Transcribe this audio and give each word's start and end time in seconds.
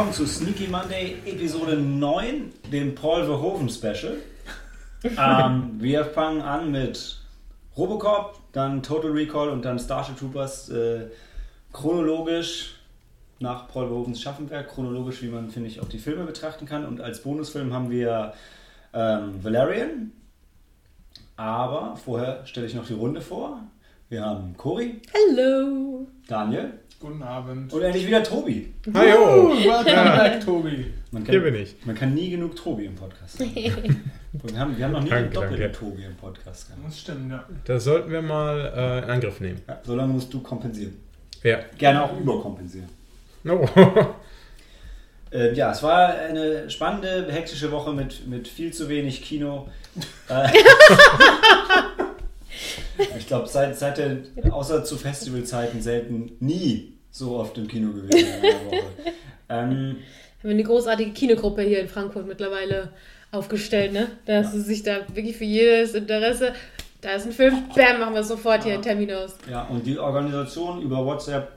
Willkommen 0.00 0.16
zu 0.16 0.26
Sneaky 0.26 0.66
Monday 0.68 1.16
Episode 1.26 1.76
9, 1.76 2.52
dem 2.72 2.94
Paul 2.94 3.22
Verhoeven 3.22 3.68
Special. 3.68 4.16
ähm, 5.04 5.72
wir 5.78 6.06
fangen 6.06 6.40
an 6.40 6.70
mit 6.70 7.20
Robocop, 7.76 8.38
dann 8.52 8.82
Total 8.82 9.10
Recall 9.10 9.50
und 9.50 9.62
dann 9.62 9.78
Starship 9.78 10.16
Troopers 10.16 10.70
äh, 10.70 11.08
chronologisch 11.74 12.76
nach 13.40 13.68
Paul 13.68 13.88
Verhoevens 13.88 14.22
Schaffenwerk, 14.22 14.70
chronologisch, 14.70 15.20
wie 15.20 15.28
man, 15.28 15.50
finde 15.50 15.68
ich, 15.68 15.82
auch 15.82 15.88
die 15.88 15.98
Filme 15.98 16.24
betrachten 16.24 16.64
kann. 16.64 16.86
Und 16.86 17.02
als 17.02 17.22
Bonusfilm 17.22 17.74
haben 17.74 17.90
wir 17.90 18.32
ähm, 18.94 19.44
Valerian. 19.44 20.12
Aber 21.36 21.96
vorher 22.02 22.46
stelle 22.46 22.66
ich 22.66 22.74
noch 22.74 22.86
die 22.86 22.94
Runde 22.94 23.20
vor. 23.20 23.60
Wir 24.08 24.24
haben 24.24 24.56
Cory, 24.56 25.02
Hello. 25.12 26.06
Daniel 26.26 26.72
Guten 27.00 27.22
Abend. 27.22 27.72
und 27.72 27.80
endlich 27.80 28.06
wieder 28.06 28.22
Tobi. 28.22 28.74
Hallo, 28.92 29.54
Welcome 29.54 30.18
back, 30.18 30.44
Tobi. 30.44 30.92
Man 31.10 31.24
kann, 31.24 31.32
hier 31.32 31.42
bin 31.42 31.54
ich. 31.54 31.74
Man 31.86 31.94
kann 31.96 32.12
nie 32.12 32.28
genug 32.28 32.54
Tobi 32.54 32.84
im 32.84 32.94
Podcast 32.94 33.40
haben. 33.40 33.54
wir, 34.34 34.58
haben, 34.58 34.76
wir 34.76 34.84
haben 34.84 34.92
noch 34.92 35.02
nie 35.02 35.10
einen 35.10 35.32
doppelten 35.32 35.60
danke. 35.60 35.78
Tobi 35.78 36.04
im 36.04 36.14
Podcast 36.16 36.66
gehabt. 36.66 36.86
Das 36.86 37.00
stimmt, 37.00 37.32
ja. 37.32 37.42
Das 37.64 37.84
sollten 37.84 38.10
wir 38.12 38.20
mal 38.20 38.70
äh, 38.76 38.98
in 38.98 39.10
Angriff 39.10 39.40
nehmen. 39.40 39.62
Ja, 39.66 39.80
so 39.82 39.96
lange 39.96 40.12
musst 40.12 40.30
du 40.34 40.42
kompensieren. 40.42 40.98
Ja. 41.42 41.60
Gerne 41.78 42.04
auch 42.04 42.20
überkompensieren. 42.20 42.90
No. 43.44 43.66
Äh, 45.32 45.54
ja, 45.54 45.70
es 45.70 45.80
war 45.84 46.08
eine 46.08 46.68
spannende, 46.68 47.30
hektische 47.30 47.70
Woche 47.70 47.92
mit, 47.92 48.26
mit 48.26 48.48
viel 48.48 48.72
zu 48.72 48.88
wenig 48.88 49.22
Kino. 49.22 49.68
Ich 53.18 53.26
glaube, 53.26 53.46
seit, 53.48 53.76
seit 53.78 53.98
der, 53.98 54.18
außer 54.50 54.84
zu 54.84 54.96
Festivalzeiten 54.96 55.80
selten 55.82 56.32
nie 56.40 56.94
so 57.10 57.36
oft 57.36 57.56
im 57.58 57.66
Kino 57.68 57.92
gewesen 57.92 58.18
in 58.18 58.44
einer 58.44 58.64
Woche. 58.66 58.82
Ähm, 59.48 59.68
Haben 59.68 59.96
wir 60.42 60.50
eine 60.50 60.62
großartige 60.62 61.10
Kinogruppe 61.12 61.62
hier 61.62 61.80
in 61.80 61.88
Frankfurt 61.88 62.26
mittlerweile 62.26 62.92
aufgestellt, 63.32 63.92
ne? 63.92 64.08
Dass 64.26 64.52
sie 64.52 64.60
sich 64.60 64.82
da 64.82 64.98
wirklich 65.12 65.36
für 65.36 65.44
jedes 65.44 65.94
Interesse, 65.94 66.52
da 67.00 67.10
ist 67.12 67.26
ein 67.26 67.32
Film, 67.32 67.64
bam, 67.74 68.00
machen 68.00 68.14
wir 68.14 68.22
sofort 68.22 68.62
hier 68.64 68.74
einen 68.74 68.82
Termin 68.82 69.10
aus. 69.12 69.36
ja, 69.50 69.64
und 69.64 69.86
die 69.86 69.98
Organisation 69.98 70.82
über 70.82 71.04
WhatsApp, 71.04 71.50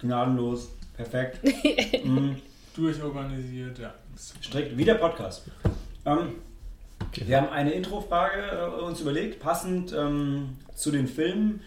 gnadenlos, 0.00 0.68
perfekt. 0.96 1.40
Mhm. 2.04 2.36
Durchorganisiert, 2.76 3.78
ja. 3.78 3.94
Strikt 4.42 4.76
wie 4.76 4.84
der 4.84 4.94
Podcast. 4.94 5.44
Ähm, 6.04 6.34
wir 7.12 7.36
haben 7.36 7.48
eine 7.50 7.72
Introfrage 7.72 8.42
äh, 8.42 8.80
uns 8.82 9.00
überlegt, 9.00 9.40
passend 9.40 9.92
ähm, 9.92 10.56
zu 10.74 10.90
den 10.90 11.06
Filmen. 11.08 11.60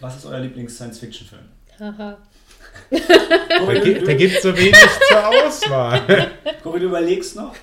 Was 0.00 0.16
ist 0.16 0.26
euer 0.26 0.40
Lieblings-Science-Fiction-Film? 0.40 1.42
Haha. 1.78 2.18
Da, 2.90 3.74
gibt, 3.80 4.18
gibt 4.18 4.42
so 4.42 4.56
wenig 4.56 4.74
zur 5.08 5.28
Auswahl. 5.28 6.30
Cory, 6.62 6.80
du 6.80 6.86
überlegst 6.86 7.36
noch. 7.36 7.54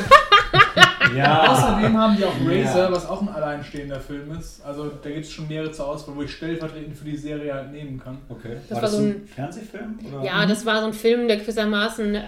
Ja. 1.17 1.47
außerdem 1.51 1.97
haben 1.97 2.17
die 2.17 2.23
auch 2.25 2.33
Ja. 2.39 2.49
Razor, 2.69 2.91
was 2.91 3.05
auch 3.07 3.21
ein 3.21 3.29
alleinstehender 3.29 3.99
Film 3.99 4.31
ist. 4.37 4.61
Also 4.63 4.89
da 5.01 5.09
gibt 5.09 5.25
es 5.25 5.31
schon 5.31 5.47
mehrere 5.47 5.71
zur 5.71 5.87
Auswahl, 5.87 6.15
wo 6.15 6.21
ich 6.21 6.31
stellvertretend 6.31 6.95
für 6.95 7.05
die 7.05 7.17
Serie 7.17 7.53
halt 7.53 7.71
nehmen 7.71 7.99
kann. 7.99 8.17
Okay. 8.29 8.57
Das 8.67 8.69
war 8.69 8.75
war 8.75 8.81
das 8.83 8.91
so 8.91 8.97
ein 8.99 9.09
ein- 9.09 9.27
Fernsehfilm? 9.27 9.99
Oder? 10.13 10.23
Ja, 10.23 10.45
das 10.45 10.65
war 10.65 10.81
so 10.81 10.87
ein 10.87 10.93
Film, 10.93 11.27
der 11.27 11.37
gewissermaßen 11.37 12.15
äh, 12.15 12.21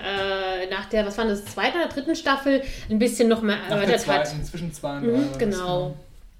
nach 0.71 0.85
der, 0.85 1.05
was 1.05 1.17
war 1.17 1.25
das, 1.25 1.45
zweiten 1.45 1.77
oder 1.77 1.89
dritten 1.89 2.15
Staffel 2.15 2.61
ein 2.89 2.97
bisschen 2.99 3.29
noch 3.29 3.41
mehr 3.41 3.57
erweitert 3.69 4.07
hat. 4.07 4.27
zwischen 4.45 4.73
zwei 4.73 4.97
und 4.97 5.03
Mhm, 5.07 5.27
das, 5.29 5.37
genau. 5.37 5.95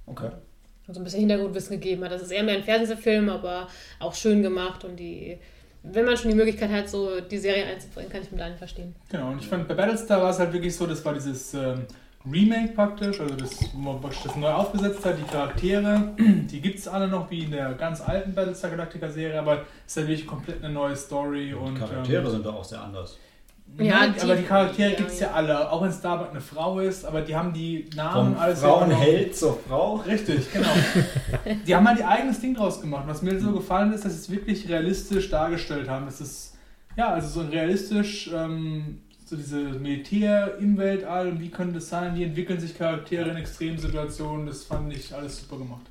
Okay. 0.08 0.30
So 0.94 1.00
ein 1.00 1.04
bisschen 1.04 1.22
Hintergrundwissen 1.22 1.80
gegeben 1.80 2.04
hat. 2.04 2.12
Das 2.12 2.22
ist 2.22 2.32
eher 2.32 2.44
mehr 2.44 2.56
ein 2.56 2.64
Fernsehfilm, 2.64 3.30
aber 3.30 3.68
auch 4.00 4.14
schön 4.14 4.42
gemacht 4.42 4.84
und 4.84 4.98
die, 4.98 5.38
wenn 5.84 6.06
man 6.06 6.18
schon 6.18 6.30
die 6.32 6.38
Möglichkeit 6.38 6.72
hat, 6.72 6.90
so 6.90 7.22
die 7.22 7.38
Serie 7.38 7.66
einzubringen, 7.66 8.12
kann 8.12 8.22
ich 8.22 8.32
mit 8.32 8.42
allen 8.42 8.58
verstehen. 8.58 8.96
Genau, 9.10 9.32
und 9.32 9.42
ich 9.42 9.48
fand, 9.48 9.68
bei 9.68 9.74
Battlestar 9.74 10.22
war 10.22 10.30
es 10.30 10.40
halt 10.40 10.54
wirklich 10.54 10.76
so, 10.76 10.86
das 10.86 11.04
war 11.04 11.14
dieses 11.14 11.54
ähm, 11.54 11.86
Remake 12.30 12.74
praktisch, 12.74 13.20
also 13.20 13.36
das, 13.36 13.52
wo 13.74 13.80
man 13.80 14.02
praktisch 14.02 14.24
das 14.24 14.36
neu 14.36 14.52
aufgesetzt 14.52 15.04
hat, 15.06 15.18
die 15.18 15.24
Charaktere, 15.24 16.14
die 16.20 16.62
gibt 16.62 16.80
es 16.80 16.88
alle 16.88 17.08
noch 17.08 17.32
wie 17.32 17.44
in 17.44 17.52
der 17.52 17.74
ganz 17.74 18.02
alten 18.02 18.34
Battlestar 18.34 18.72
Galactica 18.72 19.10
Serie, 19.10 19.40
aber 19.40 19.66
es 19.86 19.94
ist 19.94 19.98
halt 19.98 20.08
wirklich 20.08 20.28
komplett 20.28 20.64
eine 20.64 20.74
neue 20.74 20.96
Story 20.96 21.48
Die 21.48 21.54
und 21.54 21.80
Charaktere 21.80 22.24
ähm, 22.24 22.32
sind 22.32 22.46
doch 22.46 22.56
auch 22.56 22.64
sehr 22.64 22.82
anders. 22.82 23.18
Ja, 23.78 24.00
Nein, 24.02 24.14
die- 24.16 24.22
aber 24.22 24.36
die 24.36 24.44
Charaktere 24.44 24.92
ja, 24.92 24.96
gibt 24.98 25.12
es 25.12 25.20
ja. 25.22 25.32
alle, 25.32 25.72
auch 25.72 25.82
wenn 25.82 25.92
Starbuck 25.92 26.32
eine 26.32 26.42
Frau 26.42 26.80
ist, 26.80 27.06
aber 27.06 27.22
die 27.22 27.36
haben 27.36 27.54
die 27.54 27.90
Namen 27.96 28.34
Vom 28.34 28.42
alles 28.42 28.60
Frauenheld 28.60 29.36
zur 29.36 29.58
Frau. 29.68 29.96
Richtig, 29.96 30.52
genau. 30.52 30.68
Die 31.66 31.76
haben 31.76 31.88
halt 31.88 32.00
ihr 32.00 32.08
eigenes 32.08 32.40
Ding 32.42 32.54
draus 32.54 32.82
gemacht. 32.82 33.06
Was 33.08 33.22
mir 33.22 33.40
so 33.40 33.52
gefallen 33.54 33.94
ist, 33.94 34.04
dass 34.06 34.14
sie 34.14 34.20
es 34.20 34.30
wirklich 34.30 34.68
realistisch 34.70 35.30
dargestellt 35.30 35.88
haben. 35.90 36.06
Das 36.06 36.20
ist, 36.22 36.56
ja, 36.98 37.08
also 37.14 37.28
so 37.28 37.40
ein 37.40 37.48
realistisch, 37.50 38.30
ähm, 38.34 39.02
so 39.26 39.36
diese 39.38 39.58
Militär 39.58 40.58
im 40.60 40.78
Weltall 40.78 41.30
und 41.30 41.40
wie 41.40 41.50
könnte 41.50 41.76
das 41.76 41.88
sein, 41.90 42.14
wie 42.16 42.24
entwickeln 42.26 42.60
sich 42.60 42.78
Charaktere 42.78 43.30
in 43.30 43.38
Extremsituationen, 43.38 44.46
das 44.48 44.64
fand 44.66 44.94
ich 44.94 45.16
alles 45.16 45.40
super 45.40 45.58
gemacht. 45.58 45.86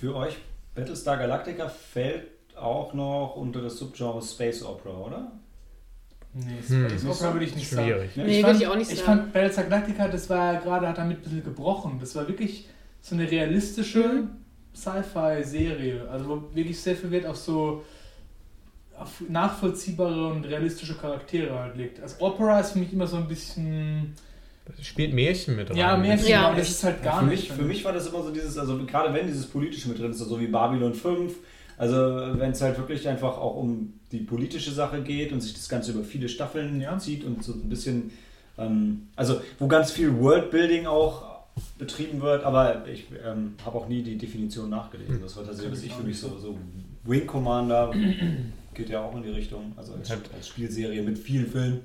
Für 0.00 0.16
euch, 0.16 0.36
Battlestar 0.74 1.16
Galactica 1.18 1.68
fällt 1.68 2.26
auch 2.56 2.92
noch 2.94 3.36
unter 3.36 3.62
das 3.62 3.76
Subgenre 3.78 4.20
Space 4.22 4.62
Opera, 4.64 4.90
oder? 4.98 5.32
Nee, 6.38 6.58
Hm. 6.66 6.90
Space 6.90 7.04
Opera 7.06 7.32
würde 7.32 7.46
ich 7.46 7.54
nicht 7.56 7.70
sagen. 7.70 7.88
Schwierig. 7.88 8.16
Ja, 8.16 8.24
Nee, 8.24 8.30
ich 8.30 8.36
würde 8.38 8.48
fand, 8.52 8.60
ich 8.62 8.68
auch 8.68 8.76
nicht 8.76 8.92
Ich 8.92 8.98
sagen. 8.98 9.20
fand 9.20 9.32
Battlestar 9.32 9.64
Galactica, 9.64 10.08
das 10.08 10.28
war 10.30 10.52
ja 10.54 10.60
gerade, 10.60 10.88
hat 10.88 10.98
damit 10.98 11.18
ein 11.18 11.22
bisschen 11.22 11.44
gebrochen. 11.44 11.96
Das 12.00 12.14
war 12.14 12.28
wirklich 12.28 12.68
so 13.00 13.14
eine 13.14 13.30
realistische 13.30 14.00
Mhm. 14.04 14.28
Sci-Fi-Serie. 14.74 16.08
Also 16.10 16.28
wo 16.28 16.54
wirklich 16.54 16.78
sehr 16.80 16.96
viel 16.96 17.10
Wert 17.10 17.26
auf 17.26 17.36
so 17.36 17.84
auf 18.98 19.22
nachvollziehbare 19.28 20.28
und 20.28 20.44
realistische 20.46 20.94
Charaktere 20.94 21.58
halt 21.58 21.76
legt. 21.76 22.00
Also 22.00 22.16
Opera 22.20 22.60
ist 22.60 22.72
für 22.72 22.78
mich 22.78 22.92
immer 22.92 23.06
so 23.06 23.16
ein 23.16 23.28
bisschen. 23.28 24.14
Das 24.66 24.84
spielt 24.86 25.12
Märchen 25.14 25.54
mit 25.54 25.68
rein. 25.70 25.76
Ja, 25.76 25.96
Märchen, 25.96 26.28
Ja. 26.28 26.48
aber 26.48 26.56
das 26.56 26.70
ist 26.70 26.82
halt 26.82 27.02
gar 27.02 27.20
für, 27.20 27.26
nicht. 27.26 27.48
mich, 27.50 27.52
für 27.58 27.64
mich 27.64 27.84
war 27.84 27.92
das 27.92 28.06
immer 28.08 28.22
so 28.22 28.30
dieses, 28.30 28.56
also 28.58 28.76
gerade 28.86 29.12
wenn 29.14 29.26
dieses 29.26 29.46
Politische 29.46 29.88
mit 29.90 29.98
drin 29.98 30.10
ist, 30.10 30.18
so 30.18 30.40
wie 30.40 30.46
Babylon 30.46 30.92
5, 30.94 31.34
also 31.78 31.94
wenn 32.38 32.52
es 32.52 32.62
halt 32.62 32.78
wirklich 32.78 33.08
einfach 33.08 33.38
auch 33.38 33.56
um 33.56 33.94
die 34.12 34.20
politische 34.20 34.70
Sache 34.70 35.02
geht 35.02 35.32
und 35.32 35.40
sich 35.40 35.54
das 35.54 35.68
Ganze 35.68 35.92
über 35.92 36.04
viele 36.04 36.28
Staffeln 36.28 36.80
Ja. 36.80 36.98
zieht 36.98 37.24
und 37.24 37.42
so 37.44 37.52
ein 37.52 37.68
bisschen, 37.68 38.12
ähm, 38.58 39.08
also 39.16 39.40
wo 39.58 39.66
ganz 39.66 39.90
viel 39.90 40.18
Worldbuilding 40.18 40.86
auch 40.86 41.36
betrieben 41.78 42.20
wird, 42.20 42.44
aber 42.44 42.86
ich 42.86 43.06
ähm, 43.24 43.54
habe 43.64 43.78
auch 43.78 43.88
nie 43.88 44.02
die 44.02 44.18
Definition 44.18 44.68
nachgelesen. 44.70 45.20
Das 45.22 45.36
war 45.36 45.44
tatsächlich, 45.44 45.72
was 45.72 45.82
ich 45.82 45.92
für 45.92 46.02
mich 46.02 46.18
so, 46.18 46.38
so 46.38 46.58
Wing 47.04 47.26
Commander 47.26 47.92
geht 48.74 48.90
ja 48.90 49.02
auch 49.02 49.14
in 49.16 49.22
die 49.22 49.30
Richtung, 49.30 49.72
also 49.76 49.94
als, 49.94 50.10
als 50.10 50.48
Spielserie 50.48 51.02
mit 51.02 51.18
vielen 51.18 51.46
Filmen. 51.46 51.80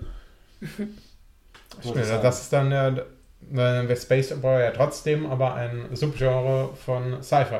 Schnell, 1.81 2.21
Das 2.21 2.41
ist 2.41 2.53
dann 2.53 2.69
der, 2.69 3.05
der 3.49 3.95
Space 3.95 4.31
Opera 4.33 4.61
ja 4.61 4.71
trotzdem 4.71 5.25
aber 5.25 5.55
ein 5.55 5.87
Subgenre 5.93 6.69
von 6.75 7.23
Sci-Fi. 7.23 7.59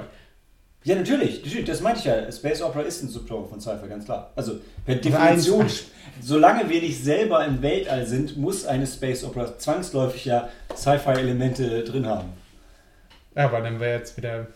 Ja, 0.84 0.96
natürlich, 0.96 1.44
natürlich, 1.44 1.66
das 1.66 1.82
meinte 1.82 2.00
ich 2.00 2.06
ja. 2.06 2.32
Space 2.32 2.62
Opera 2.62 2.82
ist 2.82 3.04
ein 3.04 3.10
Subgenre 3.10 3.46
von 3.48 3.62
Sci-Fi, 3.62 3.88
ganz 3.88 4.06
klar. 4.06 4.32
Also 4.36 4.60
per 4.84 4.96
Definition, 4.96 5.68
solange 6.22 6.68
wir 6.70 6.82
nicht 6.82 7.04
selber 7.04 7.46
im 7.46 7.62
Weltall 7.62 8.08
sind, 8.08 8.36
muss 8.36 8.66
eine 8.66 8.88
Space 8.88 9.24
Opera 9.24 9.58
zwangsläufig 9.60 10.26
ja 10.26 10.50
Sci-Fi-Elemente 10.76 11.84
drin 11.84 12.08
haben. 12.08 12.30
Ja, 13.36 13.46
aber 13.46 13.62
dann 13.62 13.80
wäre 13.80 14.00
jetzt 14.00 14.18
wieder. 14.18 14.48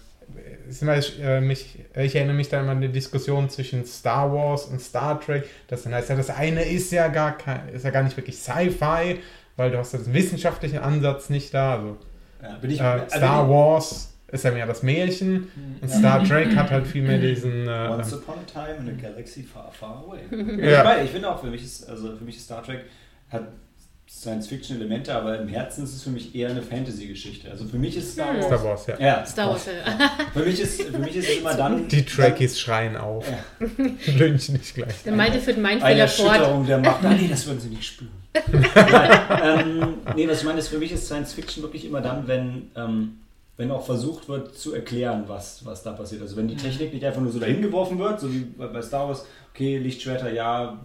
Ich, 0.67 1.21
äh, 1.21 1.39
mich, 1.39 1.77
ich 1.95 2.15
erinnere 2.15 2.35
mich 2.35 2.49
da 2.49 2.59
immer 2.59 2.71
an 2.71 2.81
die 2.81 2.89
Diskussion 2.89 3.47
zwischen 3.51 3.85
Star 3.85 4.33
Wars 4.33 4.65
und 4.65 4.81
Star 4.81 5.21
Trek. 5.21 5.47
Das 5.67 5.83
dann 5.83 5.93
heißt 5.93 6.09
ja, 6.09 6.15
das 6.15 6.31
eine 6.31 6.63
ist 6.63 6.91
ja 6.91 7.07
gar 7.09 7.37
kein, 7.37 7.69
ist 7.69 7.85
ja 7.85 7.91
gar 7.91 8.01
nicht 8.01 8.17
wirklich 8.17 8.37
Sci-Fi, 8.37 9.19
weil 9.55 9.69
du 9.69 9.77
hast 9.77 9.93
ja 9.93 9.99
den 9.99 10.11
wissenschaftlichen 10.15 10.79
Ansatz 10.79 11.29
nicht 11.29 11.53
da. 11.53 11.75
Also 11.75 11.97
Ja, 12.41 12.55
bin 12.55 12.71
ich, 12.71 12.79
äh, 12.79 12.83
also 12.83 13.15
Star 13.15 13.47
Wars 13.47 14.14
ist 14.27 14.43
ja 14.43 14.51
mehr 14.51 14.65
das 14.65 14.83
Märchen. 14.83 15.47
Und 15.81 15.89
Star 15.89 16.23
Trek 16.23 16.55
hat 16.55 16.71
halt 16.71 16.87
viel 16.87 17.03
mehr 17.03 17.19
diesen. 17.19 17.67
Äh, 17.67 17.89
Once 17.89 18.13
upon 18.13 18.35
a 18.39 18.51
time 18.51 18.77
in 18.79 18.97
a 18.97 19.01
galaxy 19.01 19.43
far, 19.43 19.71
far 19.71 20.03
away. 20.05 20.19
Ja. 20.69 20.97
Ich, 20.97 21.05
ich 21.05 21.11
finde 21.11 21.29
auch, 21.29 21.39
für 21.39 21.47
mich 21.47 21.63
ist, 21.63 21.87
also 21.87 22.15
für 22.15 22.23
mich 22.23 22.37
ist 22.37 22.45
Star 22.45 22.63
Trek 22.63 22.85
hat 23.29 23.47
Science-Fiction-Elemente, 24.07 25.13
aber 25.13 25.39
im 25.39 25.47
Herzen 25.47 25.83
ist 25.83 25.95
es 25.95 26.03
für 26.03 26.11
mich 26.11 26.35
eher 26.35 26.49
eine 26.49 26.61
Fantasy-Geschichte. 26.61 27.49
Also 27.49 27.65
für 27.65 27.77
mich 27.77 27.97
ist 27.97 28.13
Star 28.13 28.35
Wars. 28.35 28.45
Star 28.45 28.63
Wars, 28.63 28.87
ja. 28.87 28.99
Ja, 28.99 29.25
Star 29.25 29.49
Wars, 29.49 29.65
ja. 29.65 30.11
Für 30.33 30.45
mich 30.45 30.59
ist, 30.59 30.81
für 30.81 30.99
mich 30.99 31.15
ist 31.15 31.29
es 31.29 31.37
immer 31.37 31.55
dann. 31.55 31.87
Die 31.87 32.05
Trekkies 32.05 32.59
schreien 32.59 32.97
auf. 32.97 33.25
Ja. 33.27 33.67
Lynch 34.13 34.49
nicht 34.49 34.75
gleich. 34.75 35.03
Der 35.03 35.13
meinte 35.13 35.39
für 35.39 35.53
den 35.53 35.65
Eine 35.65 35.79
Mindfehler 35.79 36.07
fort. 36.07 36.67
Der 36.67 36.77
Macht. 36.77 37.03
Nein, 37.03 37.17
nee, 37.21 37.27
das 37.27 37.47
würden 37.47 37.59
sie 37.59 37.69
nicht 37.69 37.83
spüren. 37.83 38.11
Nein, 38.51 39.19
ähm, 39.43 39.93
nee, 40.15 40.27
was 40.27 40.39
ich 40.39 40.45
meine 40.45 40.59
ist, 40.59 40.67
für 40.67 40.77
mich 40.77 40.91
ist 40.91 41.05
Science 41.05 41.33
Fiction 41.33 41.63
wirklich 41.63 41.85
immer 41.85 42.01
dann, 42.01 42.27
wenn, 42.27 42.69
ähm, 42.75 43.17
wenn 43.57 43.71
auch 43.71 43.85
versucht 43.85 44.27
wird 44.27 44.55
zu 44.57 44.73
erklären, 44.73 45.23
was, 45.27 45.65
was 45.65 45.81
da 45.83 45.93
passiert. 45.93 46.21
Also 46.21 46.35
wenn 46.35 46.47
die 46.47 46.57
Technik 46.57 46.93
nicht 46.93 47.05
einfach 47.05 47.21
nur 47.21 47.31
so 47.31 47.39
dahin 47.39 47.61
geworfen 47.61 47.97
wird, 47.99 48.19
so 48.19 48.31
wie 48.33 48.41
bei 48.57 48.81
Star 48.81 49.07
Wars, 49.07 49.25
okay, 49.53 49.77
Lichtschwerter, 49.77 50.31
ja, 50.33 50.77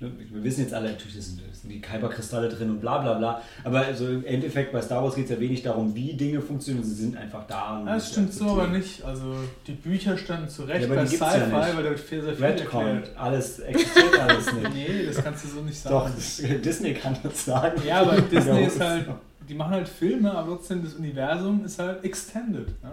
ne, 0.00 0.10
wir 0.30 0.44
wissen 0.44 0.60
jetzt 0.62 0.74
alle, 0.74 0.90
natürlich 0.90 1.14
sind, 1.24 1.40
sind 1.52 1.70
die 1.70 1.80
Kyberkristalle 1.80 2.48
drin 2.50 2.68
und 2.70 2.80
bla 2.80 2.98
bla 2.98 3.14
bla. 3.14 3.40
Aber 3.64 3.80
also 3.80 4.06
im 4.06 4.24
Endeffekt 4.26 4.70
bei 4.72 4.82
Star 4.82 5.02
Wars 5.02 5.14
geht 5.14 5.24
es 5.24 5.30
ja 5.30 5.40
wenig 5.40 5.62
darum, 5.62 5.94
wie 5.94 6.12
Dinge 6.14 6.42
funktionieren, 6.42 6.84
sie 6.84 6.94
sind 6.94 7.16
einfach 7.16 7.46
da. 7.46 7.82
Ja, 7.86 7.94
das 7.94 8.10
stimmt 8.10 8.34
so 8.34 8.48
aber 8.50 8.66
nicht. 8.66 9.02
Also 9.02 9.24
die 9.66 9.72
Bücher 9.72 10.18
standen 10.18 10.48
zurecht 10.50 10.82
Ja, 10.82 10.88
bei 10.88 10.94
ja 10.96 11.06
Sci-Fi, 11.06 11.38
nicht. 11.38 11.52
weil 11.52 11.82
da 11.82 11.84
wird 11.84 12.00
viel, 12.00 12.22
sehr 12.22 12.34
viel 12.34 12.44
Redcon, 12.44 12.86
erklärt. 12.86 13.16
alles 13.16 13.58
existiert 13.60 14.20
alles 14.20 14.52
nicht. 14.52 14.74
Nee, 14.74 15.06
das 15.06 15.24
kannst 15.24 15.44
du 15.44 15.48
so 15.48 15.60
nicht 15.62 15.78
sagen. 15.78 15.94
Doch, 15.94 16.10
Disney 16.62 16.92
kann 16.92 17.16
das 17.22 17.46
sagen. 17.46 17.80
Ja, 17.86 18.02
aber 18.02 18.20
Disney 18.30 18.64
ist 18.64 18.78
Ja, 18.78 18.88
halt, 18.90 19.06
die 19.50 19.54
machen 19.56 19.72
halt 19.72 19.88
Filme, 19.88 20.32
aber 20.32 20.52
trotzdem 20.56 20.82
das 20.84 20.94
Universum 20.94 21.64
ist 21.64 21.78
halt 21.78 22.04
extended. 22.04 22.68
Ne? 22.82 22.92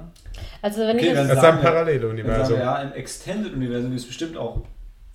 Also 0.62 0.80
wenn 0.82 0.98
Okay, 0.98 1.10
ich 1.10 1.14
dann 1.14 1.28
jetzt, 1.28 1.30
Das 1.30 1.38
ist 1.38 1.44
ein 1.44 1.54
Dann 1.56 1.62
Paralleluniversum. 1.62 2.60
ja, 2.60 2.82
im 2.82 2.92
Extended-Universum 2.94 3.90
gibt 3.92 4.02
es 4.02 4.08
bestimmt 4.08 4.36
auch 4.38 4.62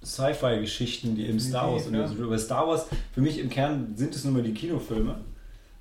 Sci-Fi-Geschichten, 0.05 1.15
die 1.17 1.27
im 1.27 1.39
Star 1.41 1.63
Definitiv, 1.63 1.73
Wars-Universum 1.93 2.17
sind. 2.17 2.27
Aber 2.27 2.39
Star 2.39 2.69
Wars, 2.69 2.87
für 3.13 3.21
mich 3.21 3.39
im 3.39 3.51
Kern 3.51 3.93
sind 3.97 4.15
es 4.15 4.25
nur 4.25 4.33
mal 4.35 4.43
die 4.43 4.55
Kinofilme. 4.55 5.17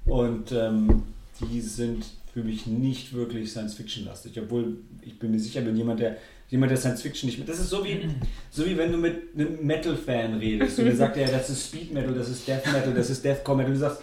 Und 0.06 0.52
ähm, 0.52 1.04
die 1.40 1.62
sind 1.62 2.06
für 2.34 2.44
mich 2.44 2.66
nicht 2.68 3.14
wirklich 3.14 3.52
Science-Fiction-lastig. 3.52 4.40
Obwohl, 4.42 4.78
ich 5.02 5.18
bin 5.20 5.32
mir 5.32 5.40
sicher, 5.40 5.66
wenn 5.66 5.76
jemand, 5.76 6.00
der 6.00 6.18
jemand, 6.50 6.72
der 6.72 6.78
Science-Fiction 6.78 7.28
nicht 7.30 7.40
mit. 7.40 7.48
Das 7.48 7.60
ist 7.60 7.70
so 7.70 7.84
wie, 7.86 8.10
so 8.50 8.66
wie 8.66 8.78
wenn 8.78 8.92
du 8.92 8.98
mit 8.98 9.30
einem 9.36 9.66
Metal-Fan 9.66 10.36
redest 10.40 10.80
und 10.80 10.86
der 10.86 10.96
sagt, 10.96 11.18
ja, 11.18 11.28
das 11.28 11.50
ist 11.50 11.68
Speed 11.68 11.94
Metal, 11.94 12.14
das 12.14 12.30
ist 12.30 12.48
Death 12.48 12.66
Metal, 12.74 12.94
das 12.94 13.10
ist 13.10 13.24
Deathcore 13.24 13.58
Metal. 13.58 13.72
Und 13.72 13.78
du 13.80 13.80
sagst, 13.80 14.02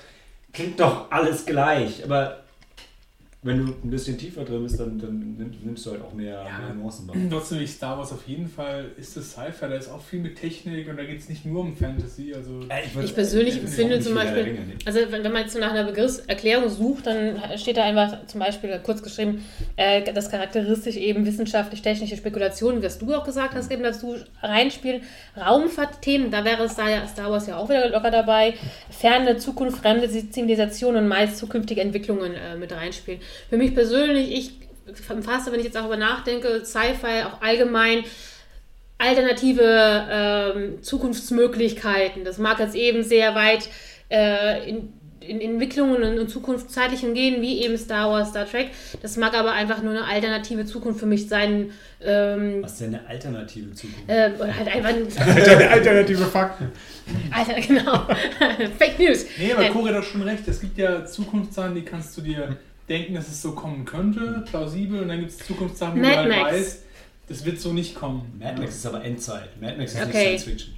klingt 0.53 0.81
doch 0.81 1.11
alles 1.11 1.47
gleich. 1.47 2.05
Aber 2.05 2.39
wenn 3.41 3.65
du 3.65 3.73
ein 3.85 3.91
bisschen 3.91 4.19
tiefer 4.19 4.45
drin 4.45 4.65
bist, 4.65 4.81
dann, 4.81 4.99
dann 4.99 5.37
nimm- 5.39 5.53
nimmst 5.65 5.87
du 5.87 5.93
halt 5.93 6.03
auch 6.03 6.13
mehr, 6.13 6.43
mehr 6.43 6.75
Nuancen 6.75 7.07
wahr. 7.07 7.15
Trotzdem 7.31 7.61
wie 7.61 7.67
Star 7.69 7.97
Wars 7.97 8.11
auf 8.13 8.27
jeden 8.27 8.49
Fall 8.49 8.87
ist 8.97 9.17
es 9.17 9.31
Sci-Fi, 9.33 9.69
da 9.69 9.75
ist 9.77 9.89
auch 9.89 10.03
viel 10.03 10.19
mit 10.19 10.37
Technik 10.37 10.89
und 10.89 10.97
da 10.97 11.05
geht 11.05 11.21
es 11.21 11.29
nicht 11.29 11.47
nur 11.47 11.61
um 11.61 11.77
Fantasy. 11.77 12.35
Also 12.35 12.51
würd- 12.51 13.05
Ich 13.05 13.15
persönlich 13.15 13.63
würd 13.63 13.69
finde 13.71 14.01
zum 14.01 14.15
Beispiel- 14.17 14.43
Ringe 14.43 14.59
also 14.85 14.99
wenn 15.11 15.23
wenn 15.23 15.33
man 15.33 15.43
jetzt 15.43 15.53
so 15.55 15.61
nach 15.61 15.71
einer 15.71 15.85
Begriffserklärung 15.85 16.69
sucht, 16.69 17.07
dann 17.07 17.41
steht 17.57 17.77
da 17.77 17.85
einfach 17.85 18.27
zum 18.27 18.41
Beispiel 18.41 18.77
kurz 18.83 19.03
geschrieben, 19.05 19.45
äh, 19.77 20.13
das 20.13 20.31
charakteristisch 20.31 20.97
eben 20.97 21.25
wissenschaftlich-technische 21.25 22.17
Spekulationen, 22.17 22.83
was 22.83 22.99
du 22.99 23.15
auch 23.15 23.25
gesagt 23.25 23.55
hast, 23.55 23.71
eben 23.71 23.85
dazu 23.85 24.17
reinspielen. 24.43 25.03
Raumfahrtthemen, 25.37 26.31
da 26.31 26.45
wäre 26.45 26.69
Star, 26.69 27.07
Star 27.07 27.31
Wars 27.31 27.47
ja 27.47 27.57
auch 27.57 27.69
wieder 27.69 27.89
locker 27.89 28.11
dabei. 28.11 28.55
Ferne 28.91 29.37
Zukunft, 29.37 29.79
fremde 29.79 30.09
Zivilisationen 30.09 31.03
und 31.05 31.09
meist 31.09 31.39
zukünftige 31.39 31.81
Entwicklungen 31.81 32.35
äh, 32.35 32.57
mit 32.57 32.73
reinspielen. 32.73 33.21
Für 33.51 33.57
mich 33.57 33.75
persönlich, 33.75 34.33
ich 34.33 34.53
fasse, 35.25 35.53
wenn 35.53 35.59
ich 35.61 35.67
jetzt 35.67 35.77
darüber 35.77 35.97
nachdenke, 35.97 36.65
Sci-Fi 36.65 37.25
auch 37.27 37.43
allgemein 37.43 38.05
alternative 38.99 40.07
ähm, 40.11 40.83
Zukunftsmöglichkeiten. 40.83 42.25
Das 42.25 42.39
mag 42.39 42.59
jetzt 42.59 42.75
eben 42.75 43.03
sehr 43.05 43.35
weit 43.35 43.69
äh, 44.11 44.69
in, 44.69 44.93
in 45.21 45.41
Entwicklungen 45.41 46.03
und 46.03 46.19
in 46.19 46.29
Zukunftszeitlichen 46.29 47.15
gehen, 47.15 47.41
wie 47.41 47.63
eben 47.63 47.77
Star 47.79 48.11
Wars, 48.11 48.31
Star 48.31 48.49
Trek. 48.49 48.71
Das 49.03 49.17
mag 49.17 49.35
aber 49.39 49.53
einfach 49.53 49.83
nur 49.83 49.93
eine 49.93 50.05
alternative 50.05 50.65
Zukunft 50.65 50.99
für 51.01 51.07
mich 51.07 51.29
sein. 51.29 51.71
Ähm, 52.03 52.63
Was 52.63 52.73
ist 52.73 52.81
denn 52.81 52.95
eine 52.97 53.07
alternative 53.09 53.73
Zukunft? 53.73 54.09
äh, 54.09 54.31
oder 54.37 54.57
halt 54.57 54.69
einfach 54.69 54.89
ein, 54.91 55.07
Alter, 55.37 55.71
Alternative 55.71 56.25
Fakten. 56.25 56.73
Alter, 57.31 57.61
genau. 57.61 58.03
Fake 58.79 58.99
News. 58.99 59.27
Nee, 59.39 59.53
aber 59.53 59.65
Äh, 59.67 59.69
Corey 59.71 59.93
hat 59.93 60.03
doch 60.03 60.09
schon 60.09 60.23
recht. 60.23 60.43
Es 60.49 60.61
gibt 60.61 60.77
ja 60.79 61.05
Zukunftssachen, 61.05 61.75
die 61.75 61.83
kannst 61.83 62.17
du 62.17 62.23
dir 62.23 62.57
denken, 62.89 63.15
dass 63.15 63.29
es 63.29 63.41
so 63.43 63.53
kommen 63.53 63.85
könnte, 63.85 64.45
plausibel. 64.49 65.01
Und 65.03 65.09
dann 65.09 65.21
gibt 65.21 65.31
es 65.33 65.39
Zukunftssachen, 65.39 65.97
wo 65.97 66.01
Mad 66.07 66.15
du 66.15 66.19
halt 66.21 66.29
Max. 66.43 66.53
weißt, 66.55 66.83
das 67.29 67.45
wird 67.45 67.61
so 67.61 67.73
nicht 67.73 67.95
kommen. 67.95 68.39
Mad 68.39 68.61
Max 68.61 68.77
ist 68.77 68.87
aber 68.87 69.05
Endzeit. 69.05 69.61
Mad 69.61 69.77
Max 69.77 69.93
ist 69.95 69.99
Okay. 70.01 70.07
nicht 70.07 70.41
Science 70.41 70.45
Fiction. 70.45 70.75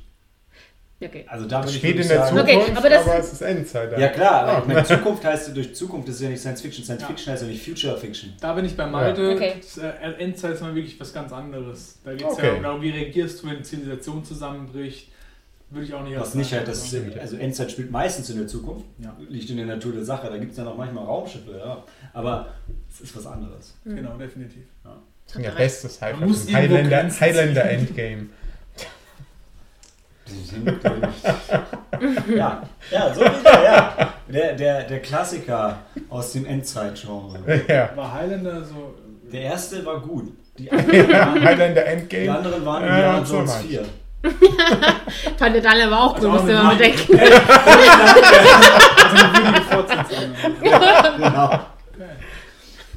okay. 1.02 1.24
Also 1.28 1.46
da 1.46 1.58
würde 1.58 1.66
Das 1.68 1.76
ich 1.76 1.82
wirklich 1.82 2.02
in 2.02 2.08
der 2.08 2.18
sagen, 2.26 2.38
Okay, 2.38 2.52
Zukunft, 2.58 2.76
aber 2.76 2.88
das- 2.90 3.04
aber 3.06 3.18
es 3.18 3.32
ist 3.32 3.42
Endzeit. 3.42 3.98
Ja 3.98 4.08
klar, 4.08 4.32
aber 4.42 4.52
Ah. 4.52 4.58
ich 4.60 4.66
meine, 4.66 4.84
Zukunft 4.84 5.24
heißt 5.24 5.56
durch 5.56 5.74
Zukunft 5.74 6.08
ist 6.08 6.20
ja 6.20 6.28
nicht 6.28 6.40
Science 6.40 6.60
Fiction. 6.60 6.84
Science 6.84 7.02
Ja. 7.02 7.08
Fiction 7.08 7.32
heißt 7.32 7.42
ja 7.42 7.48
nicht 7.48 7.64
Future 7.64 7.96
Fiction. 7.96 8.32
Da 8.40 8.52
bin 8.52 8.64
ich 8.64 8.76
bei 8.76 8.86
Malte. 8.86 9.30
Okay. 9.30 9.54
Das, 9.60 9.78
äh, 9.78 9.88
Endzeit 10.18 10.52
ist 10.54 10.60
mal 10.62 10.74
wirklich 10.74 10.98
was 11.00 11.12
ganz 11.14 11.32
anderes. 11.32 11.98
Da 12.04 12.12
geht 12.12 12.26
es 12.26 12.32
Okay. 12.34 12.54
ja 12.56 12.62
darum, 12.62 12.82
wie 12.82 12.90
reagierst 12.90 13.42
du, 13.42 13.48
wenn 13.48 13.62
Zivilisation 13.64 14.24
zusammenbricht. 14.24 15.08
Würde 15.72 15.86
ich 15.86 15.94
auch 15.94 16.02
nicht 16.02 16.18
Was 16.18 16.34
nicht 16.34 16.52
halt, 16.52 16.66
das 16.66 16.90
sagen. 16.90 17.12
also 17.20 17.36
Endzeit 17.36 17.70
spielt 17.70 17.92
meistens 17.92 18.28
in 18.30 18.38
der 18.38 18.48
Zukunft. 18.48 18.84
Ja. 18.98 19.16
Liegt 19.28 19.50
in 19.50 19.56
der 19.56 19.66
Natur 19.66 19.92
der 19.92 20.04
Sache. 20.04 20.28
Da 20.28 20.36
gibt 20.36 20.50
es 20.50 20.56
dann 20.56 20.66
auch 20.66 20.76
manchmal 20.76 21.04
Raumschiffe, 21.04 21.56
ja. 21.58 21.84
Aber 22.12 22.48
es 22.88 23.00
ist 23.02 23.16
was 23.16 23.26
anderes. 23.26 23.76
Genau, 23.84 24.16
definitiv. 24.16 24.64
Ja, 25.38 25.50
bestes 25.52 26.00
muss 26.18 26.42
Sci-Fi. 26.42 26.52
irgendwo 26.62 26.76
Highlander, 26.76 27.20
Highlander 27.20 27.70
Endgame. 27.70 28.26
ja, 32.36 32.62
ja, 32.90 33.14
so 33.14 33.20
wieder, 33.20 33.64
ja. 33.64 34.14
Der, 34.28 34.54
der, 34.54 34.84
der 34.84 35.00
Klassiker 35.00 35.78
aus 36.08 36.32
dem 36.32 36.46
Endzeit-Genre. 36.46 37.62
Ja. 37.68 37.90
War 37.96 38.12
Highlander 38.12 38.64
so. 38.64 38.94
Der 39.32 39.42
erste 39.42 39.84
war 39.86 40.00
gut. 40.00 40.32
Die 40.58 40.70
anderen 40.72 41.08
waren, 41.12 41.42
Highlander 41.44 41.82
die 41.82 41.88
Endgame. 41.88 42.36
anderen 42.38 42.64
waren 42.64 42.84
Ja, 42.84 42.96
Indiana 42.96 43.24
so 43.24 43.36
Jones 43.36 43.52
manch. 43.54 43.66
4. 43.68 43.84
Der 44.22 45.60
Daniel 45.62 45.86
aber 45.92 46.00
auch 46.02 46.14
Also 46.14 46.28
cool, 46.28 46.36
auch 46.36 46.42
müsste 46.44 46.62
man 46.62 46.76
bedenken. 46.78 47.20
Also. 49.70 49.94
Genau. 50.60 51.44
Okay. 51.94 52.10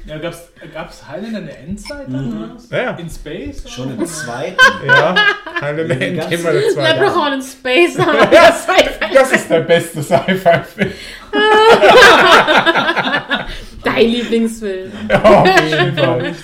Ja, 0.06 0.18
gab's, 0.18 0.48
gab's 0.72 1.02
Highlander 1.08 1.38
in 1.40 1.46
der 1.46 1.58
Endzeit 1.60 2.06
dann? 2.08 2.30
Mhm. 2.30 2.42
oder 2.44 2.54
was? 2.56 2.68
Ja. 2.70 2.90
In 2.90 3.08
Space? 3.08 3.64
Schon 3.70 3.98
im 3.98 4.04
zweiten. 4.06 4.56
Ja, 4.86 5.14
Highlander 5.60 5.94
Die 5.94 6.14
ganze- 6.16 6.34
Endgame 6.34 6.44
war 6.44 6.52
der 6.52 6.68
zweite. 6.70 7.00
Leprechaun 7.00 7.32
in 7.32 7.42
Space. 7.42 7.96
Ja. 7.96 8.52
Sci-Fi. 8.52 9.14
Das 9.14 9.32
ist 9.32 9.50
der 9.50 9.60
beste 9.60 10.02
Sci-Fi-Film. 10.02 10.92
Dein 13.84 14.06
Lieblingsfilm. 14.08 14.92
Ja, 15.08 15.22
auf 15.22 15.60
jeden 15.68 15.96
Fall. 15.96 16.34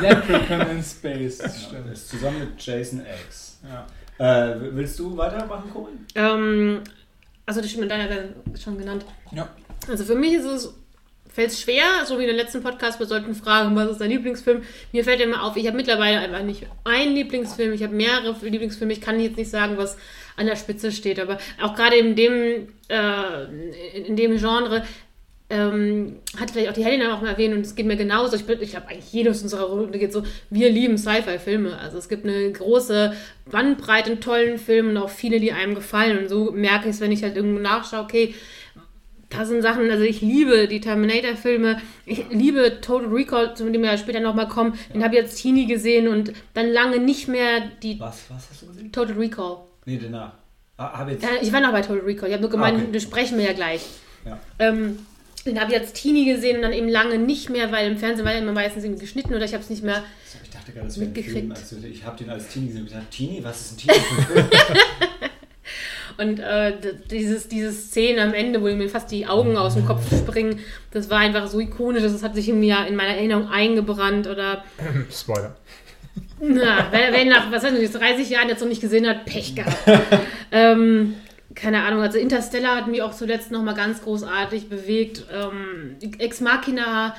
Leprechaun 0.00 0.70
in 0.70 0.82
Space. 0.82 1.38
Das 1.38 1.62
Ja, 1.62 1.68
stimmt. 1.68 1.90
das 1.90 1.98
ist 1.98 2.08
zusammen 2.10 2.38
mit 2.40 2.62
Jason 2.62 3.02
X. 3.28 3.58
Ja. 3.68 3.86
Äh, 4.20 4.54
willst 4.74 4.98
du 4.98 5.16
weitermachen, 5.16 5.70
Cory? 5.72 5.92
Ähm, 6.14 6.82
also 7.46 7.62
das 7.62 7.70
stimmt, 7.70 7.90
ja 7.90 8.06
schon 8.62 8.76
genannt. 8.76 9.06
Ja. 9.32 9.48
Also 9.88 10.04
für 10.04 10.14
mich 10.14 10.34
ist 10.34 10.44
es 10.44 10.74
fällt 11.32 11.50
es 11.50 11.60
schwer, 11.60 11.84
so 12.04 12.18
wie 12.18 12.24
in 12.24 12.28
den 12.28 12.36
letzten 12.36 12.62
Podcast, 12.62 12.98
wir 12.98 13.06
sollten 13.06 13.34
fragen, 13.34 13.74
was 13.76 13.92
ist 13.92 14.00
dein 14.00 14.10
Lieblingsfilm? 14.10 14.62
Mir 14.92 15.04
fällt 15.04 15.20
immer 15.20 15.42
auf, 15.42 15.56
ich 15.56 15.66
habe 15.66 15.76
mittlerweile 15.76 16.18
einfach 16.18 16.42
nicht 16.42 16.66
einen 16.84 17.14
Lieblingsfilm, 17.14 17.72
ich 17.72 17.82
habe 17.82 17.94
mehrere 17.94 18.34
Lieblingsfilme, 18.42 18.92
ich 18.92 19.00
kann 19.00 19.20
jetzt 19.20 19.36
nicht 19.36 19.50
sagen, 19.50 19.78
was 19.78 19.96
an 20.36 20.46
der 20.46 20.56
Spitze 20.56 20.92
steht, 20.92 21.18
aber 21.20 21.38
auch 21.62 21.74
gerade 21.74 21.96
in 21.96 22.16
dem, 22.16 22.68
äh, 22.88 24.06
in 24.06 24.16
dem 24.16 24.36
Genre 24.36 24.84
ähm, 25.50 26.16
hat 26.38 26.50
vielleicht 26.52 26.70
auch 26.70 26.74
die 26.74 26.84
Helena 26.84 27.14
auch 27.14 27.20
mal 27.22 27.30
erwähnt 27.30 27.54
und 27.54 27.60
es 27.62 27.74
geht 27.74 27.86
mir 27.86 27.96
genauso. 27.96 28.36
Ich, 28.36 28.44
bin- 28.46 28.62
ich 28.62 28.70
glaube, 28.70 28.88
eigentlich 28.88 29.12
jedes 29.12 29.42
unserer 29.42 29.64
Runde 29.64 29.98
geht 29.98 30.12
so, 30.12 30.22
wir 30.48 30.70
lieben 30.70 30.96
Sci-Fi-Filme. 30.96 31.76
Also 31.78 31.98
es 31.98 32.08
gibt 32.08 32.24
eine 32.24 32.52
große 32.52 33.12
Bandbreite 33.50 34.12
in 34.12 34.20
tollen 34.20 34.58
Filmen 34.58 34.90
und 34.96 35.02
auch 35.02 35.10
viele, 35.10 35.40
die 35.40 35.52
einem 35.52 35.74
gefallen. 35.74 36.18
Und 36.18 36.28
so 36.28 36.52
merke 36.52 36.88
ich 36.88 36.94
es, 36.94 37.00
wenn 37.00 37.12
ich 37.12 37.22
halt 37.24 37.36
irgendwo 37.36 37.58
nachschaue, 37.60 38.00
okay, 38.04 38.34
da 39.28 39.44
sind 39.44 39.62
Sachen, 39.62 39.88
also 39.90 40.02
ich 40.02 40.20
liebe 40.22 40.66
die 40.66 40.80
Terminator-Filme, 40.80 41.80
ich 42.06 42.24
liebe 42.30 42.80
Total 42.80 43.06
Recall, 43.08 43.56
zu 43.56 43.70
dem 43.70 43.82
wir 43.82 43.90
ja 43.92 43.98
später 43.98 44.18
nochmal 44.20 44.48
kommen. 44.48 44.74
Den 44.92 45.04
habe 45.04 45.14
ich 45.14 45.22
als 45.22 45.34
Teenie 45.36 45.66
gesehen 45.66 46.08
und 46.08 46.32
dann 46.54 46.68
lange 46.68 46.98
nicht 46.98 47.28
mehr 47.28 47.60
die 47.82 47.98
Was, 48.00 48.24
was 48.28 48.48
hast 48.50 48.62
du 48.62 48.66
gesehen? 48.66 48.90
Total 48.92 49.14
Recall. 49.16 49.58
Nee, 49.84 50.00
danach. 50.02 50.32
Ah. 50.76 51.06
Ja, 51.20 51.28
ich 51.42 51.52
war 51.52 51.60
noch 51.60 51.72
bei 51.72 51.80
Total 51.82 51.98
Recall. 52.04 52.28
Ich 52.28 52.32
habe 52.34 52.42
nur 52.42 52.50
gemeint, 52.50 52.78
Ah, 52.78 52.82
okay. 52.82 52.90
das 52.92 53.02
sprechen 53.04 53.36
wir 53.38 53.44
ja 53.44 53.52
gleich. 53.52 53.82
Ja. 54.26 54.38
Ähm, 54.58 54.98
den 55.46 55.60
habe 55.60 55.72
ich 55.72 55.78
als 55.78 55.92
Teenie 55.92 56.26
gesehen 56.26 56.56
und 56.56 56.62
dann 56.62 56.72
eben 56.72 56.88
lange 56.88 57.18
nicht 57.18 57.50
mehr, 57.50 57.72
weil 57.72 57.90
im 57.90 57.98
Fernsehen 57.98 58.24
war 58.24 58.32
ja 58.32 58.40
immer 58.40 58.52
meistens 58.52 58.84
irgendwie 58.84 59.02
geschnitten 59.02 59.34
oder 59.34 59.44
ich 59.44 59.52
habe 59.52 59.62
es 59.62 59.70
nicht 59.70 59.82
mehr. 59.82 60.04
Ich 60.42 60.50
dachte 60.50 60.72
gerade, 60.72 60.86
das 60.86 60.96
wäre 60.96 61.06
ein 61.06 61.12
Mitgekriegt. 61.12 61.38
Film. 61.38 61.52
Also 61.52 61.76
ich 61.86 62.04
habe 62.04 62.16
den 62.16 62.30
als 62.30 62.48
Teenie 62.48 62.66
gesehen 62.66 62.82
und 62.82 62.88
gesagt, 62.88 63.10
Teenie, 63.10 63.42
was 63.42 63.60
ist 63.60 63.72
ein 63.72 63.76
Teenie? 63.78 64.48
Und 66.20 66.38
äh, 66.38 66.74
dieses, 67.10 67.48
diese 67.48 67.72
Szene 67.72 68.20
am 68.20 68.34
Ende, 68.34 68.60
wo 68.60 68.66
mir 68.66 68.90
fast 68.90 69.10
die 69.10 69.26
Augen 69.26 69.56
aus 69.56 69.72
dem 69.72 69.86
Kopf 69.86 70.02
springen, 70.14 70.58
das 70.90 71.08
war 71.08 71.18
einfach 71.18 71.46
so 71.46 71.58
ikonisch, 71.60 72.02
das 72.02 72.22
hat 72.22 72.34
sich 72.34 72.50
in 72.50 72.60
mir 72.60 72.86
in 72.86 72.94
meiner 72.94 73.14
Erinnerung 73.16 73.48
eingebrannt. 73.48 74.26
Oder 74.26 74.62
Spoiler. 75.10 75.56
na, 76.40 76.88
wer, 76.90 77.12
wer 77.12 77.24
nach, 77.24 77.50
was 77.50 77.62
weiß 77.62 77.72
ich, 77.72 77.90
30 77.90 78.28
Jahren 78.28 78.50
jetzt 78.50 78.60
noch 78.60 78.68
nicht 78.68 78.82
gesehen 78.82 79.08
hat, 79.08 79.24
Pech 79.24 79.54
gehabt. 79.54 79.78
ähm, 80.52 81.14
keine 81.54 81.82
Ahnung, 81.82 82.00
also 82.02 82.18
Interstellar 82.18 82.76
hat 82.76 82.86
mich 82.88 83.02
auch 83.02 83.14
zuletzt 83.14 83.50
nochmal 83.50 83.74
ganz 83.74 84.02
großartig 84.02 84.68
bewegt. 84.68 85.24
Ähm, 85.32 85.96
Ex 86.18 86.40
Machina 86.40 87.14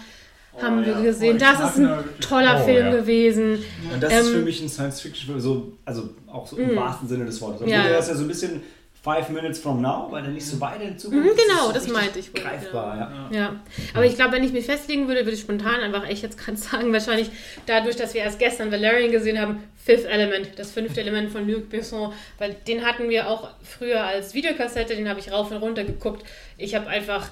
haben 0.61 0.85
wir 0.85 0.93
ja. 0.93 1.01
gesehen. 1.01 1.35
Oh, 1.37 1.39
das 1.39 1.71
ist 1.71 1.77
ein 1.79 1.99
toller 2.19 2.59
Oh, 2.61 2.65
Film 2.65 2.85
ja. 2.87 2.91
gewesen. 2.91 3.63
Und 3.93 4.01
das 4.03 4.13
ist 4.13 4.27
Ähm, 4.27 4.33
für 4.33 4.41
mich 4.41 4.61
ein 4.61 4.69
Science-Fiction-Film, 4.69 5.39
so, 5.39 5.73
also 5.85 6.09
auch 6.27 6.45
so 6.47 6.57
im 6.57 6.73
Mm. 6.73 6.77
wahrsten 6.77 7.07
Sinne 7.07 7.25
des 7.25 7.39
Wortes. 7.41 7.61
Obwohl 7.61 7.73
Ja. 7.73 7.83
der 7.83 7.99
ist 7.99 8.07
ja 8.09 8.15
so 8.15 8.23
ein 8.23 8.27
bisschen 8.27 8.61
Five 9.03 9.29
Minutes 9.29 9.57
from 9.59 9.81
now, 9.81 10.07
weil 10.11 10.23
er 10.23 10.29
nicht 10.29 10.45
so 10.45 10.61
weit 10.61 10.79
in 10.81 10.95
Zukunft 10.97 11.23
Mhm, 11.25 11.31
ist. 11.31 11.47
genau, 11.47 11.67
das 11.71 11.75
richtig 11.85 11.93
meinte 11.93 12.19
ich 12.19 12.33
wohl, 12.33 12.41
Greifbar, 12.41 12.97
ja. 12.97 13.29
Ja, 13.31 13.55
aber 13.95 14.05
ich 14.05 14.15
glaube, 14.15 14.33
wenn 14.33 14.43
ich 14.43 14.51
mich 14.53 14.65
festlegen 14.67 15.07
würde, 15.07 15.21
würde 15.21 15.31
ich 15.31 15.39
spontan 15.41 15.79
einfach 15.81 16.07
echt 16.07 16.21
jetzt 16.21 16.37
gerade 16.37 16.57
sagen, 16.57 16.93
wahrscheinlich 16.93 17.31
dadurch, 17.65 17.95
dass 17.95 18.13
wir 18.13 18.21
erst 18.21 18.37
gestern 18.37 18.71
Valerian 18.71 19.11
gesehen 19.11 19.39
haben, 19.41 19.63
Fifth 19.83 20.05
Element, 20.05 20.51
das 20.59 20.69
fünfte 20.69 21.01
Element 21.01 21.31
von 21.31 21.49
Luc 21.49 21.69
Besson, 21.69 22.13
weil 22.37 22.53
den 22.67 22.85
hatten 22.85 23.09
wir 23.09 23.27
auch 23.27 23.49
früher 23.63 24.03
als 24.03 24.35
Videokassette, 24.35 24.95
den 24.95 25.09
habe 25.09 25.19
ich 25.19 25.31
rauf 25.31 25.49
und 25.49 25.57
runter 25.57 25.83
geguckt. 25.83 26.23
Ich 26.59 26.75
habe 26.75 26.85
einfach, 26.85 27.29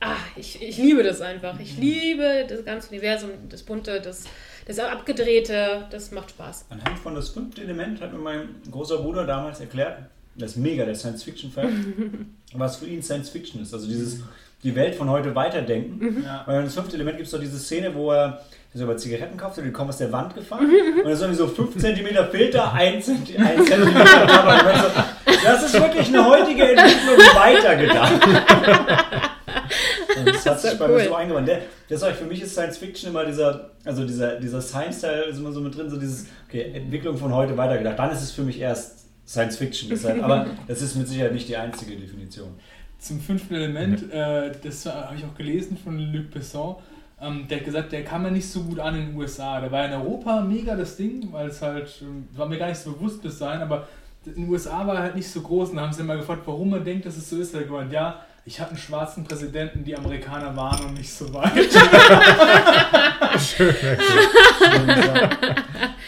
ah, 0.00 0.16
ich, 0.34 0.60
ich 0.60 0.76
liebe 0.78 1.04
das 1.04 1.20
einfach. 1.20 1.60
Ich 1.60 1.76
liebe 1.78 2.46
das 2.48 2.64
ganze 2.64 2.88
Universum, 2.90 3.30
das 3.48 3.62
bunte, 3.62 4.00
das, 4.00 4.24
das 4.66 4.80
abgedrehte, 4.80 5.86
das 5.90 6.10
macht 6.10 6.30
Spaß. 6.30 6.66
Anhand 6.70 6.98
von 6.98 7.14
das 7.14 7.28
fünfte 7.28 7.60
Element 7.62 8.00
hat 8.00 8.12
mir 8.12 8.18
mein 8.18 8.48
großer 8.68 8.98
Bruder 8.98 9.24
damals 9.24 9.60
erklärt, 9.60 9.98
das 10.38 10.52
ist 10.52 10.56
mega, 10.56 10.84
der 10.84 10.94
Science-Fiction-Fan, 10.94 12.36
was 12.54 12.76
für 12.76 12.86
ihn 12.86 13.02
Science-Fiction 13.02 13.62
ist. 13.62 13.74
Also 13.74 13.86
dieses, 13.86 14.20
die 14.62 14.74
Welt 14.74 14.94
von 14.94 15.10
heute 15.10 15.34
weiterdenken. 15.34 16.22
Ja. 16.24 16.42
Weil 16.46 16.64
das 16.64 16.74
fünfte 16.74 16.94
Element 16.94 17.16
gibt 17.16 17.26
es 17.26 17.32
doch 17.32 17.40
diese 17.40 17.58
Szene, 17.58 17.94
wo 17.94 18.12
er 18.12 18.40
sich 18.72 18.82
aber 18.82 18.96
Zigaretten 18.96 19.36
kauft 19.36 19.58
und 19.58 19.64
die 19.64 19.72
kommen 19.72 19.90
aus 19.90 19.98
der 19.98 20.12
Wand 20.12 20.34
gefahren 20.34 20.66
und 20.66 21.04
dann 21.04 21.12
ist 21.12 21.20
irgendwie 21.20 21.38
so 21.38 21.48
5 21.48 21.78
cm 21.78 22.06
Filter, 22.30 22.72
1 22.74 23.06
cm. 23.06 23.16
Und 23.16 23.66
so, 23.66 23.74
Das 25.42 25.64
ist 25.64 25.74
wirklich 25.74 26.08
eine 26.08 26.24
heutige 26.26 26.70
Entwicklung 26.70 27.18
weitergedacht. 27.34 28.20
Und 30.18 30.34
das 30.34 30.46
hat 30.46 30.60
sich 30.60 30.78
bei 30.78 30.88
mir 30.88 30.94
cool. 30.94 31.04
so 31.04 31.14
eingewandt. 31.14 31.50
Deshalb 31.88 32.16
für 32.16 32.24
mich 32.24 32.42
ist 32.42 32.52
Science 32.52 32.78
Fiction 32.78 33.10
immer 33.10 33.24
dieser, 33.24 33.70
also 33.84 34.04
dieser, 34.04 34.36
dieser 34.36 34.60
Science-Teil 34.60 35.24
ist 35.30 35.38
immer 35.38 35.52
so 35.52 35.60
mit 35.60 35.76
drin, 35.76 35.88
so 35.88 35.96
dieses, 35.96 36.26
okay, 36.48 36.72
Entwicklung 36.74 37.16
von 37.16 37.32
heute 37.32 37.56
weitergedacht. 37.56 37.98
Dann 37.98 38.10
ist 38.10 38.22
es 38.22 38.32
für 38.32 38.42
mich 38.42 38.60
erst 38.60 38.97
Science 39.28 39.58
Fiction. 39.58 39.90
Deshalb, 39.90 40.22
aber 40.24 40.46
das 40.66 40.80
ist 40.80 40.96
mit 40.96 41.06
Sicherheit 41.06 41.34
nicht 41.34 41.48
die 41.48 41.56
einzige 41.56 41.94
Definition. 41.96 42.48
Zum 42.98 43.20
fünften 43.20 43.54
Element, 43.54 44.10
äh, 44.10 44.50
das 44.62 44.86
habe 44.86 45.16
ich 45.16 45.24
auch 45.24 45.34
gelesen 45.36 45.76
von 45.76 45.98
Luc 45.98 46.30
Besson. 46.30 46.76
Ähm, 47.20 47.46
der 47.48 47.58
hat 47.58 47.64
gesagt, 47.64 47.92
der 47.92 48.04
kam 48.04 48.24
ja 48.24 48.30
nicht 48.30 48.48
so 48.48 48.62
gut 48.62 48.80
an 48.80 48.94
in 48.94 49.08
den 49.08 49.16
USA. 49.16 49.60
Der 49.60 49.70
war 49.70 49.84
in 49.84 49.92
Europa 49.92 50.40
mega 50.40 50.74
das 50.74 50.96
Ding, 50.96 51.28
weil 51.30 51.48
es 51.48 51.60
halt, 51.60 51.92
ähm, 52.00 52.26
war 52.34 52.46
mir 52.46 52.58
gar 52.58 52.68
nicht 52.68 52.78
so 52.78 52.92
bewusst 52.92 53.22
bis 53.22 53.38
dahin, 53.38 53.60
aber 53.60 53.86
in 54.24 54.34
den 54.34 54.48
USA 54.48 54.86
war 54.86 54.94
er 54.94 55.02
halt 55.02 55.14
nicht 55.14 55.28
so 55.30 55.42
groß. 55.42 55.70
Und 55.70 55.76
da 55.76 55.82
haben 55.82 55.92
sie 55.92 56.00
immer 56.00 56.16
gefragt, 56.16 56.42
warum 56.46 56.72
er 56.72 56.80
denkt, 56.80 57.04
dass 57.04 57.16
es 57.16 57.28
so 57.28 57.36
ist. 57.36 57.52
Er 57.54 57.60
hat 57.60 57.66
gemeint, 57.66 57.92
ja, 57.92 58.22
ich 58.46 58.58
hatte 58.58 58.70
einen 58.70 58.78
schwarzen 58.78 59.24
Präsidenten, 59.24 59.84
die 59.84 59.94
Amerikaner 59.94 60.56
waren 60.56 60.82
noch 60.82 60.92
nicht 60.92 61.12
so 61.12 61.32
weit. 61.34 61.52
Schön. 63.40 63.74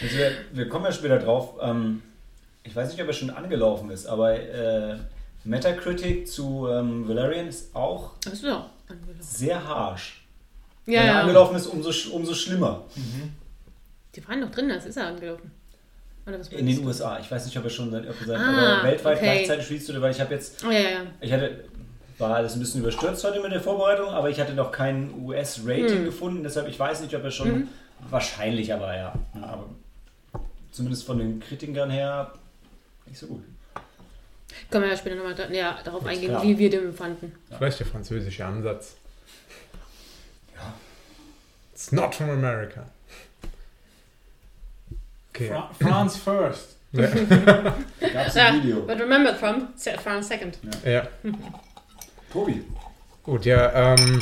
Also 0.01 0.17
wir, 0.17 0.31
wir 0.53 0.69
kommen 0.69 0.85
ja 0.85 0.91
später 0.91 1.19
drauf. 1.19 1.53
Ähm, 1.61 2.01
ich 2.63 2.75
weiß 2.75 2.89
nicht, 2.91 3.01
ob 3.01 3.07
er 3.07 3.13
schon 3.13 3.29
angelaufen 3.29 3.89
ist, 3.89 4.05
aber 4.05 4.33
äh, 4.39 4.97
Metacritic 5.43 6.27
zu 6.27 6.67
ähm, 6.69 7.07
Valerian 7.07 7.47
ist 7.47 7.75
auch 7.75 8.11
angelaufen. 8.25 8.69
sehr 9.19 9.67
harsch. 9.67 10.25
Ja, 10.85 10.99
Wenn 11.01 11.07
er 11.07 11.13
ja. 11.13 11.21
angelaufen 11.21 11.55
ist, 11.55 11.67
umso, 11.67 11.91
umso 12.13 12.33
schlimmer. 12.33 12.83
Die 14.15 14.27
waren 14.27 14.39
noch 14.41 14.51
drin, 14.51 14.69
das 14.69 14.85
ist 14.85 14.97
er 14.97 15.07
angelaufen. 15.07 15.51
Oder 16.27 16.39
was 16.39 16.49
In 16.49 16.65
den 16.67 16.85
USA. 16.85 17.17
Ich 17.19 17.31
weiß 17.31 17.45
nicht, 17.45 17.57
ob 17.57 17.63
er 17.63 17.69
schon 17.69 17.89
sein, 17.91 18.07
ob 18.07 18.19
er 18.21 18.27
sein, 18.27 18.39
Ah, 18.41 18.83
weltweit 18.83 19.17
okay. 19.17 19.25
gleichzeitig 19.25 19.65
schließt 19.65 19.89
oder 19.89 20.01
weil 20.01 20.11
ich 20.11 20.21
habe 20.21 20.33
jetzt, 20.33 20.63
Oh 20.63 20.69
ja, 20.71 20.79
ja, 20.79 21.01
ich 21.19 21.31
hatte, 21.33 21.63
war 22.19 22.35
alles 22.35 22.53
ein 22.53 22.59
bisschen 22.59 22.81
überstürzt 22.81 23.23
heute 23.23 23.39
mit 23.41 23.51
der 23.51 23.61
Vorbereitung, 23.61 24.09
aber 24.09 24.29
ich 24.29 24.39
hatte 24.39 24.53
noch 24.53 24.71
kein 24.71 25.11
US-Rating 25.23 25.99
Hm. 25.99 26.05
gefunden, 26.05 26.43
deshalb 26.43 26.67
ich 26.67 26.79
weiß 26.79 27.01
nicht, 27.01 27.15
ob 27.15 27.23
er 27.23 27.31
schon, 27.31 27.69
wahrscheinlich 28.09 28.71
aber 28.73 28.95
ja. 28.95 29.13
ja 29.35 29.43
aber 29.43 29.65
zumindest 30.71 31.05
von 31.05 31.17
den 31.17 31.39
Kritikern 31.39 31.89
her 31.89 32.31
nicht 33.11 33.19
so 33.19 33.27
gut. 33.27 33.43
Können 34.69 34.83
wir 34.85 34.91
ja 34.91 34.97
später 34.97 35.15
nochmal 35.15 35.35
ja, 35.53 35.79
darauf 35.83 36.05
eingehen, 36.05 36.29
klar. 36.29 36.43
wie 36.43 36.57
wir 36.57 36.69
den 36.69 36.93
fanden. 36.93 37.33
Vielleicht 37.57 37.79
der 37.79 37.87
französische 37.87 38.45
Ansatz. 38.45 38.95
Ja. 40.55 40.73
It's 41.73 41.91
not 41.91 42.15
from 42.15 42.29
America. 42.29 42.85
Okay. 45.33 45.47
Fra 45.49 45.71
France 45.79 46.17
first. 46.19 46.67
Ja. 46.93 47.05
Gab 48.01 48.27
es 48.27 48.35
Ja, 48.35 48.47
ein 48.47 48.63
Video. 48.63 48.81
but 48.81 48.99
remember 48.99 49.37
Trump, 49.39 49.69
se- 49.77 49.97
France 49.97 50.27
second. 50.27 50.57
ja. 50.83 51.07
Tobi. 52.33 52.65
Gut, 53.23 53.45
ja, 53.45 53.93
ähm. 53.93 54.21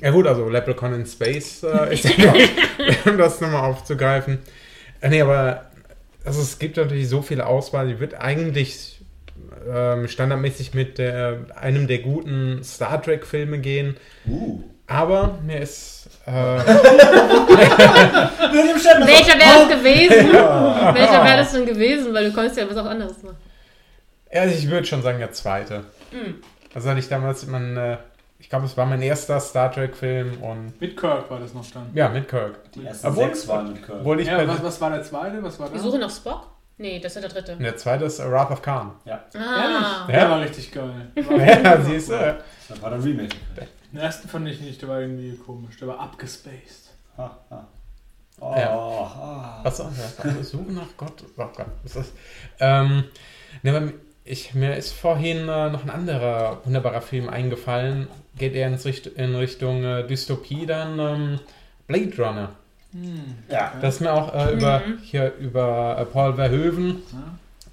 Ja 0.00 0.10
gut, 0.10 0.26
also 0.26 0.50
Leprechaun 0.50 0.92
in 0.92 1.06
Space 1.06 1.62
äh, 1.62 1.94
ist 1.94 2.04
ja 2.04 2.26
noch, 2.26 3.06
um 3.06 3.16
das 3.16 3.40
nochmal 3.40 3.70
aufzugreifen. 3.70 4.38
Äh, 5.00 5.08
nee, 5.08 5.22
aber 5.22 5.67
also 6.28 6.42
es 6.42 6.58
gibt 6.58 6.76
natürlich 6.76 7.08
so 7.08 7.22
viel 7.22 7.40
Auswahl, 7.40 7.88
die 7.88 8.00
wird 8.00 8.20
eigentlich 8.20 9.00
ähm, 9.66 10.06
standardmäßig 10.08 10.74
mit 10.74 10.98
der, 10.98 11.46
einem 11.56 11.86
der 11.86 12.00
guten 12.00 12.62
Star 12.62 13.00
Trek-Filme 13.00 13.60
gehen. 13.60 13.96
Uh. 14.26 14.62
Aber 14.86 15.38
mir 15.42 15.60
ist. 15.60 16.10
Äh. 16.26 16.30
Welcher 19.06 19.38
wäre 19.38 19.62
es 19.62 19.68
gewesen? 19.78 20.32
Welcher 20.32 21.24
wäre 21.24 21.38
das 21.38 21.52
denn 21.52 21.64
gewesen? 21.64 22.12
Weil 22.12 22.26
du 22.26 22.32
konntest 22.34 22.58
ja 22.58 22.68
was 22.68 22.76
auch 22.76 22.84
anderes 22.84 23.22
machen. 23.22 23.38
also 24.30 24.54
ich 24.54 24.68
würde 24.68 24.86
schon 24.86 25.00
sagen, 25.00 25.20
der 25.20 25.32
zweite. 25.32 25.84
Mhm. 26.12 26.42
Also 26.74 26.90
hatte 26.90 27.00
ich 27.00 27.08
damals, 27.08 27.46
mein, 27.46 27.74
äh, 27.78 27.96
ich 28.38 28.48
glaube, 28.48 28.66
es 28.66 28.76
war 28.76 28.86
mein 28.86 29.02
erster 29.02 29.40
Star 29.40 29.70
Trek-Film 29.72 30.42
und 30.42 30.80
Mit 30.80 30.96
Kirk 30.96 31.30
war 31.30 31.40
das 31.40 31.54
noch 31.54 31.68
dann. 31.72 31.90
ja, 31.94 32.08
mit 32.08 32.28
Kirk. 32.28 32.72
Die 32.72 32.84
ersten 32.86 33.06
Obwohl- 33.08 33.24
sechs 33.26 33.48
waren 33.48 33.72
mit 33.72 33.84
Kirk. 33.84 33.98
Obwohl 34.00 34.20
ich 34.20 34.28
Ja, 34.28 34.46
was, 34.46 34.62
was 34.62 34.80
war 34.80 34.90
der 34.90 35.02
zweite? 35.02 35.42
Was 35.42 35.58
war 35.58 35.68
Die 35.68 35.74
das? 35.74 35.82
Suche 35.82 35.98
nach 35.98 36.10
Spock? 36.10 36.46
Nee, 36.80 37.00
das 37.00 37.16
ist 37.16 37.22
der 37.22 37.30
dritte. 37.30 37.52
Und 37.56 37.62
der 37.64 37.76
zweite 37.76 38.04
ist 38.04 38.20
Wrath 38.20 38.52
of 38.52 38.62
Khan. 38.62 38.92
Ja, 39.04 39.24
Ah. 39.34 40.06
Der 40.06 40.18
Ja. 40.20 40.30
war 40.30 40.40
richtig 40.40 40.70
geil. 40.70 41.10
Ja, 41.16 41.80
siehst 41.80 42.10
du. 42.10 42.38
das 42.68 42.80
war 42.80 42.90
dann 42.90 43.02
Remake. 43.02 43.34
Den 43.92 43.98
ersten 44.00 44.28
fand 44.28 44.46
ich 44.48 44.60
nicht, 44.60 44.80
der 44.82 44.88
war 44.88 45.00
irgendwie 45.00 45.36
komisch. 45.36 45.76
Der 45.78 45.88
war 45.88 45.98
abgespaced. 45.98 46.92
Ha, 47.16 47.36
ha. 47.50 47.66
Oh, 48.40 48.54
Ja. 48.56 48.70
ah. 48.70 49.60
Achso, 49.64 49.84
ja, 50.24 50.42
Suche 50.44 50.70
nach 50.72 50.86
Gott. 50.96 51.24
Oh 51.36 51.44
Gott, 51.56 51.66
was 51.82 51.96
ist 51.96 51.96
das? 51.96 52.12
Ähm, 52.60 53.04
ne, 53.64 53.92
ich, 54.28 54.54
mir 54.54 54.76
ist 54.76 54.92
vorhin 54.92 55.48
äh, 55.48 55.70
noch 55.70 55.82
ein 55.84 55.90
anderer 55.90 56.60
wunderbarer 56.64 57.00
Film 57.00 57.28
eingefallen. 57.28 58.08
Geht 58.36 58.54
eher 58.54 58.72
Richt 58.84 59.06
in 59.06 59.34
Richtung 59.34 59.84
äh, 59.84 60.06
Dystopie 60.06 60.66
dann. 60.66 60.98
Ähm, 60.98 61.40
Blade 61.86 62.12
Runner. 62.18 62.50
Ja. 63.50 63.72
Das 63.80 63.96
ist 63.96 64.00
mir 64.00 64.12
auch 64.12 64.34
äh, 64.34 64.52
über, 64.52 64.82
hier 65.02 65.34
über 65.38 65.96
äh, 65.98 66.04
Paul 66.04 66.34
Verhoeven. 66.34 67.02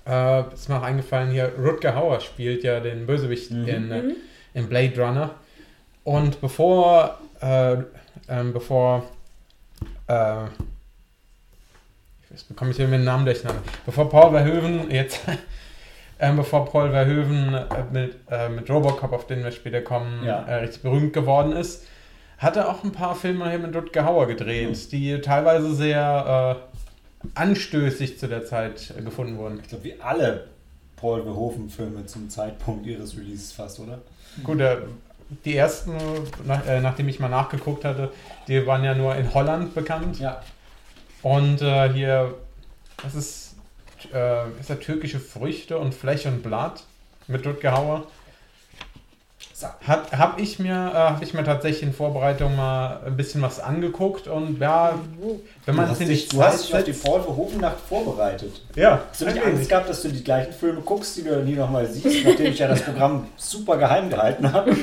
Äh, 0.08 0.54
ist 0.54 0.70
mir 0.70 0.78
auch 0.78 0.84
eingefallen, 0.84 1.32
hier 1.32 1.52
Rutger 1.58 1.96
Hauer 1.96 2.20
spielt 2.22 2.64
ja 2.64 2.80
den 2.80 3.06
Bösewicht 3.06 3.52
Mhm. 3.52 3.68
in, 3.68 3.92
äh, 3.92 4.04
in 4.54 4.68
Blade 4.70 4.94
Runner. 5.02 5.32
Und 6.04 6.40
bevor, 6.42 7.20
äh, 7.42 7.78
ähm, 8.30 8.54
bevor, 8.54 9.04
äh, 10.08 10.44
jetzt 12.30 12.48
bekomme 12.48 12.72
ich 12.72 12.78
hier 12.78 12.88
mit 12.88 13.00
dem 13.00 13.06
Namen 13.06 13.26
durcheinander, 13.26 13.62
bevor 13.86 14.10
Paul 14.10 14.32
Verhoeven 14.32 14.92
jetzt, 14.92 15.22
ähm, 16.20 16.38
bevor 16.38 16.66
Paul 16.66 16.92
Verhoeven 16.92 17.54
äh, 17.54 17.66
mit, 17.92 18.16
äh, 18.32 18.50
mit 18.50 18.70
Robocop, 18.70 19.12
auf 19.14 19.28
den 19.28 19.44
wir 19.44 19.52
später 19.52 19.82
kommen, 19.82 20.24
Ja. 20.26 20.44
äh, 20.44 20.56
richtig 20.56 20.82
berühmt 20.82 21.14
geworden 21.14 21.52
ist, 21.54 21.84
hat 22.38 22.56
er 22.58 22.70
auch 22.70 22.84
ein 22.84 22.92
paar 22.92 23.16
Filme 23.16 23.50
hier 23.50 23.60
mit 23.60 23.76
Rutger 23.76 24.06
Hauer 24.06 24.28
gedreht, 24.28 24.70
Mhm. 24.70 24.90
die 24.92 25.22
teilweise 25.22 25.74
sehr 25.74 26.58
äh, 27.24 27.30
anstößig 27.40 28.20
zu 28.20 28.28
der 28.28 28.46
Zeit 28.46 28.94
äh, 28.98 29.02
gefunden 29.02 29.38
wurden. 29.38 29.60
Ich 29.62 29.70
glaube, 29.70 29.84
wie 29.84 29.96
alle 30.02 30.48
Paul 30.96 31.24
Verhoeven-Filme 31.24 32.06
zum 32.06 32.30
Zeitpunkt 32.30 32.86
ihres 32.86 33.18
Releases 33.18 33.52
fast, 33.52 33.80
oder? 33.80 34.00
Gut, 34.44 34.60
äh, 34.60 34.78
die 35.44 35.56
ersten, 35.56 35.94
nach, 36.46 36.62
nachdem 36.82 37.08
ich 37.10 37.20
mal 37.20 37.30
nachgeguckt 37.30 37.84
hatte, 37.84 38.12
die 38.48 38.66
waren 38.68 38.84
ja 38.84 38.94
nur 38.94 39.16
in 39.16 39.34
Holland 39.34 39.74
bekannt. 39.74 40.20
Ja. 40.20 40.42
Und 41.24 41.58
hier, 41.94 42.36
das 43.02 43.16
ist, 43.16 43.45
äh, 44.14 44.50
ist 44.60 44.70
ja 44.70 44.76
türkische 44.76 45.20
Früchte 45.20 45.78
und 45.78 45.94
Fleisch 45.94 46.26
und 46.26 46.42
Blatt 46.44 46.84
mit 47.28 47.46
Rutger 47.46 47.78
Hauer. 47.78 48.04
So. 49.54 49.68
Habe 49.88 50.42
ich, 50.42 50.60
mir, 50.60 50.74
äh, 50.74 50.98
hab 50.98 51.22
ich 51.22 51.34
mir 51.34 51.46
tatsächlich 51.46 51.84
in 51.84 51.94
Vorbereitung 51.94 52.58
mal 52.58 53.00
ein 53.06 53.16
bisschen 53.16 53.42
was 53.42 53.62
angeguckt 53.62 54.28
und 54.28 54.60
ja, 54.60 55.00
wenn 55.66 55.76
man 55.76 55.96
sich 55.96 56.08
dich, 56.08 56.28
du 56.28 56.44
hast 56.44 56.66
dich 56.68 56.76
auf 56.76 56.84
die 56.84 56.92
Paul 56.92 57.22
Verhoeven-Nacht 57.22 57.78
vorbereitet. 57.88 58.62
Ja, 58.76 59.02
Hast 59.10 59.22
du 59.22 59.26
nicht 59.26 59.38
Angst 59.38 59.54
wenig. 59.54 59.70
gehabt, 59.70 59.88
dass 59.90 60.02
du 60.02 60.10
die 60.10 60.24
gleichen 60.26 60.52
Filme 60.52 60.82
guckst, 60.82 61.16
die 61.16 61.24
du 61.24 61.42
nie 61.42 61.54
nochmal 61.56 61.88
siehst, 61.88 62.26
nachdem 62.26 62.52
ich 62.52 62.60
ja 62.60 62.68
das 62.68 62.82
Programm 62.82 63.28
super 63.38 63.78
geheim 63.78 64.10
gehalten 64.10 64.52
habe? 64.52 64.72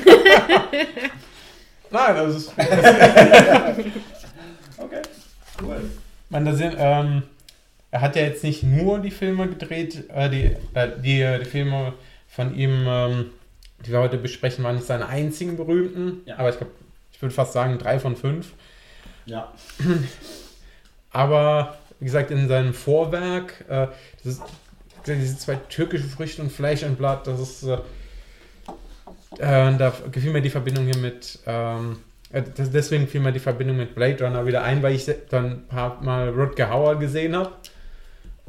Nein, 1.91 2.15
das 2.15 2.35
ist. 2.35 2.51
Okay, 4.77 5.01
cool. 5.61 5.89
Man, 6.29 6.45
da 6.45 6.53
sind, 6.53 6.75
ähm, 6.77 7.23
er 7.93 8.01
hat 8.01 8.15
ja 8.15 8.23
jetzt 8.23 8.43
nicht 8.43 8.63
nur 8.63 8.97
die 8.97 9.11
Filme 9.11 9.47
gedreht, 9.47 10.09
äh, 10.09 10.27
die, 10.27 10.45
äh, 10.73 10.89
die, 10.99 11.43
die 11.43 11.45
Filme 11.45 11.93
von 12.27 12.55
ihm, 12.55 12.85
ähm, 12.87 13.25
die 13.85 13.91
wir 13.91 13.99
heute 13.99 14.17
besprechen, 14.17 14.63
waren 14.63 14.75
nicht 14.77 14.87
seine 14.87 15.05
einzigen 15.07 15.57
berühmten, 15.57 16.21
Ja. 16.25 16.39
aber 16.39 16.49
ich 16.49 16.57
glaube, 16.57 16.71
ich 17.11 17.21
würde 17.21 17.35
fast 17.35 17.53
sagen 17.53 17.77
drei 17.77 17.99
von 17.99 18.15
fünf. 18.15 18.53
Ja, 19.27 19.53
Aber 21.11 21.77
wie 21.99 22.05
gesagt, 22.05 22.31
in 22.31 22.47
seinem 22.47 22.73
Vorwerk, 22.73 23.63
äh, 23.69 23.87
das 24.23 24.25
ist, 24.25 24.41
diese 25.05 25.37
zwei 25.37 25.55
türkische 25.69 26.05
Früchte 26.05 26.41
und 26.41 26.51
Fleisch 26.51 26.81
und 26.81 26.97
Blatt, 26.97 27.27
das 27.27 27.39
ist, 27.39 27.63
äh, 27.63 27.73
äh, 29.37 29.77
da 29.77 29.93
gefiel 30.11 30.31
mir 30.31 30.41
die 30.41 30.49
Verbindung 30.49 30.85
hier 30.85 30.97
mit, 30.97 31.37
ähm, 31.45 31.97
äh, 32.31 32.41
deswegen 32.57 33.07
fiel 33.07 33.21
mir 33.21 33.31
die 33.31 33.39
Verbindung 33.39 33.77
mit 33.77 33.93
Blade 33.93 34.23
Runner 34.25 34.45
wieder 34.47 34.63
ein, 34.63 34.81
weil 34.81 34.95
ich 34.95 35.05
dann 35.29 35.45
ein 35.45 35.67
paar 35.67 36.01
Mal 36.01 36.29
Rutger 36.29 36.71
Hauer 36.71 36.97
gesehen 36.97 37.35
habe. 37.35 37.51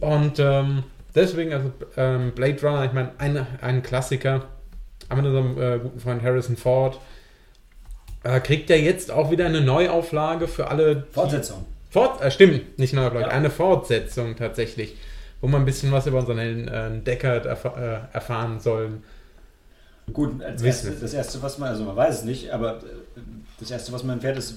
Und 0.04 0.38
ähm, 0.38 0.82
deswegen, 1.14 1.52
also 1.54 1.72
ähm, 1.96 2.32
Blade 2.32 2.60
Runner, 2.62 2.84
ich 2.84 2.92
meine, 2.92 3.12
ein, 3.18 3.46
ein 3.62 3.82
Klassiker, 3.82 4.44
aber 5.08 5.22
mit 5.22 5.30
unserem 5.32 5.60
äh, 5.60 5.78
guten 5.78 5.98
Freund 5.98 6.22
Harrison 6.22 6.56
Ford, 6.56 7.00
äh, 8.22 8.38
kriegt 8.40 8.68
er 8.68 8.80
jetzt 8.80 9.10
auch 9.10 9.30
wieder 9.30 9.46
eine 9.46 9.62
Neuauflage 9.62 10.46
für 10.46 10.68
alle, 10.68 11.06
Fortsetzung. 11.10 11.64
Fort, 11.90 12.20
äh, 12.22 12.30
stimmt, 12.30 12.78
nicht 12.78 12.92
Neuauflage, 12.92 13.26
Ja. 13.26 13.32
eine 13.32 13.48
Fortsetzung 13.48 14.36
tatsächlich, 14.36 14.94
wo 15.40 15.46
man 15.48 15.62
ein 15.62 15.64
bisschen 15.64 15.90
was 15.90 16.06
über 16.06 16.18
unseren 16.18 16.38
Helden 16.38 16.68
äh, 16.68 17.00
Deckard 17.00 17.46
erf 17.46 17.64
äh, 17.64 17.98
erfahren 18.12 18.60
sollen. 18.60 19.02
Gut, 20.12 20.42
erste, 20.42 20.90
das 20.90 21.14
erste, 21.14 21.40
was 21.40 21.56
man, 21.56 21.70
also 21.70 21.84
man 21.84 21.96
weiß 21.96 22.18
es 22.18 22.24
nicht, 22.24 22.50
aber 22.50 22.76
äh, 22.76 23.20
das 23.58 23.70
erste, 23.70 23.90
was 23.92 24.02
man 24.04 24.16
erfährt, 24.18 24.36
ist, 24.36 24.56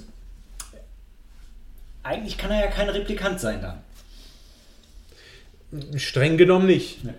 eigentlich 2.04 2.38
kann 2.38 2.52
er 2.52 2.66
ja 2.66 2.68
kein 2.68 2.90
Replikant 2.90 3.40
sein 3.40 3.62
dann. 3.62 3.78
Streng 5.98 6.38
genommen 6.38 6.66
nicht. 6.68 7.04
Nee. 7.04 7.12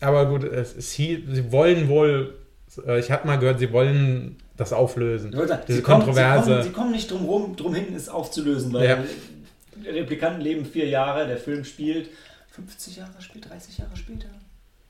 Aber 0.00 0.26
gut, 0.26 0.44
es, 0.44 0.76
es 0.76 0.92
hie- 0.92 1.22
sie 1.32 1.50
wollen 1.50 1.88
wohl, 1.88 2.34
äh, 2.86 3.00
ich 3.00 3.10
habe 3.10 3.26
mal 3.26 3.36
gehört, 3.36 3.58
sie 3.58 3.72
wollen 3.72 4.36
das 4.56 4.72
auflösen. 4.72 5.32
Sagen, 5.32 5.62
Diese 5.66 5.78
sie, 5.78 5.82
kommen, 5.82 6.00
sie, 6.02 6.06
Kontroverse. 6.06 6.50
kommen, 6.50 6.62
sie 6.62 6.70
kommen 6.70 6.90
nicht 6.92 7.10
drum 7.10 7.24
rum, 7.24 7.56
drum 7.56 7.74
hin, 7.74 7.86
es 7.94 8.08
aufzulösen, 8.08 8.72
weil 8.72 8.88
Ja. 8.88 9.04
Replikanten 9.84 10.40
leben 10.42 10.64
vier 10.64 10.86
Jahre, 10.88 11.26
der 11.26 11.36
Film 11.36 11.64
spielt 11.64 12.08
50 12.50 12.96
Jahre 12.96 13.10
später, 13.20 13.48
30 13.48 13.78
Jahre 13.78 13.96
später. 13.96 14.28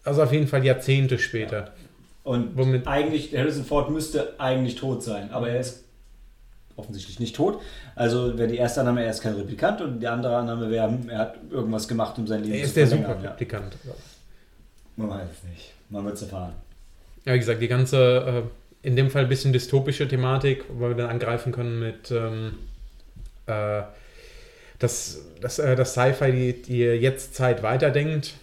Also 0.04 0.22
auf 0.22 0.32
jeden 0.32 0.46
Fall 0.46 0.64
Jahrzehnte 0.64 1.18
später. 1.18 1.72
Und 2.24 2.56
Womit- 2.56 2.86
eigentlich, 2.86 3.34
Harrison 3.36 3.64
Ford 3.64 3.90
müsste 3.90 4.34
eigentlich 4.38 4.76
tot 4.76 5.02
sein, 5.02 5.30
aber 5.30 5.48
er 5.50 5.60
ist 5.60 5.84
offensichtlich 6.78 7.20
nicht 7.20 7.36
tot. 7.36 7.60
Also 7.94 8.38
wäre 8.38 8.48
die 8.48 8.56
erste 8.56 8.80
Annahme, 8.80 9.04
er 9.04 9.10
ist 9.10 9.20
kein 9.20 9.34
Replikant 9.34 9.80
und 9.80 10.00
die 10.00 10.06
andere 10.06 10.36
Annahme 10.36 10.70
wäre, 10.70 10.98
er 11.08 11.18
hat 11.18 11.34
irgendwas 11.50 11.88
gemacht, 11.88 12.18
um 12.18 12.26
sein 12.26 12.42
Leben 12.42 12.54
Er 12.54 12.60
zu 12.60 12.66
ist 12.66 12.76
der 12.76 12.86
verlängern. 12.86 13.16
Superreplikant. 13.16 13.76
Ja. 13.84 13.92
Man 14.96 15.10
weiß 15.10 15.28
es 15.32 15.50
nicht. 15.50 15.72
Man 15.90 16.04
wird 16.04 16.14
es 16.14 16.22
erfahren. 16.22 16.52
Ja, 17.24 17.34
wie 17.34 17.38
gesagt, 17.38 17.60
die 17.60 17.68
ganze, 17.68 18.44
äh, 18.82 18.86
in 18.86 18.96
dem 18.96 19.10
Fall 19.10 19.22
ein 19.22 19.28
bisschen 19.28 19.52
dystopische 19.52 20.08
Thematik, 20.08 20.64
wo 20.68 20.88
wir 20.88 20.94
dann 20.94 21.10
angreifen 21.10 21.52
können 21.52 21.78
mit 21.80 22.10
ähm, 22.10 22.54
äh, 23.46 23.82
das, 24.78 25.20
das, 25.40 25.58
äh, 25.58 25.76
das 25.76 25.92
Sci-Fi, 25.92 26.32
die, 26.32 26.62
die 26.62 26.78
jetzt 26.78 27.34
Zeit 27.34 27.62
weiterdenkt. 27.62 28.34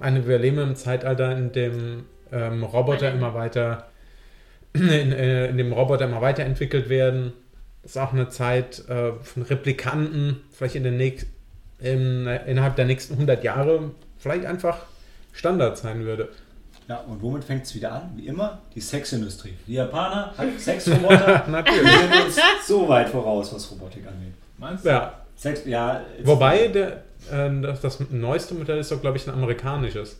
Eine, 0.00 0.26
wir 0.26 0.38
leben 0.38 0.58
im 0.58 0.76
Zeitalter, 0.76 1.36
in 1.36 1.52
dem 1.52 2.04
ähm, 2.32 2.62
Roboter 2.64 3.12
immer 3.12 3.34
weiter, 3.34 3.86
in, 4.74 4.82
äh, 5.12 5.48
in 5.48 5.56
dem 5.56 5.72
Roboter 5.72 6.06
immer 6.06 6.20
weiterentwickelt 6.20 6.88
werden. 6.88 7.32
Das 7.86 7.94
ist 7.94 8.02
auch 8.02 8.12
eine 8.12 8.28
Zeit 8.28 8.88
äh, 8.88 9.12
von 9.22 9.42
Replikanten, 9.42 10.40
vielleicht 10.50 10.74
in 10.74 10.82
den 10.82 10.96
nächsten, 10.96 11.30
in, 11.78 12.26
innerhalb 12.26 12.74
der 12.74 12.84
nächsten 12.84 13.14
100 13.14 13.44
Jahre 13.44 13.92
vielleicht 14.18 14.44
einfach 14.44 14.78
Standard 15.32 15.78
sein 15.78 16.04
würde. 16.04 16.30
Ja, 16.88 16.96
und 17.06 17.22
womit 17.22 17.44
fängt 17.44 17.64
es 17.64 17.76
wieder 17.76 17.92
an? 17.92 18.10
Wie 18.16 18.26
immer, 18.26 18.58
die 18.74 18.80
Sexindustrie. 18.80 19.54
Die 19.68 19.74
Japaner 19.74 20.34
haben 20.36 20.58
Sexroboter. 20.58 21.44
Natürlich. 21.48 21.84
Wir 21.84 21.98
sind 22.00 22.24
uns 22.24 22.66
so 22.66 22.88
weit 22.88 23.08
voraus, 23.08 23.54
was 23.54 23.70
Robotik 23.70 24.04
angeht. 24.04 24.34
Meinst 24.58 24.84
du? 24.84 24.88
Ja, 24.88 25.20
Sex, 25.36 25.64
ja. 25.64 26.00
Wobei, 26.24 26.66
der, 26.66 27.04
äh, 27.30 27.60
das, 27.60 27.82
das 27.82 28.00
neueste 28.10 28.54
Modell 28.54 28.78
ist 28.78 28.90
doch, 28.90 29.00
glaube 29.00 29.16
ich, 29.16 29.28
ein 29.28 29.32
amerikanisches. 29.32 30.16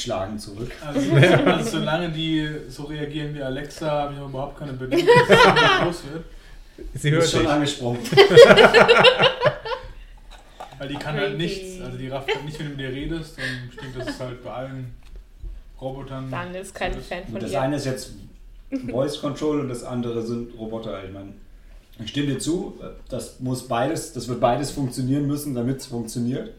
Schlagen 0.00 0.38
zurück. 0.38 0.70
Also, 0.84 1.12
also 1.14 1.70
solange 1.78 2.10
die 2.10 2.48
so 2.68 2.84
reagieren 2.84 3.34
wie 3.34 3.42
Alexa, 3.42 3.90
habe 3.90 4.14
ich 4.14 4.20
überhaupt 4.20 4.58
keine 4.58 4.72
Bedenken, 4.74 5.06
dass 5.28 5.28
das 5.28 5.80
groß 5.82 6.02
wird. 6.12 6.24
Sie 6.94 7.10
hört 7.10 7.28
schon 7.28 7.40
dich. 7.40 7.48
angesprungen. 7.50 8.00
Weil 10.78 10.88
die 10.88 10.94
kann 10.96 11.16
halt 11.16 11.36
nichts. 11.36 11.80
Also 11.80 11.98
die 11.98 12.08
rafft 12.08 12.32
halt 12.32 12.44
nicht, 12.44 12.58
wenn 12.58 12.66
du 12.66 12.72
mit 12.72 12.80
ihr 12.82 12.92
redest. 12.92 13.36
Und 13.38 13.82
denke, 13.82 13.98
das 13.98 14.08
ist 14.10 14.20
halt 14.20 14.44
bei 14.44 14.50
allen 14.52 14.94
Robotern. 15.80 16.30
Dan 16.30 16.54
ist 16.54 16.74
kein 16.74 16.94
so. 16.94 17.00
Fan 17.00 17.24
von 17.24 17.34
Und 17.34 17.42
das 17.42 17.50
ihr. 17.52 17.60
eine 17.60 17.76
ist 17.76 17.86
jetzt 17.86 18.12
Voice 18.90 19.20
Control 19.20 19.60
und 19.60 19.68
das 19.68 19.82
andere 19.82 20.22
sind 20.24 20.56
Roboter. 20.58 21.02
Ich 21.04 21.12
meine, 21.12 21.32
ich 21.98 22.10
stimme 22.10 22.28
dir 22.28 22.38
zu, 22.38 22.78
das 23.08 23.40
muss 23.40 23.66
beides, 23.66 24.12
das 24.12 24.28
wird 24.28 24.40
beides 24.40 24.70
funktionieren 24.70 25.26
müssen, 25.26 25.54
damit 25.54 25.78
es 25.78 25.86
funktioniert. 25.86 26.52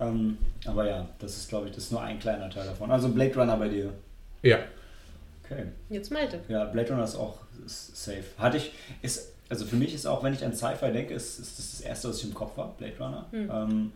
Ähm, 0.00 0.38
aber 0.66 0.88
ja, 0.88 1.08
das 1.18 1.36
ist, 1.36 1.48
glaube 1.48 1.68
ich, 1.68 1.74
das 1.74 1.84
ist 1.84 1.92
nur 1.92 2.02
ein 2.02 2.18
kleiner 2.18 2.48
Teil 2.50 2.66
davon. 2.66 2.90
Also 2.90 3.08
Blade 3.08 3.34
Runner 3.34 3.56
bei 3.56 3.68
dir. 3.68 3.92
Ja. 4.42 4.58
Okay. 5.44 5.64
Jetzt 5.88 6.10
Malte. 6.12 6.40
Ja, 6.48 6.64
Blade 6.64 6.90
Runner 6.90 7.04
ist 7.04 7.16
auch 7.16 7.38
ist 7.64 7.96
safe. 7.96 8.24
Hatte 8.38 8.58
ich, 8.58 8.72
ist, 9.02 9.32
also 9.48 9.64
für 9.64 9.76
mich 9.76 9.94
ist 9.94 10.06
auch, 10.06 10.22
wenn 10.22 10.32
ich 10.32 10.44
an 10.44 10.54
Sci-Fi 10.54 10.92
denke, 10.92 11.14
ist, 11.14 11.38
ist 11.38 11.58
das 11.58 11.70
das 11.72 11.80
erste, 11.80 12.08
was 12.08 12.18
ich 12.18 12.24
im 12.24 12.34
Kopf 12.34 12.56
habe, 12.56 12.72
Blade 12.78 12.94
Runner. 12.98 13.26
Ähm, 13.32 13.92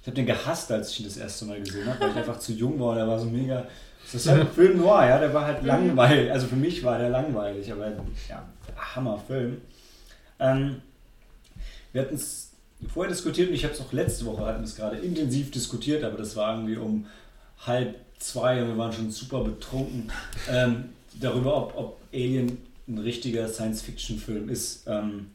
ich 0.00 0.06
habe 0.06 0.16
den 0.16 0.26
gehasst, 0.26 0.70
als 0.70 0.90
ich 0.92 1.00
ihn 1.00 1.06
das 1.06 1.16
erste 1.16 1.44
Mal 1.44 1.60
gesehen 1.60 1.86
habe, 1.86 2.00
weil 2.00 2.10
ich 2.10 2.16
einfach 2.16 2.38
zu 2.38 2.52
jung 2.52 2.78
war. 2.80 2.94
Der 2.94 3.06
war 3.06 3.18
so 3.18 3.26
mega. 3.26 3.66
Das 4.04 4.14
ist 4.14 4.28
halt 4.28 4.40
ein 4.40 4.48
Film 4.48 4.78
noir, 4.78 5.06
ja, 5.06 5.18
der 5.18 5.34
war 5.34 5.44
halt 5.44 5.62
langweilig. 5.62 6.30
Also 6.32 6.46
für 6.46 6.56
mich 6.56 6.82
war 6.82 6.98
der 6.98 7.10
langweilig, 7.10 7.70
aber 7.70 7.92
ja, 8.28 8.48
Hammerfilm. 8.94 9.60
Ähm, 10.38 10.80
wir 11.92 12.02
hatten 12.02 12.14
es 12.14 12.47
vorher 12.92 13.12
diskutiert 13.12 13.48
und 13.48 13.54
ich 13.54 13.64
habe 13.64 13.74
es 13.74 13.80
auch 13.80 13.92
letzte 13.92 14.24
Woche 14.26 14.44
hatten 14.46 14.60
wir 14.60 14.66
es 14.66 14.76
gerade 14.76 14.98
intensiv 14.98 15.50
diskutiert, 15.50 16.04
aber 16.04 16.16
das 16.16 16.36
war 16.36 16.54
irgendwie 16.54 16.76
um 16.76 17.06
halb 17.66 17.96
zwei 18.18 18.62
und 18.62 18.68
wir 18.68 18.78
waren 18.78 18.92
schon 18.92 19.10
super 19.10 19.42
betrunken 19.42 20.10
ähm, 20.50 20.90
darüber, 21.20 21.56
ob, 21.56 21.76
ob 21.76 22.00
Alien 22.12 22.58
ein 22.88 22.98
richtiger 22.98 23.48
Science-Fiction-Film 23.48 24.48
ist. 24.48 24.86
Ähm, 24.86 25.30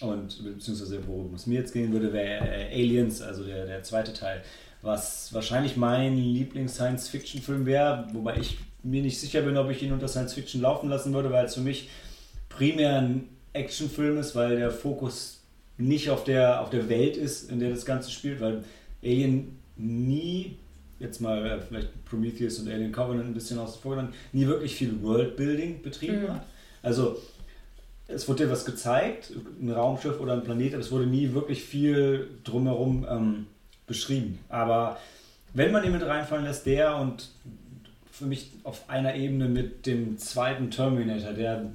und 0.00 0.44
beziehungsweise 0.44 1.06
worum 1.06 1.34
es 1.34 1.46
mir 1.46 1.60
jetzt 1.60 1.72
gehen 1.72 1.92
würde, 1.92 2.12
wäre 2.12 2.46
äh, 2.46 2.74
Aliens, 2.74 3.22
also 3.22 3.44
der, 3.44 3.66
der 3.66 3.82
zweite 3.82 4.12
Teil, 4.12 4.42
was 4.82 5.32
wahrscheinlich 5.32 5.76
mein 5.76 6.16
Lieblings-Science-Fiction-Film 6.16 7.64
wäre, 7.64 8.06
wobei 8.12 8.38
ich 8.38 8.58
mir 8.82 9.02
nicht 9.02 9.18
sicher 9.18 9.42
bin, 9.42 9.56
ob 9.56 9.70
ich 9.70 9.82
ihn 9.82 9.92
unter 9.92 10.08
Science-Fiction 10.08 10.60
laufen 10.60 10.90
lassen 10.90 11.14
würde, 11.14 11.30
weil 11.30 11.46
es 11.46 11.54
für 11.54 11.60
mich 11.60 11.88
primär 12.48 12.98
ein 12.98 13.28
Actionfilm 13.52 14.18
ist, 14.18 14.34
weil 14.34 14.56
der 14.56 14.70
Fokus 14.70 15.35
nicht 15.78 16.10
auf 16.10 16.24
der, 16.24 16.60
auf 16.62 16.70
der 16.70 16.88
Welt 16.88 17.16
ist, 17.16 17.50
in 17.50 17.60
der 17.60 17.70
das 17.70 17.84
Ganze 17.84 18.10
spielt, 18.10 18.40
weil 18.40 18.64
Alien 19.02 19.58
nie, 19.76 20.56
jetzt 20.98 21.20
mal 21.20 21.44
äh, 21.46 21.60
vielleicht 21.60 22.04
Prometheus 22.06 22.58
und 22.58 22.68
Alien 22.68 22.92
Covenant 22.92 23.28
ein 23.28 23.34
bisschen 23.34 23.58
außen 23.58 23.80
vor 23.82 23.96
genommen, 23.96 24.14
nie 24.32 24.46
wirklich 24.46 24.74
viel 24.74 25.02
Worldbuilding 25.02 25.82
betrieben 25.82 26.22
Mhm. 26.22 26.28
hat. 26.32 26.46
Also 26.82 27.18
es 28.08 28.28
wurde 28.28 28.44
dir 28.44 28.50
was 28.50 28.64
gezeigt, 28.64 29.32
ein 29.60 29.70
Raumschiff 29.70 30.20
oder 30.20 30.32
ein 30.34 30.44
Planet, 30.44 30.74
aber 30.74 30.82
es 30.82 30.90
wurde 30.92 31.06
nie 31.06 31.32
wirklich 31.34 31.62
viel 31.64 32.28
drumherum 32.44 33.06
ähm, 33.10 33.46
beschrieben. 33.86 34.38
Aber 34.48 34.98
wenn 35.54 35.72
man 35.72 35.84
ihn 35.84 35.92
mit 35.92 36.02
reinfallen 36.02 36.44
lässt, 36.44 36.66
der 36.66 36.96
und 36.96 37.30
für 38.12 38.26
mich 38.26 38.52
auf 38.64 38.88
einer 38.88 39.14
Ebene 39.14 39.48
mit 39.48 39.84
dem 39.86 40.16
zweiten 40.18 40.70
Terminator, 40.70 41.32
der 41.32 41.66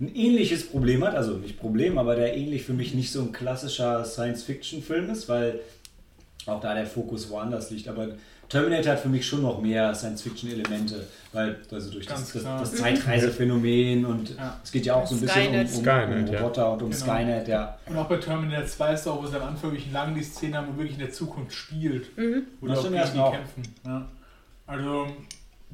ein 0.00 0.14
ähnliches 0.14 0.68
Problem 0.68 1.04
hat, 1.04 1.14
also 1.14 1.36
nicht 1.36 1.58
Problem, 1.58 1.98
aber 1.98 2.16
der 2.16 2.36
ähnlich 2.36 2.64
für 2.64 2.72
mich 2.74 2.94
nicht 2.94 3.12
so 3.12 3.20
ein 3.22 3.32
klassischer 3.32 4.04
Science-Fiction-Film 4.04 5.10
ist, 5.10 5.28
weil 5.28 5.60
auch 6.46 6.60
da 6.60 6.74
der 6.74 6.86
Fokus 6.86 7.30
woanders 7.30 7.70
liegt. 7.70 7.88
Aber 7.88 8.08
Terminator 8.48 8.92
hat 8.92 9.00
für 9.00 9.08
mich 9.08 9.26
schon 9.26 9.42
noch 9.42 9.60
mehr 9.60 9.94
Science-Fiction-Elemente, 9.94 11.06
weil 11.32 11.56
also 11.72 11.90
durch 11.90 12.06
das, 12.06 12.32
das, 12.32 12.42
das 12.44 12.74
Zeitreisephänomen 12.74 14.04
und 14.04 14.36
Ja. 14.36 14.60
es 14.62 14.70
geht 14.70 14.86
ja 14.86 14.94
auch 14.94 15.06
so 15.06 15.14
ein 15.14 15.20
bisschen 15.20 15.42
Skynet. 15.44 15.68
um, 15.70 15.76
um, 15.76 15.82
Skynet, 15.82 16.28
um 16.28 16.34
ja. 16.34 16.40
Roboter 16.40 16.72
und 16.72 16.82
um 16.82 16.90
Genau. 16.90 17.02
Skynet, 17.02 17.48
ja. 17.48 17.78
Und 17.86 17.96
auch 17.96 18.08
bei 18.08 18.16
Terminator 18.16 18.66
2 18.66 18.94
ist 18.94 19.06
auch, 19.08 19.22
wo 19.22 19.26
sie 19.26 19.36
am 19.36 19.48
Anfang 19.48 19.70
wirklich 19.72 19.90
lange 19.92 20.14
die 20.18 20.24
Szene 20.24 20.58
haben, 20.58 20.68
wo 20.74 20.78
wirklich 20.78 20.94
in 20.94 21.04
der 21.04 21.12
Zukunft 21.12 21.52
spielt. 21.54 22.16
Mhm. 22.18 22.42
Wo 22.60 22.66
Das 22.66 22.82
die 22.82 23.18
auch 23.18 23.32
kämpfen. 23.32 23.62
Ja. 23.86 24.08
Also, 24.66 25.06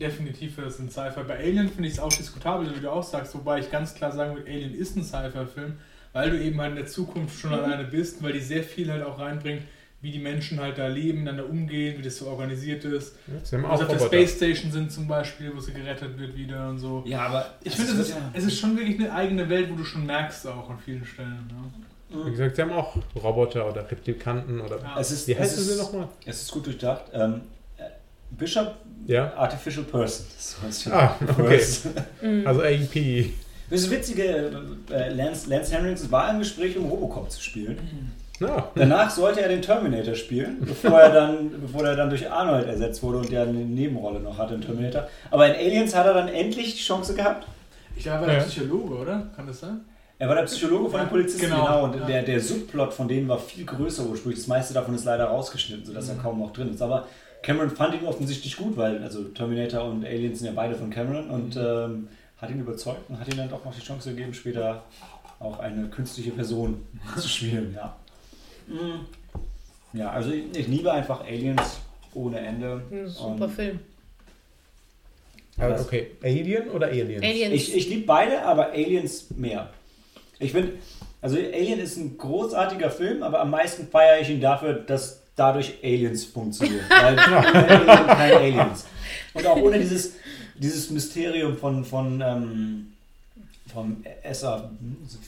definitiv 0.01 0.55
für 0.55 0.63
das 0.63 0.79
ein 0.79 0.91
Sci-Fi. 0.91 1.23
Bei 1.27 1.39
Alien 1.39 1.69
finde 1.69 1.89
ich 1.89 1.95
es 1.95 2.01
auch 2.01 2.13
diskutabel, 2.13 2.75
wie 2.75 2.81
du 2.81 2.91
auch 2.91 3.03
sagst, 3.03 3.35
wobei 3.35 3.61
ich 3.61 3.71
ganz 3.71 3.95
klar 3.95 4.13
sagen 4.13 4.35
würde, 4.35 4.51
Alien 4.51 4.75
ist 4.75 4.97
ein 4.97 5.05
Sci-Fi-Film, 5.05 5.75
weil 6.13 6.31
du 6.31 6.41
eben 6.43 6.61
halt 6.61 6.71
in 6.71 6.77
der 6.77 6.87
Zukunft 6.87 7.39
schon 7.39 7.53
alleine 7.53 7.85
bist, 7.85 8.23
weil 8.23 8.33
die 8.33 8.41
sehr 8.41 8.65
viel 8.65 8.91
halt 8.91 9.05
auch 9.05 9.19
reinbringt, 9.19 9.63
wie 10.03 10.11
die 10.11 10.19
Menschen 10.19 10.59
halt 10.61 10.79
da 10.79 10.87
leben, 10.87 11.19
miteinander 11.19 11.49
umgehen, 11.49 11.99
wie 11.99 12.03
das 12.03 12.17
so 12.17 12.27
organisiert 12.27 12.85
ist. 12.85 13.17
Sie 13.43 13.57
haben 13.57 13.63
sie 13.77 13.85
auf 13.85 13.87
der. 13.87 13.99
Space 13.99 14.37
Station 14.37 14.73
sind 14.73 14.91
zum 14.91 15.07
Beispiel, 15.07 15.53
wo 15.55 15.61
sie 15.61 15.73
gerettet 15.73 16.19
wird 16.19 16.35
wieder 16.35 16.71
und 16.71 16.79
so. 16.79 17.05
Ja, 17.07 17.27
aber 17.27 17.55
Ich 17.63 17.77
finde, 17.77 17.93
es 17.93 18.09
ist, 18.09 18.17
es 18.33 18.45
ist 18.45 18.59
schon 18.59 18.77
wirklich 18.77 18.99
eine 18.99 19.13
eigene 19.13 19.49
Welt, 19.49 19.71
wo 19.71 19.77
du 19.77 19.85
schon 19.85 20.07
merkst 20.07 20.47
auch 20.47 20.71
an 20.71 20.79
vielen 20.79 21.05
Stellen. 21.05 21.47
Ne? 21.49 22.25
Wie 22.25 22.31
gesagt, 22.31 22.57
sie 22.57 22.63
haben 22.63 22.73
auch 22.73 22.97
Roboter 23.15 23.69
oder 23.71 23.89
Replikanten 23.89 24.61
oder. 24.61 24.79
Ja. 24.79 24.97
es 24.99 25.13
ist, 25.13 25.29
Wie 25.29 25.33
es 25.33 25.39
heißen 25.39 25.59
ist, 25.59 25.69
sie 25.69 25.79
nochmal? 25.79 26.09
Es 26.25 26.43
ist 26.43 26.51
gut 26.51 26.67
durchdacht. 26.67 27.05
Ähm, 27.13 27.35
äh, 27.35 27.39
Bishop 28.31 28.75
Ja. 29.07 29.33
Artificial 29.37 29.85
Person. 29.85 30.27
Das 30.37 30.57
heißt 30.65 30.93
Ah, 30.93 31.17
okay. 31.23 31.59
First. 31.59 31.87
Also 32.45 32.61
AEP. 32.63 33.33
Das 33.71 33.89
Witzige, 33.91 34.51
äh, 34.91 35.13
Lance, 35.15 35.49
Lance 35.49 35.73
Henriksen 35.75 36.11
war 36.11 36.31
im 36.31 36.41
Gespräch, 36.41 36.77
um 36.77 36.87
Robocop 36.87 37.31
zu 37.31 37.41
spielen. 37.41 37.79
Ja. 38.41 38.69
Danach 38.75 39.11
sollte 39.11 39.43
er 39.43 39.49
den 39.49 39.61
Terminator 39.63 40.15
spielen, 40.15 40.57
bevor 40.61 40.99
er 41.01 41.13
dann, 41.13 41.51
bevor 41.61 41.85
er 41.87 41.95
dann 41.95 42.09
durch 42.09 42.29
Arnold 42.31 42.67
ersetzt 42.67 43.03
wurde 43.03 43.19
und 43.19 43.31
der 43.31 43.43
eine 43.43 43.53
Nebenrolle 43.53 44.19
noch 44.21 44.39
hatte 44.39 44.55
in 44.55 44.63
Terminator. 44.63 45.07
Aber 45.31 45.47
in 45.47 45.55
Aliens 45.55 45.95
hat 45.95 46.07
er 46.07 46.15
dann 46.15 46.29
endlich 46.29 46.75
die 46.75 46.83
Chance 46.83 47.15
gehabt. 47.15 47.47
Ich 47.97 48.03
glaube, 48.05 48.23
er 48.25 48.27
war 48.29 48.33
Ja. 48.35 48.39
der 48.41 48.47
Psychologe, 48.47 48.95
oder? 48.95 49.29
Kann 49.37 49.47
das 49.47 49.61
sein? 49.61 49.81
Er 50.19 50.29
war 50.29 50.35
der 50.37 50.45
Psychologe 50.45 50.91
von 50.91 51.01
den 51.01 51.09
Polizisten, 51.09 51.43
genau, 51.43 51.65
genau. 51.65 51.85
Und 51.85 51.97
ja. 52.01 52.07
der, 52.07 52.23
der 52.23 52.41
Subplot 52.41 52.93
von 52.93 53.09
denen 53.09 53.29
war 53.29 53.39
viel 53.39 53.65
größer 53.67 54.05
ursprünglich. 54.05 54.41
Das 54.41 54.49
meiste 54.49 54.73
davon 54.75 54.95
ist 54.95 55.05
leider 55.05 55.25
rausgeschnitten, 55.27 55.85
sodass 55.87 56.07
Mhm. 56.09 56.17
er 56.19 56.23
kaum 56.23 56.39
noch 56.41 56.53
drin 56.53 56.71
ist. 56.75 56.83
Aber 56.83 57.07
Cameron 57.43 57.71
fand 57.71 57.95
ihn 57.95 58.05
offensichtlich 58.07 58.57
gut, 58.57 58.77
weil 58.77 59.03
also 59.03 59.25
Terminator 59.25 59.85
und 59.85 60.05
Aliens 60.05 60.39
sind 60.41 60.49
ja 60.49 60.53
beide 60.55 60.75
von 60.75 60.91
Cameron 60.91 61.31
und 61.31 61.55
Mhm. 61.57 61.63
ähm, 61.63 62.09
hat 62.39 62.51
ihn 62.51 62.61
überzeugt 62.61 63.09
und 63.09 63.19
hat 63.19 63.29
ihm 63.29 63.37
dann 63.37 63.49
doch 63.49 63.65
noch 63.65 63.75
die 63.75 63.81
Chance 63.83 64.11
gegeben, 64.11 64.33
später 64.35 64.83
auch 65.39 65.59
eine 65.59 65.89
künstliche 65.89 66.31
Person 66.31 66.83
zu 67.17 67.29
spielen. 67.29 67.75
Ja, 67.75 67.97
Mhm. 68.67 69.07
ja 69.93 70.11
also 70.11 70.31
ich, 70.33 70.45
ich 70.57 70.69
liebe 70.69 70.93
einfach 70.93 71.23
Aliens 71.25 71.81
ohne 72.15 72.39
Ende. 72.41 72.83
Ein 72.91 73.09
super 73.09 73.45
Und 73.47 73.51
Film. 73.53 73.81
Ah, 75.59 75.77
Okay. 75.81 76.13
Alien 76.23 76.71
oder 76.71 76.87
Aliens? 76.89 77.23
Aliens. 77.25 77.55
Ich, 77.55 77.75
ich 77.77 77.89
liebe 77.89 78.07
beide, 78.07 78.43
aber 78.43 78.71
Aliens 78.73 79.27
mehr. 79.37 79.69
Ich 80.39 80.53
finde, 80.53 80.73
also 81.21 81.37
Alien 81.37 81.81
ist 81.81 81.97
ein 81.99 82.17
großartiger 82.17 82.91
Film, 82.91 83.23
aber 83.23 83.41
am 83.41 83.51
meisten 83.51 83.87
feiere 83.89 84.21
ich 84.21 84.31
ihn 84.31 84.41
dafür, 84.41 84.73
dass 84.75 85.20
dadurch 85.37 85.75
Aliens 85.83 86.25
funktionieren. 86.25 86.85
Weil 86.89 87.17
keine 87.17 88.37
Aliens. 88.37 88.87
Und 89.35 89.47
auch 89.47 89.57
ohne 89.57 89.79
dieses, 89.79 90.15
dieses 90.57 90.91
Mysterium 90.91 91.57
von, 91.57 91.85
von 91.85 92.21
ähm, 92.21 92.93
vom 93.73 94.05
SA 94.33 94.71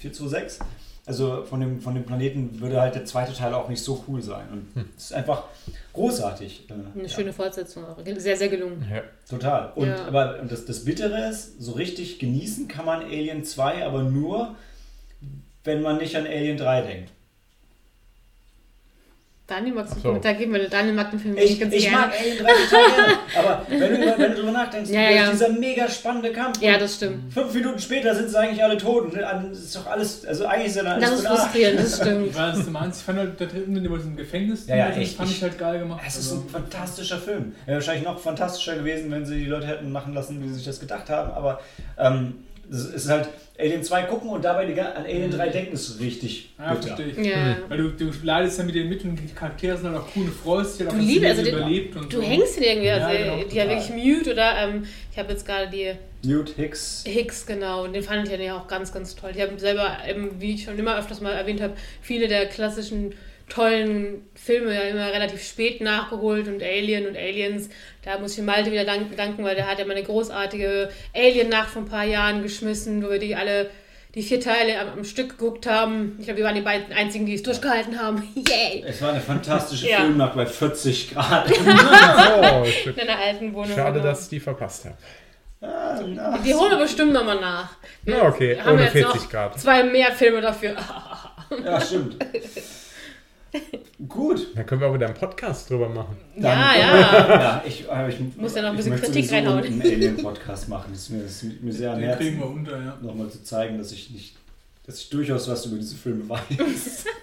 426, 0.01 0.61
also 1.07 1.45
von 1.45 1.61
dem, 1.61 1.81
von 1.81 1.95
dem 1.95 2.05
Planeten, 2.05 2.61
würde 2.61 2.81
halt 2.81 2.95
der 2.95 3.05
zweite 3.05 3.33
Teil 3.33 3.55
auch 3.55 3.69
nicht 3.69 3.83
so 3.83 4.05
cool 4.09 4.23
sein. 4.23 4.47
Und 4.53 4.85
es 4.97 5.05
ist 5.07 5.12
einfach 5.12 5.45
großartig. 5.93 6.69
Äh, 6.69 6.73
Eine 6.73 7.03
ja. 7.05 7.09
schöne 7.09 7.33
Fortsetzung 7.33 7.85
auch. 7.85 7.97
Sehr, 8.19 8.37
sehr 8.37 8.49
gelungen. 8.49 8.87
Ja. 8.93 9.03
Total. 9.29 9.73
Und 9.75 9.88
Ja. 9.88 10.05
aber 10.07 10.41
und 10.41 10.51
das, 10.51 10.65
das 10.65 10.85
Bittere 10.85 11.29
ist, 11.29 11.61
so 11.61 11.73
richtig 11.73 12.19
genießen 12.19 12.69
kann 12.69 12.85
man 12.85 13.03
Alien 13.03 13.45
2, 13.45 13.85
aber 13.85 14.03
nur, 14.03 14.55
wenn 15.65 15.83
man 15.83 15.99
nicht 15.99 16.17
an 16.17 16.27
Alien 16.27 16.57
3 16.57 16.83
denkt. 16.83 17.11
Daniel, 19.55 19.75
magst 19.75 19.93
du 19.93 19.97
Ach 19.99 20.03
so. 20.03 20.09
einen 20.09 20.21
Kommentar 20.21 20.35
geben? 20.35 20.53
Weil 20.55 20.69
Daniel 20.69 20.95
mag 20.95 21.11
den 21.11 21.21
Film 21.21 21.37
Ich, 21.37 21.51
nicht 21.51 21.61
ganz 21.61 21.75
ich 21.75 21.83
gerne. 21.85 21.97
mag 22.07 22.12
Alien 22.19 22.38
3 22.38 22.45
total 22.45 22.97
gerne. 22.97 23.19
Aber 23.38 23.67
wenn 23.69 23.79
du, 24.01 24.19
wenn 24.19 24.31
du 24.31 24.37
drüber 24.41 24.53
nachdenkst, 24.53 24.91
Ja, 24.91 25.11
ja. 25.11 25.31
dieser 25.31 25.49
mega 25.51 25.88
spannende 25.88 26.33
Kampf. 26.33 26.61
Ja, 26.62 26.79
das 26.79 26.95
stimmt. 26.97 27.33
Fünf 27.33 27.53
Minuten 27.55 27.79
später 27.79 28.15
sind 28.15 28.31
sie 28.31 28.38
eigentlich 28.38 28.62
alle 28.62 28.77
tot. 28.79 29.05
Und 29.05 29.17
dann 29.17 29.53
ist 29.53 29.77
doch 29.77 29.87
alles, 29.87 30.25
also 30.25 30.47
eigentlich 30.47 30.69
ist 30.69 30.77
ja 30.77 30.83
dann 30.85 30.93
alles 31.03 31.11
Das 31.11 31.21
ist 31.21 31.27
frustrierend, 31.27 31.79
das 31.81 31.88
Ich 31.99 32.01
stimmt. 32.03 32.37
weiß, 32.38 32.65
du 32.65 32.71
meinst, 32.71 33.01
ich 33.01 33.05
fand 33.07 33.19
halt 33.19 33.41
der 33.41 33.47
dritten, 33.47 33.75
wenn 33.77 33.83
die 33.83 33.88
im 33.88 34.17
Gefängnis 34.17 34.67
Ja, 34.67 34.77
ja, 34.77 34.93
sind, 34.93 35.03
echt. 35.03 35.17
fand 35.17 35.31
ich 35.31 35.43
halt 35.43 35.59
geil 35.59 35.79
gemacht. 35.79 36.01
Es 36.07 36.17
ist 36.17 36.31
Also, 36.33 36.43
ein 36.43 36.49
fantastischer 36.49 37.19
Film. 37.19 37.53
Wäre 37.67 37.77
wahrscheinlich 37.79 38.05
noch 38.05 38.19
fantastischer 38.19 38.77
gewesen, 38.77 39.11
wenn 39.11 39.25
sie 39.27 39.38
die 39.41 39.47
Leute 39.47 39.67
hätten 39.67 39.91
machen 39.93 40.15
lassen, 40.15 40.43
wie 40.43 40.49
sie 40.49 40.55
sich 40.55 40.65
das 40.65 40.81
gedacht 40.81 41.11
haben. 41.11 41.33
Aber 41.33 41.61
ähm, 41.99 42.35
es 42.73 42.87
ist 43.05 43.09
halt 43.11 43.29
Alien 43.59 43.83
2 43.85 44.03
gucken 44.05 44.31
und 44.31 44.43
dabei 44.45 44.63
an 44.83 45.05
Alien 45.05 45.31
3 45.31 45.49
denken, 45.51 45.75
ist 45.75 46.01
richtig 46.01 46.51
ja, 46.59 46.73
bitter. 46.75 46.97
verstehe 46.97 47.07
ich. 47.09 47.27
Ja. 47.31 47.57
Weil 47.69 47.79
du, 47.79 47.89
du 47.91 48.11
leidest 48.23 48.59
ja 48.59 48.65
mit 48.65 48.75
denen 48.75 48.89
mit 48.89 49.05
und 49.05 49.17
die 49.17 49.27
Charaktere 49.35 49.77
sind 49.77 49.89
halt 49.91 49.99
auch 49.99 50.09
cool, 50.17 50.25
du 50.27 50.33
freust 50.33 50.81
dich 50.81 50.87
halt 50.89 50.99
Du 50.99 51.03
liebst, 51.05 51.29
also 51.29 51.43
den- 51.45 51.55
überlebt 51.55 51.97
und 51.97 52.13
Du 52.13 52.17
so. 52.17 52.23
hängst 52.23 52.57
ihn 52.57 52.63
irgendwie, 52.65 52.91
also 52.91 53.07
Ja, 53.09 53.19
genau, 53.23 53.37
die 53.49 53.57
ja 53.57 53.65
total. 53.65 53.69
wirklich 53.87 54.05
mute 54.17 54.33
oder 54.33 54.59
ähm, 54.59 54.87
ich 55.13 55.19
habe 55.19 55.33
jetzt 55.33 55.47
gerade 55.47 55.71
die 55.71 55.93
Newt 56.27 56.51
Hicks. 56.57 57.05
Hicks, 57.07 57.45
genau, 57.47 57.85
und 57.85 57.93
den 57.93 58.03
fand 58.03 58.27
ich 58.29 58.41
ja 58.41 58.57
auch 58.57 58.67
ganz, 58.69 58.93
ganz 58.93 59.15
toll. 59.15 59.33
Ich 59.35 59.41
habe 59.43 59.59
selber, 59.59 59.99
eben, 60.09 60.41
wie 60.41 60.55
ich 60.55 60.65
schon 60.65 60.79
immer 60.79 60.97
öfters 60.99 61.21
mal 61.21 61.33
erwähnt 61.33 61.61
habe, 61.61 61.75
viele 62.01 62.29
der 62.29 62.47
klassischen 62.47 63.13
tollen 63.53 64.27
Filme 64.35 64.75
ja 64.75 64.81
immer 64.83 65.12
relativ 65.12 65.43
spät 65.47 65.81
nachgeholt 65.81 66.49
und 66.49 66.62
Alien 66.62 67.07
und 67.07 67.17
Aliens, 67.17 67.69
da 68.05 68.19
muss 68.19 68.37
ich 68.38 68.45
Malte 68.45 68.73
wieder 68.73 68.85
dank- 68.85 69.15
danken, 69.17 69.45
weil 69.45 69.55
der 69.55 69.67
hat 69.71 69.79
ja 69.79 69.85
mal 69.85 69.95
eine 69.97 70.05
großartige 70.05 70.88
Alien-Nacht 71.15 71.69
vor 71.71 71.83
ein 71.83 71.88
paar 71.88 72.05
Jahren 72.05 72.43
geschmissen, 72.43 73.05
wo 73.05 73.11
wir 73.11 73.19
die 73.19 73.37
alle 73.37 73.71
die 74.15 74.23
vier 74.23 74.41
Teile 74.41 74.79
am, 74.79 74.88
am 74.99 75.05
Stück 75.05 75.38
geguckt 75.38 75.67
haben. 75.67 76.17
Ich 76.19 76.27
glaube, 76.27 76.38
wir 76.38 76.45
waren 76.45 76.55
die 76.55 76.61
beiden 76.61 76.93
einzigen, 76.93 77.25
die 77.25 77.33
es 77.35 77.43
durchgehalten 77.43 77.99
haben. 77.99 78.23
Yay! 78.35 78.85
Es 78.87 79.01
war 79.01 79.11
eine 79.11 79.21
fantastische 79.23 79.88
Ja. 79.88 79.99
Filmnacht 80.01 80.35
bei 80.35 80.45
40 80.47 81.15
Grad. 81.15 81.51
Oh. 82.45 82.65
In 82.91 83.01
einer 83.09 83.19
alten 83.19 83.55
Wohnung. 83.55 83.75
Schade, 83.75 84.01
dass 84.01 84.25
ich 84.25 84.29
die 84.29 84.41
verpasst 84.41 84.85
habe. 84.87 84.97
Ah, 85.62 85.99
na. 86.07 86.38
Die 86.45 86.53
holen 86.55 86.71
wir 86.73 86.79
bestimmt 86.79 87.12
nochmal 87.12 87.41
nach. 87.41 87.71
Wir 88.03 88.17
Ja, 88.17 88.29
okay, 88.29 88.59
haben 88.61 88.73
ohne 88.75 88.83
jetzt 88.83 88.93
40 88.93 89.23
noch 89.23 89.31
Grad. 89.31 89.61
Zwei 89.61 89.85
mehr 89.85 90.11
Filme 90.12 90.41
dafür. 90.41 90.75
Ja, 91.65 91.81
stimmt. 91.81 92.17
Gut. 94.09 94.49
Da 94.55 94.62
können 94.65 94.81
wir 94.81 94.88
auch 94.88 94.95
wieder 94.95 95.07
einen 95.07 95.15
Podcast 95.15 95.71
drüber 95.71 95.88
machen. 95.88 96.17
Dann 96.37 96.59
ja, 96.59 96.77
ja. 96.77 97.29
ja 97.29 97.65
ich, 97.67 97.91
aber 97.91 98.09
ich 98.09 98.19
Muss 98.37 98.55
ja 98.55 98.62
noch 98.62 98.71
ein 98.71 98.77
bisschen 98.77 98.97
Kritik 98.97 99.31
reinhauen. 99.31 99.62
einen 99.62 99.83
Alien-Podcast 99.83 100.69
machen. 100.69 100.87
Das 100.93 101.03
ist 101.03 101.11
mir, 101.11 101.23
das 101.23 101.43
ist 101.43 101.62
mir 101.62 101.73
sehr 101.73 101.93
am 101.93 102.01
Den 102.01 102.17
kriegen 102.17 102.38
wir 102.38 102.47
Herzen, 102.47 102.59
unter, 102.59 102.79
ja. 102.79 102.99
nochmal 103.03 103.29
zu 103.29 103.43
zeigen, 103.45 103.79
dass 103.79 103.93
ich 103.93 104.11
nicht, 104.11 104.37
dass 104.87 104.99
ich 104.99 105.11
durchaus 105.11 105.49
was 105.49 105.67
über 105.67 105.77
diese 105.77 105.97
Filme 105.97 106.29
weiß. 106.29 107.05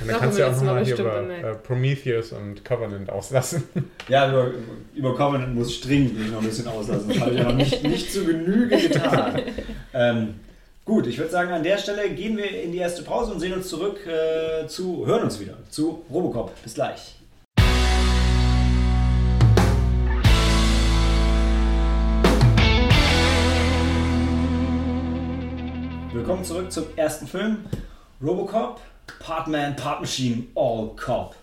Und 0.00 0.08
dann 0.08 0.18
kannst 0.18 0.38
du 0.38 0.44
auch 0.44 0.50
jetzt 0.50 0.60
mal 0.62 0.66
nochmal 0.66 0.84
hier 0.84 0.98
über 0.98 1.30
äh, 1.30 1.54
Prometheus 1.56 2.32
und 2.32 2.64
Covenant 2.64 3.10
auslassen. 3.10 3.64
Ja, 4.08 4.30
über, 4.30 4.50
über 4.94 5.14
Covenant 5.14 5.54
muss 5.54 5.68
ich 5.68 5.80
dringend 5.82 6.32
noch 6.32 6.40
ein 6.40 6.46
bisschen 6.46 6.66
auslassen. 6.66 7.10
Das 7.10 7.20
habe 7.20 7.32
ich 7.32 7.38
ja 7.38 7.44
noch 7.44 7.54
nicht, 7.54 7.82
nicht 7.82 8.10
zu 8.10 8.24
Genüge 8.24 8.78
getan. 8.78 9.42
Ähm, 9.92 10.34
gut, 10.88 11.06
ich 11.06 11.18
würde 11.18 11.30
sagen, 11.30 11.52
an 11.52 11.62
der 11.62 11.76
Stelle 11.76 12.08
gehen 12.08 12.38
wir 12.38 12.62
in 12.62 12.72
die 12.72 12.78
erste 12.78 13.02
Pause 13.02 13.32
und 13.32 13.40
sehen 13.40 13.52
uns 13.52 13.68
zurück 13.68 14.06
äh, 14.06 14.66
zu, 14.68 15.04
hören 15.04 15.24
uns 15.24 15.38
wieder 15.38 15.58
zu 15.68 16.02
Robocop. 16.10 16.50
Bis 16.62 16.72
gleich. 16.72 17.14
Willkommen 26.14 26.42
zurück 26.42 26.72
zum 26.72 26.84
ersten 26.96 27.26
Film. 27.26 27.66
Robocop, 28.22 28.80
Part 29.20 29.46
Man, 29.46 29.76
Part 29.76 30.00
Machine, 30.00 30.44
All 30.54 30.92
Cop. 30.96 31.36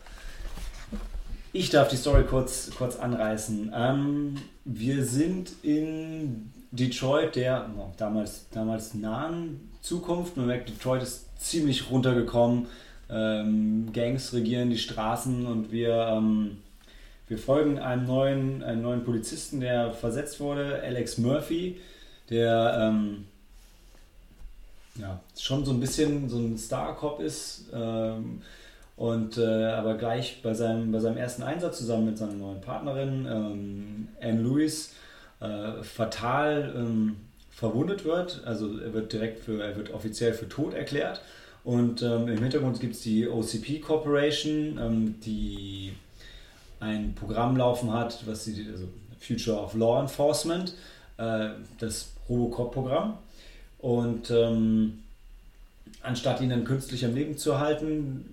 Ich 1.54 1.70
darf 1.70 1.90
die 1.90 1.98
Story 1.98 2.24
kurz, 2.24 2.72
kurz 2.76 2.96
anreißen. 2.96 3.72
Ähm, 3.76 4.36
wir 4.66 5.06
sind 5.06 5.52
in 5.62 6.52
Detroit, 6.76 7.36
der 7.36 7.70
oh, 7.78 7.92
damals, 7.98 8.48
damals 8.52 8.94
nahen 8.94 9.72
Zukunft. 9.82 10.38
Man 10.38 10.48
merkt, 10.48 10.70
Detroit 10.70 11.04
ist 11.04 11.40
ziemlich 11.40 11.90
runtergekommen. 11.90 12.68
Ähm, 13.10 13.90
Gangs 13.94 14.34
regieren 14.34 14.70
die 14.70 14.78
Straßen 14.78 15.46
und 15.46 15.72
wir, 15.72 15.94
ähm, 15.94 16.58
wir 17.28 17.38
folgen 17.38 17.80
einem 17.80 18.06
neuen, 18.06 18.64
einem 18.64 18.82
neuen 18.82 19.04
Polizisten, 19.04 19.60
der 19.60 19.92
versetzt 19.92 20.40
wurde, 20.40 20.82
Alex 20.84 21.18
Murphy, 21.18 21.80
der 22.30 22.78
ähm, 22.82 23.26
ja, 25.00 25.20
schon 25.38 25.66
so 25.66 25.72
ein 25.72 25.80
bisschen 25.80 26.30
so 26.30 26.38
ein 26.38 26.58
Star-Cop 26.58 27.20
ist. 27.22 27.66
Ähm, 27.74 28.42
und 28.98 29.38
äh, 29.38 29.66
aber 29.66 29.96
gleich 29.96 30.42
bei 30.42 30.54
seinem, 30.54 30.92
bei 30.92 31.00
seinem 31.00 31.18
ersten 31.18 31.44
Einsatz 31.44 31.80
zusammen 31.80 32.06
mit 32.06 32.18
seiner 32.18 32.34
neuen 32.34 32.62
Partnerin, 32.62 33.28
ähm, 33.30 34.08
Anne 34.22 34.42
Lewis, 34.42 34.94
äh, 35.40 35.84
fatal 35.84 36.74
ähm, 36.76 37.18
verwundet 37.52 38.06
wird. 38.06 38.42
Also 38.46 38.80
er 38.80 38.94
wird 38.94 39.14
direkt 39.14 39.44
für, 39.44 39.64
er 39.64 39.76
wird 39.76 39.94
offiziell 39.94 40.34
für 40.34 40.48
tot 40.50 40.74
erklärt. 40.74 41.22
Und 41.64 42.04
ähm, 42.04 42.28
im 42.28 42.38
Hintergrund 42.38 42.80
gibt 42.80 42.96
es 42.96 43.02
die 43.02 43.28
OCP 43.28 43.82
Corporation, 43.82 44.78
ähm, 44.80 45.16
die 45.22 45.94
ein 46.80 47.16
Programm 47.16 47.58
laufen 47.58 47.92
hat, 47.92 48.26
was 48.28 48.46
sie, 48.46 48.68
also 48.72 48.88
Future 49.20 49.60
of 49.60 49.74
Law 49.74 50.02
Enforcement, 50.02 50.76
äh, 51.18 51.50
das 51.80 52.12
Robocop-Programm. 52.30 53.18
Und 53.80 54.30
ähm, 54.32 55.00
anstatt 56.04 56.42
ihn 56.42 56.50
dann 56.50 56.66
künstlich 56.66 57.06
am 57.06 57.16
Leben 57.16 57.38
zu 57.38 57.60
halten, 57.60 58.26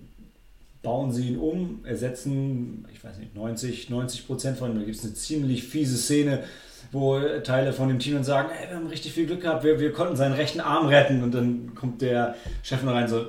bauen 0.83 1.11
sie 1.11 1.29
ihn 1.29 1.37
um, 1.37 1.83
ersetzen, 1.85 2.85
ich 2.93 3.03
weiß 3.03 3.17
nicht, 3.17 3.35
90, 3.35 3.89
90 3.89 4.27
Prozent 4.27 4.57
von 4.57 4.71
ihm. 4.71 4.79
Da 4.79 4.83
gibt 4.83 4.97
es 4.97 5.03
eine 5.03 5.13
ziemlich 5.13 5.63
fiese 5.63 5.97
Szene, 5.97 6.43
wo 6.93 7.19
Teile 7.43 7.73
von 7.73 7.89
dem 7.89 7.99
Team 7.99 8.13
dann 8.13 8.23
sagen, 8.23 8.49
ey, 8.49 8.69
wir 8.69 8.77
haben 8.77 8.87
richtig 8.87 9.13
viel 9.13 9.25
Glück 9.25 9.41
gehabt, 9.41 9.63
wir, 9.63 9.79
wir 9.79 9.91
konnten 9.91 10.15
seinen 10.15 10.33
rechten 10.33 10.61
Arm 10.61 10.87
retten. 10.87 11.23
Und 11.23 11.33
dann 11.33 11.75
kommt 11.75 12.01
der 12.01 12.35
Chef 12.61 12.83
noch 12.83 12.93
rein 12.93 13.07
so, 13.07 13.25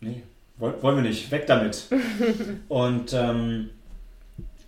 nee, 0.00 0.22
wollen 0.58 0.96
wir 0.96 1.02
nicht, 1.02 1.30
weg 1.30 1.46
damit. 1.46 1.86
und 2.68 3.12
ähm, 3.14 3.70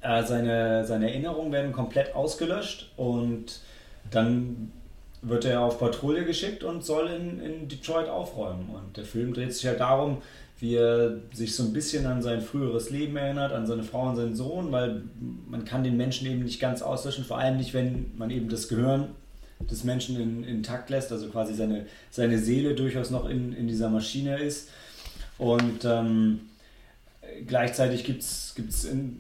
äh, 0.01 0.23
seine, 0.23 0.85
seine 0.87 1.11
Erinnerungen 1.11 1.53
werden 1.53 1.73
komplett 1.73 2.15
ausgelöscht 2.15 2.91
und 2.97 3.61
dann 4.11 4.73
wird 5.21 5.45
er 5.45 5.63
auf 5.63 5.79
Patrouille 5.79 6.25
geschickt 6.25 6.63
und 6.63 6.85
soll 6.85 7.09
in, 7.09 7.41
in 7.41 7.69
Detroit 7.69 8.09
aufräumen. 8.09 8.71
Und 8.71 8.97
der 8.97 9.05
Film 9.05 9.35
dreht 9.35 9.53
sich 9.53 9.67
halt 9.67 9.81
darum, 9.81 10.23
wie 10.61 10.75
er 10.75 11.19
sich 11.33 11.55
so 11.55 11.63
ein 11.63 11.73
bisschen 11.73 12.07
an 12.07 12.21
sein 12.21 12.41
früheres 12.41 12.91
Leben 12.91 13.17
erinnert, 13.17 13.53
an 13.53 13.67
seine 13.67 13.85
Frau 13.85 14.09
und 14.09 14.17
seinen 14.17 14.35
Sohn, 14.35 14.73
weil 14.73 15.03
man 15.49 15.65
kann 15.65 15.85
den 15.85 15.97
Menschen 15.97 16.27
eben 16.27 16.43
nicht 16.43 16.61
ganz 16.61 16.83
auslöschen, 16.83 17.25
vor 17.25 17.39
allem 17.39 17.57
nicht, 17.57 17.75
wenn 17.75 18.13
man 18.17 18.31
eben 18.31 18.49
das 18.49 18.69
Gehirn 18.69 19.09
des 19.71 19.85
Menschen 19.85 20.21
in, 20.21 20.45
intakt 20.45 20.91
lässt, 20.91 21.13
also 21.13 21.29
quasi 21.29 21.55
seine, 21.55 21.87
seine 22.11 22.39
Seele 22.39 22.75
durchaus 22.75 23.11
noch 23.11 23.29
in, 23.29 23.53
in 23.53 23.69
dieser 23.69 23.89
Maschine 23.89 24.39
ist. 24.39 24.71
Und 25.37 25.85
ähm, 25.85 26.41
gleichzeitig 27.47 28.05
gibt 28.05 28.23
es 28.23 28.57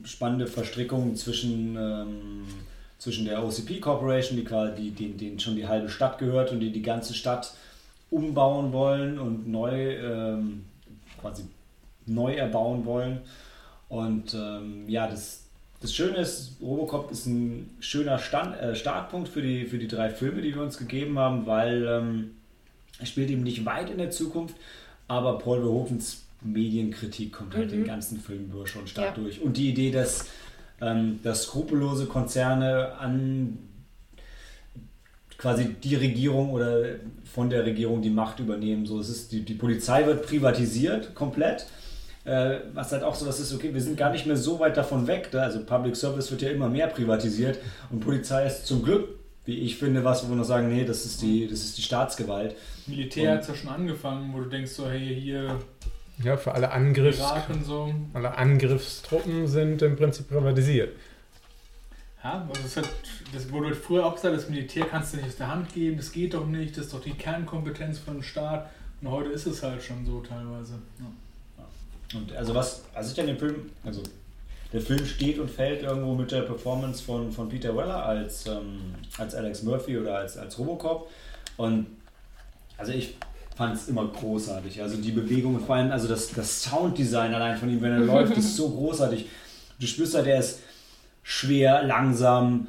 spannende 0.04 0.48
Verstrickungen 0.48 1.14
zwischen, 1.14 1.76
ähm, 1.76 2.44
zwischen 2.98 3.26
der 3.26 3.44
OCP 3.44 3.80
Corporation, 3.80 4.36
die 4.36 4.44
quasi 4.44 4.90
denen, 4.90 5.16
denen 5.16 5.38
schon 5.38 5.54
die 5.54 5.68
halbe 5.68 5.88
Stadt 5.88 6.18
gehört 6.18 6.50
und 6.50 6.58
die 6.58 6.72
die 6.72 6.82
ganze 6.82 7.14
Stadt 7.14 7.54
umbauen 8.10 8.72
wollen 8.72 9.18
und 9.18 9.46
neu 9.48 9.96
ähm, 9.96 10.64
quasi 11.20 11.44
neu 12.06 12.34
erbauen 12.34 12.84
wollen. 12.84 13.20
Und 13.88 14.34
ähm, 14.34 14.88
ja, 14.88 15.06
das, 15.06 15.44
das 15.80 15.94
Schöne 15.94 16.18
ist, 16.18 16.56
Robocop 16.60 17.10
ist 17.10 17.26
ein 17.26 17.70
schöner 17.80 18.18
Stand, 18.18 18.56
äh, 18.56 18.74
Startpunkt 18.74 19.28
für 19.28 19.42
die, 19.42 19.66
für 19.66 19.78
die 19.78 19.88
drei 19.88 20.10
Filme, 20.10 20.42
die 20.42 20.54
wir 20.54 20.62
uns 20.62 20.78
gegeben 20.78 21.18
haben, 21.18 21.46
weil 21.46 21.86
ähm, 21.86 22.30
er 22.98 23.06
spielt 23.06 23.30
eben 23.30 23.42
nicht 23.42 23.64
weit 23.64 23.90
in 23.90 23.98
der 23.98 24.10
Zukunft, 24.10 24.56
aber 25.06 25.38
Paul 25.38 25.60
Verhoevens 25.60 26.24
Medienkritik 26.40 27.32
kommt 27.32 27.54
halt 27.54 27.66
mhm. 27.68 27.72
den 27.72 27.84
ganzen 27.84 28.20
Film 28.20 28.50
durch 28.50 28.70
schon 28.70 28.86
stark 28.86 29.16
ja. 29.16 29.22
durch. 29.22 29.40
Und 29.40 29.56
die 29.56 29.70
Idee, 29.70 29.90
dass, 29.90 30.26
ähm, 30.80 31.20
dass 31.22 31.44
skrupellose 31.44 32.06
Konzerne 32.06 32.92
an 32.98 33.58
quasi 35.38 35.74
die 35.82 35.94
Regierung 35.94 36.50
oder 36.50 36.82
von 37.24 37.48
der 37.48 37.64
Regierung 37.64 38.02
die 38.02 38.10
Macht 38.10 38.40
übernehmen. 38.40 38.84
So, 38.84 39.00
es 39.00 39.08
ist, 39.08 39.32
die, 39.32 39.44
die 39.44 39.54
Polizei 39.54 40.04
wird 40.04 40.26
privatisiert 40.26 41.14
komplett. 41.14 41.66
Äh, 42.24 42.58
was 42.74 42.92
halt 42.92 43.04
auch 43.04 43.14
so 43.14 43.26
was 43.26 43.40
ist, 43.40 43.54
okay, 43.54 43.72
wir 43.72 43.80
sind 43.80 43.96
gar 43.96 44.10
nicht 44.10 44.26
mehr 44.26 44.36
so 44.36 44.58
weit 44.60 44.76
davon 44.76 45.06
weg. 45.06 45.28
Da, 45.30 45.44
also 45.44 45.64
Public 45.64 45.96
Service 45.96 46.30
wird 46.30 46.42
ja 46.42 46.50
immer 46.50 46.68
mehr 46.68 46.88
privatisiert 46.88 47.58
und 47.90 48.00
Polizei 48.00 48.46
ist 48.46 48.66
zum 48.66 48.82
Glück, 48.82 49.08
wie 49.46 49.60
ich 49.60 49.78
finde, 49.78 50.04
was, 50.04 50.26
wo 50.26 50.30
wir 50.30 50.36
noch 50.36 50.44
sagen, 50.44 50.68
nee, 50.68 50.84
das 50.84 51.06
ist 51.06 51.22
die, 51.22 51.46
das 51.46 51.60
ist 51.60 51.78
die 51.78 51.82
Staatsgewalt. 51.82 52.54
Militär 52.86 53.32
hat 53.32 53.42
es 53.42 53.48
ja 53.48 53.54
schon 53.54 53.70
angefangen, 53.70 54.34
wo 54.34 54.40
du 54.40 54.46
denkst 54.46 54.72
so, 54.72 54.90
hey, 54.90 55.18
hier 55.18 55.58
ja, 56.22 56.36
für 56.36 56.52
alle 56.52 56.72
Angriffs 56.72 57.22
so. 57.64 57.94
alle 58.12 58.36
Angriffstruppen 58.36 59.46
sind 59.46 59.82
im 59.82 59.96
Prinzip 59.96 60.28
privatisiert. 60.28 60.96
Ja, 62.22 62.46
also 62.48 62.62
das, 62.62 62.76
hat, 62.76 62.88
das 63.32 63.50
wurde 63.50 63.74
früher 63.74 64.04
auch 64.04 64.14
gesagt, 64.14 64.36
das 64.36 64.48
Militär 64.48 64.86
kannst 64.86 65.12
du 65.12 65.18
nicht 65.18 65.28
aus 65.28 65.36
der 65.36 65.48
Hand 65.48 65.72
geben, 65.72 65.96
das 65.96 66.10
geht 66.10 66.34
doch 66.34 66.46
nicht, 66.46 66.76
das 66.76 66.86
ist 66.86 66.94
doch 66.94 67.00
die 67.00 67.12
Kernkompetenz 67.12 67.98
von 67.98 68.14
dem 68.14 68.22
Staat. 68.22 68.70
Und 69.00 69.10
heute 69.10 69.30
ist 69.30 69.46
es 69.46 69.62
halt 69.62 69.82
schon 69.82 70.04
so 70.04 70.20
teilweise. 70.20 70.74
Ja. 70.98 72.18
Und 72.18 72.32
also 72.32 72.54
was, 72.54 72.82
was 72.94 73.12
ich 73.12 73.20
an 73.20 73.26
dem 73.26 73.38
Film, 73.38 73.70
also 73.84 74.02
der 74.72 74.80
Film 74.80 75.04
steht 75.06 75.38
und 75.38 75.50
fällt 75.50 75.82
irgendwo 75.82 76.14
mit 76.14 76.30
der 76.30 76.42
Performance 76.42 77.02
von, 77.02 77.30
von 77.32 77.48
Peter 77.48 77.76
Weller 77.76 78.04
als, 78.04 78.46
ähm, 78.46 78.94
als 79.16 79.34
Alex 79.34 79.62
Murphy 79.62 79.98
oder 79.98 80.16
als, 80.16 80.36
als 80.36 80.58
Robocop. 80.58 81.10
Und 81.56 81.86
also 82.76 82.92
ich 82.92 83.16
fand 83.56 83.76
es 83.76 83.88
immer 83.88 84.06
großartig. 84.06 84.82
Also 84.82 84.96
die 84.96 85.12
Bewegungen, 85.12 85.60
vor 85.60 85.76
allem, 85.76 85.90
also 85.90 86.08
das, 86.08 86.30
das 86.32 86.62
Sounddesign 86.62 87.34
allein 87.34 87.56
von 87.56 87.68
ihm, 87.70 87.80
wenn 87.80 87.92
er 87.92 87.98
läuft, 88.00 88.36
ist 88.36 88.56
so 88.56 88.70
großartig. 88.70 89.26
Du 89.78 89.86
spürst 89.86 90.14
halt, 90.14 90.26
er 90.26 90.40
ist 90.40 90.60
schwer, 91.28 91.82
langsam, 91.82 92.68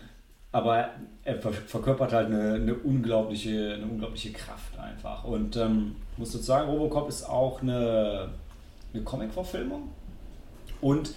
aber 0.51 0.89
er 1.23 1.39
verkörpert 1.39 2.11
halt 2.11 2.25
eine, 2.25 2.55
eine, 2.55 2.73
unglaubliche, 2.75 3.75
eine 3.75 3.85
unglaubliche 3.85 4.33
Kraft 4.33 4.77
einfach. 4.77 5.23
Und 5.23 5.55
ähm, 5.55 5.95
muss 6.17 6.33
dazu 6.33 6.43
sagen, 6.43 6.69
Robocop 6.69 7.07
ist 7.07 7.23
auch 7.23 7.61
eine, 7.61 8.31
eine 8.93 9.03
Comic-Verfilmung. 9.03 9.83
Und 10.81 11.13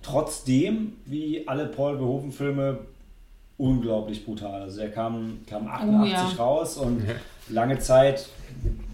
trotzdem, 0.00 0.94
wie 1.04 1.46
alle 1.46 1.66
Paul 1.66 1.98
Verhoeven-Filme, 1.98 2.78
unglaublich 3.58 4.24
brutal. 4.24 4.62
Also 4.62 4.80
er 4.80 4.90
kam, 4.90 5.40
kam 5.46 5.68
88 5.68 6.00
oh, 6.00 6.06
ja. 6.06 6.42
raus 6.42 6.78
und 6.78 7.02
lange 7.50 7.78
Zeit 7.80 8.30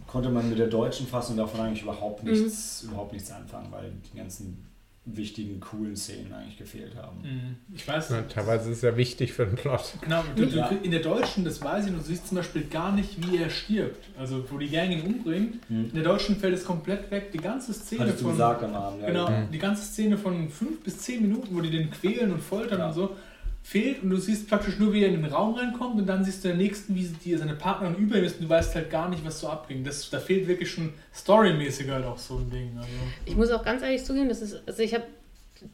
konnte 0.09 0.31
man 0.31 0.49
mit 0.49 0.59
der 0.59 0.67
deutschen 0.67 1.07
Fassung 1.07 1.37
davon 1.37 1.61
eigentlich 1.61 1.83
überhaupt 1.83 2.25
nichts, 2.25 2.83
mhm. 2.83 2.89
überhaupt 2.89 3.13
nichts 3.13 3.31
anfangen, 3.31 3.69
weil 3.71 3.93
die 4.13 4.19
ganzen 4.19 4.64
wichtigen, 5.07 5.61
coolen 5.61 5.97
Szenen 5.97 6.33
eigentlich 6.33 6.57
gefehlt 6.57 6.97
haben. 6.97 7.19
Mhm. 7.23 7.57
Ich 7.75 7.87
weiß. 7.87 8.11
Ja, 8.11 8.23
teilweise 8.23 8.71
ist 8.71 8.79
es 8.79 8.83
ja 8.83 8.97
wichtig 8.97 9.33
für 9.33 9.45
den 9.45 9.57
Plot. 9.57 9.95
Genau, 10.01 10.25
du, 10.35 10.47
du, 10.47 10.61
in 10.83 10.91
der 10.91 11.01
deutschen, 11.01 11.45
das 11.45 11.63
weiß 11.63 11.87
ich, 11.87 11.93
du 11.93 12.01
siehst 12.01 12.29
zum 12.29 12.39
Beispiel 12.39 12.65
gar 12.65 12.93
nicht, 12.93 13.27
wie 13.27 13.37
er 13.37 13.51
stirbt. 13.51 14.03
Also, 14.19 14.45
wo 14.51 14.57
die 14.57 14.69
Gang 14.69 14.91
ihn 14.91 15.03
umbringt. 15.03 15.69
Mhm. 15.69 15.87
In 15.87 15.95
der 15.95 16.05
deutschen 16.05 16.37
fällt 16.37 16.55
es 16.55 16.65
komplett 16.65 17.11
weg. 17.11 17.33
Die 17.33 17.39
ganze 17.39 17.75
Szene 17.75 18.03
Hattest 18.03 18.23
von. 18.23 18.31
gesagt 18.31 18.63
am 18.65 18.75
Abend, 18.75 19.03
ja. 19.03 19.09
Genau, 19.09 19.31
mhm. 19.31 19.51
die 19.53 19.59
ganze 19.59 19.85
Szene 19.85 20.17
von 20.17 20.49
fünf 20.49 20.83
bis 20.83 20.99
zehn 20.99 21.21
Minuten, 21.21 21.55
wo 21.55 21.61
die 21.61 21.71
den 21.71 21.91
quälen 21.91 22.33
und 22.33 22.41
foltern 22.41 22.79
ja. 22.79 22.89
und 22.89 22.95
so 22.95 23.17
fehlt 23.65 24.03
und 24.03 24.11
du 24.11 24.19
siehst 24.19 24.47
praktisch 24.47 24.79
nur, 24.79 24.93
wie 24.93 25.03
er 25.03 25.09
in 25.09 25.23
den 25.23 25.33
Raum 25.33 25.55
reinkommt 25.55 25.97
und 25.97 26.07
dann 26.07 26.23
siehst 26.23 26.45
du 26.45 26.49
der 26.49 26.57
nächsten, 26.59 26.95
wie 26.95 27.09
die, 27.25 27.35
seine 27.35 27.55
Partnerin 27.55 27.97
über 27.97 28.19
ihm 28.19 28.25
ist 28.25 28.39
und 28.39 28.45
du 28.45 28.49
weißt 28.51 28.75
halt 28.75 28.91
gar 28.91 29.09
nicht, 29.09 29.25
was 29.25 29.41
so 29.41 29.49
abging. 29.49 29.83
Das, 29.83 30.11
da 30.11 30.21
fehlt 30.21 30.47
wirklich 30.47 30.71
schon 30.71 30.93
storymäßig 31.15 31.89
halt 31.89 32.05
auch 32.05 32.19
so 32.19 32.37
ein 32.37 32.51
Ding. 32.51 32.77
Also. 32.77 32.91
Ich 33.25 33.35
muss 33.35 33.51
auch 33.51 33.65
ganz 33.65 33.83
ehrlich 33.83 34.05
zugeben, 34.05 34.29
das 34.29 34.43
ist, 34.43 34.63
also 34.67 34.83
ich 34.83 34.93
habe 34.93 35.05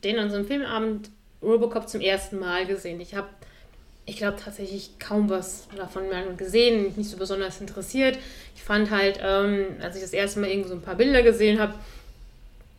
den 0.04 0.20
an 0.20 0.30
so 0.30 0.36
einem 0.36 0.46
Filmabend 0.46 1.10
Robocop 1.42 1.88
zum 1.88 2.00
ersten 2.00 2.38
Mal 2.38 2.64
gesehen. 2.64 3.00
Ich 3.00 3.16
habe, 3.16 3.26
ich 4.06 4.18
glaube 4.18 4.38
tatsächlich 4.42 5.00
kaum 5.00 5.28
was 5.28 5.66
davon 5.76 6.04
gesehen, 6.36 6.84
mich 6.84 6.96
nicht 6.96 7.10
so 7.10 7.16
besonders 7.16 7.60
interessiert. 7.60 8.18
Ich 8.54 8.62
fand 8.62 8.92
halt, 8.92 9.18
ähm, 9.20 9.66
als 9.82 9.96
ich 9.96 10.02
das 10.02 10.12
erste 10.12 10.38
Mal 10.38 10.48
irgendwo 10.48 10.68
so 10.68 10.74
ein 10.76 10.82
paar 10.82 10.94
Bilder 10.94 11.22
gesehen 11.22 11.58
habe, 11.58 11.74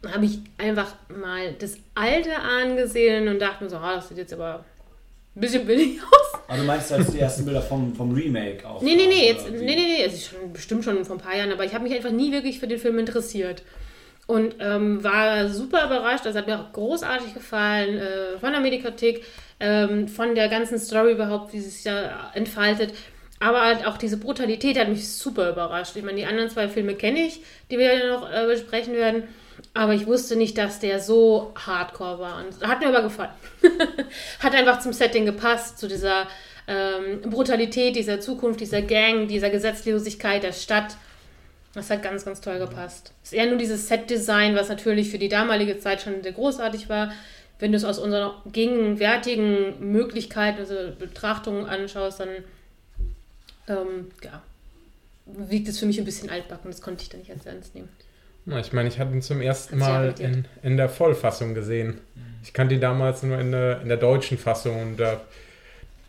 habe 0.08 0.24
ich 0.24 0.40
einfach 0.58 0.96
mal 1.10 1.54
das 1.60 1.78
Alte 1.96 2.34
angesehen 2.38 3.28
und 3.28 3.40
dachte 3.40 3.66
mir 3.66 3.70
so, 3.70 3.76
ah, 3.76 3.96
das 3.96 4.08
sieht 4.08 4.18
jetzt 4.18 4.34
aber 4.34 4.64
ein 5.36 5.42
bisschen 5.42 5.66
billig 5.66 6.00
aus. 6.12 6.42
Aber 6.48 6.58
du 6.58 6.64
meinst 6.64 6.92
als 6.92 7.12
die 7.12 7.20
ersten 7.20 7.46
Bilder 7.46 7.62
vom, 7.62 7.96
vom 7.96 8.14
Remake 8.14 8.68
auch? 8.68 8.82
Nee, 8.82 8.96
nee, 8.96 9.08
nee, 9.08 9.28
jetzt, 9.28 9.50
nee, 9.50 9.60
nee, 9.60 9.76
nee, 9.76 10.04
es 10.04 10.14
ist 10.14 10.26
schon, 10.26 10.52
bestimmt 10.52 10.84
schon 10.84 11.04
vor 11.06 11.16
ein 11.16 11.22
paar 11.22 11.36
Jahren, 11.36 11.52
aber 11.52 11.64
ich 11.64 11.74
habe 11.74 11.84
mich 11.84 11.94
einfach 11.94 12.12
nie 12.12 12.32
wirklich 12.32 12.60
für 12.60 12.68
den 12.68 12.80
Film 12.80 13.00
interessiert. 13.00 13.64
Und 14.28 14.56
ähm, 14.60 15.04
war 15.04 15.50
super 15.50 15.86
überrascht, 15.86 16.26
das 16.26 16.36
hat 16.36 16.48
mir 16.48 16.60
auch 16.60 16.72
großartig 16.72 17.34
gefallen, 17.34 17.98
äh, 17.98 18.40
von 18.40 18.52
der 18.52 18.62
Medikritik, 18.62 19.24
ähm, 19.60 20.08
von 20.08 20.36
der 20.36 20.48
ganzen 20.48 20.80
Story 20.80 21.14
überhaupt, 21.14 21.54
wie 21.54 21.60
sie 21.60 21.70
sich 21.70 21.84
da 21.84 22.32
entfaltet. 22.34 22.94
Aber 23.40 23.62
halt 23.62 23.88
auch 23.88 23.98
diese 23.98 24.18
Brutalität 24.18 24.78
hat 24.78 24.88
mich 24.88 25.10
super 25.10 25.50
überrascht. 25.50 25.96
Ich 25.96 26.04
meine, 26.04 26.18
die 26.18 26.26
anderen 26.26 26.50
zwei 26.50 26.70
Filme 26.70 26.96
kenne 26.96 27.26
ich, 27.26 27.42
die 27.72 27.80
wir 27.80 27.94
ja 27.94 28.08
noch 28.08 28.32
äh, 28.32 28.46
besprechen 28.46 28.94
werden. 28.94 29.24
Aber 29.74 29.94
ich 29.94 30.06
wusste 30.06 30.36
nicht, 30.36 30.58
dass 30.58 30.80
der 30.80 31.00
so 31.00 31.54
hardcore 31.56 32.20
war. 32.20 32.44
Und 32.44 32.68
hat 32.68 32.80
mir 32.80 32.88
aber 32.88 33.04
gefallen. 33.04 33.32
hat 34.40 34.54
einfach 34.54 34.80
zum 34.80 34.94
Setting 34.94 35.26
gepasst, 35.26 35.80
zu 35.80 35.88
dieser 35.88 36.28
ähm, 36.68 37.22
Brutalität 37.22 37.96
dieser 37.96 38.20
Zukunft, 38.20 38.60
dieser 38.60 38.82
Gang, 38.82 39.28
dieser 39.28 39.50
Gesetzlosigkeit 39.50 40.44
der 40.44 40.54
Stadt. 40.54 40.98
Das 41.74 41.90
hat 41.90 42.04
ganz, 42.04 42.26
ganz 42.26 42.42
toll 42.42 42.60
gepasst. 42.60 43.14
Es 43.24 43.32
ist 43.32 43.38
eher 43.38 43.48
nur 43.48 43.58
dieses 43.58 43.88
Set-Design, 43.88 44.56
was 44.56 44.70
natürlich 44.70 45.10
für 45.10 45.18
die 45.18 45.30
damalige 45.30 45.80
Zeit 45.80 46.02
schon 46.02 46.22
sehr 46.22 46.34
großartig 46.34 46.90
war. 46.90 47.14
Wenn 47.60 47.72
du 47.72 47.78
es 47.78 47.86
aus 47.86 48.00
unseren 48.00 48.34
gegenwärtigen 48.52 49.92
Möglichkeiten, 49.92 50.60
also 50.60 50.76
Betrachtungen 50.98 51.66
anschaust, 51.66 52.20
dann 52.20 52.30
ähm, 53.68 54.12
ja, 54.24 54.42
wiegt 55.26 55.70
es 55.70 55.80
für 55.80 55.86
mich 55.86 56.00
ein 56.00 56.06
bisschen 56.06 56.30
altbacken. 56.30 56.72
Das 56.72 56.82
konnte 56.82 57.04
ich 57.04 57.10
dann 57.10 57.20
nicht 57.22 57.32
als 57.32 57.46
ernst 57.46 57.76
nehmen. 57.76 57.90
Ich 58.46 58.74
meine, 58.74 58.90
ich 58.90 59.00
hatte 59.00 59.14
ihn 59.14 59.22
zum 59.22 59.42
ersten 59.42 59.78
Mal 59.78 60.16
in, 60.20 60.46
in 60.64 60.78
der 60.78 60.90
Vollfassung 60.90 61.54
gesehen. 61.54 62.00
Mhm. 62.16 62.22
Ich 62.44 62.54
kannte 62.54 62.76
ihn 62.76 62.82
damals 62.82 63.24
nur 63.24 63.40
in 63.40 63.52
der, 63.52 63.82
in 63.82 63.88
der 63.88 63.98
deutschen 63.98 64.38
Fassung 64.38 64.82
und 64.82 64.98
da, 64.98 65.22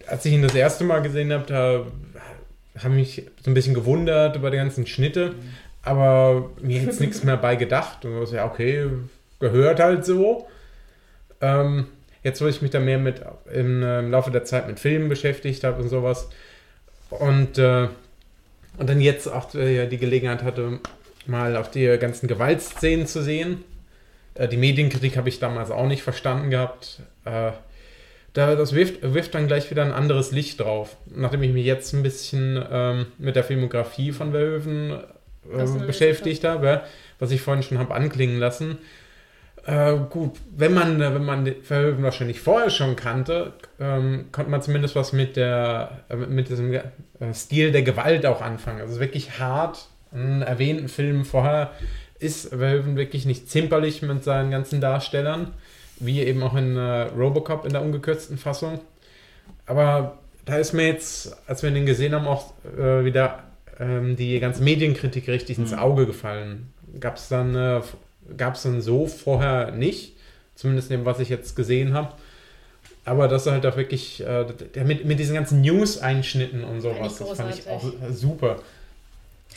als 0.07 0.25
ich 0.25 0.33
ihn 0.33 0.43
das 0.43 0.55
erste 0.55 0.85
Mal 0.85 1.03
gesehen 1.03 1.33
habe, 1.33 1.45
da 1.47 1.87
habe 2.83 2.99
ich 2.99 3.19
mich 3.19 3.31
so 3.43 3.51
ein 3.51 3.55
bisschen 3.55 3.75
gewundert 3.75 4.37
über 4.37 4.51
die 4.51 4.57
ganzen 4.57 4.87
Schnitte, 4.87 5.31
mhm. 5.31 5.55
aber 5.83 6.51
mir 6.63 6.81
jetzt 6.81 7.01
nichts 7.01 7.23
mehr 7.23 7.37
bei 7.37 7.57
gedacht. 7.57 8.05
Und 8.05 8.27
so, 8.27 8.35
ja, 8.35 8.47
okay, 8.47 8.87
gehört 9.39 9.79
halt 9.81 10.07
so. 10.07 10.49
Ähm, 11.43 11.89
jetzt, 12.23 12.41
wo 12.41 12.47
ich 12.47 12.63
mich 12.63 12.71
da 12.71 12.81
mehr 12.81 12.99
mit 12.99 13.21
im, 13.53 13.83
im 13.83 14.11
Laufe 14.11 14.31
der 14.31 14.45
Zeit 14.45 14.69
mit 14.69 14.81
Filmen 14.81 15.09
beschäftigt 15.09 15.65
habe 15.65 15.83
und 15.83 15.89
sowas 15.89 16.29
und, 17.11 17.59
äh, 17.59 17.89
und 18.79 18.89
dann 18.89 19.01
jetzt 19.01 19.27
auch 19.27 19.55
äh, 19.55 19.87
die 19.87 19.99
Gelegenheit 19.99 20.43
hatte, 20.43 20.79
mal 21.27 21.57
auf 21.57 21.71
die 21.71 21.97
ganzen 21.99 22.29
Gewaltszenen 22.29 23.07
zu 23.07 23.23
sehen, 23.23 23.65
Äh, 24.35 24.49
die 24.49 24.57
Medienkritik 24.57 25.17
habe 25.17 25.29
ich 25.29 25.39
damals 25.39 25.71
auch 25.71 25.87
nicht 25.87 26.03
verstanden 26.03 26.51
gehabt. 26.51 27.01
Äh, 27.25 27.53
da, 28.33 28.55
das 28.55 28.75
wirft, 28.75 29.03
wirft 29.03 29.35
dann 29.35 29.47
gleich 29.47 29.71
wieder 29.71 29.85
ein 29.85 29.93
anderes 29.93 30.33
Licht 30.33 30.61
drauf. 30.61 30.97
Nachdem 31.15 31.43
ich 31.43 31.53
mich 31.53 31.67
jetzt 31.67 31.93
ein 31.93 32.03
bisschen 32.03 32.63
ähm, 32.71 33.07
mit 33.19 33.37
der 33.37 33.45
Filmografie 33.45 34.13
von 34.13 34.33
Verhoeven 34.33 34.93
äh, 35.53 35.87
beschäftigt 35.87 36.45
habe, 36.45 36.83
was 37.19 37.31
ich 37.31 37.43
vorhin 37.43 37.63
schon 37.63 37.79
habe 37.79 37.95
anklingen 37.95 38.39
lassen. 38.39 38.79
Äh, 39.67 39.97
gut, 40.09 40.39
wenn 40.57 40.73
man, 40.75 40.99
wenn 40.99 41.25
man 41.25 41.55
Verhoeven 41.63 42.03
wahrscheinlich 42.03 42.41
vorher 42.41 42.71
schon 42.71 42.97
kannte, 42.97 43.53
ähm, 43.79 44.27
konnte 44.33 44.51
man 44.51 44.63
zumindest 44.63 44.97
was 44.97 45.13
mit, 45.13 45.37
der, 45.37 46.01
äh, 46.09 46.17
mit 46.17 46.49
diesem 46.49 46.73
äh, 46.73 46.83
Stil 47.35 47.71
der 47.71 47.83
Gewalt 47.83 48.25
auch 48.25 48.41
anfangen. 48.41 48.81
Also 48.81 48.99
wirklich 48.99 49.39
hart, 49.39 49.89
erwähnten 50.13 50.89
Film 50.89 51.25
vorher 51.25 51.71
ist 52.19 52.49
Verhoeven 52.51 52.97
wirklich 52.97 53.27
nicht 53.27 53.51
zimperlich 53.51 54.03
mit 54.03 54.23
seinen 54.25 54.51
ganzen 54.51 54.81
Darstellern, 54.81 55.49
wie 55.99 56.21
eben 56.21 56.43
auch 56.43 56.55
in 56.55 56.77
äh, 56.77 57.03
Robocop 57.17 57.65
in 57.65 57.73
der 57.73 57.83
ungekürzten 57.83 58.39
Fassung. 58.39 58.81
Aber 59.67 60.19
da 60.45 60.57
ist 60.57 60.73
mir 60.73 60.87
jetzt, 60.87 61.37
als 61.47 61.63
wir 61.63 61.71
den 61.71 61.87
gesehen 61.87 62.15
haben, 62.15 62.27
auch 62.27 62.53
äh, 62.79 63.05
wieder 63.05 63.43
ähm, 63.79 64.17
die 64.17 64.39
ganze 64.41 64.63
Medienkritik 64.63 65.29
richtig 65.29 65.59
ins 65.59 65.73
Mhm. 65.73 65.79
Auge 65.79 66.07
gefallen. 66.07 66.73
Gab 67.01 67.17
es 67.17 67.29
dann, 67.29 67.55
äh, 67.55 67.81
gab 68.37 68.55
es 68.55 68.63
dann 68.63 68.81
so 68.81 69.07
vorher 69.07 69.71
nicht, 69.73 70.17
zumindest 70.55 70.91
in 70.91 70.99
dem, 71.01 71.07
was 71.07 71.21
ich 71.21 71.29
jetzt 71.29 71.57
gesehen 71.57 71.95
habe. 71.95 72.13
Aber 73.05 73.27
das 73.27 73.47
ist 73.47 73.53
halt 73.53 73.67
auch 73.67 73.77
wirklich, 73.77 74.25
äh, 74.25 74.47
mit, 74.85 75.05
mit 75.05 75.19
diesen 75.19 75.35
ganzen 75.35 75.61
News-Einschnitten 75.61 76.63
und 76.63 76.81
sowas, 76.81 77.19
das 77.19 77.31
fand 77.33 77.59
ich 77.59 77.69
auch 77.69 77.85
super. 78.11 78.61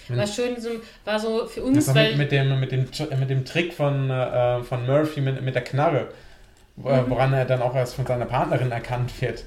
War 0.09 0.27
schön, 0.27 0.59
so, 0.59 0.69
war 1.03 1.19
so 1.19 1.45
für 1.47 1.61
Das 1.61 1.69
uns, 1.69 1.87
war 1.87 1.95
weil 1.95 2.09
mit, 2.11 2.17
mit, 2.17 2.31
dem, 2.31 2.59
mit, 2.59 2.71
dem, 2.71 2.85
mit 3.19 3.29
dem 3.29 3.45
Trick 3.45 3.73
von, 3.73 4.09
äh, 4.09 4.61
von 4.63 4.85
Murphy 4.85 5.21
mit, 5.21 5.41
mit 5.41 5.55
der 5.55 5.63
Knarre, 5.63 6.07
wo- 6.75 6.89
Mhm. 6.89 7.09
woran 7.09 7.33
er 7.33 7.45
dann 7.45 7.61
auch 7.61 7.75
erst 7.75 7.95
von 7.95 8.05
seiner 8.05 8.25
Partnerin 8.25 8.71
erkannt 8.71 9.19
wird. 9.21 9.43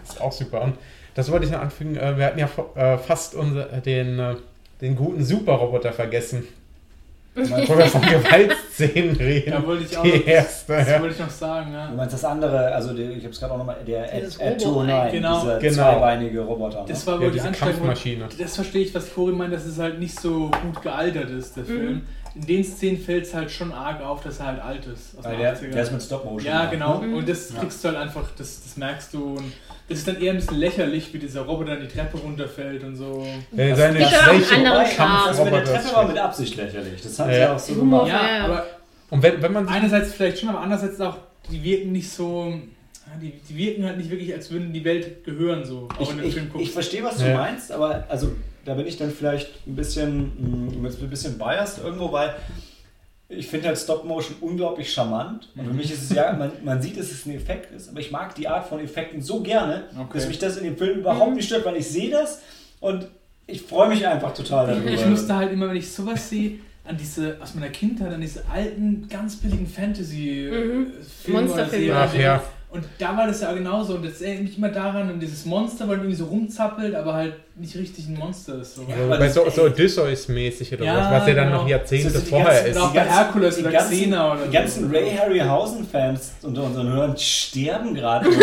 Das 0.00 0.10
ist 0.14 0.20
auch 0.20 0.32
super. 0.32 0.62
Und 0.62 0.76
das 1.14 1.30
wollte 1.30 1.44
ich 1.46 1.52
noch 1.52 1.60
anfügen, 1.60 1.96
äh, 1.96 2.16
wir 2.16 2.24
hatten 2.26 2.38
ja 2.38 2.48
äh, 2.76 2.98
fast 2.98 3.34
unser, 3.34 3.64
den, 3.80 4.18
äh, 4.18 4.36
den 4.80 4.96
guten 4.96 5.22
Superroboter 5.24 5.92
vergessen. 5.92 6.46
Wo 7.34 7.78
wir 7.78 7.86
von 7.86 8.02
Gewaltszenen 8.02 9.16
reden. 9.16 9.52
Da 9.52 9.64
wollte 9.66 9.84
ich 9.84 9.96
auch 9.96 10.02
Die 10.02 10.18
noch, 10.18 10.26
erste, 10.26 10.72
das 10.76 10.88
ja. 10.88 11.00
wollte 11.00 11.14
ich 11.14 11.20
noch 11.20 11.30
sagen, 11.30 11.72
ja. 11.72 11.86
Du 11.88 11.96
meinst 11.96 12.14
das 12.14 12.24
andere, 12.24 12.72
also 12.74 12.92
die, 12.92 13.02
ich 13.04 13.22
habe 13.22 13.30
es 13.32 13.38
gerade 13.40 13.54
auch 13.54 13.58
nochmal, 13.58 13.76
der 13.86 14.08
Dieses 14.20 14.40
Ad- 14.40 14.64
Robo- 14.64 14.80
Ad-209, 14.80 15.10
Genau. 15.12 15.40
dieser 15.40 15.58
Genau. 15.58 15.74
zweibeinige 15.74 16.40
Roboter. 16.40 16.84
Das 16.88 17.00
ne? 17.00 17.06
war 17.06 17.14
Ja, 17.14 17.20
wohl 17.20 17.26
die 17.28 17.32
diese 17.34 17.48
Anstrengung. 17.48 17.74
Kampfmaschine. 17.76 18.24
Das 18.38 18.54
verstehe 18.56 18.82
ich, 18.82 18.94
was 18.94 19.08
Flori 19.08 19.32
meint, 19.32 19.52
dass 19.54 19.64
es 19.64 19.78
halt 19.78 19.98
nicht 20.00 20.18
so 20.18 20.50
gut 20.62 20.82
gealtert 20.82 21.30
ist, 21.30 21.56
der 21.56 21.64
Film. 21.64 22.02
In 22.34 22.46
den 22.46 22.64
Szenen 22.64 22.98
fällt 22.98 23.24
es 23.26 23.34
halt 23.34 23.50
schon 23.50 23.72
arg 23.72 24.00
auf, 24.04 24.22
dass 24.22 24.38
er 24.40 24.46
halt 24.46 24.60
alt 24.62 24.86
ist. 24.86 25.16
Aus 25.18 25.24
der, 25.24 25.54
80ern. 25.56 25.70
der 25.72 25.82
ist 25.82 25.92
mit 25.92 26.02
Stop-Motion. 26.02 26.44
Ja, 26.46 26.66
gemacht, 26.66 27.00
genau. 27.00 27.12
ne? 27.12 27.16
Und 27.16 27.28
das 27.28 27.52
Ja. 27.52 27.58
kriegst 27.60 27.82
du 27.82 27.88
halt 27.88 27.98
einfach, 27.98 28.22
das, 28.38 28.62
das 28.62 28.76
merkst 28.76 29.14
du. 29.14 29.34
Und 29.36 29.52
ist 29.90 30.06
dann 30.08 30.20
eher 30.20 30.32
ein 30.32 30.36
bisschen 30.36 30.58
lächerlich, 30.58 31.12
wie 31.12 31.18
dieser 31.18 31.42
Roboter 31.42 31.76
die 31.76 31.88
Treppe 31.88 32.16
runterfällt 32.18 32.82
und 32.84 32.96
so. 32.96 33.26
Äh, 33.56 33.70
Das 33.70 33.78
seine. 33.78 33.98
Das 33.98 34.10
mit 35.44 35.52
der 35.52 35.64
Treppe 35.64 35.92
war 35.94 36.08
mit 36.08 36.16
Absicht 36.18 36.56
lächerlich. 36.56 37.02
Das 37.02 37.18
haben 37.18 37.28
Ja. 37.30 37.34
sie 37.34 37.40
ja 37.40 37.54
auch 37.54 37.58
so 37.58 37.74
gemacht. 37.74 38.08
Ja, 38.08 38.44
aber 38.44 38.66
Und 39.10 39.22
wenn, 39.22 39.42
wenn 39.42 39.52
man 39.52 39.68
einerseits 39.68 40.12
vielleicht 40.14 40.38
schon, 40.38 40.48
aber 40.48 40.60
andererseits 40.60 41.00
auch, 41.00 41.18
die 41.50 41.62
wirken 41.62 41.92
nicht 41.92 42.10
so. 42.10 42.54
Die, 43.20 43.32
die 43.48 43.56
wirken 43.56 43.84
halt 43.84 43.96
nicht 43.98 44.08
wirklich, 44.08 44.32
als 44.32 44.52
würden 44.52 44.72
die 44.72 44.84
Welt 44.84 45.24
gehören, 45.24 45.64
so. 45.64 45.88
Auch 45.98 46.00
Ich, 46.00 46.08
wenn 46.10 46.16
du 46.18 46.22
den 46.22 46.28
ich, 46.28 46.34
Film 46.34 46.46
ich 46.46 46.52
guckst. 46.52 46.72
verstehe, 46.72 47.02
was 47.02 47.18
du 47.18 47.24
Ja. 47.26 47.36
meinst, 47.38 47.72
aber 47.72 48.04
also 48.08 48.30
da 48.64 48.74
bin 48.74 48.86
ich 48.86 48.96
dann 48.98 49.10
vielleicht 49.10 49.66
ein 49.66 49.74
bisschen, 49.74 50.70
mh, 50.80 50.88
ein 51.02 51.10
bisschen 51.10 51.36
biased 51.36 51.80
irgendwo, 51.82 52.12
weil 52.12 52.34
ich 53.30 53.46
finde 53.46 53.68
halt 53.68 53.78
Stop-Motion 53.78 54.36
unglaublich 54.40 54.92
charmant. 54.92 55.48
Und 55.56 55.66
für 55.66 55.72
mich 55.72 55.90
ist 55.92 56.02
es 56.10 56.16
ja, 56.16 56.32
man, 56.32 56.50
man 56.64 56.82
sieht, 56.82 56.98
dass 56.98 57.10
es 57.10 57.24
ein 57.26 57.34
Effekt 57.34 57.72
ist, 57.74 57.88
aber 57.88 58.00
ich 58.00 58.10
mag 58.10 58.34
die 58.34 58.48
Art 58.48 58.66
von 58.68 58.80
Effekten 58.80 59.22
so 59.22 59.40
gerne, 59.40 59.84
Okay. 59.98 60.10
dass 60.14 60.26
mich 60.28 60.38
das 60.38 60.56
in 60.56 60.64
dem 60.64 60.76
Film 60.76 60.98
überhaupt 60.98 61.34
nicht 61.34 61.46
stört, 61.46 61.64
weil 61.64 61.76
ich 61.76 61.86
sehe 61.88 62.10
das 62.10 62.42
und 62.80 63.06
ich 63.46 63.62
freue 63.62 63.88
mich 63.88 64.06
einfach 64.06 64.34
total 64.34 64.66
darüber. 64.68 64.90
Ich 64.90 65.04
musste 65.06 65.34
halt 65.34 65.52
immer, 65.52 65.68
wenn 65.68 65.76
ich 65.76 65.90
sowas 65.90 66.28
sehe, 66.28 66.58
an 66.84 66.96
diese, 66.96 67.36
aus 67.40 67.54
meiner 67.54 67.68
Kindheit, 67.68 68.12
an 68.12 68.20
diese 68.20 68.42
alten, 68.52 69.06
ganz 69.08 69.36
billigen 69.36 69.66
Fantasy-Filme 69.66 70.86
Mhm. 71.26 71.32
Monsterfilme. 71.32 71.68
Serien. 71.86 71.96
Ach 71.96 72.14
ja. 72.14 72.42
Und 72.72 72.84
da 72.98 73.16
war 73.16 73.26
das 73.26 73.40
ja 73.40 73.52
genauso. 73.52 73.94
Und 73.94 74.04
das 74.04 74.20
erinnert 74.20 74.44
mich 74.44 74.56
immer 74.58 74.68
daran, 74.68 75.08
an 75.10 75.18
dieses 75.18 75.44
Monster, 75.44 75.88
weil 75.88 75.96
irgendwie 75.96 76.14
so 76.14 76.26
rumzappelt, 76.26 76.94
aber 76.94 77.14
halt 77.14 77.34
nicht 77.56 77.74
richtig 77.76 78.06
ein 78.08 78.14
Monster 78.14 78.60
ist. 78.60 78.76
So. 78.76 78.82
Ja, 78.88 79.16
das 79.18 79.34
so, 79.34 79.44
ist 79.44 79.56
so 79.56 79.62
Odysseus-mäßig 79.64 80.72
oder 80.74 80.84
Ja, 80.84 80.96
was, 81.10 81.20
was 81.22 81.28
ja 81.28 81.34
dann 81.34 81.46
genau. 81.48 81.62
noch 81.62 81.68
Jahrzehnte 81.68 82.10
So, 82.10 82.18
so 82.20 82.24
die 82.24 82.30
vorher 82.30 82.46
ganzen- 82.54 82.70
ist. 82.70 82.76
Auch 82.78 82.94
bei 82.94 83.04
Herkules 83.04 83.58
oder 83.58 83.72
Xena 83.72 84.32
oder 84.32 84.40
Die 84.42 84.46
so. 84.46 84.52
ganzen 84.52 84.90
Ray 84.90 85.10
Harryhausen-Fans 85.16 86.32
unter 86.42 86.62
unseren 86.62 86.88
Hörern 86.92 87.16
sterben 87.18 87.92
gerade. 87.94 88.28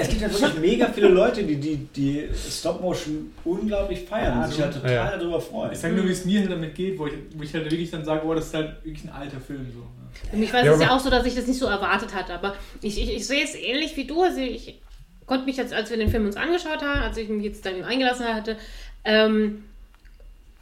Es 0.00 0.08
gibt 0.08 0.20
ja 0.22 0.30
wirklich 0.32 0.58
mega 0.60 0.86
viele 0.94 1.08
Leute, 1.08 1.42
die 1.42 1.56
die, 1.56 1.76
die 1.94 2.28
Stop-Motion 2.34 3.32
unglaublich 3.44 4.04
feiern 4.04 4.38
Ja, 4.38 4.44
und 4.44 4.50
sich 4.52 4.62
halt 4.62 4.74
total 4.74 4.92
Ja. 4.94 5.16
darüber 5.16 5.40
freuen. 5.40 5.72
Ich 5.72 5.78
sag 5.78 5.92
nur, 5.94 6.04
wie 6.06 6.12
es 6.12 6.24
mir 6.24 6.40
halt 6.40 6.50
damit 6.52 6.74
geht, 6.74 6.98
wo 6.98 7.06
ich, 7.06 7.14
wo 7.34 7.42
ich 7.42 7.52
halt 7.52 7.64
wirklich 7.70 7.90
dann 7.90 8.04
sage, 8.04 8.22
oh, 8.24 8.34
das 8.34 8.46
ist 8.46 8.54
halt 8.54 8.76
wirklich 8.84 9.04
ein 9.04 9.10
alter 9.12 9.40
Film. 9.40 9.66
So. 9.74 9.82
Für 10.30 10.36
mich 10.36 10.52
war 10.52 10.64
Ja, 10.64 10.72
es 10.74 10.80
ja 10.80 10.86
aber- 10.88 10.96
auch 10.96 11.00
so, 11.00 11.10
dass 11.10 11.26
ich 11.26 11.34
das 11.34 11.46
nicht 11.46 11.58
so 11.58 11.66
erwartet 11.66 12.14
hatte. 12.14 12.34
Aber 12.34 12.54
ich, 12.82 13.00
ich, 13.00 13.14
ich 13.16 13.26
sehe 13.26 13.42
es 13.44 13.54
ähnlich 13.54 13.96
wie 13.96 14.04
du. 14.04 14.22
Also 14.22 14.40
ich 14.40 14.78
konnte 15.26 15.44
mich 15.46 15.56
jetzt, 15.56 15.72
als 15.72 15.90
wir 15.90 15.96
den 15.96 16.10
Film 16.10 16.26
uns 16.26 16.36
angeschaut 16.36 16.82
haben, 16.82 17.00
als 17.02 17.16
ich 17.16 17.28
mich 17.28 17.44
jetzt 17.44 17.64
dann 17.66 17.82
eingelassen 17.84 18.26
hatte, 18.26 18.56
ähm, 19.04 19.64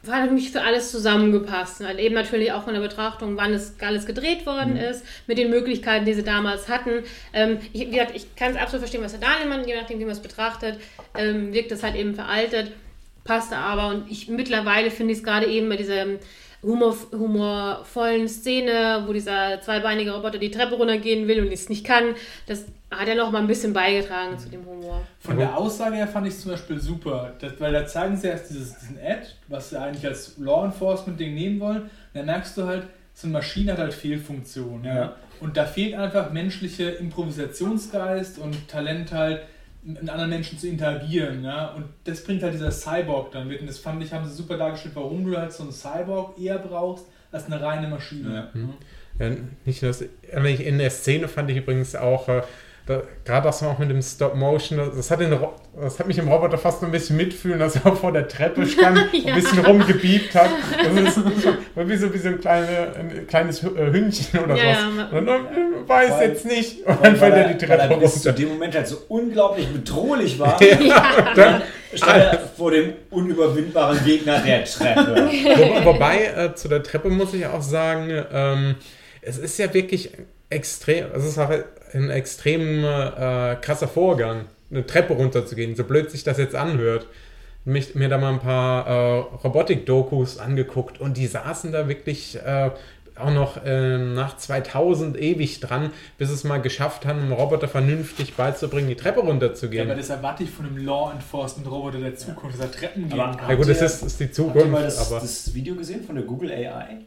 war 0.03 0.25
für 0.25 0.31
mich 0.31 0.51
für 0.51 0.61
alles 0.61 0.91
zusammengepasst. 0.91 1.81
Weil 1.81 1.99
eben 1.99 2.15
natürlich 2.15 2.51
auch 2.53 2.63
von 2.63 2.73
der 2.73 2.81
Betrachtung, 2.81 3.35
wann 3.35 3.53
es 3.53 3.73
alles 3.81 4.05
gedreht 4.05 4.45
worden 4.45 4.77
ist, 4.77 5.03
mit 5.27 5.37
den 5.37 5.49
Möglichkeiten, 5.49 6.05
die 6.05 6.13
sie 6.13 6.23
damals 6.23 6.69
hatten. 6.69 7.03
Ähm, 7.33 7.57
ich, 7.73 7.81
wie 7.81 7.91
gesagt, 7.91 8.15
ich 8.15 8.35
kann 8.35 8.51
es 8.51 8.57
absolut 8.57 8.79
verstehen, 8.81 9.03
was 9.03 9.19
der 9.19 9.45
meint, 9.47 9.67
je 9.67 9.75
nachdem, 9.75 9.99
wie 9.99 10.05
man 10.05 10.13
es 10.13 10.21
betrachtet, 10.21 10.79
ähm, 11.17 11.51
wirkt 11.53 11.71
es 11.73 11.83
halt 11.83 11.95
eben 11.95 12.15
veraltet, 12.15 12.71
passte 13.25 13.57
aber. 13.57 13.87
Und 13.89 14.09
ich 14.09 14.29
mittlerweile 14.29 14.89
finde 14.89 15.11
ich 15.11 15.19
es 15.19 15.23
gerade 15.23 15.47
eben 15.47 15.67
bei 15.67 15.75
dieser 15.75 16.05
Humor, 16.61 16.95
humorvollen 17.11 18.27
Szene, 18.27 19.03
wo 19.07 19.13
dieser 19.13 19.61
zweibeinige 19.61 20.11
Roboter 20.11 20.37
die 20.37 20.51
Treppe 20.51 20.75
runtergehen 20.75 21.27
will 21.27 21.41
und 21.41 21.51
es 21.51 21.69
nicht 21.69 21.85
kann, 21.85 22.15
das 22.47 22.65
hat 22.91 23.07
ja 23.07 23.15
noch 23.15 23.31
mal 23.31 23.39
ein 23.39 23.47
bisschen 23.47 23.71
beigetragen 23.71 24.37
zu 24.37 24.49
dem 24.49 24.65
Humor. 24.65 25.01
Von 25.19 25.37
der 25.37 25.57
Aussage 25.57 25.95
her 25.95 26.07
fand 26.07 26.27
ich 26.27 26.33
es 26.33 26.41
zum 26.41 26.51
Beispiel 26.51 26.79
super, 26.79 27.33
das, 27.39 27.53
weil 27.59 27.71
da 27.71 27.85
zeigen 27.85 28.17
sie 28.17 28.27
erst 28.27 28.49
dieses, 28.49 28.77
diesen 28.79 28.97
Ad, 28.97 29.27
was 29.47 29.69
sie 29.69 29.79
eigentlich 29.79 30.05
als 30.05 30.37
Law 30.37 30.65
Enforcement-Ding 30.65 31.33
nehmen 31.33 31.59
wollen. 31.59 31.83
Und 31.83 31.89
dann 32.13 32.25
merkst 32.25 32.57
du 32.57 32.65
halt, 32.65 32.87
so 33.13 33.27
eine 33.27 33.33
Maschine 33.33 33.73
hat 33.73 33.79
halt 33.79 33.93
Fehlfunktionen. 33.93 34.83
Ja. 34.83 34.95
Ja. 34.95 35.15
Und 35.39 35.55
da 35.55 35.65
fehlt 35.65 35.93
einfach 35.93 36.31
menschliche 36.31 36.89
Improvisationsgeist 36.89 38.39
und 38.39 38.67
Talent 38.67 39.11
halt, 39.11 39.41
mit 39.81 40.09
anderen 40.09 40.29
Menschen 40.29 40.57
zu 40.57 40.67
interagieren. 40.67 41.43
Ja? 41.43 41.69
Und 41.73 41.85
das 42.03 42.23
bringt 42.23 42.43
halt 42.43 42.53
dieser 42.53 42.71
Cyborg 42.71 43.31
dann 43.31 43.47
mit. 43.47 43.61
Und 43.61 43.67
das 43.67 43.79
fand 43.79 44.03
ich, 44.03 44.13
haben 44.13 44.27
sie 44.27 44.33
super 44.33 44.57
dargestellt, 44.57 44.95
warum 44.95 45.25
du 45.25 45.37
halt 45.37 45.53
so 45.53 45.63
einen 45.63 45.71
Cyborg 45.71 46.39
eher 46.39 46.59
brauchst 46.59 47.05
als 47.31 47.45
eine 47.45 47.61
reine 47.61 47.87
Maschine. 47.87 48.49
Ja. 48.53 48.59
Ja, 49.19 49.35
nicht 49.65 49.81
nur 49.81 49.91
das, 49.91 50.01
in 50.01 50.77
der 50.77 50.89
Szene 50.89 51.27
fand 51.27 51.49
ich 51.49 51.57
übrigens 51.57 51.95
auch, 51.95 52.29
äh, 52.29 52.41
da, 52.89 53.03
gerade 53.23 53.45
das 53.47 53.61
auch 53.61 53.77
mit 53.77 53.89
dem 53.89 54.01
Stop-Motion, 54.01 54.91
das 54.95 55.11
hat, 55.11 55.19
den, 55.19 55.37
das 55.79 55.99
hat 55.99 56.07
mich 56.07 56.17
im 56.17 56.27
Roboter 56.27 56.57
fast 56.57 56.83
ein 56.83 56.89
bisschen 56.91 57.17
mitfühlen, 57.17 57.59
dass 57.59 57.75
er 57.75 57.95
vor 57.95 58.11
der 58.11 58.27
Treppe 58.27 58.65
stand 58.65 58.97
und 59.13 59.23
Ja. 59.23 59.33
ein 59.33 59.39
bisschen 59.39 59.59
rumgebiebt 59.63 60.33
hat. 60.33 60.49
Das 60.83 60.93
ist 61.03 61.15
so, 61.15 61.23
wie, 61.87 61.95
so, 61.97 62.13
wie 62.13 62.17
so 62.17 62.29
ein, 62.29 62.39
kleine, 62.41 62.67
ein 62.97 63.27
kleines 63.27 63.63
äh, 63.63 63.67
Hündchen 63.91 64.39
oder 64.39 64.55
Ja, 64.55 64.63
ja. 64.63 64.87
Und 65.11 65.25
dann 65.27 65.45
äh, 65.45 65.87
weiß 65.87 66.11
Weil- 66.13 66.29
jetzt 66.29 66.45
nicht. 66.45 66.85
Und 66.85 67.05
dann 67.05 67.15
fällt 67.15 67.35
er 67.35 67.53
die 67.53 67.63
Treppe 67.65 67.81
er 67.93 67.97
bis 67.97 68.21
zu 68.23 68.29
runter. 68.29 68.41
dem 68.41 68.49
Moment 68.49 68.75
halt 68.75 68.87
so 68.87 68.97
unglaublich 69.07 69.67
bedrohlich 69.67 70.39
war, 70.39 70.57
Dann, 71.35 71.61
stand 71.93 72.17
er 72.23 72.39
vor 72.57 72.71
dem 72.71 72.93
unüberwindbaren 73.11 74.03
Gegner 74.03 74.39
der 74.39 74.63
Treppe. 74.65 75.29
Wo, 75.55 75.85
wobei, 75.85 76.25
äh, 76.25 76.55
zu 76.55 76.67
der 76.67 76.81
Treppe 76.83 77.09
muss 77.09 77.33
ich 77.33 77.45
auch 77.45 77.61
sagen, 77.61 78.09
ähm, 78.33 78.75
es 79.21 79.37
ist 79.37 79.59
ja 79.59 79.71
wirklich 79.73 80.11
extrem, 80.49 81.05
es 81.13 81.25
ist 81.25 81.37
auch 81.37 81.51
ein 81.93 82.09
extrem 82.09 82.83
äh, 82.83 83.55
krasser 83.61 83.87
Vorgang, 83.87 84.45
eine 84.71 84.85
Treppe 84.85 85.13
runterzugehen, 85.13 85.75
so 85.75 85.83
blöd 85.83 86.11
sich 86.11 86.23
das 86.23 86.37
jetzt 86.37 86.55
anhört. 86.55 87.07
Mich, 87.65 87.93
mir 87.93 88.07
da 88.09 88.17
mal 88.17 88.33
ein 88.33 88.39
paar 88.39 88.87
äh, 88.87 89.19
Robotik-Dokus 89.43 90.37
angeguckt 90.39 90.99
und 91.01 91.17
die 91.17 91.27
saßen 91.27 91.71
da 91.71 91.87
wirklich 91.87 92.37
äh, 92.37 92.71
auch 93.15 93.31
noch 93.31 93.63
äh, 93.65 93.97
nach 93.97 94.37
2000 94.37 95.17
ewig 95.19 95.59
dran, 95.59 95.91
bis 96.17 96.29
es 96.29 96.45
mal 96.45 96.59
geschafft 96.61 97.05
haben, 97.05 97.19
einem 97.19 97.33
Roboter 97.33 97.67
vernünftig 97.67 98.35
beizubringen, 98.35 98.87
die 98.87 98.95
Treppe 98.95 99.19
Ja, 99.19 99.25
runterzugehen. 99.25 99.85
aber 99.89 99.97
das 99.99 100.09
erwarte 100.09 100.43
ich 100.43 100.49
von 100.51 100.65
einem 100.67 100.77
Law 100.77 101.11
Enforcement 101.11 101.69
Roboter 101.69 101.99
der 101.99 102.15
Zukunft, 102.15 102.57
dass 102.57 102.65
er 102.65 102.71
Treppen 102.71 103.09
gehen 103.09 103.17
kann. 103.19 103.49
ja 103.49 103.55
gut, 103.55 103.67
das 103.67 103.81
ist, 103.81 104.03
ist 104.03 104.19
die 104.19 104.23
Habt 104.25 104.31
ihr 104.37 104.45
Zukunft, 104.45 104.69
mal 104.69 104.83
das, 104.83 105.11
aber... 105.11 105.19
das 105.19 105.53
Video 105.53 105.75
gesehen 105.75 106.03
von 106.03 106.15
der 106.15 106.23
Google 106.23 106.51
AI? 106.51 107.05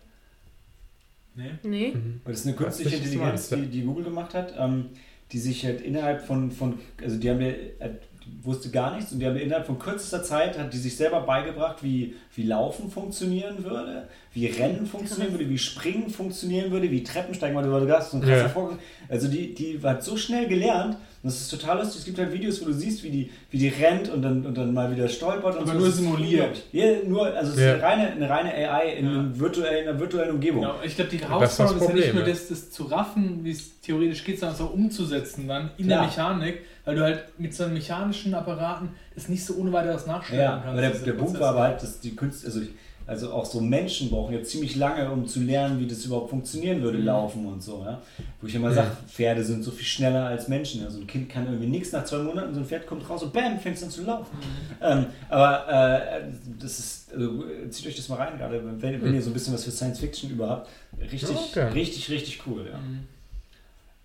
Nee? 1.35 1.51
Nee. 1.63 1.93
Weil 2.25 2.33
das 2.33 2.41
ist 2.41 2.47
eine 2.47 2.57
künstliche 2.57 2.97
Intelligenz, 2.97 3.49
die, 3.49 3.67
die 3.67 3.83
Google 3.83 4.05
gemacht 4.05 4.35
hat, 4.35 4.55
ähm, 4.59 4.91
die 5.33 5.39
sich 5.39 5.65
halt 5.65 5.81
innerhalb 5.81 6.27
von, 6.27 6.51
von, 6.51 6.79
also 7.03 7.19
die 7.19 7.31
haben 7.31 7.41
ja, 7.41 7.49
äh, 7.49 7.95
die 8.27 8.45
wusste 8.45 8.71
gar 8.71 8.95
nichts 8.97 9.13
und 9.13 9.21
die 9.21 9.27
haben 9.27 9.37
innerhalb 9.37 9.67
von 9.67 9.79
kürzester 9.79 10.23
Zeit 10.23 10.59
hat 10.59 10.73
die 10.73 10.79
sich 10.79 10.97
selber 10.97 11.21
beigebracht, 11.21 11.77
wie, 11.83 12.15
wie 12.35 12.43
Laufen 12.45 12.91
funktionieren 12.91 13.63
würde, 13.65 14.09
wie 14.35 14.47
Rennen 14.47 14.87
funktionieren 14.87 15.33
würde, 15.33 15.49
wie 15.49 15.59
Springen 15.59 16.09
funktionieren 16.11 16.71
würde, 16.71 16.91
wie 16.91 17.03
Treppensteigen, 17.05 17.57
weil 17.57 17.65
du 17.87 17.93
hast 17.93 18.11
so 18.13 18.17
ein 18.17 18.23
krasser 18.23 18.37
Ja. 18.43 18.49
Vorgang. 18.49 18.79
Also 19.09 19.29
die, 19.29 19.55
die 19.55 19.79
hat 19.83 20.03
so 20.03 20.17
schnell 20.17 20.47
gelernt, 20.49 20.97
und 21.23 21.29
das 21.31 21.41
ist 21.43 21.51
total 21.51 21.79
lustig. 21.79 22.01
Es 22.01 22.05
gibt 22.05 22.19
halt 22.19 22.33
Videos, 22.33 22.61
wo 22.61 22.65
du 22.65 22.73
siehst, 22.73 23.05
wie 23.05 23.11
die, 23.11 23.31
wie 23.53 23.59
die 23.59 23.69
rennt 23.69 24.09
und 24.09 24.23
dann, 24.23 24.45
und 24.45 24.59
dann 24.59 24.75
mal 24.75 24.91
wieder 24.91 25.09
stolpert. 25.09 25.55
Und 25.55 25.63
Aber 25.63 25.73
so. 25.75 25.79
nur 25.79 25.91
simuliert. 25.93 26.63
Ja, 26.73 26.85
nur, 27.07 27.27
also 27.33 27.53
es 27.53 27.61
Ja. 27.61 27.75
ist 27.75 27.75
eine 27.75 27.83
reine, 27.85 28.11
eine 28.11 28.29
reine 28.29 28.53
AI 28.53 28.95
in, 28.99 29.05
Ja. 29.07 29.13
einem 29.13 29.39
virtuellen, 29.39 29.89
einer 29.89 30.01
virtuellen 30.01 30.33
Umgebung. 30.33 30.63
Genau, 30.63 30.75
ich 30.85 30.97
glaube, 30.97 31.11
die 31.13 31.19
Herausforderung 31.19 31.81
ist, 31.81 31.89
ja 31.91 31.95
nicht 31.95 32.15
nur 32.15 32.25
das, 32.25 32.49
das 32.49 32.71
zu 32.73 32.83
raffen, 32.85 33.41
wie 33.45 33.53
es 33.53 33.81
theoretisch 33.83 34.25
geht, 34.25 34.41
sondern 34.41 34.57
es 34.57 34.63
auch 34.63 34.75
umzusetzen 34.75 35.47
dann 35.47 35.71
in 35.79 35.89
der. 35.89 36.03
Mechanik, 36.03 36.63
weil 36.85 36.97
du 36.97 37.03
halt 37.03 37.39
mit 37.39 37.55
so 37.55 37.65
einem 37.65 37.75
mechanischen 37.75 38.35
Apparaten 38.35 38.91
das 39.15 39.29
nicht 39.29 39.45
so 39.45 39.55
ohne 39.55 39.73
weiteres 39.73 40.07
nachstellen 40.07 40.41
Ja, 40.43 40.51
kannst. 40.65 40.69
aber 40.69 40.81
der, 40.81 40.91
der 40.91 41.13
Punkt 41.13 41.39
war 41.41 41.51
aber 41.51 41.63
halt, 41.63 41.83
dass 41.83 42.01
die 42.01 42.15
Künstler, 42.17 42.49
also, 42.53 42.61
also 43.05 43.33
auch 43.33 43.45
so 43.45 43.61
Menschen 43.61 44.11
brauchen 44.11 44.33
ja 44.35 44.43
ziemlich 44.45 44.77
lange, 44.77 45.11
um 45.11 45.27
zu 45.27 45.41
lernen, 45.41 45.81
wie 45.81 45.87
das 45.89 46.05
überhaupt 46.05 46.31
funktionieren 46.31 46.83
würde, 46.83 46.99
Mhm. 46.99 47.05
laufen 47.05 47.47
und 47.47 47.61
so. 47.63 47.83
Ja? 47.85 48.01
Wo 48.41 48.47
ich 48.47 48.55
immer 48.55 48.73
sage, 48.73 48.91
Pferde 49.09 49.43
sind 49.45 49.63
so 49.65 49.71
viel 49.73 49.85
schneller 49.85 50.27
als 50.27 50.47
Menschen. 50.49 50.85
Also 50.85 51.01
ein 51.01 51.07
Kind 51.09 51.29
kann 51.29 51.47
irgendwie 51.47 51.67
nichts 51.67 51.91
nach 51.93 52.05
zwei 52.05 52.19
Monaten, 52.19 52.55
so 52.55 52.61
ein 52.61 52.67
Pferd 52.67 52.87
kommt 52.87 53.09
raus 53.11 53.23
und 53.25 53.33
bam, 53.33 53.59
fängt 53.59 53.77
es 53.77 53.83
an 53.83 53.91
zu 53.91 54.05
laufen. 54.05 54.37
Mhm. 54.39 54.77
Ähm, 54.81 55.07
aber 55.29 55.69
äh, 55.69 56.21
das 56.61 56.79
ist, 56.79 57.13
also, 57.13 57.45
zieht 57.71 57.87
euch 57.89 57.97
das 57.97 58.09
mal 58.09 58.17
rein 58.17 58.39
gerade, 58.39 58.61
wenn, 58.81 59.03
wenn 59.03 59.15
ihr 59.15 59.23
so 59.23 59.31
ein 59.31 59.35
bisschen 59.35 59.53
was 59.55 59.65
für 59.65 59.71
Science 59.73 59.99
Fiction 59.99 60.31
über 60.31 60.49
habt. 60.49 60.69
Richtig, 61.01 61.29
Okay. 61.31 61.69
richtig, 61.73 62.09
richtig 62.11 62.41
cool. 62.47 62.67
Ja. 62.73 62.79
Mhm. 62.79 63.07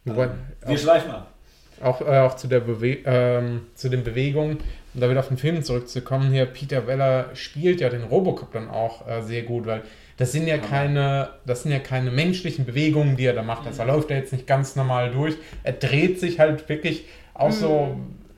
Wobei, 0.05 0.29
Wir 0.65 0.77
schweifen 0.77 1.11
ab. 1.11 1.31
Auch, 1.81 2.01
äh, 2.01 2.19
auch 2.19 2.35
zu, 2.35 2.47
der 2.47 2.59
Bewe 2.59 2.97
ähm, 3.05 3.61
zu 3.75 3.89
den 3.89 4.03
Bewegungen, 4.03 4.57
um 4.93 5.01
da 5.01 5.09
wieder 5.09 5.19
auf 5.19 5.27
den 5.27 5.37
Film 5.37 5.63
zurückzukommen, 5.63 6.31
hier 6.31 6.45
Peter 6.45 6.87
Weller 6.87 7.31
spielt 7.33 7.81
ja 7.81 7.89
den 7.89 8.03
Robocop 8.03 8.51
dann 8.51 8.69
auch 8.69 9.07
äh, 9.07 9.21
sehr 9.21 9.43
gut, 9.43 9.65
weil 9.65 9.83
das 10.17 10.31
sind 10.31 10.47
ja 10.47 10.57
keine, 10.57 11.29
das 11.45 11.63
sind 11.63 11.71
ja 11.71 11.79
keine 11.79 12.09
menschlichen 12.09 12.65
Bewegungen, 12.65 13.17
die 13.17 13.25
er 13.25 13.33
da 13.33 13.43
macht. 13.43 13.67
Also 13.67 13.83
er 13.83 13.87
läuft 13.87 14.09
er 14.09 14.17
jetzt 14.17 14.33
nicht 14.33 14.47
ganz 14.47 14.75
normal 14.75 15.11
durch. 15.11 15.35
Er 15.63 15.73
dreht 15.73 16.19
sich 16.19 16.39
halt 16.39 16.67
wirklich 16.69 17.05
auch 17.35 17.51
so 17.51 17.97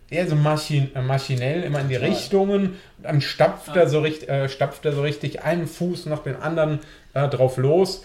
eher 0.09 0.27
so 0.27 0.35
maschin 0.35 0.93
äh, 0.95 1.01
maschinell 1.01 1.63
immer 1.63 1.79
in 1.79 1.87
die 1.87 1.95
Total. 1.95 2.09
Richtungen 2.09 2.75
dann 3.01 3.21
stapft 3.21 3.75
er 3.75 3.87
so 3.87 3.99
richtig, 3.99 4.29
äh, 4.29 4.49
stapft 4.49 4.85
er 4.85 4.93
so 4.93 5.01
richtig 5.01 5.43
einen 5.43 5.67
Fuß 5.67 6.07
nach 6.07 6.19
den 6.19 6.35
anderen 6.35 6.79
äh, 7.13 7.27
drauf 7.27 7.57
los. 7.57 8.03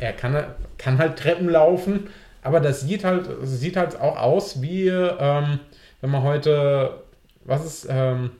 Er 0.00 0.12
kann, 0.12 0.44
kann 0.76 0.98
halt 0.98 1.18
Treppen 1.18 1.48
laufen, 1.48 2.08
aber 2.44 2.60
das 2.60 2.82
sieht 2.82 3.04
halt, 3.04 3.28
sieht 3.42 3.76
halt 3.76 3.98
auch 4.00 4.16
aus 4.16 4.62
wie, 4.62 4.88
ähm, 4.88 5.60
wenn 6.00 6.10
man 6.10 6.22
heute, 6.22 7.02
was 7.44 7.64
ist, 7.64 7.88
ähm, 7.90 8.30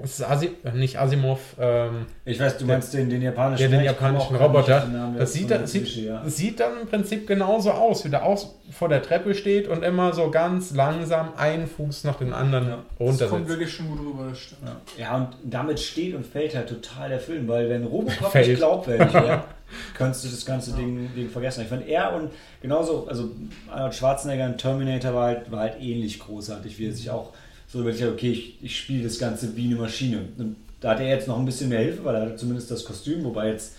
das 0.00 0.18
ist 0.18 0.22
Asi 0.28 0.50
nicht 0.74 0.98
Asimov, 0.98 1.40
ähm, 1.58 2.06
Ich 2.24 2.38
weiß, 2.40 2.58
du 2.58 2.66
meinst 2.66 2.92
den, 2.94 3.08
den 3.10 3.22
japanischen, 3.22 3.62
ja, 3.62 3.68
den 3.68 3.84
japanischen 3.84 4.36
auch 4.36 4.40
Roboter. 4.40 4.80
den 4.80 5.16
Das 5.16 5.32
sieht, 5.32 5.50
das, 5.50 5.70
sieht, 5.72 5.86
ja. 5.96 6.22
das 6.24 6.36
sieht 6.36 6.60
dann 6.60 6.80
im 6.82 6.86
Prinzip 6.88 7.26
genauso 7.26 7.70
aus, 7.72 8.04
wie 8.04 8.10
der 8.10 8.24
aus 8.24 8.56
vor 8.70 8.88
der 8.88 9.02
Treppe 9.02 9.34
steht 9.34 9.68
und 9.68 9.82
immer 9.82 10.12
so 10.12 10.30
ganz 10.30 10.72
langsam 10.74 11.30
einen 11.36 11.66
Fuß 11.66 12.04
nach 12.04 12.16
dem 12.16 12.32
anderen 12.32 12.66
Das 12.66 12.76
kommt 12.78 13.00
runtersetzt. 13.00 13.48
wirklich 13.48 13.72
schon 13.72 13.88
gut 13.88 14.00
rüber, 14.00 14.26
das 14.30 14.38
stimmt. 14.38 14.60
Ja, 14.96 15.16
und 15.16 15.28
damit 15.44 15.80
steht 15.80 16.14
und 16.14 16.24
fällt 16.26 16.54
halt 16.54 16.68
total 16.68 17.08
der 17.08 17.20
Film, 17.20 17.48
weil 17.48 17.68
wenn 17.68 17.84
Robocop 17.84 18.30
Fällt. 18.30 18.48
nicht 18.48 18.58
glaubwürdig 18.58 19.12
wäre, 19.12 19.44
könntest 19.96 20.24
du 20.24 20.28
das 20.28 20.44
ganze 20.46 20.72
Ding, 20.72 21.10
Ding 21.14 21.28
vergessen. 21.30 21.62
Ich 21.62 21.68
fand 21.68 21.86
er 21.88 22.14
und 22.14 22.30
genauso, 22.62 23.06
also 23.08 23.30
Arnold 23.70 23.94
Schwarzenegger 23.94 24.46
in 24.46 24.56
Terminator 24.56 25.14
war 25.14 25.26
halt, 25.26 25.50
war 25.50 25.60
halt 25.60 25.80
ähnlich 25.80 26.18
großartig, 26.20 26.78
wie 26.78 26.88
er 26.88 26.92
sich 26.92 27.10
auch 27.10 27.30
so 27.72 27.80
überlegt 27.80 28.02
hat, 28.02 28.10
okay, 28.10 28.32
ich, 28.32 28.56
ich 28.62 28.78
spiele 28.78 29.04
das 29.04 29.18
Ganze 29.18 29.56
wie 29.56 29.66
eine 29.66 29.76
Maschine. 29.76 30.28
Und 30.38 30.56
da 30.80 30.90
hat 30.90 31.00
er 31.00 31.08
jetzt 31.08 31.28
noch 31.28 31.38
ein 31.38 31.44
bisschen 31.44 31.68
mehr 31.68 31.80
Hilfe, 31.80 32.04
weil 32.04 32.14
er 32.16 32.22
hat 32.22 32.38
zumindest 32.38 32.70
das 32.70 32.84
Kostüm, 32.84 33.22
wobei 33.24 33.48
jetzt 33.50 33.74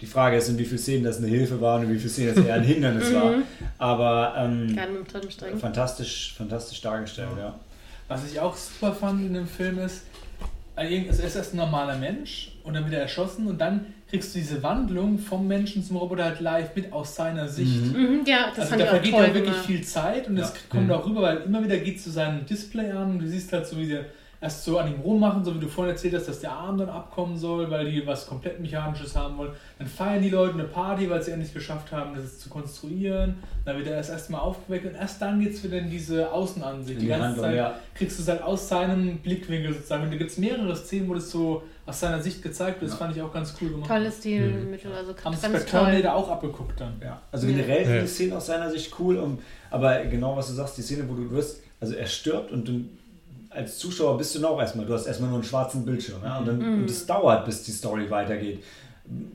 die 0.00 0.06
Frage 0.06 0.36
ist, 0.36 0.48
in 0.48 0.58
wie 0.58 0.64
vielen 0.64 0.78
Szenen 0.78 1.04
das 1.04 1.18
eine 1.18 1.26
Hilfe 1.28 1.60
war 1.60 1.78
und 1.78 1.84
in 1.84 1.92
wie 1.92 1.98
vielen 1.98 2.10
Szenen 2.10 2.34
das 2.34 2.44
eher 2.44 2.54
ein 2.54 2.62
Hindernis 2.64 3.12
war. 3.14 3.34
Aber 3.78 4.34
ähm, 4.36 4.76
fantastisch, 5.58 6.34
fantastisch 6.36 6.80
dargestellt, 6.80 7.28
ja. 7.38 7.58
Was 8.08 8.30
ich 8.30 8.40
auch 8.40 8.56
super 8.56 8.92
fand 8.92 9.24
in 9.24 9.34
dem 9.34 9.46
Film 9.46 9.78
ist, 9.78 10.02
also 10.74 10.92
er 10.92 11.26
ist 11.26 11.36
erst 11.36 11.54
ein 11.54 11.58
normaler 11.58 11.96
Mensch 11.96 12.52
und 12.64 12.74
dann 12.74 12.84
wird 12.84 12.94
er 12.94 13.02
erschossen 13.02 13.46
und 13.46 13.60
dann 13.60 13.86
kriegst 14.10 14.34
du 14.34 14.38
diese 14.40 14.62
Wandlung 14.62 15.18
vom 15.18 15.46
Menschen 15.46 15.82
zum 15.84 15.96
Roboter 15.96 16.24
halt 16.24 16.40
live 16.40 16.74
mit 16.74 16.92
aus 16.92 17.14
seiner 17.16 17.48
Sicht. 17.48 17.94
Mhm, 17.94 18.22
ja, 18.26 18.48
das 18.48 18.58
also 18.58 18.70
fand 18.70 18.80
da 18.80 18.84
ich 18.84 18.90
auch 18.90 18.94
vergeht 18.94 19.12
ja 19.12 19.20
wirklich 19.34 19.44
gemacht. 19.44 19.66
viel 19.66 19.80
Zeit 19.82 20.28
und 20.28 20.36
das 20.36 20.50
Ja. 20.50 20.56
kommt 20.68 20.90
auch 20.92 21.06
rüber, 21.06 21.22
weil 21.22 21.36
immer 21.38 21.62
wieder 21.62 21.76
geht 21.78 22.00
zu 22.00 22.10
seinem 22.10 22.44
Display 22.44 22.90
an 22.90 23.12
und 23.12 23.18
du 23.20 23.28
siehst 23.28 23.52
halt 23.52 23.66
so, 23.66 23.76
wie 23.78 23.86
sie 23.86 23.98
erst 24.42 24.64
so 24.64 24.78
an 24.78 24.88
ihm 24.90 25.00
rummachen, 25.00 25.44
so 25.44 25.54
wie 25.54 25.58
du 25.60 25.68
vorhin 25.68 25.92
erzählt 25.92 26.14
hast, 26.14 26.26
dass 26.26 26.40
der 26.40 26.52
Arm 26.52 26.78
dann 26.78 26.88
abkommen 26.88 27.36
soll, 27.36 27.70
weil 27.70 27.90
die 27.90 28.06
was 28.06 28.26
komplett 28.26 28.58
Mechanisches 28.58 29.14
haben 29.14 29.36
wollen. 29.36 29.50
Dann 29.78 29.86
feiern 29.86 30.22
die 30.22 30.30
Leute 30.30 30.54
eine 30.54 30.64
Party, 30.64 31.10
weil 31.10 31.22
sie 31.22 31.32
endlich 31.32 31.52
geschafft 31.52 31.92
haben, 31.92 32.14
das 32.16 32.38
zu 32.38 32.48
konstruieren. 32.48 33.34
Dann 33.66 33.76
wird 33.76 33.88
er 33.88 33.96
erst 33.96 34.08
erstmal 34.08 34.40
aufgeweckt 34.40 34.86
und 34.86 34.94
erst 34.94 35.20
dann 35.20 35.40
geht 35.40 35.52
es 35.52 35.62
wieder 35.62 35.76
in 35.78 35.90
diese 35.90 36.32
Außenansicht. 36.32 36.94
In 36.94 37.00
die 37.00 37.04
die 37.04 37.08
ganze 37.10 37.24
Handlung, 37.26 37.44
Zeit 37.44 37.56
ja. 37.56 37.74
kriegst 37.94 38.18
du 38.18 38.22
es 38.22 38.28
halt 38.28 38.40
aus 38.42 38.66
seinem 38.66 39.18
Blickwinkel 39.18 39.74
sozusagen. 39.74 40.04
Und 40.04 40.10
da 40.12 40.16
gibt 40.16 40.30
es 40.30 40.38
mehrere 40.38 40.74
Szenen, 40.74 41.08
wo 41.10 41.14
das 41.14 41.30
so 41.30 41.62
aus 41.90 42.00
seiner 42.00 42.22
Sicht 42.22 42.42
gezeigt 42.42 42.80
wird. 42.80 42.90
Das 42.90 42.98
Ja. 42.98 43.04
fand 43.04 43.16
ich 43.16 43.22
auch 43.22 43.32
ganz 43.32 43.54
cool 43.60 43.68
gemacht. 43.70 43.88
Tolles 43.88 44.18
Stilmittel, 44.18 44.92
also 44.92 45.14
Haben 45.24 45.36
sie 45.36 45.42
bei 45.48 45.58
toll. 45.58 45.66
Terminator 45.66 46.14
auch 46.14 46.28
abgeguckt 46.30 46.80
dann. 46.80 46.94
Ja, 47.02 47.20
also 47.30 47.46
Ja. 47.46 47.52
generell 47.56 47.84
sind 47.84 47.94
Ja. 47.96 48.00
die 48.02 48.08
Szenen 48.08 48.32
aus 48.32 48.46
seiner 48.46 48.70
Sicht 48.70 48.92
cool, 48.98 49.18
um, 49.18 49.38
aber 49.70 50.04
genau 50.06 50.36
was 50.36 50.48
du 50.48 50.54
sagst, 50.54 50.78
die 50.78 50.82
Szene, 50.82 51.04
wo 51.08 51.14
du 51.14 51.30
wirst, 51.30 51.60
also 51.80 51.94
er 51.94 52.06
stirbt 52.06 52.50
und 52.52 52.66
du 52.66 52.84
als 53.50 53.78
Zuschauer 53.78 54.16
bist 54.16 54.34
du 54.36 54.38
noch 54.40 54.58
erstmal, 54.60 54.86
du 54.86 54.94
hast 54.94 55.06
erstmal 55.06 55.28
nur 55.28 55.38
einen 55.40 55.44
schwarzen 55.48 55.84
Bildschirm, 55.84 56.20
ja, 56.22 56.38
und, 56.38 56.46
dann, 56.46 56.58
Mhm. 56.58 56.82
und 56.82 56.90
es 56.90 57.04
dauert, 57.04 57.44
bis 57.46 57.64
die 57.64 57.72
Story 57.72 58.08
weitergeht. 58.08 58.62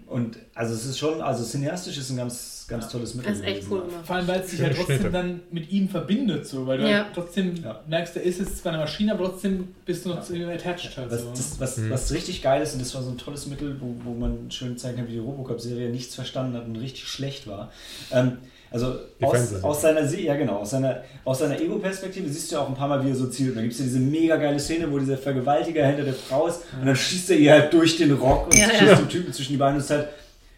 Und 0.08 0.38
also 0.54 0.74
es 0.74 0.86
ist 0.86 0.98
schon, 0.98 1.22
also 1.22 1.44
cineastisch 1.44 1.98
ist 1.98 2.10
ein 2.10 2.18
ganz, 2.18 2.66
ganz 2.70 2.88
tolles 2.90 3.14
Mittel. 3.16 3.32
Das 3.32 3.40
ist 3.40 3.46
echt 3.46 3.64
cool 3.70 3.80
ja. 3.80 3.86
gemacht. 3.88 4.06
Vor 4.08 4.16
allem, 4.16 4.28
weil 4.28 4.40
es 4.40 4.50
sich 4.50 4.58
Schöne 4.60 4.70
halt 4.70 4.78
trotzdem 4.78 4.96
Schnitte. 4.98 5.12
dann 5.12 5.40
mit 5.52 5.72
ihm 5.72 5.90
verbindet, 5.90 6.48
so, 6.48 6.66
weil 6.66 6.78
du 6.78 6.90
Ja. 6.90 6.98
halt 7.06 7.08
trotzdem 7.14 7.56
Ja. 7.62 7.82
merkst, 7.88 8.16
er 8.16 8.24
ist 8.24 8.40
jetzt 8.40 8.60
zwar 8.60 8.72
eine 8.74 8.82
Maschine, 8.82 9.14
aber 9.14 9.26
trotzdem 9.26 9.76
bist 9.86 10.06
du 10.06 10.10
noch 10.10 10.22
zu 10.24 10.34
ihm 10.36 10.48
attached 10.48 10.96
halt. 10.96 11.12
Was, 11.12 11.22
so. 11.24 11.30
das, 11.32 11.60
was, 11.60 11.78
Mhm. 11.78 11.90
was 11.90 12.12
richtig 12.14 12.42
geil 12.42 12.62
ist, 12.62 12.74
und 12.74 12.80
das 12.82 12.96
war 12.96 13.04
so 13.04 13.10
ein 13.10 13.18
tolles 13.18 13.48
Mittel, 13.48 13.76
wo, 13.82 13.94
wo 14.06 14.14
man 14.14 14.50
schön 14.52 14.78
zeigen 14.78 14.98
kann, 14.98 15.08
wie 15.08 15.14
die 15.14 15.20
Robocop-Serie 15.20 15.90
nichts 15.90 16.16
verstanden 16.16 16.56
hat 16.56 16.66
und 16.66 16.78
richtig 16.78 17.08
schlecht 17.08 17.46
war. 17.48 17.72
Ähm, 18.12 18.38
also 18.76 18.96
aus, 19.22 19.64
aus 19.64 19.82
seiner 19.82 20.08
Se- 20.08 20.22
ja 20.22 20.36
genau, 20.36 20.58
aus 20.58 20.70
seiner, 20.72 21.04
aus 21.24 21.40
seiner 21.40 21.60
Ego-Perspektive 21.60 22.28
siehst 22.30 22.52
du 22.52 22.56
ja 22.56 22.62
auch 22.62 22.68
ein 22.70 22.76
paar 22.76 22.88
Mal, 22.88 23.04
wie 23.06 23.10
er 23.10 23.16
so 23.16 23.28
zielt. 23.28 23.50
Und 23.50 23.56
dann 23.56 23.64
gibt 23.64 23.74
es 23.74 23.80
ja 23.80 23.86
diese 23.86 24.00
mega 24.00 24.36
geile 24.38 24.60
Szene, 24.60 24.92
wo 24.92 25.00
dieser 25.00 25.18
Vergewaltiger 25.18 25.86
hinter 25.88 26.04
der 26.04 26.14
Frau 26.14 26.48
ist 26.48 26.62
und 26.80 26.86
dann 26.86 26.96
schießt 26.96 27.32
er 27.32 27.38
ihr 27.38 27.52
halt 27.54 27.74
durch 27.74 27.98
den 27.98 28.12
Rock 28.14 28.48
und 28.48 28.58
Ja, 28.58 28.66
schießt 28.70 28.82
ja. 28.82 28.96
den 28.96 29.10
Typen 29.10 29.34
zwischen 29.34 29.54
die 29.54 29.58
Beine. 29.58 29.78
Das 29.78 29.86
ist 29.86 29.92
halt 29.92 30.10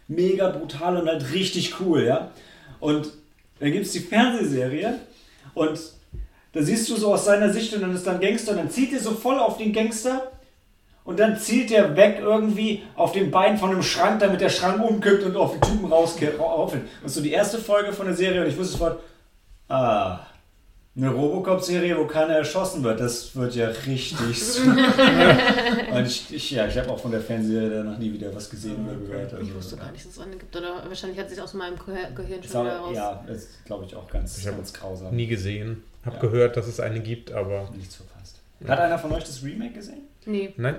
mega 0.07 0.49
brutal 0.49 0.97
und 0.97 1.07
halt 1.07 1.32
richtig 1.34 1.76
cool, 1.80 2.03
ja. 2.05 2.32
Und 2.80 3.09
dann 3.59 3.72
gibt 3.72 3.86
es 3.86 3.91
die 3.93 3.99
Fernsehserie 3.99 4.95
und 5.53 5.80
da 6.53 6.61
siehst 6.61 6.89
du 6.89 6.95
so 6.95 7.13
aus 7.13 7.26
seiner 7.26 7.51
Sicht 7.51 7.74
und 7.76 7.82
dann 7.82 7.93
ist 7.95 8.07
dann 8.07 8.20
Gangster 8.20 8.51
und 8.51 8.57
dann 8.57 8.70
zieht 8.72 8.93
er 8.93 8.99
so 8.99 9.11
voll 9.11 9.38
auf 9.39 9.57
den 9.57 9.74
Gangster 9.74 10.32
und 11.08 11.20
dann 11.20 11.39
zielt 11.39 11.72
er 11.72 11.95
weg 11.95 12.18
irgendwie 12.22 12.84
auf 12.95 13.14
den 13.14 13.32
Bein 13.32 13.58
von 13.58 13.72
einem 13.72 13.82
Schrank, 13.82 14.20
damit 14.20 14.41
der 14.41 14.49
Schrank 14.49 14.80
umkippt 14.88 15.24
und 15.24 15.36
auf 15.36 15.53
den 15.53 15.62
Typen 15.62 15.86
rauskippt. 15.91 16.39
Und 16.39 17.10
so 17.10 17.22
die 17.22 17.32
erste 17.32 17.58
Folge 17.58 17.91
von 17.93 18.05
der 18.05 18.16
Serie 18.16 18.41
und 18.41 18.47
ich 18.47 18.58
wusste 18.58 18.74
sofort, 18.74 18.99
ah, 19.70 20.20
eine 20.95 21.10
Robocop-Serie, 21.12 21.95
wo 21.97 22.05
keiner 22.05 22.34
erschossen 22.38 22.84
wird, 22.84 22.99
das 22.99 23.36
wird 23.36 23.53
ja 23.55 23.68
richtig 23.68 24.43
super. 24.43 24.76
und 25.93 26.05
ich, 26.08 26.34
ich, 26.34 26.51
ja, 26.51 26.66
ich 26.68 26.76
habe 26.78 26.89
auch 26.89 26.99
von 26.99 27.12
der 27.12 27.22
Fernsehserie 27.22 27.70
danach 27.70 27.99
nie 27.99 28.12
wieder 28.12 28.34
was 28.36 28.49
gesehen 28.49 28.84
oder 28.84 28.95
gehört. 28.97 29.32
Also, 29.34 29.45
Ich 29.45 29.53
wusste 29.55 29.78
gar 29.78 29.91
nicht, 29.91 30.03
dass 30.05 30.14
es 30.14 30.20
eine 30.20 30.36
gibt. 30.36 30.55
Oder 30.55 30.84
wahrscheinlich 30.88 31.20
hat 31.20 31.30
sich 31.30 31.39
aus 31.39 31.53
meinem 31.53 31.76
Gehir- 31.76 32.12
Gehirn 32.16 32.39
Ist 32.41 32.51
schon 32.51 32.66
wieder 32.66 32.78
raus. 32.80 32.95
ja, 32.95 33.24
das 33.28 33.38
ist 33.38 33.66
glaube 33.66 33.86
ich 33.86 33.95
auch 33.95 34.10
ganz, 34.10 34.39
Ich 34.39 34.45
ganz 34.45 34.74
grausam. 34.74 35.16
Nie 35.16 35.28
gesehen. 35.28 35.84
Hab 36.03 36.16
Ja. 36.16 36.20
gehört, 36.20 36.58
dass 36.58 36.68
es 36.68 36.80
eine 36.80 36.99
gibt, 36.99 37.32
aber 37.32 37.70
Nichts 37.76 37.95
verpasst. 37.95 38.38
Hat 38.68 38.80
einer 38.80 38.97
von 38.97 39.12
euch 39.12 39.24
das 39.24 39.43
Remake 39.43 39.74
gesehen? 39.74 40.01
Nee. 40.26 40.53
nein. 40.58 40.76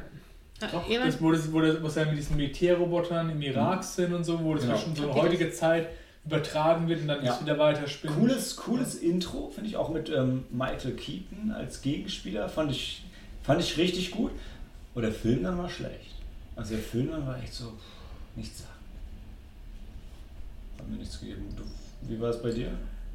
Doch, 0.61 0.89
das, 0.89 1.21
wo, 1.21 1.31
das, 1.33 1.53
wo, 1.53 1.61
das, 1.61 1.81
wo 1.83 1.87
es 1.87 1.95
ja 1.95 2.05
mit 2.05 2.19
diesen 2.19 2.37
Militärrobotern 2.37 3.31
im 3.31 3.41
Irak 3.43 3.85
sind 3.85 4.13
und 4.13 4.25
so, 4.25 4.43
wo 4.43 4.55
das 4.55 4.65
Genau. 4.65 4.77
schon 4.77 4.95
so 4.97 5.03
in 5.05 5.09
Habt 5.11 5.17
ihr 5.19 5.23
heutige 5.23 5.53
Zeit 5.53 5.89
übertragen 6.25 6.89
wird 6.89 7.01
und 7.03 7.09
dann 7.09 7.25
Ja. 7.25 7.35
ist 7.35 7.43
wieder 7.43 7.59
weiter 7.59 7.87
spinnt. 7.87 8.15
Cooles, 8.17 8.57
cooles 8.57 8.97
Intro, 8.97 9.49
finde 9.49 9.71
ich 9.71 9.77
auch 9.77 9.89
mit 9.91 10.11
ähm, 10.11 10.45
Michael 10.51 10.93
Keaton 10.97 11.53
als 11.53 11.81
Gegenspieler. 11.81 12.49
Fand 12.49 12.73
ich, 12.73 13.05
fand 13.43 13.61
ich 13.61 13.77
richtig 13.79 14.11
gut. 14.11 14.33
Und 14.95 15.03
der 15.03 15.13
Film 15.13 15.45
dann 15.45 15.57
war 15.59 15.69
schlecht. 15.69 16.15
Also 16.57 16.75
der 16.75 16.83
Film 16.83 17.11
dann 17.13 17.25
war 17.27 17.41
echt 17.41 17.55
so, 17.55 17.73
nichts 18.35 18.59
sagen. 18.59 18.71
Hat 20.79 20.89
mir 20.89 20.97
nichts 20.97 21.21
gegeben. 21.21 21.55
Du, 21.57 21.63
wie 22.09 22.21
war 22.21 22.31
es 22.31 22.43
bei 22.43 22.51
dir? 22.51 22.71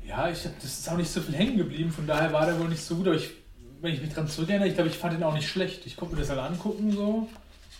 Ja, 0.07 0.29
ich 0.29 0.43
hab, 0.45 0.55
das 0.61 0.79
ist 0.79 0.89
auch 0.89 0.97
nicht 0.97 1.09
so 1.11 1.21
viel 1.21 1.35
hängen 1.35 1.57
geblieben, 1.57 1.91
von 1.91 2.05
daher 2.07 2.31
war 2.33 2.45
der 2.45 2.59
wohl 2.59 2.67
nicht 2.69 2.81
so 2.83 2.95
gut, 2.95 3.07
aber 3.07 3.15
ich, 3.15 3.29
wenn 3.83 3.93
ich 3.93 4.01
mich 4.01 4.13
dran 4.13 4.27
zurückerinnere, 4.27 4.67
ich 4.69 4.73
glaube, 4.75 4.89
ich 4.89 4.97
fand 4.97 5.13
ihn 5.13 5.23
auch 5.23 5.33
nicht 5.33 5.47
schlecht. 5.47 5.85
Ich 5.85 5.95
konnte 5.95 6.15
mir 6.15 6.21
das 6.21 6.29
halt 6.29 6.39
angucken 6.39 6.91
so. 6.91 7.27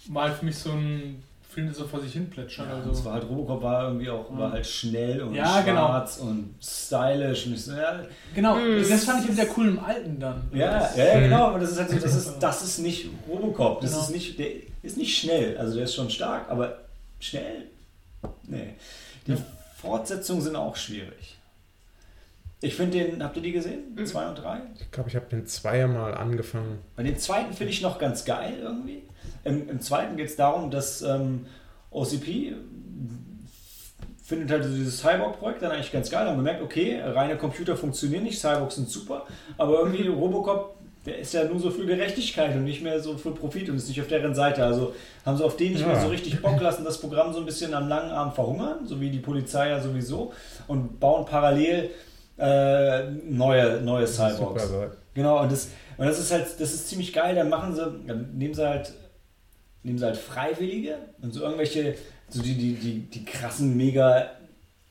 War 0.10 0.24
halt 0.30 0.36
für 0.38 0.46
mich 0.46 0.58
so 0.58 0.72
ein 0.72 1.24
Filme 1.50 1.74
so 1.74 1.88
vor 1.88 2.02
sich 2.02 2.12
hin 2.14 2.30
plätschern. 2.30 2.68
Ja, 2.68 2.76
also. 2.78 2.90
das 2.90 3.06
war 3.06 3.14
halt 3.14 3.30
Robocop 3.30 3.62
war 3.64 3.84
irgendwie 3.84 4.10
auch 4.10 4.26
war 4.38 4.52
halt 4.52 4.66
schnell 4.66 5.22
und 5.22 5.34
Ja, 5.36 5.62
genau. 5.62 5.88
schwarz 5.88 6.18
und 6.18 6.56
stylisch 6.62 7.46
und 7.46 7.54
ich 7.54 7.64
so, 7.64 7.74
ja, 7.74 8.02
Genau, 8.36 8.56
Mm. 8.56 8.84
das 8.90 9.04
fand 9.06 9.24
ich 9.24 9.32
wieder 9.32 9.46
cool 9.56 9.68
im 9.70 9.80
Alten 9.80 10.20
dann. 10.20 10.50
ja, 10.54 10.80
Das- 10.80 10.98
ja, 10.98 11.06
ja, 11.06 11.16
Mhm. 11.20 11.24
genau, 11.24 11.46
aber 11.48 11.60
das 11.60 11.72
ist 11.72 11.80
halt 11.80 11.90
so, 11.92 12.00
das 12.00 12.16
ist, 12.16 12.34
das 12.40 12.64
ist 12.64 12.80
nicht 12.80 13.08
Robocop, 13.30 13.82
das 13.82 13.92
Genau. 13.92 14.04
ist 14.04 14.10
nicht, 14.10 14.40
der 14.40 14.48
ist 14.82 14.98
nicht 14.98 15.18
schnell, 15.18 15.58
also 15.58 15.76
der 15.76 15.84
ist 15.86 15.94
schon 15.96 16.10
stark, 16.10 16.50
aber 16.50 16.80
schnell, 17.20 17.68
nee. 18.48 18.74
Die 19.28 19.32
Ja. 19.34 19.38
Fortsetzungen 19.80 20.42
sind 20.42 20.56
auch 20.56 20.76
schwierig. 20.76 21.38
Ich 22.64 22.76
finde 22.76 22.98
den, 22.98 23.22
habt 23.24 23.36
ihr 23.36 23.44
die 23.44 23.52
gesehen? 23.52 23.94
Mhm. 23.96 24.06
Zwei 24.06 24.26
und 24.26 24.36
drei? 24.36 24.62
Ich 24.80 24.90
glaube, 24.90 25.10
ich 25.10 25.16
habe 25.18 25.26
den 25.30 25.46
zweimal 25.46 26.14
angefangen. 26.16 26.80
Bei 26.96 27.04
dem 27.04 27.18
zweiten 27.18 27.54
finde 27.54 27.74
ich 27.74 27.82
noch 27.82 28.00
ganz 28.00 28.24
geil 28.24 28.54
irgendwie. 28.62 29.04
Im, 29.44 29.70
im 29.70 29.82
zweiten 29.82 30.16
geht 30.16 30.28
es 30.28 30.38
darum, 30.38 30.72
dass 30.72 31.02
ähm, 31.02 31.46
OCP 31.92 32.54
findet 34.24 34.50
halt 34.52 34.64
dieses 34.64 35.00
Cyborg-Projekt 35.00 35.62
dann 35.62 35.72
eigentlich 35.72 35.92
ganz 35.92 36.10
geil. 36.10 36.26
Haben 36.26 36.38
gemerkt, 36.38 36.62
okay, 36.62 37.02
reine 37.04 37.36
Computer 37.38 37.76
funktionieren 37.76 38.24
nicht, 38.24 38.40
Cyborgs 38.40 38.76
sind 38.76 38.90
super, 38.90 39.26
aber 39.58 39.80
irgendwie 39.80 40.08
Robocop, 40.08 40.78
der 41.06 41.20
ist 41.20 41.34
ja 41.34 41.44
nur 41.44 41.60
so 41.60 41.70
für 41.70 41.86
Gerechtigkeit 41.86 42.56
und 42.56 42.64
nicht 42.64 42.82
mehr 42.82 43.02
so 43.02 43.18
für 43.18 43.32
Profit 43.32 43.70
und 43.70 43.76
ist 43.76 43.90
nicht 43.90 44.00
auf 44.00 44.08
deren 44.08 44.34
Seite. 44.34 44.64
Also 44.64 44.96
haben 45.26 45.36
sie 45.38 45.44
auf 45.44 45.58
den 45.58 45.74
nicht 45.74 45.86
mehr 45.86 45.96
Ja. 45.96 46.02
so 46.02 46.08
richtig 46.08 46.42
Bock 46.42 46.62
lassen, 46.62 46.86
das 46.86 47.02
Programm 47.02 47.34
so 47.34 47.40
ein 47.40 47.46
bisschen 47.46 47.74
am 47.74 47.90
langen 47.90 48.12
Arm 48.12 48.32
verhungern, 48.32 48.88
so 48.88 49.02
wie 49.02 49.10
die 49.10 49.20
Polizei 49.20 49.68
ja 49.68 49.82
sowieso, 49.82 50.32
und 50.68 51.02
bauen 51.02 51.26
parallel 51.26 51.90
äh, 52.44 53.12
neue, 53.30 53.82
neue 53.82 54.08
Cyborgs. 54.08 54.68
Super, 54.68 54.92
Genau, 55.14 55.42
und 55.42 55.52
das, 55.52 55.70
und 55.98 56.08
das 56.08 56.20
ist 56.20 56.32
halt, 56.32 56.48
das 56.60 56.74
ist 56.74 56.90
ziemlich 56.90 57.14
geil, 57.14 57.36
dann 57.36 57.50
machen 57.50 57.76
sie, 57.76 57.86
dann 58.08 58.36
nehmen 58.36 58.54
sie 58.54 58.68
halt, 58.68 58.92
nehmen 59.84 59.98
sie 59.98 60.06
halt 60.06 60.18
Freiwillige 60.18 60.98
und 61.22 61.34
so 61.34 61.42
irgendwelche, 61.42 61.96
so 62.30 62.42
die, 62.42 62.56
die, 62.56 62.74
die, 62.74 63.00
die 63.02 63.26
krassen 63.26 63.78
mega 63.78 64.32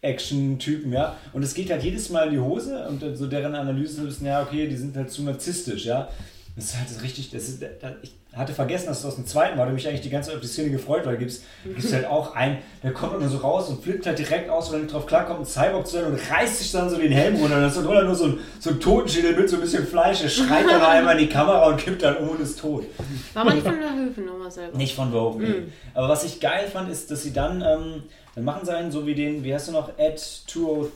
Action-Typen, 0.00 0.92
ja. 0.92 1.16
Und 1.32 1.42
es 1.42 1.55
geht 1.55 1.70
halt 1.70 1.82
jedes 1.82 2.09
Mal 2.11 2.28
in 2.28 2.34
die 2.34 2.40
Hose 2.40 2.86
und 2.88 3.16
so 3.16 3.26
deren 3.26 3.55
Analysen 3.55 4.09
ist, 4.09 4.22
ja, 4.22 4.42
okay, 4.42 4.68
die 4.68 4.76
sind 4.76 4.96
halt 4.96 5.11
zu 5.11 5.22
narzisstisch, 5.22 5.84
ja. 5.86 6.09
Das 6.55 6.66
ist 6.66 6.76
halt 6.76 7.03
richtig, 7.03 7.30
das 7.30 7.44
ist, 7.48 7.62
da- 7.62 7.94
ich 8.03 8.14
hatte 8.34 8.53
vergessen, 8.53 8.86
dass 8.86 8.98
es 9.00 9.05
aus 9.07 9.14
dem 9.16 9.26
zweiten 9.26 9.53
war, 9.53 9.64
da 9.64 9.70
habe 9.70 9.72
mich 9.72 9.88
eigentlich 9.88 10.03
die 10.03 10.11
ganze 10.11 10.28
Zeit 10.28 10.36
auf 10.36 10.42
die 10.42 10.48
Szene 10.48 10.70
gefreut, 10.70 11.07
weil 11.07 11.16
gibt 11.16 11.30
es 11.30 11.92
halt 11.94 12.05
auch 12.07 12.34
einen, 12.34 12.59
der 12.82 12.92
kommt 12.92 13.18
nur 13.18 13.28
so 13.30 13.38
raus 13.38 13.68
und 13.70 13.82
flippt 13.82 14.07
halt 14.07 14.18
direkt 14.18 14.50
aus, 14.50 14.68
weil 14.70 14.78
er 14.80 14.82
nicht 14.82 14.92
drauf 14.94 15.07
klarkommt, 15.07 15.40
ein 15.40 15.46
Cyborg 15.46 15.86
zu 15.86 15.94
sein 15.96 16.05
und 16.12 16.18
reißt 16.30 16.59
sich 16.59 16.70
dann 16.72 16.90
so 16.90 16.96
den 16.98 17.12
Helm 17.12 17.36
runter. 17.36 17.57
Und 17.57 17.62
das 17.62 17.76
ist 17.76 17.84
dann 17.86 18.05
nur 18.07 18.14
so 18.14 18.24
ein, 18.26 18.38
so 18.61 18.70
ein 18.70 18.80
Totenschädel 18.80 19.34
mit 19.34 19.48
so 19.48 19.57
ein 19.57 19.62
bisschen 19.62 19.86
Fleisch. 19.86 20.22
Er 20.22 20.28
schreit 20.28 20.66
dann 20.66 20.82
einmal 20.82 21.18
in 21.18 21.26
die 21.26 21.32
Kamera 21.32 21.66
und 21.68 21.78
kippt 21.78 22.03
dann 22.03 22.16
um 22.18 22.28
und 22.30 22.40
ist 22.40 22.59
tot. 22.59 22.84
War 23.32 23.42
aber 23.42 23.55
nicht 23.55 23.66
von 23.66 23.78
der 23.80 23.94
Höfen 23.94 24.24
nochmal 24.26 24.50
selber. 24.50 24.76
Nicht 24.76 24.94
von 24.94 25.11
Verhoeven. 25.11 25.48
Mhm. 25.48 25.72
Aber 25.94 26.09
was 26.11 26.24
ich 26.24 26.38
geil 26.40 26.68
fand, 26.70 26.90
ist, 26.90 27.11
dass 27.11 27.22
sie 27.22 27.32
dann, 27.32 27.62
ähm, 27.62 28.03
dann 28.34 28.44
machen 28.44 28.64
sie 28.66 28.74
einen 28.74 28.92
so 28.92 29.07
wie 29.07 29.14
den, 29.14 29.42
wie 29.44 29.55
heißt 29.55 29.68
du 29.68 29.72
noch, 29.72 29.98
Ed 29.98 30.18
203? 30.18 30.90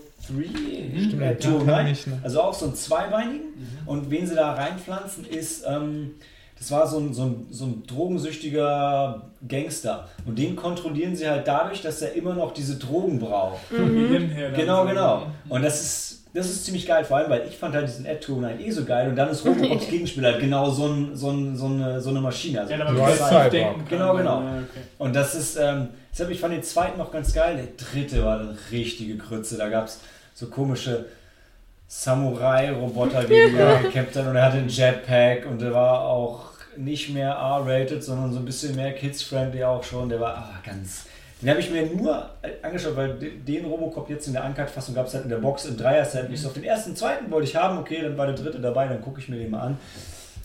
Stimmt, 1.06 1.22
Ed 1.22 1.44
den 1.44 1.50
209? 1.50 1.76
kenn 1.76 1.86
ich, 1.92 2.06
ne? 2.06 2.20
Also 2.22 2.40
auch 2.40 2.54
so 2.54 2.66
einen 2.66 2.74
zweibeinigen. 2.74 3.46
Und 3.86 4.10
wen 4.10 4.26
sie 4.26 4.34
da 4.34 4.52
reinpflanzen, 4.52 5.24
ist, 5.24 5.64
ähm, 5.66 6.14
das 6.58 6.70
war 6.70 6.86
so 6.86 6.98
ein, 6.98 7.12
so, 7.12 7.24
ein, 7.24 7.46
so 7.50 7.66
ein 7.66 7.82
drogensüchtiger 7.86 9.30
Gangster. 9.46 10.08
Und 10.24 10.38
den 10.38 10.56
kontrollieren 10.56 11.14
sie 11.14 11.28
halt 11.28 11.46
dadurch, 11.46 11.82
dass 11.82 12.00
er 12.00 12.14
immer 12.14 12.34
noch 12.34 12.52
diese 12.52 12.76
Drogen 12.76 13.18
braucht. 13.18 13.60
Dann 13.70 13.94
Genau, 14.54 14.86
genau. 14.86 15.26
Und 15.48 15.62
das 15.62 15.80
ist, 15.82 16.24
das 16.32 16.46
ist 16.48 16.64
ziemlich 16.64 16.86
geil, 16.86 17.04
vor 17.04 17.18
allem, 17.18 17.30
weil 17.30 17.46
ich 17.48 17.56
fand 17.56 17.74
halt 17.74 17.86
diesen 17.88 18.06
Ed 18.06 18.22
209 18.22 18.60
eh 18.60 18.70
so 18.70 18.84
geil. 18.84 19.08
Und 19.08 19.16
dann 19.16 19.28
ist 19.28 19.44
Robocops 19.46 19.88
Gegenspieler 19.88 20.32
halt 20.32 20.40
genau 20.40 20.70
so, 20.70 20.86
ein, 20.86 21.14
so, 21.14 21.30
ein, 21.30 21.56
so, 21.56 21.66
eine, 21.66 22.00
so 22.00 22.10
eine 22.10 22.20
Maschine. 22.20 22.60
Also 22.60 22.72
Ja, 22.72 22.86
aber 22.86 23.50
denken 23.50 23.78
kann. 23.80 23.88
Genau, 23.88 24.16
genau. 24.16 24.40
Ja, 24.40 24.58
okay. 24.58 24.80
Und 24.98 25.14
das 25.14 25.34
ist, 25.34 25.56
ähm, 25.56 25.88
deshalb, 26.10 26.30
ich 26.30 26.40
fand 26.40 26.54
den 26.54 26.62
zweiten 26.62 26.98
noch 26.98 27.12
ganz 27.12 27.34
geil. 27.34 27.56
Der 27.56 27.86
dritte 27.86 28.24
war 28.24 28.40
eine 28.40 28.56
richtige 28.70 29.18
Krütze. 29.18 29.58
Da 29.58 29.68
gab 29.68 29.86
es 29.86 30.00
so 30.36 30.48
komische 30.48 31.06
Samurai-Roboter, 31.88 33.24
die 33.24 33.56
ja. 33.56 33.76
gekämpft 33.82 34.16
haben. 34.16 34.28
Und 34.28 34.36
er 34.36 34.44
hatte 34.44 34.58
einen 34.58 34.68
Jetpack 34.68 35.46
und 35.46 35.62
der 35.62 35.72
war 35.72 36.00
auch 36.02 36.50
nicht 36.76 37.08
mehr 37.14 37.30
R-rated, 37.30 38.04
sondern 38.04 38.30
so 38.32 38.40
ein 38.40 38.44
bisschen 38.44 38.76
mehr 38.76 38.92
kids-friendly 38.92 39.64
auch 39.64 39.82
schon. 39.82 40.10
Der 40.10 40.20
war 40.20 40.36
ah, 40.36 40.60
ganz. 40.62 41.06
Den 41.40 41.48
habe 41.48 41.60
ich 41.60 41.70
mir 41.70 41.86
nur 41.86 42.28
angeschaut, 42.60 42.96
weil 42.96 43.18
de- 43.18 43.38
den 43.38 43.64
Robocop 43.64 44.10
jetzt 44.10 44.26
in 44.26 44.34
der 44.34 44.44
Uncut-Fassung 44.44 44.94
gab 44.94 45.06
es 45.06 45.14
halt 45.14 45.24
in 45.24 45.30
der 45.30 45.38
Box 45.38 45.64
im 45.64 45.78
Dreier-Set. 45.78 46.30
Ich 46.30 46.42
so 46.42 46.48
auf 46.48 46.54
den 46.54 46.64
ersten, 46.64 46.94
zweiten 46.94 47.30
wollte 47.30 47.48
ich 47.48 47.56
haben, 47.56 47.78
okay, 47.78 48.02
dann 48.02 48.18
war 48.18 48.26
der 48.26 48.36
dritte 48.36 48.60
dabei, 48.60 48.88
dann 48.88 49.00
gucke 49.00 49.20
ich 49.20 49.30
mir 49.30 49.38
den 49.38 49.50
mal 49.50 49.60
an. 49.60 49.78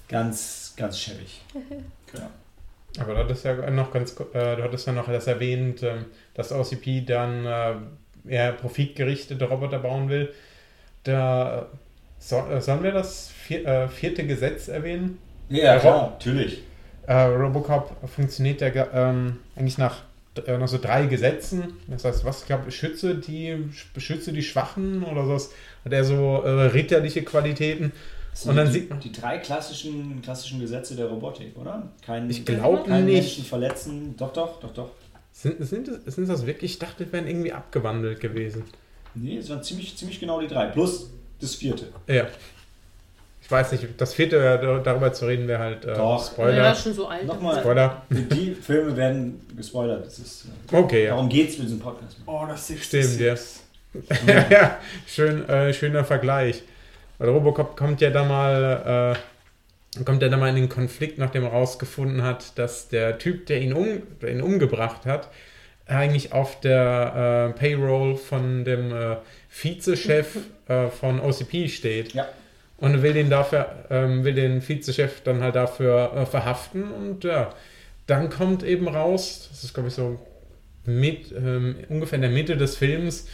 Ganz, 0.08 0.74
ganz 0.78 0.98
schäbig. 0.98 1.42
Aber 3.00 3.14
du 3.14 3.20
hattest 3.20 3.44
ja 3.46 3.70
noch 3.70 3.92
ganz, 3.92 4.18
äh, 4.34 4.56
du 4.56 4.64
hattest 4.64 4.88
ja 4.88 4.94
noch 4.94 5.08
das 5.08 5.28
erwähnt, 5.28 5.84
ähm, 5.84 6.06
dass 6.34 6.52
OCP 6.52 7.06
dann 7.06 7.46
äh, 7.46 7.76
eher 8.28 8.52
profitgerichtete 8.54 9.46
Roboter 9.46 9.80
bauen 9.80 10.10
will. 10.10 10.34
Da 11.04 11.68
so, 12.20 12.38
äh, 12.38 12.62
sollen 12.62 12.84
wir 12.84 12.92
das 12.92 13.30
vier, 13.30 13.66
äh, 13.66 13.88
vierte 13.88 14.26
Gesetz 14.26 14.68
erwähnen? 14.68 15.18
Ja, 15.50 15.78
klar, 15.80 16.12
natürlich. 16.12 16.62
Äh, 17.08 17.14
Robocop 17.24 17.92
funktioniert 18.08 18.62
ja 18.62 18.70
ähm, 18.94 19.38
eigentlich 19.56 19.80
nach, 19.80 20.04
äh, 20.46 20.58
nach 20.58 20.68
so 20.68 20.78
drei 20.78 21.08
Gesetzen. 21.08 21.74
Das 21.88 22.06
heißt, 22.06 22.24
was 22.24 22.42
ich 22.42 22.46
glaube, 22.46 22.66
beschütze 22.66 23.16
die, 23.16 23.58
beschütze 23.94 24.32
die 24.32 24.44
Schwachen 24.44 25.04
oder 25.04 25.26
sowas. 25.26 25.50
Hat 25.84 25.94
er 25.94 26.04
so 26.04 26.44
äh, 26.44 26.50
ritterliche 26.68 27.24
Qualitäten. 27.24 27.92
Das 28.32 28.46
Und 28.46 28.56
dann 28.56 28.68
die, 28.68 28.74
sieht 28.74 28.90
man- 28.92 29.00
die 29.00 29.12
drei 29.12 29.40
klassischen, 29.40 30.22
klassischen 30.22 30.62
Gesetze 30.62 30.96
der 30.96 31.08
Robotik, 31.08 31.58
oder? 31.58 31.90
Kein, 32.06 32.30
Ich 32.30 32.46
glaube 32.46 32.88
kein 32.88 33.06
nicht. 33.06 33.16
Menschen 33.24 33.44
verletzen. 33.44 34.16
Doch, 34.16 34.32
doch, 34.32 34.60
doch, 34.62 34.72
doch. 34.72 34.92
Sind, 35.42 35.66
sind, 35.66 35.88
das- 35.88 36.16
sind 36.16 36.30
das 36.30 36.46
wirklich? 36.46 36.74
Ich 36.74 36.80
dachte, 36.80 37.06
die 37.06 37.12
wären 37.12 37.28
irgendwie 37.28 37.52
abgewandelt 37.52 38.20
gewesen. 38.20 38.64
Nee, 39.16 39.38
es 39.38 39.50
waren 39.50 39.64
ziemlich, 39.64 39.98
ziemlich 39.98 40.20
genau 40.20 40.40
die 40.40 40.48
drei. 40.48 40.68
Plus 40.68 41.10
das 41.40 41.56
vierte. 41.56 41.88
Ja. 42.08 42.28
Ich 43.42 43.50
weiß 43.50 43.72
nicht, 43.74 43.86
das 43.98 44.14
vierte, 44.14 44.38
äh, 44.38 44.84
darüber 44.84 45.12
zu 45.12 45.26
reden, 45.26 45.48
wäre 45.48 45.60
halt 45.60 45.84
äh, 45.84 45.96
Doch. 45.96 46.24
Spoiler. 46.26 46.62
war 46.64 46.76
schon 46.76 46.94
so 46.94 47.08
alt. 47.08 47.26
Nochmal, 47.26 47.60
Spoiler. 47.60 48.04
die 48.10 48.54
Filme 48.54 48.96
werden 48.96 49.42
gespoilert. 49.58 50.06
Das 50.06 50.20
ist, 50.20 50.46
äh, 50.72 50.76
Okay, 50.76 51.04
ja. 51.06 51.10
Darum 51.16 51.28
geht 51.28 51.50
es 51.50 51.58
mit 51.58 51.68
diesem 51.68 51.80
Podcast. 51.80 52.18
Oh, 52.26 52.46
das 52.48 52.70
ist 52.70 52.84
Stimmt, 52.86 53.20
ja. 53.20 53.36
ja, 54.50 54.78
schön, 55.08 55.50
äh, 55.50 55.74
schöner 55.74 56.06
Vergleich. 56.06 56.64
Weil 57.18 57.30
Robocop 57.30 57.76
kommt 57.76 58.00
ja 58.00 58.10
da 58.12 58.24
mal, 58.24 59.16
äh, 59.18 59.20
kommt 60.06 60.22
ja 60.22 60.30
da 60.30 60.38
mal 60.38 60.50
in 60.50 60.56
den 60.56 60.70
Konflikt, 60.70 61.18
nachdem 61.18 61.44
er 61.44 61.52
herausgefunden 61.52 62.24
hat, 62.24 62.58
dass 62.58 62.88
der 62.88 63.18
Typ, 63.18 63.46
der 63.48 63.62
ihn, 63.62 63.74
um, 63.74 64.02
der 64.22 64.32
ihn 64.32 64.42
umgebracht 64.42 65.06
hat, 65.06 65.30
eigentlich 65.86 66.32
auf 66.32 66.60
der 66.62 67.54
äh, 67.56 67.60
Payroll 67.60 68.16
von 68.16 68.64
dem 68.64 68.94
äh, 68.94 69.18
Vizechef 69.50 70.38
äh, 70.68 70.88
von 70.88 71.20
OCP 71.20 71.68
steht. 71.68 72.14
Ja. 72.14 72.28
Und 72.78 73.04
will 73.04 73.14
den 73.14 73.30
dafür, 73.30 73.86
ähm, 73.92 74.24
will 74.24 74.34
den 74.34 74.68
Vizechef 74.68 75.22
dann 75.22 75.42
halt 75.44 75.56
dafür 75.56 76.14
äh, 76.16 76.26
verhaften 76.26 76.92
und 76.92 77.24
ja, 77.24 77.54
dann 78.08 78.32
kommt 78.32 78.64
eben 78.64 78.88
raus, 78.88 79.48
das 79.52 79.64
ist 79.64 79.74
glaube 79.74 79.90
ich 79.90 79.96
so 79.96 80.20
mit, 80.86 81.32
ähm, 81.32 81.76
ungefähr 81.90 82.16
in 82.16 82.24
der 82.24 82.32
Mitte 82.32 82.58
des 82.58 82.76
Films, 82.76 83.28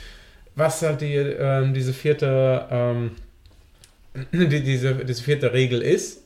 was 0.55 0.81
halt 0.81 1.01
die, 1.01 1.15
ähm, 1.15 1.73
diese 1.73 1.93
vierte, 1.93 2.65
ähm, 2.69 3.11
die, 4.33 4.63
diese, 4.63 4.95
diese 5.05 5.23
vierte 5.23 5.53
Regel 5.53 5.81
ist. 5.81 6.23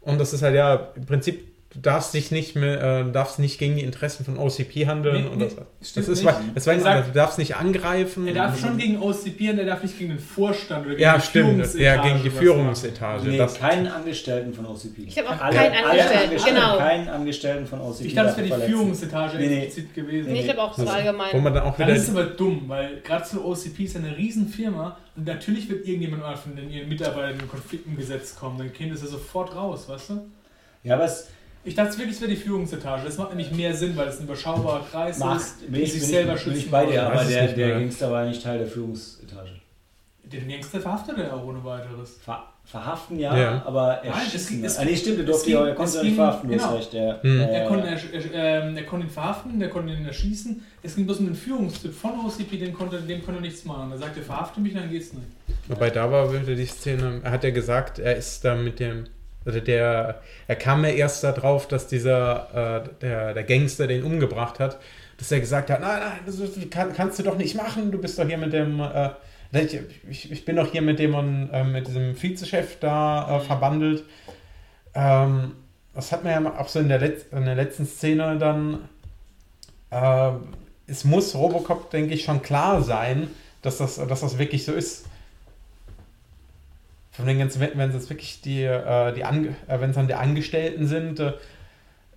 Und 0.00 0.18
das 0.18 0.32
ist 0.32 0.42
halt 0.42 0.54
ja 0.54 0.92
im 0.94 1.06
Prinzip, 1.06 1.47
du 1.70 1.80
darfst 1.80 2.14
dich 2.14 2.30
nicht 2.30 2.56
mehr, 2.56 2.80
äh, 3.06 3.12
darfst 3.12 3.38
nicht 3.38 3.58
gegen 3.58 3.76
die 3.76 3.82
Interessen 3.82 4.24
von 4.24 4.38
OCP 4.38 4.86
handeln. 4.86 5.24
Nee, 5.24 5.28
und 5.28 5.36
nee, 5.38 5.44
das, 5.44 5.52
stimmt 5.88 6.08
das 6.08 6.18
ist, 6.18 6.24
das 6.54 6.66
war, 6.66 6.80
sagt- 6.80 7.08
du 7.08 7.12
darfst 7.12 7.38
nicht 7.38 7.56
angreifen. 7.56 8.26
Er 8.26 8.32
darf 8.34 8.58
schon 8.58 8.78
gegen 8.78 9.02
OCP 9.02 9.50
und 9.50 9.58
er 9.58 9.66
darf 9.66 9.82
nicht 9.82 9.98
gegen 9.98 10.10
den 10.10 10.18
Vorstand 10.18 10.86
oder 10.86 10.94
gegen 10.94 11.02
Ja, 11.02 11.16
die 11.18 11.22
stimmt. 11.26 11.46
Führungsetage 11.50 11.84
Ja, 11.84 12.02
gegen 12.02 12.22
die 12.22 12.30
Führungsetage. 12.30 13.28
Nee, 13.28 13.36
das, 13.36 13.58
keinen 13.58 13.86
Angestellten 13.86 14.54
von 14.54 14.64
OCP. 14.64 14.98
Ich 15.06 15.18
habe 15.18 15.28
auch 15.28 15.40
Alle- 15.40 15.56
keinen 15.56 15.74
Angestellten, 15.84 16.24
Angestellten, 16.28 16.56
genau. 16.60 16.78
Keinen 16.78 17.08
Angestellten 17.08 17.66
von 17.66 17.80
OCP. 17.82 18.04
Ich 18.06 18.14
dachte, 18.14 18.30
es 18.30 18.36
wäre 18.38 18.42
die 18.44 18.48
verletzen. 18.50 18.72
Führungsetage 18.72 19.36
Nee, 19.36 19.46
nee. 19.48 19.64
explizit 19.64 19.94
gewesen. 19.94 20.32
Nee, 20.32 20.40
ich 20.40 20.48
habe 20.48 20.62
auch 20.62 20.74
so 20.74 20.86
wo 20.86 20.88
allgemein. 20.90 21.42
man 21.42 21.52
dann 21.54 21.62
auch 21.64 21.76
Dann 21.76 21.86
wieder. 21.88 21.96
ist 21.96 22.04
es 22.04 22.10
aber 22.10 22.24
dumm, 22.24 22.62
weil 22.66 23.00
gerade 23.02 23.26
so 23.26 23.44
OCP 23.44 23.84
ist 23.84 23.94
eine 23.96 24.16
Riesenfirma 24.16 24.96
und 25.16 25.26
natürlich 25.26 25.68
wird 25.68 25.86
irgendjemand 25.86 26.22
mal 26.22 26.36
von 26.36 26.56
den, 26.56 26.70
ihren 26.70 26.88
Mitarbeitern 26.88 27.38
in 27.40 27.48
Konflikt 27.48 27.86
im 27.86 27.96
Gesetz 27.96 28.34
kommen. 28.36 28.56
Dann 28.56 28.72
käme 28.72 28.92
das 28.92 29.02
ja 29.02 29.08
sofort 29.08 29.54
raus, 29.54 29.86
weißt 29.86 30.10
du? 30.10 30.26
Ja, 30.84 30.94
aber 30.94 31.04
es 31.04 31.28
Ich 31.68 31.74
dachte 31.74 31.96
wirklich, 31.98 32.16
es 32.16 32.20
wäre 32.20 32.30
die 32.30 32.36
Führungsetage. 32.36 33.02
Das 33.04 33.18
macht 33.18 33.28
nämlich 33.30 33.50
mehr 33.52 33.74
Sinn, 33.74 33.96
weil 33.96 34.08
es 34.08 34.18
ein 34.18 34.24
überschaubarer 34.24 34.84
Kreis 34.90 35.18
macht, 35.18 35.40
ist, 35.40 35.60
bin 35.66 35.74
die 35.74 35.80
ich, 35.82 35.92
sich 35.92 36.00
bin 36.02 36.10
selber 36.10 36.34
ich, 36.34 36.44
bin 36.44 36.52
schützen. 36.54 36.64
ich 36.66 36.70
bei 36.70 36.86
dir, 36.86 37.02
aber 37.06 37.24
der. 37.24 37.48
Gangster 37.78 38.10
war 38.10 38.24
nicht 38.24 38.42
Teil 38.42 38.58
der 38.58 38.66
Führungsetage. 38.66 39.50
Den 40.24 40.48
Gangster 40.48 40.80
verhaftet 40.80 41.16
er 41.18 41.34
auch 41.34 41.44
ohne 41.44 41.62
weiteres. 41.64 42.18
Ver 42.24 42.42
verhaften 42.64 43.18
ja, 43.18 43.34
Ja. 43.34 43.62
aber 43.64 44.00
Nein, 44.04 44.12
es 44.12 44.24
erschießen. 44.34 44.56
ging- 44.56 44.64
es 44.66 44.78
ah, 44.78 44.84
nee, 44.84 44.94
stimmt, 44.94 45.16
er 45.16 45.20
es 45.24 45.26
durfte 45.30 45.46
ging- 45.46 45.54
ja, 45.54 45.66
er 45.68 45.74
konnte 45.74 45.92
nicht 45.92 46.02
ging- 46.02 46.14
verhaften, 46.16 46.48
du 46.48 46.54
hast 46.54 46.62
genau. 46.64 46.76
recht. 46.76 46.92
Der, 46.92 47.22
Hm. 47.22 47.40
äh, 47.40 47.44
Er 47.54 47.66
konnte, 47.66 47.86
er, 47.88 48.34
er, 48.34 48.62
ähm, 48.68 48.76
er 48.76 48.82
konnte 48.84 49.06
ihn 49.06 49.10
verhaften, 49.10 49.58
der 49.58 49.70
konnte 49.70 49.92
ihn 49.94 50.04
erschießen. 50.04 50.62
Es 50.82 50.94
ging 50.94 51.06
bloß 51.06 51.20
um 51.20 51.26
den 51.26 51.34
Führungstyp 51.34 51.94
von 51.94 52.10
OCP, 52.26 52.58
den 52.58 52.74
konnte, 52.74 53.00
dem 53.00 53.24
konnte 53.24 53.38
er 53.40 53.42
nichts 53.42 53.64
machen. 53.64 53.90
Er 53.92 53.96
sagte, 53.96 54.20
verhafte 54.20 54.60
mich, 54.60 54.74
dann 54.74 54.90
geht's 54.90 55.14
nicht. 55.14 55.24
Wobei 55.68 55.88
da 55.88 56.10
war 56.12 56.30
wieder 56.30 56.54
die 56.54 56.66
Szene, 56.66 57.20
er 57.24 57.30
hat 57.30 57.42
ja 57.42 57.50
gesagt, 57.50 58.00
er 58.00 58.16
ist 58.16 58.44
da 58.44 58.54
mit 58.54 58.80
dem, 58.80 59.04
Also 59.48 59.60
der, 59.60 60.20
er 60.46 60.56
kam 60.56 60.84
ja 60.84 60.90
erst 60.90 61.24
darauf, 61.24 61.66
dass 61.66 61.86
dieser, 61.86 62.82
äh, 62.84 62.88
der, 63.00 63.32
der 63.32 63.44
Gangster 63.44 63.86
den 63.86 64.04
umgebracht 64.04 64.60
hat, 64.60 64.78
dass 65.16 65.32
er 65.32 65.40
gesagt 65.40 65.70
hat, 65.70 65.80
nein, 65.80 66.00
nein, 66.00 66.18
das 66.26 66.38
kann, 66.68 66.92
kannst 66.92 67.18
du 67.18 67.22
doch 67.22 67.38
nicht 67.38 67.56
machen, 67.56 67.90
du 67.90 67.96
bist 67.96 68.18
doch 68.18 68.26
hier 68.26 68.36
mit 68.36 68.52
dem, 68.52 68.78
äh, 68.78 69.08
ich, 69.52 69.80
ich, 70.06 70.32
ich 70.32 70.44
bin 70.44 70.56
doch 70.56 70.70
hier 70.70 70.82
mit 70.82 70.98
dem 70.98 71.14
und 71.14 71.48
äh, 71.50 71.64
mit 71.64 71.88
diesem 71.88 72.14
Vizechef 72.14 72.78
da 72.78 73.38
äh, 73.38 73.40
verbandelt. 73.40 74.04
Ähm, 74.94 75.52
das 75.94 76.12
hat 76.12 76.24
man 76.24 76.44
ja 76.44 76.60
auch 76.60 76.68
so 76.68 76.80
in 76.80 76.90
der, 76.90 77.00
Letz-, 77.00 77.34
in 77.34 77.46
der 77.46 77.54
letzten 77.54 77.86
Szene 77.86 78.36
dann, 78.36 78.86
äh, 79.90 80.32
es 80.86 81.06
muss 81.06 81.34
Robocop, 81.34 81.90
denke 81.90 82.12
ich, 82.12 82.24
schon 82.24 82.42
klar 82.42 82.82
sein, 82.82 83.30
dass 83.62 83.78
das, 83.78 83.96
dass 83.96 84.20
das 84.20 84.36
wirklich 84.36 84.66
so 84.66 84.72
ist. 84.72 85.06
Von 87.18 87.26
den 87.26 87.40
ganzen, 87.40 87.60
wenn 87.60 87.90
es 87.90 88.08
wirklich 88.08 88.42
die, 88.42 88.62
äh, 88.62 89.12
die 89.12 89.24
Ange 89.24 89.48
äh, 89.66 89.80
wenn 89.80 89.90
es 89.90 89.96
dann 89.96 90.06
die 90.06 90.14
Angestellten 90.14 90.86
sind, 90.86 91.18
äh, 91.18 91.32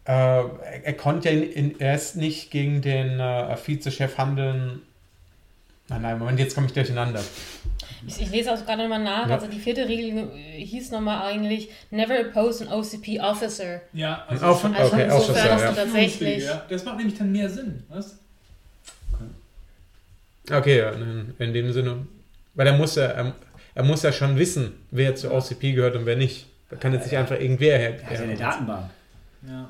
er, 0.04 0.52
er, 0.84 0.94
konnte 0.94 1.32
ja 1.32 1.42
in, 1.42 1.52
in, 1.52 1.80
erst 1.80 2.18
nicht 2.18 2.52
gegen 2.52 2.84
den 2.84 3.20
äh, 3.20 3.58
Vizechef 3.66 4.20
handeln. 4.20 4.84
Nein, 5.90 6.04
nein, 6.04 6.20
Moment, 6.20 6.38
jetzt 6.38 6.54
komme 6.54 6.68
ich 6.68 6.74
durcheinander. 6.74 7.20
Ich, 8.06 8.22
ich 8.22 8.30
lese 8.30 8.54
auch 8.54 8.64
gerade 8.64 8.84
nochmal 8.84 9.04
nach. 9.04 9.28
Ja. 9.28 9.34
Also 9.34 9.48
die 9.48 9.58
vierte 9.58 9.88
Regel 9.88 10.30
hieß 10.36 10.92
nochmal 10.92 11.34
eigentlich 11.34 11.72
Never 11.90 12.20
oppose 12.20 12.68
an 12.68 12.72
OCP 12.72 13.20
Officer. 13.22 13.82
Ja, 13.94 14.24
also, 14.28 14.46
also, 14.46 14.68
also 14.68 14.94
okay, 14.94 15.04
insofern 15.06 15.12
Officer, 15.12 15.52
hast 15.52 15.78
du 15.78 15.82
tatsächlich. 15.82 16.44
Ja. 16.44 16.64
Das 16.70 16.86
macht 16.86 16.98
nämlich 16.98 17.18
dann 17.18 17.32
mehr 17.32 17.50
Sinn, 17.50 17.82
was? 17.90 18.20
Okay, 20.52 20.78
ja, 20.78 20.92
in, 20.92 21.34
in 21.40 21.54
dem 21.54 21.74
Sinne. 21.74 22.06
Weil 22.54 22.68
er 22.68 22.78
muss 22.78 22.94
ja, 22.96 23.06
er, 23.06 23.34
er, 23.74 23.84
muss 23.84 24.04
ja 24.04 24.12
schon 24.12 24.38
wissen, 24.38 24.74
wer 24.92 25.16
zu 25.16 25.32
OCP 25.32 25.74
gehört 25.74 25.96
und 25.96 26.06
wer 26.06 26.16
nicht. 26.16 26.48
Da 26.70 26.78
kann 26.78 26.94
jetzt 26.94 27.06
nicht 27.06 27.18
einfach 27.18 27.40
irgendwer 27.40 27.78
her. 27.78 28.00
Er 28.02 28.10
hat 28.10 28.18
ja 28.18 28.24
eine 28.24 28.36
Datenbank. 28.36 28.90
Ja. 29.48 29.70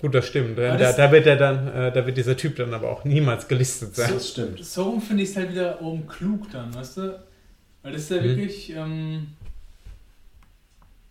Gut, 0.00 0.14
das 0.14 0.26
stimmt. 0.26 0.58
Da, 0.58 0.76
das 0.76 0.96
da, 0.96 1.12
wird 1.12 1.26
er 1.26 1.36
dann, 1.36 1.68
äh, 1.68 1.92
da 1.92 2.06
wird 2.06 2.16
dieser 2.16 2.36
Typ 2.36 2.56
dann 2.56 2.72
aber 2.72 2.90
auch 2.90 3.04
niemals 3.04 3.48
gelistet 3.48 3.94
sein. 3.94 4.10
Das 4.12 4.30
stimmt. 4.30 4.64
So 4.64 4.98
finde 5.00 5.22
ich 5.22 5.30
es 5.30 5.36
halt 5.36 5.50
wieder 5.50 5.82
oben 5.82 6.06
klug 6.06 6.50
dann, 6.50 6.74
weißt 6.74 6.96
du? 6.98 7.22
Weil 7.82 7.92
das 7.92 8.02
ist 8.02 8.10
ja 8.10 8.20
mhm. 8.20 8.24
wirklich, 8.24 8.70
ähm, 8.70 9.26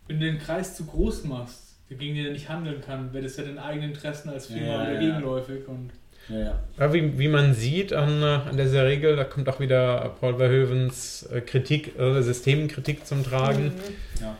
wenn 0.08 0.18
du 0.18 0.26
den 0.26 0.38
Kreis 0.38 0.76
zu 0.76 0.86
groß 0.86 1.24
machst, 1.24 1.76
gegen 1.88 2.14
den 2.14 2.26
er 2.26 2.32
nicht 2.32 2.48
handeln 2.48 2.80
kann, 2.80 3.12
wäre 3.12 3.24
das 3.24 3.36
ja 3.36 3.44
den 3.44 3.58
eigenen 3.58 3.90
Interessen 3.90 4.30
als 4.30 4.46
Firma 4.46 4.66
ja, 4.66 4.82
wieder 4.82 4.92
ja. 4.94 5.00
gegenläufig 5.00 5.68
und 5.68 5.90
ja, 6.28 6.92
wie, 6.92 7.18
wie 7.18 7.28
man 7.28 7.54
sieht 7.54 7.92
an, 7.92 8.22
äh, 8.22 8.48
an 8.48 8.56
dieser 8.56 8.86
Regel, 8.86 9.16
da 9.16 9.24
kommt 9.24 9.48
auch 9.48 9.60
wieder 9.60 10.14
Paul 10.20 10.36
Verhoevens 10.36 11.24
äh, 11.24 11.40
Kritik, 11.40 11.98
äh, 11.98 12.22
Systemkritik 12.22 13.06
zum 13.06 13.24
Tragen. 13.24 13.72
Mhm. 13.74 14.34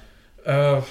Ja. 0.44 0.78
Äh, 0.78 0.82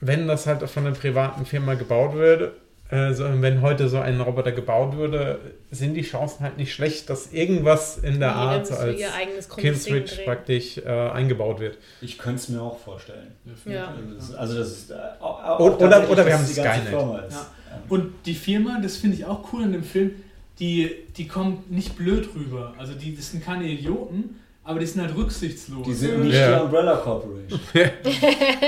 wenn 0.00 0.28
das 0.28 0.46
halt 0.46 0.68
von 0.68 0.86
einer 0.86 0.94
privaten 0.94 1.44
Firma 1.44 1.74
gebaut 1.74 2.14
würde, 2.14 2.52
äh, 2.90 3.12
so, 3.12 3.24
wenn 3.24 3.60
heute 3.60 3.88
so 3.88 3.98
ein 3.98 4.18
Roboter 4.20 4.52
gebaut 4.52 4.96
würde, 4.96 5.40
sind 5.70 5.94
die 5.94 6.02
Chancen 6.02 6.40
halt 6.40 6.56
nicht 6.56 6.72
schlecht, 6.72 7.10
dass 7.10 7.32
irgendwas 7.32 7.98
in 7.98 8.18
der 8.18 8.34
Art 8.34 8.66
so 8.66 8.74
als 8.74 9.48
Killswitch 9.50 10.24
praktisch 10.24 10.78
äh, 10.78 10.88
eingebaut 10.88 11.60
wird. 11.60 11.76
Ich 12.00 12.16
könnte 12.16 12.36
es 12.36 12.48
mir 12.48 12.62
auch 12.62 12.78
vorstellen. 12.78 13.32
Ja. 13.66 13.94
Also 14.38 14.58
das 14.58 14.68
ist, 14.68 14.92
auch, 15.20 15.44
auch 15.44 15.60
oder, 15.60 16.08
oder 16.08 16.24
wir 16.24 16.32
haben 16.32 16.46
Skynet. 16.46 16.92
Ja. 16.92 17.46
Und 17.90 18.12
die 18.24 18.34
Firma, 18.34 18.78
das 18.82 18.96
finde 18.96 19.16
ich 19.16 19.26
auch 19.26 19.52
cool 19.52 19.64
in 19.64 19.72
dem 19.72 19.84
Film, 19.84 20.12
die, 20.58 20.90
die 21.16 21.28
kommt 21.28 21.70
nicht 21.70 21.96
blöd 21.96 22.28
rüber. 22.34 22.74
Also 22.78 22.94
die 22.94 23.14
das 23.14 23.30
sind 23.30 23.44
keine 23.44 23.64
Idioten, 23.64 24.40
aber 24.64 24.80
die 24.80 24.86
sind 24.86 25.02
halt 25.02 25.14
rücksichtslos. 25.16 25.86
Die 25.86 25.94
sind 25.94 26.24
nicht 26.24 26.34
ja. 26.34 26.56
die 26.56 26.62
Umbrella 26.62 26.96
Corporation. 26.96 27.60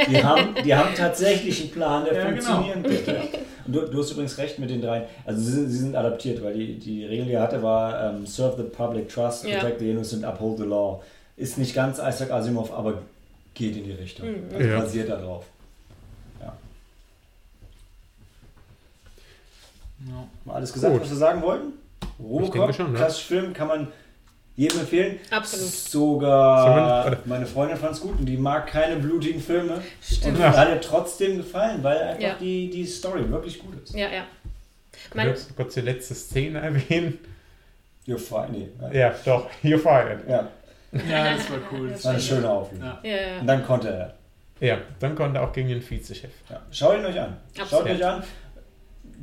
die, 0.08 0.22
haben, 0.22 0.54
die 0.64 0.74
haben 0.74 0.94
tatsächlich 0.94 1.60
einen 1.62 1.70
Plan, 1.70 2.04
der 2.04 2.14
ja, 2.14 2.30
genau. 2.30 2.42
funktionieren 2.42 2.82
genau. 2.82 2.96
könnte. 2.96 3.38
Du, 3.72 3.80
du, 3.86 3.98
hast 3.98 4.12
übrigens 4.12 4.38
recht 4.38 4.58
mit 4.58 4.70
den 4.70 4.80
dreien. 4.80 5.04
Also 5.24 5.40
sie 5.42 5.52
sind, 5.52 5.70
sie 5.70 5.78
sind 5.78 5.96
adaptiert, 5.96 6.42
weil 6.42 6.54
die, 6.54 6.78
die 6.78 7.04
Regel, 7.04 7.26
die 7.26 7.32
er 7.32 7.42
hatte, 7.42 7.62
war 7.62 8.10
um, 8.10 8.16
ähm, 8.16 8.26
Serve 8.26 8.56
the 8.56 8.62
public 8.64 9.08
trust, 9.08 9.44
protect 9.44 9.80
the 9.80 9.90
innocent, 9.90 10.24
uphold 10.24 10.58
the 10.58 10.64
law. 10.64 11.02
Ist 11.36 11.58
nicht 11.58 11.74
ganz 11.74 11.98
Isaac 11.98 12.30
Asimov, 12.30 12.72
aber 12.72 13.02
geht 13.54 13.76
in 13.76 13.84
die 13.84 13.92
Richtung. 13.92 14.28
Mhm. 14.28 14.54
Also 14.54 14.68
basiert 14.68 15.08
darauf. 15.08 15.44
Ja. 16.40 16.52
Mal 20.44 20.54
alles 20.54 20.72
gesagt, 20.72 20.92
Gut. 20.92 21.02
was 21.02 21.10
wir 21.10 21.16
sagen 21.16 21.42
wollten? 21.42 21.72
Robocop, 22.18 22.74
schon, 22.74 22.94
klassischer 22.94 23.26
Film, 23.26 23.52
kann 23.52 23.68
man 23.68 23.88
jedem 24.60 24.80
empfehlen. 24.80 25.18
Absolut. 25.30 25.70
Sogar 25.72 27.16
meine 27.24 27.46
Freundin 27.46 27.78
fand 27.78 27.94
es 27.94 28.00
gut 28.00 28.18
und 28.18 28.26
die 28.26 28.36
mag 28.36 28.66
keine 28.66 28.96
blutigen 28.96 29.40
Filme. 29.40 29.80
Stimmt. 30.02 30.38
Und 30.38 30.44
hat 30.44 30.68
ihr 30.68 30.80
trotzdem 30.82 31.38
gefallen, 31.38 31.82
weil 31.82 31.96
einfach 31.96 32.22
ja. 32.22 32.34
die, 32.38 32.68
die 32.68 32.84
Story 32.84 33.28
wirklich 33.30 33.58
gut 33.58 33.82
ist. 33.82 33.94
Ja, 33.94 34.08
ja. 34.10 34.24
Mein 35.14 35.28
du 35.28 35.54
kurz 35.56 35.74
die 35.74 35.80
letzte 35.80 36.14
Szene 36.14 36.60
erwähnen. 36.62 37.18
You're 38.06 38.18
fired. 38.18 38.50
Nee, 38.52 38.98
ja, 38.98 39.14
doch, 39.24 39.48
you're 39.62 39.78
fired. 39.78 40.28
Ja. 40.28 40.48
ja, 40.92 41.34
das 41.34 41.50
war 41.50 41.58
cool. 41.72 41.88
Das 41.88 42.04
war 42.04 42.12
eine 42.12 42.20
schöne 42.20 42.50
Aufnahme. 42.50 42.98
Ja. 43.02 43.10
Ja, 43.10 43.40
Und 43.40 43.46
dann 43.46 43.64
konnte 43.64 43.88
er. 43.88 44.14
Ja, 44.60 44.78
dann 44.98 45.14
konnte 45.14 45.38
er 45.38 45.44
auch 45.48 45.54
gegen 45.54 45.68
den 45.68 45.80
Vizechef. 45.80 46.32
Ja. 46.50 46.60
Schaut 46.70 46.98
ihn 46.98 47.04
euch 47.06 47.18
an. 47.18 47.38
Absolut. 47.58 47.70
Schaut 47.70 47.96
euch 47.96 48.04
an 48.04 48.22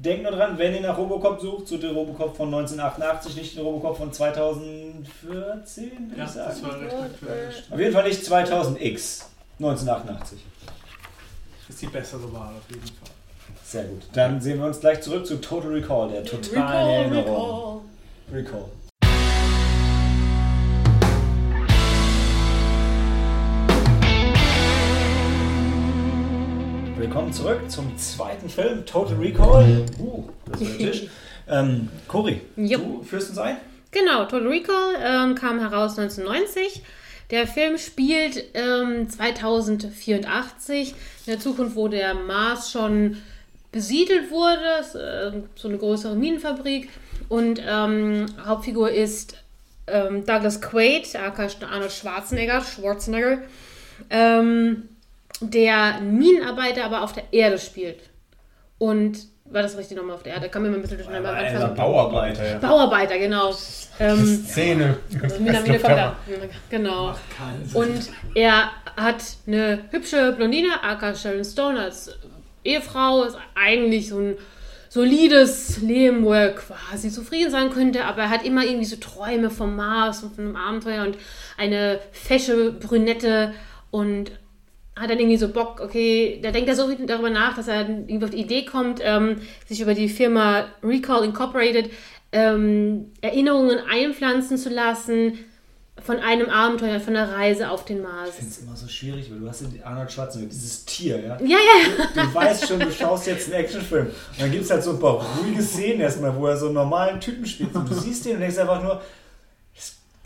denkt 0.03 0.23
nur 0.23 0.31
dran, 0.31 0.57
wenn 0.57 0.73
ihr 0.75 0.81
nach 0.81 0.97
Robocop 0.97 1.41
sucht, 1.41 1.67
sucht 1.67 1.83
ihr 1.83 1.91
Robocop 1.91 2.35
von 2.35 2.47
1988, 2.47 3.35
nicht 3.35 3.57
den 3.57 3.63
Robocop 3.63 3.97
von 3.97 4.13
2014, 4.13 6.13
ja, 6.15 6.23
ich 6.23 6.29
sagen. 6.29 6.49
Das 6.49 6.63
war 6.63 6.81
richtig 6.81 7.71
Auf 7.71 7.79
jeden 7.79 7.93
Fall 7.93 8.07
nicht 8.07 8.21
2000X, 8.21 9.23
1988. 9.59 10.39
Das 11.67 11.75
ist 11.75 11.81
die 11.81 11.87
bessere 11.87 12.33
Wahl 12.33 12.53
auf 12.55 12.69
jeden 12.69 12.81
Fall. 12.81 13.09
Sehr 13.63 13.83
gut. 13.83 14.03
Dann 14.13 14.39
sehen 14.39 14.59
wir 14.59 14.67
uns 14.67 14.79
gleich 14.79 15.01
zurück 15.01 15.25
zu 15.25 15.41
Total 15.41 15.71
Recall, 15.71 16.09
der 16.09 16.23
totalen 16.23 17.11
Erinnerung. 17.11 17.81
Recall. 18.31 18.59
Recall. 18.59 18.76
Willkommen 26.99 27.31
zurück 27.31 27.69
zum 27.69 27.95
zweiten 27.95 28.49
Film, 28.49 28.83
Total 28.83 29.15
Recall. 29.17 29.85
Uh, 29.99 30.23
das 30.51 30.61
ist 30.61 30.79
der 30.79 30.91
Tisch. 30.91 31.07
Ähm, 31.49 31.87
Cory, 32.09 32.41
du 32.57 33.03
führst 33.03 33.29
uns 33.29 33.37
ein? 33.37 33.55
Genau, 33.91 34.25
Total 34.25 34.47
Recall 34.47 34.95
ähm, 35.01 35.35
kam 35.35 35.59
heraus 35.59 35.97
1990. 35.97 36.81
Der 37.31 37.47
Film 37.47 37.77
spielt 37.77 38.43
ähm, 38.53 39.09
2084, 39.09 40.89
in 40.89 40.95
der 41.25 41.39
Zukunft, 41.39 41.77
wo 41.77 41.87
der 41.87 42.15
Mars 42.15 42.69
schon 42.69 43.15
besiedelt 43.71 44.29
wurde, 44.29 44.59
äh, 44.95 45.41
so 45.55 45.69
eine 45.69 45.77
größere 45.77 46.17
Minenfabrik. 46.17 46.89
Und 47.29 47.61
ähm, 47.65 48.25
Hauptfigur 48.45 48.91
ist 48.91 49.37
ähm, 49.87 50.25
Douglas 50.25 50.59
Quaid, 50.59 51.15
aka 51.15 51.47
Arnold 51.71 51.93
Schwarzenegger. 51.93 52.61
Schwarzenegger. 52.61 53.37
Ähm, 54.09 54.89
der 55.41 55.99
Minenarbeiter 56.01 56.85
aber 56.85 57.03
auf 57.03 57.13
der 57.13 57.23
Erde 57.31 57.57
spielt. 57.57 57.99
Und 58.77 59.17
war 59.45 59.61
das 59.61 59.77
richtig 59.77 59.97
nochmal 59.97 60.15
auf 60.15 60.23
der 60.23 60.33
Erde? 60.33 60.49
Kam 60.49 60.63
mir 60.63 60.69
mal 60.69 60.75
ein 60.75 60.81
bisschen 60.81 60.97
durcheinander. 60.97 61.29
Am 61.29 61.35
Anfang. 61.37 61.75
Bauarbeiter, 61.75 62.51
ja. 62.51 62.57
Bauarbeiter, 62.57 63.17
genau. 63.17 63.55
Ähm, 63.99 64.45
Szene. 64.45 64.97
Also 65.21 65.39
Mina, 65.39 65.61
Mina 65.61 66.15
genau. 66.69 67.15
Und 67.73 68.09
er 68.35 68.71
hat 68.95 69.23
eine 69.47 69.79
hübsche 69.91 70.33
Blondine, 70.33 70.83
aka 70.83 71.15
Sharon 71.15 71.45
Stone, 71.45 71.79
als 71.79 72.11
Ehefrau, 72.63 73.23
ist 73.23 73.37
eigentlich 73.55 74.09
so 74.09 74.19
ein 74.19 74.35
solides 74.89 75.81
Leben, 75.81 76.23
wo 76.23 76.33
er 76.33 76.53
quasi 76.53 77.09
zufrieden 77.09 77.51
sein 77.51 77.69
könnte, 77.69 78.05
aber 78.05 78.23
er 78.23 78.29
hat 78.29 78.45
immer 78.45 78.63
irgendwie 78.63 78.85
so 78.85 78.95
Träume 78.97 79.49
vom 79.49 79.75
Mars 79.75 80.23
und 80.23 80.35
von 80.35 80.45
einem 80.45 80.55
Abenteuer 80.55 81.03
und 81.03 81.17
eine 81.57 81.99
fesche 82.11 82.71
Brünette 82.71 83.53
und 83.91 84.31
hat 84.99 85.09
dann 85.09 85.19
irgendwie 85.19 85.37
so 85.37 85.49
Bock, 85.49 85.79
okay, 85.81 86.39
da 86.41 86.51
denkt 86.51 86.69
er 86.69 86.75
so 86.75 86.91
darüber 87.05 87.29
nach, 87.29 87.55
dass 87.55 87.67
er 87.67 87.87
irgendwie 87.87 88.23
auf 88.23 88.31
die 88.31 88.41
Idee 88.41 88.65
kommt, 88.65 88.99
ähm, 89.03 89.37
sich 89.67 89.81
über 89.81 89.93
die 89.93 90.09
Firma 90.09 90.65
Recall 90.83 91.23
Incorporated 91.23 91.89
ähm, 92.31 93.11
Erinnerungen 93.21 93.79
einpflanzen 93.89 94.57
zu 94.57 94.69
lassen 94.69 95.37
von 96.03 96.19
einem 96.19 96.49
Abenteuer, 96.49 96.99
von 96.99 97.15
einer 97.15 97.31
Reise 97.33 97.69
auf 97.69 97.85
den 97.85 98.01
Mars. 98.01 98.29
Ich 98.29 98.35
finde 98.35 98.51
es 98.51 98.57
immer 98.59 98.75
so 98.75 98.87
schwierig, 98.87 99.31
weil 99.31 99.39
du 99.39 99.49
hast 99.49 99.61
ja 99.61 99.67
Arnold 99.83 100.11
Schwarzenegger, 100.11 100.51
dieses 100.51 100.85
Tier, 100.85 101.19
ja? 101.19 101.37
Ja, 101.41 101.57
ja. 101.57 102.05
Du, 102.13 102.21
du 102.21 102.33
weißt 102.33 102.67
schon, 102.67 102.79
du 102.79 102.91
schaust 102.91 103.27
jetzt 103.27 103.51
einen 103.51 103.63
Actionfilm. 103.63 104.05
Und 104.05 104.39
dann 104.39 104.51
gibt 104.51 104.63
es 104.63 104.69
halt 104.69 104.83
so 104.83 104.91
ein 104.91 104.99
paar 104.99 105.25
ruhige 105.39 105.61
Szenen 105.61 106.01
erstmal, 106.01 106.35
wo 106.35 106.47
er 106.47 106.55
so 106.55 106.67
einen 106.67 106.75
normalen 106.75 107.19
Typen 107.19 107.45
spielt. 107.45 107.73
Und 107.75 107.89
du 107.89 107.95
siehst 107.95 108.25
den 108.25 108.35
und 108.35 108.41
denkst 108.41 108.57
einfach 108.57 108.81
nur, 108.83 109.01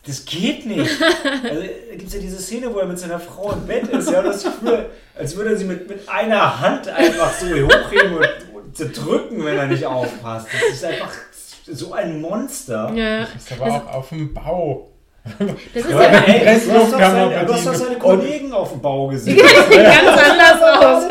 das 0.05 0.25
geht 0.25 0.65
nicht. 0.65 0.91
Also, 1.43 1.61
da 1.61 1.95
gibt 1.95 2.07
es 2.07 2.13
ja 2.13 2.19
diese 2.19 2.39
Szene, 2.39 2.73
wo 2.73 2.79
er 2.79 2.85
mit 2.85 2.99
seiner 2.99 3.19
Frau 3.19 3.51
im 3.51 3.65
Bett 3.65 3.87
ist. 3.87 4.09
Ja, 4.09 4.21
das 4.21 4.43
Gefühl, 4.43 4.89
als 5.17 5.35
würde 5.35 5.51
er 5.51 5.57
sie 5.57 5.65
mit, 5.65 5.87
mit 5.87 6.07
einer 6.07 6.59
Hand 6.59 6.87
einfach 6.87 7.33
so 7.33 7.47
hochheben 7.47 8.17
und, 8.17 8.27
und 8.53 8.77
zerdrücken, 8.77 9.43
wenn 9.45 9.57
er 9.57 9.67
nicht 9.67 9.85
aufpasst. 9.85 10.47
Das 10.51 10.73
ist 10.73 10.85
einfach 10.85 11.11
so 11.67 11.93
ein 11.93 12.21
Monster. 12.21 12.91
Ja. 12.95 13.21
Das 13.21 13.35
ist 13.35 13.51
aber 13.53 13.65
also, 13.65 13.77
auch 13.77 13.93
auf 13.93 14.09
dem 14.09 14.33
Bau. 14.33 14.91
Das 15.73 15.85
ist 15.85 15.93
Aber 15.93 16.03
ja 16.03 16.19
ey, 16.23 16.59
du 16.59 16.71
hast 16.71 16.93
doch 16.93 16.99
seine, 16.99 17.45
du 17.45 17.53
hast 17.53 17.67
doch 17.67 17.73
seine 17.75 17.95
Kollegen 17.97 18.53
auf 18.53 18.71
dem 18.71 18.81
Bau 18.81 19.07
gesehen. 19.09 19.35
Die 19.37 19.73
sehen 19.73 19.83
ganz 19.83 20.21
anders 20.21 20.61
aus. 20.83 21.03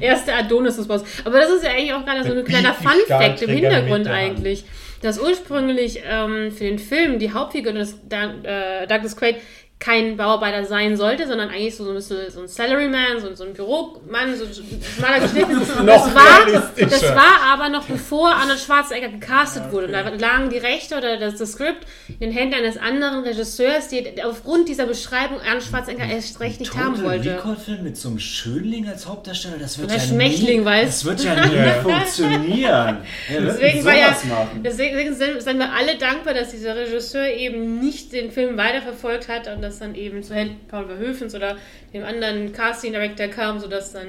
Er 0.00 0.14
ist 0.14 0.26
der 0.26 0.38
Adonis 0.38 0.76
des 0.76 0.88
Baus. 0.88 1.02
Aber 1.24 1.38
das 1.38 1.50
ist 1.50 1.64
ja 1.64 1.70
eigentlich 1.70 1.92
auch 1.92 2.04
gerade 2.04 2.24
so 2.24 2.32
ein 2.32 2.44
kleiner 2.44 2.72
Fun-Fact 2.72 3.42
im 3.42 3.50
Hintergrund 3.50 4.08
eigentlich. 4.08 4.64
Dass 5.00 5.18
ursprünglich 5.18 6.02
ähm, 6.04 6.50
für 6.52 6.64
den 6.64 6.78
Film 6.78 7.18
die 7.18 7.32
Hauptfigur 7.32 7.72
des 7.72 7.94
äh, 8.10 8.86
Douglas 8.86 9.16
Quaid 9.16 9.36
kein 9.80 10.18
Bauarbeiter 10.18 10.66
sein 10.66 10.98
sollte, 10.98 11.26
sondern 11.26 11.48
eigentlich 11.48 11.74
so, 11.74 11.88
ein 11.88 11.94
bisschen 11.94 12.30
so 12.30 12.42
ein 12.42 12.48
Salaryman, 12.48 13.18
so, 13.18 13.34
so 13.34 13.44
ein 13.44 13.54
Büromann, 13.54 14.36
so 14.36 14.44
ein 14.44 14.82
schmaler 14.82 15.20
geschnitten. 15.20 15.58
Das 15.90 16.14
war, 16.14 16.46
das 16.76 17.02
war 17.14 17.52
aber 17.52 17.70
noch 17.70 17.84
bevor 17.86 18.28
Arnold 18.28 18.60
Schwarzenegger 18.60 19.08
gecastet 19.08 19.72
wurde. 19.72 19.86
Und 19.86 19.92
da 19.92 20.00
lagen 20.10 20.50
die 20.50 20.58
Rechte 20.58 20.96
oder 20.96 21.16
das, 21.16 21.36
das 21.36 21.52
Skript 21.52 21.86
in 22.08 22.18
den 22.20 22.32
Händen 22.32 22.54
eines 22.54 22.76
anderen 22.76 23.24
Regisseurs, 23.24 23.88
die 23.88 24.22
aufgrund 24.22 24.68
dieser 24.68 24.84
Beschreibung 24.84 25.40
Arnold 25.40 25.64
Schwarzenegger 25.64 26.04
erst 26.04 26.38
recht 26.40 26.60
nicht 26.60 26.76
haben 26.76 27.02
wollte. 27.02 27.36
Recall-Film 27.36 27.82
mit 27.82 27.96
so 27.96 28.10
einem 28.10 28.18
Schönling 28.18 28.86
als 28.86 29.06
Hauptdarsteller, 29.06 29.56
das 29.58 29.78
wird 29.78 29.90
ja 29.90 29.96
nie, 30.14 30.62
Das 30.62 31.04
wird 31.06 31.24
ja 31.24 31.46
nie 31.46 31.82
funktionieren. 31.82 32.98
Deswegen 33.30 33.84
war 33.86 33.96
ja, 33.96 34.14
deswegen 34.62 35.14
sind, 35.14 35.42
sind 35.42 35.58
wir 35.58 35.72
alle 35.72 35.96
dankbar, 35.96 36.34
dass 36.34 36.50
dieser 36.50 36.76
Regisseur 36.76 37.28
eben 37.28 37.80
nicht 37.80 38.12
den 38.12 38.30
Film 38.30 38.58
weiterverfolgt 38.58 39.28
hat 39.28 39.48
und 39.48 39.69
das 39.70 39.78
dann 39.78 39.94
eben 39.94 40.22
zu 40.22 40.34
Händen 40.34 40.56
Paul 40.68 40.86
Verhoevens 40.86 41.34
oder 41.34 41.56
dem 41.92 42.04
anderen 42.04 42.52
Casting 42.52 42.92
Director 42.92 43.28
kam, 43.28 43.58
sodass 43.60 43.92
dann 43.92 44.06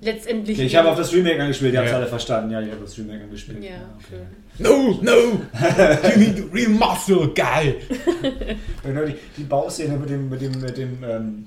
letztendlich. 0.00 0.56
Okay, 0.58 0.66
ich 0.66 0.76
habe 0.76 0.90
auf 0.90 0.96
das 0.98 1.12
Remake 1.12 1.40
angespielt, 1.40 1.72
die 1.74 1.78
haben 1.78 1.84
es 1.86 1.90
Ja. 1.92 1.96
alle 1.98 2.06
verstanden. 2.06 2.50
Ja, 2.50 2.60
ich 2.60 2.70
habe 2.70 2.80
das 2.82 2.98
Remake 2.98 3.22
angespielt. 3.24 3.62
Ja, 3.62 3.70
okay. 3.96 4.06
schön. 4.10 4.26
No, 4.58 4.98
no! 5.02 5.12
You 6.14 6.18
need 6.18 6.44
remaster, 6.54 7.28
geil! 7.34 7.76
Genau, 8.82 9.04
die, 9.04 9.14
die 9.36 9.42
Bauszene 9.44 9.96
mit 9.98 10.08
dem, 10.08 10.28
mit 10.30 10.40
dem, 10.40 10.60
mit 10.60 10.76
dem, 10.78 11.04
ähm, 11.04 11.44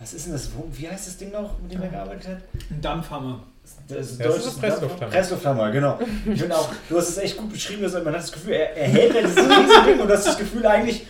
was 0.00 0.12
ist 0.14 0.26
denn 0.26 0.32
das? 0.32 0.50
Wie 0.72 0.88
heißt 0.88 1.06
das 1.06 1.16
Ding 1.18 1.30
noch, 1.30 1.60
mit 1.62 1.72
dem 1.72 1.82
er 1.82 1.88
gearbeitet 1.88 2.28
hat? 2.28 2.38
Ein 2.70 2.80
Dampfhammer. 2.80 3.44
Das 3.88 4.10
ist, 4.10 4.20
Das 4.20 4.26
deutsches 4.28 4.46
ist 4.46 4.60
Presslufthammer. 4.60 5.10
Presslufthammer, 5.12 5.70
genau. 5.70 5.98
Ich 6.32 6.40
finde 6.40 6.56
auch, 6.56 6.68
du 6.88 6.98
hast 6.98 7.08
es 7.10 7.18
echt 7.18 7.36
gut 7.36 7.52
beschrieben, 7.52 7.82
dass 7.82 7.92
man 7.94 8.06
hat 8.06 8.16
das 8.16 8.32
Gefühl, 8.32 8.52
er, 8.54 8.76
er 8.76 8.88
hält 8.88 9.14
ja 9.14 9.20
dieses 9.22 9.34
Ding 9.86 10.00
und 10.00 10.08
du 10.08 10.12
hast 10.14 10.26
das 10.26 10.36
Gefühl, 10.38 10.66
eigentlich, 10.66 11.06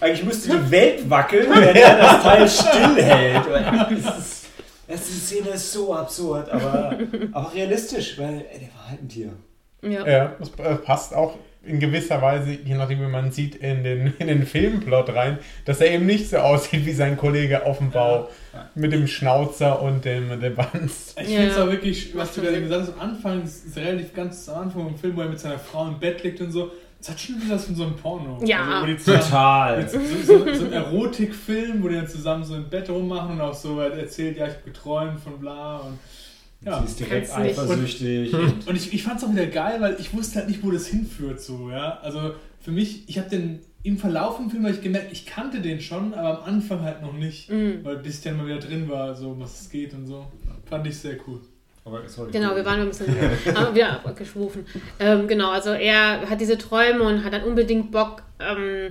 eigentlich 0.00 0.24
müsste 0.24 0.48
die 0.58 0.70
Welt 0.70 1.08
wackeln, 1.10 1.48
wenn 1.50 1.76
er 1.76 1.96
das 1.98 2.22
Teil 2.22 2.48
stillhält. 2.48 3.42
Es 4.90 5.00
ist, 5.06 5.10
die 5.10 5.20
Szene 5.36 5.48
ist 5.50 5.70
so 5.70 5.94
absurd, 5.94 6.48
aber, 6.50 6.96
aber 7.32 7.52
realistisch, 7.54 8.18
weil 8.18 8.46
ey, 8.50 8.60
der 8.60 8.68
war 8.74 8.88
halt 8.88 9.02
ein 9.02 9.08
Tier. 9.08 9.32
Ja. 9.82 10.06
Ja, 10.08 10.32
das 10.38 10.48
äh, 10.58 10.76
passt 10.76 11.14
auch 11.14 11.34
in 11.62 11.78
gewisser 11.78 12.22
Weise, 12.22 12.52
je 12.52 12.74
nachdem, 12.74 13.02
wie 13.02 13.06
man 13.06 13.30
sieht, 13.30 13.56
in 13.56 13.84
den, 13.84 14.14
in 14.18 14.28
den 14.28 14.46
Filmplot 14.46 15.10
rein, 15.14 15.38
dass 15.66 15.82
er 15.82 15.90
eben 15.90 16.06
nicht 16.06 16.30
so 16.30 16.38
aussieht 16.38 16.86
wie 16.86 16.92
sein 16.94 17.18
Kollege 17.18 17.66
auf 17.66 17.76
dem 17.78 17.90
Bau 17.90 18.30
mit 18.74 18.90
dem 18.92 19.06
Schnauzer 19.06 19.82
und 19.82 20.06
dem, 20.06 20.40
dem 20.40 20.56
Wanz. 20.56 21.14
Ich 21.20 21.28
Ja. 21.28 21.40
finde 21.40 21.50
es 21.52 21.58
auch 21.58 21.70
wirklich, 21.70 22.16
was 22.16 22.34
du 22.34 22.40
gerade 22.40 22.58
gesagt 22.62 22.86
hast, 22.88 22.94
am 22.94 23.00
Anfang, 23.10 23.42
das 23.42 23.56
ist 23.56 23.76
relativ 23.76 24.14
ganz 24.14 24.48
am 24.48 24.62
Anfang 24.62 24.84
vom 24.84 24.96
Film, 24.98 25.16
wo 25.16 25.20
er 25.20 25.28
mit 25.28 25.38
seiner 25.38 25.58
Frau 25.58 25.86
im 25.86 25.98
Bett 26.00 26.22
liegt 26.24 26.40
und 26.40 26.50
so. 26.50 26.70
Das 26.98 27.10
hat 27.10 27.20
schon 27.20 27.40
wieder 27.40 27.54
was 27.54 27.66
von 27.66 27.74
so 27.76 27.84
einem 27.84 27.94
Porno. 27.96 28.40
Ja. 28.44 28.64
Also, 28.64 28.82
wo 28.82 28.86
die 28.86 28.98
zusammen- 28.98 29.22
Total. 29.22 29.88
So, 29.88 29.98
so, 30.26 30.54
so 30.54 30.64
ein 30.66 30.72
Erotikfilm, 30.72 31.82
wo 31.82 31.88
die 31.88 31.94
dann 31.94 32.08
zusammen 32.08 32.44
so 32.44 32.56
im 32.56 32.68
Bett 32.68 32.90
rummachen 32.90 33.32
und 33.32 33.40
auch 33.40 33.54
so 33.54 33.76
weit 33.76 33.96
erzählt, 33.96 34.36
ja, 34.36 34.46
ich 34.46 34.54
hab 34.54 34.64
geträumt 34.64 35.20
von 35.20 35.38
bla 35.38 35.78
und 35.78 35.98
ja. 36.64 36.80
Sie 36.80 36.86
ist 36.86 36.98
direkt 36.98 37.28
Kannst 37.30 37.38
nicht. 37.38 37.58
eifersüchtig. 37.58 38.34
Und 38.34 38.74
ich, 38.76 38.92
ich 38.92 39.02
fand 39.04 39.18
es 39.18 39.24
auch 39.24 39.30
wieder 39.32 39.46
geil, 39.46 39.80
weil 39.80 39.96
ich 40.00 40.12
wusste 40.12 40.40
halt 40.40 40.48
nicht, 40.48 40.64
wo 40.64 40.72
das 40.72 40.88
hinführt 40.88 41.40
so, 41.40 41.70
ja. 41.70 41.98
Also 42.02 42.32
für 42.60 42.72
mich, 42.72 43.08
ich 43.08 43.16
habe 43.18 43.30
den 43.30 43.60
im 43.84 43.96
Verlauf 43.96 44.36
vom 44.36 44.50
Film 44.50 44.64
habe 44.64 44.74
ich 44.74 44.82
gemerkt, 44.82 45.12
ich 45.12 45.24
kannte 45.24 45.60
den 45.60 45.80
schon, 45.80 46.12
aber 46.14 46.40
am 46.42 46.54
Anfang 46.54 46.80
halt 46.82 47.00
noch 47.00 47.12
nicht, 47.12 47.48
Mhm. 47.48 47.84
weil 47.84 47.98
bis 47.98 48.16
ich 48.18 48.22
dann 48.24 48.36
mal 48.36 48.46
wieder 48.46 48.58
drin 48.58 48.88
war, 48.88 49.14
so 49.14 49.38
was 49.38 49.60
es 49.60 49.70
geht 49.70 49.94
und 49.94 50.06
so. 50.06 50.26
Fand 50.68 50.84
ich 50.88 50.98
sehr 50.98 51.16
cool. 51.28 51.40
Aber 51.88 52.08
sorry. 52.08 52.30
Genau, 52.32 52.54
wir 52.54 52.64
waren 52.64 52.80
ein 52.80 52.88
bisschen 52.88 53.06
haben 53.56 53.74
wieder 53.74 53.92
abgeschwufen. 54.04 54.66
Ähm, 55.00 55.26
genau, 55.28 55.50
also 55.50 55.70
er 55.70 56.28
hat 56.28 56.40
diese 56.40 56.58
Träume 56.58 57.02
und 57.04 57.24
hat 57.24 57.32
dann 57.32 57.44
unbedingt 57.44 57.90
Bock, 57.90 58.22
ähm, 58.40 58.88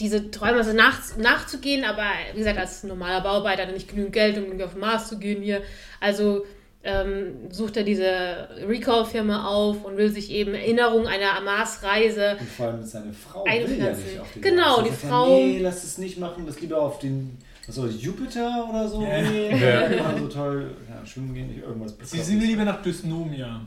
diese 0.00 0.30
Träume 0.30 0.56
also 0.58 0.72
nach, 0.72 1.00
nachzugehen, 1.16 1.84
aber 1.84 2.02
wie 2.32 2.38
gesagt, 2.38 2.58
als 2.58 2.82
normaler 2.82 3.20
Bauarbeiter 3.20 3.62
hat 3.62 3.68
er 3.68 3.74
nicht 3.74 3.88
genügend 3.88 4.12
Geld, 4.12 4.36
um 4.36 4.44
irgendwie 4.44 4.64
auf 4.64 4.72
den 4.72 4.80
Mars 4.80 5.08
zu 5.08 5.18
gehen 5.18 5.40
hier. 5.42 5.62
Also 6.00 6.44
ähm, 6.82 7.48
sucht 7.50 7.76
er 7.78 7.82
diese 7.84 8.48
Recall-Firma 8.68 9.46
auf 9.46 9.84
und 9.84 9.96
will 9.96 10.10
sich 10.10 10.30
eben 10.30 10.52
Erinnerung 10.52 11.06
einer 11.06 11.40
Mars-Reise 11.40 12.36
Und 12.40 12.48
vor 12.50 12.66
allem 12.66 12.82
seine 12.84 13.12
Frau 13.12 13.44
will 13.44 13.78
ja 13.78 13.92
nicht 13.92 14.20
auf 14.20 14.30
den 14.32 14.42
Genau, 14.42 14.78
Mars. 14.78 14.82
die 14.82 14.88
ja, 15.06 15.08
Frau- 15.08 15.26
Nee, 15.36 15.58
lass 15.62 15.84
es 15.84 15.96
nicht 15.98 16.18
machen, 16.18 16.44
lass 16.46 16.60
lieber 16.60 16.80
auf 16.82 16.98
den, 16.98 17.38
das, 17.66 17.76
Jupiter 18.02 18.66
oder 18.68 18.88
so 18.88 19.02
Ja. 19.02 19.20
gehen. 19.22 19.60
Ja. 19.60 19.90
Ja. 19.90 20.18
so 20.18 20.26
toll, 20.28 20.70
ja, 20.88 21.06
schwimmen 21.06 21.34
gehen, 21.34 21.48
nicht 21.48 21.62
irgendwas. 21.62 21.94
Sie, 22.02 22.20
sie 22.20 22.40
will 22.40 22.46
lieber 22.48 22.64
nach 22.64 22.82
Dysnomia. 22.82 23.60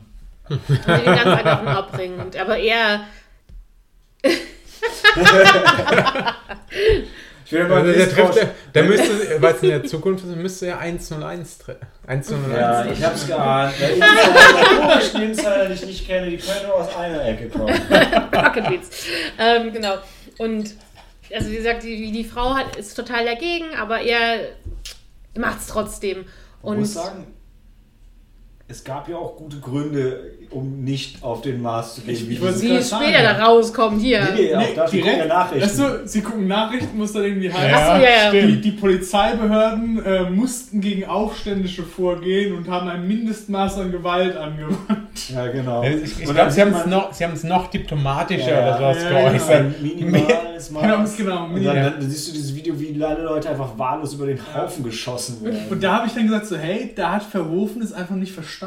und 0.48 0.68
will 0.68 0.78
den 0.98 1.04
ganz 1.04 1.26
einfach 1.26 1.62
nur 1.62 1.72
abbringen. 1.72 2.20
Und, 2.20 2.36
aber 2.36 2.58
er, 2.58 3.00
Ich 7.44 7.52
will 7.52 7.62
aber 7.62 7.76
Also, 7.76 7.92
der 7.92 8.10
trifft, 8.10 8.36
der, 8.36 8.50
der 8.74 8.82
müsste, 8.82 9.40
weil 9.42 9.54
es 9.54 9.62
in 9.62 9.68
der 9.70 9.84
Zukunft 9.84 10.22
ist, 10.22 10.36
müsste 10.36 10.66
er 10.66 10.80
101 10.80 11.58
treffen. 11.58 11.86
101 12.06 12.52
Ja, 12.54 12.84
ich 12.84 13.02
hab's 13.02 13.26
geahnt. 13.26 13.74
Weil 13.80 15.00
ich 15.00 15.12
die 15.12 15.22
Insider, 15.24 15.66
die 15.66 15.72
ich 15.72 15.86
nicht 15.86 16.06
kenne, 16.06 16.28
die 16.28 16.36
können 16.36 16.66
nur 16.66 16.74
aus 16.74 16.94
einer 16.94 17.24
Ecke 17.24 17.48
kommen. 17.48 17.74
Ähm, 19.38 19.72
genau. 19.72 19.94
Und 20.38 20.74
also 21.34 21.50
wie 21.50 21.56
gesagt, 21.56 21.82
die, 21.82 22.10
die 22.12 22.24
Frau 22.24 22.54
hat, 22.54 22.76
ist 22.76 22.94
total 22.94 23.24
dagegen, 23.24 23.74
aber 23.76 24.00
er 24.00 24.56
macht 25.36 25.60
es 25.60 25.66
trotzdem. 25.66 26.22
Ich 26.22 26.64
Und 26.64 26.80
muss 26.80 26.94
sagen, 26.94 27.26
es 28.70 28.84
gab 28.84 29.08
ja 29.08 29.16
auch 29.16 29.34
gute 29.36 29.60
Gründe, 29.60 30.32
um 30.50 30.84
nicht 30.84 31.22
auf 31.22 31.40
den 31.40 31.62
Mars 31.62 31.94
zu 31.94 32.00
gehen. 32.02 32.14
Ich- 32.14 32.28
wie 32.28 32.34
ich 32.34 32.42
wie 32.42 32.82
sagen, 32.82 33.02
später 33.04 33.22
ja. 33.22 33.32
da 33.32 33.46
rauskommt 33.46 34.00
hier. 34.02 34.20
Nee, 34.34 34.42
nee, 34.42 34.54
auch 34.54 34.58
Nee, 34.60 34.66
da, 34.76 34.84
gucken 34.84 35.18
ja 35.18 35.24
Nachrichten. 35.26 35.62
Weißt 35.64 35.78
du, 35.78 36.06
sie 36.06 36.20
gucken 36.20 36.46
Nachrichten, 36.48 36.98
muss 36.98 37.12
dann 37.14 37.24
irgendwie 37.24 37.50
heißen. 37.50 37.70
Ach 37.74 37.96
so, 37.96 38.02
ja, 38.02 38.32
ja. 38.34 38.46
Die, 38.46 38.60
die 38.60 38.72
Polizeibehörden 38.72 40.04
äh, 40.04 40.30
mussten 40.30 40.82
gegen 40.82 41.06
Aufständische 41.06 41.82
vorgehen 41.82 42.54
und 42.54 42.68
haben 42.68 42.88
ein 42.88 43.08
Mindestmaß 43.08 43.78
an 43.78 43.90
Gewalt 43.90 44.36
angewandt. 44.36 44.78
Ja, 45.34 45.48
genau. 45.48 45.82
Ich, 45.82 46.04
ich 46.04 46.18
glaube, 46.22 46.34
dann 46.34 46.50
sie 46.50 46.60
haben 46.60 46.72
es 46.72 46.86
noch, 46.86 47.12
sie 47.12 47.48
noch 47.48 47.66
diplomatischer 47.66 48.50
Ja, 48.50 48.78
oder 48.78 48.94
sowas 48.94 49.02
ja, 49.02 49.28
geäußert. 49.28 49.50
Ein 49.50 49.74
minimales 49.82 50.68
Genau, 50.68 50.80
Maß. 50.98 51.16
genau, 51.16 51.44
Und 51.44 51.54
minimal. 51.54 51.74
dann, 51.74 52.00
dann 52.00 52.10
siehst 52.10 52.28
du 52.28 52.32
dieses 52.32 52.54
Video, 52.54 52.78
wie 52.78 53.02
alle 53.02 53.24
Leute 53.24 53.50
einfach 53.50 53.76
wahllos 53.76 54.14
über 54.14 54.26
den 54.26 54.38
Haufen 54.54 54.84
geschossen 54.84 55.44
werden. 55.44 55.58
Und 55.70 55.82
da 55.82 55.96
habe 55.96 56.06
ich 56.06 56.14
dann 56.14 56.24
gesagt, 56.24 56.46
so, 56.46 56.56
hey, 56.56 56.92
da 56.94 57.12
hat 57.14 57.24
Verhofen 57.24 57.82
es 57.82 57.92
einfach 57.92 58.14
nicht 58.14 58.32
verstanden. 58.32 58.57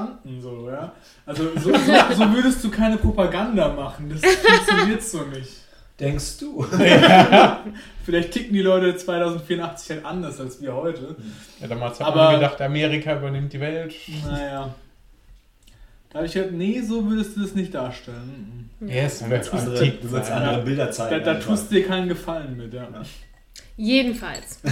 So, 0.42 0.70
ja? 0.70 0.92
Also 1.26 1.44
so, 1.56 1.72
so, 1.74 1.94
so 2.16 2.34
würdest 2.34 2.64
du 2.64 2.70
keine 2.72 2.98
Propaganda 2.98 3.70
machen. 3.74 4.10
Das 4.10 4.22
funktioniert 4.34 5.04
so 5.04 5.24
nicht. 5.24 5.52
Denkst 6.00 6.40
du? 6.40 6.64
Vielleicht 8.06 8.32
ticken 8.32 8.54
die 8.54 8.62
Leute 8.62 8.96
2084 8.96 9.98
halt 9.98 10.06
anders 10.06 10.40
als 10.40 10.60
wir 10.62 10.74
heute. 10.74 11.16
Ja, 11.60 11.68
damals 11.68 12.00
hat 12.00 12.08
Aber- 12.08 12.24
man 12.32 12.36
gedacht, 12.36 12.60
Amerika 12.62 13.18
übernimmt 13.18 13.54
die 13.54 13.60
Welt. 13.60 13.94
Naja. 14.26 14.74
Da 16.10 16.18
habe 16.18 16.26
ich 16.26 16.36
halt, 16.36 16.52
nee, 16.54 16.82
so 16.82 17.08
würdest 17.10 17.38
du 17.38 17.42
das 17.44 17.54
nicht 17.56 17.74
darstellen. 17.74 18.70
Yes, 18.82 19.20
Du 19.20 19.26
andere, 19.26 19.40
du 19.42 20.12
willst 20.12 20.32
andere 20.32 20.62
Bilder 20.64 20.86
Da, 20.88 20.92
zeigen. 20.92 21.24
da 21.24 21.32
einfach. 21.34 21.48
tust 21.48 21.72
du 21.72 21.76
dir 21.76 21.86
keinen 21.88 22.10
Gefallen 22.10 22.58
mit, 22.58 22.74
ja. 22.74 22.88
Jedenfalls. 23.82 24.60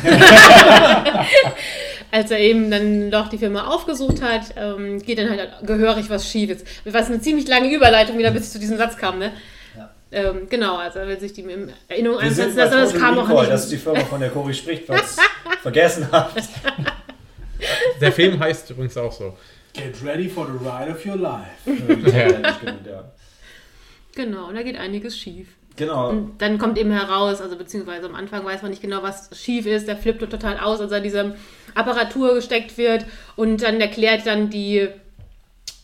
Als 2.12 2.30
er 2.30 2.38
eben 2.38 2.70
dann 2.70 3.10
doch 3.10 3.28
die 3.28 3.40
Firma 3.40 3.66
aufgesucht 3.66 4.22
hat, 4.22 4.54
ähm, 4.56 5.02
geht 5.02 5.18
dann 5.18 5.32
halt 5.32 5.50
gehörig 5.64 6.12
was 6.12 6.30
schief. 6.30 6.50
Jetzt 6.50 6.68
war 6.86 7.04
eine 7.04 7.20
ziemlich 7.20 7.48
lange 7.48 7.74
Überleitung 7.74 8.20
wieder, 8.20 8.30
bis 8.30 8.46
ich 8.46 8.52
zu 8.52 8.60
diesem 8.60 8.78
Satz 8.78 8.98
kam, 8.98 9.18
ne? 9.18 9.34
Ja. 9.76 9.90
Ähm, 10.12 10.48
genau, 10.48 10.78
also 10.78 11.00
er 11.00 11.08
will 11.08 11.20
sich 11.20 11.34
die 11.34 11.42
in 11.42 11.74
Erinnerung 11.88 12.20
einsetzen, 12.20 12.56
das 12.56 12.70
Total 12.70 12.94
kam 13.00 13.18
auch 13.18 13.28
nicht. 13.28 13.52
Das 13.52 13.64
ist 13.64 13.72
die 13.72 13.78
Firma, 13.78 14.02
von 14.02 14.20
der 14.20 14.30
Cory 14.30 14.54
spricht, 14.54 14.84
falls 14.86 15.18
ihr 15.18 15.58
vergessen 15.64 16.08
habt. 16.12 16.44
Der 18.00 18.12
Film 18.12 18.40
heißt 18.40 18.70
übrigens 18.70 18.96
auch 18.96 19.12
so. 19.12 19.36
Get 19.74 19.96
ready 20.06 20.30
for 20.30 20.46
the 20.46 20.64
ride 20.64 20.92
of 20.92 21.04
your 21.04 21.16
life. 21.16 21.66
ja. 22.88 23.12
Genau, 24.14 24.50
und 24.50 24.56
da 24.56 24.62
geht 24.62 24.78
einiges 24.78 25.18
schief. 25.18 25.48
Genau. 25.80 26.10
Und 26.10 26.42
dann 26.42 26.58
kommt 26.58 26.78
eben 26.78 26.92
heraus, 26.92 27.42
also 27.42 27.56
beziehungsweise 27.56 28.06
am 28.08 28.16
Anfang 28.16 28.44
weiß 28.44 28.62
man 28.62 28.72
nicht 28.72 28.82
genau, 28.82 29.02
was 29.02 29.30
schief 29.34 29.66
ist. 29.66 29.88
Der 29.88 29.96
flippt 29.96 30.20
total 30.20 30.60
aus, 30.60 30.82
als 30.82 30.92
er 30.92 31.00
diese 31.00 31.36
Apparatur 31.74 32.36
gesteckt 32.36 32.78
wird. 32.78 33.06
Und 33.38 33.64
dann 33.64 33.80
erklärt 33.80 34.28
dann 34.28 34.50
die 34.50 34.90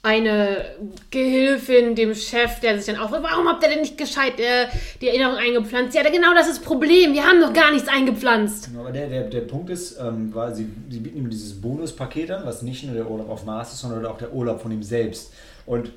eine 0.03 0.65
Gehilfin 1.11 1.95
dem 1.95 2.13
Chef, 2.13 2.59
der 2.59 2.77
sich 2.77 2.93
dann 2.93 3.01
auch, 3.01 3.11
warum 3.11 3.47
habt 3.47 3.63
ihr 3.63 3.69
denn 3.69 3.79
nicht 3.79 3.97
gescheit 3.97 4.37
äh, 4.37 4.67
die 4.99 5.07
Erinnerung 5.07 5.37
eingepflanzt? 5.37 5.95
Ja, 5.95 6.03
genau 6.03 6.33
das 6.35 6.47
ist 6.47 6.59
das 6.59 6.65
Problem. 6.65 7.13
Wir 7.13 7.23
haben 7.23 7.39
noch 7.39 7.53
gar 7.53 7.71
nichts 7.71 7.87
eingepflanzt. 7.87 8.67
Genau, 8.67 8.81
Aber 8.81 8.91
der, 8.91 9.07
der, 9.07 9.23
der 9.23 9.41
Punkt 9.41 9.69
ist, 9.69 9.97
ähm, 9.97 10.29
weil 10.35 10.53
sie, 10.53 10.67
sie 10.89 10.99
bieten 10.99 11.19
ihm 11.19 11.29
dieses 11.29 11.59
Bonuspaket 11.59 12.29
an, 12.31 12.45
was 12.45 12.61
nicht 12.61 12.83
nur 12.83 12.93
der 12.93 13.09
Urlaub 13.09 13.29
auf 13.29 13.45
Mars 13.45 13.71
ist, 13.73 13.79
sondern 13.79 14.05
auch 14.05 14.17
der 14.17 14.33
Urlaub 14.33 14.61
von 14.61 14.71
ihm 14.71 14.83
selbst. 14.83 15.33
Und 15.65 15.91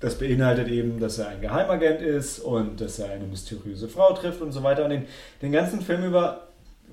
das 0.00 0.16
beinhaltet 0.16 0.68
eben, 0.68 0.98
dass 0.98 1.18
er 1.18 1.28
ein 1.28 1.40
Geheimagent 1.40 2.00
ist 2.00 2.40
und 2.40 2.80
dass 2.80 2.98
er 2.98 3.10
eine 3.10 3.26
mysteriöse 3.26 3.88
Frau 3.88 4.12
trifft 4.14 4.40
und 4.40 4.52
so 4.52 4.62
weiter. 4.62 4.84
Und 4.84 4.90
den, 4.90 5.06
den 5.42 5.52
ganzen 5.52 5.82
Film 5.82 6.04
über 6.04 6.48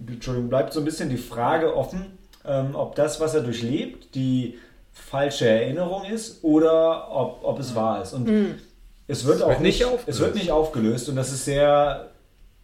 Entschuldigung, 0.06 0.50
bleibt 0.50 0.74
so 0.74 0.80
ein 0.82 0.86
bisschen 0.86 1.10
die 1.10 1.18
Frage 1.18 1.76
offen, 1.76 2.18
ähm, 2.46 2.76
ob 2.76 2.96
das, 2.96 3.20
was 3.20 3.34
er 3.34 3.42
durchlebt, 3.42 4.14
die 4.16 4.58
falsche 4.92 5.48
Erinnerung 5.48 6.06
ist 6.06 6.44
oder 6.44 7.10
ob, 7.12 7.44
ob 7.44 7.60
es 7.60 7.76
wahr 7.76 8.02
ist. 8.02 8.14
Und 8.14 8.28
es 9.08 9.26
wird 9.26 9.42
auch 9.42 9.50
wird 9.50 9.62
nicht 9.62 9.80
nicht, 9.80 9.86
aufgelöst. 9.86 10.08
es 10.08 10.20
wird 10.20 10.36
nicht 10.36 10.52
aufgelöst 10.52 11.10
und 11.10 11.16
das 11.16 11.32
ist 11.32 11.46
sehr 11.46 12.10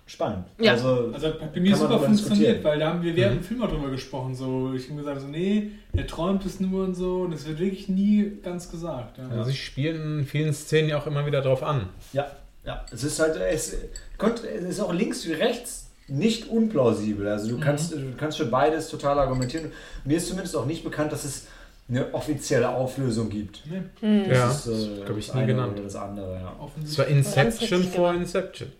spannend. 0.05 0.45
Ja. 0.59 0.73
Also, 0.73 1.11
Also 1.13 1.27
hat 1.27 1.53
bei 1.53 1.59
mir 1.59 1.75
super 1.75 1.99
funktioniert, 1.99 2.63
weil 2.63 2.79
da 2.79 2.89
haben 2.89 3.01
wir 3.01 3.15
während 3.15 3.37
dem 3.37 3.43
Film 3.43 3.63
auch 3.63 3.69
drüber 3.69 3.89
gesprochen. 3.89 4.35
So, 4.35 4.73
ich 4.75 4.89
habe 4.89 4.99
gesagt, 4.99 5.21
so, 5.21 5.27
nee, 5.27 5.71
er 5.93 6.07
träumt 6.07 6.45
es 6.45 6.59
nur 6.59 6.83
und 6.85 6.95
so. 6.95 7.21
Und 7.21 7.33
es 7.33 7.47
wird 7.47 7.59
wirklich 7.59 7.89
nie 7.89 8.31
ganz 8.43 8.69
gesagt. 8.69 9.17
Ja. 9.17 9.27
Also 9.29 9.51
sie 9.51 9.57
spielen 9.57 10.19
in 10.19 10.25
vielen 10.25 10.53
Szenen 10.53 10.89
ja 10.89 10.97
auch 10.99 11.07
immer 11.07 11.25
wieder 11.25 11.41
drauf 11.41 11.63
an. 11.63 11.89
ja, 12.13 12.27
ja, 12.65 12.85
es 12.91 13.03
ist 13.03 13.19
halt, 13.19 13.35
es, 13.35 13.75
kommt, 14.17 14.41
es 14.45 14.63
ist 14.63 14.79
auch 14.79 14.93
links 14.93 15.27
wie 15.27 15.33
rechts 15.33 15.89
nicht 16.07 16.47
unplausibel. 16.47 17.27
Also 17.27 17.49
du 17.49 17.59
kannst, 17.59 17.91
du 17.93 18.13
kannst 18.17 18.37
für 18.37 18.45
beides 18.45 18.89
total 18.89 19.19
argumentieren. 19.19 19.71
Mir 20.05 20.17
ist 20.17 20.27
zumindest 20.27 20.55
auch 20.55 20.65
nicht 20.65 20.83
bekannt, 20.83 21.11
dass 21.11 21.25
es 21.25 21.47
eine 21.89 22.13
offizielle 22.13 22.69
Auflösung 22.69 23.29
gibt. 23.29 23.63
Nee, 23.69 24.23
Ja, 24.29 24.47
Das 24.47 24.65
ist, 24.65 24.67
das 24.67 24.83
äh, 24.99 25.03
glaube 25.05 25.19
ich 25.19 25.27
das 25.27 25.35
nie 25.35 25.41
eine 25.41 25.51
genannt. 25.53 25.73
Oder 25.73 25.83
das 25.83 25.95
andere, 25.95 26.35
ja. 26.35 26.55
Es 26.83 26.97
war. 26.97 27.07
Inception 27.07 27.83
vor 27.83 28.11
gemacht. 28.13 28.21
Inception. 28.27 28.71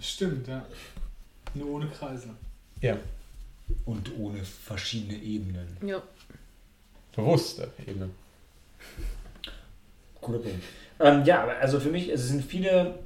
Stimmt, 0.00 0.46
ja. 0.48 0.64
Nur 1.54 1.70
ohne 1.70 1.86
Kreise. 1.86 2.28
Ja, 2.80 2.96
Und 3.84 4.10
ohne 4.18 4.38
verschiedene 4.44 5.18
Ebenen. 5.20 5.76
Ja. 5.84 6.02
bewusste 7.16 7.68
Ebene. 7.86 8.08
Cooler 10.20 10.38
Punkt. 10.38 10.62
Ähm, 11.00 11.24
ja, 11.24 11.42
aber 11.42 11.56
also 11.58 11.80
für 11.80 11.90
mich, 11.90 12.08
es 12.08 12.28
sind 12.28 12.44
viele 12.44 12.98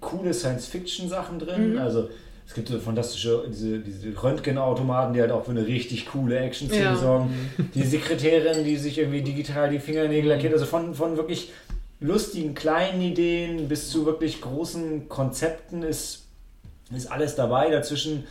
coole 0.00 0.32
Science-Fiction-Sachen 0.32 1.38
drin. 1.38 1.72
Mhm. 1.72 1.78
Also 1.78 2.08
es 2.46 2.54
gibt 2.54 2.68
so 2.68 2.78
fantastische, 2.80 3.44
diese, 3.48 3.78
diese 3.80 4.22
Röntgenautomaten, 4.22 5.14
die 5.14 5.20
halt 5.20 5.30
auch 5.30 5.44
für 5.44 5.50
eine 5.52 5.66
richtig 5.66 6.06
coole 6.06 6.38
Action-Szene 6.38 6.82
Ja. 6.84 6.96
sorgen. 6.96 7.32
Die 7.74 7.84
Sekretärin, 7.84 8.64
die 8.64 8.76
sich 8.76 8.98
irgendwie 8.98 9.22
digital 9.22 9.70
die 9.70 9.78
Fingernägel 9.78 10.30
lackiert. 10.30 10.52
Also 10.52 10.66
von, 10.66 10.94
von 10.94 11.16
wirklich 11.16 11.52
lustigen 12.00 12.54
kleinen 12.54 13.00
Ideen 13.02 13.68
bis 13.68 13.90
zu 13.90 14.06
wirklich 14.06 14.40
großen 14.40 15.08
Konzepten 15.08 15.82
ist, 15.82 16.26
ist 16.94 17.10
alles 17.10 17.34
dabei. 17.36 17.70
Dazwischen 17.70 18.24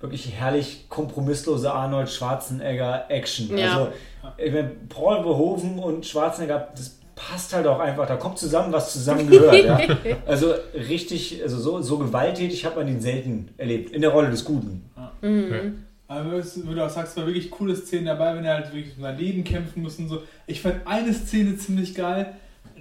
wirklich 0.00 0.32
herrlich 0.32 0.86
kompromisslose 0.88 1.72
Arnold 1.72 2.08
Schwarzenegger 2.10 3.06
Action. 3.10 3.56
Ja. 3.56 3.72
Also 3.78 3.92
ich 4.36 4.52
meine, 4.52 4.70
Paul 4.88 5.22
Verhoeven 5.22 5.78
und 5.78 6.06
Schwarzenegger, 6.06 6.68
das 6.74 6.96
passt 7.14 7.52
halt 7.52 7.66
auch 7.66 7.80
einfach. 7.80 8.06
Da 8.06 8.16
kommt 8.16 8.38
zusammen, 8.38 8.72
was 8.72 8.92
zusammengehört. 8.92 9.64
ja. 9.64 9.78
Also 10.26 10.54
richtig, 10.74 11.40
also 11.42 11.58
so, 11.58 11.82
so 11.82 11.98
gewalttätig 11.98 12.64
hat 12.64 12.76
man 12.76 12.86
ihn 12.88 13.00
selten 13.00 13.48
erlebt. 13.58 13.90
In 13.90 14.02
der 14.02 14.10
Rolle 14.10 14.30
des 14.30 14.44
Guten. 14.44 14.88
Mhm. 15.20 15.84
Aber 16.06 16.34
es- 16.34 16.66
wie 16.66 16.74
du 16.74 16.84
auch 16.84 16.88
sagst, 16.88 17.12
es 17.12 17.16
war 17.18 17.26
wirklich 17.26 17.50
coole 17.50 17.74
Szenen 17.76 18.06
dabei, 18.06 18.34
wenn 18.36 18.44
er 18.44 18.54
halt 18.54 18.72
wirklich 18.72 18.96
um 18.96 19.02
sein 19.02 19.18
Leben 19.18 19.42
kämpfen 19.44 19.82
muss 19.82 19.98
und 19.98 20.08
so. 20.08 20.22
Ich 20.46 20.62
fand 20.62 20.86
eine 20.86 21.12
Szene 21.12 21.56
ziemlich 21.58 21.94
geil, 21.94 22.34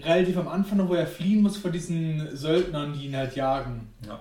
relativ 0.04 0.38
am 0.38 0.48
Anfang 0.48 0.78
noch, 0.80 0.90
wo 0.90 0.94
er 0.94 1.08
fliehen 1.08 1.42
muss 1.42 1.58
vor 1.58 1.72
diesen 1.72 2.36
Söldnern, 2.36 2.94
die 2.94 3.06
ihn 3.08 3.16
halt 3.16 3.36
jagen. 3.36 3.88
Ja. 4.08 4.20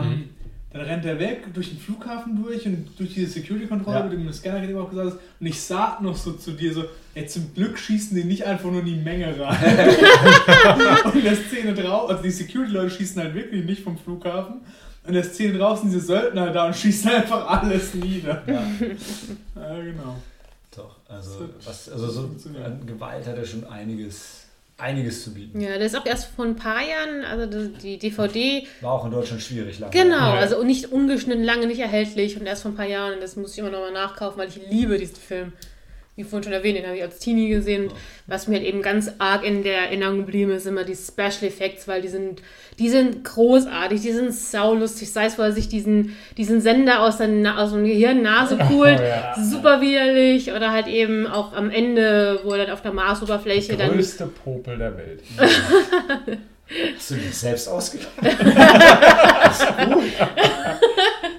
Ähm, 0.00 0.30
Dann 0.72 0.82
rennt 0.82 1.04
er 1.04 1.20
weg 1.20 1.54
durch 1.54 1.68
den 1.70 1.78
Flughafen 1.78 2.42
durch 2.42 2.66
und 2.66 2.88
durch 2.98 3.14
diese 3.14 3.30
Security-Kontrolle, 3.30 3.98
Ja. 4.00 4.04
mit 4.06 4.12
dem 4.18 4.32
Scanner 4.32 4.62
eben 4.68 4.76
auch 4.78 4.90
gesagt 4.90 5.12
hast. 5.12 5.18
Und 5.40 5.46
ich 5.46 5.60
sag 5.60 6.00
noch 6.02 6.16
so 6.16 6.32
zu 6.32 6.50
dir 6.50 6.74
so, 6.74 6.84
ey, 7.14 7.26
zum 7.26 7.54
Glück 7.54 7.78
schießen 7.78 8.16
die 8.16 8.24
nicht 8.24 8.44
einfach 8.44 8.70
nur 8.70 8.80
in 8.80 8.86
die 8.86 8.96
Menge 8.96 9.38
rein. 9.38 9.88
und 11.04 11.14
in 11.14 11.22
der 11.24 11.36
Szene 11.36 11.74
drauf, 11.74 12.10
also 12.10 12.22
die 12.22 12.30
Security-Leute 12.30 12.90
schießen 12.90 13.22
halt 13.22 13.34
wirklich 13.34 13.64
nicht 13.64 13.82
vom 13.84 13.96
Flughafen. 13.96 14.56
Und 15.02 15.08
in 15.08 15.14
der 15.14 15.22
Szene 15.24 15.58
draußen 15.58 15.88
diese 15.90 16.00
Söldner 16.04 16.50
da 16.50 16.66
und 16.66 16.74
schießen 16.76 17.08
einfach 17.10 17.46
alles 17.46 17.94
nieder. 17.94 18.42
Ja, 18.46 18.66
Ja, 19.54 19.80
genau. 19.80 20.16
doch. 20.74 20.96
Also, 21.08 21.50
was, 21.64 21.88
also 21.90 22.08
so 22.10 22.30
an 22.64 22.84
Gewalt 22.84 23.26
hat 23.28 23.36
er 23.36 23.44
schon 23.44 23.64
einiges, 23.66 24.43
einiges 24.78 25.22
zu 25.24 25.32
bieten. 25.34 25.60
Ja, 25.60 25.70
der 25.78 25.86
ist 25.86 25.96
auch 25.96 26.04
erst 26.06 26.26
vor 26.34 26.44
ein 26.44 26.56
paar 26.56 26.80
Jahren, 26.82 27.24
also 27.24 27.46
die, 27.46 27.78
die 27.78 27.98
DVD, 27.98 28.66
War 28.80 28.92
auch 28.92 29.04
in 29.04 29.12
Deutschland 29.12 29.40
schwierig 29.42 29.78
lange. 29.78 29.92
genau, 29.92 30.16
Ja. 30.16 30.34
also 30.34 30.62
nicht 30.64 30.86
ungeschnitten, 30.92 31.44
lange 31.44 31.66
nicht 31.66 31.78
erhältlich 31.80 32.38
und 32.38 32.46
erst 32.46 32.62
vor 32.62 32.72
ein 32.72 32.76
paar 32.76 32.86
Jahren. 32.86 33.20
Das 33.20 33.36
muss 33.36 33.52
ich 33.52 33.58
immer 33.58 33.70
nochmal 33.70 33.92
nachkaufen, 33.92 34.38
weil 34.38 34.48
ich 34.48 34.58
liebe 34.70 34.98
diesen 34.98 35.16
Film. 35.16 35.52
Wie 36.16 36.22
vorhin 36.22 36.44
schon 36.44 36.52
erwähnt, 36.52 36.78
den 36.78 36.86
habe 36.86 36.96
ich 36.96 37.02
als 37.02 37.18
Teenie 37.18 37.48
gesehen. 37.48 37.88
Und 37.88 37.94
was 38.28 38.46
mir 38.46 38.56
halt 38.56 38.66
eben 38.66 38.82
ganz 38.82 39.10
arg 39.18 39.44
in 39.44 39.64
der 39.64 39.78
Erinnerung 39.86 40.18
geblieben 40.18 40.52
ist, 40.52 40.64
immer 40.64 40.84
die 40.84 40.94
Special 40.94 41.42
Effects, 41.42 41.88
weil 41.88 42.02
die 42.02 42.08
sind, 42.08 42.40
die 42.78 42.88
sind 42.88 43.24
großartig, 43.24 44.00
die 44.00 44.12
sind 44.12 44.32
saulustig. 44.32 45.12
Sei 45.12 45.26
es, 45.26 45.38
weil 45.38 45.50
er 45.50 45.52
sich 45.52 45.68
diesen, 45.68 46.16
diesen 46.36 46.60
Sender 46.60 47.02
aus, 47.02 47.18
der, 47.18 47.58
aus 47.58 47.72
dem 47.72 47.84
Gehirn 47.84 48.22
Nase 48.22 48.56
pult, 48.68 49.00
ja. 49.00 49.34
super 49.36 49.80
widerlich. 49.80 50.52
Oder 50.52 50.70
halt 50.70 50.86
eben 50.86 51.26
auch 51.26 51.52
am 51.52 51.68
Ende, 51.70 52.40
wo 52.44 52.52
er 52.52 52.66
dann 52.66 52.74
auf 52.74 52.82
der 52.82 52.92
Marsoberfläche 52.92 53.76
dann 53.76 53.90
Größte 53.90 54.26
Popel 54.26 54.78
der 54.78 54.96
Welt. 54.96 55.22
Hast 56.96 57.10
du 57.10 57.14
dich 57.16 57.36
selbst 57.36 57.68
ausgedacht? 57.68 58.10
das 58.22 59.60
ist 59.60 59.76
gut. 59.92 60.04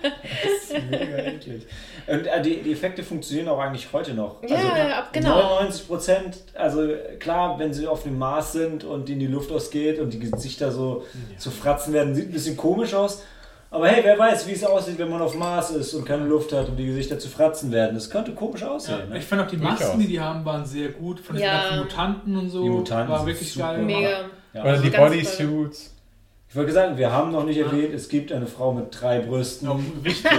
Das 0.01 0.77
ist 0.79 0.89
mega 0.89 1.17
eklig. 1.17 1.65
Und 2.07 2.27
äh, 2.27 2.41
die, 2.41 2.61
die 2.61 2.71
Effekte 2.73 3.01
funktionieren 3.03 3.47
auch 3.47 3.59
eigentlich 3.59 3.87
heute 3.91 4.13
noch. 4.13 4.43
Ja, 4.43 4.57
ja, 4.77 4.99
ab- 4.99 5.13
genau. 5.13 5.35
99 5.57 5.87
Prozent, 5.87 6.37
also 6.53 6.87
klar, 7.19 7.57
wenn 7.57 7.73
sie 7.73 7.87
auf 7.87 8.03
dem 8.03 8.17
Mars 8.19 8.51
sind 8.53 8.83
und 8.83 9.09
in 9.09 9.19
die 9.19 9.27
Luft 9.27 9.51
ausgeht 9.51 9.99
und 9.99 10.13
die 10.13 10.19
Gesichter 10.19 10.71
so 10.71 11.05
zu 11.37 11.49
Fratzen 11.49 11.93
werden, 11.93 12.13
sieht 12.13 12.29
ein 12.29 12.33
bisschen 12.33 12.57
komisch 12.57 12.93
aus. 12.93 13.23
Aber 13.71 13.87
hey, 13.87 14.03
wer 14.03 14.17
weiß, 14.19 14.47
wie 14.47 14.51
es 14.53 14.63
aussieht, 14.63 14.99
wenn 14.99 15.09
man 15.09 15.21
auf 15.21 15.35
Mars 15.35 15.71
ist 15.71 15.93
und 15.95 16.05
keine 16.05 16.25
Luft 16.25 16.53
hat 16.53 16.69
und 16.69 16.77
die 16.77 16.85
Gesichter 16.85 17.17
zu 17.17 17.27
Fratzen 17.29 17.71
werden. 17.71 17.95
Das 17.95 18.09
könnte 18.09 18.31
komisch 18.33 18.63
aussehen. 18.63 18.99
Ja, 18.99 19.05
ne? 19.07 19.17
ich 19.17 19.25
fand 19.25 19.41
auch 19.41 19.47
die. 19.47 19.57
Masken, 19.57 19.99
die 19.99 20.07
die 20.07 20.19
haben, 20.19 20.45
waren 20.45 20.65
sehr 20.65 20.89
gut. 20.89 21.19
Von 21.19 21.35
den 21.35 21.43
Ja. 21.45 21.61
ganzen 21.63 21.79
Mutanten 21.79 22.37
und 22.37 22.49
so. 22.49 22.63
Die 22.63 22.69
Mutanten 22.69 23.09
war 23.09 23.19
sind 23.19 23.27
wirklich 23.27 23.51
super. 23.51 23.73
geil. 23.73 23.81
mega. 23.83 24.17
Ja. 24.55 24.63
Oder 24.63 24.77
die 24.79 24.89
ganz 24.89 25.11
Bodysuits. 25.11 25.91
Ich 26.49 26.55
wollte 26.55 26.71
sagen, 26.71 26.97
wir 26.97 27.11
haben 27.11 27.31
noch 27.33 27.43
nicht 27.43 27.57
erwähnt, 27.57 27.93
es 27.93 28.07
gibt 28.07 28.31
eine 28.31 28.47
Frau 28.47 28.71
mit 28.71 28.85
drei 28.89 29.19
Brüsten. 29.19 29.67
Ja, 29.67 29.77
wichtig. 30.03 30.31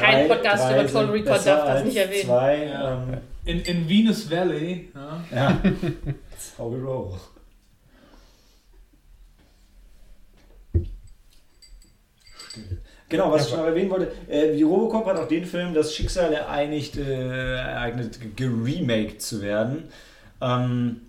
Kein 0.00 0.28
Podcast 0.28 0.64
drei 0.64 0.80
über 0.80 0.86
Total 0.86 1.04
Recall 1.10 1.40
darf 1.44 1.66
das 1.66 1.84
nicht 1.84 1.96
erwähnen. 1.96 2.24
Zwei, 2.26 2.64
Ja. 2.66 2.92
ähm, 2.94 3.18
In, 3.44 3.60
in 3.60 3.88
Venus 3.88 4.30
Valley. 4.30 4.88
Ja. 4.94 5.24
ja. 5.30 5.58
That's 6.30 6.54
how 6.58 6.72
we 6.72 6.78
roll. 6.82 7.12
Still. 12.48 12.78
Genau, 13.08 13.30
was 13.30 13.46
ich 13.48 13.54
noch 13.54 13.64
erwähnen 13.64 13.90
wollte, 13.90 14.10
äh, 14.28 14.56
wie 14.56 14.62
Robocop 14.62 15.06
hat 15.06 15.16
auch 15.16 15.28
den 15.28 15.44
Film 15.44 15.74
das 15.74 15.94
Schicksal 15.94 16.32
ereinigt, 16.32 16.96
äh, 16.96 17.54
ereignet, 17.56 18.18
geremaked 18.36 19.22
zu 19.22 19.42
werden. 19.42 19.84
Ähm, 20.40 21.02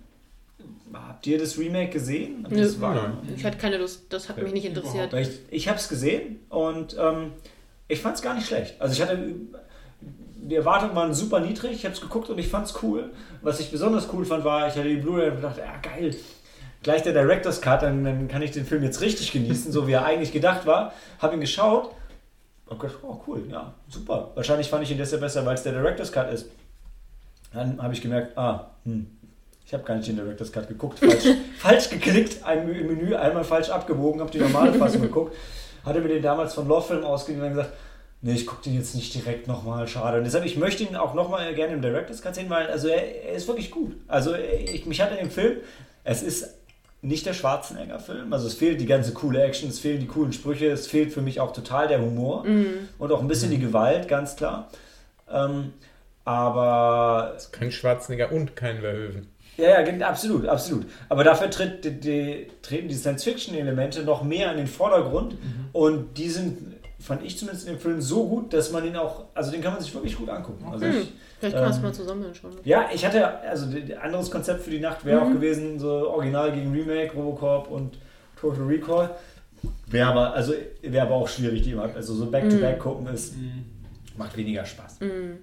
habt 0.92 1.26
ihr 1.26 1.38
das 1.38 1.58
Remake 1.58 1.90
gesehen? 1.90 2.46
Nö. 2.48 2.60
Das 2.62 2.80
war, 2.80 2.94
Nein. 2.94 3.34
Ich 3.36 3.44
hatte 3.44 3.58
keine 3.58 3.78
Lust, 3.78 4.06
das 4.10 4.28
hat 4.28 4.42
mich 4.42 4.52
nicht 4.52 4.64
interessiert. 4.64 5.12
Ich 5.14 5.40
ich 5.50 5.68
habe 5.68 5.78
es 5.78 5.88
gesehen 5.88 6.40
und 6.48 6.96
ähm, 6.98 7.32
ich 7.88 8.00
fand 8.00 8.16
es 8.16 8.22
gar 8.22 8.34
nicht 8.34 8.46
schlecht. 8.46 8.80
Also 8.80 8.94
ich 8.94 9.02
hatte 9.02 9.18
die 10.48 10.54
Erwartungen 10.54 10.94
waren 10.94 11.12
super 11.12 11.40
niedrig. 11.40 11.72
Ich 11.72 11.84
habe 11.84 11.94
es 11.94 12.00
geguckt 12.00 12.30
und 12.30 12.38
ich 12.38 12.48
fand 12.48 12.66
es 12.66 12.82
cool. 12.82 13.12
Was 13.42 13.60
ich 13.60 13.70
besonders 13.70 14.08
cool 14.12 14.24
fand, 14.24 14.44
war, 14.44 14.66
ich 14.68 14.74
hatte 14.74 14.88
die 14.88 14.96
Blu-ray 14.96 15.30
und 15.30 15.42
dachte, 15.42 15.60
ja 15.60 15.76
geil, 15.82 16.14
gleich 16.82 17.02
der 17.02 17.12
Director's 17.12 17.60
Cut, 17.60 17.82
dann, 17.82 18.04
dann 18.04 18.28
kann 18.28 18.42
ich 18.42 18.52
den 18.52 18.64
Film 18.64 18.82
jetzt 18.82 19.00
richtig 19.00 19.32
genießen, 19.32 19.72
so 19.72 19.86
wie 19.86 19.92
er 19.92 20.04
eigentlich 20.04 20.32
gedacht 20.32 20.66
war. 20.66 20.92
Habe 21.18 21.34
ihn 21.34 21.40
geschaut 21.40 21.90
und 22.66 22.78
gedacht, 22.78 22.98
oh 23.02 23.20
cool, 23.26 23.44
ja, 23.50 23.74
super. 23.88 24.30
Wahrscheinlich 24.34 24.68
fand 24.68 24.84
ich 24.84 24.90
ihn 24.90 24.98
deshalb 24.98 25.20
besser, 25.20 25.44
weil 25.44 25.54
es 25.54 25.62
der 25.62 25.72
Director's 25.72 26.12
Cut 26.12 26.32
ist. 26.32 26.46
Dann 27.52 27.82
habe 27.82 27.94
ich 27.94 28.00
gemerkt, 28.00 28.36
ah, 28.36 28.70
hm, 28.84 29.06
ich 29.68 29.74
habe 29.74 29.84
gar 29.84 29.96
nicht 29.96 30.08
den 30.08 30.16
Director's 30.16 30.50
Cut 30.50 30.66
geguckt, 30.66 30.98
falsch, 30.98 31.24
falsch 31.58 31.90
geklickt, 31.90 32.42
ein 32.42 32.66
Menü 32.66 33.14
einmal 33.14 33.44
falsch 33.44 33.68
abgebogen, 33.68 34.18
habe 34.22 34.30
die 34.30 34.38
normale 34.38 34.72
Fassung 34.72 35.02
geguckt, 35.02 35.36
hatte 35.84 36.00
mir 36.00 36.08
den 36.08 36.22
damals 36.22 36.54
von 36.54 36.66
Lawfilm 36.66 37.04
ausgeliehen 37.04 37.42
und 37.42 37.48
dann 37.50 37.56
gesagt, 37.58 37.76
nee, 38.22 38.32
ich 38.32 38.46
gucke 38.46 38.62
den 38.62 38.76
jetzt 38.76 38.94
nicht 38.94 39.14
direkt 39.14 39.46
nochmal, 39.46 39.86
schade. 39.86 40.16
Und 40.16 40.24
deshalb, 40.24 40.46
ich 40.46 40.56
möchte 40.56 40.84
ihn 40.84 40.96
auch 40.96 41.12
nochmal 41.12 41.54
gerne 41.54 41.74
im 41.74 41.82
Director's 41.82 42.22
Cut 42.22 42.34
sehen, 42.34 42.48
weil 42.48 42.66
also 42.68 42.88
er, 42.88 43.26
er 43.26 43.34
ist 43.34 43.46
wirklich 43.46 43.70
gut. 43.70 43.94
Also 44.08 44.34
ich, 44.34 44.86
mich 44.86 45.02
hat 45.02 45.10
in 45.10 45.18
dem 45.18 45.30
Film, 45.30 45.58
es 46.02 46.22
ist 46.22 46.54
nicht 47.02 47.26
der 47.26 47.34
Schwarzenegger-Film, 47.34 48.32
also 48.32 48.46
es 48.46 48.54
fehlt 48.54 48.80
die 48.80 48.86
ganze 48.86 49.12
coole 49.12 49.42
Action, 49.42 49.68
es 49.68 49.80
fehlen 49.80 50.00
die 50.00 50.06
coolen 50.06 50.32
Sprüche, 50.32 50.70
es 50.70 50.86
fehlt 50.86 51.12
für 51.12 51.20
mich 51.20 51.40
auch 51.40 51.52
total 51.52 51.88
der 51.88 52.00
Humor 52.00 52.46
und 52.98 53.12
auch 53.12 53.20
ein 53.20 53.28
bisschen 53.28 53.50
die 53.50 53.60
Gewalt, 53.60 54.08
ganz 54.08 54.34
klar. 54.34 54.70
Ähm, 55.30 55.74
aber 56.24 57.36
Kein 57.52 57.70
Schwarzenegger 57.70 58.32
und 58.32 58.56
kein 58.56 58.80
Verhoeven. 58.80 59.28
Ja, 59.58 59.80
ja, 59.80 60.08
absolut, 60.08 60.46
absolut. 60.46 60.86
Aber 61.08 61.24
dafür 61.24 61.50
tritt, 61.50 61.84
die, 61.84 62.00
die, 62.00 62.46
treten 62.62 62.88
die 62.88 62.94
Science-Fiction-Elemente 62.94 64.02
noch 64.04 64.22
mehr 64.22 64.50
in 64.52 64.56
den 64.58 64.66
Vordergrund 64.66 65.36
und 65.72 66.16
die 66.16 66.28
sind 66.30 66.78
fand 67.00 67.24
ich 67.24 67.38
zumindest 67.38 67.68
in 67.68 67.74
dem 67.74 67.80
Film 67.80 68.00
so 68.00 68.26
gut, 68.28 68.52
dass 68.52 68.72
man 68.72 68.84
ihn 68.84 68.96
auch, 68.96 69.26
also 69.32 69.52
den 69.52 69.60
kann 69.62 69.72
man 69.72 69.80
sich 69.80 69.94
wirklich 69.94 70.16
gut 70.16 70.28
angucken. 70.28 70.64
Also 70.70 70.84
Hm. 70.86 70.92
ich, 71.02 71.12
Vielleicht 71.38 71.54
kann 71.54 71.62
man 71.62 71.70
es 71.70 71.76
Ähm, 71.76 71.82
mal 71.84 71.92
zusammen 71.94 72.24
anschauen. 72.24 72.52
ja, 72.64 72.86
ich 72.92 73.06
hatte, 73.06 73.38
also 73.40 73.66
ein 73.66 73.96
anderes 74.02 74.28
Konzept 74.32 74.62
für 74.64 74.70
die 74.70 74.80
Nacht 74.80 75.04
wäre 75.04 75.20
Mhm. 75.20 75.26
auch 75.28 75.32
gewesen, 75.32 75.78
so 75.78 75.88
Original 76.10 76.50
gegen 76.50 76.72
Remake, 76.72 77.12
Robocop 77.14 77.70
und 77.70 77.98
Total 78.40 78.64
Recall. 78.64 79.10
Wäre 79.86 80.08
aber, 80.10 80.32
also 80.34 80.54
wäre 80.82 81.06
aber 81.06 81.14
auch 81.14 81.28
schwierig, 81.28 81.62
die 81.62 81.70
immer, 81.70 81.88
also 81.94 82.14
so 82.14 82.26
Back-to-Back 82.26 82.80
gucken 82.80 83.06
ist, 83.06 83.34
macht 84.16 84.36
weniger 84.36 84.64
Spaß. 84.64 84.98
Mhm. 85.00 85.38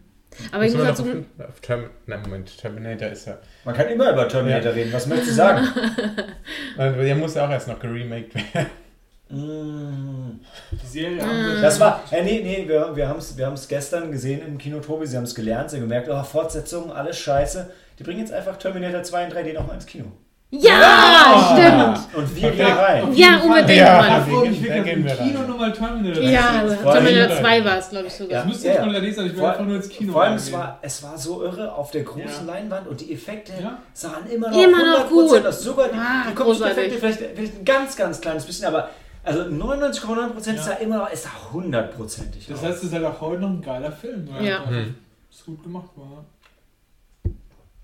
Aber 0.51 0.65
ich 0.65 0.73
muss 0.73 0.83
dazu. 0.83 1.03
noch 1.05 1.15
auf, 1.39 1.49
auf 1.49 1.59
Term 1.61 1.89
Nein, 2.05 2.21
Moment, 2.23 2.57
Terminator 2.57 3.09
ist 3.09 3.27
ja. 3.27 3.37
Man 3.63 3.75
kann 3.75 3.87
immer 3.87 4.11
über 4.11 4.27
Terminator 4.27 4.73
reden, 4.73 4.91
was 4.93 5.07
möchtest 5.07 5.31
du 5.31 5.35
sagen? 5.35 5.67
Also, 6.77 7.01
Der 7.01 7.15
muss 7.15 7.35
ja 7.35 7.45
auch 7.47 7.51
erst 7.51 7.67
noch 7.69 7.79
geremaked 7.79 8.35
werden. 8.35 8.69
Mm. 9.29 10.39
Die 10.71 10.85
Serie 10.85 11.21
Ah. 11.23 11.25
haben 11.27 11.55
wir 11.55 11.61
Das 11.61 11.79
war, 11.79 12.03
äh, 12.11 12.21
nee, 12.23 12.41
nee, 12.43 12.65
wir, 12.67 12.95
wir 12.95 13.07
haben 13.07 13.17
es 13.19 13.37
wir 13.37 13.45
haben's 13.47 13.67
gestern 13.67 14.11
gesehen 14.11 14.41
im 14.45 14.57
Kino, 14.57 14.79
Tobi, 14.79 15.07
sie 15.07 15.17
haben 15.17 15.23
es 15.23 15.33
gelernt, 15.33 15.69
sie 15.71 15.77
haben 15.77 15.83
gemerkt, 15.83 16.09
oh, 16.09 16.23
Fortsetzung, 16.23 16.91
alles 16.91 17.17
scheiße. 17.17 17.71
Die 17.97 18.03
bringen 18.03 18.19
jetzt 18.19 18.33
einfach 18.33 18.57
Terminator 18.57 19.01
2 19.03 19.25
und 19.25 19.33
3D 19.33 19.53
nochmal 19.53 19.75
ins 19.75 19.85
Kino. 19.85 20.11
Ja, 20.51 21.51
stimmt. 21.53 22.15
Und 22.17 22.35
wir 22.35 22.51
gehen 22.51 22.65
rein. 22.71 23.13
Ja, 23.13 23.37
unbedingt, 23.39 23.69
Ja. 23.79 23.97
Mann. 23.97 24.09
Davor, 24.09 24.43
wir 24.43 24.51
ich 24.51 24.61
gehen- 24.61 24.73
will 24.75 24.83
gehen 24.83 24.97
im 24.99 25.03
wir 25.05 25.15
Kino 25.15 25.39
rein. 25.39 25.47
nochmal 25.49 25.73
Terminator. 25.73 26.23
Ja, 26.23 26.63
Terminator 26.93 27.37
2 27.37 27.65
war 27.65 27.77
es, 27.77 27.89
glaube 27.89 28.07
ich, 28.07 28.13
sogar. 28.13 28.31
Ja. 28.31 28.37
Das 28.39 28.47
müsste 28.47 28.67
jetzt 28.69 28.79
mal 28.85 28.91
lesen, 28.97 29.25
ich 29.25 29.31
will 29.33 29.39
Vor- 29.39 29.49
einfach 29.51 29.65
nur 29.65 29.75
ins 29.75 29.89
Kino 29.89 30.13
Vor 30.13 30.23
allem, 30.23 30.35
es 30.35 30.53
war, 30.53 30.79
es 30.81 31.03
war 31.03 31.17
so 31.17 31.43
irre 31.43 31.73
auf 31.73 31.91
der 31.91 32.03
großen 32.03 32.47
Ja. 32.47 32.53
Leinwand 32.53 32.87
und 32.87 33.01
die 33.01 33.11
Effekte 33.13 33.51
Ja. 33.61 33.79
sahen 33.93 34.27
immer 34.33 34.49
noch 34.49 34.57
Immer 34.57 34.77
noch 34.77 35.09
100% 35.09 35.09
gut. 35.41 35.45
aus. 35.47 35.61
Sogar 35.61 35.87
die, 35.89 35.97
Ah, 35.97 36.23
die 36.29 36.35
großartig. 36.35 36.93
vielleicht, 36.99 37.19
vielleicht 37.35 37.59
ein 37.59 37.65
ganz, 37.65 37.95
ganz 37.97 38.21
kleines 38.21 38.45
bisschen, 38.45 38.67
aber 38.67 38.89
also 39.23 39.43
99,9% 39.49 40.57
Ja. 40.57 40.63
sah 40.63 40.73
immer 40.73 40.97
noch, 40.99 41.09
es 41.11 41.23
sah 41.23 41.31
hundertprozentig 41.51 42.47
Das 42.47 42.61
heißt, 42.61 42.77
es 42.77 42.83
ist 42.85 42.93
halt 42.93 43.03
auch 43.03 43.19
heute 43.19 43.41
noch 43.41 43.49
ein 43.49 43.61
geiler 43.61 43.91
Film. 43.91 44.29
weil 44.31 44.45
Ja. 44.45 44.57
einfach 44.59 44.69
Hm. 44.71 44.95
es 45.31 45.43
gut 45.43 45.61
gemacht 45.63 45.89
war. 45.95 46.23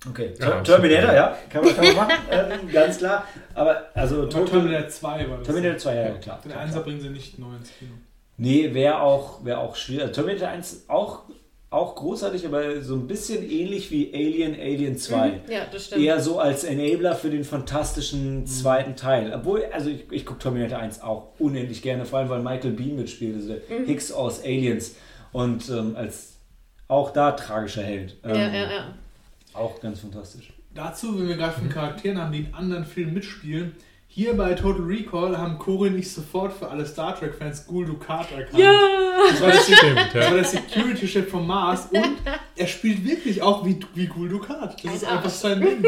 Okay, 0.10 0.34
Ja. 0.40 0.62
Terminator, 0.62 1.14
ja, 1.14 1.38
kann 1.50 1.64
man, 1.64 1.76
kann 1.76 1.86
man 1.86 1.96
machen, 1.96 2.14
ähm, 2.32 2.72
ganz 2.72 2.98
klar. 2.98 3.26
Aber 3.54 3.86
also 3.94 4.24
Aber 4.24 4.46
Terminator 4.46 4.88
2 4.88 5.30
war 5.30 5.38
das. 5.38 5.46
Terminator 5.48 5.78
2, 5.78 5.96
ja, 5.96 6.02
ja, 6.02 6.10
klar. 6.16 6.40
Den 6.44 6.52
klar, 6.52 6.62
Einser 6.64 6.74
klar. 6.74 6.84
bringen 6.86 7.02
sie 7.02 7.10
nicht 7.10 7.38
neu 7.38 7.56
ins 7.56 7.70
Kino. 7.78 7.92
Nee, 8.38 8.74
wäre 8.74 9.00
auch, 9.02 9.46
wär 9.46 9.60
auch 9.60 9.76
schwierig. 9.76 10.02
Also 10.04 10.14
Terminator 10.16 10.48
1 10.48 10.86
auch, 10.88 11.20
auch 11.70 11.96
großartig, 11.96 12.48
aber 12.48 12.82
so 12.82 12.96
ein 12.96 13.06
bisschen 13.06 13.48
ähnlich 13.48 13.92
wie 13.92 14.12
Alien, 14.12 14.56
Alien 14.60 14.98
2. 14.98 15.28
Mhm. 15.28 15.34
Ja, 15.48 15.60
das 15.72 15.86
stimmt. 15.86 16.02
Eher 16.04 16.20
so 16.20 16.40
als 16.40 16.64
Enabler 16.64 17.14
für 17.16 17.30
den 17.30 17.44
fantastischen 17.44 18.48
zweiten 18.48 18.96
Teil. 18.96 19.32
Obwohl, 19.36 19.66
also 19.72 19.92
ich, 19.92 20.06
ich 20.12 20.26
gucke 20.26 20.40
Terminator 20.40 20.80
1 20.80 21.04
auch 21.04 21.28
unendlich 21.38 21.84
gerne, 21.84 22.06
vor 22.06 22.18
allem 22.20 22.30
weil 22.30 22.42
Michael 22.42 22.72
Bean 22.72 22.96
mitspielt, 22.96 23.36
also 23.36 23.54
der 23.54 23.78
Mhm. 23.80 23.86
Hicks 23.86 24.12
aus 24.12 24.44
Aliens. 24.44 24.96
Und 25.32 25.70
ähm, 25.70 25.96
als 25.96 26.38
auch 26.88 27.12
da 27.12 27.34
tragischer 27.34 27.84
Held. 27.84 28.18
Ähm, 28.24 28.32
Ja, 28.36 28.48
ja, 28.48 28.64
ja. 28.72 28.94
Auch 29.54 29.80
ganz 29.80 30.00
fantastisch. 30.00 30.54
Dazu, 30.74 31.20
wenn 31.20 31.28
wir 31.28 31.36
gerade 31.36 31.54
von 31.54 31.70
Charakteren 31.70 32.18
haben, 32.18 32.32
die 32.32 32.40
in 32.40 32.54
anderen 32.54 32.86
Filmen 32.86 33.14
mitspielen, 33.14 33.76
hier 34.14 34.36
bei 34.36 34.54
Total 34.56 34.82
Recall 34.82 35.38
haben 35.38 35.58
Corey 35.58 35.90
nicht 35.90 36.12
sofort 36.12 36.52
für 36.52 36.68
alle 36.68 36.86
Star 36.86 37.18
Trek-Fans 37.18 37.66
Gul 37.66 37.86
Dukat 37.86 38.30
erkannt. 38.34 38.60
Ja! 38.60 38.78
Das 39.30 39.42
war 39.42 39.50
das 39.52 39.70
ja. 39.70 40.22
war 40.22 40.36
der 40.36 40.44
Security-Chef 40.44 41.30
vom 41.30 41.48
Mars 41.48 41.88
und 41.92 42.18
er 42.58 42.68
spielt 42.68 43.06
wirklich 43.06 43.42
auch 43.42 43.66
wie, 43.66 43.80
wie 43.96 44.08
Gul 44.08 44.28
Dukat. 44.28 44.84
Das 44.84 44.96
ist 44.96 45.06
Ein 45.06 45.18
einfach 45.18 45.30
sein 45.30 45.62
Ding. 45.62 45.86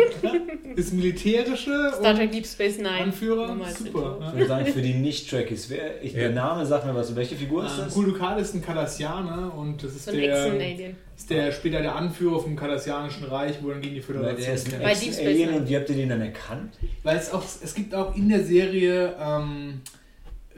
Das 0.76 0.93
militärische 0.93 1.91
Star 1.95 2.16
Trek 2.16 2.32
Deep 2.32 2.45
Space 2.45 2.78
Nine. 2.78 2.91
Anführer, 2.91 3.57
super. 3.76 4.18
Intro. 4.18 4.28
Ich 4.28 4.34
würde 4.34 4.47
sagen, 4.47 4.66
für 4.68 4.82
die 4.82 4.93
Nicht-Trekkies, 4.93 5.68
der. 5.68 6.30
Name 6.30 6.66
sagt 6.66 6.86
mir 6.86 6.95
was. 6.95 7.14
Welche 7.14 7.36
Figur 7.36 7.66
ist 7.66 7.78
das? 7.78 7.93
Gul 7.93 8.05
Dukat 8.05 8.39
ist 8.39 8.53
ein 8.53 8.61
Kardassianer 8.61 9.53
und 9.53 9.84
das 9.84 9.95
ist 9.95 10.05
So 10.05 10.11
ein 10.11 10.18
der, 10.18 10.45
Echsen-Alien. 10.45 10.95
Ist 11.16 11.30
der 11.30 11.51
später 11.51 11.82
der 11.82 11.95
Anführer 11.95 12.39
vom 12.39 12.55
Kardassianischen 12.55 13.26
Reich, 13.26 13.57
wo 13.61 13.70
dann 13.70 13.82
gegen 13.82 13.95
die 13.95 14.01
Föderation 14.01 14.43
der 14.45 14.53
ist 14.55 14.74
ein 14.74 14.82
Bei. 14.82 14.93
Deep 14.93 15.14
Space 15.14 15.47
und 15.55 15.70
wie 15.70 15.76
habt 15.78 15.89
ihr 15.89 15.95
den 15.95 16.09
dann 16.09 16.22
erkannt? 16.22 16.78
Weil 17.03 17.18
es 17.18 17.32
auch, 17.32 17.43
es 17.43 17.74
gibt 17.76 17.93
auch 17.93 18.16
in 18.16 18.30
der 18.30 18.43
Serie 18.43 19.16
ähm, 19.20 19.82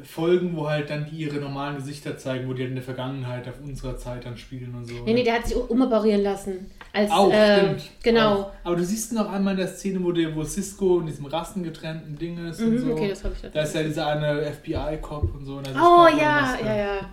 Folgen, 0.03 0.55
wo 0.57 0.67
halt 0.69 0.89
dann 0.89 1.05
die 1.09 1.15
ihre 1.17 1.37
normalen 1.37 1.77
Gesichter 1.77 2.17
zeigen, 2.17 2.49
wo 2.49 2.53
die 2.53 2.61
halt 2.63 2.69
in 2.71 2.75
der 2.75 2.83
Vergangenheit 2.83 3.47
auf 3.47 3.55
unserer 3.63 3.95
Zeit 3.97 4.25
dann 4.25 4.35
spielen 4.37 4.75
und 4.75 4.85
so. 4.85 4.93
Nee, 5.05 5.13
nee, 5.13 5.23
der 5.23 5.35
hat 5.35 5.47
sich 5.47 5.55
umoperieren 5.55 6.21
lassen. 6.21 6.69
Als, 6.91 7.09
auch, 7.11 7.31
äh, 7.31 7.57
stimmt. 7.59 7.83
Genau. 8.03 8.33
Auch. 8.35 8.51
Aber 8.65 8.75
du 8.75 8.83
siehst 8.83 9.13
noch 9.13 9.31
einmal 9.31 9.53
in 9.53 9.59
der 9.59 9.67
Szene, 9.69 10.03
wo, 10.03 10.11
der, 10.11 10.35
wo 10.35 10.43
Cisco 10.43 10.99
in 10.99 11.07
diesem 11.07 11.25
rassengetrennten 11.25 12.17
Ding 12.17 12.45
ist 12.45 12.59
und 12.61 12.71
Mhm, 12.73 12.77
so. 12.79 12.91
okay, 12.93 13.07
das 13.09 13.23
habe 13.23 13.35
ich 13.41 13.51
da 13.51 13.61
ist 13.61 13.75
ja 13.75 13.83
dieser 13.83 14.07
eine 14.07 14.41
FBI-Cop 14.51 15.33
und 15.35 15.45
so. 15.45 15.55
und 15.57 15.67
Oh 15.75 16.07
ja, 16.07 16.57
ja, 16.63 16.75
ja. 16.75 17.09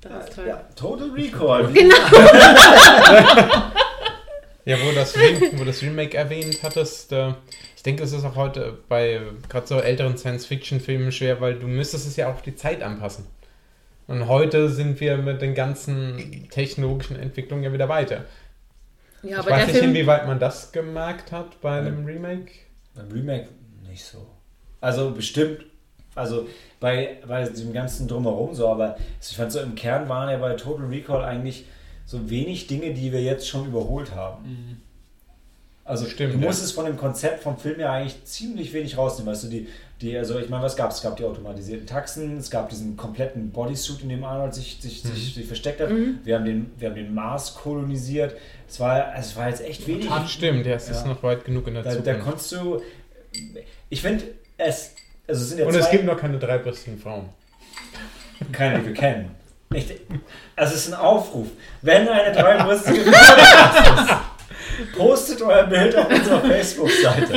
Das 0.00 0.28
ist 0.28 0.34
toll. 0.36 0.46
Ja, 0.48 0.64
Total 0.76 1.10
Recall. 1.10 1.68
Genau. 1.72 1.96
Ja, 4.66 4.76
wo 4.84 4.92
das, 4.92 5.14
wo 5.54 5.64
das 5.64 5.82
Remake 5.82 6.16
erwähnt 6.16 6.58
hattest, 6.62 7.12
äh, 7.12 7.32
ich 7.76 7.82
denke, 7.82 8.02
es 8.02 8.12
ist 8.12 8.24
auch 8.24 8.36
heute 8.36 8.78
bei 8.88 9.20
gerade 9.48 9.66
so 9.66 9.80
älteren 9.80 10.18
Science-Fiction-Filmen 10.18 11.12
schwer, 11.12 11.40
weil 11.40 11.58
du 11.58 11.66
müsstest 11.66 12.06
es 12.06 12.16
ja 12.16 12.28
auch 12.28 12.34
auf 12.34 12.42
die 12.42 12.54
Zeit 12.54 12.82
anpassen. 12.82 13.24
Und 14.06 14.28
heute 14.28 14.68
sind 14.68 15.00
wir 15.00 15.16
mit 15.16 15.40
den 15.40 15.54
ganzen 15.54 16.48
technologischen 16.50 17.18
Entwicklungen 17.18 17.64
ja 17.64 17.72
wieder 17.72 17.88
weiter. 17.88 18.26
Ja, 19.22 19.30
ich 19.30 19.38
aber 19.38 19.50
weiß 19.50 19.66
nicht, 19.68 19.78
Film. 19.78 19.90
inwieweit 19.90 20.26
man 20.26 20.38
das 20.38 20.72
gemerkt 20.72 21.32
hat 21.32 21.60
bei 21.62 21.78
einem 21.78 22.04
Remake. 22.04 22.52
Beim 22.94 23.10
Remake 23.10 23.48
nicht 23.88 24.04
so. 24.04 24.26
Also 24.80 25.10
bestimmt, 25.12 25.64
also 26.14 26.48
bei, 26.80 27.18
bei 27.28 27.44
dem 27.44 27.72
ganzen 27.72 28.08
Drumherum 28.08 28.54
so, 28.54 28.68
aber 28.68 28.96
ich 29.20 29.36
fand 29.36 29.52
so 29.52 29.60
im 29.60 29.74
Kern 29.74 30.08
waren 30.08 30.30
ja 30.30 30.38
bei 30.38 30.54
Total 30.54 30.86
Recall 30.86 31.22
eigentlich 31.24 31.66
so 32.06 32.28
wenig 32.30 32.66
Dinge, 32.66 32.92
die 32.94 33.12
wir 33.12 33.22
jetzt 33.22 33.46
schon 33.46 33.66
überholt 33.66 34.14
haben. 34.14 34.44
Mhm. 34.48 34.76
Also 35.84 36.06
Stimmt, 36.06 36.34
du 36.34 36.38
ja. 36.38 36.46
musstest 36.46 36.72
von 36.74 36.84
dem 36.84 36.96
Konzept 36.96 37.42
vom 37.42 37.58
Film 37.58 37.80
ja 37.80 37.92
eigentlich 37.92 38.24
ziemlich 38.24 38.72
wenig 38.72 38.96
rausnehmen. 38.96 39.32
Weißt 39.32 39.44
du, 39.44 39.48
die, 39.48 39.66
die, 40.00 40.16
also 40.16 40.38
ich 40.38 40.48
meine, 40.48 40.62
was 40.62 40.76
gab 40.76 40.90
es? 40.90 40.98
Es 40.98 41.02
gab 41.02 41.16
die 41.16 41.24
automatisierten 41.24 41.86
Taxen, 41.86 42.36
es 42.38 42.48
gab 42.50 42.68
diesen 42.68 42.96
kompletten 42.96 43.50
Bodysuit, 43.50 44.02
in 44.02 44.08
dem 44.08 44.22
Arnold 44.22 44.54
sich, 44.54 44.78
sich, 44.80 45.02
sich, 45.02 45.34
sich 45.34 45.46
versteckt 45.46 45.80
hat. 45.80 45.90
Mhm. 45.90 46.20
Wir, 46.22 46.36
haben 46.36 46.44
den, 46.44 46.70
wir 46.78 46.88
haben 46.90 46.94
den 46.96 47.12
Mars 47.12 47.54
kolonisiert. 47.56 48.36
Es 48.68 48.78
war, 48.78 49.06
also 49.06 49.30
es 49.30 49.36
war 49.36 49.48
jetzt 49.48 49.62
echt 49.62 49.86
wenig. 49.88 50.06
Ach, 50.08 50.28
stimmt, 50.28 50.64
ja, 50.64 50.74
es 50.74 50.88
ist 50.88 51.02
Ja. 51.02 51.08
noch 51.08 51.22
weit 51.24 51.44
genug 51.44 51.66
in 51.66 51.74
der 51.74 51.82
Da, 51.82 51.90
da 51.90 51.96
Zukunft. 51.96 52.20
konntest 52.24 52.52
du. 52.52 52.80
Ich 53.88 54.00
finde, 54.02 54.24
es. 54.58 54.94
Also 55.30 55.44
es 55.44 55.58
ja 55.58 55.64
Und 55.64 55.76
es 55.76 55.88
gibt 55.90 56.04
noch 56.04 56.18
keine 56.18 56.38
dreibrüstigen 56.38 56.98
Frauen. 56.98 57.28
keine, 58.50 58.80
die 58.80 58.86
wir 58.86 58.94
kennen. 58.94 59.30
Nicht, 59.70 59.92
also 60.56 60.74
es 60.74 60.86
ist 60.88 60.92
ein 60.92 60.98
Aufruf. 60.98 61.46
Wenn 61.82 62.08
eine 62.08 62.34
dreibrüstige 62.34 63.02
Frau 63.12 64.02
ist, 64.02 64.96
postet 64.96 65.42
euer 65.42 65.62
Bild 65.64 65.94
auf 65.96 66.10
unserer 66.10 66.40
Facebook-Seite. 66.40 67.34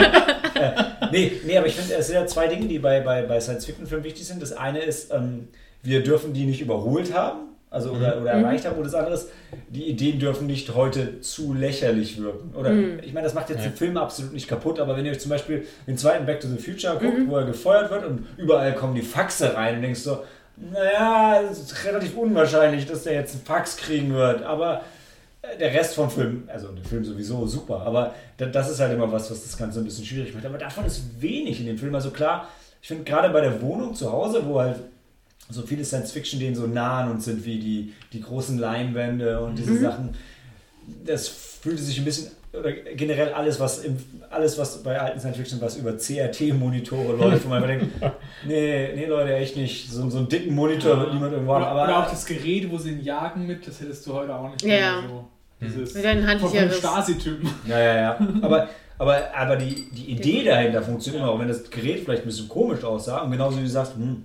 Äh, 0.56 0.84
nee, 1.12 1.34
nee, 1.46 1.56
aber 1.56 1.68
ich 1.68 1.76
finde, 1.76 1.94
es 1.94 2.08
sind 2.08 2.16
ja 2.16 2.26
zwei 2.26 2.48
Dinge, 2.48 2.68
die 2.68 2.80
bei, 2.80 3.02
bei, 3.02 3.22
bei 3.22 3.40
Science-Fiction-Filmen 3.40 4.04
wichtig 4.04 4.26
sind. 4.26 4.42
Das 4.42 4.54
eine 4.54 4.80
ist, 4.80 5.14
ähm, 5.14 5.50
wir 5.84 6.02
dürfen 6.02 6.34
die 6.34 6.46
nicht 6.46 6.62
überholt 6.62 7.14
haben. 7.14 7.53
Also 7.74 7.92
oder, 7.92 8.22
oder 8.22 8.32
erreicht 8.32 8.66
haben. 8.66 8.78
Und 8.78 8.84
das 8.86 8.94
andere 8.94 9.16
ist, 9.16 9.30
die 9.70 9.90
Ideen 9.90 10.20
dürfen 10.20 10.46
nicht 10.48 10.74
heute 10.76 11.20
zu 11.22 11.54
lächerlich 11.54 12.22
wirken. 12.22 12.54
Oder 12.56 12.72
ich 13.04 13.12
meine, 13.14 13.26
das 13.26 13.34
macht 13.34 13.50
jetzt 13.50 13.64
Ja. 13.64 13.70
den 13.70 13.76
Film 13.76 13.98
absolut 13.98 14.32
nicht 14.32 14.48
kaputt, 14.48 14.80
aber 14.80 14.96
wenn 14.96 15.06
ihr 15.06 15.12
euch 15.12 15.20
zum 15.20 15.30
Beispiel 15.32 15.66
den 15.88 15.98
zweiten 15.98 16.26
Back 16.26 16.40
to 16.40 16.48
the 16.48 16.58
Future 16.58 16.98
guckt, 17.00 17.28
wo 17.28 17.36
er 17.38 17.46
gefeuert 17.46 17.90
wird 17.92 18.06
und 18.06 18.26
überall 18.38 18.74
kommen 18.76 18.94
die 18.96 19.02
Faxe 19.02 19.56
rein 19.56 19.78
und 19.78 19.82
denkst 19.82 20.02
so, 20.02 20.20
naja, 20.72 21.42
es 21.50 21.60
ist 21.60 21.86
relativ 21.86 22.16
unwahrscheinlich, 22.16 22.86
dass 22.86 23.04
der 23.04 23.14
jetzt 23.14 23.34
einen 23.36 23.44
Fax 23.44 23.76
kriegen 23.76 24.14
wird. 24.14 24.44
Aber 24.44 24.82
äh, 25.42 25.58
der 25.58 25.74
Rest 25.74 25.96
vom 25.96 26.12
Film, 26.12 26.44
also 26.48 26.68
der 26.68 26.84
Film 26.86 27.04
sowieso 27.04 27.46
super, 27.48 27.82
aber 27.82 28.14
da- 28.38 28.46
das 28.46 28.70
ist 28.70 28.80
halt 28.80 28.94
immer 28.94 29.12
was, 29.12 29.32
was 29.32 29.44
das 29.44 29.58
Ganze 29.58 29.80
ein 29.80 29.86
bisschen 29.86 30.06
schwierig 30.06 30.34
macht. 30.34 30.46
Aber 30.46 30.60
davon 30.60 30.86
ist 30.86 31.02
wenig 31.20 31.60
in 31.60 31.66
dem 31.66 31.78
Film. 31.80 31.96
Also 31.96 32.12
klar, 32.12 32.48
ich 32.84 32.88
finde 32.88 33.04
gerade 33.04 33.30
bei 33.30 33.42
der 33.42 33.60
Wohnung 33.64 33.96
zu 33.96 34.12
Hause, 34.12 34.44
wo 34.46 34.60
halt 34.60 34.76
so 35.54 35.62
viele 35.64 35.86
Science-Fiction 35.86 36.40
denen 36.40 36.56
so 36.56 36.68
nah 36.68 37.00
an 37.02 37.12
uns 37.12 37.26
sind, 37.26 37.46
wie 37.46 37.60
die, 37.60 37.94
die 38.12 38.22
großen 38.22 38.58
Leinwände 38.58 39.40
und 39.40 39.58
diese 39.58 39.80
Sachen, 39.80 40.16
das 41.06 41.28
fühlte 41.28 41.82
sich 41.82 41.98
ein 42.00 42.06
bisschen, 42.06 42.32
oder 42.52 42.72
generell 42.72 43.34
alles, 43.34 43.60
was 43.60 43.80
im, 43.80 43.98
alles, 44.30 44.58
was 44.58 44.84
bei 44.84 45.00
alten 45.00 45.20
Science-Fiction, 45.20 45.60
was 45.62 45.78
über 45.78 45.98
CRT-Monitore 45.98 47.14
läuft, 47.18 47.46
wo 47.46 47.50
man 47.50 47.66
denkt, 47.66 47.86
nee, 48.48 48.90
nee, 48.96 49.06
Leute, 49.06 49.34
echt 49.36 49.56
nicht. 49.56 49.90
So, 49.90 50.10
so 50.10 50.18
einen 50.20 50.30
dicken 50.30 50.54
Monitor 50.54 51.00
wird 51.00 51.14
niemand 51.14 51.34
irgendwo 51.34 51.54
haben. 51.54 51.64
Oder, 51.64 51.72
Aber 51.72 51.84
oder 51.86 51.98
auch 52.06 52.10
das 52.10 52.26
Gerät, 52.26 52.70
wo 52.70 52.78
sie 52.78 52.92
ihn 52.92 53.04
jagen 53.04 53.48
mit, 53.48 53.66
das 53.68 53.80
hättest 53.82 54.06
du 54.06 54.14
heute 54.14 54.36
auch 54.36 54.50
nicht 54.52 54.62
Ja. 54.64 55.02
mehr 55.02 55.10
so. 55.10 55.28
Dieses 55.62 55.94
Mit 55.94 56.04
deinen 56.04 56.20
von 56.28 56.28
dem 56.38 56.42
handlicheres. 56.42 56.78
Stasi-Typen. 56.80 57.50
Ja, 57.68 57.80
ja, 57.80 57.96
ja. 57.96 58.28
Aber, 58.42 58.68
aber, 59.00 59.18
aber 59.36 59.56
die, 59.56 59.90
die 59.92 60.12
Idee 60.12 60.44
dahinter 60.44 60.82
funktioniert 60.84 61.24
immer, 61.24 61.32
auch 61.32 61.40
wenn 61.40 61.48
das 61.48 61.70
Gerät 61.70 62.02
vielleicht 62.04 62.24
ein 62.24 62.28
bisschen 62.28 62.48
komisch 62.50 62.84
aussah. 62.84 63.22
Und 63.22 63.32
genauso 63.32 63.58
wie 63.58 63.62
du 63.64 63.70
sagst, 63.70 63.96
hm, 63.96 64.24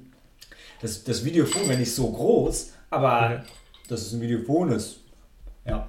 das, 0.81 1.05
das 1.05 1.25
Videophon 1.25 1.69
wäre 1.69 1.79
nicht 1.79 1.95
so 1.95 2.11
groß, 2.11 2.73
aber 2.91 3.31
Ja. 3.33 3.45
dass 3.89 4.03
es 4.03 4.13
ein 4.13 4.21
Videophon 4.21 4.73
ist. 4.73 5.01
Ja. 5.67 5.89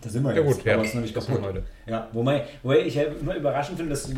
Da 0.00 0.08
sind 0.08 0.22
wir 0.22 0.32
Ja 0.32 0.42
jetzt, 0.42 0.56
gut, 0.58 0.64
ja, 0.64 0.74
aber 0.74 0.84
ist 0.84 0.94
noch 0.94 1.02
nicht 1.02 1.12
kaputt. 1.14 1.42
heute. 1.42 1.64
Ja, 1.84 2.08
wobei, 2.12 2.46
wobei 2.62 2.86
ich 2.86 2.94
ja 2.94 3.02
immer 3.02 3.34
überraschend 3.34 3.78
finde, 3.78 3.90
dass 3.90 4.08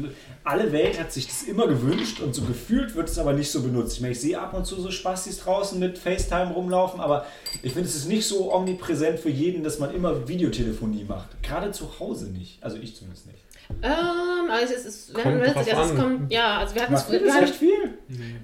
alle 0.45 0.71
Welt 0.73 1.01
hat 1.01 1.11
sich 1.11 1.27
das 1.27 1.45
immer 1.45 1.67
gewünscht 1.67 2.21
und 2.21 2.35
so 2.35 2.43
gefühlt 2.43 2.95
wird 2.95 3.09
es 3.09 3.17
aber 3.19 3.33
nicht 3.33 3.51
so 3.51 3.63
benutzt. 3.63 3.95
Ich 3.95 4.03
meine, 4.03 4.13
ich 4.13 4.21
sehe 4.21 4.39
ab 4.39 4.53
und 4.53 4.67
zu 4.67 4.79
so 4.79 4.91
Spastis 4.91 5.39
draußen 5.39 5.79
mit 5.79 5.97
FaceTime 5.97 6.53
rumlaufen, 6.53 7.01
aber 7.01 7.25
ich 7.63 7.73
finde, 7.73 7.89
es 7.89 7.95
ist 7.97 8.09
nicht 8.09 8.27
so 8.27 8.53
omnipräsent 8.55 9.21
für 9.21 9.31
jeden, 9.31 9.65
dass 9.65 9.79
man 9.79 9.95
immer 9.95 10.29
Videotelefonie 10.29 11.05
macht. 11.05 11.43
Gerade 11.43 11.73
zu 11.73 11.99
Hause 11.99 12.27
nicht. 12.27 12.63
Also 12.63 12.77
ich 12.77 12.95
zumindest 12.95 13.27
nicht. 13.29 13.39
Ähm, 13.83 14.51
also 14.51 14.75
es 14.75 14.85
ist, 14.85 15.15
wenn 15.17 15.23
Kommt 15.23 15.47
drauf 15.55 15.67
das 15.69 15.91
an. 15.91 15.97
kommt, 15.97 16.33
ja, 16.33 16.59
also 16.59 16.75
wir 16.75 16.83
hatten 16.83 16.95
es 16.95 17.11
wir 17.11 17.21
das 17.21 17.33
hatten- 17.35 17.45
echt 17.45 17.55
viel? 17.55 17.95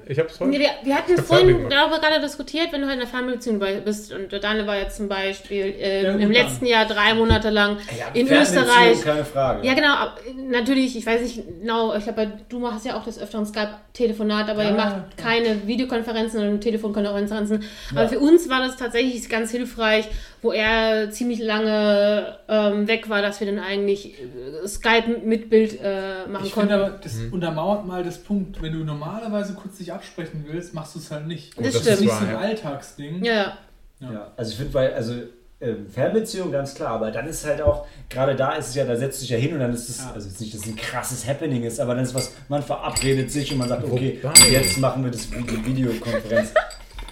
Ich 0.08 0.18
hab's 0.18 0.38
Nee, 0.40 0.46
heute. 0.46 0.58
wir, 0.60 0.68
wir 0.84 0.94
hatten 0.94 1.16
vorhin 1.18 1.68
darüber 1.68 1.98
gerade 1.98 2.20
diskutiert, 2.20 2.68
wenn 2.72 2.80
du 2.80 2.86
halt 2.86 2.94
in 2.94 3.00
der 3.00 3.08
Fernbeziehung 3.08 3.60
bist 3.84 4.12
und 4.12 4.30
der 4.30 4.38
Daniel 4.38 4.66
war 4.66 4.76
jetzt 4.78 4.96
zum 4.96 5.08
Beispiel 5.08 5.74
äh, 5.78 6.04
Ja, 6.04 6.12
im 6.12 6.20
dann. 6.20 6.32
letzten 6.32 6.66
Jahr 6.66 6.86
drei 6.86 7.12
Monate 7.14 7.50
lang 7.50 7.76
Ja, 7.98 8.06
in 8.14 8.28
Österreich. 8.30 9.02
Keine 9.02 9.24
Frage. 9.24 9.66
Ja, 9.66 9.74
genau, 9.74 9.94
äh, 10.26 10.50
natürlich, 10.50 10.96
ich 10.96 11.04
weiß 11.04 11.20
nicht 11.22 11.42
genau, 11.60 11.94
ich 11.94 12.04
glaube, 12.04 12.32
du 12.48 12.58
machst 12.60 12.86
ja 12.86 12.96
auch 12.96 13.04
das 13.04 13.18
öfteren 13.18 13.44
Skype-Telefonat, 13.44 14.48
aber 14.48 14.62
Ja, 14.62 14.70
ihr 14.70 14.76
macht 14.76 15.16
keine 15.16 15.66
Videokonferenzen 15.66 16.40
oder 16.48 16.60
Telefonkonferenzen. 16.60 17.62
Ja. 17.94 18.00
Aber 18.00 18.08
für 18.08 18.20
uns 18.20 18.48
war 18.48 18.60
das 18.60 18.76
tatsächlich 18.76 19.28
ganz 19.28 19.50
hilfreich, 19.50 20.08
wo 20.46 20.52
er 20.52 21.10
ziemlich 21.10 21.40
lange 21.40 22.38
ähm, 22.48 22.86
weg 22.88 23.08
war, 23.08 23.20
dass 23.22 23.40
wir 23.40 23.46
dann 23.46 23.58
eigentlich 23.58 24.14
äh, 24.20 24.66
Skype 24.66 25.20
mit 25.24 25.50
Bild 25.50 25.78
äh, 25.82 26.26
machen 26.28 26.46
Ich 26.46 26.52
konnten. 26.52 26.70
finde 26.70 26.84
aber, 26.86 26.98
das 27.02 27.16
untermauert 27.30 27.86
mal 27.86 28.02
das 28.04 28.18
Punkt, 28.18 28.62
wenn 28.62 28.72
du 28.72 28.78
normalerweise 28.84 29.54
kurz 29.54 29.78
dich 29.78 29.92
absprechen 29.92 30.44
willst, 30.48 30.72
machst 30.74 30.94
du 30.94 30.98
es 31.00 31.10
halt 31.10 31.26
nicht. 31.26 31.56
Das 31.58 31.72
das 31.72 31.82
stimmt. 31.82 31.94
ist 31.94 32.00
nicht 32.02 32.12
so 32.14 32.24
ein 32.24 32.30
ja. 32.30 32.38
Alltagsding. 32.38 33.24
ja, 33.24 33.34
ja. 33.34 34.12
Ja, 34.12 34.30
also 34.36 34.50
ich 34.52 34.56
finde, 34.58 34.74
weil, 34.74 34.92
also 34.94 35.14
ähm, 35.58 35.86
Fernbeziehung 35.88 36.52
ganz 36.52 36.74
klar, 36.74 36.90
aber 36.90 37.10
dann 37.10 37.26
ist 37.26 37.46
halt 37.46 37.62
auch, 37.62 37.86
gerade 38.10 38.36
da 38.36 38.52
ist 38.56 38.68
es 38.68 38.74
ja, 38.74 38.84
da 38.84 38.94
setzt 38.94 39.20
sich 39.20 39.30
ja 39.30 39.38
hin 39.38 39.54
und 39.54 39.60
dann 39.60 39.72
ist 39.72 39.88
es, 39.88 39.98
Ja. 40.00 40.12
also 40.14 40.28
jetzt 40.28 40.38
nicht, 40.40 40.52
dass 40.52 40.60
es 40.60 40.66
ein 40.68 40.76
krasses 40.76 41.26
Happening 41.26 41.62
ist, 41.64 41.80
aber 41.80 41.94
dann 41.94 42.04
ist 42.04 42.14
was, 42.14 42.32
man 42.50 42.62
verabredet 42.62 43.30
sich 43.32 43.50
und 43.52 43.58
man 43.58 43.68
sagt, 43.70 43.84
okay, 43.84 44.18
Wobei- 44.22 44.50
jetzt 44.50 44.78
machen 44.78 45.02
wir 45.02 45.10
das 45.10 45.28
die 45.30 45.64
Videokonferenz. 45.66 46.52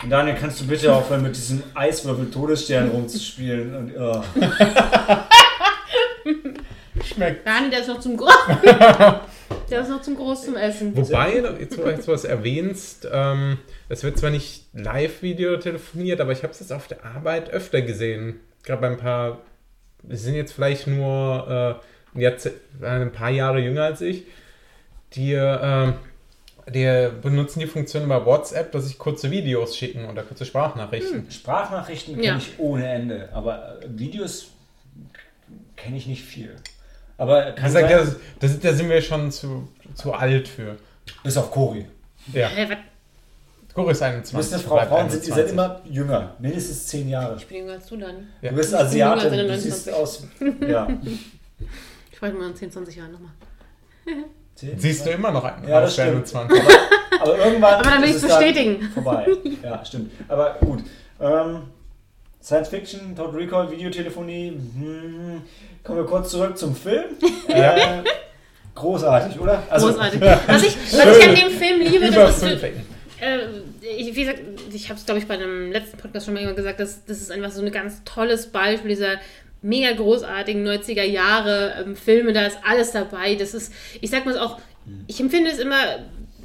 Und 0.02 0.10
Daniel, 0.10 0.36
kannst 0.38 0.60
du 0.60 0.66
bitte 0.66 0.92
aufhören, 0.92 1.22
mit 1.22 1.34
diesem 1.36 1.62
Eiswürfel-Todesstern 1.74 2.90
rumzuspielen? 2.90 3.74
Und, 3.74 3.96
oh. 3.96 4.22
Schmeckt. 7.04 7.46
Daniel, 7.46 7.70
der 7.70 7.80
ist 7.80 7.88
noch 7.88 8.00
zum 8.00 8.16
Groß. 8.16 8.32
der 9.70 9.80
ist 9.80 9.88
noch 9.88 10.02
zum 10.02 10.16
Groß 10.16 10.44
zum 10.44 10.56
Essen. 10.56 10.96
Wobei, 10.96 11.42
jetzt, 11.58 11.78
wo 11.78 11.82
du 11.82 12.06
was 12.08 12.24
erwähnst, 12.24 13.08
ähm, 13.10 13.58
es 13.88 14.02
wird 14.02 14.18
zwar 14.18 14.30
nicht 14.30 14.66
Live-Video 14.72 15.56
telefoniert, 15.58 16.20
aber 16.20 16.32
ich 16.32 16.42
habe 16.42 16.52
es 16.52 16.60
jetzt 16.60 16.72
auf 16.72 16.86
der 16.86 17.04
Arbeit 17.04 17.50
öfter 17.50 17.82
gesehen. 17.82 18.40
Gerade 18.62 18.80
bei 18.80 18.88
ein 18.88 18.96
paar, 18.96 19.38
sie 20.08 20.16
sind 20.16 20.34
jetzt 20.34 20.52
vielleicht 20.52 20.86
nur 20.86 21.80
äh, 22.14 22.22
äh, 22.22 22.50
ein 22.82 23.12
paar 23.12 23.30
Jahre 23.30 23.60
jünger 23.60 23.84
als 23.84 24.00
ich, 24.00 24.24
die, 25.14 25.32
äh, 25.32 25.92
die 26.72 27.08
benutzen 27.22 27.60
die 27.60 27.66
Funktion 27.66 28.04
über 28.04 28.24
WhatsApp, 28.24 28.72
dass 28.72 28.86
sich 28.86 28.98
kurze 28.98 29.30
Videos 29.30 29.76
schicken 29.76 30.06
oder 30.08 30.22
kurze 30.22 30.44
Sprachnachrichten. 30.46 31.30
Sprachnachrichten 31.30 32.14
kenne 32.14 32.26
Ja. 32.26 32.36
ich 32.38 32.58
ohne 32.58 32.86
Ende, 32.88 33.28
aber 33.32 33.80
äh, 33.82 33.86
Videos 33.98 34.48
kenne 35.76 35.96
ich 35.96 36.06
nicht 36.06 36.22
viel. 36.24 36.56
Aber 37.18 37.52
kann 37.52 37.66
Ich 37.66 37.72
sag, 37.72 37.82
sein, 37.88 37.90
das, 37.90 38.16
das, 38.40 38.60
da 38.60 38.72
sind 38.72 38.88
wir 38.88 39.00
schon 39.02 39.30
zu, 39.30 39.68
zu 39.94 40.12
alt 40.12 40.48
für. 40.48 40.76
bis 41.22 41.36
auf 41.36 41.50
Cori. 41.50 41.86
Ja? 42.32 42.48
Gure 43.74 43.90
ist 43.90 44.02
21. 44.02 44.38
Wisst 44.38 44.52
ihr, 44.52 44.58
Frau, 44.60 44.74
bleibt 44.76 44.88
Frauen 44.88 45.10
sind, 45.10 45.26
ihr 45.26 45.34
seid 45.34 45.48
21. 45.50 45.52
immer 45.52 45.80
jünger, 45.84 46.34
mindestens 46.38 46.86
zehn 46.86 47.08
Jahre. 47.08 47.36
Ich 47.36 47.46
bin 47.46 47.58
jünger 47.58 47.72
als 47.72 47.86
du, 47.86 47.96
Dani. 47.96 48.18
Ja. 48.40 48.50
Du 48.50 48.56
bist 48.56 48.72
Ich 48.72 48.78
Asiatin, 48.78 49.30
du 49.30 49.36
29. 49.36 49.72
siehst 49.72 49.92
aus. 49.92 50.26
Ja. 50.66 50.88
Ich 52.10 52.18
frage 52.20 52.34
mal 52.38 52.48
in 52.50 52.56
10, 52.56 52.70
20 52.70 52.96
Jahren 52.96 53.12
nochmal. 53.12 53.32
Siehst 54.54 55.04
du 55.06 55.10
immer 55.10 55.30
noch 55.30 55.44
einen 55.44 55.68
Ja, 55.68 55.80
das 55.80 55.94
stimmt. 55.94 56.26
20. 56.26 56.62
Aber 57.20 57.38
irgendwann. 57.38 57.74
Aber 57.74 57.90
dann 57.90 58.02
will 58.02 58.10
ist 58.10 58.16
ich's 58.16 58.24
es 58.24 58.38
bestätigen. 58.38 58.90
Vorbei. 58.92 59.26
Ja, 59.62 59.84
stimmt. 59.84 60.12
Aber 60.28 60.56
gut. 60.60 60.80
Ähm, 61.20 61.62
Science 62.42 62.68
Fiction, 62.68 63.16
Total 63.16 63.34
Recall, 63.34 63.70
Videotelefonie. 63.70 64.50
Hm, 64.50 65.42
kommen 65.82 65.98
wir 65.98 66.06
kurz 66.06 66.30
zurück 66.30 66.58
zum 66.58 66.76
Film. 66.76 67.04
Ja. 67.48 67.76
Äh, 67.76 68.04
großartig, 68.74 69.40
oder? 69.40 69.62
Also, 69.70 69.88
Großartig. 69.88 70.20
Was 70.46 70.62
ich, 70.62 70.76
was 70.92 71.18
ich 71.18 71.28
an 71.28 71.34
dem 71.34 71.50
Film 71.50 71.80
liebe, 71.80 72.06
Über 72.08 72.16
das 72.16 72.42
ist, 72.42 72.62
äh, 73.20 73.38
ich, 73.80 74.14
wie 74.14 74.20
gesagt, 74.24 74.40
ich 74.72 74.88
habe 74.88 74.98
es, 74.98 75.06
glaube 75.06 75.20
ich, 75.20 75.26
bei 75.26 75.34
einem 75.34 75.72
letzten 75.72 75.96
Podcast 75.96 76.26
schon 76.26 76.34
mal 76.34 76.40
irgendwann 76.40 76.56
gesagt, 76.56 76.80
dass 76.80 77.04
das 77.04 77.20
ist 77.20 77.30
einfach 77.30 77.50
so 77.50 77.62
ein 77.62 77.72
ganz 77.72 78.02
tolles 78.04 78.48
Beispiel 78.48 78.90
dieser 78.90 79.16
mega 79.64 79.92
großartigen 79.92 80.66
90er 80.66 81.02
Jahre 81.02 81.74
ähm, 81.80 81.96
Filme, 81.96 82.32
da 82.32 82.46
ist 82.46 82.58
alles 82.68 82.92
dabei. 82.92 83.34
Das 83.34 83.54
ist, 83.54 83.72
ich 84.00 84.10
sag 84.10 84.26
mal 84.26 84.38
auch, 84.38 84.60
ich 85.06 85.18
empfinde 85.18 85.50
es 85.50 85.58
immer, 85.58 85.76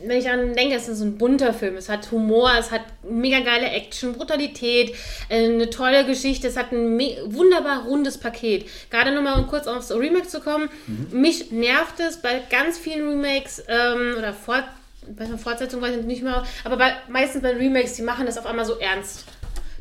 wenn 0.05 0.17
ich 0.17 0.23
daran 0.23 0.53
denke, 0.53 0.75
es 0.75 0.87
ist 0.87 0.99
so 0.99 1.05
ein 1.05 1.17
bunter 1.17 1.53
Film. 1.53 1.75
Es 1.75 1.89
hat 1.89 2.09
Humor, 2.11 2.51
es 2.57 2.71
hat 2.71 2.81
mega 3.09 3.41
geile 3.41 3.69
Action, 3.69 4.13
Brutalität, 4.13 4.95
äh, 5.27 5.43
eine 5.43 5.69
tolle 5.69 6.05
Geschichte, 6.05 6.47
es 6.47 6.57
hat 6.57 6.71
ein 6.71 6.97
wunderbar 7.25 7.85
rundes 7.85 8.17
Paket. 8.17 8.65
Gerade 8.89 9.13
nochmal, 9.13 9.37
um 9.39 9.47
kurz 9.47 9.67
aufs 9.67 9.91
Remake 9.91 10.27
zu 10.27 10.39
kommen, 10.39 10.69
mich 11.11 11.51
nervt 11.51 11.99
es 11.99 12.21
bei 12.21 12.41
ganz 12.49 12.77
vielen 12.77 13.07
Remakes 13.09 13.63
ähm, 13.67 14.15
oder 14.17 14.33
Fort 14.33 14.65
bei 15.17 15.25
einer 15.25 15.39
Fortsetzung 15.39 15.81
weiß 15.81 15.95
ich 15.97 16.05
nicht 16.05 16.21
mehr, 16.21 16.43
aber 16.63 16.77
bei, 16.77 16.93
meistens 17.07 17.41
bei 17.41 17.53
Remakes, 17.53 17.95
die 17.95 18.03
machen 18.03 18.27
das 18.27 18.37
auf 18.37 18.45
einmal 18.45 18.65
so 18.65 18.77
ernst. 18.77 19.25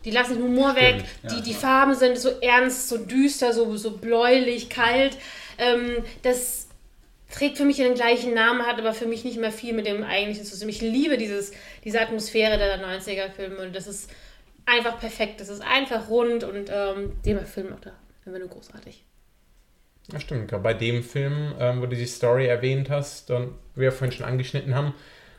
Die 0.05 0.11
lassen 0.11 0.35
den 0.35 0.45
Humor 0.45 0.77
weg, 0.77 1.05
ja, 1.23 1.31
die, 1.31 1.43
die 1.43 1.55
klar. 1.55 1.87
Farben 1.87 1.95
sind 1.95 2.19
so 2.19 2.31
ernst, 2.41 2.89
so 2.89 2.99
düster, 2.99 3.53
so, 3.53 3.77
so 3.77 3.93
bläulich, 3.93 4.71
kalt. 4.71 5.17
Ähm, 5.59 6.05
das 6.23 6.69
trägt 7.31 7.59
für 7.59 7.65
mich 7.65 7.77
den 7.77 7.95
gleichen 7.95 8.35
Namen, 8.35 8.63
hat 8.63 8.79
aber 8.79 8.95
für 8.95 9.07
mich 9.07 9.25
nicht 9.25 9.39
mehr 9.39 9.53
viel 9.53 9.75
mit 9.75 9.87
dem 9.87 10.03
eigentlichen 10.03 10.45
zu 10.45 10.59
tun. 10.59 10.69
Ich 10.69 10.81
liebe 10.81 11.19
dieses, 11.19 11.53
diese 11.85 12.01
Atmosphäre 12.01 12.59
der 12.59 12.83
90er-Filme 12.83 13.59
und 13.59 13.77
das 13.77 13.87
ist 13.87 14.11
einfach 14.67 14.99
perfekt. 14.99 15.41
Das 15.41 15.49
ist 15.49 15.61
einfach 15.61 16.09
rund 16.09 16.45
und 16.45 16.71
ähm, 16.73 17.13
der 17.25 17.45
Film 17.47 17.73
auch 17.73 17.81
da. 17.81 17.93
Einfach 18.25 18.41
nur 18.41 18.49
großartig. 18.49 19.05
Ja, 20.13 20.21
stimmt. 20.21 20.49
Gerade 20.49 20.63
bei 20.63 20.75
dem 20.75 21.03
Film, 21.03 21.55
ähm, 21.59 21.83
wo 21.83 21.87
du 21.87 21.97
die 21.97 22.07
Story 22.07 22.47
erwähnt 22.47 22.89
hast 22.89 23.31
und 23.31 23.55
wir 23.75 23.93
vorhin 23.93 24.17
schon 24.17 24.27
angeschnitten 24.27 24.75
haben, 24.75 24.95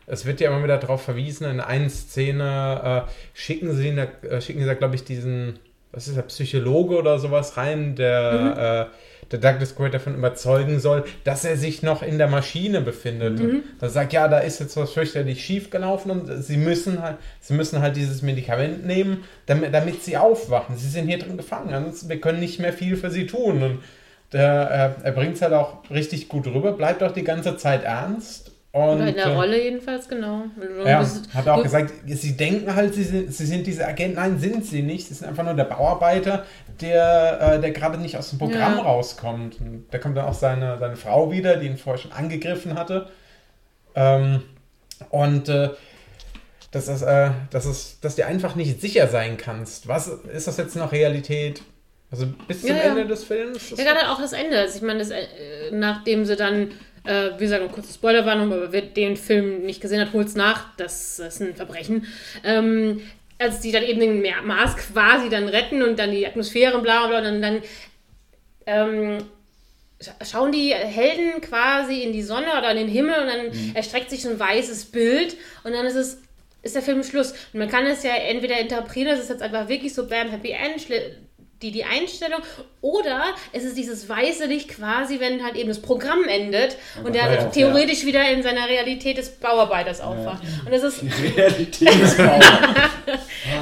es 0.10 0.26
wird 0.26 0.42
ja 0.42 0.50
immer 0.50 0.64
wieder 0.64 0.78
darauf 0.78 1.04
verwiesen, 1.04 1.50
in 1.50 1.60
einer 1.60 1.90
Szene 1.90 3.06
äh, 3.06 3.12
schicken 3.34 3.76
sie, 3.76 3.96
da, 3.96 4.08
äh, 4.28 4.42
schicken 4.42 4.60
sie 4.60 4.66
da, 4.66 4.74
glaube 4.74 4.96
ich, 4.96 5.04
diesen, 5.04 5.60
was 5.92 6.08
ist 6.08 6.18
der, 6.18 6.24
Psychologe 6.24 6.98
oder 6.98 7.20
sowas 7.20 7.58
rein, 7.58 7.96
der, 7.96 8.90
äh, 8.92 9.28
der 9.32 9.40
Douglas 9.40 9.76
Quaid 9.76 9.94
davon 9.94 10.16
überzeugen 10.16 10.80
soll, 10.80 11.04
dass 11.24 11.46
er 11.46 11.56
sich 11.56 11.84
noch 11.84 12.02
in 12.02 12.18
der 12.18 12.28
Maschine 12.28 12.82
befindet. 12.82 13.40
Und 13.40 13.64
da 13.80 13.88
sagt, 13.88 14.12
ja, 14.12 14.28
da 14.28 14.40
ist 14.40 14.60
jetzt 14.60 14.76
was 14.76 14.92
fürchterlich 14.92 15.46
schief 15.46 15.70
gelaufen 15.70 16.10
und 16.10 16.44
sie 16.44 16.58
müssen 16.58 17.04
halt, 17.04 17.18
sie 17.40 17.54
müssen 17.54 17.80
halt 17.80 17.96
dieses 17.96 18.24
Medikament 18.24 18.88
nehmen, 18.88 19.24
damit, 19.46 19.72
damit 19.72 20.04
sie 20.04 20.18
aufwachen. 20.18 20.76
Sie 20.76 20.90
sind 20.90 21.08
hier 21.08 21.20
drin 21.20 21.38
gefangen, 21.38 21.74
ansonsten 21.74 22.10
wir 22.10 22.20
können 22.20 22.40
nicht 22.40 22.60
mehr 22.60 22.74
viel 22.74 22.98
für 22.98 23.12
sie 23.12 23.28
tun. 23.28 23.62
Und 23.62 23.80
der, 24.34 24.96
äh, 25.02 25.06
er 25.06 25.12
bringt 25.12 25.36
es 25.36 25.44
halt 25.44 25.54
auch 25.54 25.88
richtig 25.92 26.28
gut 26.28 26.48
rüber, 26.48 26.72
bleibt 26.72 27.04
auch 27.04 27.12
die 27.12 27.24
ganze 27.24 27.58
Zeit 27.58 27.84
ernst. 27.84 28.52
Und, 28.72 28.98
Oder 28.98 29.08
in 29.08 29.16
der 29.16 29.26
äh, 29.26 29.34
Rolle 29.34 29.64
jedenfalls, 29.64 30.08
genau. 30.08 30.44
Ja, 30.86 31.00
bist- 31.00 31.34
hat 31.34 31.48
er 31.48 31.56
auch 31.56 31.64
gesagt, 31.64 31.92
sie 32.06 32.38
denken 32.38 32.76
halt, 32.76 32.94
sie 32.94 33.04
sind, 33.04 33.34
sie 33.34 33.48
sind 33.48 33.66
diese 33.66 33.88
Agenten. 33.88 34.18
Nein, 34.18 34.38
sind 34.38 34.64
sie 34.64 34.84
nicht. 34.84 35.08
Sie 35.08 35.16
sind 35.16 35.28
einfach 35.28 35.44
nur 35.44 35.56
der 35.56 35.64
Bauarbeiter, 35.64 36.46
der, 36.80 37.56
äh, 37.56 37.60
der 37.60 37.72
gerade 37.72 37.98
nicht 37.98 38.16
aus 38.16 38.30
dem 38.30 38.38
Programm 38.38 38.78
Ja. 38.78 38.84
rauskommt. 38.84 39.60
Und 39.60 39.88
da 39.90 39.98
kommt 39.98 40.18
dann 40.18 40.26
auch 40.26 40.36
seine, 40.36 40.78
seine 40.78 40.98
Frau 40.98 41.32
wieder, 41.32 41.58
die 41.58 41.66
ihn 41.66 41.78
vorher 41.78 42.00
schon 42.00 42.12
angegriffen 42.12 42.76
hatte. 42.78 43.10
Ähm, 43.96 44.44
und 45.10 45.50
äh, 45.50 45.70
dass, 46.72 46.86
das, 46.86 47.02
äh, 47.02 47.32
dass, 47.50 47.66
es, 47.66 48.00
dass 48.02 48.16
du 48.18 48.26
einfach 48.28 48.54
nicht 48.56 48.80
sicher 48.82 49.08
sein 49.08 49.38
kannst. 49.38 49.88
Was 49.88 50.08
ist 50.08 50.48
das 50.48 50.58
jetzt 50.58 50.76
noch 50.76 50.92
Realität? 50.92 51.64
Also 52.12 52.26
bis 52.48 52.62
zum 52.62 52.70
Ja, 52.70 52.76
ja. 52.76 52.82
Ende 52.84 53.06
des 53.08 53.24
Films? 53.24 53.72
Ja, 53.72 53.84
gerade 53.84 54.10
auch 54.12 54.20
das 54.20 54.34
Ende. 54.34 54.60
Also 54.60 54.78
ich 54.78 54.82
meine, 54.84 55.00
das, 55.00 55.10
äh, 55.12 55.26
nachdem 55.72 56.26
sie 56.26 56.36
dann, 56.36 56.72
äh, 57.06 57.32
wie 57.38 57.44
gesagt, 57.44 57.62
eine 57.62 57.72
kurze 57.72 57.94
Spoilerwarnung, 57.94 58.52
aber 58.54 58.72
wer 58.72 58.82
den 58.82 59.18
Film 59.18 59.64
nicht 59.64 59.82
gesehen 59.82 60.02
hat, 60.02 60.14
holt's 60.14 60.36
nach. 60.36 60.76
Das, 60.78 61.18
das 61.18 61.36
ist 61.36 61.42
ein 61.42 61.56
Verbrechen. 61.56 62.06
Ähm, 62.44 63.02
als 63.38 63.62
die 63.62 63.72
dann 63.72 63.84
eben 63.84 64.00
den 64.00 64.22
Ma- 64.22 64.42
Mars 64.44 64.76
quasi 64.76 65.30
dann 65.30 65.48
retten 65.48 65.82
und 65.82 65.98
dann 65.98 66.12
die 66.12 66.28
Atmosphäre, 66.28 66.80
bla 66.82 67.08
bla 67.08 67.22
bla, 67.22 67.30
und 67.30 67.42
dann, 67.42 67.62
ähm, 68.66 69.18
scha- 70.02 70.26
schauen 70.30 70.52
die 70.52 70.74
Helden 70.74 71.42
quasi 71.42 72.02
in 72.02 72.12
die 72.14 72.22
Sonne 72.24 72.48
oder 72.58 72.72
in 72.72 72.78
den 72.78 72.88
Himmel 72.90 73.16
und 73.22 73.28
dann 73.28 73.76
erstreckt 73.76 74.10
sich 74.10 74.22
so 74.24 74.30
ein 74.30 74.40
weißes 74.40 74.86
Bild 74.86 75.38
und 75.64 75.74
dann 75.74 75.86
ist 75.86 75.96
es 75.96 76.22
ist 76.62 76.76
der 76.76 76.82
Film 76.82 77.02
Schluss. 77.04 77.32
Und 77.54 77.60
man 77.60 77.70
kann 77.70 77.86
es 77.86 78.04
ja 78.04 78.14
entweder 78.14 78.60
interpretieren, 78.60 79.08
es 79.14 79.22
ist 79.22 79.30
jetzt 79.30 79.42
einfach 79.42 79.70
wirklich 79.70 79.94
so 79.94 80.06
Bam, 80.08 80.30
Happy 80.30 80.52
End, 80.52 80.82
die, 81.62 81.72
die 81.72 81.84
Einstellung, 81.84 82.40
oder 82.82 83.24
es 83.52 83.64
ist 83.64 83.78
dieses 83.78 84.08
weiße 84.08 84.46
Licht 84.46 84.70
quasi, 84.70 85.20
wenn 85.20 85.44
halt 85.44 85.56
eben 85.56 85.70
das 85.70 85.82
Programm 85.82 86.24
endet 86.28 86.78
und 87.04 87.14
der 87.14 87.32
ja, 87.32 87.46
theoretisch 87.46 88.06
wieder 88.06 88.30
in 88.32 88.44
seiner 88.44 88.68
Realität 88.68 89.18
des 89.18 89.30
Bauarbeiters 89.30 90.00
aufwacht. 90.00 90.42
Und 90.66 90.72
das 90.72 90.84
ist, 90.84 91.04
Realität 91.36 91.96
ist 91.96 92.18
Bauer. 92.18 92.40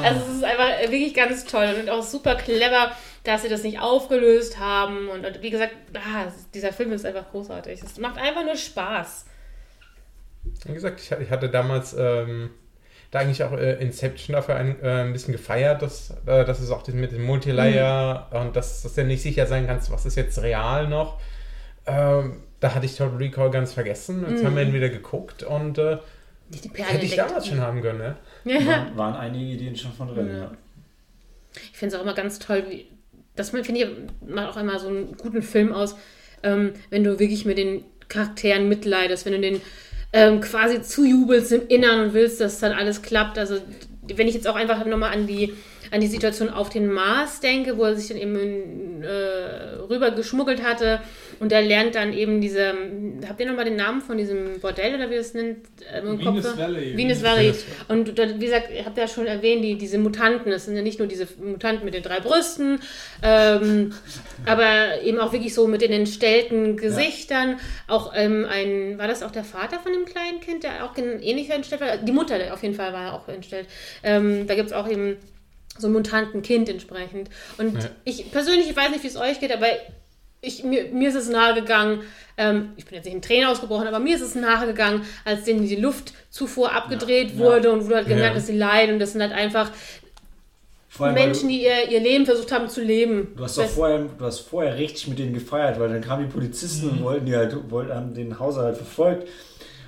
also 0.03 0.21
es 0.29 0.35
ist 0.35 0.43
einfach 0.43 0.91
wirklich 0.91 1.13
ganz 1.13 1.45
toll 1.45 1.75
und 1.79 1.89
auch 1.89 2.03
super 2.03 2.35
clever 2.35 2.91
dass 3.27 3.41
sie 3.41 3.49
das 3.49 3.63
nicht 3.63 3.79
aufgelöst 3.79 4.57
haben. 4.57 5.09
Und, 5.09 5.25
und 5.25 5.41
wie 5.41 5.49
gesagt, 5.49 5.73
ah, 5.95 6.31
dieser 6.53 6.71
Film 6.71 6.93
ist 6.93 7.05
einfach 7.05 7.29
großartig. 7.29 7.81
Es 7.83 7.97
macht 7.97 8.17
einfach 8.17 8.45
nur 8.45 8.55
Spaß. 8.55 9.25
Wie 10.65 10.73
gesagt, 10.73 11.01
ich, 11.01 11.11
ich 11.11 11.29
hatte 11.29 11.49
damals 11.49 11.93
ähm, 11.93 12.51
da 13.11 13.19
eigentlich 13.19 13.43
auch 13.43 13.53
äh, 13.53 13.73
Inception 13.81 14.35
dafür 14.35 14.55
ein, 14.55 14.81
äh, 14.81 15.03
ein 15.03 15.13
bisschen 15.13 15.31
gefeiert, 15.31 15.81
dass, 15.81 16.11
äh, 16.25 16.43
dass 16.45 16.59
es 16.59 16.71
auch 16.71 16.83
das 16.83 16.93
mit 16.93 17.11
dem 17.11 17.23
Multilayer 17.23 18.27
und 18.31 18.55
dass, 18.55 18.83
dass 18.83 18.95
du 18.95 19.03
nicht 19.03 19.21
sicher 19.21 19.45
sein 19.45 19.67
kannst, 19.67 19.91
was 19.91 20.05
ist 20.05 20.15
jetzt 20.15 20.41
real 20.41 20.87
noch. 20.87 21.19
Ähm, 21.85 22.41
da 22.59 22.73
hatte 22.73 22.85
ich 22.85 22.95
Total 22.95 23.15
Recall 23.17 23.51
ganz 23.51 23.73
vergessen. 23.73 24.25
Jetzt 24.29 24.43
haben 24.43 24.55
wir 24.55 24.63
ihn 24.63 24.73
wieder 24.73 24.89
geguckt 24.89 25.43
und 25.43 25.77
äh, 25.77 25.97
hätte 26.73 27.05
ich 27.05 27.15
damals 27.15 27.47
schon 27.47 27.61
haben 27.61 27.81
können, 27.81 27.99
ne? 27.99 28.15
Ja. 28.45 28.65
Waren, 28.65 28.97
waren 28.97 29.15
einige 29.15 29.45
Ideen 29.45 29.75
schon 29.75 29.93
von 29.93 30.07
drin. 30.07 30.27
Ja. 30.27 30.37
Ja. 30.37 30.51
Ich 31.53 31.77
finde 31.77 31.95
es 31.95 31.99
auch 31.99 32.03
immer 32.03 32.13
ganz 32.13 32.39
toll, 32.39 32.65
wie, 32.69 32.87
das 33.35 33.51
finde 33.51 33.71
ich 33.71 33.87
macht 34.27 34.49
auch 34.49 34.57
immer 34.57 34.79
so 34.79 34.87
einen 34.87 35.15
guten 35.17 35.41
Film 35.41 35.71
aus, 35.71 35.95
ähm, 36.43 36.73
wenn 36.89 37.03
du 37.03 37.19
wirklich 37.19 37.45
mit 37.45 37.57
den 37.57 37.83
Charakteren 38.09 38.69
mitleidest, 38.69 39.25
wenn 39.25 39.33
du 39.33 39.39
den 39.39 39.61
ähm, 40.13 40.41
quasi 40.41 40.81
zujubelst 40.81 41.51
im 41.51 41.67
Innern 41.67 42.07
und 42.07 42.13
willst, 42.13 42.39
dass 42.41 42.59
dann 42.59 42.71
alles 42.71 43.01
klappt. 43.01 43.37
Also 43.37 43.59
wenn 44.15 44.27
ich 44.27 44.35
jetzt 44.35 44.47
auch 44.47 44.55
einfach 44.55 44.85
nochmal 44.85 45.13
an 45.13 45.27
die 45.27 45.53
an 45.91 46.01
die 46.01 46.07
Situation 46.07 46.49
auf 46.49 46.69
den 46.69 46.91
Mars 46.91 47.39
denke, 47.39 47.77
wo 47.77 47.83
er 47.83 47.95
sich 47.95 48.09
dann 48.09 48.17
eben 48.17 49.03
äh, 49.03 49.77
rüber 49.89 50.11
geschmuggelt 50.11 50.63
hatte 50.63 51.01
und 51.39 51.51
er 51.51 51.61
lernt 51.61 51.95
dann 51.95 52.13
eben 52.13 52.41
diese, 52.41 52.73
habt 53.27 53.39
ihr 53.39 53.45
nochmal 53.45 53.65
den 53.65 53.75
Namen 53.75 54.01
von 54.01 54.17
diesem 54.17 54.59
Bordell 54.59 54.95
oder 54.95 55.09
wie 55.09 55.15
es 55.15 55.33
nennt? 55.33 55.57
Äh, 55.91 55.99
im 55.99 56.19
Venus 56.19 56.45
Kopf? 56.45 56.57
Valley. 56.57 56.97
Venus 56.97 57.23
Valley. 57.23 57.47
Venus 57.47 57.65
Und 57.87 58.17
da, 58.17 58.39
wie 58.39 58.45
gesagt, 58.45 58.69
ihr 58.75 58.85
habt 58.85 58.97
ja 58.97 59.07
schon 59.07 59.27
erwähnt, 59.27 59.63
die, 59.63 59.75
diese 59.75 59.97
Mutanten, 59.97 60.51
das 60.51 60.65
sind 60.65 60.75
ja 60.75 60.81
nicht 60.81 60.99
nur 60.99 61.07
diese 61.07 61.27
Mutanten 61.43 61.85
mit 61.85 61.93
den 61.93 62.03
drei 62.03 62.19
Brüsten, 62.19 62.79
ähm, 63.23 63.93
aber 64.45 65.01
eben 65.03 65.19
auch 65.19 65.31
wirklich 65.31 65.53
so 65.53 65.67
mit 65.67 65.81
den 65.81 65.91
entstellten 65.91 66.77
Gesichtern. 66.77 67.59
Auch 67.87 68.13
ähm, 68.15 68.45
ein, 68.49 68.97
war 68.97 69.07
das 69.07 69.23
auch 69.23 69.31
der 69.31 69.43
Vater 69.43 69.79
von 69.79 69.91
dem 69.91 70.05
kleinen 70.05 70.39
Kind, 70.41 70.63
der 70.63 70.85
auch 70.85 70.97
ähnlich 70.97 71.49
entstellt 71.49 71.81
war? 71.81 71.97
Die 71.97 72.11
Mutter 72.11 72.37
auf 72.53 72.63
jeden 72.63 72.75
Fall 72.75 72.93
war 72.93 73.13
auch 73.13 73.27
entstellt. 73.27 73.67
Ähm, 74.03 74.47
da 74.47 74.55
gibt 74.55 74.67
es 74.67 74.73
auch 74.73 74.89
eben 74.89 75.17
so 75.77 75.87
ein 75.87 75.93
Mutantenkind 75.93 76.69
entsprechend. 76.69 77.29
Und 77.57 77.75
Ja. 77.83 77.89
ich 78.03 78.31
persönlich, 78.31 78.69
ich 78.69 78.75
weiß 78.75 78.89
nicht, 78.91 79.03
wie 79.03 79.07
es 79.07 79.17
euch 79.17 79.39
geht, 79.39 79.53
aber 79.53 79.67
ich, 80.41 80.63
mir, 80.63 80.85
mir 80.91 81.09
ist 81.09 81.15
es 81.15 81.29
nahegegangen, 81.29 82.01
ähm, 82.37 82.69
ich 82.77 82.85
bin 82.85 82.93
jetzt 82.95 83.05
nicht 83.05 83.15
in 83.15 83.21
Tränen 83.21 83.47
ausgebrochen, 83.49 83.87
aber 83.87 83.99
mir 83.99 84.15
ist 84.15 84.21
es 84.21 84.35
nahegegangen, 84.35 85.01
als 85.25 85.43
denen 85.45 85.67
die 85.67 85.75
Luftzufuhr 85.75 86.71
abgedreht 86.73 87.31
Ja. 87.31 87.37
wurde 87.39 87.71
und 87.71 87.85
wo 87.85 87.89
du 87.89 87.95
halt 87.95 88.07
gemerkt 88.07 88.35
Ja. 88.35 88.39
hast, 88.39 88.47
sie 88.47 88.55
leiden 88.57 88.93
und 88.93 88.99
das 88.99 89.13
sind 89.13 89.21
halt 89.21 89.33
einfach 89.33 89.71
allem, 90.99 91.13
Menschen, 91.13 91.49
die 91.49 91.63
ihr, 91.63 91.89
ihr 91.89 91.99
Leben 91.99 92.25
versucht 92.25 92.51
haben 92.51 92.69
zu 92.69 92.81
leben. 92.81 93.33
Du 93.35 93.43
hast 93.43 93.57
doch 93.57 93.65
vorher, 93.65 93.99
du 94.17 94.25
hast 94.25 94.39
vorher 94.39 94.77
richtig 94.77 95.07
mit 95.07 95.19
denen 95.19 95.33
gefeiert, 95.33 95.79
weil 95.79 95.89
dann 95.89 96.01
kamen 96.01 96.27
die 96.27 96.31
Polizisten 96.33 96.87
Mhm. 96.87 96.91
und 96.93 97.03
wollten 97.03 97.25
die 97.27 97.35
halt, 97.35 97.55
wollten, 97.71 97.93
haben 97.93 98.13
den 98.13 98.39
Hauser 98.39 98.63
halt 98.63 98.77
verfolgt. 98.77 99.27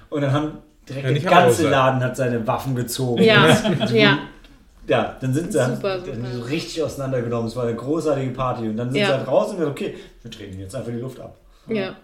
Und 0.09 0.21
dann 0.21 0.33
haben 0.33 0.57
direkt 0.87 1.05
Ja, 1.05 1.13
der 1.13 1.21
ganze 1.31 1.59
Hauser. 1.63 1.69
Laden 1.69 2.03
hat 2.03 2.15
seine 2.17 2.45
Waffen 2.45 2.75
gezogen. 2.75 3.23
Ja, 3.23 3.43
Also, 3.79 3.95
ja. 3.95 4.19
Ja, 4.89 5.15
dann 5.21 5.33
sind 5.33 5.51
sie 5.53 5.59
Super, 5.63 5.93
haben, 5.93 6.05
super. 6.05 6.31
so 6.33 6.41
richtig 6.43 6.81
auseinandergenommen. 6.83 7.47
Es 7.47 7.55
war 7.55 7.65
eine 7.65 7.75
großartige 7.75 8.31
Party. 8.31 8.67
Und 8.69 8.77
dann 8.77 8.89
sind 8.91 8.99
Ja. 9.01 9.07
sie 9.07 9.13
halt 9.13 9.27
raus 9.27 9.51
und 9.51 9.57
gesagt, 9.59 9.71
okay, 9.79 9.95
wir 10.21 10.31
treten 10.31 10.59
jetzt 10.59 10.75
einfach 10.75 10.91
die 10.91 10.97
Luft 10.99 11.19
ab. 11.19 11.37
Ja. 11.67 11.95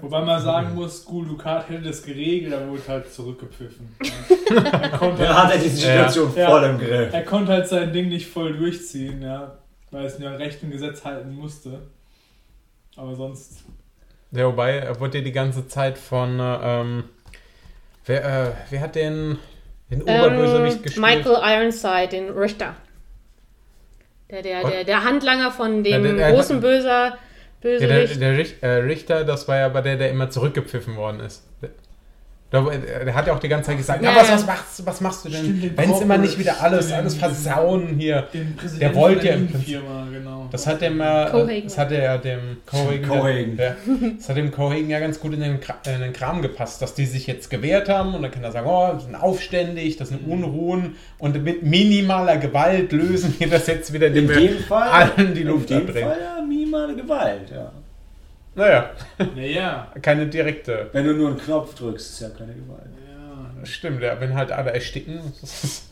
Wobei 0.00 0.24
man 0.24 0.42
sagen 0.42 0.74
muss, 0.74 1.04
Gul 1.04 1.26
Dukat 1.28 1.68
hätte 1.68 1.82
das 1.84 2.02
geregelt, 2.02 2.52
aber 2.52 2.68
wurde 2.68 2.82
halt 2.88 3.12
zurückgepfiffen. 3.12 3.94
er, 4.50 4.88
konnte 4.90 5.22
Dann 5.22 5.36
hat 5.36 5.52
er 5.54 5.58
die 5.58 5.68
Situation 5.68 6.32
Ja. 6.34 6.48
voll 6.50 6.64
im 6.64 6.78
Griff. 6.78 7.12
er 7.14 7.22
konnte 7.22 7.52
halt 7.52 7.68
sein 7.68 7.92
Ding 7.92 8.08
nicht 8.08 8.26
voll 8.28 8.56
durchziehen, 8.56 9.22
ja, 9.22 9.56
weil 9.92 10.06
es 10.06 10.18
ja 10.18 10.32
Recht 10.32 10.62
und 10.64 10.70
Gesetz 10.72 11.04
halten 11.04 11.32
musste. 11.32 11.78
Aber 12.96 13.14
sonst. 13.14 13.62
Ja, 14.32 14.46
wobei, 14.46 14.78
er 14.78 14.98
wurde 14.98 15.18
ja 15.18 15.24
die 15.24 15.32
ganze 15.32 15.68
Zeit 15.68 15.96
von, 15.96 16.40
äh, 16.40 16.58
ähm, 16.80 17.04
wer, 18.04 18.24
äh, 18.48 18.52
wer 18.70 18.80
hat 18.80 18.96
den, 18.96 19.38
den 19.90 20.02
Oberbösewicht 20.02 20.76
ähm, 20.76 20.82
gespielt? 20.82 21.06
Michael 21.06 21.36
Ironside, 21.60 22.08
den 22.08 22.30
Richter. 22.30 22.74
Der, 24.30 24.42
der, 24.42 24.62
der, 24.68 24.84
der 24.84 25.04
Handlanger 25.04 25.50
von 25.50 25.82
dem 25.82 26.04
Ja, 26.04 26.12
der- 26.12 26.32
großen 26.32 26.60
Böser, 26.60 26.88
Ja, 26.88 27.18
der, 27.62 27.78
Bösewicht. 27.78 28.62
der 28.62 28.70
äh, 28.70 28.76
Richter, 28.82 29.24
das 29.24 29.48
war 29.48 29.56
ja 29.56 29.66
aber 29.66 29.80
der, 29.82 29.96
der 29.96 30.10
immer 30.10 30.28
zurückgepfiffen 30.30 30.96
worden 30.96 31.20
ist. 31.20 31.44
Der, 32.50 32.62
der, 32.62 33.14
hat 33.14 33.26
ja 33.26 33.34
auch 33.34 33.40
die 33.40 33.48
ganze 33.48 33.68
Zeit 33.68 33.76
gesagt, 33.76 34.02
Ja, 34.02 34.10
ja, 34.10 34.16
was, 34.16 34.30
was, 34.32 34.46
machst, 34.46 34.86
was 34.86 35.00
machst 35.02 35.24
du 35.26 35.28
denn, 35.28 35.60
den 35.60 35.76
wenn 35.76 35.90
es 35.90 36.00
immer 36.00 36.16
nicht 36.16 36.38
wieder 36.38 36.58
alles, 36.62 36.90
alles 36.90 37.14
versauen 37.14 37.96
hier. 37.98 38.26
Der 38.80 38.94
wollte 38.94 39.26
ja 39.26 39.34
im 39.34 39.48
Prinzip- 39.48 39.82
genau. 40.10 40.48
Das 40.50 40.66
hat 40.66 40.80
dem, 40.80 40.98
äh, 40.98 41.26
Cohagen. 41.30 41.64
das 41.64 41.76
hat 41.76 41.92
er 41.92 42.16
dem 42.16 42.56
Cohagen, 42.64 43.06
Cohagen. 43.06 43.58
Ja, 43.58 43.76
das 44.16 44.30
hat 44.30 44.38
dem 44.38 44.50
Cohagen 44.50 44.88
ja 44.88 44.98
ganz 44.98 45.20
gut 45.20 45.34
in 45.34 45.40
den, 45.40 45.58
in 45.94 46.00
den 46.00 46.12
Kram 46.14 46.40
gepasst, 46.40 46.80
dass 46.80 46.94
die 46.94 47.04
sich 47.04 47.26
jetzt 47.26 47.50
gewehrt 47.50 47.90
haben 47.90 48.14
und 48.14 48.22
dann 48.22 48.30
kann 48.30 48.42
er 48.42 48.50
sagen, 48.52 48.66
oh, 48.66 48.92
das 48.94 49.04
sind 49.04 49.14
aufständig, 49.14 49.98
das 49.98 50.08
sind 50.08 50.26
Unruhen 50.26 50.96
und 51.18 51.44
mit 51.44 51.62
minimaler 51.64 52.38
Gewalt 52.38 52.92
lösen 52.92 53.34
wir 53.38 53.50
das 53.50 53.66
jetzt 53.66 53.92
wieder, 53.92 54.06
In 54.06 54.16
indem 54.16 54.28
wir 54.30 54.48
dem 54.48 54.58
Fall, 54.60 54.88
allen 54.88 55.34
die 55.34 55.42
Luft 55.42 55.70
in 55.70 55.80
dem 55.80 55.86
abdrehen. 55.88 56.08
Fall 56.08 56.18
ja 56.18 56.42
minimale 56.42 56.96
Gewalt, 56.96 57.50
ja. 57.52 57.72
Naja, 58.58 58.90
Naja. 59.36 59.92
keine 60.02 60.26
direkte. 60.26 60.88
Wenn 60.92 61.04
du 61.06 61.12
nur 61.14 61.28
einen 61.28 61.38
Knopf 61.38 61.74
drückst, 61.74 62.10
ist 62.10 62.20
ja 62.20 62.28
keine 62.30 62.52
Gewalt. 62.54 62.90
Ja. 63.08 63.64
Stimmt, 63.64 64.02
ja, 64.02 64.20
wenn 64.20 64.34
halt 64.34 64.50
alle 64.52 64.72
ersticken, 64.72 65.20
das 65.40 65.64
ist 65.64 65.88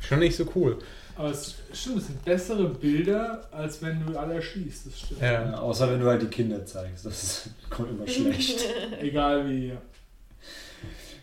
schon 0.00 0.18
nicht 0.20 0.34
so 0.36 0.46
cool. 0.54 0.78
Aber 1.16 1.28
es 1.30 1.56
stimmt, 1.74 1.98
es 1.98 2.06
sind 2.06 2.24
bessere 2.24 2.64
Bilder, 2.64 3.46
als 3.52 3.82
wenn 3.82 4.04
du 4.06 4.18
alle 4.18 4.34
erschießt. 4.36 4.86
Das 4.86 4.98
stimmt. 4.98 5.20
Ja. 5.20 5.32
Ja, 5.50 5.54
außer 5.58 5.90
wenn 5.90 6.00
du 6.00 6.06
halt 6.06 6.22
die 6.22 6.26
Kinder 6.28 6.64
zeigst. 6.64 7.04
Das 7.04 7.22
ist, 7.22 7.50
kommt 7.70 7.90
immer 7.90 8.08
schlecht. 8.08 8.64
Egal 9.02 9.46
wie. 9.48 9.68
Ja. 9.68 9.74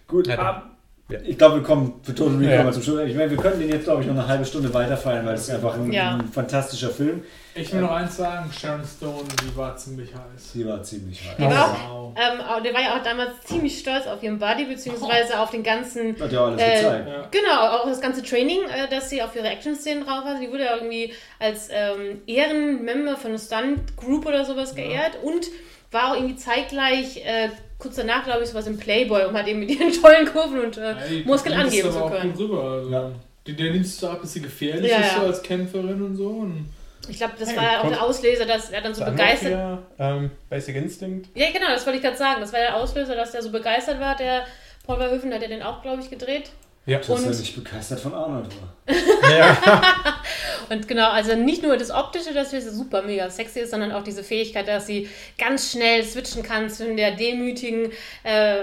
Gut, 0.08 0.28
Ja, 0.28 0.38
ab, 0.38 0.70
ja. 1.10 1.20
ich 1.26 1.38
glaube, 1.38 1.56
wir 1.56 1.64
kommen 1.64 1.96
für 2.04 2.14
Total 2.14 2.38
Recall 2.38 2.54
Ja. 2.58 2.64
mal 2.64 2.74
zum 2.74 2.84
Schluss. 2.84 3.00
Ich 3.08 3.16
meine, 3.16 3.32
wir 3.32 3.38
können 3.38 3.60
den 3.60 3.70
jetzt, 3.70 3.86
glaube 3.86 4.02
ich, 4.04 4.08
noch 4.08 4.14
eine 4.16 4.28
halbe 4.28 4.46
Stunde 4.46 4.72
weiterfeiern, 4.74 5.26
weil 5.26 5.34
es 5.34 5.42
ist 5.42 5.50
einfach 5.50 5.74
ein, 5.74 5.92
Ja. 5.92 6.16
ein 6.18 6.28
fantastischer 6.28 6.90
Film. 6.92 7.24
Ich 7.60 7.74
will 7.74 7.82
noch 7.82 7.92
eins 7.92 8.18
sagen: 8.18 8.52
Sharon 8.58 8.84
Stone, 8.86 9.24
die 9.44 9.56
war 9.58 9.76
ziemlich 9.78 10.10
heiß. 10.14 10.54
Sie 10.54 10.66
war 10.66 10.82
ziemlich 10.84 11.22
Die 11.38 11.44
hart. 11.44 11.54
war 11.54 11.90
Wow. 11.90 12.14
Ähm, 12.16 12.42
aber 12.42 12.62
der 12.62 12.74
war 12.74 12.82
ja 12.82 12.98
auch 12.98 13.04
damals 13.04 13.32
ziemlich 13.46 13.78
stolz 13.80 14.08
auf 14.08 14.22
ihren 14.24 14.40
Body, 14.40 14.66
beziehungsweise 14.66 15.40
auf 15.40 15.52
den 15.52 15.64
ganzen, 15.64 16.20
Hat 16.20 16.32
ja 16.32 16.46
alles 16.46 16.62
Äh, 16.62 16.76
gezeigt. 16.82 17.08
Ja. 17.08 17.28
genau, 17.32 17.68
auch 17.78 17.86
das 17.88 18.02
ganze 18.02 18.24
Training, 18.24 18.60
äh, 18.64 18.88
das 18.90 19.10
sie 19.10 19.22
auf 19.22 19.36
ihre 19.36 19.48
Action-Szenen 19.48 20.06
drauf 20.06 20.24
hatte. 20.26 20.40
Die 20.42 20.50
wurde 20.52 20.66
ja 20.66 20.76
irgendwie 20.76 21.14
als 21.40 21.70
ähm, 21.72 22.22
Ehrenmember 22.28 23.18
von 23.18 23.32
einer 23.32 23.40
Stunt-Group 23.40 24.26
oder 24.26 24.46
sowas 24.46 24.74
geehrt 24.76 25.18
und 25.24 25.48
war 25.92 26.12
auch 26.12 26.16
irgendwie 26.16 26.36
zeitgleich, 26.36 27.18
äh, 27.26 27.50
kurz 27.78 27.96
danach, 27.96 28.24
glaube 28.26 28.44
ich, 28.44 28.50
sowas 28.50 28.68
im 28.68 28.78
Playboy 28.78 29.26
und 29.26 29.38
hat 29.38 29.48
eben 29.48 29.60
mit 29.60 29.70
ihren 29.72 29.92
tollen 30.02 30.26
Kurven 30.26 30.60
und 30.60 30.78
äh, 30.78 30.96
Ey, 31.10 31.24
Muskeln 31.26 31.56
angeben 31.58 31.90
aber 31.90 31.98
zu 31.98 32.04
auch 32.04 32.12
können. 32.12 32.32
gut 32.34 32.42
Rüber, 32.42 32.64
also. 32.64 32.90
Ja. 32.90 33.12
Die, 33.46 33.56
der 33.56 33.72
nimmst 33.72 34.02
du 34.04 34.08
ab, 34.08 34.20
dass 34.22 34.34
sie 34.34 34.42
gefährlich 34.42 34.92
Ja, 34.92 34.98
ist 34.98 35.14
ja. 35.14 35.20
so 35.22 35.26
als 35.28 35.42
Kämpferin 35.42 36.02
und 36.02 36.16
so. 36.18 36.28
Und 36.28 36.68
Ich 37.10 37.18
glaube, 37.18 37.34
das 37.40 37.50
Hey, 37.50 37.58
war 37.58 37.64
ja 37.64 37.82
auch 37.82 37.90
der 37.90 38.02
Auslöser, 38.04 38.46
dass 38.46 38.70
er 38.70 38.82
dann 38.82 38.94
so 38.94 39.04
Dann 39.04 39.16
begeistert 39.16 39.50
hier, 39.50 39.84
ähm, 40.00 40.32
Basic 40.50 40.76
Instinct. 40.76 41.30
Ja, 41.36 41.48
genau, 41.52 41.68
das 41.70 41.86
wollte 41.86 41.98
ich 41.98 42.04
gerade 42.04 42.18
sagen. 42.18 42.42
Das 42.42 42.52
war 42.54 42.60
der 42.60 42.76
Auslöser, 42.76 43.16
dass 43.16 43.32
der 43.32 43.42
so 43.42 43.52
begeistert 43.52 44.00
war. 44.00 44.16
Der 44.16 44.46
Paul 44.86 44.98
Verhoeven 44.98 45.34
hat 45.34 45.42
ja 45.42 45.48
den 45.48 45.62
auch, 45.64 45.82
glaube 45.82 46.02
ich, 46.02 46.10
gedreht. 46.10 46.50
Ja. 46.86 47.00
Dass 47.00 47.10
er 47.10 47.16
Und- 47.16 47.40
nicht 47.40 47.56
begeistert 47.56 48.00
von 48.00 48.14
Arnold 48.14 48.48
war. 48.62 49.32
ja. 49.38 49.58
Und 50.70 50.88
genau, 50.88 51.10
also 51.10 51.36
nicht 51.36 51.64
nur 51.64 51.78
das 51.78 51.92
Optische, 51.92 52.34
dass 52.34 52.52
sie 52.52 52.62
super 52.62 53.02
mega 53.02 53.30
sexy 53.30 53.60
ist, 53.62 53.72
sondern 53.72 53.92
auch 53.92 54.04
diese 54.04 54.24
Fähigkeit, 54.24 54.68
dass 54.68 54.88
sie 54.88 55.10
ganz 55.38 55.72
schnell 55.72 56.04
switchen 56.04 56.44
kann 56.44 56.70
zwischen 56.70 56.98
der 56.98 57.12
demütigen 57.12 57.92
äh, 58.24 58.58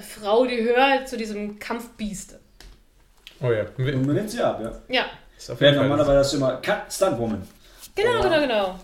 Frau, 0.00 0.44
die 0.46 0.62
hört, 0.62 1.08
zu 1.08 1.16
diesem 1.16 1.58
Kampfbiest. 1.58 2.38
Oh 3.40 3.50
ja. 3.52 3.64
Und 3.76 4.06
man 4.06 4.14
nimmt 4.16 4.30
sie 4.30 4.40
ab, 4.40 4.60
ja. 4.62 4.72
Ja, 4.88 5.04
Ist 5.44 5.50
auf 5.50 5.60
jeden 5.60 5.74
Fall- 5.74 5.82
normalerweise 5.88 6.18
hast 6.20 6.32
du 6.32 6.36
immer 6.38 6.56
Cut, 6.62 6.90
Stuntwoman. 6.90 7.46
genau, 7.94 8.14
Ja. 8.14 8.20
genau, 8.22 8.40
genau. 8.40 8.78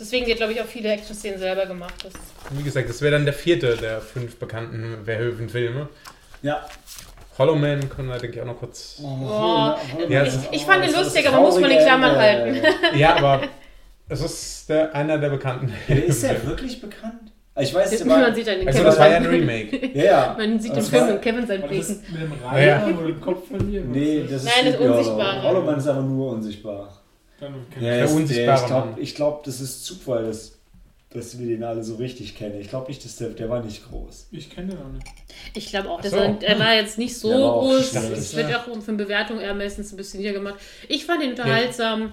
Deswegen 0.00 0.26
wird, 0.26 0.38
glaube 0.38 0.52
ich, 0.52 0.60
auch 0.60 0.66
viele 0.66 0.90
Action-Szenen 0.90 1.38
selber 1.38 1.64
gemacht. 1.66 1.94
Das 2.02 2.12
Wie 2.50 2.62
gesagt, 2.64 2.88
das 2.88 3.00
wäre 3.02 3.12
dann 3.12 3.24
der 3.24 3.34
vierte 3.34 3.76
der 3.76 4.00
fünf 4.00 4.36
bekannten 4.36 5.04
Verhoeven-Filme. 5.04 5.88
Ja. 6.42 6.66
Hollow 7.38 7.54
Man 7.54 7.88
können 7.88 8.08
wir, 8.08 8.18
denke 8.18 8.36
ich, 8.36 8.42
auch 8.42 8.46
noch 8.46 8.58
kurz. 8.58 9.00
Oh, 9.02 9.74
Ja, 10.08 10.24
ich, 10.24 10.34
ich 10.50 10.64
fand 10.64 10.84
den 10.84 10.92
lustig, 10.92 11.26
aber 11.28 11.40
muss 11.40 11.54
man 11.54 11.64
traurige 11.70 11.84
Klammern 11.84 12.16
Ende. 12.16 12.62
halten. 12.62 12.98
Ja, 12.98 13.14
aber 13.16 13.42
es 14.08 14.20
ist 14.22 14.68
der, 14.68 14.92
einer 14.94 15.18
der 15.18 15.30
bekannten. 15.30 15.72
Ja, 15.88 15.94
ist 15.96 16.22
der 16.24 16.44
wirklich 16.46 16.80
bekannt? 16.80 17.31
Ich 17.60 17.74
weiß, 17.74 17.90
der 17.98 18.06
man 18.06 18.34
sieht 18.34 18.46
dann 18.46 18.58
den 18.60 18.68
Also, 18.68 18.82
das 18.82 18.98
war 18.98 19.10
ja 19.10 19.16
ein 19.18 19.26
Remake. 19.26 19.90
ja, 19.94 20.04
ja. 20.04 20.34
Man 20.38 20.58
sieht 20.58 20.72
den 20.72 20.76
Das 20.76 20.88
Film 20.88 21.08
und 21.08 21.20
Kevin 21.22 21.46
sein 21.46 21.68
Besen. 21.68 22.02
mit 22.10 22.22
dem 22.22 22.32
Ja. 22.42 22.86
Wo 22.86 23.00
du 23.02 23.06
den 23.08 23.20
Kopf 23.20 23.48
verlierst? 23.48 23.88
Nee, 23.88 24.22
das 24.22 24.42
ist 24.42 24.44
Nein, 24.44 24.64
das 24.64 24.74
Sleepy 24.74 24.78
Hollow. 24.84 24.98
Unsichtbare. 24.98 25.42
Hollow 25.42 25.60
Man 25.62 25.78
ist 25.78 25.86
aber 25.86 26.00
nur 26.02 26.32
unsichtbar. 26.32 27.02
Dann 27.40 27.52
Ja, 27.52 27.58
ich- 27.76 27.80
Der 27.82 28.04
ist 28.04 28.12
unsichtbare 28.12 28.94
ich 28.98 29.14
glaube, 29.14 29.32
glaub, 29.32 29.44
das 29.44 29.60
ist 29.60 29.84
Zufall, 29.84 30.24
dass, 30.24 30.58
dass 31.10 31.38
wir 31.38 31.46
den 31.46 31.62
alle 31.62 31.84
so 31.84 31.96
richtig 31.96 32.34
kennen. 32.36 32.58
Ich 32.58 32.70
glaube 32.70 32.88
nicht, 32.88 33.04
dass 33.04 33.16
der, 33.16 33.28
der 33.30 33.50
war 33.50 33.62
nicht 33.62 33.86
groß. 33.86 34.28
Ich 34.30 34.48
kenne 34.48 34.68
den 34.68 34.78
auch 34.78 34.88
nicht. 34.92 35.06
Ich 35.54 35.66
glaube 35.68 35.90
auch, 35.90 36.02
so. 36.02 36.16
er, 36.16 36.36
er 36.40 36.58
war 36.58 36.74
jetzt 36.74 36.96
nicht 36.96 37.18
so 37.18 37.28
groß. 37.28 37.94
Es 37.94 38.34
wird 38.34 38.48
ja 38.48 38.60
auch 38.60 38.64
für 38.64 38.88
eine 38.88 38.96
Bewertung 38.96 39.40
eher 39.40 39.52
meistens 39.54 39.92
ein 39.92 39.96
bisschen 39.98 40.20
hier 40.20 40.32
gemacht. 40.32 40.54
Ich 40.88 41.04
fand 41.04 41.22
ihn 41.22 41.30
unterhaltsam. 41.30 42.02
Aber 42.02 42.12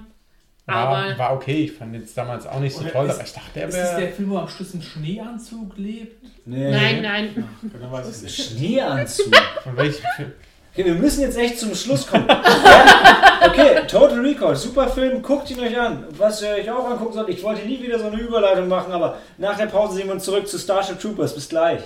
war 1.17 1.33
okay. 1.33 1.63
Ich 1.65 1.71
fand 1.73 1.93
jetzt 1.95 2.17
damals 2.17 2.45
auch 2.47 2.59
nicht 2.59 2.75
so 2.75 2.83
toll, 2.83 3.07
ist- 3.07 3.15
aber 3.15 3.23
ich 3.23 3.33
dachte, 3.33 3.49
der 3.55 3.67
Ist 3.67 3.77
das 3.77 3.89
der 3.91 3.99
wäre. 3.99 4.11
Film, 4.11 4.29
wo 4.29 4.37
am 4.37 4.47
Schluss 4.47 4.73
im 4.73 4.81
Schneeanzug 4.81 5.77
lebt? 5.77 6.25
Nee. 6.45 6.71
nein, 6.71 7.01
nein. 7.01 7.47
Dann 7.79 7.91
weiß 7.91 8.15
ich 8.17 8.21
nicht. 8.23 8.51
Schneeanzug. 8.57 9.35
Von 9.63 9.77
welchem 9.77 10.03
Film? 10.15 10.31
Okay, 10.71 10.85
wir 10.85 10.95
müssen 10.95 11.21
jetzt 11.21 11.37
echt 11.37 11.59
zum 11.59 11.73
Schluss 11.75 12.05
kommen. 12.07 12.25
Okay, 12.29 13.81
Total 13.87 14.19
Recall, 14.19 14.55
super 14.55 14.87
Film, 14.87 15.21
guckt 15.21 15.49
ihn 15.49 15.59
euch 15.59 15.77
an. 15.79 16.05
Was 16.17 16.41
ihr 16.41 16.49
euch 16.49 16.69
auch 16.69 16.89
angucken 16.91 17.13
sollt, 17.13 17.29
ich 17.29 17.41
wollte 17.41 17.65
nie 17.65 17.81
wieder 17.81 17.97
so 17.99 18.07
eine 18.07 18.19
Überleitung 18.19 18.67
machen, 18.67 18.91
aber 18.93 19.17
nach 19.37 19.57
der 19.57 19.65
Pause 19.65 19.95
sehen 19.95 20.07
wir 20.07 20.13
uns 20.13 20.23
zurück 20.25 20.47
zu 20.47 20.57
Starship 20.59 20.99
Troopers. 20.99 21.33
Bis 21.33 21.49
gleich. 21.49 21.81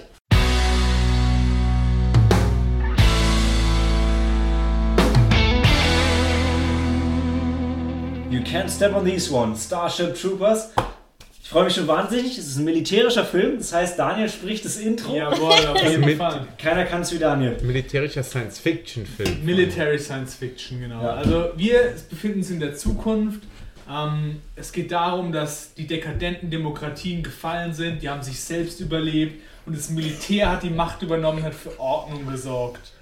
You 8.33 8.41
can't 8.41 8.67
step 8.67 8.95
on 8.95 9.05
these 9.05 9.31
one. 9.31 9.55
Starship 9.55 10.19
Troopers. 10.19 10.71
Ich 11.43 11.49
freue 11.49 11.65
mich 11.65 11.75
schon 11.75 11.87
wahnsinnig. 11.87 12.35
Es 12.35 12.47
ist 12.47 12.57
ein 12.57 12.65
militärischer 12.65 13.23
Film. 13.25 13.59
Das 13.59 13.71
heißt, 13.71 13.99
Daniel 13.99 14.27
spricht 14.27 14.65
das 14.65 14.77
Intro. 14.77 15.15
Jawohl, 15.15 15.53
auf 15.67 15.83
jeden 15.83 16.03
Mit- 16.03 16.17
Fall. 16.17 16.47
Keiner 16.57 16.85
kann 16.85 17.01
es 17.03 17.13
wie 17.13 17.19
Daniel. 17.19 17.57
Militärischer 17.61 18.23
Science-Fiction-Film. 18.23 19.45
Military 19.45 19.99
Science 19.99 20.33
Fiction, 20.33 20.79
genau. 20.79 21.03
Ja. 21.03 21.11
Also 21.13 21.51
wir 21.55 21.93
befinden 22.09 22.39
uns 22.39 22.49
in 22.49 22.59
der 22.59 22.75
Zukunft. 22.75 23.41
Ähm, 23.87 24.41
es 24.55 24.71
geht 24.71 24.91
darum, 24.91 25.31
dass 25.31 25.75
die 25.75 25.85
dekadenten 25.85 26.49
Demokratien 26.49 27.21
gefallen 27.21 27.73
sind, 27.75 28.01
die 28.01 28.09
haben 28.09 28.23
sich 28.23 28.39
selbst 28.39 28.79
überlebt 28.79 29.41
und 29.67 29.77
das 29.77 29.89
Militär 29.91 30.49
hat 30.49 30.63
die 30.63 30.71
Macht 30.71 31.03
übernommen 31.03 31.39
und 31.39 31.43
hat 31.43 31.53
für 31.53 31.79
Ordnung 31.79 32.25
gesorgt. 32.25 32.93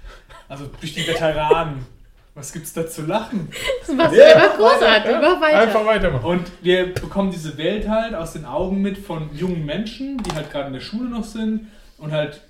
Also 0.48 0.68
durch 0.80 0.92
die 0.92 1.06
Veteranen. 1.06 1.86
Was 2.34 2.52
gibt's 2.52 2.72
da 2.72 2.86
zu 2.86 3.02
lachen? 3.02 3.48
Das 3.86 3.96
war 3.96 4.14
Ja, 4.14 4.34
einfach 4.34 4.56
großartig. 4.56 5.12
Mach 5.20 5.40
weiter. 5.40 5.58
Einfach 5.58 5.84
weitermachen. 5.84 6.24
Und 6.24 6.50
wir 6.62 6.94
bekommen 6.94 7.30
diese 7.30 7.58
Welt 7.58 7.88
halt 7.88 8.14
aus 8.14 8.32
den 8.32 8.46
Augen 8.46 8.80
mit 8.80 8.96
von 8.96 9.28
jungen 9.36 9.66
Menschen, 9.66 10.16
die 10.18 10.32
halt 10.32 10.50
gerade 10.50 10.68
in 10.68 10.72
der 10.72 10.80
Schule 10.80 11.10
noch 11.10 11.24
sind 11.24 11.68
und 11.98 12.12
halt 12.12 12.40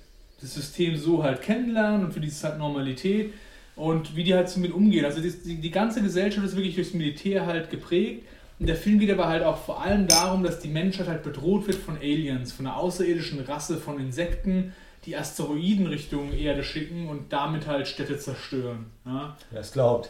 das 0.41 0.53
System 0.53 0.95
so 0.95 1.23
halt 1.23 1.41
kennenlernen 1.41 2.05
und 2.05 2.13
für 2.13 2.19
die 2.19 2.27
ist 2.27 2.37
es 2.37 2.43
halt 2.43 2.59
Normalität 2.59 3.33
und 3.75 4.15
wie 4.15 4.23
die 4.23 4.33
halt 4.33 4.49
so 4.49 4.59
mit 4.59 4.71
umgehen. 4.73 5.03
Also 5.05 5.21
die, 5.21 5.31
die, 5.31 5.55
die 5.55 5.71
ganze 5.71 6.01
Gesellschaft 6.01 6.45
ist 6.45 6.55
wirklich 6.55 6.75
durchs 6.75 6.93
Militär 6.93 7.45
halt 7.45 7.69
geprägt. 7.69 8.23
Der 8.65 8.75
Film 8.75 8.99
geht 8.99 9.11
aber 9.11 9.27
halt 9.27 9.43
auch 9.43 9.57
vor 9.57 9.81
allem 9.81 10.07
darum, 10.07 10.43
dass 10.43 10.59
die 10.59 10.67
Menschheit 10.69 11.07
halt 11.07 11.23
bedroht 11.23 11.67
wird 11.67 11.77
von 11.77 11.97
Aliens, 11.97 12.51
von 12.53 12.65
einer 12.67 12.77
außerirdischen 12.77 13.39
Rasse 13.41 13.77
von 13.77 13.99
Insekten, 13.99 14.73
die 15.05 15.17
Asteroiden 15.17 15.87
Richtung 15.87 16.31
Erde 16.31 16.63
schicken 16.63 17.09
und 17.09 17.33
damit 17.33 17.67
halt 17.67 17.87
Städte 17.87 18.17
zerstören. 18.17 18.85
Ja? 19.05 19.35
Wer 19.51 19.59
es 19.61 19.71
glaubt. 19.73 20.09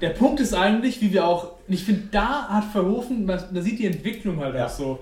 Der 0.00 0.10
Punkt 0.10 0.40
ist 0.40 0.54
eigentlich, 0.54 1.00
wie 1.00 1.12
wir 1.12 1.26
auch, 1.26 1.52
ich 1.68 1.84
finde, 1.84 2.02
da 2.10 2.48
hat 2.48 2.64
Verhoeven, 2.72 3.26
man- 3.26 3.42
da 3.52 3.60
sieht 3.60 3.78
die 3.78 3.86
Entwicklung 3.86 4.40
halt 4.40 4.54
Ja. 4.54 4.66
auch 4.66 4.70
so, 4.70 5.00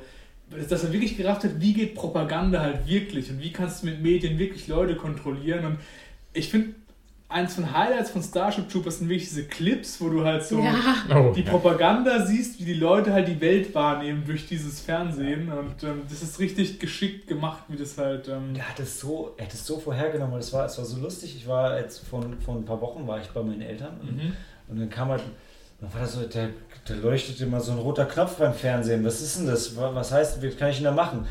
dass 0.69 0.85
er 0.85 0.93
wirklich 0.93 1.17
gerafft 1.17 1.45
hat, 1.45 1.61
wie 1.61 1.73
geht 1.73 1.95
Propaganda 1.95 2.61
halt 2.61 2.87
wirklich 2.87 3.31
und 3.31 3.41
wie 3.41 3.53
kannst 3.53 3.83
du 3.83 3.87
mit 3.87 4.03
Medien 4.03 4.39
wirklich 4.39 4.67
Leute 4.69 4.97
kontrollieren. 4.97 5.65
Und 5.65 5.79
ich 6.33 6.49
finde, 6.49 6.75
eins 7.35 7.55
von 7.55 7.71
Highlights 7.77 8.11
von 8.11 8.23
Starship 8.23 8.69
Troopers 8.71 8.99
sind 9.01 9.09
wirklich 9.09 9.29
diese 9.29 9.45
Clips, 9.45 10.01
wo 10.01 10.09
du 10.09 10.25
halt 10.25 10.45
so 10.45 10.61
Ja. 10.61 10.75
Oh, 11.15 11.33
die 11.35 11.43
ja. 11.43 11.51
Propaganda 11.51 12.25
siehst, 12.25 12.61
wie 12.61 12.65
die 12.65 12.75
Leute 12.75 13.13
halt 13.13 13.29
die 13.29 13.41
Welt 13.41 13.75
wahrnehmen 13.75 14.23
durch 14.25 14.47
dieses 14.47 14.81
Fernsehen. 14.81 15.51
Und 15.53 15.83
ähm, 15.83 16.03
das 16.09 16.23
ist 16.23 16.39
richtig 16.39 16.79
geschickt 16.81 17.27
gemacht, 17.27 17.65
wie 17.69 17.77
das 17.77 17.99
halt. 17.99 18.29
Ähm, 18.29 18.55
Der 18.55 18.69
hat 18.69 18.81
es 18.81 19.01
so, 19.01 19.35
er 19.37 19.45
hat 19.47 19.53
es 19.53 19.67
so 19.67 19.79
vorhergenommen, 19.79 20.33
weil 20.35 20.41
es 20.41 20.53
war, 20.53 20.65
es 20.65 20.79
war 20.79 20.85
so 20.85 20.99
lustig. 21.01 21.35
Ich 21.37 21.47
war 21.47 21.79
jetzt 21.79 22.07
vor, 22.07 22.25
vor 22.45 22.55
ein 22.55 22.65
paar 22.65 22.81
Wochen 22.81 23.07
war 23.07 23.21
ich 23.21 23.27
bei 23.29 23.43
meinen 23.43 23.61
Eltern 23.63 23.97
und, 24.01 24.17
mhm. 24.17 24.33
und 24.69 24.81
dann 24.81 24.89
kam 24.89 25.09
halt, 25.09 25.23
dann 25.81 25.93
war 25.93 26.01
das 26.03 26.13
so, 26.15 26.23
der, 26.25 26.51
der 26.89 26.97
leuchtet 26.97 27.41
immer 27.41 27.61
so 27.61 27.73
ein 27.73 27.79
roter 27.79 28.07
Knopf 28.07 28.37
beim 28.37 28.55
Fernsehen. 28.55 29.05
Was 29.05 29.21
ist 29.21 29.39
denn 29.39 29.47
das? 29.47 29.77
Wa- 29.77 29.91
Was 29.95 30.13
heißt, 30.13 30.41
wie 30.41 30.51
kann 30.51 30.71
ich 30.71 30.77
denn 30.77 30.85
da 30.85 30.93
machen? 30.93 31.27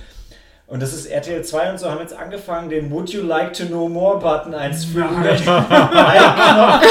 Und 0.74 0.82
das 0.82 0.92
ist 0.92 1.06
RTL 1.06 1.44
2 1.44 1.70
und 1.70 1.80
so 1.80 1.92
haben 1.92 2.00
jetzt 2.00 2.18
angefangen, 2.18 2.68
den 2.68 2.90
Would 2.90 3.12
you 3.12 3.22
like 3.22 3.54
to 3.54 3.66
know 3.66 3.88
more 3.88 4.18
Button 4.18 4.56
einzufügen. 4.56 5.22
Nein. 5.22 5.28
Ein 5.48 6.34
Knopf 6.34 6.82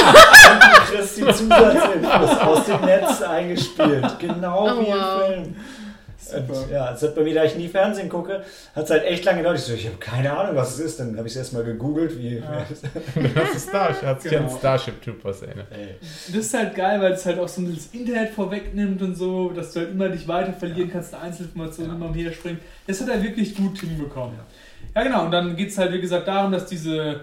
und 0.52 0.62
du 0.62 0.92
kriegst 0.92 1.16
die 1.16 1.22
Zusatzinfos 1.22 2.38
aus 2.38 2.64
dem 2.66 2.80
Netz 2.82 3.22
eingespielt. 3.22 4.06
Genau 4.20 4.68
Oh, 4.68 4.78
wie 4.78 4.86
im 4.86 4.94
wow. 4.94 5.26
Film. 5.26 5.56
Super. 6.32 6.62
Und, 6.62 6.70
ja, 6.70 6.92
es 6.94 7.02
hat 7.02 7.14
bei 7.14 7.22
mir, 7.22 7.34
da 7.34 7.44
ich 7.44 7.56
nie 7.56 7.68
Fernsehen 7.68 8.08
gucke, 8.08 8.42
hat 8.74 8.84
es 8.84 8.90
halt 8.90 9.04
echt 9.04 9.24
lange 9.24 9.38
gedauert. 9.38 9.58
Ich 9.58 9.64
so, 9.64 9.74
ich 9.74 9.86
habe 9.86 9.96
keine 9.98 10.36
Ahnung, 10.36 10.56
was 10.56 10.74
es 10.74 10.80
ist. 10.80 11.00
Dann 11.00 11.16
habe 11.16 11.26
ich 11.28 11.32
es 11.34 11.38
erstmal 11.38 11.64
gegoogelt, 11.64 12.18
wie. 12.18 12.36
Ja. 12.38 12.66
Das 13.34 13.54
ist 13.56 13.68
Starship. 13.68 14.02
Hat 14.02 14.22
sich 14.22 14.30
Genau. 14.32 14.50
an 14.50 14.58
Starship 14.58 15.02
Troopers 15.02 15.42
erinnert. 15.42 15.66
Ey. 15.70 15.94
Das 16.00 16.36
ist 16.46 16.54
halt 16.54 16.74
geil, 16.74 17.00
weil 17.00 17.12
es 17.12 17.24
halt 17.26 17.38
auch 17.38 17.48
so 17.48 17.62
das 17.62 17.86
Internet 17.92 18.30
vorwegnimmt 18.30 19.00
und 19.02 19.14
so, 19.14 19.50
dass 19.50 19.72
du 19.72 19.80
halt 19.80 19.90
immer 19.90 20.08
dich 20.08 20.26
weiter 20.28 20.52
verlieren 20.52 20.90
kannst, 20.90 21.14
eine 21.14 21.24
Einzelinformation 21.24 21.90
immer 21.94 22.06
umher 22.06 22.32
springen. 22.32 22.58
Das 22.86 23.00
hat 23.00 23.08
er 23.08 23.22
wirklich 23.22 23.54
gut 23.54 23.78
hinbekommen. 23.78 24.36
Ja, 24.94 25.02
genau, 25.04 25.24
und 25.26 25.30
dann 25.30 25.56
geht 25.56 25.68
es 25.70 25.78
halt, 25.78 25.92
wie 25.92 26.00
gesagt, 26.00 26.26
darum, 26.28 26.52
dass 26.52 26.66
diese 26.66 27.20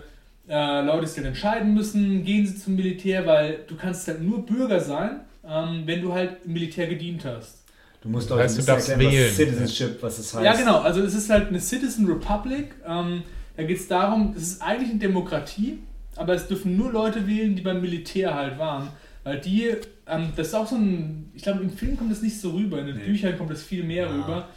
äh, 0.47 0.81
Leute 0.81 1.05
sich 1.07 1.17
dann 1.17 1.25
entscheiden 1.25 1.73
müssen, 1.73 2.23
gehen 2.23 2.45
sie 2.47 2.57
zum 2.57 2.75
Militär, 2.75 3.25
weil 3.27 3.59
du 3.67 3.75
kannst 3.75 4.07
halt 4.07 4.21
nur 4.21 4.45
Bürger 4.45 4.79
sein, 4.79 5.19
ähm, 5.47 5.83
wenn 5.85 6.01
du 6.01 6.13
halt 6.13 6.37
im 6.45 6.53
Militär 6.53 6.87
gedient 6.87 7.23
hast. 7.25 7.58
Du 8.01 8.09
musst 8.09 8.29
Leute 8.29 8.43
heißt, 8.43 8.57
du 8.59 8.63
darfst 8.63 8.89
erklären, 8.89 9.11
wählen. 9.11 9.27
was 9.29 9.35
Citizenship, 9.35 10.01
was 10.03 10.19
es 10.19 10.33
heißt. 10.33 10.45
Ja, 10.45 10.53
genau. 10.55 10.79
Also 10.79 11.01
es 11.01 11.13
ist 11.13 11.29
halt 11.29 11.49
eine 11.49 11.59
Citizen 11.59 12.07
Republic. 12.07 12.75
Ähm, 12.87 13.23
da 13.57 13.63
geht 13.63 13.77
es 13.77 13.87
darum, 13.87 14.33
es 14.37 14.43
ist 14.43 14.61
eigentlich 14.61 14.89
eine 14.91 14.99
Demokratie, 14.99 15.79
aber 16.15 16.33
es 16.33 16.47
dürfen 16.47 16.77
nur 16.77 16.91
Leute 16.91 17.27
wählen, 17.27 17.55
die 17.55 17.61
beim 17.61 17.81
Militär 17.81 18.33
halt 18.33 18.57
waren. 18.57 18.87
Weil 19.25 19.39
die, 19.41 19.71
ähm, 20.07 20.29
das 20.35 20.47
ist 20.47 20.53
auch 20.55 20.65
so 20.67 20.75
ein, 20.77 21.29
ich 21.35 21.43
glaube 21.43 21.61
im 21.61 21.69
Film 21.69 21.97
kommt 21.97 22.09
das 22.11 22.21
nicht 22.21 22.39
so 22.39 22.51
rüber, 22.51 22.79
in 22.79 22.87
den 22.87 22.97
Nee. 22.97 23.03
Büchern 23.03 23.37
kommt 23.37 23.51
das 23.51 23.63
viel 23.63 23.83
mehr 23.83 24.05
Ja. 24.05 24.11
rüber, 24.13 24.47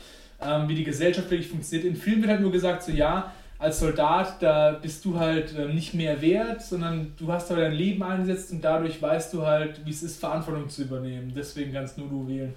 ähm, 0.41 0.69
wie 0.69 0.77
die 0.77 0.85
Gesellschaft 0.85 1.29
wirklich 1.31 1.49
funktioniert. 1.49 1.89
Im 1.89 1.97
Film 1.97 2.21
wird 2.21 2.31
halt 2.31 2.41
nur 2.43 2.53
gesagt, 2.53 2.85
so 2.85 2.93
ja, 2.93 3.33
als 3.59 3.81
Soldat, 3.81 4.41
da 4.41 4.73
bist 4.81 5.05
du 5.05 5.19
halt 5.19 5.53
ähm, 5.59 5.75
nicht 5.75 5.95
mehr 5.95 6.21
wert, 6.23 6.63
sondern 6.63 7.13
du 7.19 7.33
hast 7.33 7.51
aber 7.51 7.63
dein 7.63 7.73
Leben 7.73 8.03
eingesetzt 8.05 8.53
und 8.53 8.63
dadurch 8.63 9.03
weißt 9.03 9.35
du 9.35 9.43
halt, 9.45 9.81
wie 9.85 9.91
es 9.91 10.03
ist, 10.05 10.21
Verantwortung 10.21 10.69
zu 10.69 10.83
übernehmen. 10.83 11.33
Deswegen 11.37 11.73
kannst 11.73 11.99
nur 11.99 12.09
du 12.09 12.29
wählen. 12.29 12.55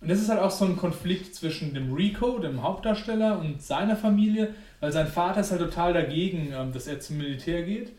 Und 0.00 0.08
das 0.10 0.18
ist 0.20 0.28
halt 0.30 0.40
auch 0.40 0.50
so 0.50 0.64
ein 0.64 0.76
Konflikt 0.76 1.34
zwischen 1.34 1.74
dem 1.74 1.92
Rico, 1.92 2.38
dem 2.38 2.62
Hauptdarsteller, 2.62 3.38
und 3.38 3.60
seiner 3.62 3.96
Familie, 3.96 4.54
weil 4.80 4.92
sein 4.92 5.06
Vater 5.06 5.40
ist 5.40 5.50
halt 5.50 5.60
total 5.60 5.92
dagegen, 5.92 6.52
ähm, 6.58 6.72
dass 6.72 6.86
er 6.86 7.00
zum 7.00 7.18
Militär 7.18 7.62
geht. 7.64 7.92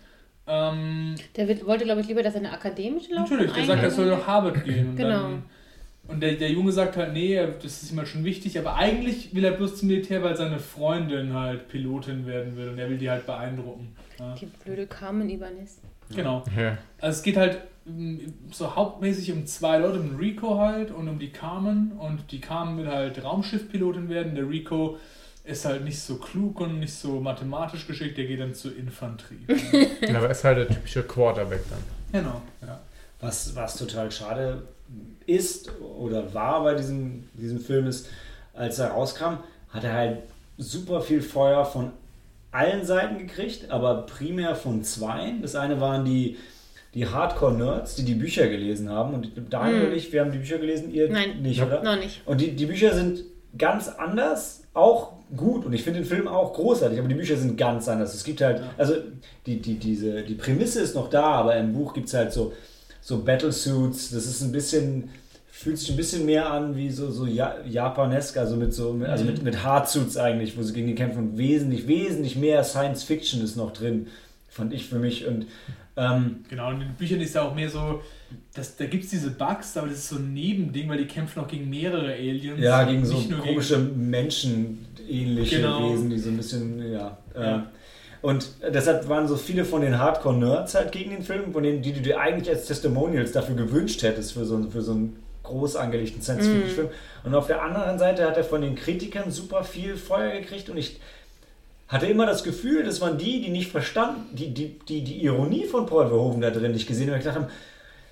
Ähm, 0.47 1.15
Der 1.35 1.47
will- 1.47 1.65
wollte, 1.65 1.85
glaube 1.85 2.01
ich, 2.01 2.07
lieber, 2.07 2.23
dass 2.23 2.33
er 2.33 2.39
eine 2.39 2.51
akademische 2.51 3.13
Laufbahn 3.13 3.37
natürlich, 3.37 3.53
der 3.53 3.65
sagt, 3.65 3.83
er 3.83 3.91
soll 3.91 4.07
nach 4.07 4.25
Harvard 4.25 4.63
gehen. 4.63 4.89
Und, 4.91 4.95
Genau. 4.95 5.21
dann, 5.21 5.43
und 6.07 6.19
der, 6.21 6.33
der 6.33 6.49
Junge 6.51 6.71
sagt 6.71 6.97
halt, 6.97 7.13
nee, 7.13 7.35
das 7.61 7.83
ist 7.83 7.91
ihm 7.91 7.99
halt 7.99 8.07
schon 8.07 8.25
wichtig, 8.25 8.57
aber 8.57 8.75
eigentlich 8.75 9.33
will 9.35 9.45
er 9.45 9.51
bloß 9.51 9.77
zum 9.77 9.87
Militär, 9.87 10.23
weil 10.23 10.35
seine 10.35 10.57
Freundin 10.59 11.33
halt 11.33 11.67
Pilotin 11.69 12.25
werden 12.25 12.57
will 12.57 12.69
und 12.69 12.79
er 12.79 12.89
will 12.89 12.97
die 12.97 13.09
halt 13.09 13.25
beeindrucken. 13.27 13.95
Ja. 14.19 14.33
Die 14.33 14.47
blöde 14.47 14.87
Carmen 14.87 15.29
Ibanez. 15.29 15.79
Genau. 16.13 16.43
Ja. 16.57 16.77
Also 16.99 17.17
es 17.19 17.23
geht 17.23 17.37
halt 17.37 17.59
so 18.51 18.75
hauptmäßig 18.75 19.31
um 19.31 19.45
zwei 19.45 19.77
Leute, 19.77 19.99
um 19.99 20.09
den 20.09 20.17
Rico 20.17 20.57
halt 20.57 20.91
und 20.91 21.07
um 21.07 21.19
die 21.19 21.31
Carmen. 21.31 21.93
Und 21.93 22.31
die 22.31 22.41
Carmen 22.41 22.77
will 22.77 22.87
halt 22.87 23.23
Raumschiffpilotin 23.23 24.09
werden. 24.09 24.35
Der 24.35 24.49
Rico 24.49 24.97
ist 25.43 25.65
halt 25.65 25.83
nicht 25.83 25.99
so 25.99 26.15
klug 26.15 26.59
und 26.61 26.79
nicht 26.79 26.93
so 26.93 27.19
mathematisch 27.19 27.87
geschickt, 27.87 28.17
der 28.17 28.25
geht 28.25 28.39
dann 28.39 28.53
zur 28.53 28.75
Infanterie. 28.75 29.39
Ja, 30.01 30.17
Aber 30.17 30.25
er 30.27 30.31
ist 30.31 30.43
halt 30.43 30.57
der 30.57 30.67
typische 30.67 31.03
Quarterback 31.03 31.61
dann. 31.69 32.21
genau. 32.21 32.41
Ja. 32.61 32.79
Was, 33.19 33.55
was 33.55 33.77
total 33.77 34.11
schade 34.11 34.63
ist 35.25 35.71
oder 35.79 36.33
war 36.33 36.63
bei 36.63 36.73
diesem, 36.75 37.29
diesem 37.33 37.59
Film 37.59 37.87
ist, 37.87 38.07
als 38.53 38.79
er 38.79 38.89
rauskam, 38.89 39.37
hat 39.69 39.83
er 39.83 39.93
halt 39.93 40.19
super 40.57 41.01
viel 41.01 41.21
Feuer 41.21 41.63
von 41.65 41.91
allen 42.51 42.85
Seiten 42.85 43.17
gekriegt, 43.17 43.69
aber 43.71 44.05
primär 44.05 44.55
von 44.55 44.83
zweien. 44.83 45.41
Das 45.41 45.55
eine 45.55 45.79
waren 45.79 46.03
die, 46.03 46.37
die 46.93 47.07
Hardcore-Nerds, 47.07 47.95
die 47.95 48.03
die 48.03 48.15
Bücher 48.15 48.47
gelesen 48.47 48.89
haben. 48.89 49.13
Und 49.13 49.31
Daniel 49.49 49.81
Hm. 49.81 49.87
und 49.89 49.95
ich, 49.95 50.11
wir 50.11 50.21
haben 50.21 50.31
die 50.31 50.39
Bücher 50.39 50.57
gelesen, 50.57 50.91
ihr 50.91 51.09
Nein. 51.09 51.41
nicht, 51.41 51.61
oder? 51.61 51.81
Noch 51.83 51.97
nicht. 51.97 52.21
Und 52.25 52.41
die, 52.41 52.51
die 52.51 52.65
Bücher 52.65 52.93
sind 52.93 53.23
ganz 53.57 53.87
anders, 53.87 54.63
auch 54.73 55.13
gut. 55.35 55.65
Und 55.65 55.73
ich 55.73 55.83
finde 55.83 55.99
den 56.01 56.05
Film 56.07 56.27
auch 56.27 56.53
großartig, 56.53 56.99
aber 56.99 57.07
die 57.07 57.15
Bücher 57.15 57.37
sind 57.37 57.57
ganz 57.57 57.87
anders. 57.87 58.13
Es 58.13 58.23
gibt 58.23 58.41
halt, 58.41 58.61
also 58.77 58.95
die, 59.45 59.61
die, 59.61 59.75
diese, 59.75 60.23
die 60.23 60.35
Prämisse 60.35 60.81
ist 60.81 60.95
noch 60.95 61.09
da, 61.09 61.23
aber 61.23 61.55
im 61.55 61.73
Buch 61.73 61.93
gibt 61.93 62.07
es 62.07 62.13
halt 62.13 62.31
so, 62.33 62.53
so 63.01 63.23
Battlesuits. 63.23 64.11
Das 64.11 64.25
ist 64.25 64.41
ein 64.41 64.51
bisschen, 64.51 65.09
fühlt 65.49 65.77
sich 65.77 65.91
ein 65.91 65.95
bisschen 65.97 66.25
mehr 66.25 66.51
an 66.51 66.75
wie 66.75 66.89
so, 66.89 67.09
so 67.09 67.25
ja, 67.25 67.55
japanesk, 67.65 68.35
also 68.37 68.55
mit 68.57 68.73
so, 68.73 68.99
also 69.07 69.23
mit, 69.23 69.43
mit 69.43 69.63
Hardsuits 69.63 70.17
eigentlich, 70.17 70.57
wo 70.57 70.63
sie 70.63 70.73
gegen 70.73 70.87
die 70.87 70.95
kämpfen. 70.95 71.19
Und 71.19 71.37
wesentlich, 71.37 71.87
wesentlich 71.87 72.35
mehr 72.35 72.63
Science 72.65 73.03
Fiction 73.03 73.41
ist 73.41 73.55
noch 73.55 73.71
drin, 73.71 74.07
fand 74.49 74.73
ich 74.73 74.87
für 74.87 74.99
mich. 74.99 75.25
Und 75.27 75.45
ähm, 75.97 76.43
Genau, 76.49 76.69
und 76.69 76.75
in 76.75 76.87
den 76.87 76.95
Büchern 76.95 77.19
ist 77.21 77.35
ja 77.35 77.43
auch 77.43 77.53
mehr 77.55 77.69
so, 77.69 78.01
dass, 78.53 78.75
da 78.77 78.85
gibt 78.85 79.03
es 79.03 79.09
diese 79.09 79.31
Bugs, 79.31 79.75
aber 79.77 79.87
das 79.87 79.97
ist 79.99 80.09
so 80.09 80.15
ein 80.17 80.33
Nebending, 80.33 80.87
weil 80.89 80.97
die 80.99 81.05
kämpfen 81.07 81.39
auch 81.41 81.47
gegen 81.47 81.69
mehrere 81.69 82.13
Aliens. 82.13 82.59
Ja, 82.59 82.83
gegen 82.83 83.05
so 83.05 83.15
Nicht 83.17 83.29
nur 83.29 83.39
komische 83.39 83.77
menschenähnliche 83.79 85.57
Genau. 85.57 85.91
Wesen, 85.91 86.09
die 86.09 86.17
so 86.19 86.29
ein 86.29 86.37
bisschen, 86.37 86.91
ja. 86.91 87.17
Äh, 87.35 87.41
Ja. 87.43 87.67
Und 88.21 88.49
deshalb 88.71 89.09
waren 89.09 89.27
so 89.27 89.35
viele 89.35 89.65
von 89.65 89.81
den 89.81 89.97
Hardcore-Nerds 89.97 90.75
halt 90.75 90.91
gegen 90.91 91.09
den 91.09 91.23
Film, 91.23 91.51
von 91.53 91.63
denen, 91.63 91.81
die 91.81 91.91
du 91.91 92.01
dir 92.01 92.19
eigentlich 92.19 92.49
als 92.49 92.67
Testimonials 92.67 93.31
dafür 93.31 93.55
gewünscht 93.55 94.03
hättest, 94.03 94.33
für 94.33 94.45
so, 94.45 94.55
einen- 94.57 94.69
für 94.69 94.83
so 94.83 94.91
einen 94.91 95.15
groß 95.41 95.75
angelegten 95.75 96.21
Science-Fiction-Film. 96.21 96.89
Und 97.23 97.33
auf 97.33 97.47
der 97.47 97.63
anderen 97.63 97.97
Seite 97.97 98.27
hat 98.27 98.37
er 98.37 98.43
von 98.43 98.61
den 98.61 98.75
Kritikern 98.75 99.31
super 99.31 99.63
viel 99.63 99.95
Feuer 99.97 100.39
gekriegt 100.39 100.69
und 100.69 100.77
ich 100.77 100.99
hatte 101.91 102.05
immer 102.07 102.25
das 102.25 102.43
Gefühl, 102.43 102.83
das 102.83 103.01
waren 103.01 103.17
die, 103.17 103.41
die 103.41 103.49
nicht 103.49 103.69
verstanden, 103.71 104.35
die, 104.35 104.53
die, 104.53 104.79
die, 104.87 105.03
die 105.03 105.23
Ironie 105.23 105.65
von 105.65 105.85
Paul 105.85 106.07
Verhoeven 106.07 106.41
da 106.41 106.49
drin 106.49 106.71
nicht 106.71 106.87
gesehen 106.87 107.09
haben. 107.09 107.17
Ich 107.17 107.23
gedacht 107.23 107.39
haben, 107.41 107.51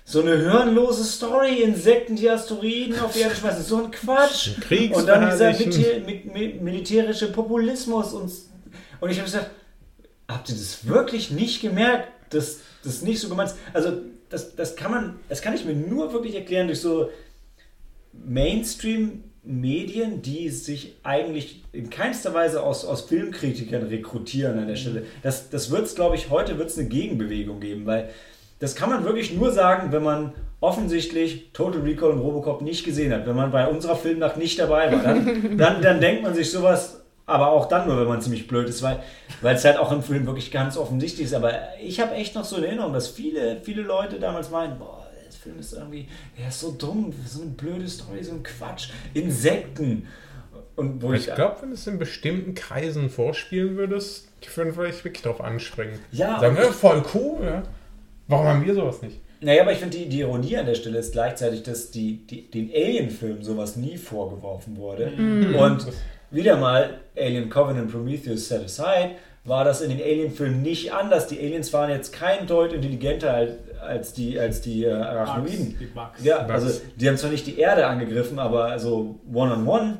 so 0.04 0.20
eine 0.22 0.36
hirnlose 0.36 1.04
Story, 1.04 1.62
Insekten, 1.62 2.16
die 2.16 2.28
Asteroiden 2.28 2.98
auf 3.00 3.12
die 3.14 3.20
Erde 3.20 3.36
schmeißen, 3.36 3.62
so 3.62 3.84
ein 3.84 3.90
Quatsch. 3.90 4.50
Und 4.96 5.06
dann 5.06 5.30
dieser 5.30 5.54
verherrlichen. 5.54 6.04
militä- 6.04 6.04
mi- 6.04 6.30
mi- 6.32 6.60
militärische 6.60 7.32
Populismus 7.32 8.12
und, 8.12 8.30
und 9.00 9.10
ich 9.10 9.16
habe 9.18 9.26
gesagt, 9.26 9.50
habt 10.28 10.48
ihr 10.48 10.54
das 10.56 10.86
wirklich 10.86 11.30
nicht 11.30 11.60
gemerkt, 11.62 12.08
dass 12.34 12.58
das 12.84 13.02
nicht 13.02 13.20
so 13.20 13.28
gemeint 13.28 13.50
ist? 13.50 13.56
Also 13.72 13.92
das, 14.28 14.54
das 14.56 14.76
kann 14.76 14.90
man, 14.90 15.20
das 15.28 15.42
kann 15.42 15.54
ich 15.54 15.64
mir 15.64 15.74
nur 15.74 16.12
wirklich 16.12 16.34
erklären 16.34 16.66
durch 16.66 16.80
so 16.80 17.10
Mainstream-Medien, 19.42 20.22
die 20.22 20.48
sich 20.50 20.96
eigentlich 21.02 21.62
in 21.72 21.90
keinster 21.90 22.34
Weise 22.34 22.62
aus, 22.62 22.84
aus 22.84 23.02
Filmkritikern 23.02 23.84
rekrutieren 23.84 24.58
an 24.58 24.68
der 24.68 24.76
Stelle. 24.76 25.04
Das, 25.22 25.50
das 25.50 25.70
wird 25.70 25.86
es, 25.86 25.94
glaube 25.94 26.16
ich, 26.16 26.30
heute 26.30 26.58
wird 26.58 26.68
es 26.70 26.78
eine 26.78 26.88
Gegenbewegung 26.88 27.60
geben, 27.60 27.86
weil 27.86 28.10
das 28.58 28.74
kann 28.74 28.90
man 28.90 29.04
wirklich 29.04 29.32
nur 29.34 29.52
sagen, 29.52 29.92
wenn 29.92 30.02
man 30.02 30.34
offensichtlich 30.60 31.50
Total 31.52 31.80
Recall 31.80 32.10
und 32.10 32.18
Robocop 32.18 32.60
nicht 32.60 32.84
gesehen 32.84 33.12
hat. 33.12 33.26
Wenn 33.26 33.36
man 33.36 33.50
bei 33.50 33.66
unserer 33.66 33.96
Filmnacht 33.96 34.36
nicht 34.36 34.58
dabei 34.58 34.92
war, 34.92 35.02
dann, 35.02 35.56
dann, 35.56 35.80
dann 35.80 36.00
denkt 36.00 36.22
man 36.22 36.34
sich 36.34 36.50
sowas, 36.50 37.00
aber 37.24 37.50
auch 37.52 37.66
dann 37.66 37.88
nur, 37.88 37.98
wenn 37.98 38.08
man 38.08 38.20
ziemlich 38.20 38.46
blöd 38.46 38.68
ist, 38.68 38.82
weil 38.82 39.00
es 39.42 39.64
halt 39.64 39.78
auch 39.78 39.92
im 39.92 40.02
Film 40.02 40.26
wirklich 40.26 40.50
ganz 40.50 40.76
offensichtlich 40.76 41.26
ist. 41.26 41.34
Aber 41.34 41.52
ich 41.82 42.00
habe 42.00 42.14
echt 42.14 42.34
noch 42.34 42.44
so 42.44 42.56
in 42.56 42.64
Erinnerung, 42.64 42.92
dass 42.92 43.08
viele, 43.08 43.60
viele 43.62 43.82
Leute 43.82 44.18
damals 44.18 44.50
meinen, 44.50 44.78
boah, 44.78 44.99
Film 45.40 45.58
ist 45.58 45.72
irgendwie, 45.72 46.06
der 46.38 46.48
ist 46.48 46.60
so 46.60 46.72
dumm, 46.72 47.12
so 47.26 47.42
eine 47.42 47.50
blöde 47.50 47.88
Story, 47.88 48.22
so 48.22 48.32
ein 48.32 48.42
Quatsch, 48.42 48.90
Insekten. 49.14 50.06
Und 50.76 51.02
wo 51.02 51.12
ich, 51.12 51.28
Ich 51.28 51.34
glaube, 51.34 51.56
wenn 51.62 51.70
du 51.70 51.74
es 51.74 51.86
in 51.86 51.98
bestimmten 51.98 52.54
Kreisen 52.54 53.10
vorspielen 53.10 53.76
würdest, 53.76 54.28
die 54.42 54.56
würden 54.56 54.74
vielleicht 54.74 55.04
wirklich 55.04 55.22
drauf 55.22 55.40
anspringen. 55.40 55.98
Ja. 56.12 56.40
Sagen, 56.40 56.56
ja, 56.56 56.70
voll 56.72 57.02
cool, 57.14 57.44
ja. 57.44 57.62
Warum 58.28 58.46
haben 58.46 58.64
wir 58.64 58.74
sowas 58.74 59.02
nicht? 59.02 59.20
Naja, 59.40 59.62
aber 59.62 59.72
ich 59.72 59.78
finde, 59.78 59.96
die, 59.96 60.08
die 60.08 60.20
Ironie 60.20 60.56
an 60.58 60.66
der 60.66 60.74
Stelle 60.74 60.98
ist 60.98 61.12
gleichzeitig, 61.12 61.62
dass 61.62 61.90
die, 61.90 62.26
die, 62.26 62.50
den 62.50 62.70
Alien-Film 62.70 63.42
sowas 63.42 63.76
nie 63.76 63.96
vorgeworfen 63.96 64.76
wurde. 64.76 65.10
Und 65.58 65.86
wieder 66.30 66.56
mal, 66.58 67.00
Alien 67.16 67.48
Covenant 67.48 67.90
Prometheus 67.90 68.48
Set 68.48 68.64
Aside, 68.64 69.12
war 69.44 69.64
das 69.64 69.80
in 69.80 69.88
den 69.88 70.00
Alien-Filmen 70.00 70.60
nicht 70.62 70.92
anders. 70.92 71.26
Die 71.26 71.38
Aliens 71.38 71.72
waren 71.72 71.90
jetzt 71.90 72.12
kein 72.12 72.46
Deut 72.46 72.74
intelligenter 72.74 73.48
als, 73.82 74.12
die, 74.12 74.38
als 74.38 74.60
die 74.60 74.84
äh, 74.84 74.92
Arachnoiden. 74.92 75.76
Die 75.78 75.86
Bugs. 75.86 76.22
Ja, 76.22 76.42
Bugs. 76.42 76.52
also 76.64 76.80
die 76.96 77.08
haben 77.08 77.16
zwar 77.16 77.30
nicht 77.30 77.46
die 77.46 77.58
Erde 77.58 77.86
angegriffen, 77.86 78.38
aber 78.38 78.64
also 78.66 79.18
One-on-One 79.32 79.98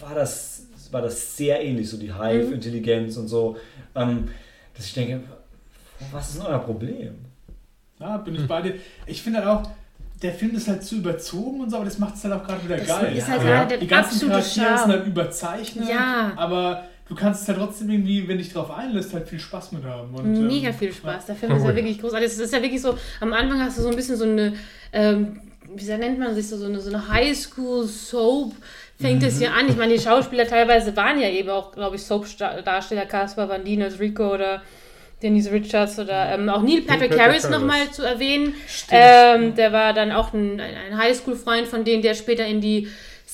war 0.00 0.14
das, 0.14 0.62
war 0.90 1.02
das 1.02 1.36
sehr 1.36 1.62
ähnlich, 1.64 1.88
so 1.88 1.96
die 1.96 2.12
Hive-Intelligenz 2.14 3.16
und 3.16 3.28
so. 3.28 3.56
Ähm, 3.94 4.28
dass 4.74 4.86
ich 4.86 4.94
denke, 4.94 5.20
was 6.12 6.30
ist 6.30 6.38
denn 6.38 6.46
euer 6.46 6.58
Problem? 6.60 7.14
Ja, 7.98 8.16
bin 8.16 8.34
ich 8.34 8.46
bei 8.46 8.62
dir. 8.62 8.74
Ich 9.06 9.20
finde 9.22 9.40
halt 9.44 9.48
auch, 9.48 9.70
der 10.22 10.32
Film 10.32 10.54
ist 10.54 10.68
halt 10.68 10.82
zu 10.82 10.96
überzogen 10.96 11.60
und 11.62 11.70
so, 11.70 11.76
aber 11.76 11.84
das 11.84 11.98
macht 11.98 12.14
es 12.14 12.24
halt 12.24 12.34
auch 12.34 12.44
gerade 12.44 12.62
wieder 12.64 12.76
Das 12.78 12.86
geil. 12.86 13.16
ist 13.16 13.28
halt 13.28 13.70
der 13.70 13.78
die 13.78 13.86
ganzen 13.86 14.28
Charaktere 14.28 14.64
Charme. 14.66 14.78
sind 14.78 14.90
halt 14.92 15.06
überzeichnet, 15.06 15.88
Ja. 15.88 16.32
aber 16.36 16.84
du 17.10 17.16
kannst 17.16 17.42
es 17.42 17.48
halt 17.48 17.58
trotzdem 17.58 17.90
irgendwie, 17.90 18.26
wenn 18.26 18.38
dich 18.38 18.52
drauf 18.52 18.70
einlässt, 18.70 19.12
halt 19.12 19.28
viel 19.28 19.40
Spaß 19.40 19.72
mit 19.72 19.84
haben. 19.84 20.14
Und, 20.14 20.36
ähm, 20.36 20.46
Mega 20.46 20.72
viel 20.72 20.92
Spaß. 20.92 21.26
Der 21.26 21.34
Film 21.34 21.52
ist 21.56 21.64
ja 21.64 21.70
ja. 21.70 21.76
wirklich 21.76 22.00
großartig. 22.00 22.28
Es 22.28 22.38
ist 22.38 22.52
ja 22.52 22.62
wirklich 22.62 22.80
so, 22.80 22.96
am 23.20 23.32
Anfang 23.32 23.60
hast 23.60 23.76
du 23.78 23.82
so 23.82 23.88
ein 23.88 23.96
bisschen 23.96 24.16
so 24.16 24.24
eine, 24.24 24.54
ähm, 24.92 25.40
wie 25.74 25.84
nennt 25.84 26.20
man 26.20 26.34
sich 26.34 26.48
so, 26.48 26.56
so 26.56 26.66
eine, 26.66 26.80
so 26.80 26.88
eine 26.88 27.08
Highschool-Soap. 27.08 28.54
Fängt 29.00 29.22
es 29.22 29.38
hier 29.38 29.52
an. 29.52 29.68
Ich 29.68 29.76
meine, 29.76 29.94
die 29.94 29.98
Schauspieler 29.98 30.46
teilweise 30.46 30.94
waren 30.96 31.20
ja 31.20 31.28
eben 31.28 31.48
auch, 31.48 31.72
glaube 31.72 31.96
ich, 31.96 32.02
Soap-Darsteller. 32.02 33.06
Caspar 33.06 33.48
Van 33.48 33.64
Dien 33.64 33.82
als 33.82 33.98
Rico 33.98 34.34
oder 34.34 34.62
Denise 35.22 35.50
Richards 35.50 35.98
oder 35.98 36.34
ähm, 36.34 36.48
auch 36.48 36.62
Neil 36.62 36.82
Patrick 36.82 37.10
Patrick 37.10 37.20
Harris 37.20 37.48
nochmal 37.48 37.90
zu 37.90 38.02
erwähnen. 38.02 38.54
Stimmt. 38.68 38.92
Ähm, 38.92 39.54
der 39.54 39.72
war 39.72 39.94
dann 39.94 40.12
auch 40.12 40.32
ein, 40.32 40.60
ein 40.60 40.74
ein 40.92 40.98
Highschool-Freund 40.98 41.66
von 41.66 41.84
denen, 41.84 42.02
der 42.02 42.14
später 42.14 42.46
in 42.46 42.60
die 42.60 42.88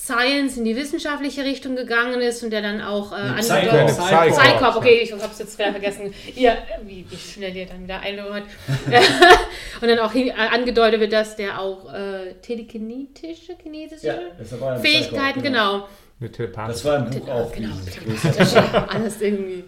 Science, 0.07 0.55
in 0.55 0.63
die 0.63 0.77
wissenschaftliche 0.77 1.43
Richtung 1.43 1.75
gegangen 1.75 2.21
ist 2.21 2.41
und 2.41 2.51
der 2.51 2.61
dann 2.61 2.81
auch 2.81 3.11
äh, 3.11 3.15
angedeutet- 3.15 3.97
Psycho. 3.97 4.39
Psychop, 4.39 4.75
okay, 4.77 4.99
ich 5.03 5.11
hab's 5.11 5.37
jetzt 5.37 5.59
wieder 5.59 5.71
vergessen. 5.71 6.13
Ihr, 6.33 6.57
wie, 6.85 7.05
wie 7.09 7.17
schnell 7.17 7.53
ihr 7.53 7.65
dann 7.65 7.83
wieder 7.83 7.99
einläuft. 7.99 8.47
und 9.81 9.87
dann 9.87 9.99
auch 9.99 10.13
hin, 10.13 10.29
äh, 10.29 10.31
angedeutet 10.31 11.01
wird, 11.01 11.11
dass 11.11 11.35
der 11.35 11.59
auch 11.59 11.93
äh, 11.93 12.35
telekinetische, 12.41 13.57
war 14.61 14.75
ein 14.75 14.81
Fähigkeiten, 14.81 15.41
genau. 15.41 15.87
Mit 16.19 16.33
Telepathie. 16.33 16.71
Das 16.71 16.85
war 16.85 16.97
im 16.97 17.09
Buch 17.11 17.27
auch 17.27 17.51
genau, 17.51 17.75
alles 18.87 19.21
irgendwie. 19.21 19.65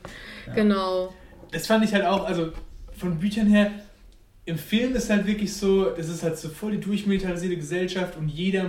Genau. 0.56 1.14
das 1.52 1.68
fand 1.68 1.84
ich 1.84 1.94
halt 1.94 2.06
auch, 2.06 2.26
also 2.26 2.54
von 2.98 3.20
Büchern 3.20 3.48
her, 3.48 3.72
im 4.46 4.58
Film 4.58 4.96
ist 4.96 5.10
halt 5.10 5.28
wirklich 5.28 5.54
so, 5.54 5.90
das 5.90 6.08
ist 6.08 6.24
halt 6.24 6.38
so 6.38 6.48
voll 6.50 6.72
die 6.72 6.80
durchmilitarisierte 6.80 7.58
Gesellschaft 7.58 8.18
und 8.18 8.30
jeder 8.30 8.66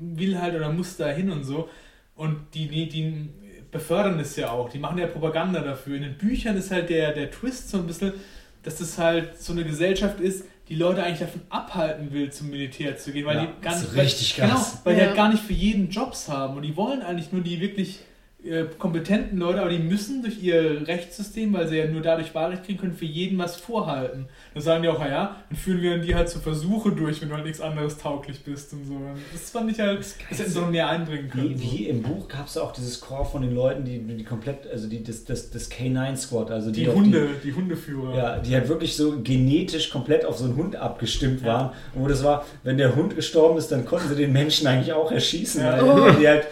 will 0.00 0.40
halt 0.40 0.54
oder 0.54 0.70
muss 0.72 0.96
da 0.96 1.08
hin 1.08 1.30
und 1.30 1.44
so. 1.44 1.68
Und 2.14 2.38
die, 2.54 2.68
die, 2.68 2.88
die 2.88 3.28
befördern 3.70 4.18
das 4.18 4.36
ja 4.36 4.50
auch, 4.50 4.68
die 4.68 4.78
machen 4.78 4.98
ja 4.98 5.06
Propaganda 5.06 5.60
dafür. 5.60 5.96
In 5.96 6.02
den 6.02 6.18
Büchern 6.18 6.56
ist 6.56 6.70
halt 6.70 6.90
der, 6.90 7.12
der 7.12 7.30
Twist 7.30 7.70
so 7.70 7.78
ein 7.78 7.86
bisschen, 7.86 8.12
dass 8.62 8.76
das 8.78 8.98
halt 8.98 9.40
so 9.40 9.52
eine 9.52 9.64
Gesellschaft 9.64 10.20
ist, 10.20 10.44
die 10.68 10.74
Leute 10.76 11.02
eigentlich 11.02 11.20
davon 11.20 11.40
abhalten 11.48 12.12
will, 12.12 12.30
zum 12.30 12.50
Militär 12.50 12.96
zu 12.96 13.12
gehen, 13.12 13.26
weil 13.26 13.36
Ja, 13.36 13.46
die 13.46 13.62
gar 13.62 13.72
das 13.72 13.82
nicht, 13.82 13.92
ist 13.92 13.96
richtig 13.98 14.40
weil, 14.40 14.48
krass. 14.50 14.70
Genau, 14.72 14.80
weil 14.84 14.94
die 14.94 15.00
Ja. 15.00 15.06
halt 15.06 15.16
gar 15.16 15.28
nicht 15.30 15.42
für 15.42 15.52
jeden 15.52 15.88
Jobs 15.90 16.28
haben 16.28 16.56
und 16.56 16.62
die 16.62 16.76
wollen 16.76 17.02
eigentlich 17.02 17.32
nur 17.32 17.42
die 17.42 17.60
wirklich 17.60 18.00
äh, 18.44 18.64
kompetenten 18.78 19.38
Leute, 19.38 19.60
aber 19.60 19.70
die 19.70 19.78
müssen 19.78 20.22
durch 20.22 20.42
ihr 20.42 20.86
Rechtssystem, 20.88 21.52
weil 21.52 21.68
sie 21.68 21.76
ja 21.76 21.86
nur 21.86 22.00
dadurch 22.00 22.34
Wahlrecht 22.34 22.64
kriegen 22.64 22.78
können, 22.78 22.92
für 22.94 23.04
jeden 23.04 23.36
was 23.38 23.56
vorhalten. 23.56 24.26
Dann 24.54 24.62
sagen 24.62 24.82
die 24.82 24.88
auch, 24.88 24.98
ja, 25.00 25.08
ja, 25.08 25.36
dann 25.48 25.58
führen 25.58 25.82
wir 25.82 25.98
die 25.98 26.14
halt 26.14 26.28
zu 26.28 26.38
Versuche 26.38 26.92
durch, 26.92 27.20
wenn 27.20 27.28
du 27.28 27.34
halt 27.34 27.44
nichts 27.44 27.60
anderes 27.60 27.98
tauglich 27.98 28.42
bist 28.42 28.72
und 28.72 28.86
so. 28.86 28.94
Das 29.32 29.50
fand 29.50 29.70
ich 29.70 29.78
halt, 29.78 29.98
das 30.00 30.16
hätten 30.38 30.50
sie 30.50 30.58
noch 30.58 30.70
mehr 30.70 30.88
einbringen 30.88 31.28
können. 31.28 31.50
Wie, 31.50 31.60
wie 31.78 31.86
im 31.88 32.02
Buch 32.02 32.28
gab 32.28 32.46
es 32.46 32.56
auch 32.56 32.72
dieses 32.72 33.00
Core 33.00 33.24
von 33.26 33.42
den 33.42 33.54
Leuten, 33.54 33.84
die, 33.84 33.98
die 33.98 34.24
komplett, 34.24 34.66
also 34.70 34.88
die, 34.88 35.02
das, 35.04 35.24
das, 35.24 35.50
das 35.50 35.70
K9 35.70 36.16
Squad, 36.16 36.50
also 36.50 36.70
die, 36.70 36.84
Die 36.84 36.88
Hunde, 36.88 37.28
die, 37.44 37.52
Hundeführer. 37.52 38.12
Die, 38.12 38.16
ja, 38.18 38.38
die 38.38 38.54
halt 38.54 38.68
wirklich 38.68 38.96
so 38.96 39.20
genetisch 39.22 39.90
komplett 39.90 40.24
auf 40.24 40.38
so 40.38 40.44
einen 40.46 40.56
Hund 40.56 40.76
abgestimmt 40.76 41.42
Ja. 41.42 41.46
waren. 41.46 41.70
Und 41.94 42.02
wo 42.04 42.08
das 42.08 42.24
war, 42.24 42.46
wenn 42.62 42.78
der 42.78 42.96
Hund 42.96 43.14
gestorben 43.16 43.58
ist, 43.58 43.68
dann 43.70 43.84
konnten 43.84 44.08
sie 44.08 44.16
den 44.16 44.32
Menschen 44.32 44.66
eigentlich 44.66 44.92
auch 44.92 45.12
erschießen. 45.12 45.62
Ja. 45.62 45.86
Weil 45.86 46.16
die, 46.16 46.26
halt, 46.28 46.46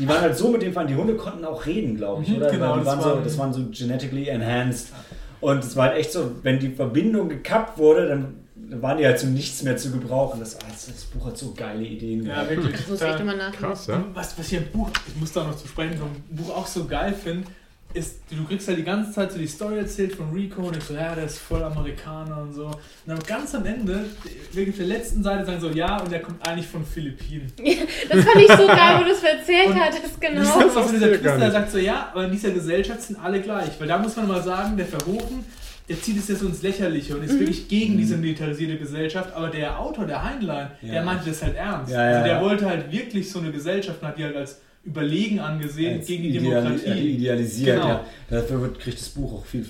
die 0.00 0.08
waren 0.08 0.20
halt 0.22 0.36
so 0.36 0.48
mit 0.50 0.62
dem 0.62 0.72
Fall, 0.72 0.86
die 0.86 0.94
Hunde 0.94 1.14
konnten 1.30 1.44
auch 1.44 1.66
reden, 1.66 1.96
glaube 1.96 2.22
ich, 2.22 2.28
Mhm, 2.30 2.36
oder? 2.36 2.50
genau, 2.50 2.76
das 2.76 2.86
waren 2.86 3.00
so, 3.02 3.16
das 3.22 3.38
waren 3.38 3.52
so 3.52 3.66
genetically 3.70 4.28
enhanced. 4.28 4.92
Und 5.40 5.58
es 5.62 5.76
war 5.76 5.88
halt 5.88 5.98
echt 5.98 6.12
so, 6.12 6.30
wenn 6.42 6.58
die 6.58 6.70
Verbindung 6.70 7.28
gekappt 7.28 7.78
wurde, 7.78 8.08
dann 8.08 8.80
waren 8.82 8.98
die 8.98 9.04
halt 9.06 9.18
zu 9.18 9.26
nichts 9.26 9.62
mehr 9.62 9.76
zu 9.76 9.90
gebrauchen. 9.90 10.40
Das, 10.40 10.56
das, 10.58 10.86
das 10.86 11.04
Buch 11.04 11.26
hat 11.26 11.36
so 11.38 11.52
geile 11.54 11.84
Ideen. 11.84 12.24
Ja, 12.26 12.48
wirklich. 12.48 12.72
Das 12.76 12.88
muss 12.88 13.00
ich 13.00 13.06
echt 13.06 13.20
immer 13.20 13.34
nachlesen. 13.36 13.66
Krass, 13.68 13.86
ja. 13.86 14.04
Was, 14.14 14.38
was 14.38 14.46
ich 14.50 14.58
im 14.58 14.66
Buch, 14.72 14.90
ich 15.06 15.20
muss 15.20 15.32
da 15.32 15.44
noch 15.44 15.56
zu 15.56 15.68
sprechen 15.68 15.98
kommen, 16.00 16.24
Buch 16.30 16.50
auch 16.56 16.66
so 16.66 16.84
geil 16.86 17.12
finde, 17.12 17.46
ist, 17.94 18.18
du 18.30 18.44
kriegst 18.44 18.68
halt 18.68 18.78
die 18.78 18.82
ganze 18.84 19.10
Zeit 19.12 19.32
so 19.32 19.38
die 19.38 19.46
Story 19.46 19.78
erzählt 19.78 20.14
von 20.14 20.30
Rico 20.32 20.62
und 20.62 20.76
ich 20.76 20.84
so, 20.84 20.92
ja, 20.94 21.14
der 21.14 21.24
ist 21.24 21.38
voll 21.38 21.62
Amerikaner 21.62 22.42
und 22.42 22.52
so. 22.52 22.66
Und 22.66 22.76
dann 23.06 23.18
ganz 23.20 23.54
am 23.54 23.64
Ende, 23.64 24.04
wirklich 24.52 24.70
auf 24.74 24.76
der 24.78 24.86
letzten 24.86 25.22
Seite 25.22 25.46
sagen 25.46 25.60
so, 25.60 25.70
ja, 25.70 25.98
und 26.02 26.12
der 26.12 26.20
kommt 26.20 26.46
eigentlich 26.46 26.66
von 26.66 26.84
Philippinen. 26.84 27.50
Das 28.10 28.24
fand 28.24 28.36
ich 28.36 28.48
so 28.48 28.66
geil, 28.66 28.98
wo 29.00 29.04
du 29.04 29.10
es 29.10 29.22
erzählt 29.22 29.68
Und 29.68 29.80
hattest, 29.80 30.02
Das 30.04 30.20
genau. 30.20 30.60
ist 30.66 30.74
was 30.76 30.90
dieser 30.90 31.06
nicht. 31.08 31.22
sagt 31.52 31.70
so, 31.70 31.78
ja, 31.78 32.08
aber 32.12 32.24
in 32.26 32.32
dieser 32.32 32.50
Gesellschaft 32.50 33.02
sind 33.02 33.18
alle 33.18 33.40
gleich. 33.40 33.70
Weil 33.80 33.88
da 33.88 33.98
muss 33.98 34.14
man 34.16 34.28
mal 34.28 34.42
sagen, 34.42 34.76
der 34.76 34.86
Verhofen, 34.86 35.44
der 35.88 36.00
zieht 36.02 36.18
es 36.18 36.28
jetzt 36.28 36.42
ins 36.42 36.62
Lächerliche 36.62 37.16
und 37.16 37.22
ist 37.24 37.32
Mhm. 37.34 37.40
wirklich 37.40 37.68
gegen 37.68 37.96
diese 37.96 38.16
militarisierte 38.16 38.76
Gesellschaft. 38.76 39.32
Aber 39.34 39.48
der 39.48 39.78
Autor, 39.78 40.04
der 40.06 40.22
Heinlein, 40.22 40.70
Ja. 40.82 40.92
der 40.94 41.02
meinte 41.04 41.28
das 41.30 41.42
halt 41.42 41.56
ernst. 41.56 41.92
Ja, 41.92 42.02
ja, 42.02 42.10
also 42.16 42.24
der 42.24 42.34
ja. 42.36 42.42
wollte 42.42 42.66
halt 42.68 42.92
wirklich 42.92 43.30
so 43.30 43.38
eine 43.38 43.50
Gesellschaft 43.52 44.02
und 44.02 44.08
hat 44.08 44.18
die 44.18 44.24
halt 44.24 44.36
als 44.36 44.60
überlegen 44.86 45.40
angesehen 45.40 45.98
Als 45.98 46.06
gegen 46.06 46.22
die 46.22 46.38
ideali- 46.38 46.54
Demokratie. 46.62 46.88
ja, 46.88 46.94
die 46.94 47.10
idealisiert, 47.16 47.76
Genau. 47.76 47.88
ja. 47.88 48.04
Dafür 48.30 48.60
wird, 48.62 48.78
kriegt 48.80 48.98
das 48.98 49.08
Buch 49.10 49.32
auch 49.40 49.44
viel 49.44 49.66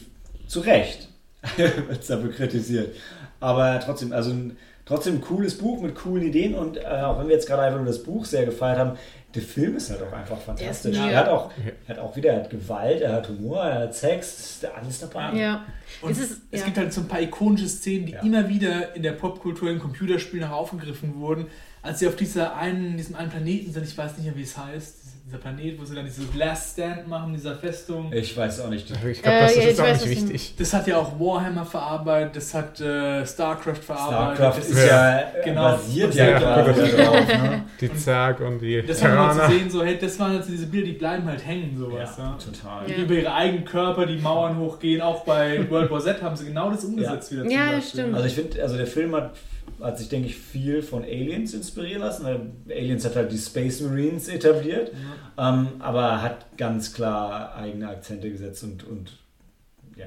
zu 0.46 0.60
Recht, 0.60 1.08
wird 1.56 2.00
es 2.00 2.06
dafür 2.06 2.30
kritisiert. 2.32 2.94
Aber 3.40 3.80
trotzdem, 3.80 4.12
also 4.12 4.30
ein, 4.30 4.56
trotzdem 4.84 5.16
ein 5.16 5.20
cooles 5.20 5.58
Buch 5.58 5.80
mit 5.82 5.94
coolen 5.94 6.26
Ideen 6.26 6.54
und 6.54 6.76
äh, 6.76 6.84
auch 6.84 7.18
wenn 7.18 7.28
wir 7.28 7.34
jetzt 7.34 7.46
gerade 7.46 7.62
einfach 7.62 7.78
nur 7.78 7.86
das 7.86 8.02
Buch 8.02 8.24
sehr 8.24 8.44
gefeiert 8.44 8.78
haben, 8.78 8.98
der 9.34 9.42
Film 9.42 9.76
ist 9.76 9.90
halt 9.90 10.00
auch 10.02 10.12
einfach 10.12 10.38
fantastisch. 10.40 10.96
Er 10.96 11.16
hat 11.16 11.28
auch, 11.28 11.50
er 11.86 11.94
hat 11.96 12.02
auch 12.02 12.16
wieder 12.16 12.30
er 12.30 12.36
hat 12.44 12.50
Gewalt, 12.50 13.02
er 13.02 13.12
hat 13.12 13.28
Humor, 13.28 13.62
er 13.62 13.80
hat 13.80 13.94
Sex, 13.94 14.26
es 14.38 14.50
ist 14.62 14.64
alles 14.74 15.00
dabei. 15.00 15.36
Ja. 15.38 15.64
Und 16.00 16.12
Es 16.12 16.18
es, 16.20 16.30
ist- 16.30 16.40
ja. 16.52 16.64
gibt 16.64 16.78
halt 16.78 16.92
so 16.92 17.02
ein 17.02 17.08
paar 17.08 17.20
ikonische 17.20 17.68
Szenen, 17.68 18.06
die 18.06 18.12
Ja. 18.12 18.20
immer 18.22 18.48
wieder 18.48 18.94
in 18.96 19.02
der 19.02 19.12
Popkultur, 19.12 19.70
in 19.70 19.78
Computerspielen 19.78 20.46
auch 20.48 20.52
aufgegriffen 20.56 21.16
wurden. 21.20 21.46
Als 21.82 21.98
sie 21.98 22.08
auf 22.08 22.16
dieser 22.16 22.56
einen, 22.56 22.96
diesem 22.96 23.14
einen 23.14 23.28
Planeten 23.30 23.72
sind, 23.72 23.84
ich 23.86 23.96
weiß 23.96 24.16
nicht 24.16 24.24
mehr, 24.26 24.36
wie 24.36 24.42
es 24.42 24.56
heißt, 24.56 24.94
dieser 25.26 25.38
Planet, 25.38 25.80
wo 25.80 25.84
sie 25.84 25.96
dann 25.96 26.04
dieses 26.04 26.32
Last 26.36 26.74
Stand 26.74 27.08
machen, 27.08 27.32
dieser 27.32 27.56
Festung. 27.56 28.12
Ich 28.12 28.36
weiß 28.36 28.60
auch 28.60 28.68
nicht. 28.68 28.88
Ich 28.88 29.22
glaube, 29.22 29.38
Äh, 29.38 29.40
das 29.40 29.56
ja, 29.56 29.62
ist 29.62 29.80
auch 29.80 29.84
weiß, 29.84 30.06
nicht 30.06 30.22
wichtig. 30.22 30.54
Das 30.56 30.72
hat 30.72 30.86
ja 30.86 30.98
auch 30.98 31.18
Warhammer 31.18 31.64
verarbeitet, 31.64 32.36
das 32.36 32.54
hat 32.54 32.80
äh, 32.80 33.26
StarCraft 33.26 33.74
verarbeitet. 33.74 34.36
StarCraft 34.36 34.58
das 34.58 34.68
ist 34.68 34.86
ja, 34.86 35.22
genau. 35.42 35.62
basiert 35.62 36.14
Ja, 36.14 36.24
ja 36.26 36.62
gut, 36.62 36.74
quasi 36.76 36.80
das 36.80 36.96
da 36.96 37.04
drauf. 37.04 37.28
Ne? 37.28 37.64
Die 37.80 37.94
Zerg 37.96 38.40
und 38.40 38.58
die 38.60 38.82
Das 38.86 39.02
haben 39.02 39.14
wir 39.14 39.34
mal 39.34 39.48
zu 39.48 39.52
sehen, 39.52 39.70
so, 39.70 39.82
hey, 39.82 39.98
das 40.00 40.18
waren 40.20 40.34
jetzt 40.34 40.48
diese 40.48 40.66
Bilder, 40.66 40.86
die 40.86 40.92
bleiben 40.92 41.26
halt 41.26 41.44
hängen, 41.44 41.76
sowas. 41.76 42.14
Ja, 42.16 42.24
Ja, 42.24 42.38
total. 42.38 42.88
Ja. 42.88 42.94
Die 42.94 43.02
über 43.02 43.14
ihre 43.14 43.34
eigenen 43.34 43.64
Körper 43.64 44.06
die 44.06 44.18
Mauern 44.18 44.56
hochgehen. 44.58 45.00
Auch 45.02 45.24
bei 45.24 45.68
World 45.68 45.90
War 45.90 46.00
Z 46.00 46.22
haben 46.22 46.36
sie 46.36 46.46
genau 46.46 46.70
das 46.70 46.84
umgesetzt 46.84 47.32
wieder. 47.32 47.42
zum 47.42 47.50
Ja, 47.50 47.82
stimmt. 47.82 48.14
Also 48.14 48.26
ich 48.28 48.34
finde, 48.34 48.62
also 48.62 48.76
der 48.76 48.86
Film 48.86 49.14
hat, 49.16 49.34
hat 49.80 49.98
sich, 49.98 50.08
denke 50.08 50.28
ich, 50.28 50.36
viel 50.36 50.82
von 50.82 51.02
Aliens 51.04 51.52
inspirieren 51.54 52.00
lassen. 52.02 52.24
weil 52.24 52.50
Aliens 52.70 53.04
hat 53.04 53.16
halt 53.16 53.32
die 53.32 53.38
Space 53.38 53.80
Marines 53.80 54.28
etabliert, 54.28 54.92
ähm, 55.38 55.68
aber 55.78 56.22
hat 56.22 56.56
ganz 56.56 56.92
klar 56.94 57.54
eigene 57.54 57.88
Akzente 57.88 58.30
gesetzt 58.30 58.62
und, 58.64 58.84
und 58.84 59.18
ja, 59.96 60.06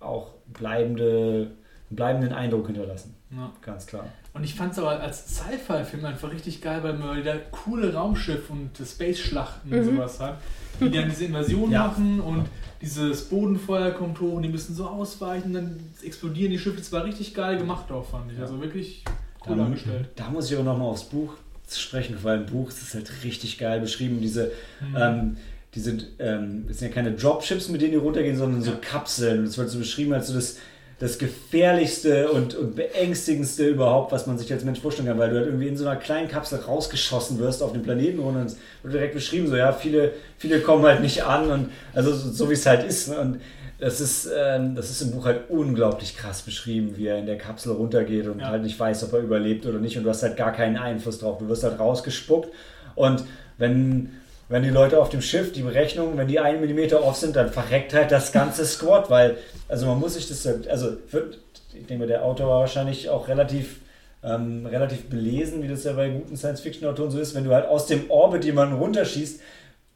auch 0.00 0.30
bleibende, 0.52 1.50
einen 1.90 1.96
bleibenden 1.96 2.32
Eindruck 2.32 2.66
hinterlassen. 2.66 3.14
Ja. 3.30 3.50
Ganz 3.62 3.86
klar. 3.86 4.04
Und 4.34 4.44
ich 4.44 4.54
fand 4.54 4.72
es 4.72 4.78
aber 4.78 5.00
als 5.00 5.36
Sci-Fi-Film 5.36 6.04
einfach 6.04 6.30
richtig 6.32 6.60
geil, 6.62 6.80
weil 6.82 6.94
man 6.94 7.16
wieder 7.18 7.36
coole 7.50 7.92
Raumschiff 7.94 8.48
und 8.50 8.70
Space-Schlachten 8.76 9.72
und 9.72 9.78
Mhm. 9.80 9.84
sowas 9.96 10.20
hat, 10.20 10.38
die 10.80 10.90
dann 10.90 11.08
diese 11.10 11.26
Invasion 11.26 11.70
Ja. 11.70 11.86
machen 11.88 12.20
und 12.20 12.46
dieses 12.82 13.22
Bodenfeuer 13.22 13.92
kommt 13.92 14.20
hoch 14.20 14.32
und 14.34 14.42
die 14.42 14.48
müssen 14.48 14.74
so 14.74 14.86
ausweichen, 14.86 15.52
dann 15.52 15.80
explodieren 16.04 16.50
die 16.50 16.58
Schiffe. 16.58 16.78
Das 16.78 16.92
war 16.92 17.04
richtig 17.04 17.32
geil 17.34 17.56
gemacht 17.56 17.90
auch, 17.92 18.04
fand 18.04 18.32
ich. 18.32 18.38
Also 18.38 18.60
wirklich 18.60 19.04
cool 19.48 19.56
Da, 19.56 19.64
angestellt. 19.64 20.08
da 20.16 20.28
muss 20.30 20.50
ich 20.50 20.56
aber 20.56 20.64
nochmal 20.64 20.88
aufs 20.88 21.04
Buch 21.04 21.34
sprechen, 21.74 22.16
weil 22.22 22.40
im 22.40 22.46
Buch 22.46 22.68
ist 22.68 22.82
es 22.82 22.94
halt 22.94 23.10
richtig 23.24 23.56
geil 23.56 23.80
beschrieben, 23.80 24.20
diese 24.20 24.50
Mhm. 24.80 24.96
Ähm, 24.98 25.36
diese, 25.74 25.96
ähm, 26.18 26.64
das 26.68 26.80
sind 26.80 26.88
ja 26.88 26.94
keine 26.94 27.12
Dropships, 27.12 27.70
mit 27.70 27.80
denen 27.80 27.92
die 27.92 27.96
runtergehen, 27.96 28.36
sondern 28.36 28.60
so. 28.60 28.72
Kapseln. 28.82 29.46
Das 29.46 29.56
wird 29.56 29.70
so 29.70 29.78
beschrieben 29.78 30.12
als 30.12 30.26
so 30.26 30.34
das, 30.34 30.58
das 31.02 31.18
gefährlichste 31.18 32.30
und, 32.30 32.54
und 32.54 32.76
beängstigendste 32.76 33.66
überhaupt, 33.66 34.12
was 34.12 34.28
man 34.28 34.38
sich 34.38 34.52
als 34.52 34.62
Mensch 34.62 34.78
vorstellen 34.78 35.08
kann, 35.08 35.18
weil 35.18 35.30
du 35.30 35.36
halt 35.36 35.46
irgendwie 35.46 35.66
in 35.66 35.76
so 35.76 35.84
einer 35.84 35.98
kleinen 35.98 36.28
Kapsel 36.28 36.60
rausgeschossen 36.60 37.40
wirst 37.40 37.60
auf 37.60 37.72
den 37.72 37.82
Planeten 37.82 38.20
und 38.20 38.36
es 38.36 38.56
wird 38.84 38.94
direkt 38.94 39.14
beschrieben, 39.14 39.48
so 39.48 39.56
ja, 39.56 39.72
viele, 39.72 40.12
viele 40.38 40.60
kommen 40.60 40.84
halt 40.84 41.00
nicht 41.00 41.24
an 41.24 41.50
und 41.50 41.70
also 41.92 42.12
so, 42.14 42.30
so 42.30 42.48
wie 42.50 42.54
es 42.54 42.64
halt 42.66 42.84
ist. 42.86 43.08
Ne? 43.08 43.18
Und 43.18 43.40
das 43.80 44.00
ist, 44.00 44.30
ähm, 44.32 44.76
das 44.76 44.90
ist 44.90 45.02
im 45.02 45.10
Buch 45.10 45.24
halt 45.24 45.50
unglaublich 45.50 46.16
krass 46.16 46.42
beschrieben, 46.42 46.92
wie 46.96 47.08
er 47.08 47.18
in 47.18 47.26
der 47.26 47.36
Kapsel 47.36 47.72
runtergeht 47.72 48.28
und 48.28 48.38
Ja. 48.38 48.50
halt 48.50 48.62
nicht 48.62 48.78
weiß, 48.78 49.02
ob 49.02 49.12
er 49.14 49.18
überlebt 49.18 49.66
oder 49.66 49.80
nicht 49.80 49.98
und 49.98 50.04
du 50.04 50.10
hast 50.10 50.22
halt 50.22 50.36
gar 50.36 50.52
keinen 50.52 50.76
Einfluss 50.76 51.18
drauf. 51.18 51.38
Du 51.38 51.48
wirst 51.48 51.64
halt 51.64 51.80
rausgespuckt 51.80 52.48
und 52.94 53.24
wenn 53.58 54.10
wenn 54.52 54.62
die 54.62 54.68
Leute 54.68 55.00
auf 55.00 55.08
dem 55.08 55.22
Schiff, 55.22 55.52
die 55.52 55.62
Berechnungen, 55.62 56.18
wenn 56.18 56.28
die 56.28 56.38
einen 56.38 56.60
Millimeter 56.60 57.02
off 57.02 57.16
sind, 57.16 57.36
dann 57.36 57.50
verreckt 57.50 57.94
halt 57.94 58.12
das 58.12 58.32
ganze 58.32 58.66
Squad, 58.66 59.08
weil, 59.08 59.38
also 59.66 59.86
man 59.86 59.98
muss 59.98 60.12
sich 60.12 60.28
das, 60.28 60.46
also 60.68 60.98
wird, 61.10 61.38
ich 61.72 61.86
denke, 61.86 62.06
der 62.06 62.22
Autor 62.22 62.48
war 62.48 62.60
wahrscheinlich 62.60 63.08
auch 63.08 63.28
relativ, 63.28 63.80
ähm, 64.22 64.66
relativ 64.66 65.08
belesen, 65.08 65.62
wie 65.62 65.68
das 65.68 65.84
ja 65.84 65.94
bei 65.94 66.10
guten 66.10 66.36
Science-Fiction-Autoren 66.36 67.10
so 67.10 67.18
ist, 67.18 67.34
wenn 67.34 67.44
du 67.44 67.54
halt 67.54 67.66
aus 67.66 67.86
dem 67.86 68.10
Orbit 68.10 68.44
jemanden 68.44 68.76
runterschießt, 68.76 69.40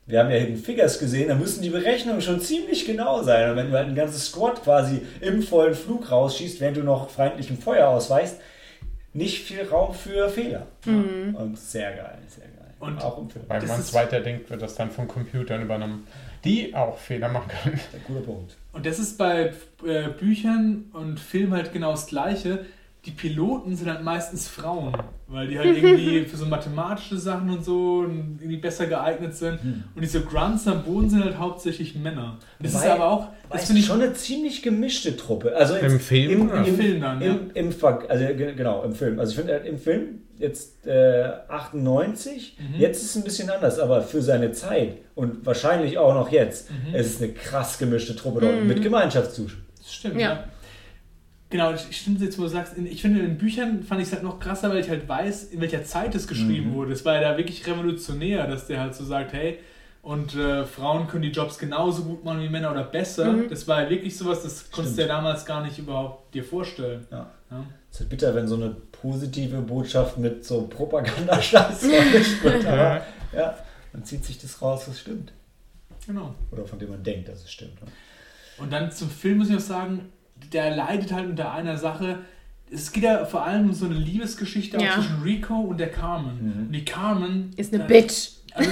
wir 0.06 0.20
haben 0.20 0.30
ja 0.30 0.36
Hidden 0.36 0.56
Figures 0.56 0.98
gesehen, 0.98 1.28
da 1.28 1.34
müssen 1.34 1.60
die 1.60 1.68
Berechnungen 1.68 2.22
schon 2.22 2.40
ziemlich 2.40 2.86
genau 2.86 3.22
sein. 3.22 3.50
Und 3.50 3.56
wenn 3.56 3.70
du 3.70 3.76
halt 3.76 3.88
ein 3.88 3.94
ganzes 3.94 4.26
Squad 4.26 4.62
quasi 4.62 5.02
im 5.20 5.42
vollen 5.42 5.74
Flug 5.74 6.10
rausschießt, 6.10 6.62
während 6.62 6.78
du 6.78 6.82
noch 6.82 7.10
feindlichem 7.10 7.58
Feuer 7.58 7.88
ausweichst, 7.88 8.36
nicht 9.12 9.42
viel 9.42 9.64
Raum 9.64 9.92
für 9.92 10.30
Fehler. 10.30 10.66
Und 11.34 11.58
sehr 11.58 11.90
geil, 11.90 12.18
sehr 12.28 12.44
geil. 12.44 12.45
Und 12.78 13.00
Film. 13.00 13.44
Weil 13.48 13.66
man 13.66 13.80
es 13.80 13.94
weiterdenkt, 13.94 14.50
wird 14.50 14.60
das 14.60 14.74
dann 14.74 14.90
von 14.90 15.08
Computern 15.08 15.62
übernommen, 15.62 16.06
die 16.44 16.74
auch 16.74 16.98
Fehler 16.98 17.28
machen 17.28 17.50
können. 17.62 17.80
Ein 17.92 18.04
guter 18.06 18.20
Punkt. 18.20 18.56
Und 18.72 18.84
das 18.84 18.98
ist 18.98 19.16
bei 19.16 19.54
äh, 19.84 20.08
Büchern 20.08 20.90
und 20.92 21.18
Filmen 21.18 21.54
halt 21.54 21.72
genau 21.72 21.92
das 21.92 22.06
Gleiche. 22.06 22.66
Die 23.06 23.12
Piloten 23.12 23.76
sind 23.76 23.88
halt 23.88 24.02
meistens 24.02 24.48
Frauen, 24.48 24.92
weil 25.28 25.46
die 25.46 25.56
halt 25.58 25.76
irgendwie 25.76 26.24
für 26.28 26.36
so 26.36 26.44
mathematische 26.46 27.16
Sachen 27.16 27.48
und 27.50 27.64
so 27.64 28.02
irgendwie 28.02 28.56
besser 28.56 28.86
geeignet 28.86 29.34
sind. 29.36 29.62
Hm. 29.62 29.84
Und 29.94 30.02
diese 30.02 30.22
Grunts 30.22 30.66
am 30.66 30.82
Boden 30.82 31.08
sind 31.08 31.22
halt 31.24 31.38
hauptsächlich 31.38 31.94
Männer. 31.94 32.38
Das 32.58 32.74
ist 32.74 32.82
Weil- 32.82 32.90
aber 32.90 33.10
auch, 33.10 33.28
das 33.50 33.66
finde 33.66 33.78
ist 33.80 33.86
ich 33.86 33.92
schon 33.92 34.02
eine 34.02 34.12
ziemlich 34.12 34.60
gemischte 34.62 35.16
Truppe. 35.16 35.54
Also 35.54 35.76
Im 35.76 35.92
jetzt- 35.92 36.04
Film, 36.04 36.30
Im, 36.32 36.48
oder? 36.50 36.58
im, 36.58 36.64
Im 36.64 36.76
Film 36.76 37.00
dann, 37.00 37.20
ja. 37.22 37.26
Im, 37.32 37.50
im 37.54 37.74
also 38.08 38.24
ge- 38.34 38.54
genau, 38.54 38.82
im 38.82 38.92
Film. 38.92 39.20
Also 39.20 39.30
ich 39.30 39.36
finde 39.38 39.52
äh, 39.60 39.68
im 39.68 39.78
Film 39.78 40.22
jetzt 40.38 40.86
äh, 40.86 41.30
98, 41.48 42.58
Mhm. 42.58 42.80
jetzt 42.80 43.02
ist 43.02 43.10
es 43.10 43.16
ein 43.16 43.24
bisschen 43.24 43.48
anders, 43.50 43.78
aber 43.78 44.02
für 44.02 44.20
seine 44.20 44.52
Zeit 44.52 44.98
und 45.14 45.46
wahrscheinlich 45.46 45.96
auch 45.98 46.12
noch 46.14 46.30
jetzt, 46.30 46.70
Mhm. 46.70 46.94
es 46.94 47.06
ist 47.06 47.22
eine 47.22 47.32
krass 47.32 47.78
gemischte 47.78 48.16
Truppe 48.16 48.40
dort 48.40 48.64
mit 48.64 48.82
Gemeinschaftszuschauern. 48.82 49.62
Das 49.78 49.94
stimmt, 49.94 50.14
Ja. 50.20 50.20
ja. 50.32 50.44
Genau, 51.48 51.72
ich- 51.72 51.96
stimmt 51.96 52.20
jetzt, 52.20 52.38
wo 52.38 52.42
du 52.42 52.48
sagst, 52.48 52.76
in- 52.76 52.86
ich 52.86 53.00
finde 53.02 53.20
in 53.20 53.38
Büchern 53.38 53.82
fand 53.84 54.00
ich 54.00 54.08
es 54.08 54.12
halt 54.12 54.24
noch 54.24 54.40
krasser, 54.40 54.68
weil 54.70 54.78
ich 54.80 54.88
halt 54.90 55.08
weiß, 55.08 55.44
in 55.44 55.60
welcher 55.60 55.84
Zeit 55.84 56.14
es 56.14 56.26
geschrieben 56.26 56.70
Mhm. 56.70 56.74
wurde. 56.74 56.92
Es 56.92 57.04
war 57.04 57.14
ja 57.14 57.20
da 57.32 57.36
wirklich 57.36 57.64
revolutionär, 57.66 58.46
dass 58.48 58.66
der 58.66 58.80
halt 58.80 58.94
so 58.96 59.04
sagt, 59.04 59.32
hey, 59.32 59.58
und 60.02 60.34
äh, 60.36 60.64
Frauen 60.64 61.06
können 61.08 61.22
die 61.22 61.30
Jobs 61.30 61.58
genauso 61.58 62.02
gut 62.04 62.24
machen 62.24 62.40
wie 62.40 62.48
Männer 62.48 62.70
oder 62.72 62.84
besser. 62.84 63.32
Mhm. 63.32 63.48
Das 63.48 63.66
war 63.68 63.82
ja 63.82 63.90
wirklich 63.90 64.16
sowas, 64.16 64.42
das 64.42 64.70
konntest 64.70 64.96
du 64.96 65.02
ja 65.02 65.06
Stimmt. 65.08 65.18
damals 65.18 65.44
gar 65.46 65.62
nicht 65.64 65.78
überhaupt 65.78 66.34
dir 66.34 66.44
vorstellen. 66.44 67.06
Ja. 67.10 67.30
Ja. 67.50 67.64
Es 67.90 67.96
ist 67.96 68.00
halt 68.00 68.10
bitter, 68.10 68.34
wenn 68.34 68.46
so 68.48 68.56
eine 68.56 68.70
positive 68.92 69.58
Botschaft 69.62 70.18
mit 70.18 70.44
so 70.44 70.68
vermischt 70.68 72.42
wird. 72.42 72.66
Aber 72.66 73.02
ja, 73.34 73.56
dann 73.92 74.04
zieht 74.04 74.24
sich 74.24 74.38
das 74.38 74.60
raus, 74.60 74.84
was 74.88 75.00
stimmt. 75.00 75.32
Genau. 76.06 76.34
Oder 76.52 76.64
von 76.66 76.78
dem 76.78 76.90
man 76.90 77.02
denkt, 77.02 77.28
dass 77.28 77.42
es 77.44 77.50
stimmt. 77.50 77.80
ne? 77.82 77.88
Und 78.58 78.72
dann 78.72 78.90
zum 78.90 79.10
Film 79.10 79.38
muss 79.38 79.50
ich 79.50 79.56
auch 79.56 79.60
sagen, 79.60 80.10
der 80.52 80.74
leidet 80.76 81.12
halt 81.12 81.28
unter 81.28 81.52
einer 81.52 81.76
Sache. 81.76 82.20
Es 82.70 82.90
geht 82.92 83.04
ja 83.04 83.24
vor 83.24 83.44
allem 83.44 83.66
um 83.66 83.72
so 83.74 83.86
eine 83.86 83.94
Liebesgeschichte 83.94 84.78
auch 84.78 84.82
Ja. 84.82 84.94
zwischen 84.94 85.22
Rico 85.22 85.54
und 85.54 85.78
der 85.78 85.90
Carmen. 85.90 86.36
Mhm. 86.42 86.66
Und 86.66 86.72
die 86.72 86.84
Carmen 86.84 87.52
Ist 87.56 87.72
eine 87.72 87.84
äh, 87.84 87.86
Bitch. 87.86 88.30
Also, 88.54 88.70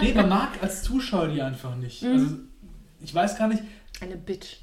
nee, 0.00 0.14
man 0.14 0.28
mag 0.28 0.50
als 0.62 0.82
Zuschauer 0.82 1.28
die 1.28 1.42
einfach 1.42 1.76
nicht. 1.76 2.02
Mhm. 2.02 2.10
Also, 2.12 2.36
ich 3.02 3.14
weiß 3.14 3.36
gar 3.36 3.48
nicht, 3.48 3.62
Eine 4.00 4.16
Bitch. 4.16 4.56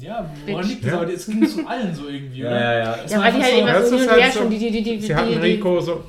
Ja, 0.00 0.30
woran 0.46 0.68
liegt 0.68 0.84
das? 0.84 0.92
Ja. 0.92 1.00
Aber 1.00 1.12
es 1.12 1.26
ging 1.26 1.46
zu 1.48 1.66
allen 1.66 1.92
so 1.94 2.08
irgendwie, 2.08 2.38
Ja, 2.40 2.46
oder? 2.48 2.60
ja, 2.60 2.78
ja. 2.78 2.98
Es 3.04 3.10
Ja, 3.12 3.18
war 3.18 3.24
weil 3.24 3.32
die 3.34 3.42
halt 3.42 3.58
immer 3.58 3.82
so 3.84 3.96
hin 3.96 4.04
und 4.04 4.10
halt 4.12 4.22
her 4.22 4.30
so- 4.32 4.38
schon, 4.40 4.50
die, 4.50 4.58
die, 4.58 4.70
die, 4.70 4.82
die, 4.82 5.00
Sie 5.00 5.14
hatten 5.14 5.38
Rico 5.38 5.80
so, 5.80 6.04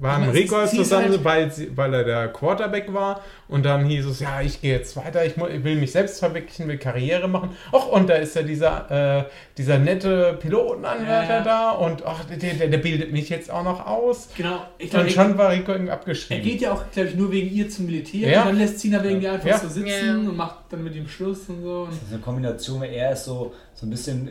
waren 0.00 0.28
Rico 0.30 0.66
zusammen, 0.66 1.10
halt- 1.10 1.24
weil, 1.24 1.50
sie, 1.52 1.76
weil 1.76 1.94
er 1.94 2.04
der 2.04 2.28
Quarterback 2.28 2.92
war 2.92 3.20
und 3.46 3.64
dann 3.64 3.84
hieß 3.86 4.06
es, 4.06 4.18
ja, 4.20 4.40
ich 4.40 4.60
gehe 4.60 4.72
jetzt 4.74 4.96
weiter, 4.96 5.24
ich, 5.24 5.36
will 5.36 5.76
mich 5.76 5.92
selbst 5.92 6.18
verwirklichen, 6.18 6.66
will 6.68 6.78
Karriere 6.78 7.28
machen. 7.28 7.50
Och, 7.72 7.92
und 7.92 8.08
da 8.10 8.14
ist 8.14 8.34
ja 8.34 8.42
dieser, 8.42 9.20
äh, 9.20 9.24
dieser 9.56 9.78
nette 9.78 10.36
Pilotenanwärter 10.40 11.28
Ja, 11.28 11.38
ja. 11.38 11.44
da 11.44 11.70
und 11.70 12.04
ach, 12.04 12.24
der, 12.24 12.36
der, 12.54 12.66
der 12.68 12.78
bildet 12.78 13.12
mich 13.12 13.28
jetzt 13.28 13.50
auch 13.52 13.62
noch 13.64 13.86
aus. 13.86 14.28
Genau, 14.36 14.62
ich 14.78 14.90
glaube, 14.90 15.06
Und 15.06 15.16
er, 15.16 15.24
schon 15.24 15.38
war 15.38 15.52
Rico 15.52 15.70
irgendwie 15.72 15.90
er 15.90 15.94
abgeschrieben. 15.94 16.42
geht 16.44 16.60
ja 16.60 16.72
auch, 16.72 16.82
glaube 16.90 17.08
ich, 17.10 17.14
nur 17.14 17.30
wegen 17.30 17.54
ihr 17.54 17.70
zum 17.70 17.86
Militär 17.86 18.28
Ja. 18.30 18.42
und 18.42 18.48
dann 18.48 18.58
lässt 18.58 18.80
sie 18.80 18.88
ihn 18.88 18.96
aber 18.96 19.04
irgendwie 19.06 19.28
einfach 19.28 19.46
Ja. 19.48 19.58
so 19.58 19.68
sitzen 19.68 20.28
und 20.28 20.36
macht 20.36 20.56
dann 20.70 20.82
mit 20.84 20.94
ihm 20.96 21.08
Schluss 21.08 21.48
und 21.48 21.62
so. 21.62 21.82
Und 21.82 21.88
Das 21.92 22.02
ist 22.02 22.12
eine 22.12 22.20
Kombination, 22.20 22.80
weil 22.80 22.92
er 23.08 23.12
ist 23.14 23.24
so, 23.24 23.52
so 23.74 23.86
ein 23.86 23.90
bisschen 23.90 24.30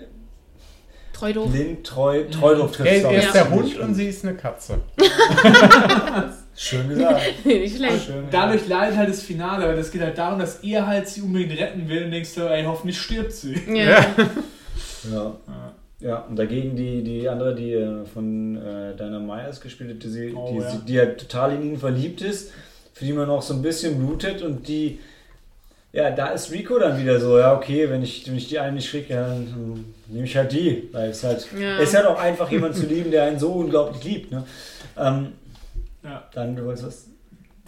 Treu 1.13 1.33
doof. 1.33 1.51
blind, 1.51 1.83
treu, 1.85 2.23
treu 2.29 2.55
drauf 2.55 2.71
trifft. 2.71 2.89
er, 2.89 3.11
er 3.11 3.19
ist 3.23 3.33
der 3.33 3.43
Ja. 3.45 3.49
Hund 3.49 3.77
und 3.79 3.93
sie 3.95 4.07
ist 4.07 4.23
eine 4.23 4.35
Katze. 4.37 4.79
Schön 6.55 6.89
gesagt. 6.89 7.21
Nicht 7.45 7.75
schlecht. 7.77 8.05
Schön 8.05 8.25
dadurch 8.31 8.67
leidet 8.67 8.97
halt 8.97 9.09
das 9.09 9.21
Finale, 9.21 9.63
aber 9.65 9.75
das 9.75 9.91
geht 9.91 10.01
halt 10.01 10.17
darum, 10.17 10.39
dass 10.39 10.57
er 10.63 10.85
halt 10.87 11.07
sie 11.07 11.21
unbedingt 11.21 11.59
retten 11.59 11.87
will 11.87 12.05
und 12.05 12.11
denkst 12.11 12.33
du, 12.35 12.41
ey, 12.41 12.63
hoffentlich 12.63 12.99
stirbt 12.99 13.31
sie. 13.31 13.55
Ja. 13.67 14.05
Ja. 15.11 15.35
Ja, 15.99 16.17
und 16.29 16.35
dagegen 16.37 16.75
die, 16.75 17.01
die 17.03 17.27
andere, 17.27 17.55
die 17.55 17.73
äh, 17.73 18.05
von 18.05 18.55
äh, 18.55 18.95
Diana 18.95 19.17
Myers 19.19 19.59
gespielt 19.59 19.95
hat, 19.95 20.03
die, 20.03 20.31
Oh, 20.35 20.51
die, 20.53 20.59
ja. 20.59 20.69
sie- 20.69 20.85
die 20.85 20.99
halt 20.99 21.19
total 21.19 21.55
in 21.55 21.63
ihn 21.71 21.75
verliebt 21.79 22.21
ist, 22.21 22.51
für 22.93 23.03
die 23.03 23.13
man 23.13 23.27
auch 23.31 23.41
so 23.41 23.55
ein 23.55 23.63
bisschen 23.63 23.97
blutet 23.97 24.43
und 24.43 24.67
die, 24.67 24.99
ja, 25.93 26.11
da 26.11 26.27
ist 26.27 26.51
Rico 26.51 26.77
dann 26.79 26.99
wieder 27.01 27.19
so, 27.19 27.39
ja, 27.39 27.55
okay, 27.55 27.89
wenn 27.89 28.03
ich, 28.03 28.27
wenn 28.27 28.37
ich 28.37 28.47
die 28.49 28.59
einen 28.59 28.75
nicht 28.75 28.89
kriege, 28.89 29.13
ja, 29.13 29.27
dann, 29.27 29.45
dann 29.47 29.85
nehme 30.07 30.25
ich 30.25 30.35
halt 30.37 30.51
die, 30.51 30.89
weil 30.91 31.09
es 31.09 31.23
halt, 31.23 31.47
Ja. 31.57 31.77
es 31.79 31.89
ist 31.89 31.95
halt 31.95 32.05
auch 32.07 32.19
einfach 32.19 32.51
jemand 32.51 32.75
zu 32.75 32.85
lieben, 32.85 33.09
der 33.11 33.23
einen 33.23 33.39
so 33.39 33.51
unglaublich 33.53 34.03
liebt, 34.03 34.31
ne? 34.31 34.43
Ähm, 34.97 35.29
Ja. 36.03 36.27
dann, 36.33 36.55
du 36.55 36.65
wolltest 36.65 36.85
was? 36.87 37.07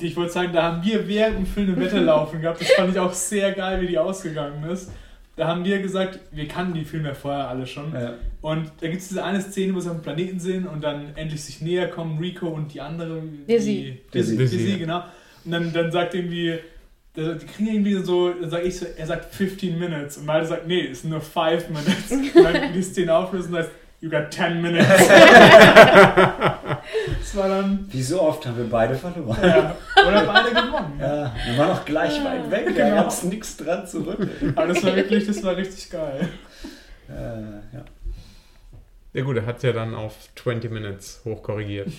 Ich 0.01 0.15
wollte 0.15 0.31
sagen, 0.31 0.53
da 0.53 0.63
haben 0.63 0.83
wir 0.83 1.05
während 1.07 1.37
dem 1.39 1.45
Film 1.45 1.73
eine 1.73 1.85
Wette 1.85 1.99
laufen 1.99 2.39
gehabt. 2.41 2.61
Das 2.61 2.71
fand 2.71 2.91
ich 2.91 2.99
auch 2.99 3.11
sehr 3.11 3.51
geil, 3.51 3.81
wie 3.81 3.87
die 3.87 3.97
ausgegangen 3.97 4.63
ist. 4.69 4.91
Da 5.35 5.47
haben 5.47 5.65
wir 5.65 5.81
gesagt, 5.81 6.19
wir 6.31 6.47
kannten 6.47 6.73
die 6.73 6.85
Filme 6.85 7.09
ja 7.09 7.13
vorher 7.13 7.49
alle 7.49 7.65
schon. 7.67 7.93
Äh, 7.93 8.11
Und 8.41 8.71
da 8.79 8.87
gibt 8.87 9.01
es 9.01 9.09
diese 9.09 9.23
eine 9.23 9.41
Szene, 9.41 9.73
wo 9.75 9.79
sie 9.81 9.89
auf 9.89 9.97
dem 9.97 10.01
Planeten 10.01 10.39
sind 10.39 10.67
und 10.67 10.81
dann 10.83 11.13
endlich 11.15 11.43
sich 11.43 11.59
näher 11.61 11.89
kommen, 11.89 12.17
Rico 12.19 12.47
und 12.47 12.73
die 12.73 12.79
andere. 12.79 13.21
Dizzy. 13.47 13.97
Die, 14.13 14.19
Dizzy, 14.19 14.37
Dizzy. 14.37 14.57
Dizzy, 14.57 14.79
genau. 14.79 15.03
Und 15.43 15.51
dann, 15.51 15.73
dann 15.73 15.91
sagt 15.91 16.13
irgendwie, 16.15 16.59
da- 17.15 17.33
die 17.33 17.45
kriegen 17.45 17.69
irgendwie 17.69 17.95
so, 18.03 18.33
sag 18.47 18.63
ich 18.63 18.77
so, 18.79 18.85
er 18.97 19.05
sagt 19.07 19.33
15 19.35 19.77
Minutes. 19.79 20.17
Und 20.17 20.25
Malte 20.25 20.47
sagt, 20.47 20.67
nee, 20.67 20.87
es 20.87 21.01
sind 21.01 21.11
nur 21.11 21.21
5 21.21 21.69
Minutes. 21.69 22.11
Und 22.11 22.43
dann 22.43 22.73
die 22.73 22.81
Szene 22.83 23.15
auflösen 23.15 23.53
und 23.53 23.59
heißt, 23.59 23.71
you 24.01 24.09
got 24.09 24.31
10 24.33 24.61
Minutes. 24.61 24.87
Das 27.19 27.35
war 27.35 27.47
dann. 27.47 27.85
Wie 27.91 28.01
so 28.01 28.21
oft 28.21 28.45
haben 28.47 28.57
wir 28.57 28.69
beide 28.69 28.95
verloren. 28.95 29.37
Ja, 29.43 29.75
oder 30.07 30.23
beide 30.25 30.49
gewonnen. 30.49 30.97
Ja. 30.99 31.35
Wir 31.45 31.57
waren 31.57 31.67
noch 31.69 31.85
gleich 31.85 32.23
weit 32.23 32.49
weg, 32.49 32.65
da 32.75 32.83
Genau. 32.89 32.95
gab 32.95 33.07
es 33.09 33.23
nichts 33.23 33.57
dran 33.57 33.85
zu 33.85 33.99
rütteln. 34.01 34.53
Aber 34.55 34.67
das 34.67 34.83
war 34.83 34.95
wirklich, 34.95 35.27
das 35.27 35.43
war 35.43 35.55
richtig 35.55 35.89
geil. 35.91 36.27
Äh, 37.09 37.75
ja. 37.75 37.85
Ja 39.13 39.23
gut, 39.23 39.37
er 39.37 39.45
hat 39.45 39.61
ja 39.63 39.71
dann 39.71 39.93
auf 39.93 40.15
20 40.35 40.71
Minutes 40.71 41.21
hochkorrigiert. 41.25 41.89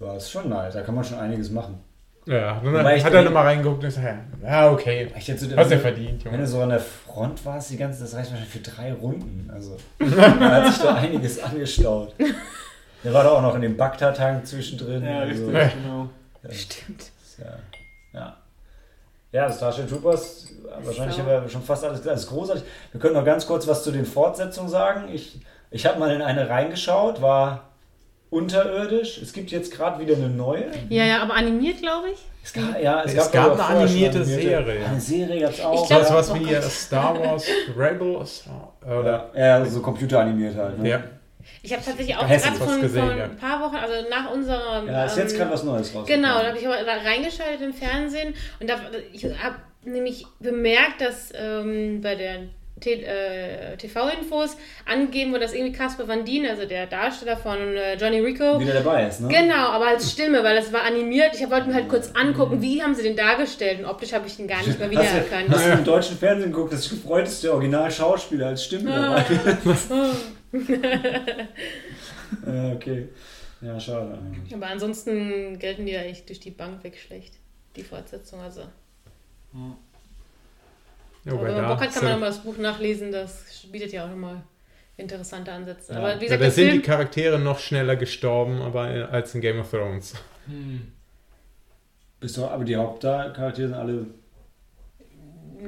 ja, 0.00 0.16
ist 0.16 0.30
schon 0.30 0.48
nice, 0.48 0.74
da 0.74 0.82
kann 0.82 0.94
man 0.94 1.04
schon 1.04 1.18
einiges 1.18 1.50
machen. 1.50 1.80
Ja, 2.24 2.60
dann 2.62 2.72
Wobei 2.72 2.96
ich 2.96 3.04
hat 3.04 3.12
er 3.14 3.22
nochmal 3.22 3.46
reingeguckt 3.46 3.82
und 3.82 3.88
gesagt, 3.88 4.16
ja, 4.44 4.70
okay. 4.70 5.08
Ich 5.16 5.24
so, 5.26 5.32
Hast 5.32 5.42
du 5.42 5.56
wenn, 5.56 5.80
verdient, 5.80 6.24
wenn 6.24 6.32
du 6.32 6.36
Junge. 6.38 6.46
so 6.46 6.60
an 6.60 6.68
der 6.68 6.78
Front 6.80 7.44
warst, 7.44 7.70
die 7.70 7.76
ganze, 7.76 8.02
das 8.02 8.14
reicht 8.14 8.30
wahrscheinlich 8.30 8.52
für 8.52 8.60
drei 8.70 8.92
Runden. 8.92 9.50
Also, 9.52 9.76
da 9.98 10.38
hat 10.62 10.72
sich 10.72 10.82
da 10.82 10.94
einiges 10.94 11.42
angestaut. 11.42 12.14
Der 13.02 13.12
war 13.12 13.24
da 13.24 13.30
auch 13.30 13.42
noch 13.42 13.56
in 13.56 13.62
dem 13.62 13.76
Bagdad-Tank 13.76 14.46
zwischendrin. 14.46 15.04
Ja, 15.04 15.20
richtig, 15.22 15.40
Also, 15.46 15.52
Ja. 15.58 15.66
genau. 15.68 16.08
Stimmt. 16.50 17.02
ist 17.02 17.38
ja, 17.38 17.58
ja. 18.20 18.36
Ja, 19.32 19.50
Starship 19.50 19.88
Troopers, 19.88 20.46
wahrscheinlich 20.84 21.16
So. 21.16 21.22
haben 21.22 21.42
wir 21.42 21.48
schon 21.48 21.62
fast 21.62 21.82
alles 21.84 21.98
gesagt. 21.98 22.16
Das 22.16 22.24
ist 22.24 22.28
großartig. 22.30 22.64
Wir 22.92 23.00
können 23.00 23.14
noch 23.14 23.24
ganz 23.24 23.46
kurz 23.46 23.66
was 23.66 23.82
zu 23.82 23.90
den 23.90 24.04
Fortsetzungen 24.04 24.68
sagen. 24.68 25.08
Ich, 25.12 25.40
ich 25.70 25.86
habe 25.86 25.98
mal 25.98 26.14
in 26.14 26.20
eine 26.22 26.48
reingeschaut, 26.48 27.20
war 27.22 27.70
unterirdisch. 28.32 29.18
Es 29.18 29.32
gibt 29.32 29.50
jetzt 29.50 29.72
gerade 29.72 30.00
wieder 30.00 30.16
eine 30.16 30.28
neue. 30.28 30.64
Ja, 30.88 31.04
ja, 31.04 31.22
aber 31.22 31.34
animiert, 31.34 31.78
glaube 31.80 32.08
ich. 32.10 32.18
Es 32.42 32.52
gab, 32.52 32.82
ja, 32.82 33.02
Es 33.04 33.14
gab, 33.14 33.30
gab 33.30 33.50
aber 33.52 33.68
eine 33.68 33.80
schon 33.80 33.88
animierte 33.88 34.24
Serie. 34.24 34.86
Eine 34.86 35.00
Serie 35.00 35.40
gab 35.42 35.50
es 35.50 35.60
auch. 35.60 35.82
Ich 35.82 35.88
glaub, 35.88 36.00
Das 36.00 36.08
ja. 36.08 36.14
was 36.16 36.30
oh 36.30 36.34
wie 36.34 36.44
Gott. 36.44 36.62
Star 36.64 37.20
Wars 37.20 37.46
Rebel 37.76 38.26
Star, 38.26 38.72
oder? 38.84 39.30
ja, 39.36 39.58
ja, 39.58 39.64
so 39.64 39.80
computeranimiert 39.80 40.56
halt. 40.56 40.78
Ne? 40.78 40.88
Ja. 40.88 41.04
Ich 41.62 41.72
habe 41.72 41.84
tatsächlich 41.84 42.16
auch 42.16 42.26
gerade 42.26 42.40
von, 42.40 42.80
gesehen, 42.80 43.08
von 43.08 43.18
ja. 43.18 43.24
ein 43.24 43.36
paar 43.36 43.60
Wochen, 43.60 43.76
also 43.76 43.94
nach 44.08 44.32
unserem. 44.32 44.86
Ja, 44.86 45.04
ist 45.04 45.16
jetzt 45.16 45.32
ähm, 45.32 45.38
gerade 45.38 45.52
was 45.52 45.62
Neues 45.64 45.94
raus. 45.94 46.06
Genau, 46.06 46.40
da 46.40 46.48
habe 46.48 46.58
ich 46.58 46.66
aber 46.66 46.76
reingeschaltet 46.76 47.60
im 47.60 47.74
Fernsehen 47.74 48.34
und 48.60 48.70
da, 48.70 48.76
ich 49.12 49.24
habe 49.24 49.56
nämlich 49.84 50.26
bemerkt, 50.40 51.00
dass 51.00 51.32
ähm, 51.34 52.00
bei 52.00 52.14
der 52.14 52.40
äh, 52.90 53.76
TV-Infos 53.76 54.56
angegeben 54.86 55.30
wurde, 55.32 55.40
dass 55.42 55.54
irgendwie 55.54 55.72
Casper 55.72 56.06
Van 56.08 56.24
Dien, 56.24 56.46
also 56.46 56.66
der 56.66 56.86
Darsteller 56.86 57.36
von 57.36 57.58
äh, 57.58 57.94
Johnny 57.96 58.20
Rico, 58.20 58.60
Wieder 58.60 58.74
dabei 58.74 59.06
ist, 59.06 59.20
ne? 59.20 59.28
Genau, 59.28 59.68
aber 59.68 59.86
als 59.88 60.10
Stimme, 60.12 60.42
weil 60.42 60.56
das 60.56 60.72
war 60.72 60.82
animiert. 60.82 61.34
Ich 61.34 61.48
wollte 61.50 61.68
mir 61.68 61.74
halt 61.74 61.88
kurz 61.88 62.12
angucken, 62.14 62.60
wie 62.60 62.82
haben 62.82 62.94
sie 62.94 63.02
den 63.02 63.16
dargestellt 63.16 63.80
und 63.80 63.86
optisch 63.86 64.12
habe 64.12 64.26
ich 64.26 64.38
ihn 64.38 64.48
gar 64.48 64.58
nicht 64.66 64.78
mehr 64.78 64.88
Hast 64.92 64.96
du, 64.96 65.00
wiedererkannt. 65.00 65.50
hast 65.50 65.66
du 65.66 65.70
im 65.72 65.84
deutschen 65.84 66.18
Fernsehen 66.18 66.52
geguckt, 66.52 66.72
sich 66.72 66.90
gefreut 66.90 67.26
ist, 67.26 67.42
der 67.44 67.54
Original-Schauspieler 67.54 68.48
als 68.48 68.64
Stimme 68.64 68.90
dabei 68.90 69.24
Ja, 72.46 72.72
okay. 72.72 73.08
Ja, 73.60 73.78
schade. 73.78 74.18
Aber 74.52 74.66
ansonsten 74.66 75.58
gelten 75.58 75.86
die 75.86 75.92
ja 75.92 76.00
echt 76.02 76.28
durch 76.28 76.40
die 76.40 76.50
Bank 76.50 76.82
weg 76.82 76.98
schlecht, 76.98 77.34
die 77.76 77.82
Fortsetzung. 77.84 78.40
Also, 78.40 78.62
Ja, 79.54 79.76
aber 81.26 81.34
wobei 81.36 81.48
wenn 81.48 81.54
man 81.54 81.62
da 81.62 81.74
Bock 81.74 81.80
hat, 81.82 81.92
kann 81.92 82.04
man 82.04 82.12
nochmal 82.12 82.28
das 82.30 82.38
Buch 82.42 82.56
nachlesen. 82.58 83.12
Das 83.12 83.66
bietet 83.70 83.92
ja 83.92 84.04
auch 84.04 84.10
nochmal 84.10 84.42
interessante 84.96 85.52
Ansätze. 85.52 85.92
Ja. 85.92 85.98
Aber 85.98 86.08
wie 86.08 86.12
ja, 86.12 86.18
gesagt, 86.36 86.40
da 86.40 86.44
der 86.44 86.50
sind 86.50 86.64
die 86.64 86.70
Film, 86.70 86.82
Charaktere 86.82 87.38
noch 87.38 87.58
schneller 87.58 87.96
gestorben 87.96 88.60
aber, 88.60 88.90
äh, 88.90 89.02
als 89.02 89.34
in 89.34 89.40
Game 89.40 89.60
of 89.60 89.70
Thrones. 89.70 90.14
Hm. 90.46 90.92
Bist 92.20 92.36
du, 92.36 92.44
aber 92.46 92.64
die 92.64 92.76
Hauptcharaktere 92.76 93.68
sind 93.68 93.74
alle 93.74 94.06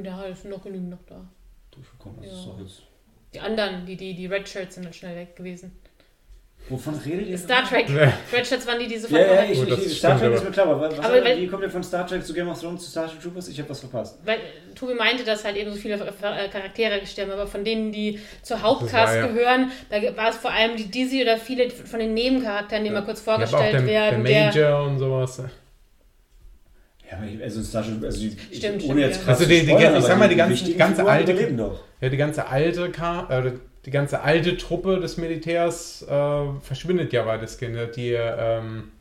ja, 0.03 0.27
es 0.27 0.43
sind 0.43 0.51
noch 0.51 0.63
genügend 0.63 0.91
noch 0.91 1.03
da. 1.07 1.25
durchgekommen. 1.71 2.19
Das 2.23 2.33
Ja. 2.33 2.39
ist 2.39 2.47
doch 2.47 2.61
jetzt. 2.61 2.83
Die 3.33 3.41
anderen, 3.41 3.87
die, 3.87 3.97
die, 3.97 4.15
die 4.15 4.27
Red 4.27 4.49
Shirts 4.49 4.77
sind 4.77 4.85
halt 4.85 4.95
schnell 4.95 5.17
weg 5.17 5.37
gewesen. 5.37 5.73
Wovon 6.71 6.95
redet 7.05 7.29
ihr? 7.29 7.37
Star 7.37 7.63
Trek. 7.69 7.87
Shirts 8.47 8.67
waren 8.67 8.79
die, 8.79 8.87
die 8.87 8.97
sofort 8.97 9.21
Ja, 9.21 9.35
ja, 9.35 9.45
ich, 9.45 9.63
das 9.69 9.85
ich, 9.85 9.99
Star 9.99 10.19
Trek 10.19 10.33
ist 10.33 10.45
mir 10.45 10.51
klar, 10.51 10.67
aber 10.69 10.81
was, 10.81 10.99
Aber 10.99 11.23
wenn- 11.23 11.39
wie 11.39 11.47
kommt 11.47 11.63
ihr 11.63 11.69
von 11.69 11.85
Star 11.85 12.07
Trek 12.07 12.25
zu 12.25 12.33
Game 12.33 12.49
of 12.49 12.59
Thrones 12.59 12.85
zu 12.85 12.91
Starship 12.91 13.21
Troopers? 13.21 13.49
Ich 13.49 13.59
habe 13.59 13.69
was 13.69 13.81
verpasst. 13.81 14.19
Weil 14.25 14.37
äh, 14.37 14.75
Tobi 14.75 14.95
meinte, 14.95 15.25
dass 15.25 15.45
halt 15.45 15.57
eben 15.57 15.71
so 15.71 15.77
viele 15.77 15.97
äh, 15.97 16.49
Charaktere 16.49 17.01
gestorben, 17.01 17.33
aber 17.33 17.47
von 17.47 17.65
denen, 17.65 17.93
die 17.93 18.19
zur 18.43 18.63
Hauptcast 18.63 19.15
ja- 19.17 19.27
gehören, 19.27 19.71
da 19.91 19.97
war 20.17 20.31
es 20.31 20.37
vor 20.37 20.53
allem 20.53 20.75
die 20.77 20.87
Dizzy 20.91 21.21
oder 21.23 21.37
viele 21.37 21.69
von 21.71 21.99
den 22.01 22.15
Nebencharakteren, 22.15 22.83
die 22.85 22.89
Ja. 22.91 22.95
mal 23.01 23.05
kurz 23.05 23.25
Ja, 23.27 23.35
aber 23.35 23.45
auch 23.45 23.49
vorgestellt 23.51 23.87
der, 23.87 24.11
der 24.13 24.25
werden. 24.25 24.53
Major 24.63 24.87
und 24.87 24.99
sowas. 24.99 25.43
Ja, 27.11 27.19
aber 27.19 27.27
ich, 27.27 27.43
also 27.43 27.63
Starship, 27.63 28.03
also 28.03 28.19
die, 28.21 28.31
Stimmt, 28.31 28.53
ich, 28.53 28.59
stimmt, 28.59 28.85
ohne 28.85 29.01
jetzt 29.03 29.23
krass 29.23 29.39
Also 29.39 29.45
die- 29.51 29.61
die- 29.61 29.69
spoilern, 29.69 29.97
ich 29.99 30.05
sag 30.05 30.19
mal, 30.19 30.29
die 30.31 30.37
ganze 30.37 30.65
Figuren 30.65 31.07
alte-. 31.09 31.71
Ja, 32.01 32.09
die 32.09 32.17
ganze 32.17 32.47
alte 32.49 32.91
Ka 32.91 33.29
äh, 33.29 33.53
die 33.87 33.91
ganze 33.91 34.23
alte 34.23 34.57
Truppe 34.57 35.01
des 35.01 35.17
Militärs 35.17 36.03
äh, 36.03 36.61
verschwindet 36.61 37.13
ja 37.13 37.27
weitestgehend. 37.27 37.97
Die, 37.97 38.13
ähm, 38.13 38.93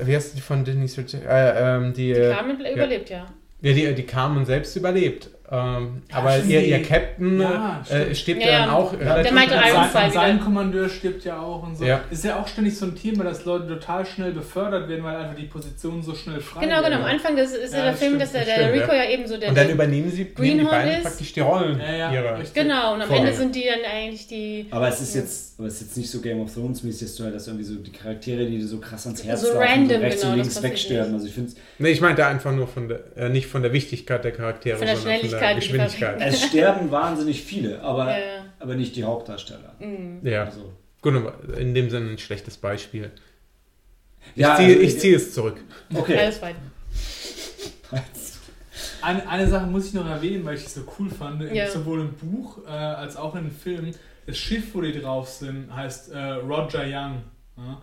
wie 0.00 0.14
heißt 0.14 0.36
die 0.36 0.40
von 0.40 0.64
Denise? 0.64 1.00
Äh, 1.00 1.76
ähm, 1.76 1.92
die, 1.92 2.14
die 2.14 2.20
Carmen 2.20 2.60
überlebt, 2.60 3.10
ja. 3.10 3.26
ja, 3.62 3.72
die, 3.72 3.94
die 3.94 4.06
Carmen 4.06 4.44
selbst 4.44 4.76
überlebt. 4.76 5.30
Ähm, 5.54 6.02
Ja, 6.10 6.16
aber 6.18 6.38
ihr, 6.38 6.60
ihr 6.62 6.82
Captain 6.82 7.40
Ja, 7.40 7.82
äh, 7.88 8.00
stimmt. 8.14 8.16
stirbt 8.16 8.40
Ja, 8.42 8.46
ja, 8.50 8.58
dann 8.60 8.68
ja. 8.68 8.74
auch 8.74 8.90
Der 8.96 9.00
relativ 9.14 9.32
Michael 9.32 9.58
Und 9.58 9.68
Ironside 9.68 10.10
sein, 10.12 10.40
Kommandeur 10.40 10.88
stirbt 10.88 11.24
ja 11.24 11.38
auch 11.40 11.62
und 11.62 11.76
so. 11.78 11.84
Ja. 11.84 12.00
Ist 12.10 12.24
ja 12.24 12.40
auch 12.40 12.48
ständig 12.48 12.76
so 12.76 12.86
ein 12.86 12.94
Thema, 12.96 13.24
dass 13.24 13.44
Leute 13.44 13.68
total 13.68 14.04
schnell 14.06 14.32
befördert 14.32 14.88
werden, 14.88 15.04
weil 15.04 15.16
einfach 15.16 15.36
die 15.36 15.44
Positionen 15.46 16.02
so 16.02 16.14
schnell 16.14 16.40
frei 16.40 16.60
Genau, 16.64 16.76
werden. 16.82 16.92
genau. 16.92 17.04
Am 17.04 17.10
Anfang 17.10 17.36
des, 17.36 17.52
ist 17.52 17.72
ja, 17.72 17.78
Ja, 17.78 17.82
der 17.84 17.90
das 17.92 18.00
Film, 18.00 18.10
stimmt, 18.20 18.22
dass 18.22 18.32
der, 18.32 18.44
der 18.44 18.72
Rico 18.72 18.92
ja. 18.92 19.04
ja 19.04 19.10
eben 19.10 19.26
so 19.26 19.36
der. 19.38 19.48
Und 19.50 19.56
dann 19.58 19.70
übernehmen 19.70 20.10
sie 20.10 20.16
nehmen 20.24 20.30
die 20.30 20.42
Greenhorn 20.42 20.70
beiden 20.70 20.94
ist- 20.94 21.02
praktisch 21.02 21.32
die 21.32 21.40
Rollen 21.40 21.78
Ja, 21.78 21.92
ja, 21.94 22.12
ihrer. 22.12 22.38
genau, 22.52 22.94
und 22.94 23.02
am. 23.02 23.10
Ende 23.10 23.32
sind 23.32 23.54
die 23.54 23.64
dann 23.64 23.90
eigentlich 23.90 24.26
die. 24.26 24.66
Aber 24.70 24.88
es 24.88 25.00
ist 25.00 25.14
jetzt, 25.14 25.58
aber 25.58 25.68
es 25.68 25.74
ist 25.74 25.80
jetzt 25.82 25.96
nicht 25.98 26.10
so 26.10 26.20
Game 26.20 26.40
of 26.40 26.52
Thrones 26.52 26.82
mäßig, 26.82 27.08
dass 27.08 27.16
du 27.16 27.24
halt, 27.24 27.34
dass 27.34 27.46
irgendwie 27.46 27.64
so 27.64 27.74
die 27.76 27.92
Charaktere, 27.92 28.44
die 28.46 28.58
dir 28.58 28.66
so 28.66 28.78
krass 28.78 29.06
ans 29.06 29.22
Herz 29.24 29.42
So 29.42 29.48
laufen, 29.54 29.62
random, 29.62 30.00
rechts 30.00 30.20
genau, 30.22 30.32
und 30.32 30.38
links 30.40 30.62
wegsterben. 30.62 31.14
Also 31.14 31.26
ich 31.26 31.32
finde 31.34 31.52
Nee, 31.78 31.90
ich 31.90 32.00
meinte 32.00 32.26
einfach 32.26 32.52
nur 32.52 32.66
von 32.66 32.88
der, 32.88 33.00
äh, 33.16 33.28
nicht 33.28 33.46
von 33.46 33.62
der 33.62 33.72
Wichtigkeit 33.72 34.24
der 34.24 34.32
Charaktere, 34.32 34.78
Von 34.78 34.86
der 34.86 34.96
sondern 34.96 35.20
von 35.20 35.30
der 35.30 35.38
Geschwindigkeit. 35.52 35.98
verwenden. 36.16 36.34
es 36.34 36.42
sterben 36.44 36.90
wahnsinnig 36.90 37.42
viele, 37.42 37.80
aber, 37.82 38.10
Ja. 38.18 38.44
aber 38.60 38.74
nicht 38.74 38.96
die 38.96 39.04
Hauptdarsteller. 39.04 39.74
Mhm. 39.78 40.20
Ja, 40.26 40.44
Also, 40.44 40.72
gut, 41.02 41.14
in 41.58 41.74
dem 41.74 41.90
Sinne 41.90 42.10
ein 42.12 42.18
schlechtes 42.18 42.56
Beispiel. 42.56 43.10
Ich 44.34 44.40
Ja, 44.42 44.56
ziehe 44.56 44.68
also- 44.68 44.80
ich 44.80 44.98
ziehe 45.00 45.16
es 45.16 45.34
zurück. 45.34 45.56
okay. 45.94 46.18
Alles 46.18 46.38
fein. 46.38 46.56
Eine, 49.02 49.28
eine 49.28 49.46
Sache 49.48 49.66
muss 49.66 49.86
ich 49.88 49.92
noch 49.94 50.06
erwähnen, 50.06 50.44
weil 50.46 50.56
ich 50.56 50.64
es 50.64 50.74
so 50.74 50.80
cool 50.98 51.10
fand, 51.10 51.42
Ja. 51.52 51.68
sowohl 51.70 52.00
im 52.00 52.12
Buch 52.14 52.58
äh, 52.66 52.70
als 52.70 53.16
auch 53.16 53.34
im 53.34 53.50
Film. 53.50 53.90
Das 54.26 54.38
Schiff, 54.38 54.74
wo 54.74 54.80
die 54.80 54.98
drauf 54.98 55.28
sind, 55.28 55.74
heißt 55.74 56.10
äh, 56.12 56.18
Roger 56.18 56.84
Young. 56.84 57.22
Ja? 57.58 57.82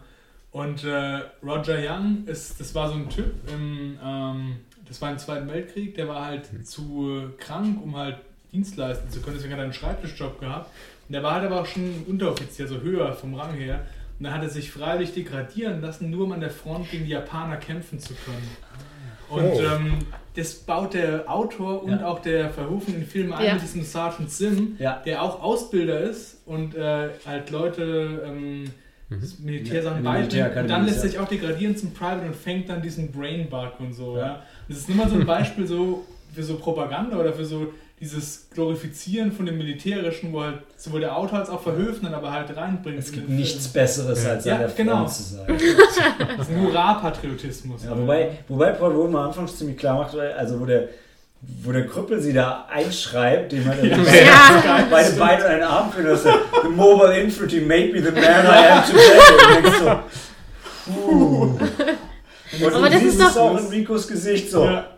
Und 0.51 0.83
äh, 0.83 1.21
Roger 1.43 1.77
Young 1.77 2.23
ist, 2.25 2.59
das 2.59 2.73
war 2.73 2.89
so 2.89 2.95
ein 2.95 3.07
Typ 3.09 3.33
im, 3.53 3.97
ähm, 4.03 4.55
das 4.91 5.01
war 5.01 5.09
im 5.11 5.18
Zweiten 5.18 5.47
Weltkrieg, 5.47 5.95
der 5.95 6.07
war 6.07 6.26
halt 6.26 6.68
zu 6.68 7.30
äh, 7.38 7.41
krank, 7.41 7.80
um 7.84 7.95
halt 7.95 8.18
Dienst 8.51 8.76
leisten 8.76 9.09
zu 9.09 9.22
können, 9.22 9.35
deswegen 9.38 9.53
hat 9.53 9.59
er 9.61 9.63
einen 9.63 9.73
Schreibtischjob 9.73 10.39
gehabt. 10.39 10.69
Und 11.07 11.13
der 11.13 11.23
war 11.23 11.35
halt 11.35 11.45
aber 11.45 11.61
auch 11.61 11.65
schon 11.65 11.84
ein 11.84 12.05
Unteroffizier, 12.07 12.65
also 12.65 12.81
höher 12.81 13.13
vom 13.13 13.34
Rang 13.35 13.53
her. 13.53 13.85
Und 14.19 14.26
dann 14.26 14.34
hat 14.34 14.43
er 14.43 14.49
sich 14.49 14.69
freiwillig 14.72 15.13
degradieren 15.13 15.81
lassen, 15.81 16.09
nur 16.09 16.26
um 16.26 16.31
an 16.34 16.41
der 16.41 16.49
Front 16.51 16.91
gegen 16.91 17.05
die 17.05 17.11
Japaner 17.11 17.57
kämpfen 17.57 17.99
zu 17.99 18.13
können. 18.13 18.47
Und 19.30 19.43
Oh. 19.45 19.61
ähm, 19.61 19.99
das 20.35 20.53
baut 20.55 20.93
der 20.93 21.30
Autor 21.31 21.84
und 21.84 21.91
Ja. 22.01 22.05
auch 22.05 22.19
der 22.22 22.49
Verhofen 22.49 22.93
in 22.93 22.99
den 23.01 23.07
Film 23.09 23.31
ein 23.31 23.45
Ja. 23.45 23.53
mit 23.53 23.63
diesem 23.63 23.84
Sergeant 23.84 24.30
Sim, 24.30 24.76
Ja. 24.80 25.01
der 25.05 25.22
auch 25.23 25.41
Ausbilder 25.41 26.01
ist 26.01 26.41
und 26.45 26.76
äh, 26.76 27.09
halt 27.26 27.49
Leute 27.49 28.23
ähm, 28.26 28.65
Militärsachen 29.39 29.97
In 29.99 30.03
der 30.05 30.11
beibringt. 30.11 30.55
Und 30.57 30.69
dann 30.69 30.85
lässt 30.85 31.03
ja. 31.03 31.09
sich 31.09 31.19
auch 31.19 31.27
degradieren 31.27 31.76
zum 31.76 31.93
Private 31.93 32.26
und 32.27 32.35
fängt 32.35 32.69
dann 32.69 32.81
diesen 32.81 33.11
Brainbug 33.11 33.80
und 33.80 33.93
so. 33.93 34.18
Ja. 34.18 34.43
Ja. 34.72 34.76
Das 34.76 34.77
ist 34.80 34.89
nur 34.89 34.98
mal 34.98 35.10
so 35.10 35.15
ein 35.15 35.26
Beispiel 35.38 35.68
so 35.68 36.06
für 36.34 36.43
so 36.43 36.56
Propaganda 36.56 37.18
oder 37.18 37.34
für 37.34 37.45
so 37.45 37.68
dieses 37.99 38.48
Glorifizieren 38.52 39.31
von 39.31 39.45
dem 39.45 39.57
Militärischen, 39.60 40.34
wo 40.34 40.41
halt 40.41 40.60
sowohl 40.76 41.02
der 41.02 41.15
Autor 41.15 41.38
als 41.39 41.49
auch 41.52 41.61
Verhöfen 41.61 42.03
dann 42.06 42.15
aber 42.15 42.31
halt 42.31 42.56
reinbringt. 42.57 42.98
Es 42.98 43.11
gibt 43.11 43.30
den 43.30 43.35
nichts 43.35 43.68
Film. 43.68 43.73
Besseres, 43.84 44.26
als 44.26 44.45
Ja, 44.45 44.56
an 44.56 44.72
genau. 44.76 45.06
zu 45.06 45.22
sein. 45.22 45.45
Das 46.38 46.48
ist 46.48 46.56
ein 46.56 46.61
Hurra-Patriotismus. 46.64 47.84
Ja, 47.84 47.95
wobei, 47.95 48.39
wobei 48.48 48.72
Paul 48.72 48.95
Wohlmann 48.95 49.27
anfangs 49.27 49.56
ziemlich 49.57 49.77
klar 49.77 49.98
macht, 49.99 50.15
also 50.18 50.60
wo 50.60 50.65
der, 50.65 50.89
wo 51.64 51.72
der 51.72 51.85
Krüppel 51.85 52.19
sie 52.22 52.34
da 52.34 52.65
einschreibt, 52.72 53.52
dem 53.52 53.65
hat 53.65 53.77
er 53.84 53.85
Ja. 53.98 54.88
beide 54.89 55.11
Beine 55.11 55.43
und 55.43 55.49
einen 55.52 55.64
Arm 55.64 55.91
für 55.91 56.02
das 56.02 56.23
The 56.23 56.69
Mobile 56.69 57.19
Infantry 57.19 57.60
made 57.61 57.91
me 57.93 58.02
the 58.02 58.11
man 58.11 58.23
I 58.23 58.68
am 58.68 58.84
today. 58.88 59.57
Und 59.57 59.64
denkst 59.65 59.80
so, 59.80 60.91
puh. 60.91 61.30
Und 62.60 62.73
Aber 62.73 62.90
das 62.90 63.03
ist 63.03 63.19
doch- 63.19 63.36
auch 63.38 63.57
in 63.57 63.68
Ricos 63.68 64.07
Gesicht 64.07 64.49
so. 64.52 64.65
Ja. 64.65 64.98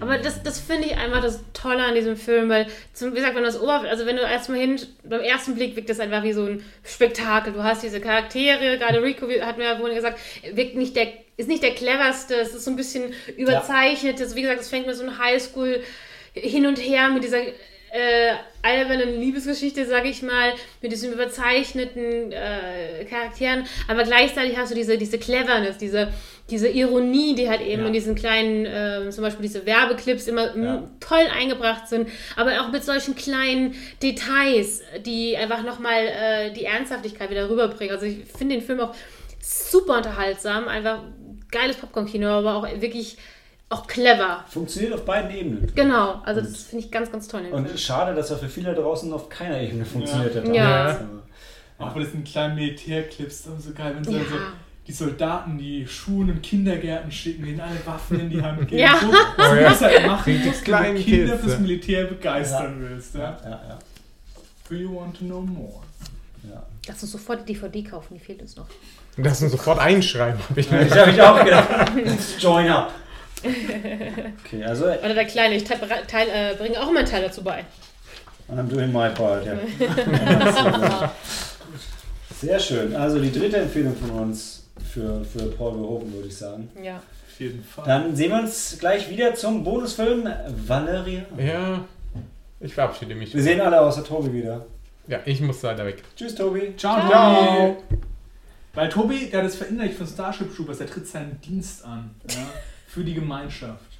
Aber 0.00 0.18
das, 0.18 0.42
das 0.42 0.60
finde 0.60 0.86
ich 0.88 0.96
einfach 0.96 1.22
das 1.22 1.40
Tolle 1.52 1.82
an 1.84 1.94
diesem 1.94 2.16
Film, 2.16 2.48
weil, 2.48 2.66
zum, 2.92 3.12
wie 3.12 3.16
gesagt, 3.16 3.34
wenn 3.34 3.42
du 3.42 3.48
das 3.48 3.60
Ober, 3.60 3.82
also 3.88 4.06
wenn 4.06 4.16
du 4.16 4.22
erstmal 4.22 4.58
hin, 4.58 4.78
beim 5.04 5.20
ersten 5.20 5.54
Blick 5.54 5.74
wirkt 5.76 5.88
das 5.90 6.00
einfach 6.00 6.22
wie 6.22 6.32
so 6.32 6.44
ein 6.44 6.62
Spektakel. 6.84 7.52
Du 7.52 7.62
hast 7.64 7.82
diese 7.82 8.00
Charaktere, 8.00 8.78
gerade 8.78 9.02
Rico 9.02 9.26
hat 9.40 9.58
mir 9.58 9.64
ja 9.64 9.76
vorhin 9.76 9.96
gesagt, 9.96 10.18
wirkt 10.52 10.76
nicht 10.76 10.94
der, 10.96 11.08
ist 11.36 11.48
nicht 11.48 11.62
der 11.62 11.74
cleverste, 11.74 12.34
es 12.34 12.54
ist 12.54 12.64
so 12.64 12.70
ein 12.70 12.76
bisschen 12.76 13.12
überzeichnet. 13.36 14.20
Das, 14.20 14.34
wie 14.34 14.42
gesagt, 14.42 14.60
es 14.60 14.68
fängt 14.68 14.86
mit 14.86 14.96
so 14.96 15.02
einem 15.02 15.18
Highschool 15.18 15.80
hin 16.34 16.66
und 16.66 16.76
her 16.78 17.08
mit 17.08 17.24
dieser 17.24 17.38
äh, 17.92 18.32
alberne 18.62 19.04
Liebesgeschichte, 19.04 19.86
sag 19.86 20.04
ich 20.06 20.22
mal, 20.22 20.52
mit 20.82 20.92
diesen 20.92 21.12
überzeichneten 21.12 22.32
äh, 22.32 23.04
Charakteren, 23.08 23.64
aber 23.88 24.02
gleichzeitig 24.04 24.56
hast 24.56 24.70
du 24.70 24.74
diese, 24.74 24.98
diese 24.98 25.18
Cleverness, 25.18 25.78
diese, 25.78 26.08
diese 26.50 26.68
Ironie, 26.68 27.34
die 27.34 27.48
halt 27.48 27.60
eben 27.60 27.82
Ja. 27.82 27.86
in 27.88 27.92
diesen 27.92 28.14
kleinen, 28.14 28.66
äh, 28.66 29.10
zum 29.10 29.22
Beispiel 29.22 29.42
diese 29.42 29.64
Werbeclips 29.66 30.26
immer 30.26 30.52
m, 30.54 30.64
Ja. 30.64 30.90
toll 31.00 31.26
eingebracht 31.36 31.88
sind, 31.88 32.08
aber 32.36 32.60
auch 32.60 32.70
mit 32.72 32.84
solchen 32.84 33.14
kleinen 33.14 33.74
Details, 34.02 34.82
die 35.04 35.36
einfach 35.36 35.62
nochmal 35.62 36.06
äh, 36.06 36.52
die 36.52 36.64
Ernsthaftigkeit 36.64 37.30
wieder 37.30 37.48
rüberbringen. 37.48 37.94
Also 37.94 38.06
ich 38.06 38.18
finde 38.36 38.56
den 38.56 38.64
Film 38.64 38.80
auch 38.80 38.94
super 39.40 39.98
unterhaltsam, 39.98 40.66
einfach 40.68 41.02
geiles 41.52 41.76
Popcorn-Kino, 41.76 42.26
aber 42.26 42.56
auch 42.56 42.80
wirklich 42.80 43.16
auch 43.68 43.86
clever. 43.86 44.44
Funktioniert 44.48 44.92
auf 44.94 45.04
beiden 45.04 45.30
Ebenen. 45.30 45.72
Genau, 45.74 46.20
also 46.24 46.40
das 46.40 46.62
finde 46.64 46.84
ich 46.84 46.90
ganz, 46.90 47.10
ganz 47.10 47.26
toll. 47.26 47.46
Und 47.50 47.66
Film. 47.66 47.78
schade, 47.78 48.14
dass 48.14 48.30
er 48.30 48.38
für 48.38 48.48
viele 48.48 48.74
da 48.74 48.80
draußen 48.80 49.12
auf 49.12 49.28
keiner 49.28 49.60
Ebene 49.60 49.84
funktioniert 49.84 50.36
hat. 50.36 50.48
Ja. 50.54 50.84
Also, 50.86 51.04
Auch 51.78 51.92
bei 51.92 52.00
diesen 52.00 52.24
kleinen 52.24 52.54
Militärclips, 52.54 53.44
das 53.44 53.58
ist 53.58 53.64
so 53.66 53.72
geil, 53.72 53.92
wenn 53.96 54.04
sie 54.04 54.12
Ja. 54.12 54.20
so 54.20 54.36
die 54.86 54.92
Soldaten, 54.92 55.58
die 55.58 55.84
Schulen 55.86 56.30
und 56.30 56.42
Kindergärten 56.42 57.10
schicken, 57.10 57.44
denen 57.44 57.60
alle 57.60 57.84
Waffen 57.84 58.20
in 58.20 58.30
die 58.30 58.40
Hand 58.40 58.60
geben. 58.68 58.78
Ja. 58.82 58.98
So, 59.00 59.10
so 59.10 59.16
Oh 59.38 59.54
ja. 59.54 59.68
muss 59.70 59.80
halt 59.80 60.06
machen, 60.06 60.44
musst, 60.46 60.66
wenn 60.68 60.94
du 60.94 61.02
Kinder 61.02 61.32
Kids, 61.32 61.40
fürs 61.42 61.52
ja. 61.54 61.58
Militär 61.58 62.04
begeistern 62.04 62.76
willst. 62.78 63.14
Ja? 63.16 63.20
ja, 63.42 63.50
ja, 63.50 63.60
ja. 63.70 63.78
Do 64.68 64.74
you 64.76 64.94
want 64.96 65.18
to 65.18 65.24
know 65.24 65.40
more? 65.42 65.82
ja. 66.48 66.62
Lass 66.86 67.02
uns 67.02 67.10
sofort 67.10 67.40
die 67.48 67.52
DVD 67.52 67.82
kaufen, 67.82 68.14
die 68.14 68.20
fehlt 68.20 68.40
uns 68.42 68.54
noch. 68.56 68.66
Das 69.16 69.40
sind 69.40 69.48
sofort 69.50 69.80
einschreiben, 69.80 70.40
habe 70.48 70.60
ich 70.60 70.70
mir 70.70 70.84
Das 70.84 70.98
habe 70.98 71.10
ich 71.10 71.20
auch 71.20 71.44
gedacht. 71.44 71.90
Join 72.38 72.68
up. 72.68 72.92
Okay, 74.44 74.64
also 74.64 74.86
Oder 74.86 75.14
der 75.14 75.24
Kleine, 75.24 75.56
ich 75.56 75.64
teil, 75.64 75.78
teil, 76.06 76.28
äh, 76.28 76.54
bringe 76.56 76.80
auch 76.80 76.90
meinen 76.90 77.06
Teil 77.06 77.22
dazu 77.22 77.42
bei. 77.42 77.64
I'm 78.48 78.68
doing 78.68 78.92
my 78.92 79.10
part, 79.10 79.44
ja. 79.44 79.54
Sehr 82.40 82.58
schön. 82.58 82.94
Also 82.94 83.18
die 83.18 83.32
dritte 83.32 83.56
Empfehlung 83.56 83.96
von 83.96 84.10
uns 84.10 84.68
für, 84.92 85.24
für 85.24 85.50
Paul 85.50 85.72
Verhoeven, 85.72 86.12
würde 86.12 86.28
ich 86.28 86.36
sagen. 86.36 86.70
Ja. 86.82 86.96
Auf 86.96 87.40
jeden 87.40 87.64
Fall. 87.64 87.84
Dann 87.86 88.16
sehen 88.16 88.30
wir 88.30 88.40
uns 88.40 88.76
gleich 88.78 89.10
wieder 89.10 89.34
zum 89.34 89.64
Bonusfilm 89.64 90.28
Valeria. 90.66 91.24
Ja, 91.38 91.84
ich 92.60 92.74
verabschiede 92.74 93.14
mich. 93.14 93.34
Wir 93.34 93.42
sehen 93.42 93.60
alle 93.60 93.80
außer 93.80 94.04
Tobi 94.04 94.32
wieder. 94.32 94.66
Ja, 95.06 95.20
ich 95.24 95.40
muss 95.40 95.62
leider 95.62 95.84
weg. 95.84 96.02
Tschüss, 96.16 96.34
Tobi. 96.34 96.74
Ciao, 96.76 97.06
Ciao. 97.08 97.76
Tobi. 97.88 97.98
Weil 98.74 98.88
Tobi, 98.90 99.30
der 99.30 99.40
hat 99.40 99.46
das 99.46 99.56
verinnerlicht 99.56 99.96
von 99.96 100.06
Starship 100.06 100.54
Troopers, 100.54 100.78
der 100.78 100.86
tritt 100.86 101.06
seinen 101.06 101.40
Dienst 101.40 101.84
an. 101.84 102.14
Ja? 102.30 102.46
Für 102.96 103.04
die 103.04 103.12
Gemeinschaft. 103.12 103.98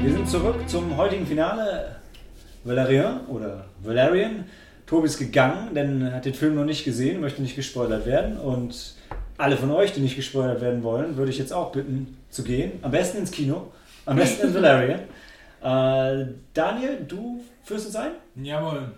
Wir 0.00 0.10
sind 0.10 0.26
zurück 0.26 0.66
zum 0.66 0.96
heutigen 0.96 1.26
Finale. 1.26 1.96
Valerian 2.64 3.26
oder 3.26 3.66
Valerian. 3.82 4.44
Tobi 4.86 5.04
ist 5.04 5.18
gegangen, 5.18 5.74
denn 5.74 6.00
er 6.00 6.14
hat 6.14 6.24
den 6.24 6.32
Film 6.32 6.54
noch 6.54 6.64
nicht 6.64 6.86
gesehen, 6.86 7.20
möchte 7.20 7.42
nicht 7.42 7.54
gespoilert 7.54 8.06
werden. 8.06 8.38
Und 8.38 8.94
alle 9.36 9.58
von 9.58 9.70
euch, 9.70 9.92
die 9.92 10.00
nicht 10.00 10.16
gespoilert 10.16 10.62
werden 10.62 10.82
wollen, 10.82 11.18
würde 11.18 11.30
ich 11.30 11.36
jetzt 11.36 11.52
auch 11.52 11.72
bitten 11.72 12.16
zu 12.30 12.42
gehen. 12.42 12.78
Am 12.80 12.90
besten 12.90 13.18
ins 13.18 13.32
Kino, 13.32 13.70
am 14.06 14.16
besten 14.16 14.46
in 14.46 14.54
Valerian. 14.62 15.00
Äh, 15.60 16.32
Daniel, 16.54 17.04
du 17.06 17.44
führst 17.64 17.84
uns 17.84 17.96
ein? 17.96 18.12
Jawohl. 18.36 18.94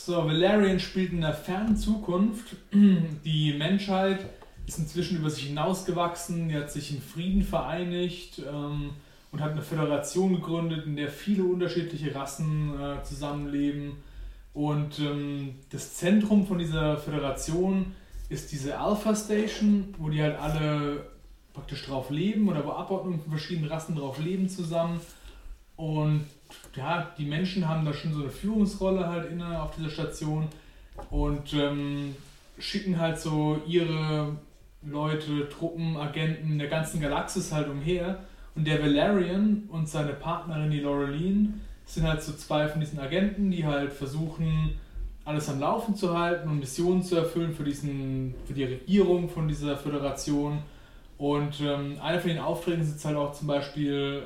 So, 0.00 0.24
Valerian 0.24 0.78
spielt 0.78 1.12
in 1.12 1.22
der 1.22 1.34
fernen 1.34 1.76
Zukunft. 1.76 2.54
Die 2.72 3.52
Menschheit 3.58 4.24
ist 4.66 4.78
inzwischen 4.78 5.18
über 5.18 5.28
sich 5.28 5.48
hinausgewachsen, 5.48 6.48
die 6.48 6.56
hat 6.56 6.70
sich 6.70 6.92
in 6.92 7.02
Frieden 7.02 7.42
vereinigt 7.42 8.40
ähm, 8.48 8.90
und 9.32 9.40
hat 9.40 9.52
eine 9.52 9.62
Föderation 9.62 10.34
gegründet, 10.34 10.86
in 10.86 10.94
der 10.96 11.08
viele 11.08 11.42
unterschiedliche 11.42 12.14
Rassen 12.14 12.80
äh, 12.80 13.02
zusammenleben. 13.02 13.96
Und 14.54 15.00
ähm, 15.00 15.56
das 15.70 15.94
Zentrum 15.94 16.46
von 16.46 16.58
dieser 16.58 16.96
Föderation 16.96 17.92
ist 18.28 18.52
diese 18.52 18.78
Alpha 18.78 19.16
Station, 19.16 19.94
wo 19.98 20.10
die 20.10 20.22
halt 20.22 20.38
alle 20.38 21.10
praktisch 21.52 21.84
drauf 21.86 22.10
leben 22.10 22.48
oder 22.48 22.64
wo 22.64 22.70
Abordnungen 22.70 23.20
von 23.20 23.30
verschiedenen 23.32 23.68
Rassen 23.68 23.96
drauf 23.96 24.18
leben 24.20 24.48
zusammen. 24.48 25.00
Und 25.76 26.24
ja, 26.78 27.10
die 27.18 27.24
Menschen 27.24 27.68
haben 27.68 27.84
da 27.84 27.92
schon 27.92 28.14
so 28.14 28.20
eine 28.20 28.30
Führungsrolle 28.30 29.06
halt 29.06 29.30
inne 29.30 29.60
auf 29.62 29.74
dieser 29.76 29.90
Station 29.90 30.48
und 31.10 31.52
ähm, 31.54 32.14
schicken 32.58 32.98
halt 32.98 33.18
so 33.18 33.60
ihre 33.66 34.36
Leute, 34.82 35.48
Truppen, 35.48 35.96
Agenten 35.96 36.58
der 36.58 36.68
ganzen 36.68 37.00
Galaxis 37.00 37.52
halt 37.52 37.68
umher. 37.68 38.20
Und 38.54 38.66
der 38.66 38.82
Valerian 38.82 39.64
und 39.68 39.88
seine 39.88 40.14
Partnerin, 40.14 40.70
die 40.70 40.80
Laureline, 40.80 41.54
sind 41.84 42.06
halt 42.06 42.22
so 42.22 42.32
zwei 42.32 42.68
von 42.68 42.80
diesen 42.80 42.98
Agenten, 42.98 43.50
die 43.50 43.64
halt 43.64 43.92
versuchen, 43.92 44.74
alles 45.24 45.48
am 45.48 45.60
Laufen 45.60 45.94
zu 45.94 46.18
halten 46.18 46.48
und 46.48 46.58
Missionen 46.58 47.02
zu 47.02 47.16
erfüllen 47.16 47.52
für, 47.52 47.64
diesen, 47.64 48.34
für 48.46 48.54
die 48.54 48.64
Regierung 48.64 49.28
von 49.28 49.46
dieser 49.46 49.76
Föderation. 49.76 50.62
Und 51.18 51.60
ähm, 51.60 51.98
einer 52.00 52.20
von 52.20 52.30
den 52.30 52.38
Aufträgen 52.38 52.80
ist 52.80 52.92
jetzt 52.92 53.04
halt 53.04 53.16
auch 53.16 53.32
zum 53.32 53.46
Beispiel, 53.46 54.22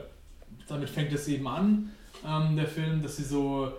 damit 0.68 0.88
fängt 0.90 1.12
es 1.12 1.28
eben 1.28 1.46
an, 1.46 1.90
ähm, 2.26 2.56
der 2.56 2.66
Film, 2.66 3.02
dass 3.02 3.16
sie 3.16 3.24
so 3.24 3.72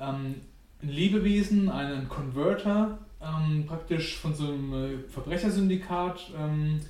ähm, 0.00 0.36
ein 0.82 0.88
Lebewesen, 0.88 1.70
einen 1.70 2.08
Converter, 2.08 2.98
ähm, 3.20 3.66
praktisch 3.66 4.16
von 4.16 4.34
so 4.34 4.44
einem 4.44 4.72
äh, 4.72 5.08
Verbrechersyndikat 5.08 6.32
ähm, 6.38 6.80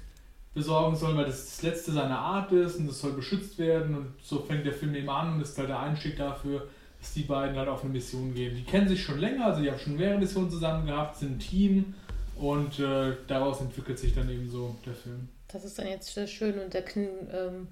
besorgen 0.55 0.97
sollen, 0.97 1.17
weil 1.17 1.25
das 1.25 1.47
das 1.47 1.63
letzte 1.63 1.93
seiner 1.93 2.19
Art 2.19 2.53
ist 2.53 2.77
und 2.77 2.89
das 2.89 3.01
soll 3.01 3.13
beschützt 3.13 3.59
werden. 3.59 3.95
Und 3.95 4.15
so 4.23 4.41
fängt 4.41 4.67
der 4.67 4.73
Film 4.73 4.95
eben 4.95 5.09
an 5.09 5.35
und 5.35 5.41
ist 5.41 5.57
halt 5.57 5.69
der 5.69 5.81
Einstieg 5.81 6.17
dafür, 6.17 6.69
dass 7.01 7.13
die 7.15 7.23
beiden 7.23 7.57
halt 7.57 7.69
auf 7.69 7.83
eine 7.83 7.93
Mission 7.93 8.35
gehen. 8.35 8.57
Die 8.57 8.65
kennen 8.65 8.89
sich 8.89 9.03
schon 9.03 9.19
länger, 9.19 9.47
also 9.47 9.63
die 9.63 9.71
haben 9.71 9.79
schon 9.79 9.97
mehrere 9.97 10.19
Missionen 10.19 10.51
zusammen 10.51 10.87
gehabt, 10.87 11.17
sind 11.17 11.37
ein 11.37 11.39
Team 11.39 11.95
und 12.37 12.79
äh, 12.79 13.15
daraus 13.27 13.61
entwickelt 13.61 13.99
sich 13.99 14.15
dann 14.15 14.29
eben 14.29 14.51
so 14.51 14.77
der 14.85 14.95
Film. 14.95 15.29
Das 15.49 15.65
ist 15.65 15.79
dann 15.79 15.87
jetzt 15.87 16.13
sehr 16.13 16.27
schön 16.27 16.59
und 16.59 16.73
kn 16.73 17.09
ähm, 17.33 17.69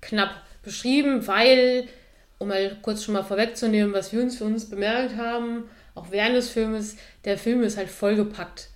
knapp 0.00 0.42
beschrieben, 0.62 1.26
weil, 1.26 1.88
um 2.38 2.48
mal 2.48 2.76
kurz 2.82 3.04
schon 3.04 3.14
mal 3.14 3.22
vorwegzunehmen, 3.22 3.92
was 3.92 4.12
wir 4.12 4.20
uns 4.22 4.36
für 4.36 4.44
uns 4.44 4.68
bemerkt 4.68 5.16
haben, 5.16 5.64
auch 5.94 6.06
während 6.10 6.34
des 6.36 6.50
Filmes, 6.50 6.96
der 7.24 7.38
Film 7.38 7.62
ist 7.62 7.76
halt 7.76 7.88
vollgepackt 7.88 8.68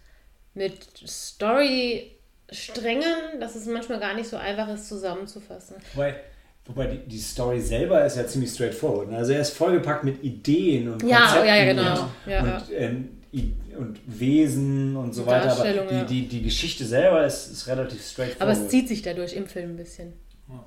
mit 0.55 0.75
Story-Strängen, 1.07 3.41
dass 3.41 3.55
es 3.57 3.67
manchmal 3.67 3.99
gar 4.01 4.15
nicht 4.15 4.29
so 4.29 4.37
einfach 4.37 4.69
ist 4.69 4.89
zusammenzufassen. 4.89 5.77
Wobei, 5.95 6.15
wobei 6.67 6.87
die, 6.87 6.99
die 6.99 7.19
Story 7.19 7.61
selber 7.61 8.05
ist 8.05 8.17
ja 8.17 8.27
ziemlich 8.27 8.51
straightforward. 8.51 9.11
ne? 9.11 9.17
Also 9.19 9.33
er 9.33 9.41
ist 9.41 9.57
vollgepackt 9.57 10.05
mit 10.05 10.23
Ideen 10.23 10.93
und 10.93 11.03
Ja, 11.03 11.19
Konzepten 11.21 11.49
ja, 11.49 11.57
ja, 11.57 11.65
genau. 11.65 12.01
und, 12.03 12.09
Ja, 12.27 12.41
und, 12.41 12.49
ja. 12.49 12.63
ähm, 12.77 13.09
und 13.79 14.01
Wesen 14.07 14.97
und 14.97 15.15
so 15.15 15.25
weiter. 15.27 15.53
Aber 15.53 15.65
die, 15.65 15.95
ja. 15.95 16.05
die, 16.05 16.27
die 16.27 16.43
Geschichte 16.43 16.85
selber 16.85 17.25
ist, 17.25 17.53
ist 17.53 17.67
relativ 17.69 18.05
straightforward. 18.05 18.57
Aber 18.57 18.65
es 18.65 18.69
zieht 18.71 18.89
sich 18.89 19.03
dadurch 19.03 19.35
im 19.35 19.47
Film 19.47 19.71
ein 19.71 19.77
bisschen. 19.77 20.15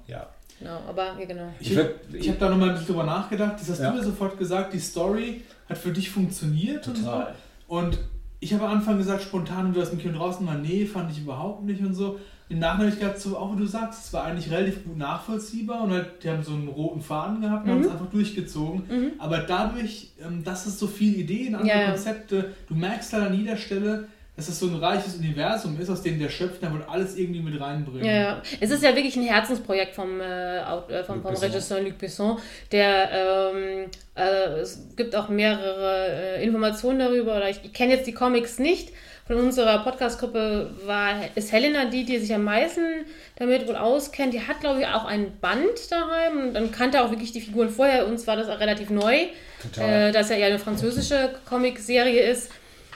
ja. 0.08 0.30
Genau, 0.62 0.80
aber 0.88 1.20
ja, 1.20 1.26
genau. 1.26 1.50
Ich 1.60 1.72
Ich 1.72 2.28
habe 2.30 2.38
da 2.40 2.50
nochmal 2.50 2.70
ein 2.70 2.76
bisschen 2.76 2.94
drüber 2.94 3.04
nachgedacht. 3.06 3.56
Das 3.60 3.70
hast 3.70 3.80
Ja. 3.82 3.90
du 3.92 3.98
mir 3.98 4.04
sofort 4.04 4.38
gesagt, 4.38 4.74
die 4.74 4.80
Story 4.80 5.42
hat 5.68 5.78
für 5.78 5.92
dich 5.92 6.10
funktioniert 6.10 6.88
und 6.88 6.98
so. 6.98 7.04
total. 7.06 7.36
Und 7.68 7.98
ich 8.40 8.54
habe 8.54 8.66
am 8.66 8.72
Anfang 8.78 8.98
gesagt, 8.98 9.24
spontan, 9.24 9.74
du 9.74 9.82
hast 9.82 9.92
im 9.94 10.00
Kino 10.00 10.18
draußen 10.18 10.46
mal, 10.46 10.58
nee, 10.60 10.86
fand 10.86 11.12
ich 11.12 11.20
überhaupt 11.22 11.64
nicht 11.64 11.82
und 11.82 11.94
so. 11.94 12.20
Im 12.50 12.60
Nachhinein 12.60 12.88
habe 12.88 12.96
ich 12.96 13.00
gedacht, 13.00 13.20
so, 13.20 13.38
auch 13.38 13.56
wie 13.56 13.60
du 13.60 13.66
sagst, 13.66 14.06
es 14.08 14.14
war 14.14 14.26
eigentlich 14.26 14.52
relativ 14.52 14.84
gut 14.84 14.98
nachvollziehbar 14.98 15.84
und 15.84 15.92
halt, 15.92 16.22
die 16.24 16.30
haben 16.30 16.44
so 16.44 16.52
einen 16.52 16.68
roten 16.68 17.00
Faden 17.02 17.40
gehabt 17.42 17.66
und 17.66 17.72
haben 17.72 17.82
es 17.82 17.90
einfach 17.90 18.10
durchgezogen. 18.10 19.14
Aber 19.20 19.38
dadurch, 19.40 20.12
ähm, 20.22 20.44
dass 20.44 20.66
es 20.66 20.78
so 20.78 20.88
viele 20.88 21.16
Ideen, 21.18 21.56
andere 21.56 21.70
Ja, 21.70 21.82
ja. 21.84 21.90
Konzepte, 21.92 22.52
du 22.68 22.76
merkst 22.76 23.14
halt 23.14 23.24
an 23.28 23.34
jeder 23.40 23.56
Stelle, 23.56 24.08
dass 24.42 24.50
es 24.50 24.60
so 24.60 24.66
ein 24.66 24.76
reiches 24.76 25.18
Universum 25.18 25.80
ist, 25.80 25.88
aus 25.88 26.02
dem 26.02 26.18
der 26.18 26.30
schöpft, 26.30 26.64
der 26.64 26.74
will 26.74 26.82
alles 26.90 27.16
irgendwie 27.16 27.42
mit 27.42 27.62
reinbringen. 27.62 28.04
Ja, 28.04 28.14
ja. 28.14 28.42
Es 28.60 28.72
ist 28.72 28.82
ja 28.82 28.96
wirklich 28.96 29.16
ein 29.16 29.22
Herzensprojekt 29.22 29.94
vom, 29.94 30.20
äh, 30.20 30.58
äh, 30.58 31.04
vom, 31.04 31.18
Luc 31.18 31.24
vom 31.24 31.32
Besson. 31.34 31.50
Regisseur 31.50 31.82
Luc 31.82 31.98
Besson. 32.00 32.40
Der, 32.72 33.52
ähm, 33.54 33.86
äh, 34.16 34.60
es 34.60 34.96
gibt 34.96 35.16
auch 35.16 35.30
mehrere 35.30 36.08
äh, 36.40 36.44
Informationen 36.44 36.98
darüber, 36.98 37.38
oder 37.38 37.52
ich, 37.52 37.60
ich 37.64 37.72
kenne 37.72 37.94
jetzt 37.94 38.08
die 38.08 38.14
Comics 38.14 38.58
nicht. 38.58 38.90
Von 39.28 39.36
unserer 39.36 39.84
Podcast-Gruppe 39.84 40.72
war, 40.88 41.14
ist 41.36 41.52
Helena 41.52 41.86
die, 41.86 42.04
die 42.04 42.18
sich 42.18 42.34
am 42.34 42.44
meisten 42.44 43.06
damit 43.36 43.68
wohl 43.68 43.76
auskennt. 43.76 44.34
Die 44.34 44.42
hat, 44.42 44.60
glaube 44.60 44.80
ich, 44.80 44.88
auch 44.88 45.06
ein 45.06 45.38
Band 45.40 45.92
daheim 45.92 46.48
und 46.48 46.54
dann 46.56 46.72
kannte 46.72 47.04
auch 47.04 47.12
wirklich 47.12 47.32
die 47.32 47.42
Figuren 47.42 47.70
vorher. 47.70 48.08
Uns 48.08 48.26
war 48.26 48.36
das 48.36 48.50
auch 48.50 48.60
relativ 48.60 48.90
neu, 48.90 49.28
Total. 49.62 50.10
äh, 50.10 50.12
dass 50.12 50.30
ja 50.32 50.38
eher 50.38 50.48
eine 50.48 50.58
französische 50.58 51.36
Comicserie 51.48 52.24
ist. 52.24 52.50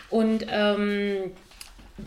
Und 0.10 0.46
ähm, 0.50 1.32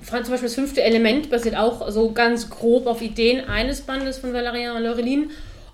zum 0.05 0.11
Beispiel 0.11 0.49
das 0.49 0.55
fünfte 0.55 0.83
Element 0.83 1.31
basiert 1.31 1.57
auch 1.57 1.91
so 1.91 2.13
ganz 2.13 2.51
grob 2.51 2.87
auf 2.87 3.03
Ideen 3.03 3.47
eines 3.47 3.81
Bandes 3.81 4.19
von 4.19 4.33
Valerian 4.33 4.83
Laurelin. 4.83 5.31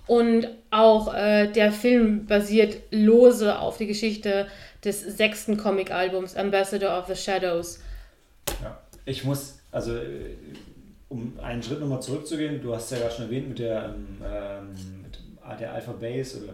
Und 0.07 0.47
auch 0.69 1.13
äh, 1.13 1.47
der 1.47 1.71
Film 1.71 2.25
basiert 2.27 2.77
lose 2.91 3.57
auf 3.57 3.77
die 3.77 3.87
Geschichte 3.87 4.47
des 4.83 5.01
sechsten 5.01 5.57
Comic-Albums 5.57 6.35
Ambassador 6.35 6.97
of 6.97 7.07
the 7.07 7.15
Shadows. 7.15 7.79
Ja. 8.61 8.79
Ich 9.05 9.23
muss, 9.23 9.59
also 9.71 9.95
äh, 9.95 10.35
um 11.09 11.33
einen 11.41 11.61
Schritt 11.61 11.79
nochmal 11.79 12.01
zurückzugehen, 12.01 12.61
du 12.61 12.73
hast 12.73 12.91
ja 12.91 12.99
gerade 12.99 13.15
schon 13.15 13.25
erwähnt 13.25 13.49
mit 13.49 13.59
der, 13.59 13.95
ähm, 14.23 14.69
mit 15.01 15.59
der 15.59 15.73
Alpha 15.73 15.91
Base 15.93 16.43
oder 16.43 16.53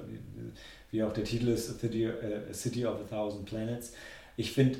wie, 0.91 1.03
auch 1.03 1.13
der 1.13 1.23
Titel 1.23 1.49
ist, 1.49 1.79
City, 1.79 2.05
äh, 2.05 2.53
City 2.53 2.85
of 2.85 2.95
a 2.99 3.15
Thousand 3.15 3.45
Planets. 3.45 3.93
Ich 4.37 4.51
finde, 4.51 4.77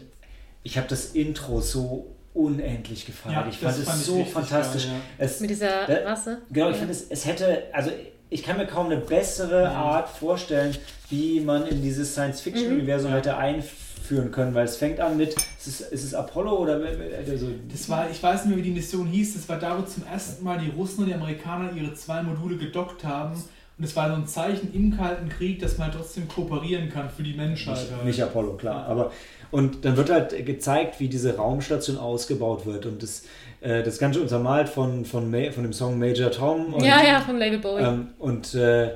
ich 0.64 0.78
habe 0.78 0.88
das 0.88 1.08
Intro 1.08 1.62
so 1.62 2.16
unendlich 2.34 3.06
gefeiert. 3.06 3.46
Ja, 3.46 3.50
ich 3.50 3.58
fand 3.58 3.78
es 3.78 3.84
fand 3.84 4.02
so 4.02 4.24
fantastisch. 4.26 4.86
geil, 4.86 4.96
es, 5.18 5.40
Mit 5.42 5.50
dieser 5.50 5.88
Rasse. 6.06 6.42
Genau, 6.52 6.68
ich 6.70 6.74
Ja. 6.76 6.80
finde, 6.80 6.94
es, 6.94 7.06
es 7.10 7.26
hätte, 7.26 7.64
also 7.74 7.92
ich 8.30 8.44
kann 8.44 8.58
mir 8.58 8.66
kaum 8.68 8.86
eine 8.86 8.98
bessere 8.98 9.70
Art 9.70 10.08
vorstellen, 10.08 10.76
wie 11.10 11.42
man 11.42 11.68
in 11.68 11.82
dieses 11.82 12.14
Science-Fiction-Universum 12.14 13.12
hätte 13.12 13.36
einführen 13.36 14.32
können, 14.32 14.54
weil 14.56 14.64
es 14.64 14.78
fängt 14.78 15.02
an 15.02 15.18
mit, 15.18 15.34
ist 15.34 15.68
es, 15.68 15.82
ist 15.82 16.04
es 16.06 16.14
Apollo 16.14 16.58
oder 16.58 16.80
also, 17.28 17.48
Das 17.70 17.90
war, 17.90 18.10
ich 18.10 18.24
weiß 18.24 18.46
nicht 18.46 18.56
mehr, 18.56 18.58
wie 18.64 18.70
die 18.70 18.76
Mission 18.76 19.08
hieß. 19.08 19.34
Das 19.34 19.50
war 19.50 19.60
da, 19.60 19.78
wo 19.78 19.82
zum 19.82 20.06
ersten 20.10 20.44
Mal 20.46 20.58
die 20.60 20.70
Russen 20.70 21.02
und 21.02 21.08
die 21.08 21.14
Amerikaner 21.14 21.74
ihre 21.74 21.94
zwei 21.96 22.24
Module 22.24 22.56
gedockt 22.56 23.04
haben. 23.04 23.34
Und 23.78 23.84
es 23.86 23.96
war 23.96 24.10
so 24.10 24.16
ein 24.16 24.28
Zeichen 24.28 24.74
im 24.74 24.96
Kalten 24.96 25.28
Krieg, 25.28 25.60
dass 25.60 25.78
man 25.78 25.92
trotzdem 25.92 26.28
kooperieren 26.28 26.90
kann 26.90 27.10
für 27.10 27.24
die 27.24 27.34
Menschheit. 27.34 27.78
nicht, 27.80 27.92
halt. 27.92 28.06
nicht 28.06 28.24
Apollo, 28.24 28.54
klar. 28.54 28.86
Aber 28.86 29.12
und 29.52 29.86
dann 29.86 29.98
wird 29.98 30.10
halt 30.10 30.46
gezeigt, 30.46 31.00
wie 31.00 31.08
diese 31.08 31.36
Raumstation 31.36 31.98
ausgebaut 31.98 32.66
wird 32.66 32.86
und 32.86 33.04
das, 33.04 33.24
äh, 33.60 33.84
das 33.84 34.00
Ganze 34.00 34.22
untermalt 34.22 34.70
von, 34.70 35.06
von, 35.06 35.30
Ma 35.30 35.52
von 35.52 35.64
dem 35.64 35.74
Song 35.74 36.00
Major 36.00 36.32
Tom. 36.32 36.74
Und, 36.74 36.84
Ja, 36.84 37.04
ja, 37.04 37.22
vom 37.22 37.38
Label 37.38 37.60
Bowie. 37.60 37.84
Ähm, 37.84 38.08
und 38.18 38.56
äh, 38.56 38.92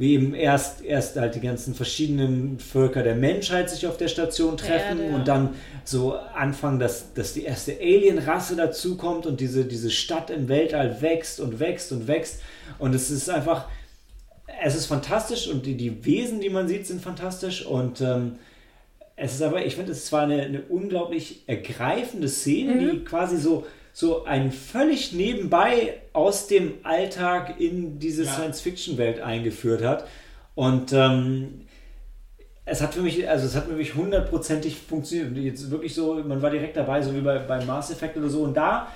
wie 0.00 0.14
eben 0.14 0.34
erst, 0.34 0.82
erst 0.82 1.16
halt 1.16 1.34
die 1.34 1.40
ganzen 1.40 1.74
verschiedenen 1.74 2.58
Völker 2.58 3.02
der 3.02 3.14
Menschheit 3.14 3.68
sich 3.68 3.86
auf 3.86 3.98
der 3.98 4.08
Station 4.08 4.56
treffen 4.56 4.98
Erde, 4.98 5.10
ja. 5.10 5.14
und 5.14 5.28
dann 5.28 5.50
so 5.84 6.14
anfangen, 6.14 6.80
dass, 6.80 7.12
dass 7.12 7.34
die 7.34 7.44
erste 7.44 7.76
Alien-Rasse 7.78 8.56
dazukommt 8.56 9.26
und 9.26 9.40
diese, 9.40 9.66
diese 9.66 9.90
Stadt 9.90 10.30
im 10.30 10.48
Weltall 10.48 11.02
wächst 11.02 11.38
und 11.38 11.60
wächst 11.60 11.92
und 11.92 12.08
wächst. 12.08 12.40
Und 12.78 12.94
es 12.94 13.10
ist 13.10 13.28
einfach, 13.28 13.68
es 14.64 14.74
ist 14.74 14.86
fantastisch 14.86 15.48
und 15.48 15.66
die, 15.66 15.76
die 15.76 16.02
Wesen, 16.04 16.40
die 16.40 16.48
man 16.48 16.66
sieht, 16.66 16.86
sind 16.86 17.02
fantastisch 17.02 17.66
und 17.66 18.00
ähm, 18.00 18.36
es 19.22 19.34
ist 19.34 19.42
aber, 19.42 19.66
ich 19.66 19.76
finde, 19.76 19.92
es 19.92 19.98
ist 19.98 20.06
zwar 20.06 20.22
eine, 20.22 20.40
eine 20.42 20.62
unglaublich 20.62 21.42
ergreifende 21.46 22.26
Szene, 22.26 22.78
die 22.78 23.04
quasi 23.04 23.36
so, 23.36 23.66
so 23.92 24.24
ein 24.24 24.50
völlig 24.50 25.12
nebenbei 25.12 26.00
aus 26.14 26.46
dem 26.46 26.72
Alltag 26.84 27.60
in 27.60 27.98
diese 27.98 28.24
Ja. 28.24 28.32
Science-Fiction-Welt 28.32 29.20
eingeführt 29.20 29.84
hat. 29.84 30.06
Und 30.54 30.94
ähm, 30.94 31.66
es 32.64 32.80
hat 32.80 32.94
für 32.94 33.02
mich, 33.02 33.28
also 33.28 33.44
es 33.44 33.54
hat 33.54 33.66
für 33.66 33.74
mich 33.74 33.94
hundertprozentig 33.94 34.76
funktioniert. 34.78 35.28
Und 35.28 35.36
jetzt 35.36 35.70
wirklich 35.70 35.94
so, 35.94 36.14
man 36.14 36.40
war 36.40 36.50
direkt 36.50 36.78
dabei, 36.78 37.02
so 37.02 37.14
wie 37.14 37.20
bei, 37.20 37.38
bei 37.40 37.62
Mass 37.66 37.90
Effect 37.90 38.16
oder 38.16 38.30
so. 38.30 38.42
Und 38.44 38.56
da 38.56 38.88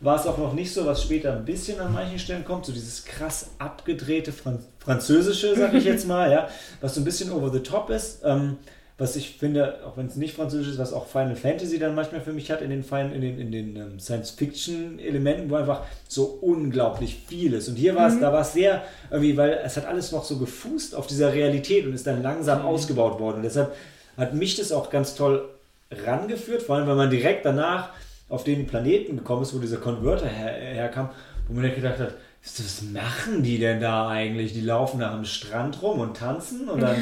war 0.00 0.18
es 0.18 0.26
auch 0.26 0.38
noch 0.38 0.54
nicht 0.54 0.72
so, 0.72 0.86
was 0.86 1.04
später 1.04 1.36
ein 1.36 1.44
bisschen 1.44 1.78
an 1.78 1.92
manchen 1.92 2.18
Stellen 2.18 2.44
kommt, 2.44 2.66
so 2.66 2.72
dieses 2.72 3.04
krass 3.04 3.50
abgedrehte 3.58 4.32
Fran 4.32 4.58
Französische, 4.80 5.54
sag 5.54 5.72
ich 5.74 5.84
jetzt 5.92 6.06
mal, 6.08 6.32
ja, 6.32 6.48
was 6.80 6.96
so 6.96 7.00
ein 7.00 7.04
bisschen 7.04 7.30
over 7.30 7.50
the 7.52 7.60
top 7.60 7.90
ist. 7.90 8.22
Ähm, 8.24 8.56
was 8.98 9.14
ich 9.14 9.36
finde, 9.38 9.78
auch 9.86 9.96
wenn 9.96 10.06
es 10.06 10.16
nicht 10.16 10.34
französisch 10.34 10.72
ist, 10.72 10.78
was 10.78 10.92
auch 10.92 11.06
Final 11.06 11.36
Fantasy 11.36 11.78
dann 11.78 11.94
manchmal 11.94 12.20
für 12.20 12.32
mich 12.32 12.50
hat 12.50 12.62
in 12.62 12.70
den, 12.70 12.82
in 12.82 13.20
den, 13.20 13.38
in 13.38 13.52
den 13.52 13.76
ähm, 13.76 14.00
Science-Fiction-Elementen, 14.00 15.48
wo 15.48 15.54
einfach 15.54 15.82
so 16.08 16.24
unglaublich 16.24 17.16
viel 17.28 17.54
ist. 17.54 17.68
Und 17.68 17.76
hier 17.76 17.94
war 17.94 18.08
es, 18.08 18.18
da 18.18 18.32
war 18.32 18.40
es 18.40 18.52
sehr, 18.52 18.82
irgendwie, 19.08 19.36
weil 19.36 19.60
es 19.64 19.76
hat 19.76 19.86
alles 19.86 20.10
noch 20.10 20.24
so 20.24 20.38
gefußt 20.38 20.96
auf 20.96 21.06
dieser 21.06 21.32
Realität 21.32 21.86
und 21.86 21.94
ist 21.94 22.08
dann 22.08 22.24
langsam 22.24 22.62
ausgebaut 22.62 23.20
worden. 23.20 23.36
Und 23.36 23.42
deshalb 23.44 23.72
hat 24.16 24.34
mich 24.34 24.56
das 24.56 24.72
auch 24.72 24.90
ganz 24.90 25.14
toll 25.14 25.48
rangeführt, 25.92 26.62
vor 26.62 26.76
allem, 26.76 26.88
weil 26.88 26.96
man 26.96 27.08
direkt 27.10 27.46
danach 27.46 27.90
auf 28.28 28.42
den 28.42 28.66
Planeten 28.66 29.16
gekommen 29.16 29.42
ist, 29.42 29.54
wo 29.54 29.60
dieser 29.60 29.76
Converter 29.76 30.26
her 30.26 30.50
herkam, 30.52 31.10
wo 31.46 31.54
man 31.54 31.62
direkt 31.62 31.80
gedacht 31.80 32.00
hat, 32.00 32.14
was 32.56 32.82
machen 32.82 33.42
die 33.42 33.58
denn 33.58 33.80
da 33.80 34.08
eigentlich? 34.08 34.52
Die 34.52 34.60
laufen 34.60 35.00
da 35.00 35.12
am 35.12 35.24
Strand 35.24 35.82
rum 35.82 36.00
und 36.00 36.16
tanzen 36.16 36.68
und 36.68 36.80
dann, 36.80 36.96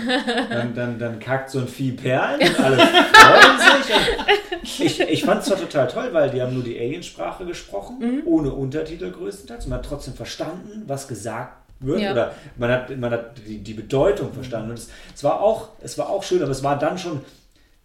dann, 0.50 0.74
dann, 0.74 0.98
dann 0.98 1.18
kackt 1.20 1.50
so 1.50 1.60
ein 1.60 1.68
Vieh 1.68 1.92
Perlen 1.92 2.40
und 2.40 2.60
alle 2.60 2.76
freuen 2.78 3.82
sich. 3.82 4.86
Ich 4.86 5.00
ich 5.00 5.24
fand 5.24 5.40
es 5.42 5.46
zwar 5.48 5.58
total 5.58 5.86
toll, 5.88 6.08
weil 6.12 6.30
die 6.30 6.42
haben 6.42 6.54
nur 6.54 6.62
die 6.64 6.78
Aliensprache 6.78 7.44
gesprochen, 7.44 8.22
ohne 8.24 8.52
Untertitel 8.52 9.10
größtenteils. 9.10 9.66
Man 9.66 9.78
hat 9.78 9.86
trotzdem 9.86 10.14
verstanden, 10.14 10.82
was 10.86 11.06
gesagt 11.08 11.56
wird 11.80 12.00
Ja. 12.00 12.12
oder 12.12 12.34
man 12.56 12.70
hat, 12.70 12.96
man 12.96 13.10
hat 13.12 13.32
die, 13.46 13.58
die 13.58 13.74
Bedeutung 13.74 14.32
verstanden. 14.32 14.70
Und 14.70 14.78
es, 14.78 14.88
es, 15.14 15.22
war 15.22 15.40
auch, 15.40 15.68
es 15.82 15.96
war 15.98 16.08
auch 16.08 16.22
schön, 16.22 16.42
aber 16.42 16.50
es 16.52 16.62
war 16.62 16.78
dann 16.78 16.98
schon 16.98 17.20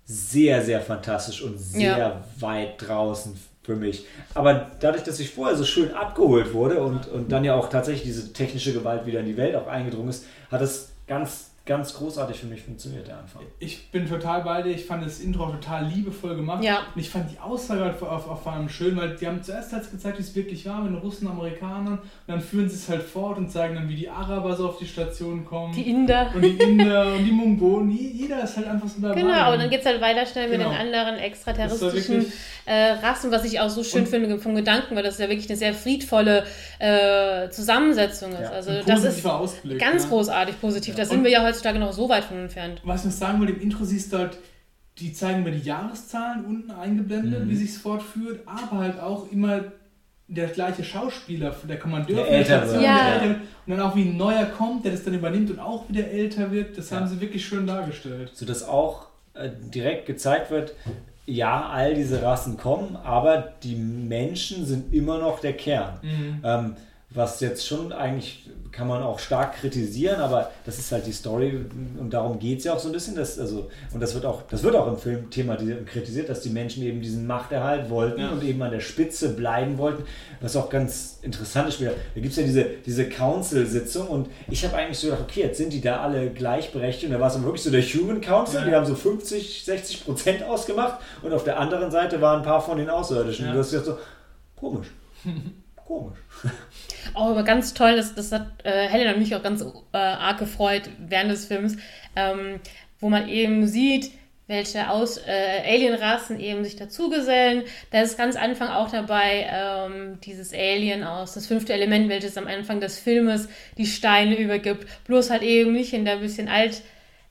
sehr, 0.06 0.62
sehr 0.64 0.82
fantastisch 0.82 1.42
und 1.42 1.58
sehr 1.58 1.98
Ja. 1.98 2.24
weit 2.40 2.76
draußen 2.78 3.38
für 3.64 3.76
mich. 3.76 4.06
Aber 4.34 4.72
dadurch, 4.80 5.04
dass 5.04 5.20
ich 5.20 5.30
vorher 5.30 5.56
so 5.56 5.64
schön 5.64 5.94
abgeholt 5.94 6.54
wurde 6.54 6.82
und, 6.82 7.08
und 7.08 7.32
dann 7.32 7.44
ja 7.44 7.56
auch 7.56 7.70
tatsächlich 7.70 8.04
diese 8.04 8.34
technische 8.34 8.74
Gewalt 8.74 9.06
wieder 9.06 9.20
in 9.20 9.28
die 9.28 9.38
Welt 9.38 9.56
auch 9.56 9.68
eingedrungen 9.68 10.10
ist, 10.10 10.26
hat 10.50 10.62
es 10.62 10.94
ganz, 11.08 11.51
ganz 11.64 11.94
großartig 11.94 12.38
für 12.38 12.48
mich 12.48 12.62
funktioniert, 12.64 13.08
der 13.08 13.20
Anfang. 13.20 13.44
Ich 13.60 13.92
bin 13.92 14.10
total 14.10 14.42
bei 14.42 14.64
dir. 14.64 14.72
Ich 14.72 14.86
fand 14.86 15.06
das 15.06 15.20
Intro 15.20 15.46
total 15.46 15.86
liebevoll 15.86 16.36
gemacht. 16.36 16.64
Ja. 16.64 16.80
Und 16.96 17.00
ich 17.00 17.10
fand 17.10 17.32
die 17.32 17.38
Aussage 17.40 17.82
halt 17.86 18.02
auf, 18.02 18.28
auf 18.28 18.42
vor 18.42 18.52
allem 18.54 18.68
schön, 18.68 18.98
weil 18.98 19.16
die 19.16 19.28
haben 19.28 19.44
zuerst 19.44 19.72
halt 19.72 19.90
gezeigt, 19.92 20.18
wie 20.18 20.24
es 20.24 20.36
wirklich 20.36 20.66
war 20.68 20.82
mit 20.82 20.92
den 20.92 20.98
Russen, 20.98 21.28
Amerikanern. 21.28 22.00
Und 22.00 22.02
dann 22.28 22.42
führen 22.42 22.68
sie 22.68 22.76
es 22.78 22.90
halt 22.90 23.04
fort 23.04 23.38
und 23.38 23.52
zeigen 23.52 23.76
dann, 23.76 23.88
wie 23.88 23.96
die 23.96 24.10
Araber 24.10 24.56
so 24.56 24.70
auf 24.70 24.80
die 24.80 24.88
Station 24.88 25.46
kommen. 25.46 25.72
Die 25.74 25.88
Inder. 25.88 26.32
und 26.34 26.42
die 26.42 26.58
Inder 26.58 27.14
und 27.14 27.26
die 27.26 27.32
Mongolen. 27.32 27.92
Je- 27.92 28.08
Jeder 28.10 28.44
ist 28.44 28.58
halt 28.58 28.68
einfach 28.68 28.88
so 28.88 29.00
dabei. 29.00 29.22
Genau, 29.22 29.54
und 29.54 29.60
dann 29.60 29.70
geht 29.70 29.82
es 29.82 29.86
halt 29.86 30.02
weiter 30.02 30.26
schnell 30.26 30.50
Genau. 30.50 30.70
mit 30.70 30.78
den 30.80 30.82
anderen 30.88 31.14
Das 31.14 31.18
war 31.18 31.26
extraterrestrischen 31.28 32.26
äh, 32.66 32.92
Rassen, 33.04 33.32
was 33.32 33.44
ich 33.46 33.60
auch 33.60 33.70
so 33.70 33.84
schön 33.84 34.02
Und- 34.02 34.08
finde 34.10 34.40
vom 34.40 34.56
Gedanken, 34.56 34.96
weil 34.96 35.04
das 35.04 35.20
ja 35.20 35.30
wirklich 35.30 35.48
eine 35.50 35.58
sehr 35.58 35.74
friedvolle 35.76 36.44
äh, 36.80 37.50
Zusammensetzung 37.50 38.32
ist. 38.34 38.42
Ja, 38.42 38.50
also 38.50 38.72
ein 38.72 38.84
das 38.86 39.04
ist 39.04 39.26
Ausblick, 39.26 39.80
ganz 39.80 40.04
ja. 40.04 40.10
großartig 40.10 40.60
positiv. 40.60 40.96
Da 40.96 41.06
sind 41.06 41.20
Und- 41.20 41.24
wir 41.26 41.32
ja 41.32 41.42
heutzutage 41.52 41.80
noch 41.80 41.94
so 41.94 42.10
weit 42.10 42.24
von 42.26 42.38
entfernt. 42.38 42.82
Was 42.84 43.02
ich 43.02 43.06
noch 43.12 43.18
sagen 43.18 43.40
wollte, 43.40 43.54
im 43.54 43.62
Intro 43.62 43.84
siehst 43.86 44.12
du 44.14 44.18
halt, 44.18 44.38
die 44.98 45.14
zeigen 45.14 45.44
mir 45.44 45.52
die 45.52 45.60
Jahreszahlen 45.68 46.46
unten 46.46 46.72
eingeblendet, 46.72 47.46
Mhm. 47.46 47.50
wie 47.50 47.56
sich 47.56 47.78
fortführt, 47.78 48.42
aber 48.46 48.80
halt 48.80 49.00
auch 49.00 49.32
immer 49.32 49.62
der 50.28 50.48
gleiche 50.48 50.84
Schauspieler, 50.84 51.54
der 51.68 51.78
Kommandeur 51.80 52.24
Der 52.26 52.48
wird, 52.48 52.82
Ja. 52.82 53.20
der. 53.20 53.30
Und 53.32 53.42
dann 53.68 53.80
auch 53.82 53.96
wie 53.96 54.04
ein 54.04 54.16
neuer 54.18 54.46
kommt, 54.46 54.86
der 54.86 54.94
das 54.94 55.04
dann 55.04 55.14
übernimmt 55.14 55.50
und 55.52 55.60
auch 55.60 55.88
wieder 55.90 56.08
älter 56.08 56.52
wird. 56.52 56.78
Das 56.78 56.90
Ja. 56.90 56.98
haben 56.98 57.08
sie 57.08 57.20
wirklich 57.20 57.46
schön 57.46 57.68
dargestellt. 57.68 58.32
sodass 58.34 58.64
auch 58.64 59.08
äh, 59.34 59.50
direkt 59.74 60.08
gezeigt 60.08 60.52
wird, 60.52 60.74
ja, 61.26 61.70
all 61.70 61.94
diese 61.96 62.22
Rassen 62.22 62.58
kommen, 62.58 62.98
aber 62.98 63.54
die 63.64 63.76
Menschen 63.76 64.66
sind 64.66 64.94
immer 64.94 65.20
noch 65.20 65.40
der 65.40 65.54
Kern. 65.54 65.94
Mhm. 66.02 66.42
Ähm, 66.44 66.76
was 67.14 67.40
jetzt 67.42 67.68
schon 67.68 67.92
eigentlich 67.92 68.50
kann 68.72 68.88
man 68.88 69.04
auch 69.04 69.20
stark 69.20 69.56
kritisieren, 69.58 70.22
aber 70.22 70.50
das 70.66 70.80
ist 70.80 70.94
halt 70.94 71.06
die 71.06 71.12
Story 71.12 71.60
und 72.00 72.10
darum 72.14 72.40
geht 72.40 72.60
es 72.60 72.64
ja 72.64 72.74
auch 72.74 72.80
so 72.80 72.88
ein 72.88 72.94
bisschen. 72.94 73.16
Dass, 73.16 73.38
also, 73.38 73.70
und 73.94 74.00
das 74.00 74.14
wird 74.14 74.26
auch, 74.26 74.44
das 74.44 74.64
wird 74.64 74.78
auch 74.78 74.88
im 74.88 74.98
Film 74.98 75.30
thematisiert 75.30 75.80
und 75.80 75.86
kritisiert, 75.88 76.30
dass 76.30 76.40
die 76.40 76.52
Menschen 76.52 76.82
eben 76.84 77.02
diesen 77.02 77.28
Machterhalt 77.28 77.90
wollten 77.90 78.22
Ja. 78.22 78.30
und 78.30 78.42
eben 78.46 78.62
an 78.62 78.72
der 78.72 78.80
Spitze 78.80 79.34
bleiben 79.34 79.78
wollten. 79.78 80.04
Was 80.40 80.56
auch 80.56 80.70
ganz 80.70 81.20
interessant 81.22 81.68
ist, 81.68 81.82
da 81.82 81.90
gibt 82.16 82.28
es 82.28 82.38
ja 82.38 82.44
diese, 82.44 82.64
diese 82.86 83.10
Council-Sitzung 83.10 84.08
und 84.08 84.30
ich 84.50 84.64
habe 84.64 84.78
eigentlich 84.78 85.00
so 85.00 85.08
gedacht, 85.08 85.24
okay, 85.30 85.42
jetzt 85.42 85.58
sind 85.58 85.74
die 85.74 85.82
da 85.82 86.00
alle 86.02 86.30
gleichberechtigt. 86.30 87.08
Und 87.08 87.12
da 87.12 87.20
war 87.20 87.28
es 87.28 87.44
wirklich 87.44 87.64
so 87.64 87.72
der 87.72 87.82
Human 87.84 88.22
Council, 88.22 88.62
Ja. 88.62 88.66
die 88.68 88.74
haben 88.74 88.86
so 88.86 88.96
50, 88.96 89.66
60 89.66 90.06
Prozent 90.06 90.44
ausgemacht 90.44 91.00
und 91.24 91.34
auf 91.34 91.44
der 91.44 91.60
anderen 91.60 91.92
Seite 91.92 92.22
waren 92.22 92.38
ein 92.40 92.46
paar 92.46 92.62
von 92.62 92.78
den 92.78 92.90
Außerirdischen. 92.90 93.44
Ja. 93.48 93.52
Und 93.52 93.58
du 93.58 93.64
hast 93.64 93.72
gedacht 93.72 93.86
so, 93.88 93.98
komisch. 94.56 94.88
komisch. 95.86 96.20
Auch 97.14 97.30
aber 97.30 97.44
ganz 97.44 97.74
toll, 97.74 97.96
das, 97.96 98.16
das 98.16 98.32
hat 98.32 98.48
äh, 98.64 98.88
Helen 98.88 99.14
und 99.14 99.20
mich 99.20 99.36
auch 99.36 99.44
ganz 99.44 99.62
äh, 99.62 99.98
arg 99.98 100.40
gefreut 100.40 100.84
während 101.00 101.32
des 101.32 101.46
Films, 101.46 101.78
ähm, 102.16 102.60
wo 103.00 103.10
man 103.10 103.28
eben 103.28 103.68
sieht, 103.68 104.12
welche 104.48 104.90
Aus 104.90 105.18
äh, 105.18 105.62
Alienrassen 105.66 106.40
eben 106.40 106.64
sich 106.64 106.76
dazugesellen. 106.76 107.64
Da 107.92 108.02
ist 108.02 108.18
ganz 108.18 108.36
Anfang 108.36 108.68
auch 108.68 108.92
dabei 108.92 109.48
ähm, 109.50 110.20
dieses 110.26 110.54
Alien 110.54 111.04
aus 111.04 111.34
das 111.34 111.48
fünfte 111.48 111.74
Element, 111.74 112.10
welches 112.10 112.38
am 112.38 112.48
Anfang 112.48 112.82
des 112.82 113.00
Filmes 113.00 113.48
die 113.78 113.86
Steine 113.86 114.38
übergibt. 114.38 114.88
Bloß 115.06 115.30
halt 115.30 115.44
eben 115.44 115.72
nicht 115.72 115.94
in 115.94 116.04
der 116.04 116.18
bisschen 116.18 116.50
alt 116.50 116.82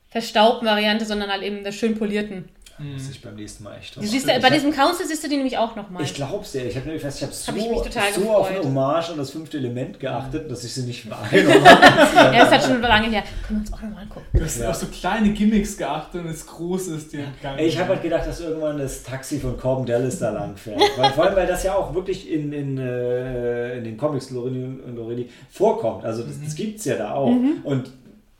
verstaubten 0.09 0.67
Variante, 0.67 1.05
sondern 1.05 1.31
halt 1.31 1.43
eben 1.43 1.63
der 1.63 1.73
schön 1.73 1.97
polierten. 1.97 2.49
Muss 2.83 3.11
ich 3.11 3.21
beim 3.21 3.35
nächsten 3.35 3.65
Mal 3.65 3.77
echt 3.79 3.95
Du 3.97 4.01
siehst, 4.03 4.27
du- 4.29 4.41
bei 4.41 4.51
diesem 4.51 4.73
Council 4.73 5.07
siehst 5.07 5.23
du 5.23 5.29
die 5.29 5.37
nämlich 5.37 5.59
auch 5.59 5.77
nochmal. 5.77 6.03
Ich 6.03 6.15
glaub's 6.15 6.53
dir. 6.53 6.65
Ich 6.65 6.75
habe 6.77 6.87
nämlich 6.87 7.05
ich 7.05 7.23
habe 7.23 7.33
so, 7.33 7.53
Hab 7.53 8.13
so 8.15 8.31
auf 8.31 8.49
eine. 8.49 8.61
Hommage 8.63 9.11
an 9.11 9.19
das 9.19 9.31
fünfte 9.31 9.59
Element 9.59 10.01
geachtet, 10.01 10.51
dass 10.51 10.65
ich 10.65 10.73
sie 10.73 10.83
nicht 10.83 11.09
wahrgenommen 11.11 11.65
habe. 11.69 12.37
Ja, 12.37 12.45
ist 12.45 12.51
halt 12.51 12.63
schon 12.63 12.81
lange 12.81 13.09
her. 13.09 13.23
Können 13.47 13.61
wir 13.61 13.61
uns 13.61 13.73
auch 13.73 13.83
nochmal 13.83 14.03
angucken. 14.05 14.27
Du 14.33 14.45
hast 14.45 14.59
Ja. 14.59 14.71
auf 14.71 14.77
so 14.77 14.87
kleine 14.87 15.31
Gimmicks 15.31 15.77
geachtet 15.77 16.23
und 16.23 16.29
das 16.29 16.47
Große 16.47 16.95
ist 16.97 17.13
dir 17.13 17.25
entgangen. 17.25 17.59
Ey, 17.59 17.67
Ich 17.69 17.79
habe 17.79 17.91
halt 17.91 18.03
gedacht, 18.03 18.27
dass 18.27 18.41
irgendwann 18.41 18.79
das 18.79 19.03
Taxi 19.03 19.39
von 19.39 19.57
Corbin 19.59 19.87
Dallas 19.87 20.19
da 20.19 20.31
lang 20.31 20.57
fährt. 20.57 20.81
Weil, 20.97 21.11
vor 21.13 21.25
allem, 21.25 21.37
weil 21.37 21.47
das 21.47 21.63
ja 21.63 21.75
auch 21.75 21.95
wirklich 21.95 22.31
in, 22.31 22.53
in, 22.53 22.79
äh, 22.79 23.79
in 23.79 23.85
den 23.85 23.97
Comics 23.97 24.31
Lorelli 24.31 24.65
und 24.65 24.97
Lorelli 24.97 25.29
vorkommt. 25.51 26.05
Also 26.05 26.23
das, 26.23 26.35
das 26.43 26.55
gibt's 26.55 26.85
ja 26.87 26.97
da 26.97 27.13
auch. 27.15 27.35
Und, 27.65 27.91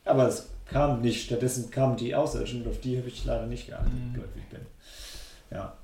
aber 0.05 0.29
es 0.29 0.49
kam 0.73 1.01
nicht. 1.01 1.25
Stattdessen 1.27 1.71
kamen 1.71 1.97
die 1.97 2.15
Außerirdischen 2.15 2.63
und 2.63 2.69
auf 2.69 2.81
die 2.81 2.97
habe 2.99 3.09
ich 3.09 3.25
leider 3.25 3.47
nicht 3.47 3.67
geachtet, 3.67 3.93
blöd 4.13 4.29
wie 4.35 4.41
ich 4.41 4.47
bin. 4.49 4.61
Ja. 5.51 5.75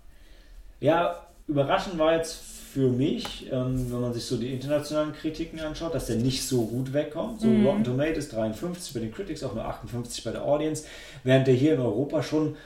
Ja, 0.80 1.26
überraschend 1.48 1.98
war 1.98 2.14
jetzt 2.14 2.34
für 2.72 2.88
mich, 2.90 3.50
ähm, 3.50 3.90
wenn 3.90 4.00
man 4.00 4.12
sich 4.12 4.24
so 4.26 4.36
die 4.36 4.52
internationalen 4.52 5.14
Kritiken 5.14 5.58
anschaut, 5.60 5.94
dass 5.94 6.06
der 6.06 6.16
nicht 6.16 6.46
so 6.46 6.66
gut 6.66 6.92
wegkommt. 6.92 7.40
So 7.40 7.48
Mhm. 7.48 7.64
Rotten 7.66 7.84
Tomatoes 7.84 8.28
53 8.28 8.92
bei 8.92 9.00
den 9.00 9.12
Critics, 9.12 9.42
auch 9.42 9.54
nur 9.54 9.64
58 9.64 10.22
bei 10.24 10.32
der 10.32 10.44
Audience, 10.44 10.84
während 11.24 11.46
der 11.46 11.54
hier 11.54 11.74
in 11.74 11.80
Europa 11.80 12.22
schon 12.22 12.56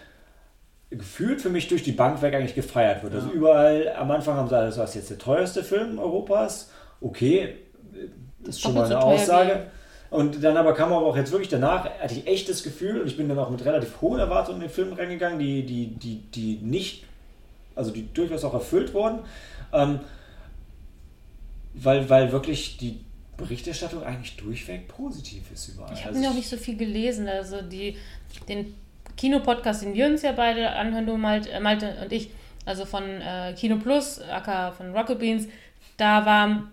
gefühlt 0.91 1.41
für 1.41 1.51
mich 1.51 1.69
durch 1.69 1.85
die 1.85 1.93
Bank 1.93 2.21
weg 2.23 2.35
eigentlich 2.35 2.57
gefeiert 2.57 3.05
wird. 3.05 3.15
Also 3.15 3.29
Ja. 3.29 3.35
überall 3.35 3.89
am 3.97 4.11
Anfang 4.11 4.35
haben 4.35 4.49
sie 4.49 4.57
alles, 4.57 4.77
was 4.77 4.95
jetzt 4.97 5.11
der 5.11 5.19
teuerste 5.19 5.63
Film 5.63 6.01
Europas. 6.01 6.71
Okay, 7.01 7.55
das 8.41 8.57
ist 8.57 8.63
schon 8.63 8.75
mal 8.75 8.85
eine 8.87 8.95
so 8.95 8.99
Aussage. 8.99 9.67
Und 10.11 10.43
dann 10.43 10.57
aber 10.57 10.75
kam 10.75 10.93
aber 10.93 11.07
auch 11.07 11.17
jetzt 11.17 11.31
wirklich 11.31 11.49
danach, 11.49 11.85
hatte 11.85 12.15
ich 12.15 12.27
echt 12.27 12.49
das 12.49 12.65
Gefühl, 12.65 13.01
und 13.01 13.07
ich 13.07 13.17
bin 13.17 13.29
dann 13.29 13.39
auch 13.39 13.51
mit 13.51 13.65
relativ 13.65 14.01
hohen 14.01 14.19
Erwartungen 14.19 14.61
in 14.61 14.67
den 14.67 14.75
Film 14.75 14.93
reingegangen, 14.93 15.39
die, 15.39 15.65
die, 15.65 15.87
die, 15.87 16.17
die 16.35 16.59
nicht, 16.63 17.05
also 17.77 17.93
die 17.93 18.13
durchaus 18.13 18.43
auch 18.45 18.55
erfüllt 18.55 18.93
wurden, 18.93 19.21
ähm, 19.73 20.01
weil, 21.75 22.11
weil 22.11 22.33
wirklich 22.33 22.77
die 22.79 23.05
Berichterstattung 23.37 24.03
eigentlich 24.03 24.37
durchweg 24.37 24.89
positiv 24.89 25.45
ist 25.53 25.69
überall. 25.69 25.93
Ich 25.95 26.05
habe 26.05 26.17
Also 26.17 26.29
noch 26.29 26.35
nicht 26.35 26.49
so 26.49 26.57
viel 26.57 26.77
gelesen. 26.77 27.29
Also 27.29 27.63
die, 27.63 27.97
den 28.49 28.75
Kinopodcast, 29.17 29.83
den 29.83 29.95
wir 29.95 30.07
uns 30.07 30.23
ja 30.23 30.33
beide 30.33 30.71
anhören, 30.71 31.07
du 31.07 31.17
Malte, 31.17 31.51
äh, 31.51 31.61
Malte 31.61 31.97
und 32.03 32.13
ich, 32.13 32.31
also 32.65 32.85
von 32.85 33.05
äh, 33.05 33.55
Kino 33.57 33.77
Plus, 33.77 34.21
aka 34.21 34.73
von 34.73 34.95
Rocket 34.95 35.19
Beans, 35.19 35.47
da 35.97 36.27
war 36.27 36.71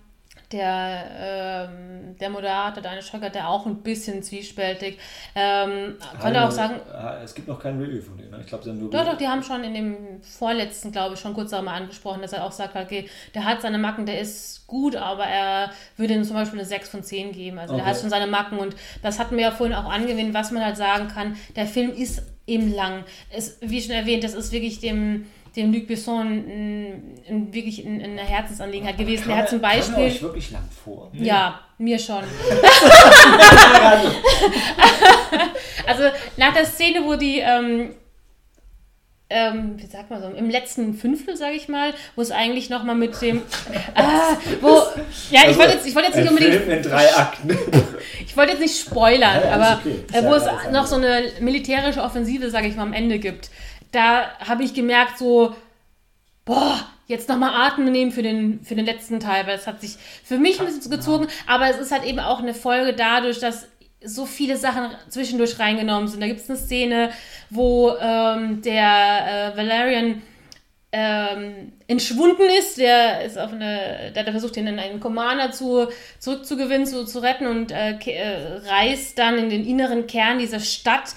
der, 0.51 1.69
ähm, 1.69 2.15
der 2.19 2.29
Moderator, 2.29 2.81
Daniel 2.81 3.01
Schöcker, 3.01 3.29
der 3.29 3.49
auch 3.49 3.65
ein 3.65 3.83
bisschen 3.83 4.23
zwiespältig. 4.23 4.97
Ähm, 5.35 5.97
konnte 6.21 6.41
auch 6.43 6.51
sagen, 6.51 6.75
Es 7.23 7.35
gibt 7.35 7.47
noch 7.47 7.59
kein 7.59 7.79
Review 7.81 8.01
von 8.01 8.17
denen. 8.17 8.31
ne? 8.31 8.37
Ich 8.41 8.47
glaube, 8.47 8.63
sie 8.63 8.69
haben 8.69 8.79
nur. 8.79 8.89
Doch, 8.89 9.03
doch, 9.05 9.17
die 9.17 9.27
haben 9.27 9.43
schon 9.43 9.63
in 9.63 9.73
dem 9.73 10.21
vorletzten, 10.21 10.91
glaube 10.91 11.15
ich, 11.15 11.19
schon 11.19 11.33
kurz 11.33 11.51
darüber 11.51 11.71
angesprochen, 11.71 12.21
dass 12.21 12.33
er 12.33 12.45
auch 12.45 12.51
sagt, 12.51 12.75
okay, 12.75 13.09
der 13.35 13.43
hat 13.45 13.61
seine 13.61 13.77
Macken, 13.77 14.05
der 14.05 14.19
ist 14.21 14.65
gut, 14.67 14.95
aber 14.95 15.25
er 15.25 15.71
würde 15.97 16.13
ihm 16.13 16.23
zum 16.23 16.35
Beispiel 16.35 16.59
eine 16.59 16.67
6 16.67 16.89
von 16.89 17.03
10 17.03 17.31
geben. 17.33 17.59
Also 17.59 17.73
der 17.75 17.83
Okay. 17.83 17.91
hat 17.93 17.99
schon 18.01 18.09
seine 18.09 18.27
Macken 18.27 18.57
und 18.59 18.75
das 19.01 19.19
hatten 19.19 19.35
wir 19.35 19.43
ja 19.43 19.51
vorhin 19.51 19.75
auch 19.75 19.85
angewinnt, 19.91 20.33
was 20.33 20.51
man 20.51 20.63
halt 20.63 20.77
sagen 20.77 21.07
kann, 21.09 21.37
der 21.55 21.65
Film 21.67 21.91
ist 21.93 22.21
eben 22.45 22.73
lang. 22.73 23.03
Es, 23.29 23.57
wie 23.61 23.81
schon 23.81 23.91
erwähnt, 23.91 24.23
das 24.23 24.33
ist 24.33 24.51
wirklich 24.53 24.79
dem, 24.79 25.25
dem 25.55 25.73
Luc 25.73 25.87
Besson 25.87 26.27
ein, 26.27 27.19
ein, 27.27 27.53
wirklich 27.53 27.85
ein, 27.85 28.01
eine 28.01 28.21
Herzensangelegenheit 28.21 28.97
gewesen. 28.97 29.23
Kam 29.23 29.31
Er 29.31 29.37
hat 29.37 29.49
zum 29.49 29.61
kam 29.61 29.71
er 29.71 29.77
Beispiel... 29.77 30.03
euch 30.03 30.21
wirklich 30.21 30.51
lang 30.51 30.63
vor. 30.83 31.09
Ja, 31.13 31.61
mir 31.77 31.99
schon. 31.99 32.23
also 35.87 36.03
nach 36.37 36.53
der 36.53 36.65
Szene, 36.65 37.01
wo 37.03 37.15
die, 37.15 37.39
ähm, 37.39 37.91
ähm, 39.29 39.73
wie 39.77 39.85
sagt 39.85 40.09
man 40.09 40.21
so, 40.21 40.29
im 40.29 40.49
letzten 40.49 40.93
Fünftel, 40.93 41.35
sage 41.35 41.55
ich 41.55 41.67
mal, 41.67 41.93
wo 42.15 42.21
es 42.21 42.31
eigentlich 42.31 42.69
nochmal 42.69 42.95
mit 42.95 43.21
dem, 43.21 43.41
ah, 43.95 44.37
wo, 44.61 44.83
ja, 45.31 45.41
ich 45.41 45.47
Also, 45.47 45.59
wollte 45.59 45.73
jetzt, 45.73 45.87
ich 45.87 45.95
wollte 45.95 46.07
jetzt 46.07 46.17
nicht 46.17 46.27
ein 46.27 46.33
unbedingt, 46.33 46.63
Film 46.63 46.77
in 46.77 46.83
drei 46.83 47.13
Akten. 47.13 47.57
ich 48.25 48.37
wollte 48.37 48.51
jetzt 48.53 48.61
nicht 48.61 48.79
spoilern, 48.79 49.41
Ja, 49.41 49.45
ja, 49.45 49.53
aber 49.53 49.79
okay. 49.81 49.95
Äh, 50.13 50.23
wo 50.23 50.35
ja 50.35 50.37
es 50.37 50.71
noch 50.71 50.85
so 50.85 50.95
eine 50.95 51.23
militärische 51.41 52.01
Offensive, 52.01 52.49
sage 52.49 52.67
ich 52.67 52.75
mal, 52.77 52.83
am 52.83 52.93
Ende 52.93 53.19
gibt, 53.19 53.49
da 53.91 54.37
habe 54.39 54.63
ich 54.63 54.73
gemerkt, 54.73 55.17
so, 55.17 55.55
boah, 56.45 56.85
jetzt 57.07 57.29
nochmal 57.29 57.53
Atem 57.53 57.85
nehmen 57.91 58.11
für 58.11 58.23
den, 58.23 58.61
für 58.63 58.75
den 58.75 58.85
letzten 58.85 59.19
Teil, 59.19 59.47
weil 59.47 59.55
es 59.55 59.67
hat 59.67 59.81
sich 59.81 59.95
für 60.23 60.37
mich 60.37 60.59
ein 60.59 60.65
bisschen 60.65 60.91
gezogen, 60.91 61.27
aber 61.45 61.69
es 61.69 61.77
ist 61.77 61.91
halt 61.91 62.03
eben 62.03 62.19
auch 62.19 62.39
eine 62.39 62.53
Folge 62.53 62.93
dadurch, 62.93 63.39
dass 63.39 63.67
so 64.03 64.25
viele 64.25 64.57
Sachen 64.57 64.91
zwischendurch 65.09 65.57
reingenommen 65.59 66.07
sind. 66.07 66.21
Da 66.21 66.27
gibt 66.27 66.39
es 66.39 66.49
eine 66.49 66.59
Szene, 66.59 67.11
wo 67.49 67.95
ähm, 67.99 68.61
der 68.61 69.53
äh, 69.53 69.57
Valerian 69.57 70.21
ähm, 70.91 71.73
entschwunden 71.87 72.47
ist, 72.57 72.77
der 72.77 73.23
ist 73.25 73.37
auf 73.37 73.51
eine, 73.51 74.11
der 74.15 74.25
hat 74.25 74.31
versucht, 74.31 74.55
ihn 74.57 74.67
in 74.67 74.79
einen 74.79 74.99
Commander 74.99 75.51
zu, 75.51 75.87
zurückzugewinnen, 76.19 76.85
zu, 76.85 77.05
zu 77.05 77.19
retten 77.19 77.47
und 77.47 77.71
äh, 77.71 77.97
äh, 77.97 78.57
reist 78.67 79.17
dann 79.17 79.37
in 79.37 79.49
den 79.49 79.65
inneren 79.65 80.07
Kern 80.07 80.39
dieser 80.39 80.59
Stadt, 80.59 81.15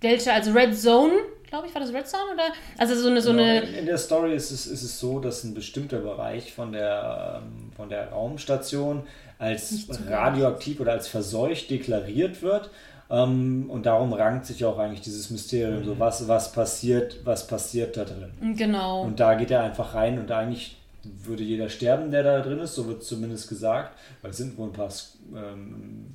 welche, 0.00 0.32
also 0.32 0.52
Red 0.52 0.76
Zone, 0.76 1.12
glaube 1.52 1.66
ich, 1.68 1.74
war 1.74 1.82
das 1.82 1.92
Red 1.92 2.08
Zone 2.08 2.22
oder? 2.34 2.44
Also 2.78 2.94
so 2.96 3.08
eine, 3.08 3.20
so 3.20 3.30
Genau, 3.30 3.42
eine, 3.42 3.60
in, 3.60 3.84
der 3.86 3.98
Story 3.98 4.34
ist 4.34 4.50
es, 4.50 4.66
ist 4.66 4.82
es 4.82 4.98
so, 4.98 5.20
dass 5.20 5.44
ein 5.44 5.52
bestimmter 5.54 5.98
Bereich 5.98 6.52
von 6.52 6.72
der, 6.72 7.42
ähm, 7.44 7.70
von 7.76 7.88
der 7.90 8.08
Raumstation 8.08 9.02
als 9.38 9.86
radioaktiv 10.08 10.80
oder 10.80 10.92
als 10.92 11.08
verseucht 11.08 11.68
deklariert 11.70 12.40
wird. 12.42 12.70
Ähm, 13.10 13.66
und 13.68 13.84
darum 13.84 14.14
rankt 14.14 14.46
sich 14.46 14.64
auch 14.64 14.78
eigentlich 14.78 15.02
dieses 15.02 15.28
Mysterium, 15.30 15.80
Mhm. 15.80 15.84
so 15.84 15.98
was, 15.98 16.26
was 16.28 16.52
passiert, 16.52 17.18
was 17.24 17.46
passiert 17.46 17.96
da 17.98 18.04
drin. 18.04 18.32
genau. 18.56 19.02
Und 19.02 19.20
da 19.20 19.34
geht 19.34 19.50
er 19.50 19.62
einfach 19.62 19.94
rein 19.94 20.18
und 20.18 20.30
eigentlich 20.30 20.78
würde 21.04 21.42
jeder 21.42 21.68
sterben, 21.68 22.10
der 22.10 22.22
da 22.22 22.40
drin 22.40 22.60
ist, 22.60 22.74
so 22.76 22.86
wird 22.86 23.02
zumindest 23.04 23.48
gesagt, 23.48 23.98
weil 24.22 24.30
es 24.30 24.38
sind 24.38 24.56
wohl 24.56 24.68
ein 24.68 24.72
paar, 24.72 24.88
ähm, 25.36 26.06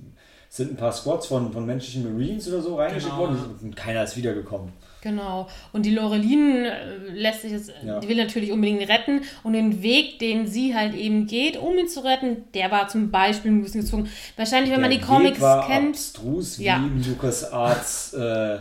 sind 0.49 0.71
ein 0.71 0.77
paar 0.77 0.93
Squads 0.93 1.27
von, 1.27 1.51
von 1.51 1.65
menschlichen 1.65 2.03
Marines 2.11 2.47
oder 2.47 2.61
so 2.61 2.75
reingeschickt 2.77 3.11
Genau, 3.11 3.27
worden 3.27 3.59
und 3.61 3.75
keiner 3.75 4.03
ist 4.03 4.15
wiedergekommen. 4.15 4.71
Genau. 5.07 5.47
Und 5.73 5.85
die 5.85 5.95
Lorelin 5.95 6.65
äh, 6.65 6.71
lässt 7.13 7.41
sich 7.43 7.51
jetzt, 7.53 7.71
Ja. 7.85 7.99
die 7.99 8.09
will 8.09 8.17
natürlich 8.17 8.51
unbedingt 8.51 8.81
retten. 8.89 9.21
Und 9.43 9.53
den 9.53 9.81
Weg, 9.81 10.19
den 10.19 10.45
sie 10.47 10.75
halt 10.75 10.93
eben 10.95 11.27
geht, 11.27 11.55
um 11.57 11.77
ihn 11.77 11.87
zu 11.87 12.01
retten, 12.03 12.43
der 12.53 12.69
war 12.71 12.87
zum 12.89 13.09
Beispiel 13.09 13.51
ein 13.51 13.61
bisschen 13.63 13.81
gezwungen. 13.81 14.09
Wahrscheinlich, 14.35 14.71
wenn 14.71 14.81
man 14.81 14.91
die 14.91 14.97
Der 14.97 15.07
Comics 15.07 15.37
Weg 15.37 15.41
war 15.41 15.65
kennt. 15.67 15.95
abstrus 15.95 16.59
wie 16.59 16.65
Ja. 16.65 16.75
im 16.77 17.01
Lucas 17.07 17.51
Arts 17.51 18.13
äh, 18.13 18.57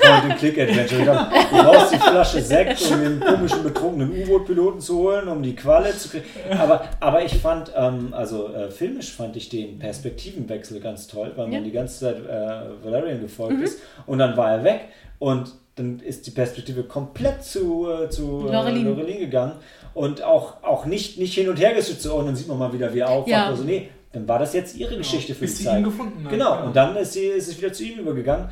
Point-and-Click-Adventure. 0.00 1.28
Du 1.50 1.56
brauchst 1.62 1.92
die 1.92 1.98
Flasche 1.98 2.40
Sekt, 2.40 2.80
um 2.90 3.00
den 3.00 3.20
komischen 3.20 3.62
betrunkenen 3.62 4.10
U-Boot-Piloten 4.22 4.80
zu 4.80 4.98
holen, 4.98 5.28
um 5.28 5.42
die 5.42 5.54
Qualle 5.54 5.96
zu 5.96 6.08
kriegen. 6.10 6.24
Aber, 6.58 6.84
aber 7.00 7.24
ich 7.24 7.34
fand, 7.34 7.72
ähm, 7.76 8.12
also 8.12 8.48
äh, 8.54 8.70
filmisch 8.70 9.12
fand 9.12 9.36
ich 9.36 9.48
den 9.48 9.78
Perspektivenwechsel 9.78 10.80
ganz 10.80 11.06
toll, 11.06 11.32
weil 11.36 11.46
man 11.46 11.52
Ja. 11.54 11.60
Mhm. 11.60 11.64
die 11.64 11.72
ganze 11.72 12.00
Zeit 12.00 12.16
äh, 12.18 12.84
Valerian 12.84 13.20
gefolgt 13.20 13.60
ist 13.62 13.80
und 14.06 14.18
dann 14.18 14.36
war 14.36 14.52
er 14.52 14.64
weg 14.64 14.80
und 15.18 15.52
dann 15.78 16.00
ist 16.00 16.26
die 16.26 16.30
Perspektive 16.30 16.82
komplett 16.84 17.44
zu, 17.44 17.88
äh, 17.90 18.08
zu 18.10 18.46
äh, 18.48 18.52
Lorelin. 18.52 18.84
Lorelin 18.86 19.18
gegangen 19.20 19.52
und 19.94 20.22
auch, 20.22 20.62
auch 20.62 20.84
nicht, 20.86 21.18
nicht 21.18 21.34
hin 21.34 21.48
und 21.48 21.58
her 21.58 21.74
geswitcht, 21.74 22.02
so, 22.02 22.14
und 22.16 22.26
dann 22.26 22.36
sieht 22.36 22.48
man 22.48 22.58
mal 22.58 22.72
wieder, 22.72 22.92
wie 22.94 23.00
er 23.00 23.08
aufwacht. 23.10 23.28
Ja. 23.28 23.46
Also 23.46 23.64
nee, 23.64 23.88
dann 24.12 24.26
war 24.28 24.38
das 24.38 24.52
jetzt 24.54 24.76
ihre 24.76 24.96
Geschichte 24.96 25.34
für 25.34 25.40
Bis 25.42 25.52
die 25.52 25.56
sie 25.58 25.64
Zeit. 25.64 25.78
ihn 25.78 25.84
gefunden 25.84 26.24
hat. 26.24 26.30
Genau, 26.30 26.64
und 26.64 26.74
dann 26.76 26.96
ist, 26.96 27.12
sie, 27.12 27.26
ist 27.26 27.48
es 27.48 27.58
wieder 27.58 27.72
zu 27.72 27.84
ihm 27.84 27.98
übergegangen. 27.98 28.48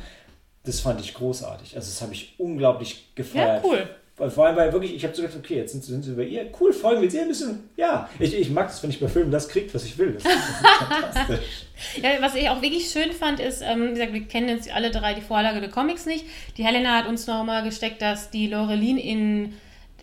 Das 0.63 0.79
fand 0.81 0.99
ich 0.99 1.13
großartig. 1.13 1.75
Also 1.75 1.89
das 1.89 2.01
habe 2.01 2.13
ich 2.13 2.35
unglaublich 2.37 2.93
Ja, 2.93 3.23
gefeiert. 3.23 3.63
cool. 3.65 3.89
Weil 4.17 4.31
Vor 4.31 4.47
allem, 4.47 4.55
weil 4.55 4.73
wirklich, 4.73 4.95
ich 4.95 5.03
habe 5.03 5.15
so 5.15 5.21
gedacht, 5.21 5.37
okay, 5.37 5.57
jetzt 5.57 5.73
sind, 5.73 5.83
sind 5.83 6.03
sie 6.03 6.13
bei 6.13 6.23
ihr. 6.23 6.49
Cool, 6.59 6.73
folgen 6.73 7.03
wir 7.03 7.11
sie 7.11 7.19
ein 7.19 7.27
bisschen. 7.27 7.69
Ja, 7.75 8.09
ich, 8.17 8.33
ich 8.33 8.49
mag 8.49 8.67
es, 8.67 8.81
wenn 8.81 8.89
ich 8.89 8.99
bei 8.99 9.07
Filmen 9.07 9.29
das 9.29 9.47
kriege, 9.47 9.71
was 9.75 9.85
ich 9.85 9.95
will. 9.99 10.13
Das 10.13 10.23
ist 10.25 10.31
fantastisch. 10.89 11.65
Ja, 12.01 12.09
was 12.19 12.33
ich 12.33 12.49
auch 12.49 12.59
wirklich 12.63 12.89
schön 12.89 13.11
fand, 13.11 13.39
ist, 13.39 13.61
ähm, 13.61 13.89
wie 13.89 13.93
gesagt, 13.93 14.13
wir 14.13 14.23
kennen 14.23 14.49
jetzt 14.49 14.73
alle 14.73 14.89
drei 14.89 15.13
die 15.13 15.21
Vorlage 15.21 15.59
der 15.59 15.69
Comics 15.69 16.07
nicht. 16.07 16.25
Die 16.57 16.65
Helena 16.65 16.97
hat 16.97 17.07
uns 17.07 17.27
nochmal 17.27 17.63
gesteckt, 17.63 18.01
dass 18.01 18.31
die 18.31 18.47
Lorelin 18.47 18.97
in, 18.97 19.53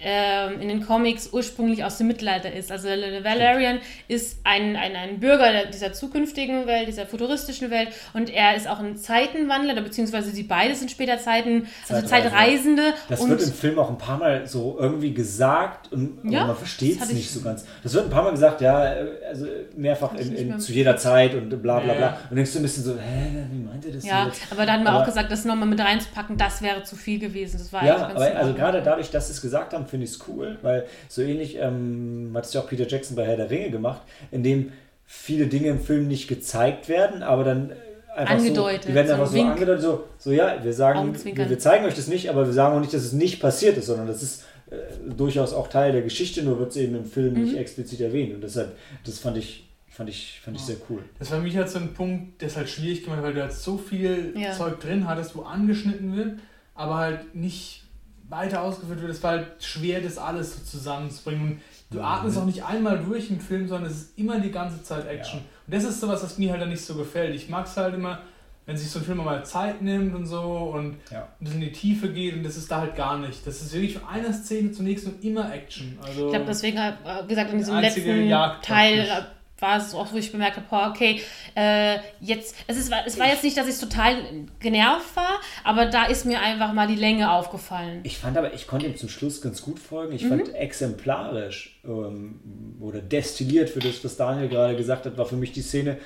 ähm, 0.00 0.60
in 0.60 0.68
den 0.68 0.84
Comics 0.86 1.30
ursprünglich 1.32 1.84
aus 1.84 1.98
dem 1.98 2.08
Mittelalter 2.08 2.52
ist. 2.52 2.70
Also 2.72 2.88
der 2.88 3.24
Valerian 3.24 3.78
ist 4.08 4.38
ein, 4.44 4.76
ein, 4.76 4.94
ein 4.96 5.20
Bürger 5.20 5.66
dieser 5.72 5.92
zukünftigen 5.92 6.66
Welt, 6.66 6.88
dieser 6.88 7.06
futuristischen 7.06 7.70
Welt 7.70 7.88
und 8.12 8.28
er 8.28 8.56
ist 8.56 8.68
auch 8.68 8.80
ein 8.80 8.96
Zeitenwandler, 8.96 9.80
beziehungsweise 9.80 10.30
sie 10.30 10.42
beide 10.42 10.74
sind 10.74 10.90
später 10.90 11.18
Zeiten, 11.18 11.68
also 11.88 12.06
Zeitreisende. 12.06 12.92
Das 13.08 13.20
und 13.20 13.30
wird 13.30 13.42
im 13.42 13.52
Film 13.52 13.78
auch 13.78 13.88
ein 13.90 13.98
paar 13.98 14.18
Mal 14.18 14.46
so 14.46 14.76
irgendwie 14.78 15.14
gesagt 15.14 15.92
und 15.92 16.18
Ja, 16.30 16.46
man 16.46 16.56
versteht 16.56 17.00
es 17.00 17.08
ich- 17.10 17.14
nicht 17.16 17.30
so 17.30 17.40
ganz. 17.40 17.64
Das 17.82 17.94
wird 17.94 18.04
ein 18.04 18.10
paar 18.10 18.24
Mal 18.24 18.30
gesagt, 18.32 18.60
ja, 18.60 18.84
äh, 18.94 19.06
also 19.28 19.46
mehrfach 19.76 20.14
in, 20.14 20.34
in, 20.34 20.58
zu 20.60 20.72
jeder 20.72 20.96
Zeit 20.96 21.34
und 21.34 21.48
bla 21.62 21.78
bla 21.80 21.94
bla. 21.94 22.18
Und 22.30 22.36
denkst 22.36 22.52
du 22.52 22.58
ein 22.58 22.62
bisschen 22.62 22.82
so, 22.84 22.92
hä, 22.98 23.44
wie 23.50 23.58
meint 23.62 23.84
ihr 23.84 23.92
das 23.92 24.04
ja, 24.04 24.26
jetzt? 24.26 24.40
aber 24.50 24.66
da 24.66 24.72
hatten 24.74 24.82
wir 24.84 24.90
Aber- 24.90 25.02
auch 25.02 25.06
gesagt, 25.06 25.30
das 25.30 25.44
nochmal 25.44 25.68
mit 25.68 25.80
reinzupacken, 25.80 26.36
das 26.36 26.60
wäre 26.62 26.82
zu 26.82 26.96
viel 26.96 27.18
gewesen. 27.18 27.58
Das 27.58 27.72
war 27.72 27.84
Ja, 27.84 27.96
aber 28.08 28.36
also 28.36 28.54
gerade 28.54 28.82
dadurch, 28.82 29.10
dass 29.10 29.28
sie 29.28 29.32
es 29.34 29.40
gesagt 29.40 29.72
haben, 29.72 29.83
finde 29.86 30.04
ich 30.04 30.12
es 30.12 30.18
cool, 30.28 30.58
weil 30.62 30.84
so 31.08 31.22
ähnlich 31.22 31.56
ähm, 31.60 32.30
hat 32.34 32.44
es 32.46 32.52
ja 32.52 32.60
auch 32.60 32.68
Peter 32.68 32.86
Jackson 32.86 33.16
bei 33.16 33.24
Herr 33.26 33.36
der 33.36 33.50
Ringe 33.50 33.70
gemacht, 33.70 34.02
in 34.30 34.42
dem 34.42 34.72
viele 35.06 35.46
Dinge 35.46 35.68
im 35.68 35.80
Film 35.80 36.08
nicht 36.08 36.28
gezeigt 36.28 36.88
werden, 36.88 37.22
aber 37.22 37.44
dann 37.44 37.72
einfach 38.16 38.36
Angedeutet, 38.36 38.82
so, 38.84 38.88
die 38.88 38.94
werden 38.94 39.06
so 39.08 39.12
einfach 39.14 39.26
ein 39.26 39.32
so 39.32 39.36
Wink. 39.38 39.50
angedeutet, 39.50 39.82
so, 39.82 40.04
so 40.18 40.30
ja, 40.32 40.62
wir 40.62 40.72
sagen, 40.72 41.14
wir, 41.24 41.50
wir 41.50 41.58
zeigen 41.58 41.84
euch 41.84 41.94
das 41.94 42.06
nicht, 42.08 42.30
aber 42.30 42.46
wir 42.46 42.52
sagen 42.52 42.76
auch 42.76 42.80
nicht, 42.80 42.94
dass 42.94 43.02
es 43.02 43.12
nicht 43.12 43.40
passiert 43.40 43.76
ist, 43.76 43.86
sondern 43.86 44.06
das 44.06 44.22
ist 44.22 44.44
äh, 44.70 44.76
durchaus 45.16 45.52
auch 45.52 45.68
Teil 45.68 45.92
der 45.92 46.02
Geschichte, 46.02 46.42
nur 46.42 46.58
wird 46.58 46.70
es 46.70 46.76
eben 46.76 46.94
im 46.96 47.04
Film 47.04 47.34
Mhm. 47.34 47.44
nicht 47.44 47.56
explizit 47.56 48.00
erwähnt 48.00 48.34
und 48.34 48.40
deshalb, 48.42 48.76
das 49.04 49.18
fand 49.18 49.36
ich, 49.36 49.68
fand 49.90 50.08
ich, 50.08 50.40
fand 50.44 50.56
ich 50.56 50.62
sehr 50.62 50.76
cool. 50.88 51.00
Das 51.18 51.30
war 51.30 51.38
für 51.38 51.44
mich 51.44 51.56
halt 51.56 51.68
so 51.68 51.78
ein 51.78 51.92
Punkt, 51.92 52.40
der 52.40 52.48
es 52.48 52.56
halt 52.56 52.68
schwierig 52.68 53.04
gemacht 53.04 53.22
weil 53.22 53.34
du 53.34 53.40
halt 53.42 53.52
so 53.52 53.76
viel 53.78 54.32
Ja. 54.36 54.52
Zeug 54.52 54.80
drin 54.80 55.06
hattest, 55.08 55.36
wo 55.36 55.42
angeschnitten 55.42 56.16
wird, 56.16 56.38
aber 56.74 56.96
halt 56.96 57.34
nicht 57.34 57.83
weiter 58.28 58.62
ausgeführt 58.62 59.00
wird. 59.00 59.10
Es 59.10 59.22
war 59.22 59.32
halt 59.32 59.46
schwer, 59.62 60.00
das 60.00 60.18
alles 60.18 60.56
so 60.56 60.62
zusammenzubringen. 60.64 61.48
Und 61.52 61.60
du 61.90 61.98
Mhm. 61.98 62.04
atmest 62.04 62.38
auch 62.38 62.46
nicht 62.46 62.64
einmal 62.64 62.98
durch 62.98 63.30
im 63.30 63.40
Film, 63.40 63.68
sondern 63.68 63.90
es 63.90 63.98
ist 63.98 64.18
immer 64.18 64.40
die 64.40 64.50
ganze 64.50 64.82
Zeit 64.82 65.06
Action. 65.06 65.40
Und 65.40 65.74
das 65.74 65.84
ist 65.84 66.00
sowas, 66.00 66.22
was 66.22 66.38
mir 66.38 66.50
halt 66.52 66.62
dann 66.62 66.70
nicht 66.70 66.84
so 66.84 66.94
gefällt. 66.94 67.34
Ich 67.34 67.48
mag 67.48 67.66
es 67.66 67.76
halt 67.76 67.94
immer, 67.94 68.18
wenn 68.66 68.76
sich 68.78 68.90
so 68.90 68.98
ein 68.98 69.04
Film 69.04 69.18
mal 69.18 69.44
Zeit 69.44 69.82
nimmt 69.82 70.14
und 70.14 70.24
so 70.26 70.40
und 70.40 70.96
Ja. 71.10 71.28
ein 71.38 71.44
bisschen 71.44 71.60
in 71.62 71.68
die 71.68 71.72
Tiefe 71.72 72.08
geht 72.10 72.34
und 72.34 72.42
das 72.44 72.56
ist 72.56 72.70
da 72.70 72.80
halt 72.80 72.96
gar 72.96 73.18
nicht. 73.18 73.46
Das 73.46 73.60
ist 73.60 73.72
wirklich 73.74 73.98
von 73.98 74.08
einer 74.08 74.32
Szene 74.32 74.72
zur 74.72 74.84
nächsten 74.84 75.10
und 75.10 75.22
immer 75.24 75.52
Action. 75.52 75.98
Also 76.02 76.24
Ich 76.26 76.30
glaube, 76.32 76.46
deswegen, 76.46 76.78
äh, 76.78 76.92
wie 77.24 77.28
gesagt, 77.28 77.50
in 77.52 77.58
diesem 77.58 77.78
letzten 77.78 78.26
Jagd 78.26 78.64
Teil 78.64 79.04
praktisch. 79.06 79.26
War 79.64 79.78
es 79.78 79.94
auch, 79.94 80.12
wo 80.12 80.16
ich 80.18 80.30
bemerkt 80.30 80.56
habe, 80.56 80.66
boah, 80.68 80.92
okay, 80.94 81.22
äh, 81.56 81.96
jetzt, 82.20 82.54
es, 82.66 82.76
ist, 82.76 82.92
es 83.06 83.18
war 83.18 83.26
jetzt 83.26 83.42
nicht, 83.42 83.56
dass 83.56 83.66
ich 83.66 83.78
total 83.78 84.16
genervt 84.60 85.16
war, 85.16 85.40
aber 85.64 85.86
da 85.86 86.04
ist 86.04 86.26
mir 86.26 86.40
einfach 86.40 86.72
mal 86.72 86.86
die 86.86 86.94
Länge 86.94 87.32
aufgefallen. 87.32 88.00
Ich 88.02 88.18
fand 88.18 88.36
aber, 88.36 88.52
ich 88.52 88.66
konnte 88.66 88.86
ihm 88.86 88.96
zum 88.96 89.08
Schluss 89.08 89.40
ganz 89.40 89.62
gut 89.62 89.78
folgen. 89.78 90.14
Ich 90.14 90.26
fand 90.26 90.54
exemplarisch 90.54 91.80
ähm, 91.84 92.76
oder 92.80 93.00
destilliert 93.00 93.70
für 93.70 93.80
das, 93.80 94.04
was 94.04 94.16
Daniel 94.16 94.48
gerade 94.48 94.76
gesagt 94.76 95.06
hat, 95.06 95.16
war 95.16 95.26
für 95.26 95.36
mich 95.36 95.52
die 95.52 95.62
Szene, 95.62 95.96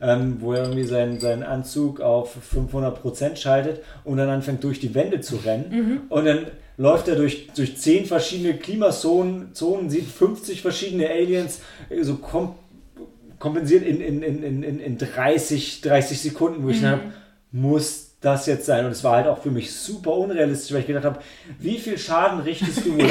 ähm, 0.00 0.36
wo 0.40 0.52
er 0.52 0.62
irgendwie 0.62 0.84
seinen, 0.84 1.18
seinen 1.18 1.42
Anzug 1.42 2.00
auf 2.00 2.36
500% 2.54 3.36
schaltet 3.36 3.82
und 4.04 4.18
dann 4.18 4.28
anfängt 4.28 4.62
durch 4.62 4.78
die 4.78 4.94
Wände 4.94 5.20
zu 5.20 5.36
rennen. 5.36 6.02
Und 6.08 6.24
dann 6.24 6.46
läuft 6.78 7.08
er 7.08 7.16
durch, 7.16 7.48
durch 7.54 7.76
10 7.76 8.06
verschiedene 8.06 8.54
Klimazonen, 8.54 9.52
Zonen, 9.52 9.90
sieht 9.90 10.06
50 10.06 10.62
verschiedene 10.62 11.10
Aliens, 11.10 11.60
äh, 11.90 12.02
so 12.02 12.16
kom 12.16 12.54
kompensiert 13.38 13.84
in, 13.84 14.00
in, 14.00 14.22
in, 14.22 14.42
in, 14.42 14.62
in- 14.62 14.80
in 14.80 14.98
30, 14.98 15.80
30 15.80 16.20
Sekunden, 16.20 16.64
wo 16.64 16.68
ich 16.70 16.80
dann 16.80 16.92
hab, 16.92 17.00
muss 17.52 18.06
das 18.20 18.46
jetzt 18.46 18.66
sein? 18.66 18.84
Und 18.84 18.90
es 18.92 19.04
war 19.04 19.16
halt 19.16 19.26
auch 19.28 19.38
für 19.40 19.50
mich 19.50 19.72
super 19.72 20.12
unrealistisch, 20.12 20.72
weil 20.72 20.80
ich 20.80 20.86
gedacht 20.88 21.04
habe, 21.04 21.18
wie 21.60 21.78
viel 21.78 21.96
Schaden 21.98 22.40
richtest 22.40 22.84
du 22.84 22.92
an, 23.00 23.10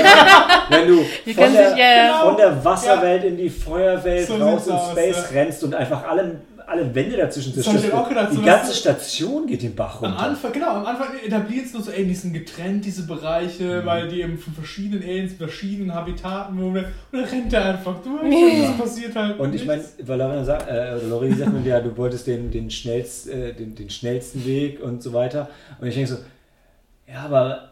wenn 0.70 0.88
du 0.88 0.98
von 1.34 1.54
der, 1.54 1.70
sich, 1.70 1.78
ja, 1.80 1.96
ja. 2.08 2.20
von 2.26 2.36
der 2.38 2.64
Wasserwelt 2.66 3.24
in 3.24 3.38
die 3.38 3.50
Feuerwelt 3.50 4.28
So 4.28 4.36
raus 4.36 4.68
in 4.68 4.74
aus, 4.74 4.92
Space 4.92 5.16
ja. 5.16 5.40
rennst 5.42 5.64
und 5.64 5.74
einfach 5.74 6.06
alle, 6.08 6.42
alle 6.68 6.94
Wände 6.94 7.16
dazwischen 7.16 7.56
Das 7.56 7.66
hab 7.66 7.76
ich 7.82 7.94
auch 7.94 8.10
gedacht, 8.10 8.30
Die 8.32 8.36
so 8.36 8.42
ganze 8.42 8.74
Station 8.74 9.48
geht 9.48 9.64
den 9.64 9.74
Bach 9.74 10.02
Am 10.02 10.10
runter. 10.12 10.20
Anfang, 10.20 10.52
genau, 10.52 10.72
am 10.72 10.86
Anfang 10.86 11.18
etabliert 11.26 11.66
es 11.66 11.74
nur 11.74 11.82
so, 11.82 11.92
ey, 11.92 12.06
die 12.06 12.14
sind 12.14 12.34
getrennt, 12.34 12.84
diese 12.84 13.08
Bereiche, 13.08 13.82
Mhm. 13.82 13.86
weil 13.86 14.08
die 14.10 14.22
eben 14.22 14.38
von 14.38 14.54
verschiedenen 14.54 15.02
Aliens, 15.02 15.34
verschiedenen 15.34 15.94
Habitaten 15.96 16.60
wohnen. 16.62 16.86
Und 17.12 17.20
dann 17.22 17.24
rennt 17.24 17.54
er 17.54 17.66
einfach 17.66 17.96
durch. 18.04 18.36
Das 18.68 18.78
passiert 18.78 19.16
halt. 19.16 19.40
Und 19.40 19.56
ich 19.56 19.66
meine, 19.66 19.82
weil 20.04 20.20
Lorena 20.20 20.44
sagt, 20.44 20.68
äh, 20.68 20.96
oder 20.98 21.08
Lorena 21.08 21.36
sagt 21.38 21.54
mir, 21.54 21.62
ja, 21.62 21.80
du 21.80 21.96
wolltest 21.96 22.28
den, 22.28 22.52
den, 22.52 22.70
schnellst, 22.70 23.30
äh, 23.30 23.54
den, 23.54 23.74
den 23.74 23.90
schnellsten 23.90 24.46
Weg 24.46 24.82
und 24.84 25.02
so 25.02 25.14
weiter. 25.14 25.50
Und 25.80 25.88
ich 25.88 25.96
denke 25.96 26.10
so, 26.12 26.18
ja, 27.08 27.22
aber 27.22 27.70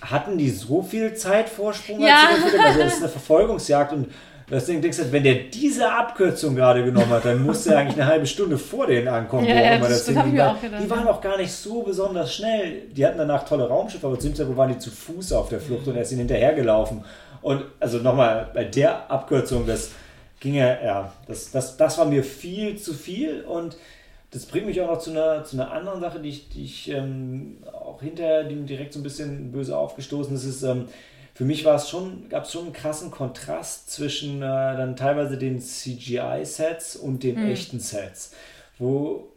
hatten 0.00 0.38
die 0.38 0.50
so 0.50 0.82
viel 0.82 1.14
Zeitvorsprung? 1.14 2.00
Ja. 2.00 2.28
Also 2.32 2.56
das 2.56 2.92
ist 2.94 2.98
eine 3.00 3.08
Verfolgungsjagd 3.08 3.92
und 3.92 4.06
deswegen 4.50 4.80
denkst 4.82 4.98
du, 4.98 5.12
wenn 5.12 5.24
der 5.24 5.34
diese 5.52 5.90
Abkürzung 5.90 6.54
gerade 6.54 6.84
genommen 6.84 7.10
hat, 7.10 7.24
dann 7.24 7.42
musste 7.42 7.72
er 7.72 7.78
eigentlich 7.78 7.96
eine 8.00 8.06
halbe 8.06 8.26
Stunde 8.26 8.58
vor 8.58 8.86
denen 8.86 9.08
ankommen. 9.08 9.46
Ja, 9.46 9.54
ja, 9.54 9.78
das- 9.78 10.04
das 10.06 10.16
hab 10.16 10.24
hinging, 10.24 10.28
ich 10.28 10.32
mir 10.34 10.38
weil 10.44 10.48
auch 10.56 10.60
gedacht, 10.60 10.82
Die 10.84 10.90
waren 10.90 11.08
auch 11.08 11.20
gar 11.20 11.36
nicht 11.36 11.52
so 11.52 11.82
besonders 11.82 12.34
schnell. 12.34 12.82
Die 12.92 13.04
hatten 13.06 13.18
danach 13.18 13.44
tolle 13.44 13.68
Raumschiffe, 13.68 14.06
aber 14.06 14.18
zu 14.18 14.28
dem 14.28 14.34
Zeitpunkt 14.36 14.58
waren 14.58 14.72
die 14.72 14.78
zu 14.78 14.90
Fuß 14.90 15.32
auf 15.32 15.48
der 15.48 15.60
Flucht 15.60 15.86
und 15.88 15.96
er 15.96 16.02
ist 16.02 16.12
ihnen 16.12 16.20
hinterhergelaufen. 16.20 17.04
Und 17.42 17.62
also 17.80 17.98
nochmal, 17.98 18.50
bei 18.54 18.64
der 18.64 19.10
Abkürzung, 19.10 19.66
das 19.66 19.90
ging 20.40 20.54
ja, 20.54 20.76
ja, 20.82 21.12
das, 21.28 21.50
das, 21.50 21.76
das 21.76 21.98
war 21.98 22.04
mir 22.06 22.22
viel 22.24 22.76
zu 22.76 22.92
viel 22.94 23.42
und 23.42 23.76
das 24.32 24.44
bringt 24.46 24.66
mich 24.66 24.80
auch 24.80 24.90
noch 24.90 24.98
zu 24.98 25.10
einer, 25.12 25.44
zu 25.44 25.56
einer 25.56 25.70
anderen 25.72 26.00
Sache, 26.00 26.18
die 26.20 26.28
ich, 26.28 26.48
die 26.50 26.64
ich 26.64 26.90
ähm, 26.90 27.58
auch 27.72 28.02
hinterher 28.02 28.44
die 28.44 28.56
direkt 28.66 28.92
so 28.92 28.98
ein 29.00 29.02
bisschen 29.04 29.50
böse 29.52 29.76
aufgestoßen 29.78 30.34
ist. 30.34 30.44
ist 30.44 30.62
ähm, 30.62 30.86
für 31.36 31.44
mich 31.44 31.66
war 31.66 31.74
es 31.74 31.90
schon, 31.90 32.30
gab 32.30 32.44
es 32.44 32.52
schon 32.52 32.64
einen 32.64 32.72
krassen 32.72 33.10
Kontrast 33.10 33.90
zwischen 33.90 34.38
äh, 34.38 34.46
dann 34.46 34.96
teilweise 34.96 35.36
den 35.36 35.60
CGI-Sets 35.60 36.96
und 36.96 37.22
den 37.22 37.36
echten 37.50 37.78
Sets, 37.78 38.32
wo, 38.78 39.28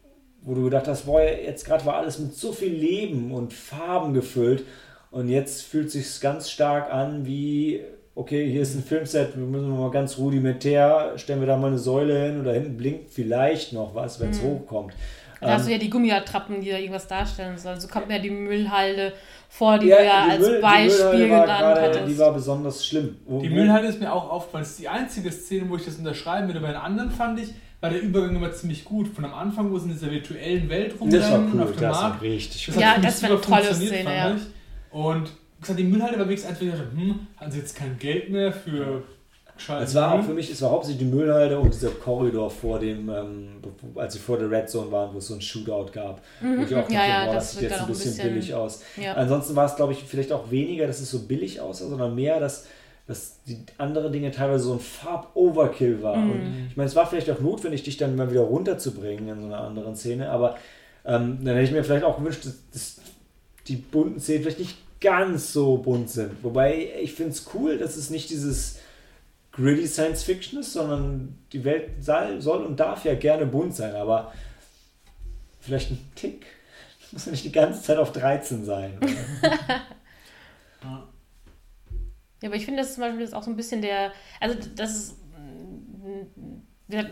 wo 0.41 0.53
du 0.55 0.63
gedacht 0.63 0.87
hast, 0.87 1.07
boah, 1.07 1.21
jetzt 1.21 1.65
gerade 1.65 1.85
war 1.85 1.95
alles 1.97 2.17
mit 2.17 2.33
so 2.33 2.53
viel 2.53 2.71
Leben 2.71 3.33
und 3.33 3.51
Farben 3.53 4.13
gefüllt 4.13 4.63
und 5.11 5.27
jetzt 5.27 5.63
fühlt 5.63 5.91
sich 5.91 6.21
ganz 6.21 6.49
stark 6.49 6.89
an 6.89 7.25
wie, 7.25 7.81
okay, 8.15 8.49
hier 8.49 8.61
ist 8.61 8.75
ein 8.75 8.83
Filmset, 8.83 9.35
wir 9.37 9.45
müssen 9.45 9.77
mal 9.77 9.91
ganz 9.91 10.17
rudimentär, 10.17 11.11
stellen 11.17 11.41
wir 11.41 11.47
da 11.47 11.57
mal 11.57 11.67
eine 11.67 11.79
Säule 11.79 12.27
hin 12.27 12.39
oder 12.39 12.53
hinten 12.53 12.77
blinkt 12.77 13.09
vielleicht 13.11 13.73
noch 13.73 13.93
was, 13.93 14.21
wenn 14.21 14.29
es 14.29 14.41
hochkommt. 14.41 14.93
Da 15.41 15.51
hast 15.51 15.67
du 15.67 15.71
Ähm, 15.71 15.73
ja 15.73 15.77
die 15.79 15.89
Gummiattrappen, 15.89 16.61
die 16.61 16.69
da 16.69 16.77
irgendwas 16.77 17.07
darstellen 17.07 17.57
sollen. 17.57 17.79
So 17.79 17.87
kommt 17.87 18.07
mir 18.07 18.19
die 18.19 18.29
Müllhalde 18.29 19.13
vor, 19.51 19.77
die 19.79 19.87
ja, 19.87 19.97
du 19.97 20.03
ja 20.05 20.25
die 20.25 20.31
als 20.31 20.39
Müll- 20.47 20.61
Beispiel 20.61 21.03
war 21.03 21.11
genannt 21.41 21.45
gerade- 21.47 21.81
hattest. 21.81 22.07
Die 22.07 22.17
war 22.19 22.33
besonders 22.33 22.85
schlimm. 22.87 23.17
Wo- 23.25 23.41
Die 23.41 23.49
Müllhalde 23.49 23.87
ist 23.87 23.99
mir 23.99 24.13
auch 24.13 24.29
aufgefallen. 24.29 24.63
Das 24.63 24.71
ist 24.71 24.79
die 24.79 24.87
einzige 24.87 25.31
Szene, 25.31 25.69
wo 25.69 25.75
ich 25.75 25.83
das 25.85 25.95
unterschreiben 25.97 26.47
würde. 26.47 26.59
Bei 26.61 26.67
den 26.67 26.77
anderen 26.77 27.09
fand 27.11 27.39
ich, 27.39 27.49
war 27.81 27.89
der 27.89 28.01
Übergang 28.01 28.35
immer 28.35 28.51
ziemlich 28.51 28.85
gut. 28.85 29.07
Von 29.07 29.25
am 29.25 29.33
Anfang, 29.33 29.71
wo 29.71 29.77
sie 29.79 29.85
in 29.89 29.93
dieser 29.93 30.11
virtuellen 30.11 30.69
Welt 30.69 30.93
rumrennen, 30.99 31.19
das 31.21 31.31
war 31.31 31.39
cool, 31.53 31.61
auf 31.63 31.71
dem 31.71 31.81
das 31.81 31.97
war 31.97 32.09
Markt. 32.09 32.21
richtig 32.21 32.65
Das. 32.67 32.75
Ja, 32.75 32.97
das 33.01 33.21
war 33.23 33.29
eine 33.29 33.37
super 33.37 33.49
tolle 33.55 33.63
funktioniert, 33.63 33.93
Szene, 33.95 34.03
fand 34.03 34.15
ja. 34.15 34.35
ich. 34.35 34.41
Und 34.91 35.23
wie 35.29 35.61
gesagt, 35.61 35.79
die 35.79 35.83
Müllhalde 35.83 36.19
war 36.19 36.29
wirklich 36.29 36.47
einfach, 36.47 36.61
ich 36.61 36.69
dachte, 36.71 36.91
hm, 36.95 37.19
hatten 37.37 37.51
sie 37.51 37.59
jetzt 37.59 37.75
kein 37.75 37.97
Geld 37.99 38.29
mehr 38.29 38.51
für 38.53 39.03
gescheites 39.59 39.89
Es 39.89 39.95
war 39.95 40.11
auch 40.11 40.17
Müll? 40.17 40.25
für 40.25 40.33
mich, 40.33 40.49
es 40.51 40.61
war 40.61 40.71
hauptsächlich 40.71 41.07
die 41.07 41.13
Müllhalde 41.15 41.59
und 41.59 41.73
dieser 41.73 41.89
Korridor 41.91 42.49
vor 42.49 42.79
dem, 42.79 43.09
ähm, 43.09 43.47
als 43.95 44.13
sie 44.13 44.19
vor 44.19 44.37
der 44.37 44.49
Red 44.49 44.69
Zone 44.69 44.91
waren, 44.91 45.13
wo 45.13 45.19
es 45.19 45.27
so 45.27 45.35
ein 45.35 45.41
Shootout 45.41 45.91
gab. 45.93 46.21
Wo 46.41 46.63
ich 46.63 46.73
auch 46.75 46.81
dachte, 46.81 46.93
Ja, 46.93 47.07
ja, 47.07 47.25
boah, 47.25 47.33
das 47.35 47.43
das 47.51 47.59
sieht 47.59 47.69
jetzt 47.69 47.79
ein 47.81 47.87
bisschen, 47.87 48.11
bisschen- 48.11 48.29
billig 48.29 48.53
aus. 48.53 48.81
Ja. 48.99 49.13
Ansonsten 49.13 49.55
war 49.55 49.65
es, 49.65 49.75
glaube 49.75 49.93
ich, 49.93 50.03
vielleicht 50.03 50.31
auch 50.31 50.49
weniger, 50.49 50.87
dass 50.87 50.99
es 50.99 51.11
so 51.11 51.19
billig 51.19 51.61
aussah, 51.61 51.87
sondern 51.87 52.15
mehr, 52.15 52.39
dass, 52.39 52.65
dass 53.07 53.37
die 53.47 53.57
andere 53.77 54.09
Dinge 54.11 54.31
teilweise 54.31 54.63
so 54.65 54.73
ein 54.73 54.79
Farb-Overkill 54.79 56.01
war. 56.01 56.17
Mhm. 56.17 56.31
Und 56.31 56.67
ich 56.69 56.77
meine, 56.77 56.87
es 56.87 56.95
war 56.95 57.07
vielleicht 57.07 57.29
auch 57.29 57.39
notwendig, 57.39 57.83
dich 57.83 57.97
dann 57.97 58.15
mal 58.15 58.29
wieder 58.31 58.41
runterzubringen 58.41 59.27
in 59.29 59.39
so 59.41 59.45
einer 59.47 59.61
anderen 59.61 59.95
Szene, 59.95 60.29
aber 60.29 60.55
ähm, 61.05 61.39
dann 61.43 61.55
hätte 61.55 61.61
ich 61.65 61.71
mir 61.71 61.83
vielleicht 61.83 62.03
auch 62.03 62.17
gewünscht, 62.17 62.45
dass, 62.45 62.55
dass 62.73 62.97
die 63.67 63.75
bunten 63.77 64.19
Szenen 64.19 64.41
vielleicht 64.43 64.59
nicht 64.59 64.77
ganz 65.01 65.53
so 65.53 65.77
bunt 65.77 66.09
sind. 66.09 66.31
Wobei 66.43 66.89
ich 67.01 67.13
finde 67.13 67.31
es 67.31 67.45
cool, 67.53 67.77
dass 67.77 67.95
es 67.95 68.09
nicht 68.09 68.29
dieses 68.29 68.79
gritty 69.51 69.87
Science 69.87 70.23
Fiction 70.23 70.59
ist, 70.59 70.73
sondern 70.73 71.37
die 71.51 71.63
Welt 71.63 72.03
soll, 72.03 72.41
soll 72.41 72.63
und 72.63 72.79
darf 72.79 73.03
ja 73.05 73.15
gerne 73.15 73.45
bunt 73.45 73.75
sein, 73.75 73.95
aber 73.95 74.33
vielleicht 75.59 75.91
ein 75.91 76.11
Tick. 76.15 76.45
Muss 77.11 77.25
ja 77.25 77.31
nicht 77.31 77.43
die 77.45 77.51
ganze 77.51 77.81
Zeit 77.81 77.97
auf 77.97 78.11
13 78.11 78.63
sein. 78.65 78.99
Ja. 80.81 81.03
Ja, 82.41 82.47
aber 82.47 82.55
ich 82.55 82.63
finde, 82.63 82.81
das 82.81 82.93
zum 82.93 83.01
Beispiel 83.01 83.21
ist 83.21 83.33
auch 83.33 83.43
so 83.43 83.49
ein 83.51 83.57
bisschen 83.57 83.81
der, 83.81 84.13
also 84.39 84.55
das 84.77 84.95
ist, 84.95 85.17
das- 86.87 87.03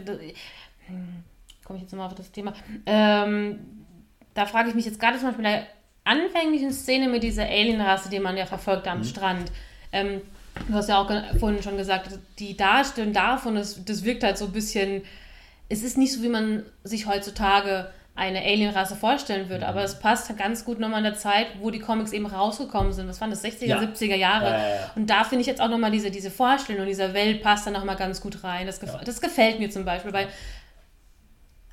komme 1.66 1.78
ich 1.78 1.82
jetzt 1.82 1.92
nochmal 1.92 2.08
auf 2.08 2.16
das 2.16 2.32
Thema, 2.32 2.54
ähm, 2.86 3.60
da 4.34 4.46
frage 4.46 4.70
ich 4.70 4.76
mich 4.76 4.86
jetzt 4.86 5.02
gerade 5.02 5.18
zum 5.18 5.28
Beispiel 5.28 5.44
bei 5.44 5.52
der 5.52 5.68
anfänglichen 6.06 6.72
Szene 6.72 7.10
mit 7.10 7.24
dieser 7.24 7.44
Alienrasse, 7.44 8.10
die 8.10 8.20
man 8.22 8.38
ja 8.38 8.46
verfolgt 8.46 8.88
am 8.88 9.04
Strand, 9.04 9.52
ähm, 9.92 10.22
du 10.68 10.74
hast 10.74 10.90
ja 10.90 11.02
auch 11.02 11.10
vorhin 11.40 11.62
schon 11.62 11.78
gesagt, 11.78 12.10
die 12.40 12.56
Darstellung 12.58 13.14
davon, 13.14 13.56
das, 13.56 13.84
das 13.84 14.04
wirkt 14.04 14.24
halt 14.24 14.38
so 14.38 14.46
ein 14.46 14.52
bisschen, 14.52 15.04
es 15.70 15.84
ist 15.84 15.98
nicht 15.98 16.14
so, 16.14 16.24
wie 16.24 16.30
man 16.30 16.64
sich 16.84 17.08
heutzutage 17.08 17.90
eine 18.18 18.42
Alienrasse 18.42 18.96
vorstellen 18.96 19.48
würde, 19.48 19.68
aber 19.68 19.84
es 19.84 20.00
passt 20.00 20.28
halt 20.28 20.40
ganz 20.40 20.66
gut 20.66 20.80
nochmal 20.80 21.00
in 21.00 21.04
der 21.04 21.14
Zeit, 21.14 21.48
wo 21.60 21.70
die 21.70 21.78
Comics 21.80 22.14
eben 22.14 22.26
rausgekommen 22.26 22.92
sind. 22.92 23.08
Was 23.08 23.22
waren 23.22 23.30
das, 23.30 23.44
60er, 23.44 23.66
Ja. 23.66 23.80
70er 23.80 24.16
Jahre? 24.16 24.46
Ja, 24.46 24.58
ja, 24.58 24.70
ja. 24.70 24.92
Und 24.96 25.08
da 25.08 25.24
finde 25.24 25.42
ich 25.42 25.48
jetzt 25.48 25.62
auch 25.62 25.70
nochmal 25.70 25.92
diese, 25.92 26.10
diese 26.10 26.32
Vorstellung 26.32 26.88
dieser 26.88 27.14
Welt 27.14 27.44
passt 27.44 27.68
dann 27.68 27.74
nochmal 27.74 27.96
ganz 27.96 28.20
gut 28.20 28.44
rein. 28.44 28.66
Das, 28.66 28.80
gef 28.80 28.90
das 29.06 29.22
gefällt 29.22 29.60
mir 29.60 29.70
zum 29.70 29.86
Beispiel, 29.86 30.14
weil 30.14 30.30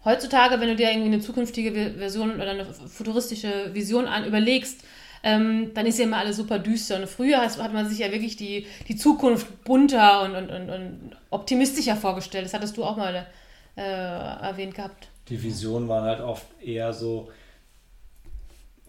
heutzutage, 0.04 0.60
wenn 0.60 0.68
du 0.68 0.76
dir 0.76 0.90
irgendwie 0.90 1.14
eine 1.14 1.20
zukünftige 1.20 1.94
Version 1.96 2.34
oder 2.34 2.50
eine 2.50 2.66
futuristische 2.66 3.72
Vision 3.72 4.06
an 4.06 4.26
überlegst, 4.26 4.84
ähm, 5.24 5.72
dann 5.72 5.86
ist 5.86 5.98
ja 5.98 6.04
immer 6.04 6.18
alles 6.18 6.36
super 6.36 6.58
düster. 6.58 6.96
Und 6.96 7.08
früher 7.08 7.38
hat, 7.38 7.72
man 7.72 7.88
sich 7.88 7.98
ja 7.98 8.12
wirklich 8.12 8.36
die, 8.36 8.66
die 8.86 8.94
Zukunft 8.94 9.64
bunter 9.64 10.22
und, 10.22 10.36
und, 10.36 10.50
und, 10.50 10.70
und 10.70 11.16
optimistischer 11.30 11.96
vorgestellt. 11.96 12.44
Das 12.44 12.52
hattest 12.52 12.76
du 12.76 12.84
auch 12.84 12.96
mal 12.96 13.26
äh, 13.74 13.80
erwähnt 13.80 14.74
gehabt. 14.74 15.08
Die 15.30 15.42
Visionen 15.42 15.88
waren 15.88 16.04
halt 16.04 16.20
oft 16.20 16.44
eher 16.62 16.92
so 16.92 17.30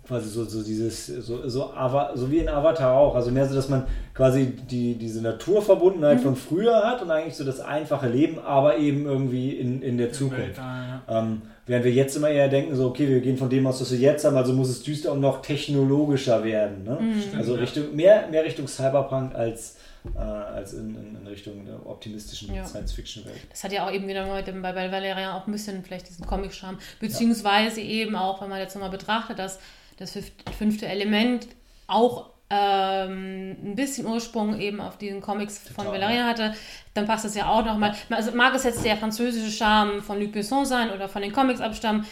quasi 0.05 0.29
so, 0.29 0.43
so 0.43 0.61
dieses, 0.61 1.07
so, 1.07 1.47
so, 1.47 1.73
so 2.13 2.31
wie 2.31 2.39
in 2.39 2.49
Avatar 2.49 2.93
auch. 2.93 3.15
Also 3.15 3.31
mehr 3.31 3.47
so, 3.47 3.55
dass 3.55 3.69
man 3.69 3.87
quasi 4.13 4.47
die, 4.47 4.95
diese 4.95 5.21
Naturverbundenheit 5.21 6.19
von 6.19 6.35
früher 6.35 6.83
hat 6.83 7.01
und 7.01 7.11
eigentlich 7.11 7.35
so 7.35 7.45
das 7.45 7.61
einfache 7.61 8.09
Leben, 8.09 8.39
aber 8.39 8.77
eben 8.77 9.05
irgendwie 9.05 9.51
in, 9.51 9.81
in 9.81 9.97
der 9.97 10.11
Zukunft. 10.11 10.57
Ja, 10.57 11.01
ja. 11.07 11.19
Ähm, 11.19 11.43
während 11.67 11.85
wir 11.85 11.91
jetzt 11.91 12.15
immer 12.15 12.29
eher 12.29 12.47
denken, 12.47 12.75
so, 12.75 12.87
okay, 12.87 13.07
wir 13.07 13.19
gehen 13.21 13.37
von 13.37 13.49
dem 13.49 13.65
aus, 13.67 13.81
was 13.81 13.91
wir 13.91 13.97
jetzt 13.99 14.23
haben, 14.25 14.37
also 14.37 14.53
muss 14.53 14.69
es 14.69 14.83
düster 14.83 15.11
und 15.11 15.19
noch 15.21 15.41
technologischer 15.41 16.43
werden. 16.43 16.83
Ne? 16.83 16.97
also 17.37 17.55
ja. 17.55 17.61
Richtung, 17.61 17.95
mehr, 17.95 18.27
mehr 18.27 18.43
Richtung 18.43 18.67
Cyberpunk 18.67 19.33
als, 19.33 19.77
äh, 20.15 20.19
als 20.19 20.73
in, 20.73 20.95
in, 20.95 21.17
in 21.21 21.27
Richtung 21.27 21.65
der 21.65 21.85
optimistischen 21.85 22.53
Ja. 22.53 22.65
Science-Fiction-Welt. 22.65 23.39
Das 23.49 23.63
hat 23.63 23.71
ja 23.71 23.87
auch 23.87 23.91
eben 23.91 24.07
wieder 24.07 24.27
heute 24.31 24.53
bei, 24.53 24.73
bei 24.73 24.91
Valerian 24.91 25.33
auch 25.33 25.47
ein 25.47 25.51
bisschen 25.51 25.83
vielleicht 25.83 26.07
diesen 26.07 26.25
Comic-Charme. 26.25 26.77
Beziehungsweise 26.99 27.81
eben 27.81 28.15
auch, 28.15 28.41
wenn 28.41 28.49
man 28.49 28.59
jetzt 28.59 28.75
nochmal 28.75 28.91
betrachtet, 28.91 29.39
dass 29.39 29.59
das 29.97 30.11
fünf- 30.11 30.31
fünfte 30.57 30.85
Element 30.87 31.47
auch 31.87 32.29
ähm, 32.49 33.55
ein 33.63 33.75
bisschen 33.75 34.05
Ursprung 34.05 34.59
eben 34.59 34.79
auf 34.79 34.97
diesen 34.97 35.21
Comics 35.21 35.57
von 35.57 35.85
Total, 35.85 36.01
Valerian 36.01 36.27
hatte, 36.27 36.53
dann 36.93 37.07
passt 37.07 37.25
das 37.25 37.35
ja 37.35 37.47
auch 37.47 37.65
nochmal. 37.65 37.95
Also 38.09 38.31
mag 38.31 38.53
es 38.53 38.63
jetzt 38.63 38.85
der 38.85 38.97
französische 38.97 39.51
Charme 39.51 40.01
von 40.01 40.19
Luc 40.19 40.31
Besson 40.31 40.65
sein 40.65 40.91
oder 40.91 41.09
von 41.09 41.21
den 41.21 41.33
Comics 41.33 41.61
abstammen. 41.61 42.05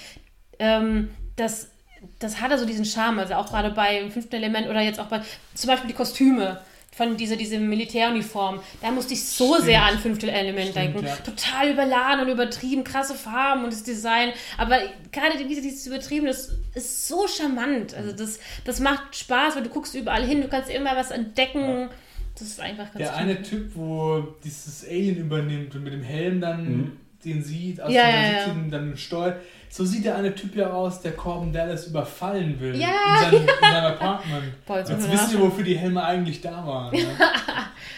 Ähm, 0.58 1.12
das, 1.36 1.72
das 2.20 2.42
hat 2.42 2.52
also 2.52 2.66
diesen 2.66 2.86
Charme, 2.86 3.20
also 3.20 3.36
auch 3.36 3.48
gerade 3.48 3.72
bei 3.72 4.10
fünften 4.10 4.36
Element 4.36 4.68
oder 4.68 4.82
jetzt 4.82 5.00
auch 5.00 5.08
bei 5.08 5.22
zum 5.54 5.68
Beispiel 5.68 5.90
die 5.90 5.96
Kostüme 5.96 6.62
von 6.96 7.18
dieser 7.18 7.36
diese 7.36 7.60
Militäruniform. 7.60 8.60
Da 8.82 8.92
musste 8.92 9.14
ich 9.14 9.24
so 9.24 9.54
Stimmt. 9.54 9.66
sehr 9.66 9.84
an 9.84 9.98
fünfte 10.00 10.32
Element 10.32 10.70
Stimmt, 10.72 10.96
denken. 10.96 11.06
ja. 11.06 11.16
Total 11.18 11.72
überladen 11.72 12.26
und 12.26 12.32
übertrieben, 12.32 12.84
krasse 12.84 13.16
Farben 13.16 13.64
und 13.64 13.74
das 13.74 13.84
Design. 13.84 14.30
Aber 14.58 14.78
gerade 15.12 15.38
diese, 15.48 15.62
dieses 15.62 15.86
Übertrieben, 15.88 16.28
das 16.28 16.52
ist 16.76 17.08
so 17.08 17.28
charmant. 17.28 17.94
Also 17.94 18.12
das, 18.12 18.40
das 18.66 18.80
macht 18.80 19.16
Spaß, 19.16 19.56
weil 19.56 19.64
du 19.64 19.70
guckst 19.70 19.96
überall 19.96 20.24
hin, 20.24 20.42
du 20.42 20.48
kannst 20.48 20.70
immer 20.70 20.96
was 20.96 21.12
entdecken. 21.12 21.90
Das 22.38 22.48
ist 22.48 22.60
einfach 22.60 22.86
ganz 22.86 22.98
Der 22.98 23.08
toll. 23.12 23.18
eine 23.20 23.42
Typ, 23.44 23.72
wo 23.76 24.24
dieses 24.44 24.86
Alien 24.88 25.18
übernimmt 25.18 25.76
und 25.76 25.84
mit 25.84 25.94
dem 25.94 26.04
Helm 26.04 26.42
dann 26.42 26.66
Mhm. 26.78 26.92
den 27.24 27.44
sieht, 27.44 27.80
also 27.80 27.94
Ja, 27.96 28.06
der 28.06 28.22
ja, 28.32 28.48
ja. 28.48 28.56
dann 28.72 28.98
steuert. 28.98 29.42
So 29.76 29.84
sieht 29.84 30.06
der 30.06 30.16
eine 30.18 30.36
Typ 30.36 30.56
ja 30.56 30.70
aus, 30.72 31.02
der 31.02 31.14
Corbin 31.14 31.52
Dallas 31.52 31.88
überfallen 31.88 32.60
will 32.60 32.76
Ja. 32.80 32.90
in, 33.26 33.32
seinem, 33.32 33.42
in 33.42 33.48
seinem 33.60 33.86
Apartment. 33.86 34.44
Boah, 34.68 34.78
jetzt 34.78 34.92
Jetzt 34.92 35.08
wir, 35.10 35.16
nachschauen. 35.16 35.42
wofür 35.42 35.64
die 35.64 35.76
Helme 35.76 36.04
eigentlich 36.04 36.42
da 36.42 36.52
waren. 36.68 36.92
Ne? 36.94 37.00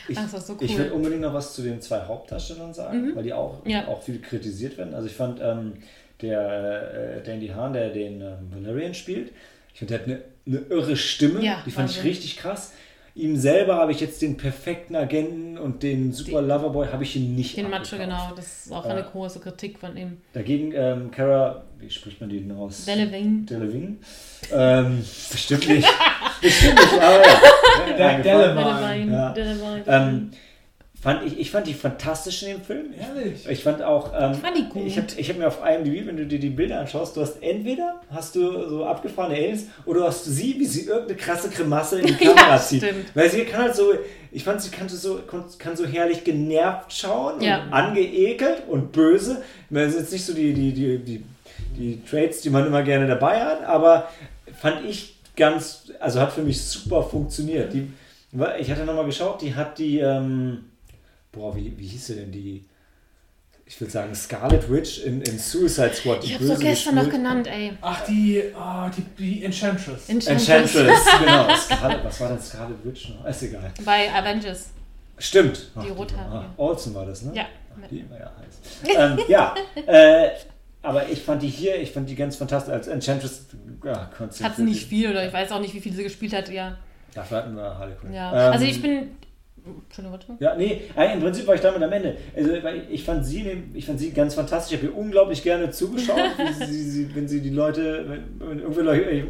Ich, 0.07 0.17
Ach, 0.17 0.29
so 0.29 0.55
ich 0.61 0.71
cool. 0.71 0.77
will 0.77 0.91
unbedingt 0.91 1.19
noch 1.23 1.33
was 1.33 1.53
zu 1.53 1.63
den 1.63 1.81
zwei 1.81 1.99
Hauptdarstellern 1.99 2.73
sagen, 2.73 3.13
weil 3.13 3.23
die 3.23 3.33
auch, 3.33 3.57
Ja. 3.65 3.89
auch 3.89 4.01
viel 4.01 4.21
kritisiert 4.21 4.77
werden. 4.77 4.93
Also 4.93 5.07
ich 5.07 5.13
fand 5.15 5.41
ähm, 5.41 5.73
der 6.21 7.17
äh, 7.17 7.23
Dandy 7.23 7.49
Hahn, 7.49 7.73
der 7.73 7.89
den 7.89 8.21
ähm, 8.21 8.37
Valerian 8.53 8.93
spielt, 8.93 9.33
ich 9.73 9.79
finde, 9.79 9.95
der 9.97 10.01
hat 10.01 10.07
eine, 10.07 10.21
eine 10.47 10.65
irre 10.73 10.95
Stimme. 10.95 11.41
Ja, 11.43 11.61
die 11.65 11.71
fand 11.71 11.89
ich 11.89 11.97
Wahnsinn. 11.97 12.09
richtig 12.09 12.37
krass. 12.37 12.71
Ihm 13.17 13.37
selber 13.37 13.75
habe 13.75 13.93
ich 13.93 14.01
jetzt 14.01 14.21
den 14.21 14.35
perfekten 14.35 14.93
Agenten 14.93 15.57
und 15.57 15.83
den 15.83 16.11
super 16.11 16.41
Loverboy 16.41 16.87
habe 16.87 17.03
ich 17.03 17.15
ihn 17.15 17.33
nicht 17.33 17.55
Den 17.55 17.69
Macho, 17.69 17.95
genau. 17.95 18.33
Das 18.35 18.65
ist 18.65 18.73
auch 18.73 18.83
eine 18.83 19.03
große 19.03 19.39
Kritik 19.39 19.79
von 19.79 19.95
ihm. 19.95 20.17
Dagegen 20.33 20.73
ähm, 20.75 21.11
Cara, 21.11 21.63
wie 21.79 21.89
spricht 21.89 22.19
man 22.19 22.29
die 22.29 22.41
denn 22.41 22.51
aus? 22.51 22.83
Delevingne. 22.83 23.45
Delevingne. 23.45 23.95
Ähm, 24.51 25.05
bestimmt 25.31 25.65
nicht. 25.69 25.87
bestimmt 26.41 26.75
nicht, 26.75 26.93
aber 26.93 27.21
ja. 27.97 28.17
Delevingne. 28.17 28.23
Delevingne. 28.23 29.13
Ja. 29.13 29.29
Delevingne. 29.31 30.31
Fand 31.05 31.23
ich, 31.23 31.39
ich 31.39 31.51
fand 31.51 31.67
die 31.67 31.75
fantastisch 31.75 32.41
in 32.41 32.49
dem 32.53 32.61
Film. 32.63 32.87
Ehrlich. 32.99 33.47
Ich 33.47 33.61
fand 33.63 33.83
auch, 33.83 34.11
ähm, 34.19 34.31
Ich 34.31 34.39
fand 34.39 34.57
die 34.57 34.63
gut. 34.67 34.87
ich 34.87 34.97
habe 34.97 35.07
ich 35.15 35.29
hab 35.29 35.37
mir 35.37 35.47
auf 35.47 35.59
IMDb, 35.63 36.07
wenn 36.07 36.17
du 36.17 36.25
dir 36.25 36.39
die 36.39 36.49
Bilder 36.49 36.79
anschaust, 36.79 37.15
du 37.15 37.21
hast 37.21 37.43
entweder 37.43 38.01
hast 38.09 38.33
du 38.35 38.67
so 38.67 38.83
abgefahrene 38.85 39.35
Aliens 39.35 39.65
oder 39.85 40.05
hast 40.07 40.25
du 40.25 40.31
sie, 40.31 40.55
wie 40.57 40.65
sie 40.65 40.87
irgendeine 40.87 41.15
krasse 41.15 41.49
Grimasse 41.51 41.99
in 41.99 42.07
die 42.07 42.13
Ja, 42.25 42.33
Kamera 42.33 42.57
zieht. 42.59 42.81
stimmt. 42.83 43.05
Weil 43.15 43.29
sie 43.29 43.43
kann 43.43 43.61
halt 43.65 43.75
so, 43.75 43.93
ich 44.31 44.43
fand 44.43 44.59
sie 44.63 44.71
kann 44.71 44.89
so, 44.89 45.19
kann 45.59 45.77
so 45.77 45.85
herrlich 45.85 46.23
genervt 46.23 46.91
schauen 46.91 47.39
Ja. 47.39 47.63
und 47.65 47.71
angeekelt 47.73 48.63
und 48.67 48.91
böse. 48.91 49.43
Das 49.69 49.91
sind 49.91 50.01
jetzt 50.01 50.11
nicht 50.11 50.25
so 50.25 50.33
die, 50.33 50.53
die, 50.55 50.73
die, 50.73 50.97
die, 50.97 51.23
die 51.77 52.01
Traits, 52.03 52.41
die 52.41 52.49
man 52.49 52.65
immer 52.65 52.81
gerne 52.81 53.05
dabei 53.05 53.41
hat, 53.45 53.63
aber 53.63 54.09
fand 54.59 54.83
ich 54.89 55.17
ganz, 55.35 55.91
also 55.99 56.19
hat 56.19 56.33
für 56.33 56.41
mich 56.41 56.59
super 56.63 57.03
funktioniert. 57.03 57.71
Die, 57.73 57.91
ich 58.59 58.71
hatte 58.71 58.85
nochmal 58.85 59.05
geschaut, 59.05 59.41
die 59.43 59.53
hat 59.53 59.77
die, 59.77 59.99
ähm, 59.99 60.65
boah, 61.35 61.55
wie, 61.55 61.77
wie 61.77 61.87
hieß 61.87 62.07
sie 62.07 62.15
denn 62.15 62.31
die? 62.31 62.65
Ich 63.67 63.81
würde 63.81 63.91
sagen 63.91 64.13
Scarlet 64.13 64.69
Witch 64.69 65.03
in, 65.03 65.21
in 65.21 65.39
Suicide 65.39 65.93
Squad. 65.93 66.21
Die 66.23 66.27
Ich 66.27 66.33
hab's 66.35 66.47
doch 66.47 66.53
Böse 66.55 66.63
gestern 66.63 66.95
noch 66.95 67.09
genannt, 67.09 67.47
ey. 67.47 67.73
Ach, 67.81 68.05
die, 68.05 68.43
oh, 68.55 68.89
die, 68.95 69.01
die 69.17 69.43
Enchantress. 69.43 70.07
Enchantress, 70.07 70.73
genau. 71.19 71.55
Scarlet, 71.55 72.03
was 72.03 72.19
war 72.21 72.29
denn 72.29 72.39
Scarlet 72.39 72.77
Witch 72.85 73.09
noch? 73.09 73.25
Ist 73.25 73.41
egal. 73.41 73.71
Bei 73.83 74.13
Avengers. 74.13 74.69
Stimmt. 75.17 75.71
Die 75.83 75.89
Rothaarige. 75.89 76.35
ah, 76.35 76.53
Olsen 76.57 76.93
war 76.93 77.05
das, 77.05 77.23
ne? 77.23 77.31
Ja. 77.33 77.45
Ach, 77.81 77.87
die 77.89 77.99
immer 77.99 78.19
ja 78.19 78.31
heiß. 78.39 78.95
ähm, 78.97 79.19
ja, 79.27 79.55
äh, 79.87 80.29
aber 80.81 81.09
ich 81.09 81.21
fand 81.21 81.41
die 81.41 81.47
hier, 81.47 81.81
ich 81.81 81.91
fand 81.91 82.07
die 82.09 82.15
ganz 82.15 82.35
fantastisch. 82.35 82.73
Als 82.73 82.87
Enchantress, 82.87 83.45
ja, 83.83 84.11
Hat 84.43 84.55
sie 84.55 84.63
nicht 84.63 84.87
viel 84.87 85.09
oder 85.09 85.25
ich 85.25 85.33
weiß 85.33 85.51
auch 85.51 85.59
nicht, 85.59 85.73
wie 85.73 85.79
viel 85.79 85.93
sie 85.93 86.03
gespielt 86.03 86.33
hat, 86.33 86.49
ja. 86.49 86.77
Dafür 87.15 87.37
hatten 87.37 87.55
wir 87.55 87.63
Harley 87.63 87.95
Quinn. 87.95 88.13
ja. 88.13 88.47
Ähm, 88.47 88.53
also 88.53 88.65
ich 88.65 88.81
bin. 88.81 89.11
Entschuldigung, 89.65 90.11
warte. 90.11 90.43
Ja, 90.43 90.55
nee, 90.55 90.81
im 91.13 91.19
Prinzip 91.21 91.47
war 91.47 91.55
ich 91.55 91.61
damit 91.61 91.81
am 91.81 91.91
Ende. 91.91 92.17
Also, 92.35 92.51
weil 92.63 92.83
ich 92.89 93.03
fand 93.03 93.25
sie, 93.25 93.43
ne- 93.43 93.63
ich 93.73 93.85
fand 93.85 93.99
sie 93.99 94.11
ganz 94.11 94.33
fantastisch. 94.35 94.77
Ich 94.77 94.83
habe 94.83 94.91
ihr 94.93 94.97
unglaublich 94.97 95.41
gerne 95.43 95.69
zugeschaut, 95.71 96.17
wie 96.59 96.65
sie, 96.65 96.83
sie, 96.83 97.15
wenn 97.15 97.27
sie 97.27 97.41
die 97.41 97.49
Leute, 97.49 98.05
wenn, 98.07 98.49
wenn 98.49 98.59
irgendwelche 98.59 98.81
Leute, 99.03 99.27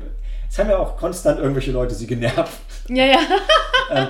es 0.49 0.59
haben 0.59 0.69
ja 0.69 0.77
auch 0.77 0.97
konstant 0.97 1.39
irgendwelche 1.39 1.71
Leute 1.71 1.95
sie 1.95 2.07
genervt. 2.07 2.59
Ja, 2.89 3.05
ja. 3.05 3.19
ähm, 3.91 4.07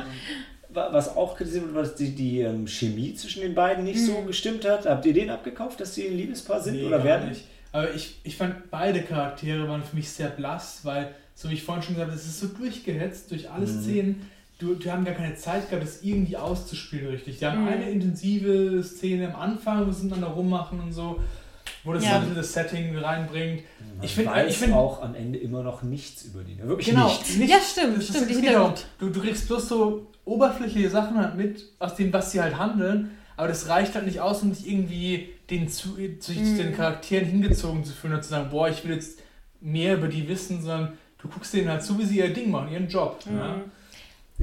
wa- 0.70 0.90
was 0.92 1.16
auch 1.16 1.38
kritisiert 1.38 1.64
wurde, 1.70 1.80
dass 1.84 1.96
die, 1.96 2.14
die 2.16 2.42
ähm, 2.42 2.68
Chemie 2.68 3.14
zwischen 3.14 3.42
den 3.42 3.56
beiden 3.56 3.84
nicht 3.84 4.04
so 4.04 4.22
gestimmt 4.24 4.68
hat. 4.68 4.86
Habt 4.86 5.06
ihr 5.06 5.14
den 5.14 5.30
abgekauft, 5.30 5.80
dass 5.80 5.96
sie 5.96 6.08
ein 6.08 6.18
Liebespaar 6.18 6.62
sind 6.62 6.76
Nee, 6.78 6.86
oder 6.86 6.98
gar 6.98 7.06
werden? 7.06 7.30
nicht. 7.30 7.46
Aber 7.72 7.94
ich, 7.94 8.20
ich 8.24 8.38
fand 8.38 8.72
beide 8.72 9.02
Charaktere 9.02 9.68
waren 9.68 9.84
für 9.84 9.96
mich 9.98 10.10
sehr 10.10 10.30
blass, 10.30 10.80
weil, 10.84 11.10
so 11.34 11.50
wie 11.50 11.56
ich 11.56 11.64
vorhin 11.64 11.84
schon 11.84 11.96
gesagt 11.96 12.10
habe, 12.12 12.20
es 12.20 12.26
ist 12.26 12.40
so 12.40 12.48
durchgehetzt 12.48 13.32
durch 13.32 13.50
alle 13.52 13.66
Mhm. 13.68 13.82
Szenen. 13.82 14.32
Du, 14.58 14.74
die 14.76 14.90
haben 14.90 15.04
gar 15.04 15.14
keine 15.16 15.36
Zeit 15.36 15.70
gehabt, 15.70 15.86
das 15.86 16.02
irgendwie 16.02 16.38
auszuspielen 16.38 17.08
richtig. 17.08 17.40
Die 17.40 17.46
haben 17.46 17.64
Mhm. 17.64 17.68
eine 17.68 17.90
intensive 17.90 18.82
Szene 18.84 19.34
am 19.34 19.42
Anfang, 19.42 19.86
wo 19.86 19.92
sie 19.92 20.04
miteinander 20.06 20.30
rummachen 20.34 20.80
und 20.80 20.94
so, 20.94 21.20
wo 21.84 21.92
das 21.94 22.04
Ja. 22.06 22.12
so 22.12 22.16
ein 22.16 22.22
bisschen 22.22 22.36
das 22.38 22.54
Setting 22.54 22.98
reinbringt. 22.98 23.64
Man 23.98 24.04
Ich 24.06 24.14
finde 24.16 24.32
weiß 24.32 24.52
ich 24.54 24.58
find, 24.58 24.74
auch 24.74 25.02
am 25.02 25.14
Ende 25.14 25.40
immer 25.40 25.62
noch 25.62 25.84
nichts 25.84 26.24
über 26.24 26.44
die. 26.44 26.56
ne? 26.56 26.68
Wirklich 26.70 26.88
Genau, 26.88 27.08
nichts. 27.08 27.36
nicht- 27.36 27.50
Ja, 27.50 27.58
stimmt, 27.60 27.98
das- 27.98 28.08
stimmt, 28.08 28.30
das 28.46 28.56
auch. 28.56 28.74
Du, 28.98 29.10
du 29.10 29.22
kriegst 29.22 29.48
bloß 29.48 29.68
so 29.68 30.08
oberflächliche 30.24 30.90
Sachen 30.90 31.18
halt 31.18 31.36
mit, 31.36 31.64
aus 31.80 31.96
dem, 31.96 32.14
was 32.14 32.32
sie 32.32 32.42
halt 32.42 32.58
handeln, 32.58 33.12
aber 33.36 33.50
das 33.50 33.68
reicht 33.68 33.94
halt 33.94 34.06
nicht 34.06 34.22
aus, 34.22 34.42
um 34.42 34.54
dich 34.54 34.68
irgendwie 34.72 35.30
den, 35.50 35.68
zu, 35.68 35.98
zu 36.20 36.32
Mhm. 36.32 36.58
den 36.58 36.74
Charakteren 36.76 37.28
hingezogen 37.28 37.84
zu 37.84 37.92
fühlen 37.94 38.14
und 38.16 38.24
zu 38.24 38.30
sagen, 38.30 38.50
boah, 38.50 38.70
ich 38.70 38.84
will 38.86 38.96
jetzt 38.96 39.20
mehr 39.60 39.96
über 39.98 40.08
die 40.08 40.28
wissen, 40.30 40.62
sondern 40.62 40.94
du 41.22 41.28
guckst 41.28 41.54
denen 41.54 41.70
halt 41.70 41.84
zu, 41.84 42.00
wie 42.00 42.06
sie 42.06 42.20
ihr 42.20 42.34
Ding 42.34 42.50
machen, 42.52 42.72
ihren 42.72 42.88
Job. 42.88 43.20
Mhm. 43.30 43.38
Ja? 43.38 43.56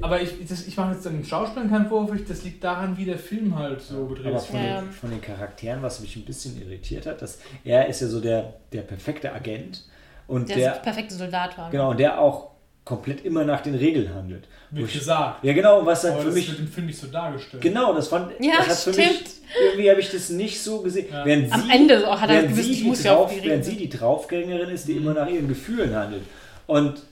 Aber 0.01 0.21
ich, 0.23 0.31
das, 0.49 0.67
ich 0.67 0.77
mache 0.77 0.93
jetzt 0.95 1.05
den 1.05 1.23
Schauspielern 1.25 1.69
keinen 1.69 1.87
Vorwurf, 1.87 2.19
das 2.27 2.45
liegt 2.45 2.65
daran, 2.65 2.97
wie 2.97 3.05
der 3.05 3.19
Film 3.19 3.59
halt 3.59 3.83
so 3.83 4.07
gedreht 4.07 4.27
Aber 4.29 4.37
ist. 4.37 4.47
von, 4.47 4.59
Ja, 4.59 4.67
ja. 4.67 4.81
den, 4.81 4.91
von 4.91 5.11
den 5.11 5.21
Charakteren, 5.21 5.83
was 5.83 6.01
mich 6.01 6.17
ein 6.17 6.25
bisschen 6.25 6.61
irritiert 6.63 7.05
hat, 7.05 7.21
dass 7.21 7.39
er 7.65 7.87
ist 7.89 8.01
ja 8.01 8.07
so 8.09 8.21
der, 8.21 8.55
der 8.73 8.83
perfekte 8.83 9.31
Agent 9.33 9.85
und 10.27 10.49
Der, 10.49 10.57
der, 10.57 10.73
der 10.73 10.81
perfekte 10.81 11.15
Soldat 11.15 11.59
war. 11.59 11.71
genau, 11.71 11.91
und 11.91 12.01
der 12.01 12.19
auch 12.19 12.53
komplett 12.85 13.25
immer 13.25 13.45
nach 13.45 13.61
den 13.61 13.75
Regeln 13.75 14.13
handelt. 14.15 14.49
Ich- 14.75 14.93
gesagt. 14.95 15.45
Ja, 15.45 15.53
genau, 15.53 15.85
was 15.85 16.03
dann 16.03 16.19
für 16.19 16.25
das 16.25 16.35
mich. 16.35 16.49
wird 16.49 16.59
im 16.61 16.69
Film 16.69 16.87
nicht 16.87 16.99
so 16.99 17.07
dargestellt. 17.09 17.63
Genau, 17.63 17.93
das 17.95 18.09
fand 18.09 18.33
Ja, 18.41 18.55
das 18.67 18.87
hat 18.87 18.95
für 18.95 18.99
mich. 19.01 19.11
stimmt. 19.11 19.31
Irgendwie 19.63 19.91
habe 19.91 20.01
ich 20.01 20.11
das 20.11 20.31
nicht 20.31 20.61
so 20.63 20.81
gesehen. 20.81 21.07
Ja. 21.13 21.25
Während 21.27 21.53
Am 21.53 21.63
sie, 21.65 21.71
Ende 21.71 22.11
auch 22.11 22.19
hat 22.19 22.31
er 22.31 22.45
gewusst, 22.45 22.71
ich 22.71 22.83
muss 22.85 23.05
ja 23.05 23.15
auf 23.15 23.31
drauf, 23.31 23.41
die 23.43 23.47
Während 23.49 23.65
sie 23.67 23.77
die 23.77 23.91
Draufgängerin 23.91 24.71
ist, 24.71 24.89
die 24.89 24.93
immer 24.93 25.13
nach 25.13 25.29
ihren 25.29 25.47
Gefühlen 25.49 25.95
handelt. 25.95 26.23
Und 26.67 27.03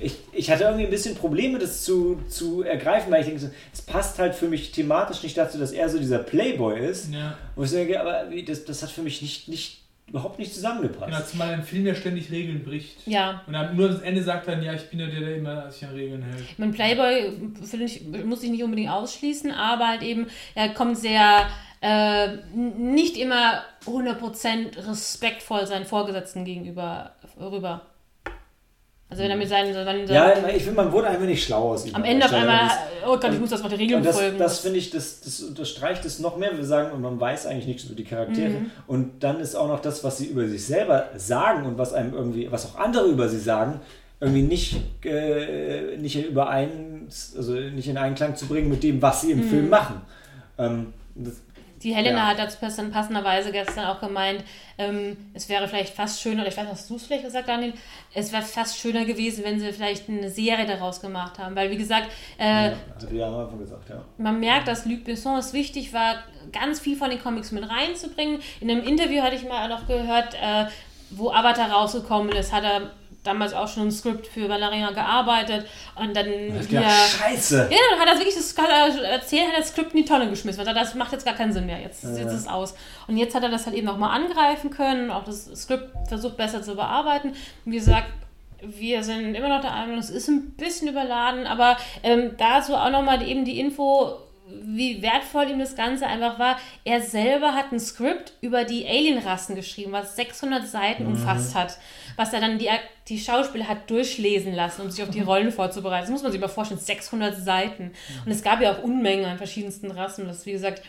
ich, 0.00 0.14
ich 0.32 0.50
hatte 0.50 0.64
irgendwie 0.64 0.84
ein 0.84 0.90
bisschen 0.90 1.14
Probleme, 1.14 1.58
das 1.58 1.84
zu, 1.84 2.20
zu 2.28 2.62
ergreifen, 2.62 3.12
weil 3.12 3.20
ich 3.20 3.26
denke, 3.26 3.40
so, 3.40 3.50
es 3.72 3.82
passt 3.82 4.18
halt 4.18 4.34
für 4.34 4.48
mich 4.48 4.72
thematisch 4.72 5.22
nicht 5.22 5.36
dazu, 5.36 5.58
dass 5.58 5.72
er 5.72 5.88
so 5.88 5.98
dieser 5.98 6.18
Playboy 6.18 6.80
ist. 6.80 7.12
Ja. 7.12 7.36
Wo 7.54 7.64
ich 7.64 7.70
denke, 7.70 8.00
aber 8.00 8.30
wie, 8.30 8.42
das, 8.42 8.64
das 8.64 8.82
hat 8.82 8.90
für 8.90 9.02
mich 9.02 9.20
nicht, 9.20 9.48
nicht, 9.48 9.82
überhaupt 10.08 10.38
nicht 10.38 10.54
zusammengepasst. 10.54 11.12
Genau, 11.12 11.22
zumal 11.22 11.50
ein 11.50 11.62
Film 11.62 11.86
ja 11.86 11.94
ständig 11.94 12.30
Regeln 12.30 12.64
bricht. 12.64 13.06
Ja. 13.06 13.42
Und 13.46 13.52
dann 13.52 13.76
nur 13.76 13.90
am 13.90 14.02
Ende 14.02 14.22
sagt 14.22 14.48
dann, 14.48 14.62
ja, 14.62 14.72
ich 14.72 14.88
bin 14.88 15.00
ja 15.00 15.06
der, 15.06 15.20
der 15.20 15.36
immer 15.36 15.70
sich 15.70 15.86
an 15.86 15.94
Regeln 15.94 16.22
hält. 16.22 16.58
Mein 16.58 16.72
Playboy 16.72 17.32
finde 17.62 17.84
ich, 17.84 18.02
muss 18.24 18.42
ich 18.42 18.50
nicht 18.50 18.64
unbedingt 18.64 18.90
ausschließen, 18.90 19.52
aber 19.52 19.88
halt 19.88 20.02
eben, 20.02 20.26
er 20.54 20.70
kommt 20.70 20.98
sehr 20.98 21.46
äh, 21.82 22.36
nicht 22.54 23.16
immer 23.16 23.62
100% 23.86 24.88
respektvoll 24.88 25.66
seinen 25.66 25.86
Vorgesetzten 25.86 26.44
gegenüber 26.44 27.12
rüber. 27.38 27.82
Also 29.10 29.24
wenn 29.24 29.30
er 29.32 29.36
mit 29.36 29.48
seinen, 29.48 29.74
wenn 29.74 30.06
Ja, 30.06 30.32
ich 30.48 30.62
finde, 30.62 30.76
man 30.82 30.92
wurde 30.92 31.08
einfach 31.08 31.26
nicht 31.26 31.44
schlau 31.44 31.72
aus 31.72 31.84
ihm. 31.84 31.94
am 31.96 32.04
Ende 32.04 32.26
auf 32.26 32.32
einmal, 32.32 32.70
oh 33.04 33.16
Gott, 33.18 33.32
ich 33.32 33.40
muss 33.40 33.50
das 33.50 33.60
mal 33.60 33.68
die 33.68 33.74
Regeln 33.74 34.04
das, 34.04 34.16
folgen. 34.16 34.38
das 34.38 34.60
finde 34.60 34.78
ich, 34.78 34.90
das, 34.90 35.20
das 35.20 35.40
unterstreicht 35.40 36.04
es 36.04 36.20
noch 36.20 36.36
mehr. 36.36 36.56
Wir 36.56 36.64
sagen, 36.64 37.00
man 37.00 37.18
weiß 37.18 37.46
eigentlich 37.46 37.66
nichts 37.66 37.84
über 37.84 37.96
die 37.96 38.04
Charaktere. 38.04 38.50
Mhm. 38.50 38.70
Und 38.86 39.24
dann 39.24 39.40
ist 39.40 39.56
auch 39.56 39.66
noch 39.66 39.80
das, 39.80 40.04
was 40.04 40.18
sie 40.18 40.26
über 40.26 40.46
sich 40.46 40.64
selber 40.64 41.08
sagen 41.16 41.66
und 41.66 41.76
was 41.76 41.92
einem 41.92 42.14
irgendwie, 42.14 42.52
was 42.52 42.66
auch 42.66 42.78
andere 42.78 43.08
über 43.08 43.28
sie 43.28 43.40
sagen, 43.40 43.80
irgendwie 44.20 44.42
nicht, 44.42 44.76
äh, 45.04 45.96
nicht 45.96 46.14
in 46.14 46.26
überein, 46.26 47.08
also 47.36 47.54
nicht 47.54 47.88
in 47.88 47.96
Einklang 47.96 48.36
zu 48.36 48.46
bringen 48.46 48.68
mit 48.68 48.84
dem, 48.84 49.02
was 49.02 49.22
sie 49.22 49.32
im 49.32 49.42
Film 49.42 49.70
machen. 49.70 50.02
Ähm, 50.56 50.92
das, 51.16 51.34
Die 51.82 51.94
Helena 51.94 52.18
Ja. 52.18 52.26
hat 52.28 52.38
dazu 52.38 52.58
passen- 52.58 52.90
passenderweise 52.90 53.52
gestern 53.52 53.86
auch 53.86 54.00
gemeint, 54.00 54.44
ähm, 54.76 55.16
es 55.32 55.48
wäre 55.48 55.66
vielleicht 55.66 55.94
fast 55.94 56.20
schöner, 56.20 56.46
ich 56.46 56.56
weiß 56.56 56.64
nicht, 56.64 56.72
hast 56.72 56.90
du 56.90 56.96
es 56.96 57.06
vielleicht 57.06 57.24
gesagt, 57.24 57.48
Daniel, 57.48 57.72
es 58.12 58.32
wäre 58.32 58.42
fast 58.42 58.78
schöner 58.78 59.04
gewesen, 59.06 59.44
wenn 59.44 59.58
sie 59.58 59.72
vielleicht 59.72 60.08
eine 60.08 60.28
Serie 60.28 60.66
daraus 60.66 61.00
gemacht 61.00 61.38
haben. 61.38 61.56
Weil, 61.56 61.70
wie 61.70 61.76
gesagt, 61.78 62.08
äh, 62.38 62.72
ja, 63.12 63.28
am 63.28 63.34
Anfang 63.36 63.58
gesagt, 63.58 63.88
ja. 63.88 64.02
man 64.18 64.38
merkt, 64.40 64.68
dass 64.68 64.84
Luc 64.84 65.04
Besson 65.04 65.38
es 65.38 65.52
wichtig 65.52 65.92
war, 65.92 66.16
ganz 66.52 66.80
viel 66.80 66.96
von 66.96 67.08
den 67.10 67.20
Comics 67.22 67.50
mit 67.52 67.68
reinzubringen. 67.68 68.40
In 68.60 68.70
einem 68.70 68.82
Interview 68.82 69.22
hatte 69.22 69.36
ich 69.36 69.48
mal 69.48 69.68
noch 69.68 69.86
gehört, 69.86 70.34
äh, 70.34 70.66
wo 71.10 71.30
Avatar 71.30 71.70
rausgekommen 71.70 72.32
ist, 72.32 72.52
hat 72.52 72.64
er 72.64 72.90
damals 73.22 73.52
auch 73.52 73.68
schon 73.68 73.88
ein 73.88 73.90
Skript 73.92 74.26
für 74.26 74.48
Valerian 74.48 74.94
gearbeitet. 74.94 75.66
Und 75.94 76.16
dann 76.16 76.26
Ja, 76.70 76.90
scheiße. 76.90 77.68
ja, 77.70 77.78
dann 77.90 78.00
hat 78.00 78.08
er 78.08 78.18
wirklich 78.18 78.34
das 78.34 78.52
er 78.54 79.04
erzählt, 79.04 79.48
hat 79.48 79.58
das 79.58 79.68
Skript 79.68 79.92
in 79.94 79.98
die 80.02 80.04
Tonne 80.04 80.28
geschmissen. 80.30 80.64
Weil 80.64 80.74
das 80.74 80.94
macht 80.94 81.12
jetzt 81.12 81.24
gar 81.24 81.34
keinen 81.34 81.52
Sinn 81.52 81.66
mehr. 81.66 81.80
Jetzt, 81.80 82.02
jetzt 82.04 82.18
ist 82.18 82.32
es 82.32 82.48
aus. 82.48 82.74
Und 83.06 83.16
jetzt 83.16 83.34
hat 83.34 83.42
er 83.42 83.50
das 83.50 83.66
halt 83.66 83.76
eben 83.76 83.86
nochmal 83.86 84.18
angreifen 84.18 84.70
können, 84.70 85.10
auch 85.10 85.24
das 85.24 85.46
Skript 85.54 85.90
versucht 86.08 86.36
besser 86.36 86.62
zu 86.62 86.74
bearbeiten. 86.74 87.28
Und 87.64 87.72
wie 87.72 87.76
gesagt, 87.76 88.08
wir 88.62 89.02
sind 89.02 89.34
immer 89.34 89.48
noch 89.48 89.60
der 89.62 89.70
Meinung, 89.70 89.98
es 89.98 90.10
ist 90.10 90.28
ein 90.28 90.50
bisschen 90.50 90.88
überladen, 90.88 91.46
aber 91.46 91.76
ähm, 92.02 92.32
dazu 92.36 92.74
auch 92.74 92.90
nochmal 92.90 93.26
eben 93.26 93.44
die 93.44 93.58
Info, 93.58 94.18
wie 94.62 95.00
wertvoll 95.00 95.48
ihm 95.50 95.58
das 95.58 95.76
Ganze 95.76 96.06
einfach 96.06 96.38
war. 96.38 96.58
Er 96.84 97.00
selber 97.00 97.54
hat 97.54 97.72
ein 97.72 97.80
Skript 97.80 98.32
über 98.40 98.64
die 98.64 98.86
Alienrassen 98.86 99.54
geschrieben, 99.54 99.92
was 99.92 100.16
600 100.16 100.66
Seiten 100.66 101.06
umfasst 101.06 101.54
hat, 101.54 101.78
was 102.20 102.34
er 102.34 102.40
dann 102.40 102.58
die, 102.58 102.68
die 103.08 103.18
Schauspieler 103.18 103.66
hat 103.66 103.88
durchlesen 103.88 104.54
lassen, 104.54 104.82
um 104.82 104.90
sich 104.90 105.02
auf 105.02 105.08
die 105.08 105.20
Rollen 105.30 105.50
vorzubereiten. 105.50 106.02
Das 106.02 106.10
muss 106.10 106.22
man 106.22 106.30
sich 106.30 106.40
mal 106.40 106.48
vorstellen, 106.48 106.78
600 106.78 107.34
Seiten. 107.34 107.92
Und 108.26 108.30
es 108.30 108.42
gab 108.42 108.60
ja 108.60 108.72
auch 108.72 108.82
Unmengen 108.82 109.24
an 109.24 109.38
verschiedensten 109.38 109.90
Rassen. 109.90 110.26
Das, 110.26 110.44
wie 110.44 110.52
gesagt, 110.52 110.82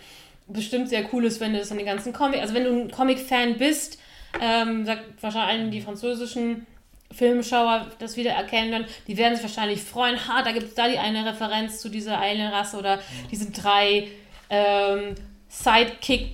bestimmt 0.47 0.89
sehr 0.89 1.05
cool 1.13 1.23
ist, 1.23 1.39
wenn 1.39 1.53
du 1.53 1.59
das 1.59 1.71
an 1.71 1.77
den 1.77 1.85
ganzen 1.85 2.11
Comic, 2.11 2.41
also 2.41 2.53
wenn 2.53 2.65
du 2.65 2.81
ein 2.81 2.91
Comic-Fan 2.91 3.57
bist, 3.57 3.97
ähm, 4.41 4.85
sagt 4.85 5.03
wahrscheinlich 5.21 5.71
die 5.71 5.79
französischen 5.79 6.67
Filmschauer 7.13 7.87
das 7.99 8.17
wieder 8.17 8.31
erkennen 8.31 8.71
dann, 8.71 8.85
die 9.07 9.17
werden 9.17 9.35
sich 9.35 9.43
wahrscheinlich 9.43 9.81
freuen, 9.81 10.17
ha, 10.27 10.41
da 10.43 10.51
gibt 10.51 10.67
es 10.67 10.75
da 10.75 10.89
die 10.89 10.97
eine 10.97 11.25
Referenz 11.25 11.79
zu 11.79 11.89
dieser 11.89 12.19
Alien-Rasse 12.19 12.77
oder 12.77 12.99
diesen 13.29 13.53
drei 13.53 14.09
ähm, 14.49 15.15
Sidekick 15.47 16.31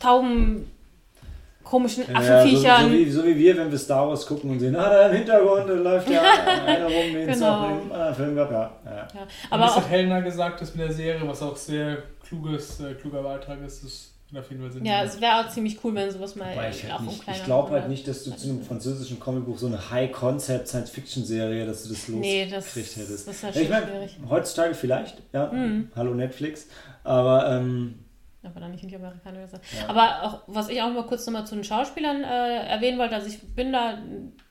Tauben 0.00 0.70
komischen 1.64 2.04
Ja, 2.12 2.22
so, 2.22 2.32
Affenviechern. 2.32 2.82
so, 2.84 2.92
wie, 2.92 3.10
so 3.10 3.24
wie 3.24 3.36
wir, 3.36 3.56
wenn 3.56 3.70
wir 3.70 3.78
Star 3.78 4.06
Wars 4.08 4.26
gucken 4.26 4.50
und 4.50 4.60
sehen, 4.60 4.76
ah, 4.76 4.88
da 4.88 5.06
im 5.08 5.16
Hintergrund 5.16 5.68
da 5.68 5.72
läuft 5.72 6.08
ja 6.10 6.20
einer 6.66 6.84
rum, 6.86 7.12
den 7.12 7.28
es 7.28 7.38
Genau. 7.38 7.52
auch 7.66 7.70
im 7.82 7.92
anderen 7.92 8.14
Film 8.14 8.36
gab. 8.36 8.50
Ja, 8.52 8.60
ja. 8.84 8.96
ja. 9.14 9.26
Aber 9.50 9.62
das 9.64 9.72
auch 9.72 9.76
hat 9.78 9.90
Helena 9.90 10.20
gesagt, 10.20 10.60
dass 10.60 10.74
mit 10.74 10.86
der 10.86 10.92
Serie, 10.94 11.26
was 11.26 11.42
auch 11.42 11.56
sehr 11.56 11.98
kluges, 12.26 12.80
äh, 12.80 12.94
kluger 12.94 13.22
Beitrag 13.22 13.58
ist, 13.66 13.82
das 13.84 14.10
wird 14.30 14.44
auf 14.44 14.50
jeden 14.50 14.62
Fall 14.62 14.72
Sinn. 14.72 14.84
Ja, 14.84 15.04
es 15.04 15.20
wäre 15.20 15.40
auch 15.40 15.48
ziemlich 15.48 15.78
cool, 15.84 15.94
wenn 15.94 16.10
sowas 16.10 16.34
mal 16.36 16.50
Wobei 16.54 16.70
ich, 16.70 16.90
halt 16.90 17.02
nicht, 17.02 17.22
ich 17.28 17.44
glaube 17.44 17.70
halt 17.72 17.88
nicht, 17.88 18.06
dass 18.08 18.24
du 18.24 18.30
zu 18.32 18.48
einem 18.48 18.62
französischen 18.62 19.18
Comicbuch 19.20 19.58
so 19.58 19.66
eine 19.66 19.90
High-Concept-Science-Fiction-Serie, 19.90 21.66
dass 21.66 21.84
du 21.84 21.90
das 21.90 22.08
Nee, 22.08 22.44
losgekriegt 22.44 22.56
das- 22.88 22.96
hättest. 22.96 23.28
das 23.28 23.36
ist 23.36 23.42
halt 23.44 23.54
Ja, 23.56 23.60
ich 23.62 23.68
meine, 23.70 23.86
schwierig. 23.86 24.16
heutzutage 24.28 24.74
vielleicht, 24.74 25.22
ja. 25.32 25.46
Mhm. 25.52 25.88
Hallo 25.96 26.14
Netflix. 26.14 26.66
Aber 27.04 27.50
ähm, 27.50 27.98
Aber 28.44 28.60
dann 28.60 28.72
nicht 28.72 28.82
in 28.82 28.88
die 28.88 28.96
Amerikaner 28.96 29.42
gesagt. 29.42 29.64
Ja. 29.72 29.88
Aber 29.88 30.22
auch, 30.22 30.42
was 30.46 30.68
ich 30.68 30.80
auch 30.82 30.92
mal 30.92 31.06
kurz 31.06 31.26
nochmal 31.26 31.46
zu 31.46 31.54
den 31.54 31.64
Schauspielern 31.64 32.22
äh, 32.22 32.66
erwähnen 32.66 32.98
wollte, 32.98 33.14
also 33.14 33.26
ich 33.26 33.40
bin 33.54 33.72
da 33.72 33.98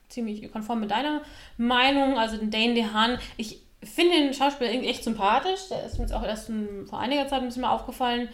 ziemlich 0.08 0.50
konform 0.52 0.80
mit 0.80 0.90
deiner 0.90 1.22
Meinung, 1.56 2.18
also 2.18 2.36
den 2.36 2.50
Dane 2.50 2.74
DeHaan, 2.74 3.18
ich 3.36 3.60
finde 3.82 4.16
den 4.16 4.34
Schauspieler 4.34 4.70
irgendwie 4.70 4.90
echt 4.90 5.04
sympathisch, 5.04 5.68
der 5.70 5.84
ist 5.84 5.98
mir 5.98 6.04
jetzt 6.04 6.14
auch 6.14 6.24
erst 6.24 6.48
in, 6.48 6.86
vor 6.86 6.98
einiger 6.98 7.26
Zeit 7.28 7.40
ein 7.40 7.46
bisschen 7.46 7.62
mal 7.62 7.72
aufgefallen. 7.72 8.28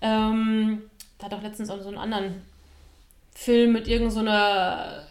Ähm, 0.00 0.82
der 1.20 1.26
hat 1.26 1.34
auch 1.34 1.42
letztens 1.42 1.70
auch 1.70 1.80
so 1.80 1.88
einen 1.88 1.98
anderen 1.98 2.42
Film 3.34 3.72
mit 3.72 3.88
irgendeiner 3.88 5.02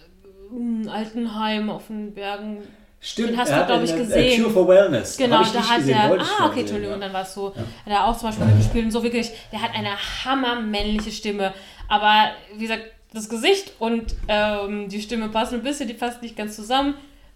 so 0.52 0.90
Altenheim 0.90 1.70
auf 1.70 1.88
den 1.88 2.14
Bergen 2.14 2.64
stimmt, 3.02 3.30
Den 3.30 3.38
hast 3.38 3.50
er 3.50 3.56
du, 3.56 3.62
hat 3.62 3.68
glaub 3.68 3.84
ich, 3.84 3.92
eine- 3.94 4.02
gesehen. 4.06 4.42
A 4.42 4.44
Cure 4.44 4.54
for 4.54 4.68
Wellness. 4.68 5.18
Genau, 5.18 5.38
da 5.38 5.42
nicht 5.42 5.70
hat 5.70 5.78
gesehen, 5.78 5.96
er. 5.98 6.12
Ah, 6.12 6.46
okay, 6.46 6.54
sehen, 6.56 6.60
Entschuldigung, 6.62 6.94
ja. 6.96 7.00
dann 7.06 7.14
war 7.14 7.22
es 7.24 7.34
so. 7.34 7.56
Hat 7.56 7.64
er 7.86 8.06
auch 8.06 8.18
zum 8.18 8.30
Beispiel 8.30 8.46
mitgespielt 8.48 8.86
und 8.86 8.92
so 8.92 9.04
wirklich, 9.04 9.32
der 9.52 9.62
hat 9.62 9.74
eine 9.76 9.92
hammermännliche 10.26 11.12
Stimme. 11.12 11.54
Aber 11.88 12.32
wie 12.56 12.62
gesagt, 12.62 12.84
das 13.14 13.28
Gesicht 13.30 13.72
und 13.80 14.16
ähm, 14.28 14.90
die 14.90 15.02
Stimme 15.02 15.30
passen 15.30 15.56
ein 15.56 15.64
bisschen, 15.64 15.88
die 15.88 15.94
passen 15.96 16.20
nicht 16.22 16.36
ganz 16.36 16.56
zusammen. 16.56 16.94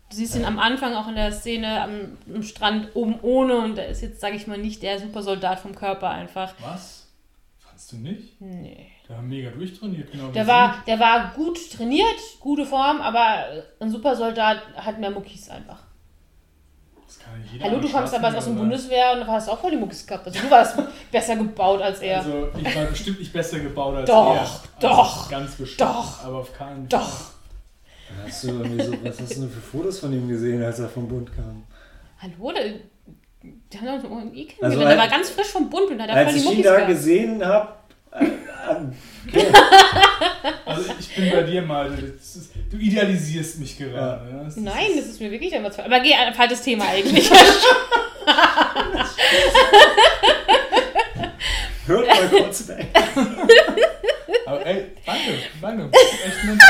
Du 0.10 0.18
siehst 0.18 0.36
ihn 0.36 0.46
am 0.46 0.60
Anfang 0.60 0.94
auch 0.94 1.08
in 1.08 1.16
der 1.16 1.32
Szene 1.32 1.82
am, 1.82 2.18
am 2.32 2.44
Strand 2.44 2.90
oben 2.94 3.20
ohne 3.24 3.58
und 3.58 3.76
der 3.78 3.88
ist 3.88 4.04
jetzt, 4.04 4.22
sage 4.22 4.36
ich 4.36 4.46
mal, 4.46 4.60
nicht 4.60 4.84
der 4.84 5.00
Supersoldat 5.00 5.60
vom 5.60 5.74
Körper 5.74 6.10
einfach. 6.12 6.54
Was? 6.62 7.08
Fandst 7.58 7.92
du 7.92 7.96
nicht? 7.98 8.40
Nee. 8.40 8.92
Der 9.14 9.18
war 9.18 9.24
mega 9.24 9.50
durchtrainiert, 9.52 10.12
genau 10.12 10.28
Der 10.32 10.48
war, 10.48 10.76
der 10.88 11.00
war 11.00 11.32
gut 11.36 11.60
trainiert, 11.72 12.20
gute 12.40 12.66
Form, 12.66 13.00
aber 13.00 13.46
ein 13.80 13.90
Supersoldat 13.92 14.58
hat 14.76 15.00
mehr 15.00 15.12
Muckis 15.12 15.50
einfach. 15.50 15.84
Das 17.06 17.20
kann 17.20 17.40
nicht 17.42 17.54
jeder 17.54 17.66
Hallo, 17.66 17.80
du 17.80 17.90
kommst 17.90 18.14
aber 18.16 18.36
aus 18.36 18.46
der 18.46 18.52
Bundeswehr 18.54 19.14
und 19.14 19.28
hast 19.28 19.48
auch 19.50 19.60
voll 19.60 19.70
die 19.72 19.78
Muckis 19.78 20.08
gehabt. 20.08 20.26
Also 20.26 20.40
du 20.40 20.50
warst 20.50 20.78
besser 21.12 21.36
gebaut 21.36 21.80
als 21.82 22.00
er. 22.00 22.18
Also, 22.18 22.50
ich 22.58 22.76
war 22.76 22.86
bestimmt 22.86 23.20
nicht 23.20 23.32
besser 23.32 23.60
gebaut 23.60 23.96
als 23.98 24.10
Doch, 24.10 24.34
er. 24.36 24.42
Also, 24.42 24.60
doch, 24.80 25.30
Ganz 25.30 25.56
bestimmt. 25.56 25.90
doch, 25.90 26.24
Aber 26.26 26.38
auf 26.40 26.58
keinen 26.58 26.90
Doch. 26.90 27.12
Hast 28.26 28.44
du 28.44 28.48
irgendwie 28.48 28.84
so, 28.84 28.94
was 29.04 29.20
hast 29.22 29.36
du 29.38 29.42
denn 29.42 29.50
für 29.52 29.60
Fotos 29.62 30.00
von 30.00 30.12
ihm 30.14 30.28
gesehen, 30.28 30.64
als 30.64 30.80
er 30.80 30.90
vom 30.90 31.08
Bund 31.08 31.30
kam? 31.36 31.64
Hallo, 32.20 32.52
der, 32.52 32.74
die 33.44 33.78
haben 33.80 33.88
uns 33.88 34.04
im 34.04 34.12
OMI 34.12 34.46
kennengelernt. 34.46 34.64
Also 34.64 34.80
der 34.80 34.88
als- 34.90 34.98
war 35.00 35.08
ganz 35.08 35.30
frisch 35.30 35.48
vom 35.48 35.70
Bund 35.70 35.90
und 35.92 36.02
hat 36.02 36.10
da 36.10 36.14
voll 36.14 36.24
Als 36.24 36.34
die 36.34 36.40
ich 36.40 36.46
ihn 36.46 36.50
Muckis 36.50 36.64
da 36.66 36.74
gehabt. 36.76 36.88
gesehen 36.90 37.46
habe, 37.46 37.74
okay. 38.16 39.48
Also 40.66 40.92
ich 41.00 41.16
bin 41.16 41.32
bei 41.32 41.44
dir 41.44 41.62
mal. 41.62 41.92
ist- 42.36 42.52
Du 42.72 42.78
idealisierst 42.78 43.60
mich 43.60 43.78
gerade. 43.78 43.94
Ja. 44.32 44.44
Das 44.44 44.56
ist- 44.58 44.64
Nein, 44.64 44.88
das 44.96 45.06
ist 45.06 45.20
mir 45.22 45.30
wirklich 45.32 45.52
zu. 45.52 45.84
Aber 45.86 46.00
geh, 46.00 46.14
ein 46.14 46.34
falsches 46.34 46.62
Thema 46.62 46.86
eigentlich. 46.90 47.30
hört 51.88 52.08
mal 52.08 52.28
kurz 52.30 52.68
weg. 52.68 52.88
Aber 54.46 54.66
ey, 54.66 54.86
danke, 55.06 55.34
danke. 55.62 55.90
Echt 56.26 56.44
nett. 56.46 56.62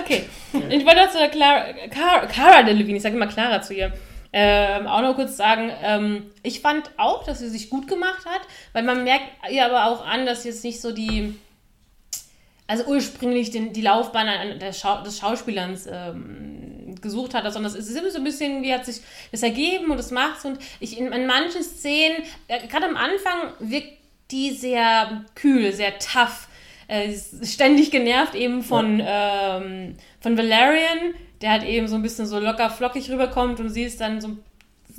okay. 0.00 0.24
Ich 0.70 0.84
wollte 0.86 0.96
noch 1.04 1.10
zu 1.10 1.18
der 1.18 1.28
Clara, 1.28 1.64
Cara, 1.90 2.26
Cara 2.26 2.62
Delevingne, 2.62 2.96
ich 2.96 3.02
sage 3.02 3.16
immer 3.16 3.26
Clara 3.26 3.60
zu 3.60 3.74
ihr, 3.74 3.92
ähm, 4.32 4.86
auch 4.86 5.00
noch 5.00 5.14
kurz 5.14 5.36
sagen, 5.36 5.70
ähm, 5.82 6.30
ich 6.42 6.60
fand 6.60 6.90
auch, 6.98 7.24
dass 7.24 7.38
sie 7.38 7.48
sich 7.48 7.70
gut 7.70 7.88
gemacht 7.88 8.26
hat, 8.26 8.42
weil 8.72 8.82
man 8.82 9.04
merkt 9.04 9.24
ihr 9.50 9.64
aber 9.64 9.86
auch 9.86 10.06
an, 10.06 10.26
dass 10.26 10.42
sie 10.42 10.50
jetzt 10.50 10.64
nicht 10.64 10.80
so 10.80 10.92
die, 10.92 11.34
also 12.66 12.84
ursprünglich 12.84 13.50
den, 13.50 13.72
die 13.72 13.80
Laufbahn 13.80 14.28
an- 14.28 14.58
der 14.58 14.72
Schau, 14.72 15.02
des 15.02 15.18
Schauspielers 15.18 15.88
ähm, 15.90 16.94
gesucht 17.00 17.32
hat, 17.34 17.50
sondern 17.52 17.72
es 17.72 17.78
ist 17.88 17.96
immer 17.96 18.10
so 18.10 18.18
ein 18.18 18.24
bisschen, 18.24 18.62
wie 18.62 18.74
hat 18.74 18.84
sich 18.84 19.00
das 19.32 19.42
ergeben 19.42 19.90
und 19.90 19.96
das 19.96 20.10
macht's. 20.10 20.44
Und 20.44 20.58
ich 20.80 20.98
in, 20.98 21.12
in 21.12 21.26
manchen 21.26 21.62
Szenen, 21.62 22.22
äh, 22.48 22.66
gerade 22.66 22.86
am 22.86 22.96
Anfang 22.96 23.52
wirkt 23.60 23.92
die 24.30 24.50
sehr 24.50 25.24
kühl, 25.34 25.72
sehr 25.72 25.98
tough, 25.98 26.48
äh, 26.88 27.08
ist 27.10 27.46
ständig 27.50 27.90
genervt 27.90 28.34
eben 28.34 28.62
von, 28.62 29.00
ähm, 29.02 29.96
von 30.20 30.36
Valerian, 30.36 31.14
der 31.42 31.50
halt 31.50 31.64
eben 31.64 31.88
so 31.88 31.94
ein 31.94 32.02
bisschen 32.02 32.26
so 32.26 32.38
locker 32.38 32.70
flockig 32.70 33.10
rüberkommt 33.10 33.60
und 33.60 33.70
sie 33.70 33.84
ist 33.84 34.00
dann 34.00 34.20
so 34.20 34.36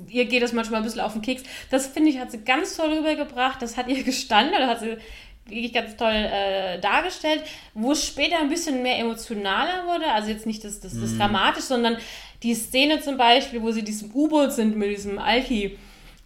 ihr 0.07 0.25
geht 0.25 0.41
das 0.41 0.53
manchmal 0.53 0.79
ein 0.81 0.83
bisschen 0.83 1.01
auf 1.01 1.13
den 1.13 1.21
Keks. 1.21 1.43
Das 1.71 1.87
finde 1.87 2.09
ich, 2.09 2.19
hat 2.19 2.31
sie 2.31 2.39
ganz 2.39 2.77
toll 2.77 2.89
rübergebracht. 2.93 3.61
Das 3.61 3.77
hat 3.77 3.87
ihr 3.87 4.03
gestanden, 4.03 4.55
das 4.57 4.69
hat 4.69 4.79
sie 4.79 4.97
wirklich 5.45 5.73
ganz 5.73 5.95
toll 5.97 6.13
äh, 6.13 6.79
dargestellt. 6.79 7.43
Wo 7.73 7.91
es 7.91 8.05
später 8.05 8.39
ein 8.39 8.49
bisschen 8.49 8.81
mehr 8.81 8.99
emotionaler 8.99 9.85
wurde, 9.87 10.11
also 10.11 10.29
jetzt 10.29 10.45
nicht 10.45 10.63
das, 10.63 10.79
das, 10.79 10.99
das 10.99 11.17
dramatisch, 11.17 11.65
sondern 11.65 11.97
die 12.43 12.55
Szene 12.55 13.01
zum 13.01 13.17
Beispiel, 13.17 13.61
wo 13.61 13.71
sie 13.71 13.83
diesem 13.83 14.11
U-Boot 14.13 14.53
sind 14.53 14.77
mit 14.77 14.89
diesem 14.89 15.19
Alki. 15.19 15.77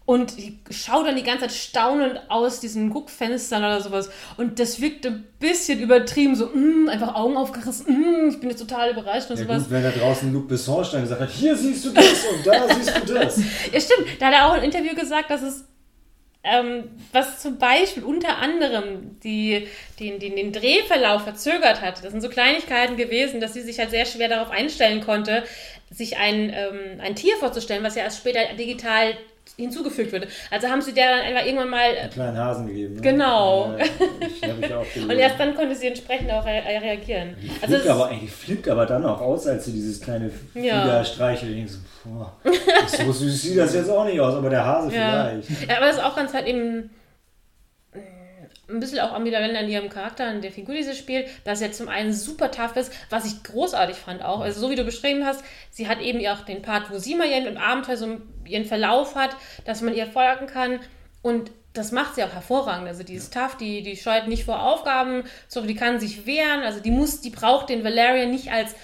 Und 0.05 0.33
schaut 0.69 1.07
dann 1.07 1.15
die 1.15 1.23
ganze 1.23 1.47
Zeit 1.47 1.53
staunend 1.53 2.19
aus 2.27 2.59
diesen 2.59 2.89
Guckfenstern 2.89 3.63
oder 3.63 3.79
sowas. 3.79 4.09
Und 4.35 4.59
das 4.59 4.81
wirkte 4.81 5.07
ein 5.07 5.23
bisschen 5.39 5.79
übertrieben, 5.79 6.35
so, 6.35 6.47
mm, 6.47 6.89
einfach 6.89 7.15
Augen 7.15 7.37
aufgerissen, 7.37 7.85
mm, 7.87 8.29
ich 8.29 8.39
bin 8.41 8.49
jetzt 8.49 8.59
total 8.59 8.91
überrascht 8.91 9.29
und 9.29 9.37
Ja 9.37 9.43
sowas. 9.45 9.63
gut, 9.63 9.71
wenn 9.71 9.83
da 9.83 9.91
draußen 9.91 10.33
Luc 10.33 10.49
Besson 10.49 10.83
stand 10.83 11.03
und 11.03 11.09
gesagt 11.09 11.21
hat, 11.21 11.29
hier 11.29 11.55
siehst 11.55 11.85
du 11.85 11.91
das 11.91 12.05
und 12.25 12.45
da 12.45 12.75
siehst 12.75 13.01
du 13.07 13.13
das. 13.13 13.37
Ja, 13.71 13.79
stimmt. 13.79 14.07
Da 14.19 14.25
hat 14.27 14.33
er 14.33 14.51
auch 14.51 14.57
im 14.57 14.63
Interview 14.63 14.93
gesagt, 14.93 15.29
dass 15.29 15.41
es, 15.41 15.63
ähm, 16.43 16.83
was 17.13 17.41
zum 17.41 17.57
Beispiel 17.57 18.03
unter 18.03 18.39
anderem 18.39 19.17
die, 19.23 19.69
den, 20.01 20.19
den, 20.19 20.35
den 20.35 20.51
Drehverlauf 20.51 21.23
verzögert 21.23 21.79
hat. 21.79 22.03
Das 22.03 22.11
sind 22.11 22.19
so 22.19 22.27
Kleinigkeiten 22.27 22.97
gewesen, 22.97 23.39
dass 23.39 23.53
sie 23.53 23.61
sich 23.61 23.79
halt 23.79 23.91
sehr 23.91 24.05
schwer 24.05 24.27
darauf 24.27 24.51
einstellen 24.51 24.99
konnte, 24.99 25.43
sich 25.89 26.17
ein, 26.17 26.49
ähm, 26.53 26.99
ein 26.99 27.15
Tier 27.15 27.37
vorzustellen, 27.37 27.83
was 27.85 27.95
ja 27.95 28.03
erst 28.03 28.17
später 28.17 28.41
digital 28.59 29.13
hinzugefügt 29.57 30.11
wurde. 30.11 30.27
Also 30.49 30.67
haben 30.67 30.81
sie 30.81 30.93
der 30.93 31.11
dann 31.11 31.21
einfach 31.21 31.45
irgendwann 31.45 31.69
mal 31.69 31.79
Einen 31.97 32.09
kleinen 32.09 32.37
Hasen 32.37 32.67
gegeben. 32.67 32.95
Ne? 32.95 33.01
Genau. 33.01 33.75
Ja, 33.77 33.85
ich, 33.85 35.01
und 35.03 35.11
erst 35.11 35.39
dann 35.39 35.55
konnte 35.55 35.75
sie 35.75 35.87
entsprechend 35.87 36.31
auch 36.31 36.45
re 36.45 36.49
äh, 36.65 36.77
reagieren. 36.79 37.35
Die 37.41 37.49
Also 37.61 37.65
flippt 37.75 37.85
es- 37.85 37.89
aber, 37.91 38.11
die 38.19 38.27
flippt 38.27 38.67
aber 38.69 38.85
dann 38.85 39.05
auch 39.05 39.21
aus, 39.21 39.45
als 39.47 39.65
sie 39.65 39.73
dieses 39.73 40.01
kleine 40.01 40.31
Ja. 40.55 41.03
Streichelt. 41.05 41.51
Ich 41.51 41.57
denk 41.57 41.69
so, 41.69 41.77
boah, 42.05 42.33
so 42.87 43.11
süß 43.11 43.41
sieht 43.41 43.57
das 43.57 43.73
jetzt 43.75 43.89
auch 43.89 44.05
nicht 44.05 44.19
aus, 44.19 44.33
aber 44.35 44.49
der 44.49 44.65
Hase 44.65 44.95
Ja. 44.95 45.29
vielleicht. 45.45 45.69
Ja, 45.69 45.77
aber 45.77 45.85
das 45.87 45.95
ist 45.97 46.03
auch 46.03 46.15
ganz 46.15 46.33
halt 46.33 46.47
eben 46.47 46.89
ein 48.73 48.79
bisschen 48.79 48.99
auch 48.99 49.13
ambivalent 49.13 49.55
an 49.55 49.69
ihrem 49.69 49.89
Charakter, 49.89 50.25
an 50.25 50.41
der 50.41 50.51
Figur, 50.51 50.75
die 50.75 50.83
sie 50.83 50.95
spielt, 50.95 51.27
dass 51.43 51.61
er 51.61 51.71
zum 51.71 51.89
einen 51.89 52.13
super 52.13 52.51
tough 52.51 52.75
ist, 52.75 52.91
was 53.09 53.25
ich 53.25 53.43
großartig 53.43 53.95
fand 53.95 54.23
auch. 54.23 54.41
Also 54.41 54.61
so 54.61 54.69
wie 54.69 54.75
du 54.75 54.83
beschrieben 54.83 55.25
hast, 55.25 55.43
sie 55.71 55.87
hat 55.87 56.01
eben 56.01 56.25
auch 56.27 56.41
den 56.41 56.61
Part, 56.61 56.91
wo 56.91 56.97
sie 56.97 57.15
mal 57.15 57.27
ihren 57.27 57.57
Abenteuer 57.57 57.97
so 57.97 58.21
ihren 58.45 58.65
Verlauf 58.65 59.15
hat, 59.15 59.35
dass 59.65 59.81
man 59.81 59.95
ihr 59.95 60.07
folgen 60.07 60.47
kann 60.47 60.79
und 61.21 61.51
das 61.73 61.91
macht 61.91 62.15
sie 62.15 62.23
auch 62.23 62.33
hervorragend. 62.33 62.87
Also 62.87 63.03
die 63.03 63.15
ist 63.15 63.33
tough, 63.33 63.57
die, 63.57 63.81
die 63.81 63.97
scheut 63.97 64.27
nicht 64.27 64.43
vor 64.43 64.61
Aufgaben, 64.61 65.23
zurück, 65.47 65.67
die 65.67 65.75
kann 65.75 65.99
sich 65.99 66.25
wehren, 66.25 66.61
also 66.61 66.79
die 66.79 66.91
muss, 66.91 67.21
die 67.21 67.31
braucht 67.31 67.69
den 67.69 67.83
Valerian 67.83 68.29
nicht 68.29 68.51
als 68.51 68.75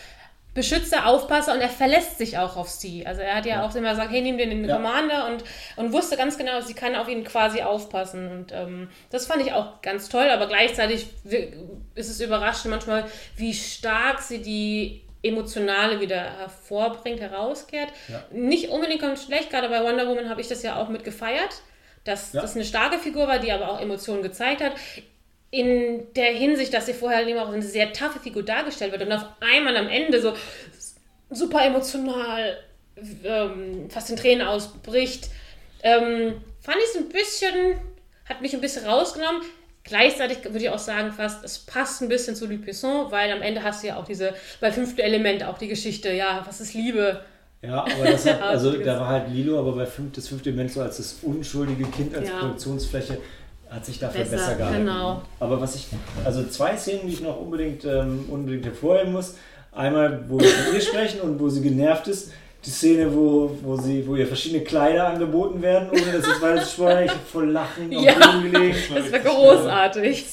Beschützer, 0.59 1.07
Aufpasser 1.07 1.53
und 1.53 1.61
er 1.61 1.69
verlässt 1.69 2.17
sich 2.17 2.37
auch 2.37 2.57
auf 2.57 2.69
sie. 2.69 3.07
Also 3.07 3.21
er 3.21 3.35
hat 3.35 3.45
ja, 3.45 3.65
auch 3.65 3.73
immer 3.75 3.91
gesagt, 3.91 4.11
hey, 4.11 4.21
nimm 4.21 4.37
den 4.37 4.51
in 4.51 4.61
den 4.63 4.69
Ja. 4.69 4.75
Commander 4.75 5.27
und, 5.27 5.43
und 5.77 5.93
wusste 5.93 6.17
ganz 6.17 6.37
genau, 6.37 6.59
sie 6.61 6.73
kann 6.73 6.95
auf 6.95 7.07
ihn 7.07 7.23
quasi 7.23 7.61
aufpassen. 7.61 8.29
Und 8.29 8.51
ähm, 8.51 8.89
das 9.09 9.25
fand 9.25 9.41
ich 9.41 9.53
auch 9.53 9.81
ganz 9.81 10.09
toll, 10.09 10.29
aber 10.29 10.47
gleichzeitig 10.47 11.07
ist 11.95 12.09
es 12.09 12.19
überraschend 12.19 12.71
manchmal, 12.71 13.05
wie 13.37 13.53
stark 13.53 14.19
sie 14.21 14.41
die 14.41 15.01
Emotionale 15.23 15.99
wieder 15.99 16.21
hervorbringt, 16.39 17.19
herauskehrt. 17.19 17.89
Ja. 18.07 18.23
Nicht 18.31 18.69
unbedingt 18.69 19.01
ganz 19.01 19.23
schlecht, 19.25 19.49
gerade 19.49 19.69
bei 19.69 19.83
Wonder 19.83 20.07
Woman 20.07 20.29
habe 20.29 20.41
ich 20.41 20.47
das 20.47 20.63
ja 20.63 20.75
auch 20.77 20.89
mit 20.89 21.03
gefeiert, 21.03 21.61
dass 22.03 22.33
Ja. 22.33 22.41
das 22.41 22.55
eine 22.55 22.63
starke 22.65 22.97
Figur 22.99 23.27
war, 23.27 23.39
die 23.39 23.51
aber 23.51 23.69
auch 23.71 23.81
Emotionen 23.81 24.23
gezeigt 24.23 24.61
hat. 24.61 24.73
In 25.51 26.13
der 26.15 26.33
Hinsicht, 26.33 26.73
dass 26.73 26.85
sie 26.85 26.93
vorher 26.93 27.27
immer 27.27 27.43
auch 27.43 27.51
eine 27.51 27.61
sehr 27.61 27.91
taffe 27.91 28.19
Figur 28.19 28.43
dargestellt 28.43 28.91
wird 28.91 29.01
und 29.01 29.11
auf 29.11 29.25
einmal 29.39 29.75
am 29.77 29.87
Ende 29.87 30.21
so 30.21 30.33
super 31.31 31.65
emotional 31.65 32.57
ähm, 33.23 33.89
fast 33.89 34.09
in 34.09 34.15
Tränen 34.17 34.45
ausbricht, 34.45 35.29
ähm, 35.83 36.35
fand 36.61 36.77
ich 36.77 36.89
es 36.93 36.97
ein 36.97 37.09
bisschen, 37.09 37.79
hat 38.25 38.41
mich 38.41 38.53
ein 38.53 38.61
bisschen 38.61 38.85
rausgenommen. 38.85 39.41
Gleichzeitig 39.83 40.43
würde 40.43 40.59
ich 40.59 40.69
auch 40.69 40.77
sagen, 40.79 41.11
fast, 41.11 41.43
es 41.43 41.57
passt 41.59 42.01
ein 42.01 42.09
bisschen 42.09 42.35
zu 42.35 42.45
Luc 42.45 42.65
Besson, 42.65 43.09
weil 43.11 43.31
am 43.31 43.41
Ende 43.41 43.63
hast 43.63 43.81
du 43.81 43.87
ja 43.87 43.97
auch 43.97 44.05
diese, 44.05 44.33
bei 44.61 44.71
fünften 44.71 44.99
Element 45.01 45.43
auch 45.43 45.57
die 45.57 45.67
Geschichte, 45.67 46.11
ja, 46.11 46.43
was 46.45 46.61
ist 46.61 46.73
Liebe? 46.75 47.21
Ja, 47.61 47.83
aber 47.83 48.05
das 48.05 48.25
hat, 48.25 48.41
also 48.41 48.71
da 48.73 48.99
war 48.99 49.07
halt 49.07 49.29
Lilo, 49.29 49.59
aber 49.59 49.73
bei 49.73 49.85
fünf, 49.85 50.13
das 50.13 50.27
fünfte 50.27 50.49
Element 50.49 50.71
so 50.71 50.81
als 50.81 50.97
das 50.97 51.17
unschuldige 51.23 51.85
Kind 51.85 52.15
als 52.15 52.29
Ja. 52.29 52.39
Produktionsfläche 52.39 53.17
hat 53.69 53.85
sich 53.85 53.99
dafür 53.99 54.21
besser, 54.21 54.35
Besser, 54.37 54.55
gehalten. 54.55 54.79
genau. 54.79 55.21
Aber 55.39 55.61
was 55.61 55.75
ich, 55.75 55.87
also 56.25 56.43
zwei 56.47 56.75
Szenen, 56.75 57.01
die 57.07 57.13
ich 57.13 57.21
noch 57.21 57.39
unbedingt, 57.39 57.85
ähm, 57.85 58.25
unbedingt 58.29 58.65
hervorheben 58.65 59.13
muss. 59.13 59.35
Einmal, 59.71 60.23
wo 60.27 60.39
wir 60.39 60.47
von 60.49 60.73
ihr 60.73 60.81
sprechen 60.81 61.21
und 61.21 61.39
wo 61.39 61.47
sie 61.49 61.61
genervt 61.61 62.07
ist. 62.07 62.31
Die 62.65 62.71
Szene, 62.71 63.15
wo, 63.15 63.55
wo, 63.63 63.77
sie, 63.77 64.05
wo 64.05 64.17
ihr 64.17 64.27
verschiedene 64.27 64.65
Kleider 64.65 65.07
angeboten 65.07 65.61
werden, 65.61 65.89
ohne 65.91 66.01
dass 66.11 66.27
ich 66.27 66.41
weiß, 66.41 66.73
ich 66.73 66.79
war 66.79 67.01
ich 67.01 67.09
hab 67.09 67.25
voll 67.25 67.51
Lachen 67.51 67.95
auf 67.95 68.03
Ja. 68.03 68.13
Boden 68.15 68.51
gelegen. 68.51 68.75
Das 68.93 69.11
war 69.13 69.19
großartig. 69.19 70.25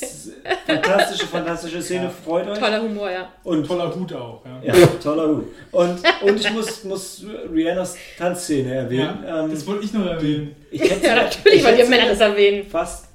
Fantastische, 0.67 1.27
fantastische 1.27 1.83
Szene, 1.83 2.11
freut 2.25 2.49
euch. 2.49 2.59
Toller 2.59 2.83
Humor, 2.83 3.09
ja. 3.11 3.29
Und 3.45 3.65
Toller 3.65 3.95
Hut 3.95 4.13
auch. 4.15 4.43
Ja. 4.65 4.75
ja, 4.75 4.87
toller 5.01 5.29
Hut. 5.29 5.45
Und, 5.71 5.99
und 6.23 6.41
ich 6.41 6.51
muss, 6.53 6.83
muss 6.83 7.25
Rihannas 7.55 7.95
Tanzszene 8.19 8.75
erwähnen. 8.75 9.19
Ja, 9.25 9.45
ähm, 9.45 9.51
das 9.53 9.65
wollte 9.65 9.85
ich 9.85 9.93
noch 9.93 10.07
erwähnen. 10.07 10.57
ich 10.73 10.81
hätte 10.83 11.07
Ja, 11.07 11.15
sie- 11.31 11.39
natürlich, 11.39 11.65
hätte 11.65 11.83
ihr 11.83 11.89
Männer 11.89 12.09
das 12.09 12.21
erwähnen. 12.21 12.67
fast 12.69 13.06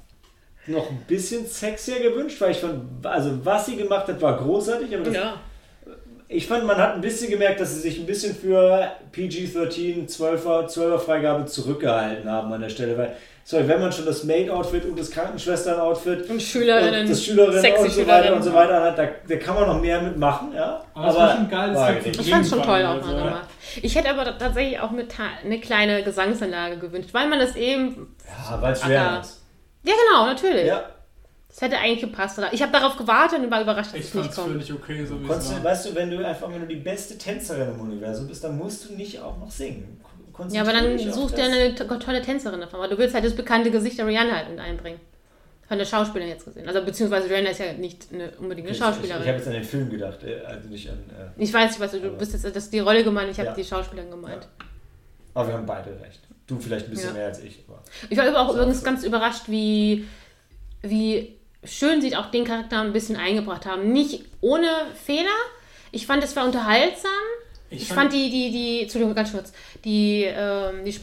noch 0.66 0.90
ein 0.90 1.04
bisschen 1.08 1.46
sexier 1.46 2.00
gewünscht, 2.00 2.40
weil 2.40 2.52
ich 2.52 2.58
fand, 2.58 3.04
also 3.04 3.30
was 3.44 3.66
sie 3.66 3.76
gemacht 3.76 4.06
hat, 4.08 4.20
war 4.22 4.36
großartig, 4.36 4.94
aber 4.94 5.04
das, 5.04 5.14
Ja. 5.14 5.34
ich 6.28 6.46
fand, 6.46 6.64
man 6.64 6.76
hat 6.76 6.94
ein 6.94 7.00
bisschen 7.00 7.30
gemerkt, 7.30 7.60
dass 7.60 7.74
sie 7.74 7.80
sich 7.80 7.98
ein 7.98 8.06
bisschen 8.06 8.34
für 8.34 8.90
PG-13, 9.12 10.08
12er, 10.08 10.66
12er 10.68 10.98
Freigabe 10.98 11.46
zurückgehalten 11.46 12.30
haben 12.30 12.52
an 12.52 12.60
der 12.60 12.68
Stelle, 12.68 12.96
weil, 12.96 13.16
sorry, 13.44 13.66
wenn 13.66 13.80
man 13.80 13.90
schon 13.92 14.06
das 14.06 14.22
Maid-Outfit 14.24 14.84
und 14.84 14.96
das 14.98 15.10
Krankenschwestern-Outfit 15.10 16.30
Und 16.30 16.40
Schülerinnen, 16.40 17.00
und 17.02 17.10
das 17.10 17.24
Schülerinnen 17.24 17.60
sexy 17.60 17.82
und 17.82 17.90
so 17.90 18.00
weiter 18.00 18.06
Schülerinnen. 18.12 18.34
und 18.34 18.42
so 18.44 18.52
weiter 18.54 18.82
hat, 18.82 18.98
da, 18.98 19.08
da 19.28 19.36
kann 19.36 19.54
man 19.56 19.66
noch 19.66 19.80
mehr 19.80 20.00
mitmachen, 20.00 20.52
ja. 20.54 20.84
Aber 20.94 21.34
schon 21.36 21.50
geil, 21.50 21.68
das 21.70 21.76
war 21.78 21.86
hat 21.88 21.98
gerecht. 21.98 22.16
sich- 22.16 22.26
Ich 22.26 22.32
fand 22.32 22.44
es 22.44 22.50
schon 22.50 22.62
toll 22.62 22.84
auch 22.86 22.94
also, 22.94 23.08
mal 23.10 23.24
gemacht. 23.24 23.48
Ich 23.82 23.94
hätte 23.96 24.10
aber 24.10 24.38
tatsächlich 24.38 24.78
auch 24.78 24.90
mit 24.92 25.12
eine 25.44 25.58
kleine 25.60 26.02
Gesangsanlage 26.04 26.76
gewünscht, 26.78 27.08
weil 27.12 27.28
man 27.28 27.40
das 27.40 27.56
eben. 27.56 28.14
Ja, 28.28 28.60
weil 28.62 28.72
es 28.74 28.80
schwer 28.82 29.18
ist. 29.22 29.41
Ja, 29.84 29.94
genau, 30.08 30.26
natürlich. 30.26 30.66
Ja. 30.66 30.84
Das 31.48 31.60
hätte 31.60 31.76
eigentlich 31.78 32.00
gepasst. 32.00 32.38
oder? 32.38 32.52
Ich 32.52 32.62
habe 32.62 32.72
darauf 32.72 32.96
gewartet 32.96 33.40
und 33.40 33.50
war 33.50 33.60
überrascht, 33.60 33.90
dass 33.92 33.98
Ich 34.00 34.04
es 34.06 34.10
fand 34.10 34.22
nicht 34.24 34.30
es 34.30 34.36
kommt. 34.36 34.48
völlig 34.52 34.72
okay, 34.72 35.04
so 35.04 35.18
wie 35.20 35.22
es 35.24 35.28
Konntest 35.28 35.50
du, 35.50 35.56
war. 35.56 35.64
weißt 35.64 35.86
du, 35.90 35.94
wenn 35.94 36.10
du 36.10 36.26
einfach, 36.26 36.50
wenn 36.50 36.60
du 36.60 36.66
die 36.66 36.76
beste 36.76 37.18
Tänzerin 37.18 37.74
im 37.74 37.80
Universum 37.80 38.26
bist, 38.26 38.42
dann 38.44 38.56
musst 38.56 38.88
du 38.88 38.94
nicht 38.94 39.20
auch 39.20 39.36
noch 39.38 39.50
singen. 39.50 40.00
Ja, 40.48 40.62
aber 40.62 40.72
dann 40.72 40.98
such 41.12 41.32
dir 41.32 41.44
eine 41.44 41.74
to- 41.74 41.84
tolle 41.98 42.22
Tänzerin 42.22 42.58
davon, 42.60 42.80
weil 42.80 42.88
du 42.88 42.96
willst 42.96 43.14
halt 43.14 43.24
das 43.24 43.34
bekannte 43.36 43.70
Gesicht 43.70 43.98
der 43.98 44.06
Rihanna 44.06 44.34
halt 44.34 44.48
mit 44.48 44.58
einbringen. 44.60 44.98
Von 45.68 45.76
der 45.78 45.84
Schauspielerin 45.84 46.32
jetzt 46.32 46.44
gesehen. 46.46 46.66
Also 46.66 46.82
beziehungsweise 46.84 47.28
Rihanna 47.30 47.50
ist 47.50 47.60
ja 47.60 47.72
nicht 47.74 48.06
eine, 48.12 48.30
unbedingt 48.38 48.66
eine 48.68 48.76
Ich, 48.76 48.76
ich, 48.76 48.76
ich 48.78 48.82
habe 48.82 48.94
Schauspielerin. 48.94 49.26
jetzt 49.26 49.46
an 49.46 49.52
den 49.52 49.64
Film 49.64 49.90
gedacht, 49.90 50.22
äh, 50.24 50.40
also 50.46 50.68
nicht 50.68 50.88
an. 50.88 50.98
Äh, 51.10 51.42
Ich 51.42 51.52
weiß, 51.52 51.74
ich 51.74 51.80
weiß, 51.80 51.90
du 51.92 51.98
Aber- 51.98 52.08
bist 52.16 52.32
jetzt 52.32 52.44
das 52.44 52.56
ist 52.64 52.72
die 52.72 52.78
Rolle 52.80 53.04
gemeint, 53.04 53.30
ich 53.30 53.38
habe 53.38 53.48
Ja. 53.48 53.54
die 53.54 53.64
Schauspielerin 53.64 54.10
gemeint. 54.10 54.48
Aber 55.34 55.48
wir 55.48 55.54
haben 55.54 55.66
beide 55.66 55.90
recht. 56.00 56.20
Du 56.46 56.58
vielleicht 56.58 56.86
ein 56.86 56.90
bisschen 56.90 57.08
Ja. 57.10 57.14
mehr 57.14 57.26
als 57.26 57.40
ich. 57.42 57.60
Aber 57.68 57.82
Ich 58.10 58.18
war 58.18 58.26
aber 58.28 58.40
auch 58.40 58.54
übrigens 58.54 58.80
so. 58.80 58.84
ganz 58.84 59.04
überrascht, 59.04 59.44
wie, 59.46 60.06
wie 60.82 61.36
schön 61.64 62.00
sie 62.00 62.16
auch 62.16 62.30
den 62.30 62.44
Charakter 62.44 62.80
ein 62.80 62.92
bisschen 62.92 63.16
eingebracht 63.16 63.64
haben. 63.66 63.92
Nicht 63.92 64.24
ohne 64.40 64.66
Fehler. 65.04 65.28
Ich 65.92 66.06
fand, 66.06 66.22
es 66.24 66.34
war 66.36 66.44
unterhaltsam. 66.44 67.10
Ich, 67.70 67.88
fand, 67.88 68.12
die, 68.12 68.28
die, 68.30 68.50
die, 68.50 68.82
Entschuldigung, 68.82 69.14
ganz 69.14 69.32
kurz, 69.32 69.52
die, 69.84 70.24
ähm, 70.24 70.84
die, 70.84 70.98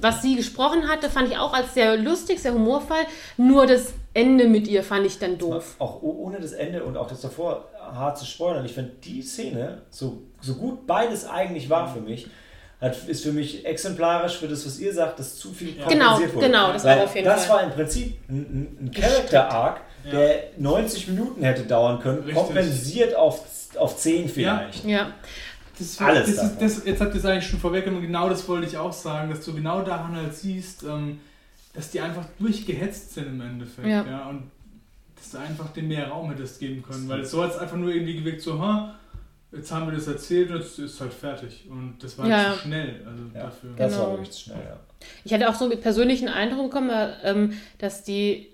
was 0.00 0.22
sie 0.22 0.36
gesprochen 0.36 0.88
hatte, 0.88 1.10
fand 1.10 1.28
ich 1.28 1.36
auch 1.36 1.52
als 1.52 1.74
sehr 1.74 1.96
lustig, 1.98 2.38
sehr 2.40 2.54
humorvoll. 2.54 3.04
Nur 3.36 3.66
das 3.66 3.92
Ende 4.14 4.46
mit 4.46 4.68
ihr 4.68 4.82
fand 4.82 5.04
ich 5.04 5.18
dann 5.18 5.36
doof. 5.36 5.74
auch 5.78 6.00
ohne 6.02 6.40
das 6.40 6.52
Ende 6.52 6.82
und 6.84 6.96
auch 6.96 7.08
das 7.08 7.20
davor 7.20 7.68
hart 7.78 8.16
zu 8.16 8.24
spoilern. 8.24 8.64
Ich 8.64 8.72
finde 8.72 8.92
die 9.04 9.20
Szene, 9.22 9.82
so, 9.90 10.22
so 10.40 10.54
gut 10.54 10.86
beides 10.86 11.26
eigentlich 11.26 11.68
war 11.68 11.92
für 11.92 12.00
mich, 12.00 12.26
hat, 12.80 13.08
ist 13.08 13.24
für 13.24 13.32
mich 13.32 13.66
exemplarisch 13.66 14.36
für 14.38 14.46
das, 14.48 14.64
was 14.64 14.78
ihr 14.78 14.92
sagt, 14.94 15.18
dass 15.18 15.36
zu 15.36 15.52
viel 15.52 15.76
Ja. 15.76 15.88
Genau, 15.88 16.04
kompensiert 16.10 16.34
wurde. 16.36 16.46
genau, 16.46 16.72
das 16.72 16.84
Weil 16.84 16.96
war 16.98 17.04
auf 17.04 17.14
jeden 17.14 17.24
das 17.26 17.46
Fall. 17.46 17.56
war 17.56 17.62
im 17.64 17.70
Prinzip 17.72 18.18
ein, 18.28 18.36
ein- 18.36 18.78
ein 18.86 18.90
Character-Arc, 18.92 19.80
Ja. 20.04 20.10
der 20.12 20.42
90 20.58 21.08
Minuten 21.08 21.42
hätte 21.42 21.62
dauern 21.62 21.98
können, 22.00 22.18
Richtig. 22.18 22.34
kompensiert 22.36 23.16
auf, 23.16 23.42
auf 23.76 23.96
10 23.96 24.28
vielleicht. 24.28 24.84
Ja, 24.84 25.12
Das, 25.78 26.00
Alles 26.00 26.34
das, 26.36 26.44
ist, 26.44 26.58
das, 26.60 26.84
jetzt 26.86 27.00
habt 27.00 27.14
ihr 27.14 27.18
es 27.20 27.24
eigentlich 27.26 27.46
schon 27.48 27.60
vorweggenommen, 27.60 28.04
genau 28.06 28.28
das 28.28 28.46
wollte 28.48 28.66
ich 28.66 28.76
auch 28.76 28.92
sagen, 28.92 29.30
dass 29.30 29.44
du 29.44 29.52
genau 29.54 29.82
daran 29.82 30.16
halt 30.16 30.34
siehst, 30.34 30.82
ähm, 30.84 31.20
dass 31.74 31.90
die 31.90 32.00
einfach 32.00 32.24
durchgehetzt 32.38 33.14
sind 33.14 33.26
im 33.28 33.40
Endeffekt. 33.40 33.86
Ja. 33.88 34.04
Ja. 34.04 34.28
und 34.28 34.50
dass 35.16 35.30
du 35.32 35.38
einfach 35.38 35.68
dem 35.72 35.88
mehr 35.88 36.08
Raum 36.08 36.30
hättest 36.30 36.58
geben 36.60 36.82
können. 36.82 37.08
Weil 37.08 37.24
so 37.24 37.42
hat 37.42 37.50
es 37.52 37.58
einfach 37.58 37.76
nur 37.76 37.90
irgendwie 37.92 38.14
gewirkt, 38.16 38.40
so, 38.40 38.60
ha, 38.60 38.94
jetzt 39.52 39.70
haben 39.72 39.86
wir 39.86 39.94
das 39.94 40.06
erzählt 40.06 40.50
und 40.50 40.58
jetzt 40.58 40.78
ist 40.78 40.94
es 40.94 41.00
halt 41.00 41.12
fertig. 41.12 41.66
Und 41.70 41.96
das 42.00 42.16
war 42.18 42.26
Ja. 42.28 42.36
halt 42.48 42.56
zu 42.56 42.62
schnell 42.62 43.02
also 43.06 43.22
Ja. 43.34 43.42
dafür. 43.44 43.70
Das 43.76 43.92
Genau. 43.92 44.04
war 44.04 44.10
wirklich 44.12 44.30
zu 44.30 44.40
schnell, 44.40 44.64
ja. 44.64 44.80
Ich 45.24 45.32
hatte 45.32 45.48
auch 45.48 45.54
so 45.54 45.64
einen 45.64 45.80
persönlichen 45.80 46.28
Eindruck 46.28 46.70
bekommen, 46.70 46.90
ähm, 47.22 47.52
dass 47.78 48.02
die. 48.04 48.48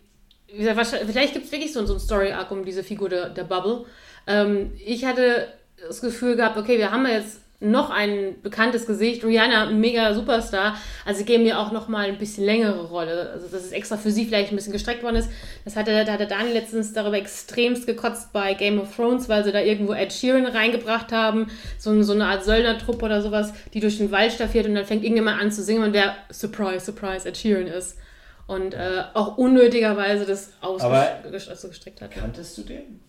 wie 0.52 0.58
gesagt, 0.58 0.76
wahrscheinlich- 0.76 1.10
Vielleicht 1.10 1.32
gibt 1.32 1.46
es 1.46 1.52
wirklich 1.52 1.72
so, 1.72 1.84
so 1.84 1.94
einen 1.94 2.00
Story-Arc 2.00 2.50
um 2.52 2.64
diese 2.64 2.84
Figur 2.84 3.08
der, 3.08 3.28
der 3.30 3.42
Bubble. 3.42 3.86
Ähm, 4.28 4.72
ich 4.84 5.04
hatte 5.04 5.48
das 5.88 6.00
Gefühl 6.00 6.36
gehabt, 6.36 6.56
okay, 6.56 6.78
wir 6.78 6.92
haben 6.92 7.04
ja 7.06 7.14
jetzt 7.14 7.40
noch 7.64 7.90
ein 7.90 8.36
bekanntes 8.42 8.86
Gesicht, 8.86 9.24
Rihanna, 9.24 9.66
mega 9.70 10.14
Superstar, 10.14 10.76
also 11.04 11.18
sie 11.18 11.24
geben 11.24 11.44
mir 11.44 11.58
auch 11.58 11.72
noch 11.72 11.88
mal 11.88 12.08
ein 12.08 12.18
bisschen 12.18 12.44
längere 12.44 12.86
Rolle, 12.86 13.30
also 13.30 13.48
dass 13.48 13.64
es 13.64 13.72
extra 13.72 13.96
für 13.96 14.10
sie 14.10 14.24
vielleicht 14.26 14.52
ein 14.52 14.56
bisschen 14.56 14.72
gestreckt 14.72 15.02
worden 15.02 15.16
ist. 15.16 15.30
Das 15.64 15.76
hatte, 15.76 16.04
da 16.04 16.12
hatte 16.12 16.26
Daniel 16.26 16.54
letztens 16.54 16.92
darüber 16.92 17.16
extremst 17.16 17.86
gekotzt 17.86 18.32
bei 18.32 18.54
Game 18.54 18.80
of 18.80 18.94
Thrones, 18.94 19.28
weil 19.28 19.44
sie 19.44 19.52
da 19.52 19.60
irgendwo 19.60 19.92
Ed 19.92 20.12
Sheeran 20.12 20.46
reingebracht 20.46 21.12
haben, 21.12 21.48
so, 21.78 22.02
so 22.02 22.12
eine 22.12 22.26
Art 22.26 22.44
Söldnertruppe 22.44 23.04
oder 23.04 23.22
sowas, 23.22 23.52
die 23.72 23.80
durch 23.80 23.98
den 23.98 24.10
Wald 24.10 24.32
staffiert 24.32 24.66
und 24.66 24.74
dann 24.74 24.86
fängt 24.86 25.02
irgendjemand 25.02 25.40
an 25.40 25.50
zu 25.50 25.62
singen 25.62 25.82
und 25.82 25.92
der, 25.94 26.14
surprise, 26.30 26.84
surprise, 26.84 27.28
Ed 27.28 27.36
Sheeran 27.36 27.66
ist. 27.66 27.98
Und 28.46 28.74
äh, 28.74 29.04
auch 29.14 29.38
unnötigerweise 29.38 30.26
das 30.26 30.52
ausgestreckt 30.60 32.02
hat. 32.02 32.10
Kanntest 32.10 32.58
du 32.58 32.62
den? 32.62 33.00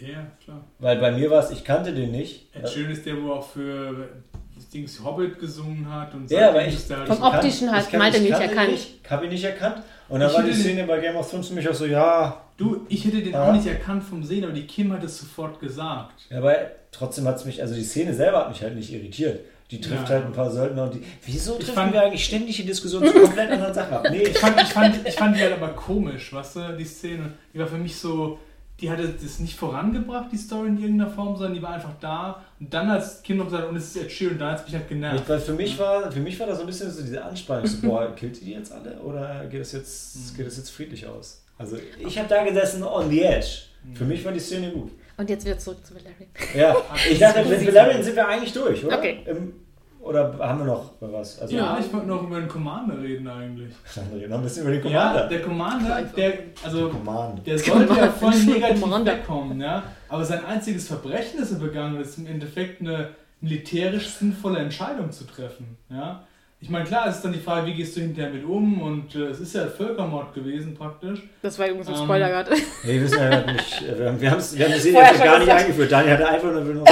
Ja, 0.00 0.26
klar. 0.42 0.64
Weil 0.78 0.98
bei 0.98 1.12
mir 1.12 1.30
war 1.30 1.42
es, 1.42 1.50
ich 1.50 1.64
kannte 1.64 1.92
den 1.92 2.12
nicht. 2.12 2.46
Ed 2.54 2.68
Sheeran 2.68 2.92
ist 2.92 3.04
der, 3.06 3.22
wo 3.22 3.32
auch 3.32 3.46
für 3.48 4.08
das 4.54 4.68
Dings 4.68 5.02
Hobbit 5.04 5.38
gesungen 5.38 5.90
hat 5.92 6.14
und 6.14 6.30
Ja, 6.30 6.48
aber 6.50 6.66
ich- 6.66 6.76
halt 6.90 7.06
Vom 7.08 7.16
so- 7.18 7.24
Optischen 7.24 7.70
halt, 7.70 7.90
mich 7.92 8.00
kannte 8.00 8.18
ihn 8.18 8.32
erkannt. 8.32 8.70
Nicht, 8.70 9.10
hab 9.10 9.22
ihn 9.22 9.30
nicht 9.30 9.44
erkannt. 9.44 9.82
Und 10.08 10.20
dann 10.20 10.30
Ich 10.30 10.36
war 10.36 10.42
die 10.42 10.50
den- 10.50 10.60
Szene 10.60 10.84
bei 10.84 10.98
Game 11.00 11.16
of 11.16 11.30
Thrones 11.30 11.48
für 11.48 11.54
mich 11.54 11.68
auch 11.68 11.74
so, 11.74 11.86
ja, 11.86 12.42
Du, 12.56 12.84
ich 12.88 13.04
hätte 13.04 13.22
den 13.22 13.34
Ja. 13.34 13.48
auch 13.48 13.52
nicht 13.52 13.68
erkannt 13.68 14.02
vom 14.02 14.24
Sehen, 14.24 14.42
aber 14.42 14.52
die 14.52 14.66
Kim 14.66 14.92
hat 14.92 15.04
es 15.04 15.16
sofort 15.20 15.60
gesagt. 15.60 16.26
aber 16.34 16.56
trotzdem 16.90 17.24
hat 17.28 17.36
es 17.36 17.44
mich, 17.44 17.62
also 17.62 17.72
die 17.74 17.84
Szene 17.84 18.12
selber 18.12 18.38
hat 18.40 18.48
mich 18.48 18.60
halt 18.62 18.74
nicht 18.74 18.92
irritiert. 18.92 19.40
Die 19.70 19.80
trifft 19.80 20.04
Ja. 20.08 20.14
halt 20.16 20.24
ein 20.26 20.32
paar 20.32 20.50
Söldner 20.50 20.84
und 20.84 20.94
die. 20.94 21.02
Wieso 21.24 21.52
Ich 21.52 21.66
treffen 21.66 21.74
fand- 21.74 21.92
wir 21.92 22.02
eigentlich 22.02 22.24
ständig 22.24 22.56
die 22.56 22.64
Diskussion 22.64 23.06
zu 23.06 23.12
komplett 23.12 23.50
anderen 23.52 23.72
Sachen 23.74 23.92
ab? 23.94 24.06
Nee, 24.10 24.22
Ich 24.22 24.38
fand, 24.38 24.60
ich, 24.60 24.68
fand, 24.68 25.06
ich 25.06 25.14
fand 25.14 25.36
die 25.36 25.40
halt 25.42 25.52
aber 25.52 25.68
komisch, 25.68 26.32
weißt 26.32 26.56
du, 26.56 26.76
die 26.76 26.84
Szene. 26.84 27.32
Die 27.54 27.58
war 27.60 27.66
für 27.68 27.76
mich 27.78 27.94
so, 27.94 28.38
die 28.80 28.90
hatte 28.90 29.08
das 29.08 29.40
nicht 29.40 29.56
vorangebracht, 29.56 30.30
die 30.30 30.36
Story 30.36 30.68
in 30.68 30.80
irgendeiner 30.80 31.10
Form, 31.10 31.34
sondern 31.34 31.54
die 31.54 31.62
war 31.62 31.74
einfach 31.74 31.94
da. 32.00 32.44
Und 32.60 32.72
dann 32.72 32.88
als 32.88 33.22
Kim 33.22 33.38
noch 33.38 33.46
gesagt 33.46 33.68
und 33.68 33.76
es 33.76 33.94
ist 33.94 34.04
Ed 34.04 34.12
Sheeran, 34.12 34.38
da 34.38 34.52
hat 34.52 34.60
es 34.60 34.66
mich 34.66 34.74
halt 34.74 34.88
genervt. 34.88 35.28
weil 35.28 35.40
für 35.40 35.52
mich 35.54 35.78
war, 35.78 36.12
für 36.12 36.20
mich 36.20 36.38
war 36.38 36.46
da 36.46 36.54
so 36.54 36.60
ein 36.60 36.66
bisschen 36.66 36.90
so 36.90 37.02
diese 37.02 37.22
Anspannung. 37.22 37.66
So, 37.66 37.86
boah, 37.86 38.14
killt 38.16 38.40
die 38.40 38.52
jetzt 38.52 38.72
alle 38.72 38.98
oder 39.00 39.46
geht 39.46 39.62
es 39.62 39.72
jetzt, 39.72 40.36
geht 40.36 40.46
es 40.46 40.56
jetzt 40.56 40.70
friedlich 40.70 41.06
aus? 41.06 41.42
Also 41.58 41.76
ich 41.98 42.16
habe 42.18 42.28
da 42.28 42.44
gesessen 42.44 42.84
on 42.84 43.10
the 43.10 43.22
edge. 43.22 43.62
Für 43.94 44.04
mich 44.04 44.24
war 44.24 44.32
die 44.32 44.40
Szene 44.40 44.70
gut. 44.70 44.92
Und 45.16 45.28
jetzt 45.28 45.44
wieder 45.44 45.58
zurück 45.58 45.84
zu 45.84 45.94
Valerian. 45.94 46.28
Ja, 46.54 46.76
ich 47.10 47.18
dachte, 47.18 47.44
mit 47.44 47.66
Valerian 47.66 48.02
sind 48.02 48.14
wir 48.14 48.28
eigentlich 48.28 48.52
durch, 48.52 48.84
oder? 48.84 48.98
Okay. 48.98 49.18
Im, 49.26 49.52
oder 50.00 50.38
haben 50.38 50.60
wir 50.60 50.66
noch 50.66 50.92
was? 51.00 51.40
Also, 51.40 51.56
Ja, 51.56 51.78
ich 51.80 51.92
wollte 51.92 52.06
noch 52.06 52.22
über 52.22 52.38
den 52.40 52.48
Commander 52.48 53.00
reden 53.00 53.28
eigentlich. 53.28 53.74
Dann 53.94 54.04
reden 54.08 54.20
wir 54.20 54.28
noch 54.28 54.36
ein 54.38 54.42
bisschen 54.44 54.62
über 54.62 54.72
den 54.72 54.86
Ja, 54.90 55.08
Commander. 55.08 55.28
der 55.28 55.42
Commander, 55.42 56.02
der, 56.16 56.32
also 56.64 56.88
Commander. 56.88 57.42
Der 57.42 57.58
sollte 57.58 57.94
ja 57.94 58.08
voll 58.10 58.30
Commander. 58.30 58.52
negativ 58.54 58.80
Commander. 58.82 59.12
wegkommen, 59.12 59.60
ja. 59.60 59.82
Aber 60.08 60.24
sein 60.24 60.44
einziges 60.44 60.86
Verbrechen, 60.88 61.40
das 61.40 61.52
er 61.52 61.58
begangen 61.58 61.96
hat, 61.98 62.04
ist 62.06 62.18
im 62.18 62.26
Endeffekt 62.26 62.80
eine 62.80 63.10
militärisch 63.40 64.08
sinnvolle 64.08 64.58
Entscheidung 64.58 65.10
zu 65.12 65.24
treffen, 65.24 65.76
ja. 65.90 66.24
Ich 66.60 66.68
meine, 66.70 66.84
klar, 66.86 67.06
es 67.08 67.16
ist 67.16 67.24
dann 67.24 67.32
die 67.32 67.38
Frage, 67.38 67.68
wie 67.68 67.74
gehst 67.74 67.96
du 67.96 68.00
hinterher 68.00 68.32
mit 68.32 68.44
um 68.44 68.82
und 68.82 69.14
äh, 69.14 69.26
es 69.26 69.38
ist 69.38 69.54
ja 69.54 69.64
Völkermord 69.68 70.34
gewesen 70.34 70.74
praktisch. 70.74 71.22
Das 71.40 71.56
war 71.56 71.68
übrigens 71.68 71.86
ein 71.86 71.94
Ähm, 71.94 72.00
Spoiler 72.02 72.28
gerade. 72.30 72.50
Nee, 72.84 72.94
wir 72.94 73.02
wissen 73.02 73.18
ja 73.20 73.52
nicht. 73.52 73.80
Wir 73.96 74.06
haben, 74.08 74.20
wir 74.20 74.30
wir 74.32 74.64
haben 74.66 74.74
die 74.82 74.90
schon 74.90 75.24
gar 75.24 75.38
nicht 75.38 75.50
eingeführt. 75.52 75.92
Daniel 75.92 76.14
hatte 76.14 76.28
einfach 76.28 76.50
nur 76.50 76.84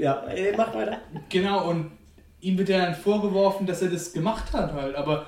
Ja, 0.00 0.24
ey, 0.28 0.54
mach 0.56 0.74
weiter. 0.74 0.98
Genau, 1.28 1.68
und 1.68 1.90
ihm 2.40 2.56
wird 2.56 2.70
ja 2.70 2.78
dann 2.78 2.94
vorgeworfen, 2.94 3.66
dass 3.66 3.82
er 3.82 3.90
das 3.90 4.14
gemacht 4.14 4.50
hat 4.54 4.72
halt, 4.72 4.94
aber 4.96 5.26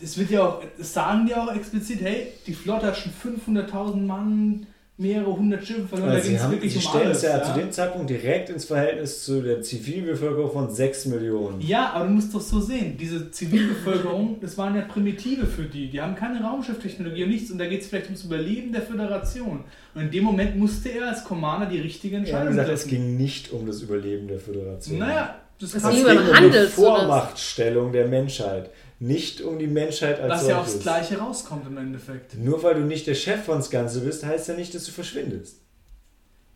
das 0.00 0.16
wird 0.16 0.30
ja 0.30 0.46
auch, 0.46 0.62
das 0.78 0.92
sagen 0.92 1.26
die 1.26 1.34
auch 1.34 1.52
explizit, 1.52 2.00
hey, 2.00 2.28
die 2.46 2.54
Flotte 2.54 2.86
hat 2.86 2.96
schon 2.96 3.12
500.000 3.12 3.96
Mann, 3.96 4.68
mehrere 5.00 5.36
hundert 5.36 5.64
Schiffe 5.64 5.86
verloren, 5.86 6.08
da 6.10 6.14
Also 6.16 6.28
ging 6.28 6.30
sie, 6.32 6.36
es 6.36 6.42
haben, 6.42 6.52
wirklich 6.52 6.72
sie 6.72 6.78
um 6.78 6.82
stellen 6.84 7.04
alles. 7.06 7.16
es 7.18 7.22
ja, 7.22 7.38
ja. 7.38 7.44
zu 7.44 7.52
dem 7.60 7.70
Zeitpunkt 7.70 8.10
direkt 8.10 8.50
ins 8.50 8.64
Verhältnis 8.64 9.24
zu 9.24 9.40
der 9.42 9.62
Zivilbevölkerung 9.62 10.50
von 10.52 10.70
6 10.70 11.06
Millionen. 11.06 11.60
Ja, 11.60 11.92
aber 11.92 12.06
du 12.06 12.10
musst 12.10 12.34
doch 12.34 12.40
so 12.40 12.60
sehen, 12.60 12.96
diese 12.98 13.30
Zivilbevölkerung, 13.30 14.38
das 14.40 14.58
waren 14.58 14.74
ja 14.74 14.82
Primitive 14.82 15.46
für 15.46 15.62
die. 15.62 15.88
Die 15.88 16.00
haben 16.00 16.14
keine 16.16 16.42
Raumschifftechnologie 16.42 17.22
und 17.24 17.30
nichts 17.30 17.50
und 17.50 17.58
da 17.58 17.66
geht 17.66 17.82
es 17.82 17.86
vielleicht 17.86 18.06
ums 18.06 18.24
Überleben 18.24 18.72
der 18.72 18.82
Föderation. 18.82 19.64
Und 19.94 20.02
in 20.02 20.10
dem 20.10 20.24
Moment 20.24 20.56
musste 20.56 20.88
er 20.90 21.08
als 21.10 21.22
Commander 21.24 21.66
die 21.66 21.78
richtige 21.80 22.16
Er 22.16 22.20
hat 22.22 22.26
Entscheidung 22.28 22.50
gesagt, 22.50 22.68
es 22.70 22.80
treffen. 22.82 22.90
ging 22.90 23.16
nicht 23.16 23.52
um 23.52 23.66
das 23.66 23.80
Überleben 23.82 24.26
der 24.28 24.40
Föderation. 24.40 24.98
Naja, 24.98 25.36
das 25.60 25.74
Es 25.74 25.82
kann 25.82 25.92
ging 25.94 26.04
es 26.06 26.10
um 26.10 26.16
ging 26.16 26.20
um 26.20 26.26
die 26.28 26.34
Handels- 26.36 26.72
Vormachtstellung 26.74 27.92
der 27.92 28.06
Menschheit. 28.08 28.70
Nicht 29.00 29.40
um 29.42 29.58
die 29.58 29.66
Menschheit 29.68 30.20
als 30.20 30.32
dass 30.40 30.48
ja 30.48 30.56
solches. 30.56 30.74
aufs 30.74 30.82
Gleiche 30.82 31.18
rauskommt 31.18 31.66
im 31.66 31.76
Endeffekt. 31.76 32.36
Nur 32.36 32.62
weil 32.62 32.74
du 32.74 32.80
nicht 32.80 33.06
der 33.06 33.14
Chef 33.14 33.44
von 33.44 33.58
das 33.58 33.70
Ganze 33.70 34.00
bist, 34.00 34.24
heißt 34.24 34.48
ja 34.48 34.54
nicht, 34.54 34.74
dass 34.74 34.84
du 34.86 34.90
verschwindest. 34.92 35.60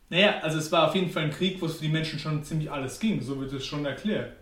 Naja, 0.09 0.41
also 0.43 0.59
es 0.59 0.71
war 0.73 0.89
auf 0.89 0.95
jeden 0.95 1.11
Fall 1.11 1.25
ein 1.25 1.31
Krieg, 1.31 1.61
wo 1.63 1.67
es 1.67 1.77
für 1.77 1.83
die 1.83 1.89
Menschen 1.89 2.19
schon 2.19 2.43
ziemlich 2.45 2.71
alles 2.71 2.99
ging, 2.99 3.23
so 3.23 3.41
wird 3.41 3.53
es 3.53 3.65
schon 3.65 3.85
erklärt. 3.87 4.33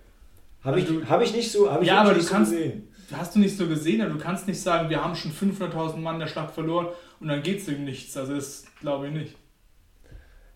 Habe 0.64 0.76
Also 0.78 0.92
ich, 0.94 1.00
du- 1.00 1.08
hab 1.08 1.22
ich 1.22 1.32
nicht 1.34 1.52
so, 1.52 1.70
hab 1.70 1.82
ich 1.82 1.88
Ja, 1.88 2.00
aber 2.00 2.10
wirklich 2.10 2.26
du 2.26 2.32
nicht 2.32 2.32
kannst- 2.32 2.50
so 2.52 2.56
gesehen. 2.56 2.88
Hast 3.12 3.34
du 3.34 3.38
nicht 3.40 3.56
so 3.56 3.66
gesehen, 3.66 4.00
aber 4.02 4.12
du 4.14 4.18
kannst 4.18 4.46
nicht 4.48 4.60
sagen, 4.60 4.88
wir 4.88 5.02
haben 5.02 5.14
schon 5.16 5.32
500.000 5.32 5.96
Mann 6.02 6.18
der 6.20 6.26
Schlacht 6.28 6.54
verloren 6.54 6.88
und 7.18 7.28
dann 7.28 7.42
geht 7.42 7.60
es 7.60 7.68
um 7.68 7.84
nichts. 7.84 8.16
Also 8.16 8.34
das 8.34 8.64
glaube 8.80 9.08
ich 9.08 9.12
nicht. 9.12 9.34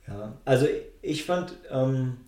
Ja, 0.07 0.39
also 0.45 0.67
ich 1.03 1.25
fand, 1.25 1.55
ähm, 1.71 2.19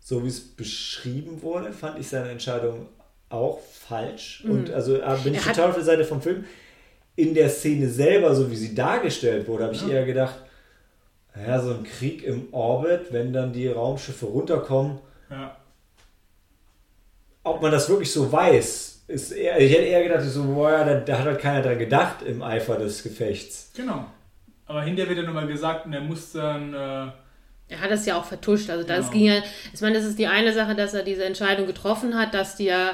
so 0.00 0.22
wie 0.24 0.28
es 0.28 0.40
beschrieben 0.40 1.42
wurde, 1.42 1.72
fand 1.72 1.98
ich 1.98 2.08
seine 2.08 2.30
Entscheidung 2.30 2.88
auch 3.34 3.60
falsch. 3.60 4.44
Und 4.48 4.70
also 4.72 4.96
äh, 4.96 5.16
bin 5.22 5.34
ich 5.34 5.40
Er 5.40 5.46
hat- 5.46 5.54
total 5.56 5.70
auf 5.70 5.74
der 5.76 5.84
Seite 5.84 6.04
vom 6.04 6.22
Film. 6.22 6.44
In 7.16 7.34
der 7.34 7.48
Szene 7.48 7.88
selber, 7.88 8.34
so 8.34 8.50
wie 8.50 8.56
sie 8.56 8.74
dargestellt 8.74 9.46
wurde, 9.46 9.64
habe 9.64 9.74
ich 9.74 9.82
Ja. 9.82 9.88
eher 9.88 10.04
gedacht, 10.06 10.34
ja, 11.46 11.60
so 11.60 11.70
ein 11.74 11.84
Krieg 11.84 12.22
im 12.24 12.48
Orbit, 12.52 13.12
wenn 13.12 13.32
dann 13.32 13.52
die 13.52 13.68
Raumschiffe 13.68 14.26
runterkommen, 14.26 14.98
Ja. 15.30 15.56
ob 17.42 17.60
man 17.62 17.70
das 17.72 17.88
wirklich 17.88 18.10
so 18.12 18.30
weiß, 18.30 19.04
ist 19.06 19.32
eher, 19.32 19.60
ich 19.60 19.70
hätte 19.72 19.82
eher 19.82 20.02
gedacht, 20.02 20.22
so, 20.24 20.44
boah, 20.44 20.70
ja, 20.70 20.84
da, 20.84 20.94
da 21.00 21.18
hat 21.18 21.26
halt 21.26 21.40
keiner 21.40 21.62
dran 21.62 21.78
gedacht 21.78 22.22
im 22.22 22.42
Eifer 22.42 22.76
des 22.76 23.02
Gefechts. 23.02 23.70
Genau. 23.76 24.06
Aber 24.66 24.82
hinterher 24.82 25.10
wird 25.10 25.18
ja 25.20 25.26
nochmal 25.26 25.46
gesagt 25.46 25.84
und 25.86 25.92
er 25.92 26.00
muss 26.00 26.32
dann. 26.32 26.72
Äh, 26.72 26.76
Er 27.68 27.80
hat 27.80 27.90
es 27.90 28.06
ja 28.06 28.16
auch 28.18 28.24
vertuscht. 28.24 28.70
Also 28.70 28.86
das 28.86 29.10
Genau. 29.10 29.12
ging 29.12 29.24
ja, 29.26 29.42
ich 29.74 29.80
meine, 29.82 29.96
das 29.96 30.06
ist 30.06 30.18
die 30.18 30.26
eine 30.26 30.52
Sache, 30.54 30.74
dass 30.74 30.94
er 30.94 31.02
diese 31.02 31.24
Entscheidung 31.24 31.66
getroffen 31.66 32.16
hat, 32.18 32.32
dass 32.32 32.56
die 32.56 32.64
ja 32.64 32.92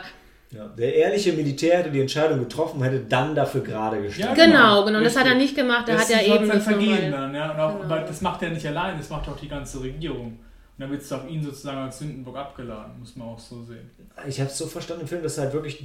Ja, 0.53 0.67
der 0.67 0.95
ehrliche 0.97 1.33
Militär 1.33 1.79
hätte 1.79 1.91
die 1.91 2.01
Entscheidung 2.01 2.41
getroffen, 2.41 2.83
hätte 2.83 3.01
dann 3.09 3.35
dafür 3.37 3.61
gerade 3.61 4.03
gestanden. 4.03 4.37
Ja, 4.37 4.45
Genau, 4.47 4.85
genau, 4.85 4.85
genau. 4.87 5.01
Das 5.05 5.15
hat 5.17 5.27
er 5.27 5.33
richtig. 5.33 5.43
nicht 5.51 5.57
gemacht. 5.57 5.89
Er 5.89 5.95
das 5.97 6.11
hat 6.13 6.27
ja 6.27 6.35
eben 6.35 6.47
sein 6.47 6.57
das 6.57 6.65
Vergehen 6.65 7.13
dann, 7.13 7.35
ja. 7.35 7.53
Und 7.53 7.61
auch, 7.61 7.73
Genau. 7.81 7.85
aber 7.95 8.01
das 8.01 8.21
macht 8.21 8.43
er 8.43 8.51
nicht 8.51 8.67
allein, 8.67 8.99
das 8.99 9.09
macht 9.11 9.29
auch 9.29 9.37
die 9.37 9.49
ganze 9.49 9.81
Regierung. 9.81 10.27
Und 10.27 10.39
dann 10.79 10.91
wird 10.91 11.03
es 11.03 11.13
auf 11.13 11.29
ihn 11.31 11.43
sozusagen 11.45 11.79
als 11.79 11.99
Sündenbock 12.01 12.37
abgeladen, 12.37 12.99
muss 12.99 13.15
man 13.15 13.29
auch 13.29 13.39
so 13.39 13.63
sehen. 13.63 13.89
Ich 14.27 14.41
habe 14.41 14.51
es 14.51 14.59
so 14.59 14.67
verstanden 14.67 15.03
im 15.03 15.09
Film, 15.09 15.23
dass 15.23 15.39
halt 15.39 15.53
wirklich 15.53 15.85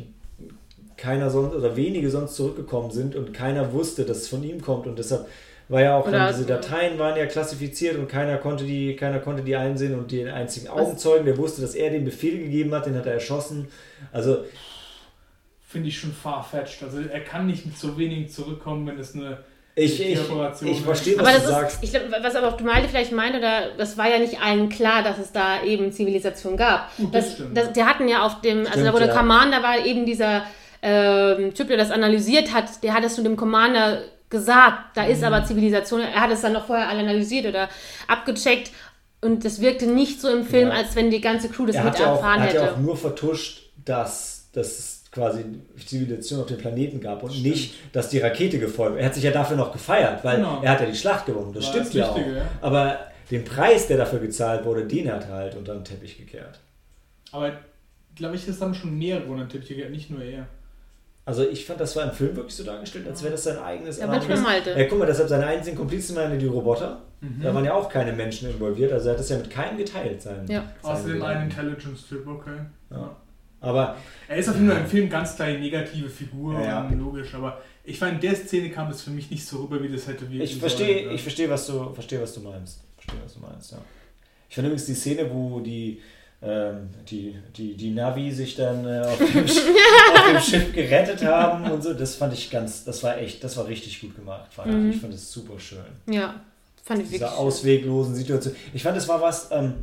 keiner 0.98 1.30
sonst 1.30 1.54
oder 1.54 1.76
wenige 1.76 2.10
sonst 2.10 2.36
zurückgekommen 2.36 2.90
sind 2.90 3.16
und 3.16 3.34
keiner 3.34 3.72
wusste, 3.74 4.04
dass 4.06 4.18
es 4.18 4.28
von 4.30 4.42
ihm 4.44 4.62
kommt 4.62 4.88
und 4.88 4.98
deshalb 4.98 5.28
war 5.68 5.82
ja 5.82 5.98
auch 5.98 6.08
diese 6.08 6.46
Dateien 6.46 7.00
waren 7.00 7.18
ja 7.18 7.26
klassifiziert 7.26 7.98
und 7.98 8.08
keiner 8.08 8.38
konnte 8.38 8.66
die 8.66 8.96
keiner 8.96 9.20
konnte 9.20 9.44
die 9.44 9.56
einsehen 9.56 9.98
und 9.98 10.12
den 10.12 10.28
einzigen 10.28 10.68
Augenzeugen, 10.68 11.26
der 11.26 11.38
wusste, 11.38 11.62
dass 11.62 11.74
er 11.74 11.90
den 11.90 12.06
Befehl 12.06 12.38
gegeben 12.38 12.74
hat, 12.74 12.86
den 12.86 12.96
hat 12.96 13.06
er 13.06 13.14
erschossen. 13.14 13.68
Also 14.12 14.46
Finde 15.68 15.90
ich 15.90 16.00
schon 16.00 16.14
farfetched. 16.14 16.84
Also 16.84 17.00
er 17.00 17.20
kann 17.20 17.48
nicht 17.48 17.66
mit 17.66 17.78
so 17.78 17.98
wenigen 17.98 18.30
zurückkommen, 18.30 18.88
wenn 18.88 18.98
es 18.98 19.14
eine. 19.14 19.40
ich, 19.76 19.98
Die 19.98 20.14
ich, 20.14 20.20
ich 20.22 20.82
verstehe, 20.82 21.20
Aber 21.20 21.28
was 21.28 21.34
das 21.34 21.44
du 21.44 21.50
ist, 21.50 21.56
sagst. 21.56 21.80
ich 21.82 21.90
glaube, 21.90 22.06
was 22.22 22.36
aber 22.36 22.48
auch 22.48 22.56
Dumaldi 22.56 22.88
vielleicht 22.88 23.12
meinte, 23.12 23.42
da, 23.42 23.72
das 23.78 23.98
war 23.98 24.08
ja 24.08 24.20
nicht 24.20 24.40
allen 24.40 24.70
klar, 24.70 25.04
dass 25.04 25.18
es 25.18 25.34
da 25.34 25.64
eben 25.64 25.92
Zivilisation 25.92 26.56
gab. 26.56 26.96
Gut, 26.96 27.14
das 27.14 27.26
das, 27.26 27.34
stimmt. 27.34 27.58
das, 27.58 27.74
der 27.74 27.88
hatten 27.88 28.08
ja 28.08 28.26
auf 28.26 28.40
dem, 28.40 28.60
also 28.60 28.70
Stimmt, 28.72 28.88
da 28.88 28.94
wo 28.94 29.00
der 29.00 29.08
ja. 29.08 29.18
Commander 29.18 29.64
war, 29.64 29.86
eben 29.86 30.06
dieser 30.06 30.44
ähm, 30.82 31.54
Typ, 31.54 31.68
der 31.68 31.78
das 31.78 31.92
analysiert 31.92 32.54
hat, 32.54 32.82
der 32.84 32.94
hat 32.94 33.04
es 33.04 33.16
zu 33.16 33.24
dem 33.24 33.36
Commander 33.36 34.04
gesagt, 34.40 34.96
da 34.98 35.06
ist 35.06 35.20
Mhm. 35.20 35.26
aber 35.26 35.44
Zivilisation, 35.46 36.02
er 36.02 36.22
hat 36.22 36.32
es 36.32 36.42
dann 36.42 36.54
noch 36.54 36.66
vorher 36.68 36.88
alle 36.90 37.00
analysiert 37.00 37.46
oder 37.46 37.70
abgecheckt 38.08 38.72
und 39.22 39.44
das 39.46 39.60
wirkte 39.62 39.88
nicht 39.88 40.22
so 40.22 40.30
im 40.30 40.46
Film, 40.46 40.70
Ja. 40.70 40.76
als 40.76 40.96
wenn 40.96 41.10
die 41.10 41.22
ganze 41.22 41.50
Crew 41.50 41.66
das 41.66 41.76
er 41.78 41.84
mit 41.86 41.94
hat, 41.94 42.00
ja 42.00 42.12
auch, 42.12 42.16
erfahren 42.18 42.42
er 42.42 42.48
hat 42.48 42.54
ja 42.54 42.62
hätte. 42.64 42.74
auch 42.74 42.78
nur 42.80 42.98
vertuscht, 42.98 43.70
dass, 43.84 44.50
dass 44.54 44.68
es 44.80 45.02
quasi 45.12 45.46
Zivilisation 45.86 46.42
auf 46.42 46.48
dem 46.48 46.58
Planeten 46.58 47.00
gab 47.00 47.24
und 47.24 47.42
nicht, 47.42 47.76
dass 47.94 48.10
die 48.10 48.20
Rakete 48.20 48.60
gefolgt 48.60 49.00
Er 49.00 49.06
hat 49.06 49.14
sich 49.16 49.24
ja 49.24 49.32
dafür 49.32 49.56
noch 49.56 49.72
gefeiert, 49.72 50.24
weil 50.26 50.38
Genau. 50.38 50.60
er 50.62 50.72
hat 50.72 50.82
ja 50.82 50.86
die 50.88 50.96
Schlacht 50.96 51.26
gewonnen. 51.26 51.54
Das 51.54 51.64
War 51.64 51.72
stimmt 51.72 51.88
das 51.88 51.94
ja 51.94 52.10
auch. 52.10 52.18
Ja. 52.18 52.24
Aber 52.62 53.00
den 53.32 53.46
Preis, 53.46 53.88
der 53.88 53.96
dafür 53.98 54.20
gezahlt 54.20 54.66
wurde, 54.66 54.84
den 54.86 55.10
hat 55.12 55.24
er 55.30 55.34
halt 55.36 55.56
unter 55.56 55.74
den 55.74 55.86
Teppich 55.86 56.18
gekehrt. 56.18 56.60
Aber 57.32 57.54
glaube 58.16 58.36
ich, 58.36 58.46
das 58.46 58.60
haben 58.62 58.74
schon 58.76 58.98
mehrere 58.98 59.26
unter 59.26 59.46
den 59.46 59.50
Teppich 59.50 59.70
gekehrt, 59.70 59.92
nicht 59.92 60.10
nur 60.12 60.22
er. 60.22 60.48
Also 61.28 61.48
ich 61.48 61.66
fand, 61.66 61.80
das 61.80 61.96
war 61.96 62.04
im 62.04 62.12
Film 62.12 62.36
wirklich 62.36 62.54
so 62.56 62.64
dargestellt, 62.64 63.08
als 63.08 63.24
wäre 63.24 63.32
das 63.32 63.44
sein 63.44 63.58
eigenes 63.58 63.98
Ja, 63.98 64.06
manchmal 64.06 64.40
Malte. 64.40 64.72
Ja, 64.78 64.86
guck 64.86 65.00
mal, 65.00 65.08
deshalb 65.08 65.28
seine 65.28 65.48
einzigen 65.48 65.76
Komplizen 65.76 66.16
waren 66.16 66.30
ja 66.32 66.38
die 66.38 66.46
Roboter. 66.46 67.02
Mhm. 67.22 67.42
Da 67.42 67.52
waren 67.54 67.66
ja 67.66 67.74
auch 67.74 67.90
keine 67.90 68.14
Menschen 68.14 68.48
involviert. 68.50 68.92
Also 68.92 69.08
er 69.08 69.14
hat 69.14 69.20
das 69.20 69.30
ja 69.30 69.38
mit 69.38 69.50
keinem 69.50 69.78
geteilt. 69.78 70.22
Sein, 70.22 70.46
Ja. 70.48 70.64
ein 70.84 71.04
Gedanken. 71.06 71.44
Intelligence-Typ, 71.50 72.28
okay. 72.28 72.58
Ja. 72.92 73.16
Aber 73.62 73.96
Er 74.28 74.38
ist 74.38 74.50
auf 74.50 74.56
jeden 74.56 74.70
Fall 74.70 74.82
im 74.82 74.86
Film 74.86 75.10
ganz 75.10 75.36
klar 75.36 75.48
die 75.50 75.58
negative 75.58 76.08
Figur, 76.10 76.54
Ja, 76.54 76.62
ja. 76.62 76.86
und 76.86 77.00
logisch, 77.00 77.34
aber 77.34 77.60
ich 77.84 77.98
fand, 77.98 78.14
in 78.14 78.20
der 78.20 78.36
Szene 78.36 78.70
kam 78.70 78.92
es 78.92 79.02
für 79.02 79.10
mich 79.10 79.32
nicht 79.32 79.44
so 79.44 79.64
rüber, 79.64 79.82
wie 79.82 79.90
das 79.92 80.08
hätte 80.08 80.30
wirken 80.30 80.42
Ich 80.44 80.58
verstehe, 80.60 81.04
sollen, 81.06 81.16
ich 81.16 81.22
verstehe, 81.24 81.50
was 81.50 81.66
du, 81.66 81.92
verstehe, 81.94 82.22
was 82.22 82.34
du 82.36 82.42
meinst. 82.42 82.82
Verstehe, 82.98 83.20
was 83.24 83.34
du 83.34 83.40
meinst, 83.40 83.72
ja. 83.72 83.78
Ich 84.48 84.54
fand 84.56 84.68
übrigens 84.68 84.86
die 84.86 84.94
Szene, 84.94 85.28
wo 85.34 85.60
die, 85.62 85.94
ähm, 85.94 86.02
die, 87.10 87.36
die, 87.56 87.76
die 87.76 87.92
Navi 87.92 88.32
sich 88.32 88.56
dann 88.56 88.86
äh, 88.86 89.02
auf, 89.06 89.18
dem 89.18 89.46
auf 89.46 90.26
dem 90.32 90.40
Schiff 90.40 90.74
gerettet 90.74 91.24
haben 91.26 91.70
und 91.72 91.84
so, 91.84 91.94
das 91.94 92.16
fand 92.16 92.34
ich 92.34 92.50
ganz, 92.52 92.84
das 92.84 93.02
war 93.04 93.18
echt, 93.18 93.44
das 93.44 93.58
war 93.58 93.68
richtig 93.68 94.00
gut 94.02 94.16
gemacht. 94.16 94.54
Fand 94.54 94.72
Mhm. 94.72 94.92
ich. 94.92 94.98
fand 95.02 95.14
es 95.14 95.32
super 95.32 95.60
schön. 95.60 95.80
Ja, 96.10 96.42
fand 96.84 97.00
ich 97.02 97.06
wirklich. 97.12 97.22
Dieser 97.22 97.38
ausweglosen 97.38 98.14
Situation. 98.16 98.56
Ich 98.74 98.84
fand, 98.84 98.96
es 98.98 99.08
war 99.08 99.22
was, 99.22 99.50
ähm, 99.52 99.74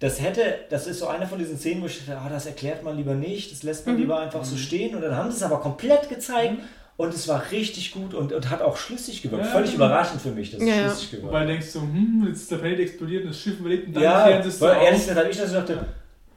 das 0.00 0.20
hätte, 0.20 0.42
das 0.70 0.86
ist 0.86 0.98
so 0.98 1.06
eine 1.06 1.26
von 1.26 1.38
diesen 1.38 1.56
Szenen, 1.58 1.82
wo 1.82 1.86
ich 1.86 1.98
dachte, 2.04 2.18
ah, 2.20 2.28
das 2.28 2.46
erklärt 2.46 2.82
man 2.82 2.96
lieber 2.96 3.14
nicht, 3.14 3.52
das 3.52 3.62
lässt 3.62 3.86
man 3.86 3.94
Mhm. 3.94 4.00
lieber 4.02 4.18
einfach 4.20 4.44
so 4.44 4.56
stehen 4.56 4.94
und 4.94 5.02
dann 5.02 5.16
haben 5.16 5.30
sie 5.30 5.36
es 5.36 5.42
aber 5.42 5.60
komplett 5.60 6.08
gezeigt 6.08 6.58
und 6.96 7.12
es 7.12 7.26
war 7.28 7.42
richtig 7.50 7.92
gut 7.92 8.14
und, 8.14 8.32
und 8.32 8.50
hat 8.50 8.62
auch 8.62 8.76
schlüssig 8.76 9.22
gewirkt. 9.22 9.44
Ja, 9.46 9.50
Völlig 9.50 9.72
genau. 9.72 9.86
überraschend 9.86 10.20
für 10.22 10.30
mich, 10.30 10.50
dass 10.52 10.60
es 10.60 10.68
Ja, 10.68 10.74
ja. 10.74 10.82
schlüssig 10.88 11.10
gewirkt 11.10 11.28
Wobei 11.28 11.40
du 11.40 11.46
denkst 11.48 11.66
so, 11.66 11.80
hm, 11.80 12.24
jetzt 12.28 12.42
ist 12.42 12.50
der 12.50 12.56
Planet 12.58 12.80
explodiert 12.80 13.24
und 13.24 13.30
das 13.30 13.40
Schiff 13.40 13.58
überlebt 13.58 13.88
und 13.88 13.94
dann 13.96 14.02
Ja, 14.02 14.42
sie 14.42 14.48
es 14.48 14.58
so 14.58 14.66
weil 14.66 14.76
ehrlich 14.82 15.00
gesagt 15.00 15.18
habe 15.18 15.28
ich 15.30 15.36
das 15.36 15.50
so 15.50 15.56
dachte, 15.56 15.86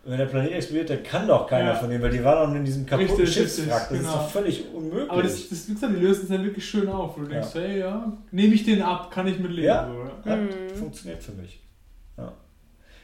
wenn 0.05 0.17
der 0.17 0.25
Planet 0.25 0.51
explodiert, 0.53 0.89
dann 0.89 1.03
kann 1.03 1.27
doch 1.27 1.45
keiner 1.47 1.71
Ja. 1.71 1.75
von 1.75 1.89
denen, 1.89 2.01
weil 2.01 2.11
die 2.11 2.23
waren 2.23 2.49
noch 2.49 2.55
in 2.55 2.63
diesem 2.63 2.85
kaputten 2.85 3.15
Richtig, 3.17 3.34
Schiffswrack. 3.34 3.67
Das 3.67 3.81
richtig, 3.91 3.97
ist 3.99 4.03
genau. 4.05 4.13
doch 4.17 4.29
völlig 4.29 4.63
unmöglich. 4.73 5.11
Aber 5.11 5.21
das, 5.21 5.49
das, 5.49 5.67
wie 5.67 5.73
gesagt, 5.73 5.93
die 5.93 5.99
lösen 5.99 6.23
es 6.23 6.29
dann 6.29 6.43
wirklich 6.45 6.65
schön 6.65 6.88
auf. 6.88 7.17
Wo 7.17 7.21
du 7.23 7.27
denkst, 7.27 7.49
Ja. 7.53 7.61
hey, 7.61 7.79
ja, 7.79 8.13
nehme 8.31 8.53
ich 8.55 8.63
den 8.63 8.81
ab, 8.81 9.11
kann 9.11 9.27
ich 9.27 9.38
mit 9.38 9.51
leben. 9.51 9.67
Ja. 9.67 9.85
So, 10.23 10.29
ja. 10.29 10.35
Hat 10.38 10.39
funktioniert 10.79 11.21
für 11.21 11.34
mich. 11.34 11.61
Ja. 12.17 12.31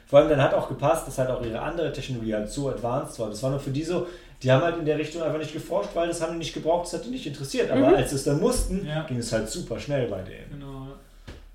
Vor 0.05 0.19
allem 0.19 0.29
dann 0.29 0.41
hat 0.41 0.53
auch 0.53 0.69
gepasst, 0.69 1.05
dass 1.05 1.17
halt 1.17 1.29
auch 1.29 1.43
ihre 1.45 1.59
andere 1.59 1.91
Technologie 1.91 2.35
halt 2.35 2.49
so 2.49 2.69
advanced 2.69 3.19
war. 3.19 3.29
Das 3.29 3.43
war 3.43 3.49
nur 3.49 3.59
für 3.59 3.71
die 3.71 3.83
so, 3.83 4.07
die 4.43 4.51
haben 4.51 4.61
halt 4.61 4.77
in 4.77 4.85
der 4.85 4.97
Richtung 4.97 5.21
einfach 5.23 5.39
nicht 5.39 5.53
geforscht, 5.53 5.91
weil 5.95 6.07
das 6.07 6.21
haben 6.21 6.33
die 6.33 6.39
nicht 6.39 6.53
gebraucht, 6.53 6.85
das 6.85 6.93
hat 6.99 7.05
die 7.05 7.09
nicht 7.11 7.25
interessiert. 7.25 7.71
Aber 7.71 7.95
als 7.95 8.09
sie 8.09 8.17
es 8.17 8.23
dann 8.25 8.39
mussten, 8.39 8.85
Ja. 8.85 9.03
ging 9.03 9.17
es 9.17 9.31
halt 9.31 9.49
super 9.49 9.79
schnell 9.79 10.07
bei 10.09 10.21
denen. 10.21 10.49
Genau. 10.51 10.85
ja. 10.87 10.95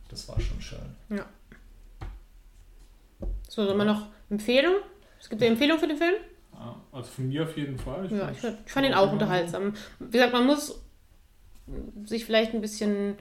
Das 0.08 0.26
war 0.28 0.40
schon 0.40 0.60
schön. 0.60 0.78
So, 3.48 3.64
soll 3.64 3.74
man 3.74 3.86
noch 3.86 4.06
Empfehlung? 4.30 4.74
Es 5.20 5.28
gibt 5.28 5.42
eine 5.42 5.50
Empfehlung 5.52 5.78
für 5.78 5.88
den 5.88 5.96
Film? 5.96 6.14
Ja, 6.52 6.76
also 6.92 7.10
von 7.10 7.28
mir 7.28 7.42
auf 7.44 7.56
jeden 7.56 7.78
Fall. 7.78 8.10
Ja, 8.12 8.30
ich, 8.30 8.38
fand- 8.38 8.58
ich 8.66 8.72
fand 8.72 8.86
ihn 8.86 8.94
auch 8.94 9.12
unterhaltsam. 9.12 9.74
Wie 9.98 10.10
gesagt, 10.10 10.32
man 10.32 10.46
muss 10.46 10.80
sich 12.04 12.24
vielleicht 12.24 12.54
ein 12.54 12.60
bisschen 12.60 13.16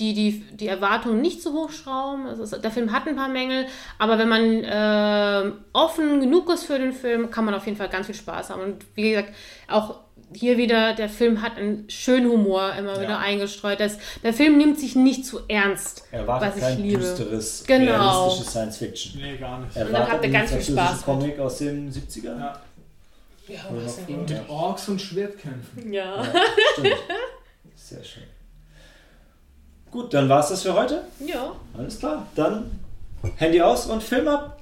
die, 0.00 0.14
die, 0.14 0.40
die 0.56 0.68
Erwartungen 0.68 1.20
nicht 1.20 1.42
zu 1.42 1.52
hoch 1.52 1.70
schrauben. 1.70 2.26
Es, 2.26 2.50
der 2.50 2.70
Film 2.70 2.92
hat 2.92 3.06
ein 3.06 3.16
paar 3.16 3.28
Mängel, 3.28 3.66
aber 3.98 4.18
wenn 4.18 4.28
man 4.28 4.64
äh, 4.64 5.52
offen 5.72 6.20
genug 6.20 6.50
ist 6.52 6.64
für 6.64 6.78
den 6.78 6.92
Film, 6.92 7.30
kann 7.30 7.44
man 7.44 7.54
auf 7.54 7.66
jeden 7.66 7.76
Fall 7.76 7.88
ganz 7.88 8.06
viel 8.06 8.14
Spaß 8.14 8.50
haben. 8.50 8.62
Und 8.62 8.84
wie 8.94 9.10
gesagt, 9.10 9.32
auch 9.68 9.96
hier 10.34 10.56
wieder, 10.56 10.94
der 10.94 11.10
Film 11.10 11.42
hat 11.42 11.58
einen 11.58 11.84
schönen 11.90 12.30
Humor 12.30 12.72
immer 12.78 12.98
wieder 13.02 13.18
eingestreut. 13.18 13.80
Das, 13.80 13.98
der 14.22 14.32
Film 14.32 14.56
nimmt 14.56 14.80
sich 14.80 14.96
nicht 14.96 15.26
zu 15.26 15.40
ernst, 15.46 16.04
Erwartet 16.10 16.48
was 16.50 16.56
ich 16.56 16.62
kein 16.62 16.82
liebe. 16.82 16.98
düsteres, 17.00 17.64
Genau. 17.66 17.92
realistisches 17.92 18.50
Science 18.50 18.76
Fiction. 18.78 19.20
Nee, 19.20 19.36
gar 19.36 19.60
nicht. 19.60 19.76
dann 19.76 19.94
habt 19.94 20.24
ihr 20.24 20.30
ein 20.30 20.32
ganz 20.32 20.52
viel 20.52 20.62
Spaß. 20.74 21.02
Comic 21.04 21.38
aus 21.38 21.58
den 21.58 21.92
70ern. 21.92 22.38
Ja. 22.38 22.60
Ja, 23.48 23.58
was 23.70 23.96
denn? 23.96 24.04
früher. 24.06 24.16
Mit 24.38 24.48
Orks 24.48 24.88
und 24.88 25.02
Schwertkämpfen. 25.02 25.92
ja. 25.92 26.24
Stimmt. 26.72 26.94
Sehr 27.76 28.02
schön. 28.04 28.22
Gut, 29.92 30.14
dann 30.14 30.26
war 30.28 30.40
es 30.40 30.48
das 30.48 30.62
für 30.62 30.74
heute. 30.74 31.04
ja. 31.20 31.52
Alles 31.76 31.98
klar. 31.98 32.26
Dann 32.34 32.70
Handy 33.36 33.60
aus 33.60 33.86
und 33.86 34.02
Film 34.02 34.26
ab. 34.26 34.61